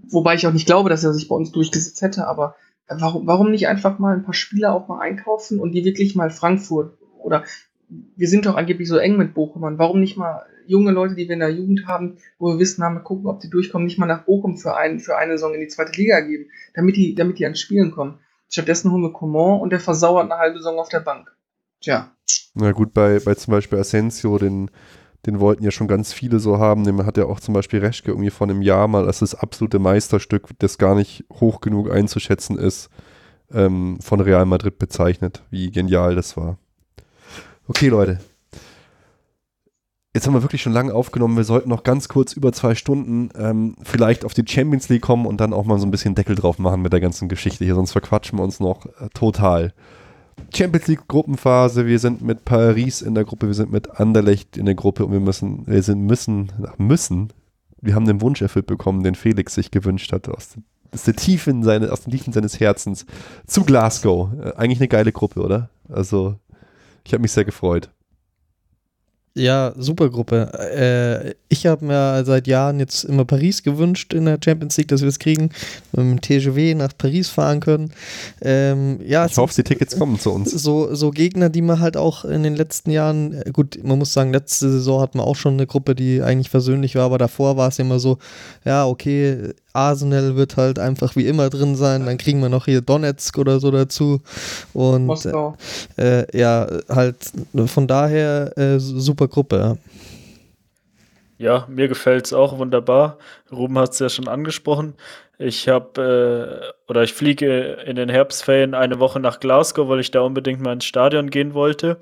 Wobei 0.08 0.34
ich 0.34 0.46
auch 0.46 0.52
nicht 0.52 0.66
glaube, 0.66 0.90
dass 0.90 1.04
er 1.04 1.12
sich 1.12 1.28
bei 1.28 1.34
uns 1.34 1.52
durchgesetzt 1.52 2.00
hätte, 2.02 2.26
aber 2.26 2.56
warum, 2.88 3.26
warum 3.26 3.50
nicht 3.50 3.68
einfach 3.68 3.98
mal 3.98 4.14
ein 4.14 4.24
paar 4.24 4.34
Spieler 4.34 4.74
auch 4.74 4.88
mal 4.88 5.00
einkaufen 5.00 5.58
und 5.58 5.72
die 5.72 5.84
wirklich 5.84 6.14
mal 6.14 6.30
Frankfurt 6.30 6.96
oder 7.18 7.44
wir 7.88 8.28
sind 8.28 8.46
doch 8.46 8.56
angeblich 8.56 8.88
so 8.88 8.96
eng 8.96 9.16
mit 9.16 9.34
Bochumern. 9.34 9.78
Warum 9.78 10.00
nicht 10.00 10.16
mal 10.16 10.46
junge 10.66 10.92
Leute, 10.92 11.14
die 11.14 11.28
wir 11.28 11.34
in 11.34 11.40
der 11.40 11.50
Jugend 11.50 11.86
haben, 11.86 12.16
wo 12.38 12.48
wir 12.48 12.58
wissen, 12.58 12.82
haben, 12.82 12.94
mal 12.94 13.00
gucken, 13.00 13.26
ob 13.26 13.40
die 13.40 13.50
durchkommen, 13.50 13.86
nicht 13.86 13.98
mal 13.98 14.06
nach 14.06 14.24
Bochum 14.24 14.56
für, 14.56 14.76
ein, 14.76 15.00
für 15.00 15.16
eine 15.16 15.32
Saison 15.32 15.54
in 15.54 15.60
die 15.60 15.68
zweite 15.68 15.92
Liga 16.00 16.20
geben, 16.20 16.46
damit 16.74 16.96
die, 16.96 17.14
damit 17.14 17.38
die 17.38 17.44
ans 17.44 17.60
Spielen 17.60 17.90
kommen. 17.90 18.18
Stattdessen 18.48 18.90
holen 18.90 19.02
wir 19.02 19.12
Coman 19.12 19.60
und 19.60 19.70
der 19.70 19.80
versauert 19.80 20.30
eine 20.30 20.40
halbe 20.40 20.58
Saison 20.58 20.78
auf 20.78 20.88
der 20.88 21.00
Bank. 21.00 21.34
Tja. 21.80 22.12
Na 22.54 22.72
gut, 22.72 22.94
bei, 22.94 23.18
bei 23.18 23.34
zum 23.34 23.52
Beispiel 23.52 23.78
Asensio, 23.78 24.38
den, 24.38 24.70
den 25.26 25.40
wollten 25.40 25.64
ja 25.64 25.70
schon 25.70 25.88
ganz 25.88 26.12
viele 26.12 26.38
so 26.38 26.58
haben. 26.58 26.84
Den 26.84 27.06
hat 27.06 27.16
ja 27.16 27.26
auch 27.26 27.40
zum 27.40 27.54
Beispiel 27.54 27.80
Reschke 27.80 28.10
irgendwie 28.10 28.30
vor 28.30 28.46
einem 28.46 28.62
Jahr 28.62 28.88
mal 28.88 29.06
als 29.06 29.20
das 29.20 29.34
absolute 29.34 29.78
Meisterstück, 29.78 30.48
das 30.58 30.78
gar 30.78 30.94
nicht 30.94 31.24
hoch 31.32 31.60
genug 31.60 31.90
einzuschätzen 31.90 32.58
ist, 32.58 32.90
ähm, 33.52 33.98
von 34.00 34.20
Real 34.20 34.46
Madrid 34.46 34.78
bezeichnet, 34.78 35.42
wie 35.50 35.70
genial 35.70 36.14
das 36.14 36.36
war. 36.36 36.58
Okay, 37.66 37.88
Leute. 37.88 38.20
Jetzt 40.14 40.26
haben 40.26 40.34
wir 40.34 40.42
wirklich 40.42 40.62
schon 40.62 40.72
lange 40.72 40.94
aufgenommen. 40.94 41.36
Wir 41.36 41.42
sollten 41.42 41.70
noch 41.70 41.82
ganz 41.82 42.08
kurz 42.08 42.34
über 42.34 42.52
zwei 42.52 42.76
Stunden 42.76 43.30
ähm, 43.36 43.74
vielleicht 43.82 44.24
auf 44.24 44.32
die 44.32 44.44
Champions 44.46 44.88
League 44.88 45.02
kommen 45.02 45.26
und 45.26 45.40
dann 45.40 45.52
auch 45.52 45.64
mal 45.64 45.78
so 45.80 45.86
ein 45.86 45.90
bisschen 45.90 46.14
Deckel 46.14 46.36
drauf 46.36 46.60
machen 46.60 46.82
mit 46.82 46.92
der 46.92 47.00
ganzen 47.00 47.28
Geschichte 47.28 47.64
hier, 47.64 47.74
sonst 47.74 47.90
verquatschen 47.90 48.38
wir 48.38 48.44
uns 48.44 48.60
noch 48.60 48.86
äh, 48.86 49.08
total. 49.12 49.72
Champions 50.54 50.86
League 50.86 51.08
Gruppenphase, 51.08 51.86
wir 51.86 51.98
sind 51.98 52.22
mit 52.22 52.44
Paris 52.44 53.02
in 53.02 53.14
der 53.14 53.24
Gruppe, 53.24 53.46
wir 53.46 53.54
sind 53.54 53.72
mit 53.72 53.98
Anderlecht 53.98 54.56
in 54.56 54.66
der 54.66 54.74
Gruppe 54.74 55.04
und 55.04 55.12
wir 55.12 55.20
müssen, 55.20 55.66
wir 55.66 55.82
sind 55.82 56.02
müssen, 56.02 56.52
müssen, 56.78 57.32
wir 57.80 57.94
haben 57.94 58.06
den 58.06 58.20
Wunsch 58.20 58.40
erfüllt 58.40 58.66
bekommen, 58.66 59.02
den 59.02 59.14
Felix 59.14 59.54
sich 59.54 59.70
gewünscht 59.70 60.12
hat, 60.12 60.28
aus, 60.28 60.56
aus, 60.92 61.04
der 61.04 61.16
Tiefen 61.16 61.62
seine, 61.62 61.92
aus 61.92 62.02
den 62.02 62.12
Tiefen 62.12 62.32
seines 62.32 62.58
Herzens 62.60 63.04
zu 63.46 63.64
Glasgow. 63.64 64.30
Äh, 64.40 64.52
eigentlich 64.56 64.80
eine 64.80 64.88
geile 64.88 65.12
Gruppe, 65.12 65.40
oder? 65.40 65.70
Also, 65.88 66.36
ich 67.04 67.12
habe 67.12 67.22
mich 67.22 67.32
sehr 67.32 67.44
gefreut. 67.44 67.90
Ja, 69.36 69.72
super 69.76 70.10
Gruppe. 70.10 70.52
Äh, 70.76 71.34
ich 71.48 71.66
habe 71.66 71.84
mir 71.84 72.24
seit 72.24 72.46
Jahren 72.46 72.78
jetzt 72.78 73.02
immer 73.02 73.24
Paris 73.24 73.64
gewünscht 73.64 74.14
in 74.14 74.26
der 74.26 74.38
Champions 74.42 74.76
League, 74.76 74.86
dass 74.86 75.00
wir 75.00 75.08
es 75.08 75.18
kriegen, 75.18 75.50
mit 75.90 76.00
dem 76.00 76.20
TGV 76.20 76.76
nach 76.76 76.96
Paris 76.96 77.30
fahren 77.30 77.58
können. 77.58 77.92
Ähm, 78.40 79.00
ja, 79.04 79.26
Ich 79.26 79.36
hoffe, 79.36 79.52
die 79.56 79.64
Tickets 79.64 79.98
kommen 79.98 80.20
zu 80.20 80.30
uns. 80.30 80.52
so, 80.52 80.94
so 80.94 81.10
Gegner, 81.10 81.48
die 81.48 81.62
man 81.62 81.80
halt 81.80 81.96
auch 81.96 82.24
in 82.24 82.44
den 82.44 82.54
letzten 82.54 82.90
Jahren, 82.90 83.32
äh, 83.32 83.50
gut, 83.52 83.82
man 83.82 83.98
muss 83.98 84.12
sagen, 84.12 84.32
letzte 84.32 84.70
Saison 84.70 85.00
hatten 85.00 85.18
wir 85.18 85.24
auch 85.24 85.36
schon 85.36 85.54
eine 85.54 85.66
Gruppe, 85.66 85.96
die 85.96 86.22
eigentlich 86.22 86.50
versöhnlich 86.50 86.94
war, 86.94 87.06
aber 87.06 87.18
davor 87.18 87.56
war 87.56 87.68
es 87.68 87.80
immer 87.80 87.98
so, 87.98 88.18
ja, 88.64 88.86
okay, 88.86 89.52
Arsenal 89.74 90.36
wird 90.36 90.56
halt 90.56 90.78
einfach 90.78 91.16
wie 91.16 91.26
immer 91.26 91.50
drin 91.50 91.74
sein, 91.74 92.06
dann 92.06 92.16
kriegen 92.16 92.40
wir 92.40 92.48
noch 92.48 92.66
hier 92.66 92.80
Donetsk 92.80 93.36
oder 93.38 93.58
so 93.58 93.72
dazu 93.72 94.20
und 94.72 95.06
Moskau. 95.06 95.56
äh, 95.98 96.24
ja, 96.38 96.68
halt 96.88 97.16
von 97.66 97.88
daher 97.88 98.56
äh, 98.56 98.78
super 98.78 99.23
Gruppe. 99.28 99.56
ja. 99.56 99.76
Ja, 101.36 101.66
mir 101.68 101.88
gefällt 101.88 102.26
es 102.26 102.32
auch 102.32 102.58
wunderbar. 102.58 103.18
Ruben 103.50 103.76
hat 103.78 103.90
es 103.92 103.98
ja 103.98 104.08
schon 104.08 104.28
angesprochen. 104.28 104.94
Ich 105.36 105.68
habe 105.68 106.72
äh, 106.88 106.90
oder 106.90 107.02
ich 107.02 107.12
fliege 107.12 107.78
in 107.84 107.96
den 107.96 108.08
Herbstferien 108.08 108.72
eine 108.74 109.00
Woche 109.00 109.18
nach 109.18 109.40
Glasgow, 109.40 109.88
weil 109.88 109.98
ich 109.98 110.12
da 110.12 110.20
unbedingt 110.20 110.60
mal 110.60 110.72
ins 110.74 110.84
Stadion 110.84 111.30
gehen 111.30 111.52
wollte. 111.52 111.98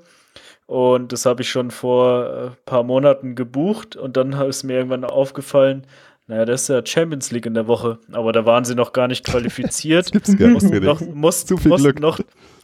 Und 0.67 1.11
das 1.11 1.25
habe 1.25 1.41
ich 1.41 1.49
schon 1.49 1.71
vor 1.71 2.51
ein 2.51 2.57
paar 2.65 2.83
Monaten 2.83 3.35
gebucht. 3.35 3.95
Und 3.95 4.17
dann 4.17 4.33
ist 4.33 4.63
mir 4.63 4.73
irgendwann 4.77 5.03
aufgefallen, 5.03 5.87
naja, 6.27 6.45
das 6.45 6.61
ist 6.63 6.67
ja 6.69 6.85
Champions 6.85 7.31
League 7.31 7.47
in 7.47 7.55
der 7.55 7.67
Woche. 7.67 7.97
Aber 8.11 8.31
da 8.33 8.45
waren 8.45 8.65
sie 8.65 8.75
noch 8.75 8.93
gar 8.93 9.07
nicht 9.07 9.25
qualifiziert. 9.29 10.05
Das 10.05 10.11
gibt's 10.11 10.37
gar 10.37 10.49
nicht. 10.49 10.61
mussten 10.61 10.83
noch, 10.85 11.01
mussten, 11.01 11.47
Zu 11.47 11.57
viel 11.57 11.69
mussten 11.69 11.85
Glück. 11.85 11.99
noch 11.99 12.19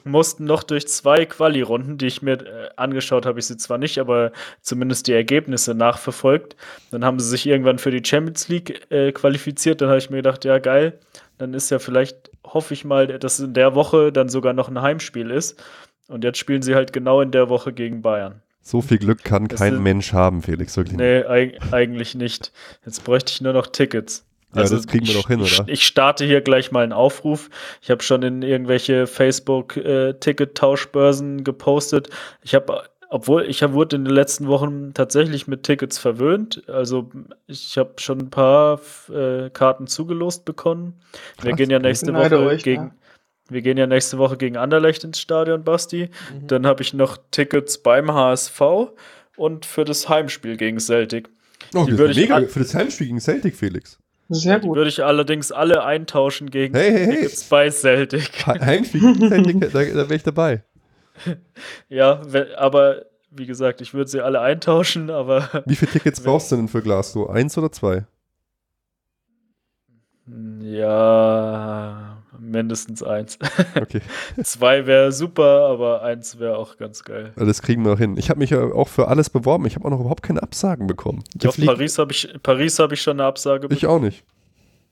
mussten 0.10 0.44
noch 0.46 0.64
durch 0.64 0.88
zwei 0.88 1.26
Quali-Runden, 1.26 1.98
die 1.98 2.08
ich 2.08 2.22
mir 2.22 2.34
äh, 2.34 2.70
angeschaut 2.76 3.26
habe, 3.26 3.40
ich 3.40 3.46
sie 3.46 3.58
zwar 3.58 3.78
nicht, 3.78 3.98
aber 4.00 4.32
zumindest 4.62 5.08
die 5.08 5.14
Ergebnisse 5.14 5.74
nachverfolgt. 5.76 6.56
Dann 6.92 7.06
haben 7.06 7.20
sie 7.20 7.30
sich 7.30 7.46
irgendwann 7.48 7.80
für 7.80 7.92
die 7.92 8.04
Champions 8.08 8.48
League 8.50 8.92
äh, 8.92 9.12
qualifiziert. 9.12 9.82
Dann 9.82 9.90
habe 9.90 10.00
ich 10.00 10.10
mir 10.10 10.18
gedacht, 10.18 10.44
ja 10.46 10.60
geil, 10.60 11.00
dann 11.38 11.54
ist 11.54 11.70
ja 11.72 11.80
vielleicht, 11.80 12.32
hoffe 12.46 12.74
ich 12.74 12.84
mal, 12.86 13.08
dass 13.08 13.40
in 13.40 13.54
der 13.54 13.76
Woche 13.76 14.12
dann 14.12 14.30
sogar 14.30 14.54
noch 14.54 14.68
ein 14.70 14.82
Heimspiel 14.82 15.32
ist. 15.32 15.62
Und 16.08 16.24
jetzt 16.24 16.38
spielen 16.40 16.62
sie 16.62 16.76
halt 16.76 16.92
genau 16.92 17.22
in 17.22 17.32
der 17.32 17.50
Woche 17.50 17.72
gegen 17.72 18.02
Bayern. 18.02 18.42
So 18.62 18.82
viel 18.82 18.98
Glück 18.98 19.24
kann 19.24 19.48
kein 19.48 19.76
ist- 19.76 19.80
Mensch 19.80 20.14
haben, 20.14 20.42
Felix, 20.42 20.76
wirklich. 20.76 20.98
Nee, 20.98 21.24
eig 21.24 21.58
eigentlich 21.72 22.14
nicht. 22.16 22.52
Jetzt 22.86 23.04
bräuchte 23.04 23.32
ich 23.32 23.42
nur 23.42 23.54
noch 23.54 23.68
Tickets. 23.68 24.26
Ja, 24.56 24.64
das 24.64 24.88
kriegen 24.88 25.06
wir 25.06 25.14
ich, 25.16 25.22
doch 25.22 25.28
hin, 25.28 25.42
oder? 25.42 25.66
Ich 25.68 25.86
starte 25.86 26.26
hier 26.26 26.42
gleich 26.42 26.72
mal 26.72 26.84
einen 26.84 26.94
Aufruf. 26.94 27.50
Ich 27.82 27.92
habe 27.92 28.02
schon 28.02 28.24
in 28.24 28.42
irgendwelche 28.42 29.06
Facebook-Ticket-Tauschbörsen 29.06 31.44
gepostet. 31.44 32.10
Ich 32.42 32.56
habe, 32.56 32.84
obwohl 33.10 33.44
ich 33.46 33.62
hab, 33.64 33.74
wurde 33.74 33.96
in 33.98 34.06
den 34.06 34.14
letzten 34.14 34.48
Wochen 34.48 34.94
tatsächlich 34.94 35.48
mit 35.48 35.64
Tickets 35.64 35.98
verwöhnt. 36.00 36.64
Also 36.68 37.10
ich 37.48 37.78
habe 37.78 37.94
schon 37.98 38.20
ein 38.20 38.30
paar 38.30 38.80
äh, 39.14 39.50
Karten 39.52 39.88
zugelost 39.88 40.46
bekommen. 40.46 41.02
Wir 41.42 41.50
Krass, 41.52 41.58
gehen 41.58 41.70
ja 41.70 41.80
nächste 41.80 42.14
Woche 42.14 42.40
euch, 42.40 42.64
gegen. 42.64 42.84
ja. 42.84 42.92
Wir 43.52 43.64
gehen 43.64 43.78
ja 43.78 43.88
nächste 43.88 44.20
Woche 44.20 44.38
gegen 44.38 44.58
Anderlecht 44.58 45.04
ins 45.04 45.20
Stadion, 45.20 45.64
Basti. 45.64 46.10
Dann 46.48 46.68
habe 46.68 46.84
ich 46.84 46.94
noch 46.94 47.18
Tickets 47.32 47.80
beim 47.80 48.14
HSV 48.14 48.62
und 49.38 49.66
für 49.66 49.86
das 49.86 50.08
Heimspiel 50.08 50.56
gegen 50.56 50.80
Celtic. 50.80 51.30
Oh, 51.74 51.86
Die 51.86 51.90
das 51.92 52.00
würde 52.00 52.12
ist 52.12 52.18
ich 52.18 52.30
mega 52.30 52.48
für 52.48 52.60
das 52.60 52.76
Heimspiel 52.76 53.08
gegen 53.08 53.20
Celtic, 53.20 53.56
Felix. 53.56 53.98
Sehr 54.30 54.60
Die 54.60 54.68
gut. 54.68 54.78
würde 54.78 54.90
ich 54.90 55.04
allerdings 55.04 55.52
alle 55.52 55.84
eintauschen 55.84 56.50
gegen 56.52 56.76
Hey, 56.76 56.92
hey, 56.92 57.06
hey. 57.08 57.30
Bei 57.50 57.70
Celtic. 57.72 58.46
He- 58.46 58.60
Heimspiel 58.60 59.02
gegen 59.02 59.28
Celtic, 59.28 59.60
da, 59.60 59.68
da 59.70 59.84
wäre 59.84 60.16
ich 60.16 60.24
dabei. 60.24 60.64
Ja, 61.90 62.22
aber 62.58 63.06
wie 63.32 63.46
gesagt, 63.46 63.82
ich 63.82 63.94
würde 63.94 64.10
sie 64.10 64.22
alle 64.22 64.40
eintauschen, 64.40 65.10
aber 65.10 65.50
Wie 65.66 65.76
viele 65.76 65.92
Tickets 65.92 66.22
brauchst 66.22 66.52
du 66.52 66.56
denn 66.56 66.68
für 66.70 66.82
Glasgow? 66.82 67.30
Eins 67.30 67.58
oder 67.58 67.72
zwei? 67.72 68.06
ja, 70.62 72.09
mindestens 72.50 73.04
eins. 73.04 73.38
Okay, 73.76 74.02
Zwei 74.44 74.86
wäre 74.86 75.12
super, 75.12 75.68
aber 75.70 76.02
eins 76.02 76.40
wäre 76.40 76.58
auch 76.58 76.78
ganz 76.78 77.04
geil. 77.04 77.32
also 77.36 77.46
das 77.46 77.62
kriegen 77.62 77.84
wir 77.84 77.92
noch 77.92 78.00
hin. 78.00 78.18
Ich 78.18 78.30
habe 78.30 78.40
mich 78.40 78.50
ja 78.50 78.62
auch 78.62 78.88
für 78.88 79.08
alles 79.08 79.30
beworben. 79.30 79.66
Ich 79.66 79.76
habe 79.76 79.86
auch 79.86 79.92
noch 79.92 80.00
überhaupt 80.00 80.24
keine 80.24 80.44
Absagen 80.44 80.88
bekommen. 80.88 81.24
Ich 81.36 81.48
auf 81.48 81.58
Paris 81.58 81.98
habe 81.98 82.12
ich, 82.12 82.30
Paris 82.44 82.80
habe 82.80 82.94
ich 82.94 83.02
schon 83.02 83.20
eine 83.20 83.28
Absage 83.28 83.68
Ich 83.72 83.86
auch 83.88 84.00
nicht. 84.00 84.24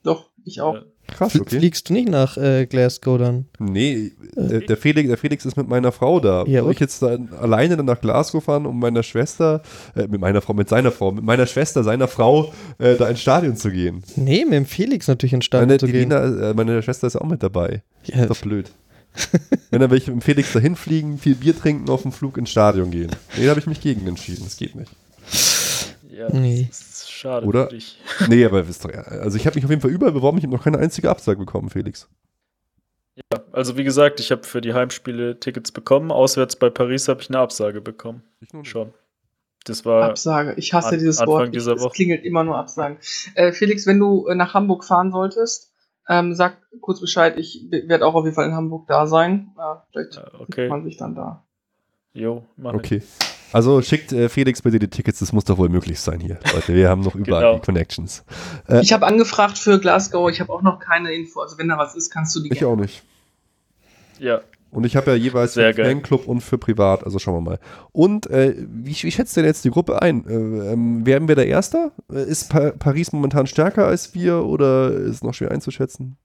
Doch, 0.02 0.30
ich 0.44 0.60
auch. 0.60 0.74
Ja. 0.74 0.82
Krass, 1.08 1.34
okay. 1.40 1.58
Fliegst 1.58 1.88
du 1.88 1.94
nicht 1.94 2.08
nach 2.08 2.36
äh, 2.36 2.66
Glasgow 2.66 3.18
dann? 3.18 3.46
Nee, 3.58 4.12
äh, 4.36 4.60
der, 4.66 4.76
Felix, 4.76 5.08
der 5.08 5.16
Felix 5.16 5.44
ist 5.46 5.56
mit 5.56 5.66
meiner 5.68 5.90
Frau 5.90 6.20
da. 6.20 6.44
Ja, 6.46 6.62
Soll 6.62 6.72
ich 6.72 6.80
jetzt 6.80 7.02
dann 7.02 7.30
alleine 7.40 7.76
dann 7.76 7.86
nach 7.86 8.00
Glasgow 8.00 8.44
fahren, 8.44 8.66
um 8.66 8.78
meiner 8.78 9.02
Schwester, 9.02 9.62
äh, 9.96 10.06
mit 10.06 10.20
meiner 10.20 10.40
Frau, 10.42 10.52
mit 10.54 10.68
seiner 10.68 10.92
Frau, 10.92 11.10
mit 11.10 11.24
meiner 11.24 11.46
Schwester, 11.46 11.82
seiner 11.82 12.08
Frau, 12.08 12.52
äh, 12.78 12.94
da 12.96 13.08
ins 13.08 13.20
Stadion 13.20 13.56
zu 13.56 13.70
gehen? 13.70 14.02
Nee, 14.16 14.44
mit 14.44 14.54
dem 14.54 14.66
Felix 14.66 15.08
natürlich 15.08 15.32
ins 15.32 15.46
Stadion 15.46 15.68
Meine, 15.68 15.78
zu 15.78 15.86
gehen. 15.86 16.10
Lena, 16.10 16.50
äh, 16.50 16.54
meine 16.54 16.82
Schwester 16.82 17.06
ist 17.06 17.16
auch 17.16 17.26
mit 17.26 17.42
dabei. 17.42 17.82
Ja, 18.04 18.20
Ist 18.22 18.30
doch 18.30 18.36
blöd. 18.40 18.70
Wenn 19.70 19.80
dann 19.80 19.90
welche 19.90 20.10
mit 20.12 20.20
dem 20.20 20.22
Felix 20.24 20.52
dahin 20.52 20.76
fliegen, 20.76 21.18
viel 21.18 21.34
Bier 21.34 21.58
trinken, 21.58 21.88
auf 21.90 22.02
dem 22.02 22.12
Flug 22.12 22.36
ins 22.36 22.50
Stadion 22.50 22.90
gehen. 22.90 23.10
Nee, 23.36 23.44
da 23.44 23.50
habe 23.50 23.60
ich 23.60 23.66
mich 23.66 23.80
gegen 23.80 24.06
entschieden. 24.06 24.44
Das 24.44 24.56
geht 24.56 24.74
nicht. 24.76 24.92
Ja, 26.10 26.28
Nee. 26.32 26.66
das 26.68 26.80
ist 26.80 26.87
schade 27.18 27.46
Oder? 27.46 27.64
für 27.68 27.74
dich. 27.74 27.98
Nee, 28.28 28.44
aber 28.44 28.66
wisst 28.68 28.84
doch, 28.84 28.92
ja, 28.92 29.02
also 29.02 29.36
ich 29.36 29.46
habe 29.46 29.56
mich 29.56 29.64
auf 29.64 29.70
jeden 29.70 29.82
Fall 29.82 29.90
überall 29.90 30.12
beworben. 30.12 30.38
Ich 30.38 30.44
habe 30.44 30.54
noch 30.54 30.64
keine 30.64 30.78
einzige 30.78 31.10
Absage 31.10 31.38
bekommen, 31.38 31.70
Felix. 31.70 32.08
Also 33.52 33.76
wie 33.76 33.84
gesagt, 33.84 34.20
ich 34.20 34.30
habe 34.30 34.44
für 34.44 34.60
die 34.60 34.74
Heimspiele 34.74 35.40
Tickets 35.40 35.72
bekommen. 35.72 36.12
Auswärts 36.12 36.56
bei 36.56 36.70
Paris 36.70 37.08
habe 37.08 37.20
ich 37.20 37.28
eine 37.30 37.38
Absage 37.40 37.80
bekommen. 37.80 38.22
Ich 38.40 38.52
nur 38.52 38.62
nicht. 38.62 38.70
Schon. 38.70 38.94
Das 39.64 39.84
war 39.84 40.04
Absage. 40.10 40.54
Ich 40.56 40.72
hasse 40.72 40.90
An- 40.90 40.98
dieses 40.98 41.18
Anfang 41.18 41.34
Wort. 41.34 41.54
dieser 41.54 41.72
es 41.74 41.82
Woche. 41.82 41.94
klingelt 41.94 42.24
immer 42.24 42.44
nur 42.44 42.56
Absagen. 42.56 42.98
Äh, 43.34 43.52
Felix, 43.52 43.86
wenn 43.86 43.98
du 43.98 44.26
äh, 44.28 44.34
nach 44.34 44.54
Hamburg 44.54 44.84
fahren 44.84 45.10
solltest, 45.10 45.72
ähm, 46.08 46.34
sag 46.34 46.56
kurz 46.80 47.00
Bescheid. 47.00 47.36
Ich 47.38 47.66
werde 47.70 48.06
auch 48.06 48.14
auf 48.14 48.24
jeden 48.24 48.34
Fall 48.36 48.46
in 48.46 48.54
Hamburg 48.54 48.86
da 48.86 49.06
sein. 49.06 49.50
Ja, 49.58 49.84
vielleicht 49.90 50.16
äh, 50.16 50.36
okay. 50.38 50.68
man 50.68 50.84
sich 50.84 50.96
dann 50.96 51.14
da. 51.14 51.44
Jo, 52.12 52.44
mach 52.56 52.74
ich. 52.82 53.02
Also 53.52 53.80
schickt 53.82 54.12
äh, 54.12 54.28
Felix 54.28 54.60
bitte 54.62 54.78
die 54.78 54.88
Tickets, 54.88 55.20
das 55.20 55.32
muss 55.32 55.44
doch 55.44 55.56
wohl 55.58 55.68
möglich 55.68 55.98
sein 56.00 56.20
hier. 56.20 56.38
Leute, 56.54 56.74
wir 56.74 56.88
haben 56.88 57.00
noch 57.02 57.14
überall 57.16 57.42
Genau. 57.42 57.54
die 57.56 57.60
Connections. 57.64 58.24
Äh, 58.68 58.80
Ich 58.82 58.92
habe 58.92 59.06
angefragt 59.06 59.56
für 59.58 59.78
Glasgow. 59.78 60.30
Ich 60.30 60.40
habe 60.40 60.52
auch 60.52 60.62
noch 60.62 60.78
keine 60.78 61.12
Info. 61.14 61.40
Also 61.40 61.56
wenn 61.58 61.68
da 61.68 61.78
was 61.78 61.94
ist, 61.94 62.10
kannst 62.10 62.34
du 62.36 62.40
die 62.40 62.52
ich 62.52 62.58
gerne- 62.58 62.72
auch 62.72 62.76
nicht. 62.76 63.02
Ja, 64.18 64.40
Und 64.70 64.84
ich 64.84 64.96
habe 64.96 65.12
ja 65.12 65.16
jeweils 65.16 65.54
Sehr 65.54 65.72
für. 65.72 65.84
Fanclub 65.84 66.26
und 66.26 66.40
für 66.42 66.58
privat, 66.58 67.04
also 67.04 67.18
schauen 67.18 67.36
wir 67.36 67.50
mal. 67.52 67.58
Und 67.92 68.26
äh, 68.28 68.54
wie, 68.58 68.90
wie 69.02 69.10
schätzt 69.12 69.36
denn 69.36 69.44
jetzt 69.44 69.64
die 69.64 69.70
Gruppe 69.70 70.02
ein? 70.02 70.26
Äh, 70.26 70.72
ähm, 70.72 71.06
werden 71.06 71.28
wir 71.28 71.36
der 71.36 71.46
Erster? 71.46 71.92
Äh, 72.12 72.24
Ist 72.24 72.50
pa 72.50 72.72
Paris 72.72 73.12
momentan 73.12 73.46
stärker 73.46 73.86
als 73.86 74.14
wir 74.14 74.44
oder 74.44 74.90
ist 74.90 75.22
noch 75.24 75.32
schwer 75.34 75.52
einzuschätzen? 75.52 76.16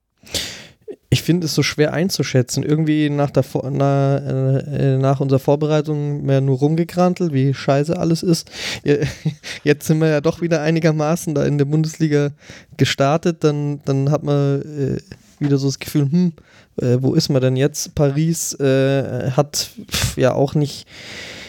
Ich 1.10 1.22
finde 1.22 1.46
es 1.46 1.56
so 1.56 1.64
schwer 1.64 1.94
einzuschätzen. 1.94 2.64
Irgendwie 2.64 3.10
nach, 3.10 3.32
der 3.32 3.44
na, 3.72 4.18
äh, 4.18 4.98
nach 4.98 5.20
unserer 5.20 5.40
Vorbereitung 5.40 6.24
mehr 6.24 6.42
nur 6.42 6.58
rumgekrantelt, 6.58 7.34
wie 7.34 7.54
scheiße 7.54 7.98
alles 7.98 8.24
ist. 8.24 8.50
Ja, 8.84 8.96
Jetzt 9.64 9.88
sind 9.88 10.00
wir 10.00 10.10
ja 10.10 10.22
doch 10.22 10.42
wieder 10.42 10.62
einigermaßen 10.62 11.36
da 11.36 11.46
in 11.46 11.58
der 11.58 11.66
Bundesliga 11.66 12.32
gestartet. 12.78 13.44
Dann, 13.44 13.82
dann 13.86 14.12
hat 14.12 14.24
man 14.24 14.62
äh, 14.62 14.98
wieder 15.40 15.58
so 15.58 15.68
das 15.68 15.80
Gefühl, 15.80 16.12
hm, 16.12 16.34
äh, 16.82 16.98
wo 17.00 17.14
ist 17.14 17.30
man 17.30 17.42
denn 17.42 17.56
jetzt? 17.56 17.96
Paris 17.96 18.54
äh, 18.60 19.32
hat 19.32 19.70
pf, 19.90 20.18
ja 20.18 20.34
auch 20.34 20.56
nicht 20.56 20.88
äh, 20.88 21.43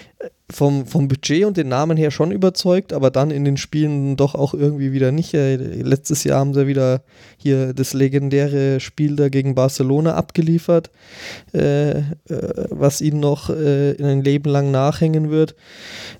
vom, 0.50 0.86
vom 0.86 1.08
Budget 1.08 1.44
und 1.44 1.56
den 1.56 1.68
Namen 1.68 1.96
her 1.96 2.10
schon 2.10 2.30
überzeugt, 2.30 2.92
aber 2.92 3.10
dann 3.10 3.30
in 3.30 3.44
den 3.44 3.56
Spielen 3.56 4.16
doch 4.16 4.34
auch 4.34 4.54
irgendwie 4.54 4.92
wieder 4.92 5.10
nicht. 5.10 5.34
Äh, 5.34 5.56
letztes 5.56 6.24
Jahr 6.24 6.40
haben 6.40 6.54
sie 6.54 6.66
wieder 6.66 7.02
hier 7.36 7.72
das 7.72 7.94
legendäre 7.94 8.80
Spiel 8.80 9.16
da 9.16 9.28
gegen 9.28 9.54
Barcelona 9.54 10.14
abgeliefert, 10.14 10.90
äh, 11.52 11.98
äh, 11.98 12.02
was 12.28 13.00
ihnen 13.00 13.20
noch 13.20 13.50
äh, 13.50 13.92
in 13.92 14.04
ein 14.04 14.22
Leben 14.22 14.50
lang 14.50 14.70
nachhängen 14.70 15.30
wird. 15.30 15.54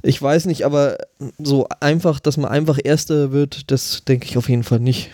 Ich 0.02 0.20
weiß 0.20 0.46
nicht, 0.46 0.64
aber 0.64 0.98
so 1.38 1.68
einfach, 1.80 2.18
dass 2.20 2.36
man 2.36 2.50
einfach 2.50 2.78
Erster 2.82 3.32
wird, 3.32 3.70
das 3.70 4.04
denke 4.04 4.26
ich 4.26 4.36
auf 4.38 4.48
jeden 4.48 4.64
Fall 4.64 4.80
nicht. 4.80 5.10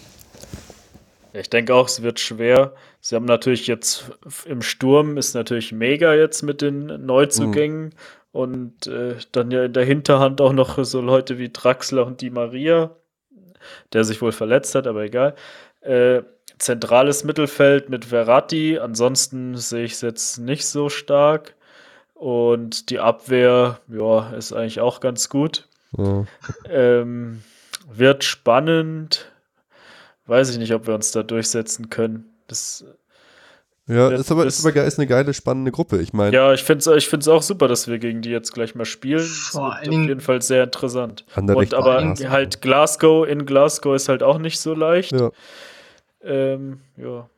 Ich 1.33 1.49
denke 1.49 1.75
auch, 1.75 1.87
es 1.87 2.03
wird 2.03 2.19
schwer. 2.19 2.75
Sie 3.01 3.15
haben 3.15 3.25
natürlich 3.25 3.67
jetzt 3.67 4.11
im 4.47 4.62
Sturm 4.62 5.17
ist 5.17 5.35
natürlich 5.35 5.73
mega 5.73 6.15
jetzt 6.15 6.43
mit 6.43 6.61
den 6.61 7.07
Neuzugängen 7.07 7.95
und 8.32 8.86
äh, 8.86 9.16
dann 9.32 9.51
ja 9.51 9.65
in 9.65 9.73
der 9.73 9.85
Hinterhand 9.85 10.40
auch 10.40 10.52
noch 10.52 10.82
so 10.85 11.01
Leute 11.01 11.39
wie 11.39 11.51
Draxler 11.51 12.07
und 12.07 12.20
Di 12.20 12.31
Maria, 12.31 12.90
der 13.93 14.05
sich 14.05 14.23
wohl 14.23 14.32
verletzt 14.32 14.74
hat, 14.74 14.86
aber 14.86 15.02
egal. 15.02 15.35
Äh, 15.81 16.23
zentrales 16.59 17.24
Mittelfeld 17.24 17.89
mit 17.89 18.05
Verratti, 18.05 18.78
ansonsten 18.78 19.57
sehe 19.57 19.85
ich 19.85 19.93
es 19.93 20.01
jetzt 20.02 20.39
nicht 20.39 20.66
so 20.66 20.89
stark. 20.89 21.55
Und 22.15 22.90
die 22.90 23.01
Abwehr, 23.01 23.81
ja, 23.89 24.31
ist 24.32 24.52
eigentlich 24.52 24.81
auch 24.81 25.01
ganz 25.01 25.31
gut. 25.31 25.69
Ja. 25.97 26.27
Ähm, 26.69 27.43
wird 27.90 28.24
spannend. 28.24 29.32
Weiß 30.27 30.51
ich 30.51 30.59
nicht, 30.59 30.74
ob 30.74 30.86
wir 30.86 30.94
uns 30.94 31.12
da 31.12 31.23
durchsetzen 31.23 31.89
können. 31.89 32.27
Das, 32.47 32.85
Ja, 33.91 34.11
Das 34.11 34.21
ist 34.21 34.31
aber, 34.33 34.47
ist- 34.47 34.59
ist 34.59 34.65
aber 34.65 34.73
geil, 34.73 34.87
ist 34.87 34.99
eine 34.99 35.07
geile, 35.09 35.35
spannende 35.35 35.73
Gruppe. 35.73 36.01
Ich 36.01 36.12
meine, 36.12 36.35
ja, 36.35 36.53
ich 36.53 36.62
finde 36.62 36.79
es 36.91 36.97
ich 36.97 37.09
find's 37.09 37.27
auch 37.29 37.43
super, 37.43 37.67
dass 37.69 37.89
wir 37.89 37.99
gegen 37.99 38.23
die 38.23 38.31
jetzt 38.31 38.53
gleich 38.55 38.75
mal 38.75 38.85
spielen. 38.85 39.19
Das 39.19 39.49
Vor 39.53 39.65
wird 39.65 39.75
allen 39.89 40.03
auf 40.03 40.09
jeden 40.09 40.21
Fall 40.21 40.43
sehr 40.43 40.65
interessant. 40.65 41.25
Und 41.37 41.75
aber 41.75 41.99
Glasgow. 42.01 42.29
halt 42.31 42.61
Glasgow 42.62 43.27
in 43.29 43.47
Glasgow 43.47 43.95
ist 43.97 44.09
halt 44.09 44.23
auch 44.23 44.39
nicht 44.39 44.61
so 44.61 44.75
leicht. 44.75 45.12
Ja. 45.12 45.31
Ähm, 46.23 46.81
ja. 46.97 47.29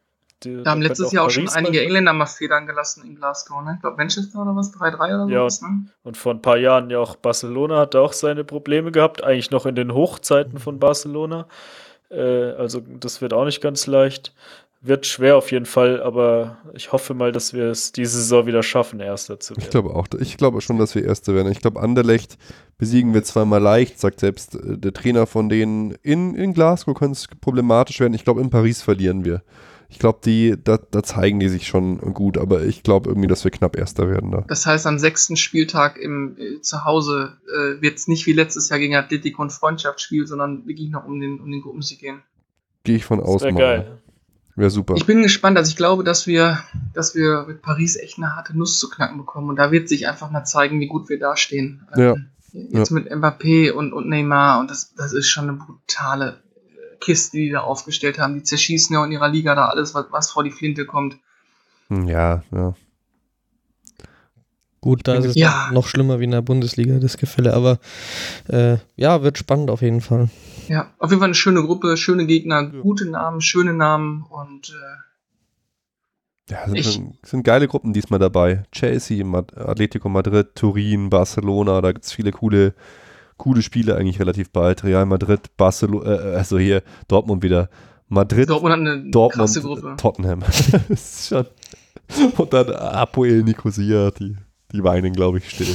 Die- 0.43 0.61
Da 0.65 0.73
haben 0.73 0.83
letztes 0.83 1.13
Jahr 1.13 1.25
auch 1.27 1.31
schon 1.31 1.45
Paris 1.45 1.57
einige 1.57 1.79
mal- 1.79 1.85
Engländer 1.85 2.13
mal 2.13 2.27
Federn 2.27 2.67
gelassen 2.67 3.05
in 3.07 3.15
Glasgow, 3.15 3.63
ne? 3.63 3.75
Ich 3.77 3.81
glaube 3.81 3.97
Manchester 3.97 4.43
oder 4.43 4.57
was? 4.57 4.73
3-3 4.73 5.15
oder 5.15 5.33
Ja, 5.33 5.41
sowas, 5.49 5.63
ne? 5.63 5.87
Und 6.03 6.17
vor 6.17 6.35
ein 6.35 6.43
paar 6.43 6.57
Jahren 6.57 6.91
ja 6.91 6.99
auch 6.99 7.15
Barcelona 7.15 7.79
hatte 7.79 8.01
auch 8.01 8.13
seine 8.13 8.43
Probleme 8.43 8.91
gehabt, 8.91 9.23
eigentlich 9.23 9.53
noch 9.53 9.67
in 9.67 9.77
den 9.77 9.95
Hochzeiten 9.95 10.59
von 10.59 10.81
Barcelona. 10.81 11.47
Äh, 12.11 12.51
also 12.55 12.83
das 12.99 13.21
wird 13.23 13.33
auch 13.33 13.45
nicht 13.45 13.61
ganz 13.61 13.87
leicht. 13.87 14.35
Wird 14.85 15.07
schwer 15.07 15.37
auf 15.37 15.53
jeden 15.53 15.65
Fall, 15.65 16.03
aber 16.03 16.59
ich 16.75 16.91
hoffe 16.91 17.15
mal, 17.15 17.31
dass 17.31 17.55
wir 17.55 17.67
es 17.67 17.93
diese 17.93 18.17
Saison 18.17 18.47
wieder 18.47 18.65
schaffen, 18.65 18.99
Erster 18.99 19.39
zu 19.39 19.55
werden. 19.55 19.63
Ich 19.63 19.71
glaube 19.71 19.95
auch. 19.95 20.09
Ich 20.19 20.37
glaube 20.37 20.61
schon, 20.61 20.77
dass 20.77 20.97
wir 20.97 21.05
Erste 21.05 21.37
werden. 21.37 21.53
Ich 21.53 21.61
glaube, 21.61 21.81
Anderlecht 21.81 22.37
besiegen 22.79 23.15
wir 23.15 23.23
zweimal 23.23 23.63
leicht, 23.63 24.01
sagt 24.01 24.19
selbst 24.19 24.57
äh, 24.57 24.77
der 24.77 24.93
Trainer 24.93 25.29
von 25.29 25.49
denen. 25.49 25.93
In, 26.03 26.35
in 26.35 26.53
Glasgow 26.53 26.97
könnte 26.97 27.13
es 27.13 27.29
problematisch 27.41 28.01
werden. 28.01 28.15
Ich 28.15 28.25
glaube, 28.25 28.41
in 28.41 28.51
Paris 28.51 28.83
verlieren 28.83 29.25
wir. 29.25 29.45
Ich 29.89 30.01
glaube, 30.01 30.19
die, 30.25 30.57
da, 30.61 30.79
da 30.79 31.05
zeigen 31.05 31.39
die 31.39 31.49
sich 31.49 31.69
schon 31.69 31.99
gut, 32.13 32.37
aber 32.37 32.65
ich 32.65 32.83
glaube 32.83 33.09
irgendwie, 33.09 33.29
dass 33.29 33.45
wir 33.45 33.53
knapp 33.53 33.77
Erster 33.77 34.09
werden 34.09 34.33
da. 34.33 34.45
Das 34.49 34.67
heißt, 34.67 34.89
am 34.89 34.99
sechsten 34.99 35.37
Spieltag 35.37 35.97
im 35.97 36.37
äh, 36.39 36.61
Zuhause 36.61 37.37
äh, 37.47 37.81
wird 37.81 37.99
es 37.99 38.09
nicht 38.09 38.27
wie 38.27 38.33
letztes 38.33 38.69
Jahr 38.69 38.81
gegen 38.81 38.97
Atletico 38.97 39.43
ein 39.45 39.51
Freundschaftsspiel, 39.51 40.27
sondern 40.27 40.67
wirklich 40.67 40.91
noch 40.91 41.05
um 41.05 41.21
den, 41.21 41.39
um 41.39 41.53
den 41.53 41.61
Gruppensieg 41.61 42.01
gehen. 42.01 42.23
Gehe 42.83 42.97
ich 42.97 43.05
von 43.05 43.21
aus. 43.21 43.43
mal. 43.43 43.55
geil. 43.55 44.02
Wäre 44.55 44.71
super. 44.71 44.95
Ich 44.97 45.07
bin 45.07 45.23
gespannt, 45.23 45.57
also 45.57 45.71
ich 45.71 45.77
glaube, 45.77 46.05
dass 46.05 46.27
wir, 46.27 46.59
dass 46.93 47.15
wir 47.15 47.45
mit 47.49 47.63
Paris 47.63 47.97
echt 47.97 48.19
eine 48.19 48.37
harte 48.37 48.57
Nuss 48.57 48.79
zu 48.79 48.91
knacken 48.91 49.17
bekommen 49.19 49.49
und 49.49 49.57
da 49.57 49.73
wird 49.73 49.89
sich 49.89 50.07
einfach 50.09 50.31
mal 50.31 50.45
zeigen, 50.45 50.79
wie 50.81 50.89
gut 50.89 51.09
wir 51.09 51.19
dastehen. 51.19 51.87
Ja. 51.97 52.13
Ähm, 52.15 52.29
Jetzt 52.55 52.91
mit 52.91 53.11
Mbappé 53.11 53.71
und, 53.73 53.95
und 53.95 54.11
Neymar 54.11 54.61
und 54.61 54.71
das, 54.71 54.93
das 54.95 55.15
ist 55.15 55.27
schon 55.29 55.49
eine 55.49 55.57
brutale 55.57 56.43
Kiste, 57.01 57.39
die 57.39 57.47
die 57.47 57.51
da 57.53 57.61
aufgestellt 57.61 58.19
haben. 58.19 58.35
Die 58.35 58.43
zerschießen 58.43 58.93
ja 58.95 59.03
in 59.07 59.11
ihrer 59.11 59.31
Liga 59.31 59.55
da 59.55 59.69
alles, 59.69 59.95
was, 59.95 60.05
was 60.11 60.31
vor 60.31 60.45
die 60.45 60.51
Flinte 60.51 60.85
kommt. 60.85 61.17
Hm, 61.89 62.07
Ja, 62.09 62.43
ja. 62.53 62.75
Gut, 64.83 65.09
da 65.09 65.15
ist 65.15 65.25
es 65.25 65.37
Ja. 65.37 65.71
noch 65.73 65.87
schlimmer 65.87 66.21
wie 66.21 66.25
in 66.25 66.33
der 66.33 66.43
Bundesliga, 66.43 66.99
das 66.99 67.17
Gefälle, 67.17 67.55
aber 67.55 67.79
äh, 68.49 68.77
ja, 68.97 69.23
wird 69.23 69.39
spannend 69.39 69.71
auf 69.71 69.81
jeden 69.81 70.01
Fall. 70.03 70.29
Ja, 70.69 70.93
auf 70.99 71.11
jeden 71.11 71.21
Fall 71.21 71.29
eine 71.29 71.35
schöne 71.35 71.63
Gruppe, 71.63 71.97
schöne 71.97 72.27
Gegner, 72.27 72.67
gute 72.67 73.07
Namen, 73.09 73.41
schöne 73.41 73.73
Namen 73.73 74.23
und 74.29 74.71
äh, 74.71 76.53
Ja, 76.53 76.67
sind, 76.67 76.77
Ich- 76.77 76.93
schon- 76.93 77.19
sind 77.25 77.45
geile 77.45 77.69
Gruppen 77.69 77.93
diesmal 77.93 78.19
dabei. 78.19 78.65
Chelsea, 78.73 79.25
Mad 79.25 79.57
Atletico 79.57 80.09
Madrid, 80.09 80.55
Turin, 80.55 81.09
Barcelona, 81.11 81.81
da 81.81 81.93
gibt 81.93 82.05
es 82.05 82.13
viele 82.13 82.31
coole, 82.33 82.75
coole 83.37 83.63
Spiele 83.63 83.97
eigentlich 83.97 84.21
relativ 84.21 84.51
bald. 84.51 84.85
Real 84.85 85.07
Madrid, 85.07 85.57
Barcelona, 85.57 86.11
äh, 86.33 86.35
also 86.37 86.59
hier 86.59 86.83
Dortmund 87.09 87.43
wieder. 87.43 87.69
Madrid, 88.09 88.49
Dortmund 88.51 88.73
hat 88.73 88.81
eine 88.81 89.11
Dortmund, 89.11 89.33
krasse 89.49 89.63
Gruppe. 89.63 89.95
Tottenham. 89.97 90.43
Und 92.37 92.53
dann 92.53 92.71
Apoel 92.71 93.43
Nicosia, 93.43 94.11
die, 94.11 94.37
die 94.73 94.85
weinen, 94.85 95.13
glaube 95.15 95.39
ich, 95.39 95.49
still. 95.49 95.75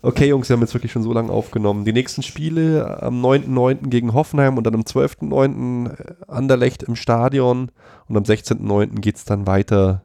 Okay, 0.00 0.28
Jungs, 0.28 0.48
wir 0.48 0.54
haben 0.54 0.60
jetzt 0.60 0.74
wirklich 0.74 0.92
schon 0.92 1.02
so 1.02 1.12
lange 1.12 1.32
aufgenommen. 1.32 1.84
Die 1.84 1.92
nächsten 1.92 2.22
Spiele 2.22 3.02
am 3.02 3.20
9.9. 3.24 3.88
gegen 3.88 4.14
Hoffenheim 4.14 4.56
und 4.56 4.64
dann 4.64 4.74
am 4.74 4.82
12.9. 4.82 6.26
Anderlecht 6.28 6.84
im 6.84 6.94
Stadion 6.94 7.70
und 8.06 8.16
am 8.16 8.22
16.9. 8.22 9.00
geht 9.00 9.16
es 9.16 9.24
dann 9.24 9.46
weiter 9.46 10.02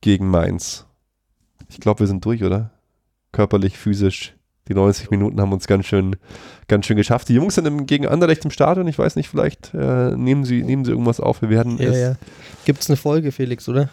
gegen 0.00 0.28
Mainz. 0.28 0.86
Ich 1.68 1.78
glaube, 1.80 2.00
wir 2.00 2.06
sind 2.06 2.24
durch, 2.24 2.42
oder? 2.42 2.70
Körperlich, 3.32 3.76
physisch. 3.78 4.34
Die 4.68 4.74
90 4.74 5.10
Minuten 5.10 5.40
haben 5.40 5.52
uns 5.52 5.66
ganz 5.66 5.86
schön, 5.86 6.16
ganz 6.68 6.86
schön 6.86 6.96
geschafft. 6.96 7.28
Die 7.28 7.34
Jungs 7.34 7.56
sind 7.56 7.66
im, 7.66 7.84
gegen 7.86 8.06
Anderlecht 8.06 8.44
im 8.44 8.50
Stadion. 8.50 8.86
Ich 8.86 8.98
weiß 8.98 9.16
nicht, 9.16 9.28
vielleicht 9.28 9.74
äh, 9.74 10.16
nehmen, 10.16 10.44
sie, 10.44 10.62
nehmen 10.62 10.84
sie 10.84 10.92
irgendwas 10.92 11.20
auf. 11.20 11.42
Wir 11.42 11.50
werden 11.50 11.78
Ja, 11.78 11.88
es. 11.90 11.98
ja. 11.98 12.14
Gibt 12.64 12.80
es 12.80 12.88
eine 12.88 12.96
Folge, 12.96 13.32
Felix, 13.32 13.68
oder? 13.68 13.88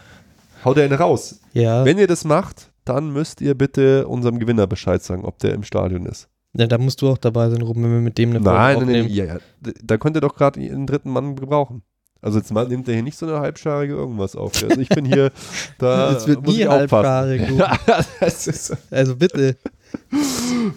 Haut 0.63 0.77
er 0.77 0.85
eine 0.85 0.97
raus. 0.99 1.39
Ja. 1.53 1.85
Wenn 1.85 1.97
ihr 1.97 2.07
das 2.07 2.23
macht, 2.23 2.68
dann 2.89 3.11
müsst 3.11 3.41
ihr 3.41 3.55
bitte 3.55 4.07
unserem 4.07 4.39
Gewinner 4.39 4.67
Bescheid 4.67 5.01
sagen, 5.01 5.23
ob 5.25 5.39
der 5.39 5.53
im 5.53 5.63
Stadion 5.63 6.05
ist. 6.05 6.27
ja. 6.53 6.67
Da 6.67 6.77
musst 6.77 7.01
du 7.01 7.09
auch 7.09 7.17
dabei 7.17 7.49
sein, 7.49 7.61
Ruben, 7.61 7.83
wenn 7.83 7.91
wir 7.93 8.01
mit 8.01 8.17
dem 8.17 8.31
eine 8.31 8.39
Folge 8.41 8.49
Nein, 8.57 8.65
nein, 8.73 8.77
aufnehmen. 8.83 9.07
nein, 9.07 9.15
ja, 9.15 9.25
ja. 9.25 9.39
Da 9.83 9.97
könnt 9.97 10.17
ihr 10.17 10.21
doch 10.21 10.35
gerade 10.35 10.59
einen 10.59 10.85
dritten 10.87 11.09
Mann 11.11 11.35
gebrauchen. 11.35 11.83
Also 12.21 12.37
jetzt 12.37 12.51
mal 12.51 12.67
nimmt 12.67 12.85
er 12.89 12.95
hier 12.95 13.03
nicht 13.03 13.17
so 13.17 13.25
eine 13.27 13.39
halbscharige 13.39 13.93
irgendwas 13.93 14.35
auf. 14.35 14.51
Also 14.61 14.81
ich 14.81 14.89
bin 14.89 15.05
hier, 15.05 15.31
da 15.77 16.11
Es 16.11 16.27
wird 16.27 16.41
muss 16.45 16.53
nie 16.53 16.63
ich 16.63 16.67
aufpassen. 16.67 17.07
halbscharig, 17.07 18.81
Also 18.91 19.15
bitte. 19.15 19.55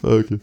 okay. 0.02 0.38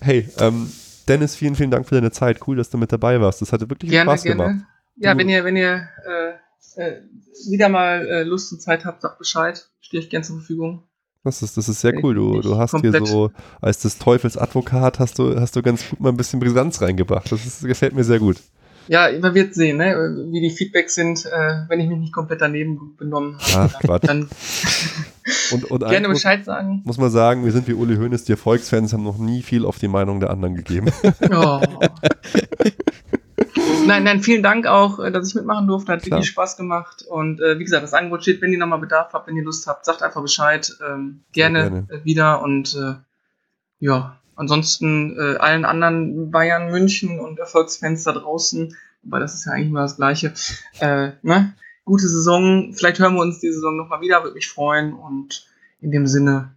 Hey, 0.00 0.28
ähm, 0.38 0.70
Dennis, 1.06 1.36
vielen, 1.36 1.54
vielen 1.54 1.70
Dank 1.70 1.86
für 1.86 1.94
deine 1.96 2.10
Zeit. 2.10 2.40
Cool, 2.46 2.56
dass 2.56 2.70
du 2.70 2.78
mit 2.78 2.90
dabei 2.92 3.20
warst. 3.20 3.42
Das 3.42 3.52
hatte 3.52 3.68
wirklich 3.68 3.90
Gerne, 3.90 4.10
Spaß 4.10 4.22
gemacht. 4.24 4.48
gerne. 4.48 4.66
Ja, 4.96 5.12
Du- 5.14 5.18
wenn 5.20 5.28
ihr, 5.28 5.44
wenn 5.44 5.56
ihr 5.56 5.88
äh, 6.06 6.80
äh, 6.82 7.02
wieder 7.50 7.68
mal 7.68 8.06
äh, 8.06 8.22
Lust 8.22 8.52
und 8.52 8.60
Zeit 8.62 8.84
habt, 8.84 9.02
sagt 9.02 9.18
Bescheid. 9.18 9.68
Stehe 9.80 10.02
ich 10.02 10.10
gern 10.10 10.22
zur 10.24 10.36
Verfügung. 10.36 10.82
Das 11.24 11.42
ist, 11.42 11.56
das 11.56 11.68
ist 11.68 11.80
sehr 11.80 12.02
cool. 12.02 12.14
Du, 12.14 12.40
du 12.40 12.56
hast 12.56 12.78
hier 12.80 12.92
so, 13.04 13.30
als 13.60 13.80
des 13.80 13.98
Teufels 13.98 14.36
Advokat 14.36 14.98
hast 14.98 15.18
du, 15.18 15.38
hast 15.38 15.56
du 15.56 15.62
ganz 15.62 15.88
gut 15.88 16.00
mal 16.00 16.10
ein 16.10 16.16
bisschen 16.16 16.40
Brisanz 16.40 16.80
reingebracht. 16.80 17.30
Das 17.30 17.44
ist, 17.44 17.64
gefällt 17.64 17.94
mir 17.94 18.04
sehr 18.04 18.18
gut. 18.18 18.36
Ja, 18.86 19.08
man 19.20 19.34
wird 19.34 19.54
sehen, 19.54 19.76
ne? 19.76 19.94
wie 20.30 20.40
die 20.40 20.50
Feedbacks 20.50 20.94
sind, 20.94 21.26
äh, 21.26 21.64
wenn 21.68 21.78
ich 21.80 21.88
mich 21.88 21.98
nicht 21.98 22.12
komplett 22.12 22.40
daneben 22.40 22.96
benommen 22.96 23.36
habe. 23.52 23.74
Ach. 23.86 23.98
Dann 23.98 24.28
Und, 25.50 25.70
und 25.70 25.80
gerne 25.80 25.96
eins 25.96 26.08
muss, 26.08 26.16
Bescheid 26.18 26.44
sagen. 26.44 26.82
muss 26.84 26.98
man 26.98 27.10
sagen, 27.10 27.44
wir 27.44 27.52
sind 27.52 27.68
wie 27.68 27.74
Uli 27.74 27.96
Hoeneß, 27.96 28.24
die 28.24 28.32
Erfolgsfans 28.32 28.92
haben 28.92 29.04
noch 29.04 29.18
nie 29.18 29.42
viel 29.42 29.64
auf 29.64 29.78
die 29.78 29.88
Meinung 29.88 30.20
der 30.20 30.30
anderen 30.30 30.54
gegeben. 30.54 30.90
Oh. 31.30 31.60
nein, 33.86 34.04
nein, 34.04 34.20
vielen 34.20 34.42
Dank 34.42 34.66
auch, 34.66 34.98
äh, 34.98 35.10
dass 35.10 35.28
ich 35.28 35.34
mitmachen 35.34 35.66
durfte. 35.66 35.92
Hat 35.92 36.02
Klar. 36.02 36.18
wirklich 36.18 36.28
Spaß 36.30 36.56
gemacht. 36.56 37.02
Und 37.08 37.40
äh, 37.40 37.58
wie 37.58 37.64
gesagt, 37.64 37.82
das 37.82 37.94
Angebot 37.94 38.22
steht, 38.22 38.40
wenn 38.42 38.52
ihr 38.52 38.58
nochmal 38.58 38.78
Bedarf 38.78 39.12
habt, 39.12 39.26
wenn 39.28 39.36
ihr 39.36 39.44
Lust 39.44 39.66
habt, 39.66 39.84
sagt 39.84 40.02
einfach 40.02 40.22
Bescheid. 40.22 40.72
Ähm, 40.86 41.22
gerne, 41.32 41.62
gerne. 41.70 41.86
äh, 41.90 42.04
wieder. 42.04 42.42
Und 42.42 42.74
äh, 42.74 42.94
ja, 43.80 44.18
ansonsten 44.36 45.16
äh, 45.18 45.36
allen 45.36 45.64
anderen 45.64 46.30
Bayern, 46.30 46.70
München 46.70 47.20
und 47.20 47.38
Erfolgsfans 47.38 48.04
da 48.04 48.12
draußen, 48.12 48.76
weil 49.02 49.20
das 49.20 49.34
ist 49.34 49.46
ja 49.46 49.52
eigentlich 49.52 49.68
immer 49.68 49.82
das 49.82 49.96
Gleiche. 49.96 50.32
Äh, 50.80 51.12
ne? 51.22 51.54
Gute 51.84 52.08
Saison. 52.08 52.72
Vielleicht 52.74 52.98
hören 52.98 53.14
wir 53.14 53.22
uns 53.22 53.40
die 53.40 53.50
Saison 53.52 53.76
nochmal 53.76 54.00
wieder, 54.00 54.22
würde 54.22 54.34
mich 54.34 54.48
freuen. 54.48 54.92
Und 54.92 55.46
in 55.80 55.90
dem 55.90 56.06
Sinne 56.06 56.52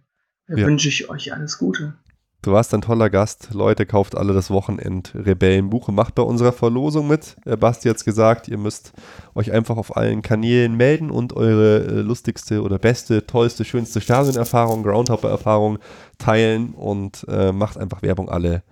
Ja. 0.48 0.66
wünsche 0.66 0.88
ich 0.88 1.08
euch 1.08 1.32
alles 1.32 1.58
Gute. 1.58 1.94
Du 2.42 2.50
warst 2.50 2.74
ein 2.74 2.82
toller 2.82 3.08
Gast. 3.08 3.50
Leute, 3.52 3.86
kauft 3.86 4.16
alle 4.16 4.34
das 4.34 4.50
Wochenend 4.50 5.12
Rebellenbuch 5.14 5.86
und 5.86 5.94
macht 5.94 6.16
bei 6.16 6.24
unserer 6.24 6.50
Verlosung 6.50 7.06
mit. 7.06 7.36
Äh, 7.46 7.56
Basti 7.56 7.88
hat's 7.88 8.04
gesagt, 8.04 8.48
ihr 8.48 8.58
müsst 8.58 8.92
euch 9.36 9.52
einfach 9.52 9.76
auf 9.76 9.96
allen 9.96 10.22
Kanälen 10.22 10.76
melden 10.76 11.12
und 11.12 11.34
eure 11.34 11.84
äh, 11.84 12.00
lustigste 12.00 12.62
oder 12.62 12.80
beste, 12.80 13.24
tollste, 13.28 13.64
schönste 13.64 14.00
Stadionerfahrung, 14.00 14.82
Groundhopper-Erfahrung 14.82 15.78
teilen 16.18 16.70
und 16.70 17.24
äh, 17.28 17.52
macht 17.52 17.78
einfach 17.78 18.02
Werbung 18.02 18.28
alle. 18.28 18.64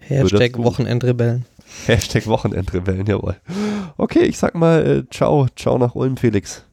Hashtag. 0.00 0.56
Wochenendrebellen. 0.56 1.44
Hashtag 1.86 2.26
Wochenendrebellen, 2.26 3.06
jawohl. 3.06 3.36
Okay, 3.98 4.22
ich 4.22 4.38
sag 4.38 4.54
mal, 4.54 4.86
äh, 4.86 5.10
ciao, 5.10 5.46
ciao 5.56 5.76
nach 5.76 5.94
Ulm, 5.94 6.16
Felix. 6.16 6.64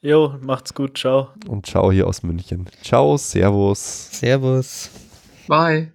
Jo, 0.00 0.34
macht's 0.40 0.72
gut, 0.72 0.96
ciao. 0.96 1.28
Und 1.46 1.66
ciao 1.66 1.92
hier 1.92 2.06
aus 2.06 2.22
München. 2.22 2.66
Ciao, 2.82 3.18
Servus. 3.18 4.08
Servus. 4.12 4.90
Bye. 5.46 5.93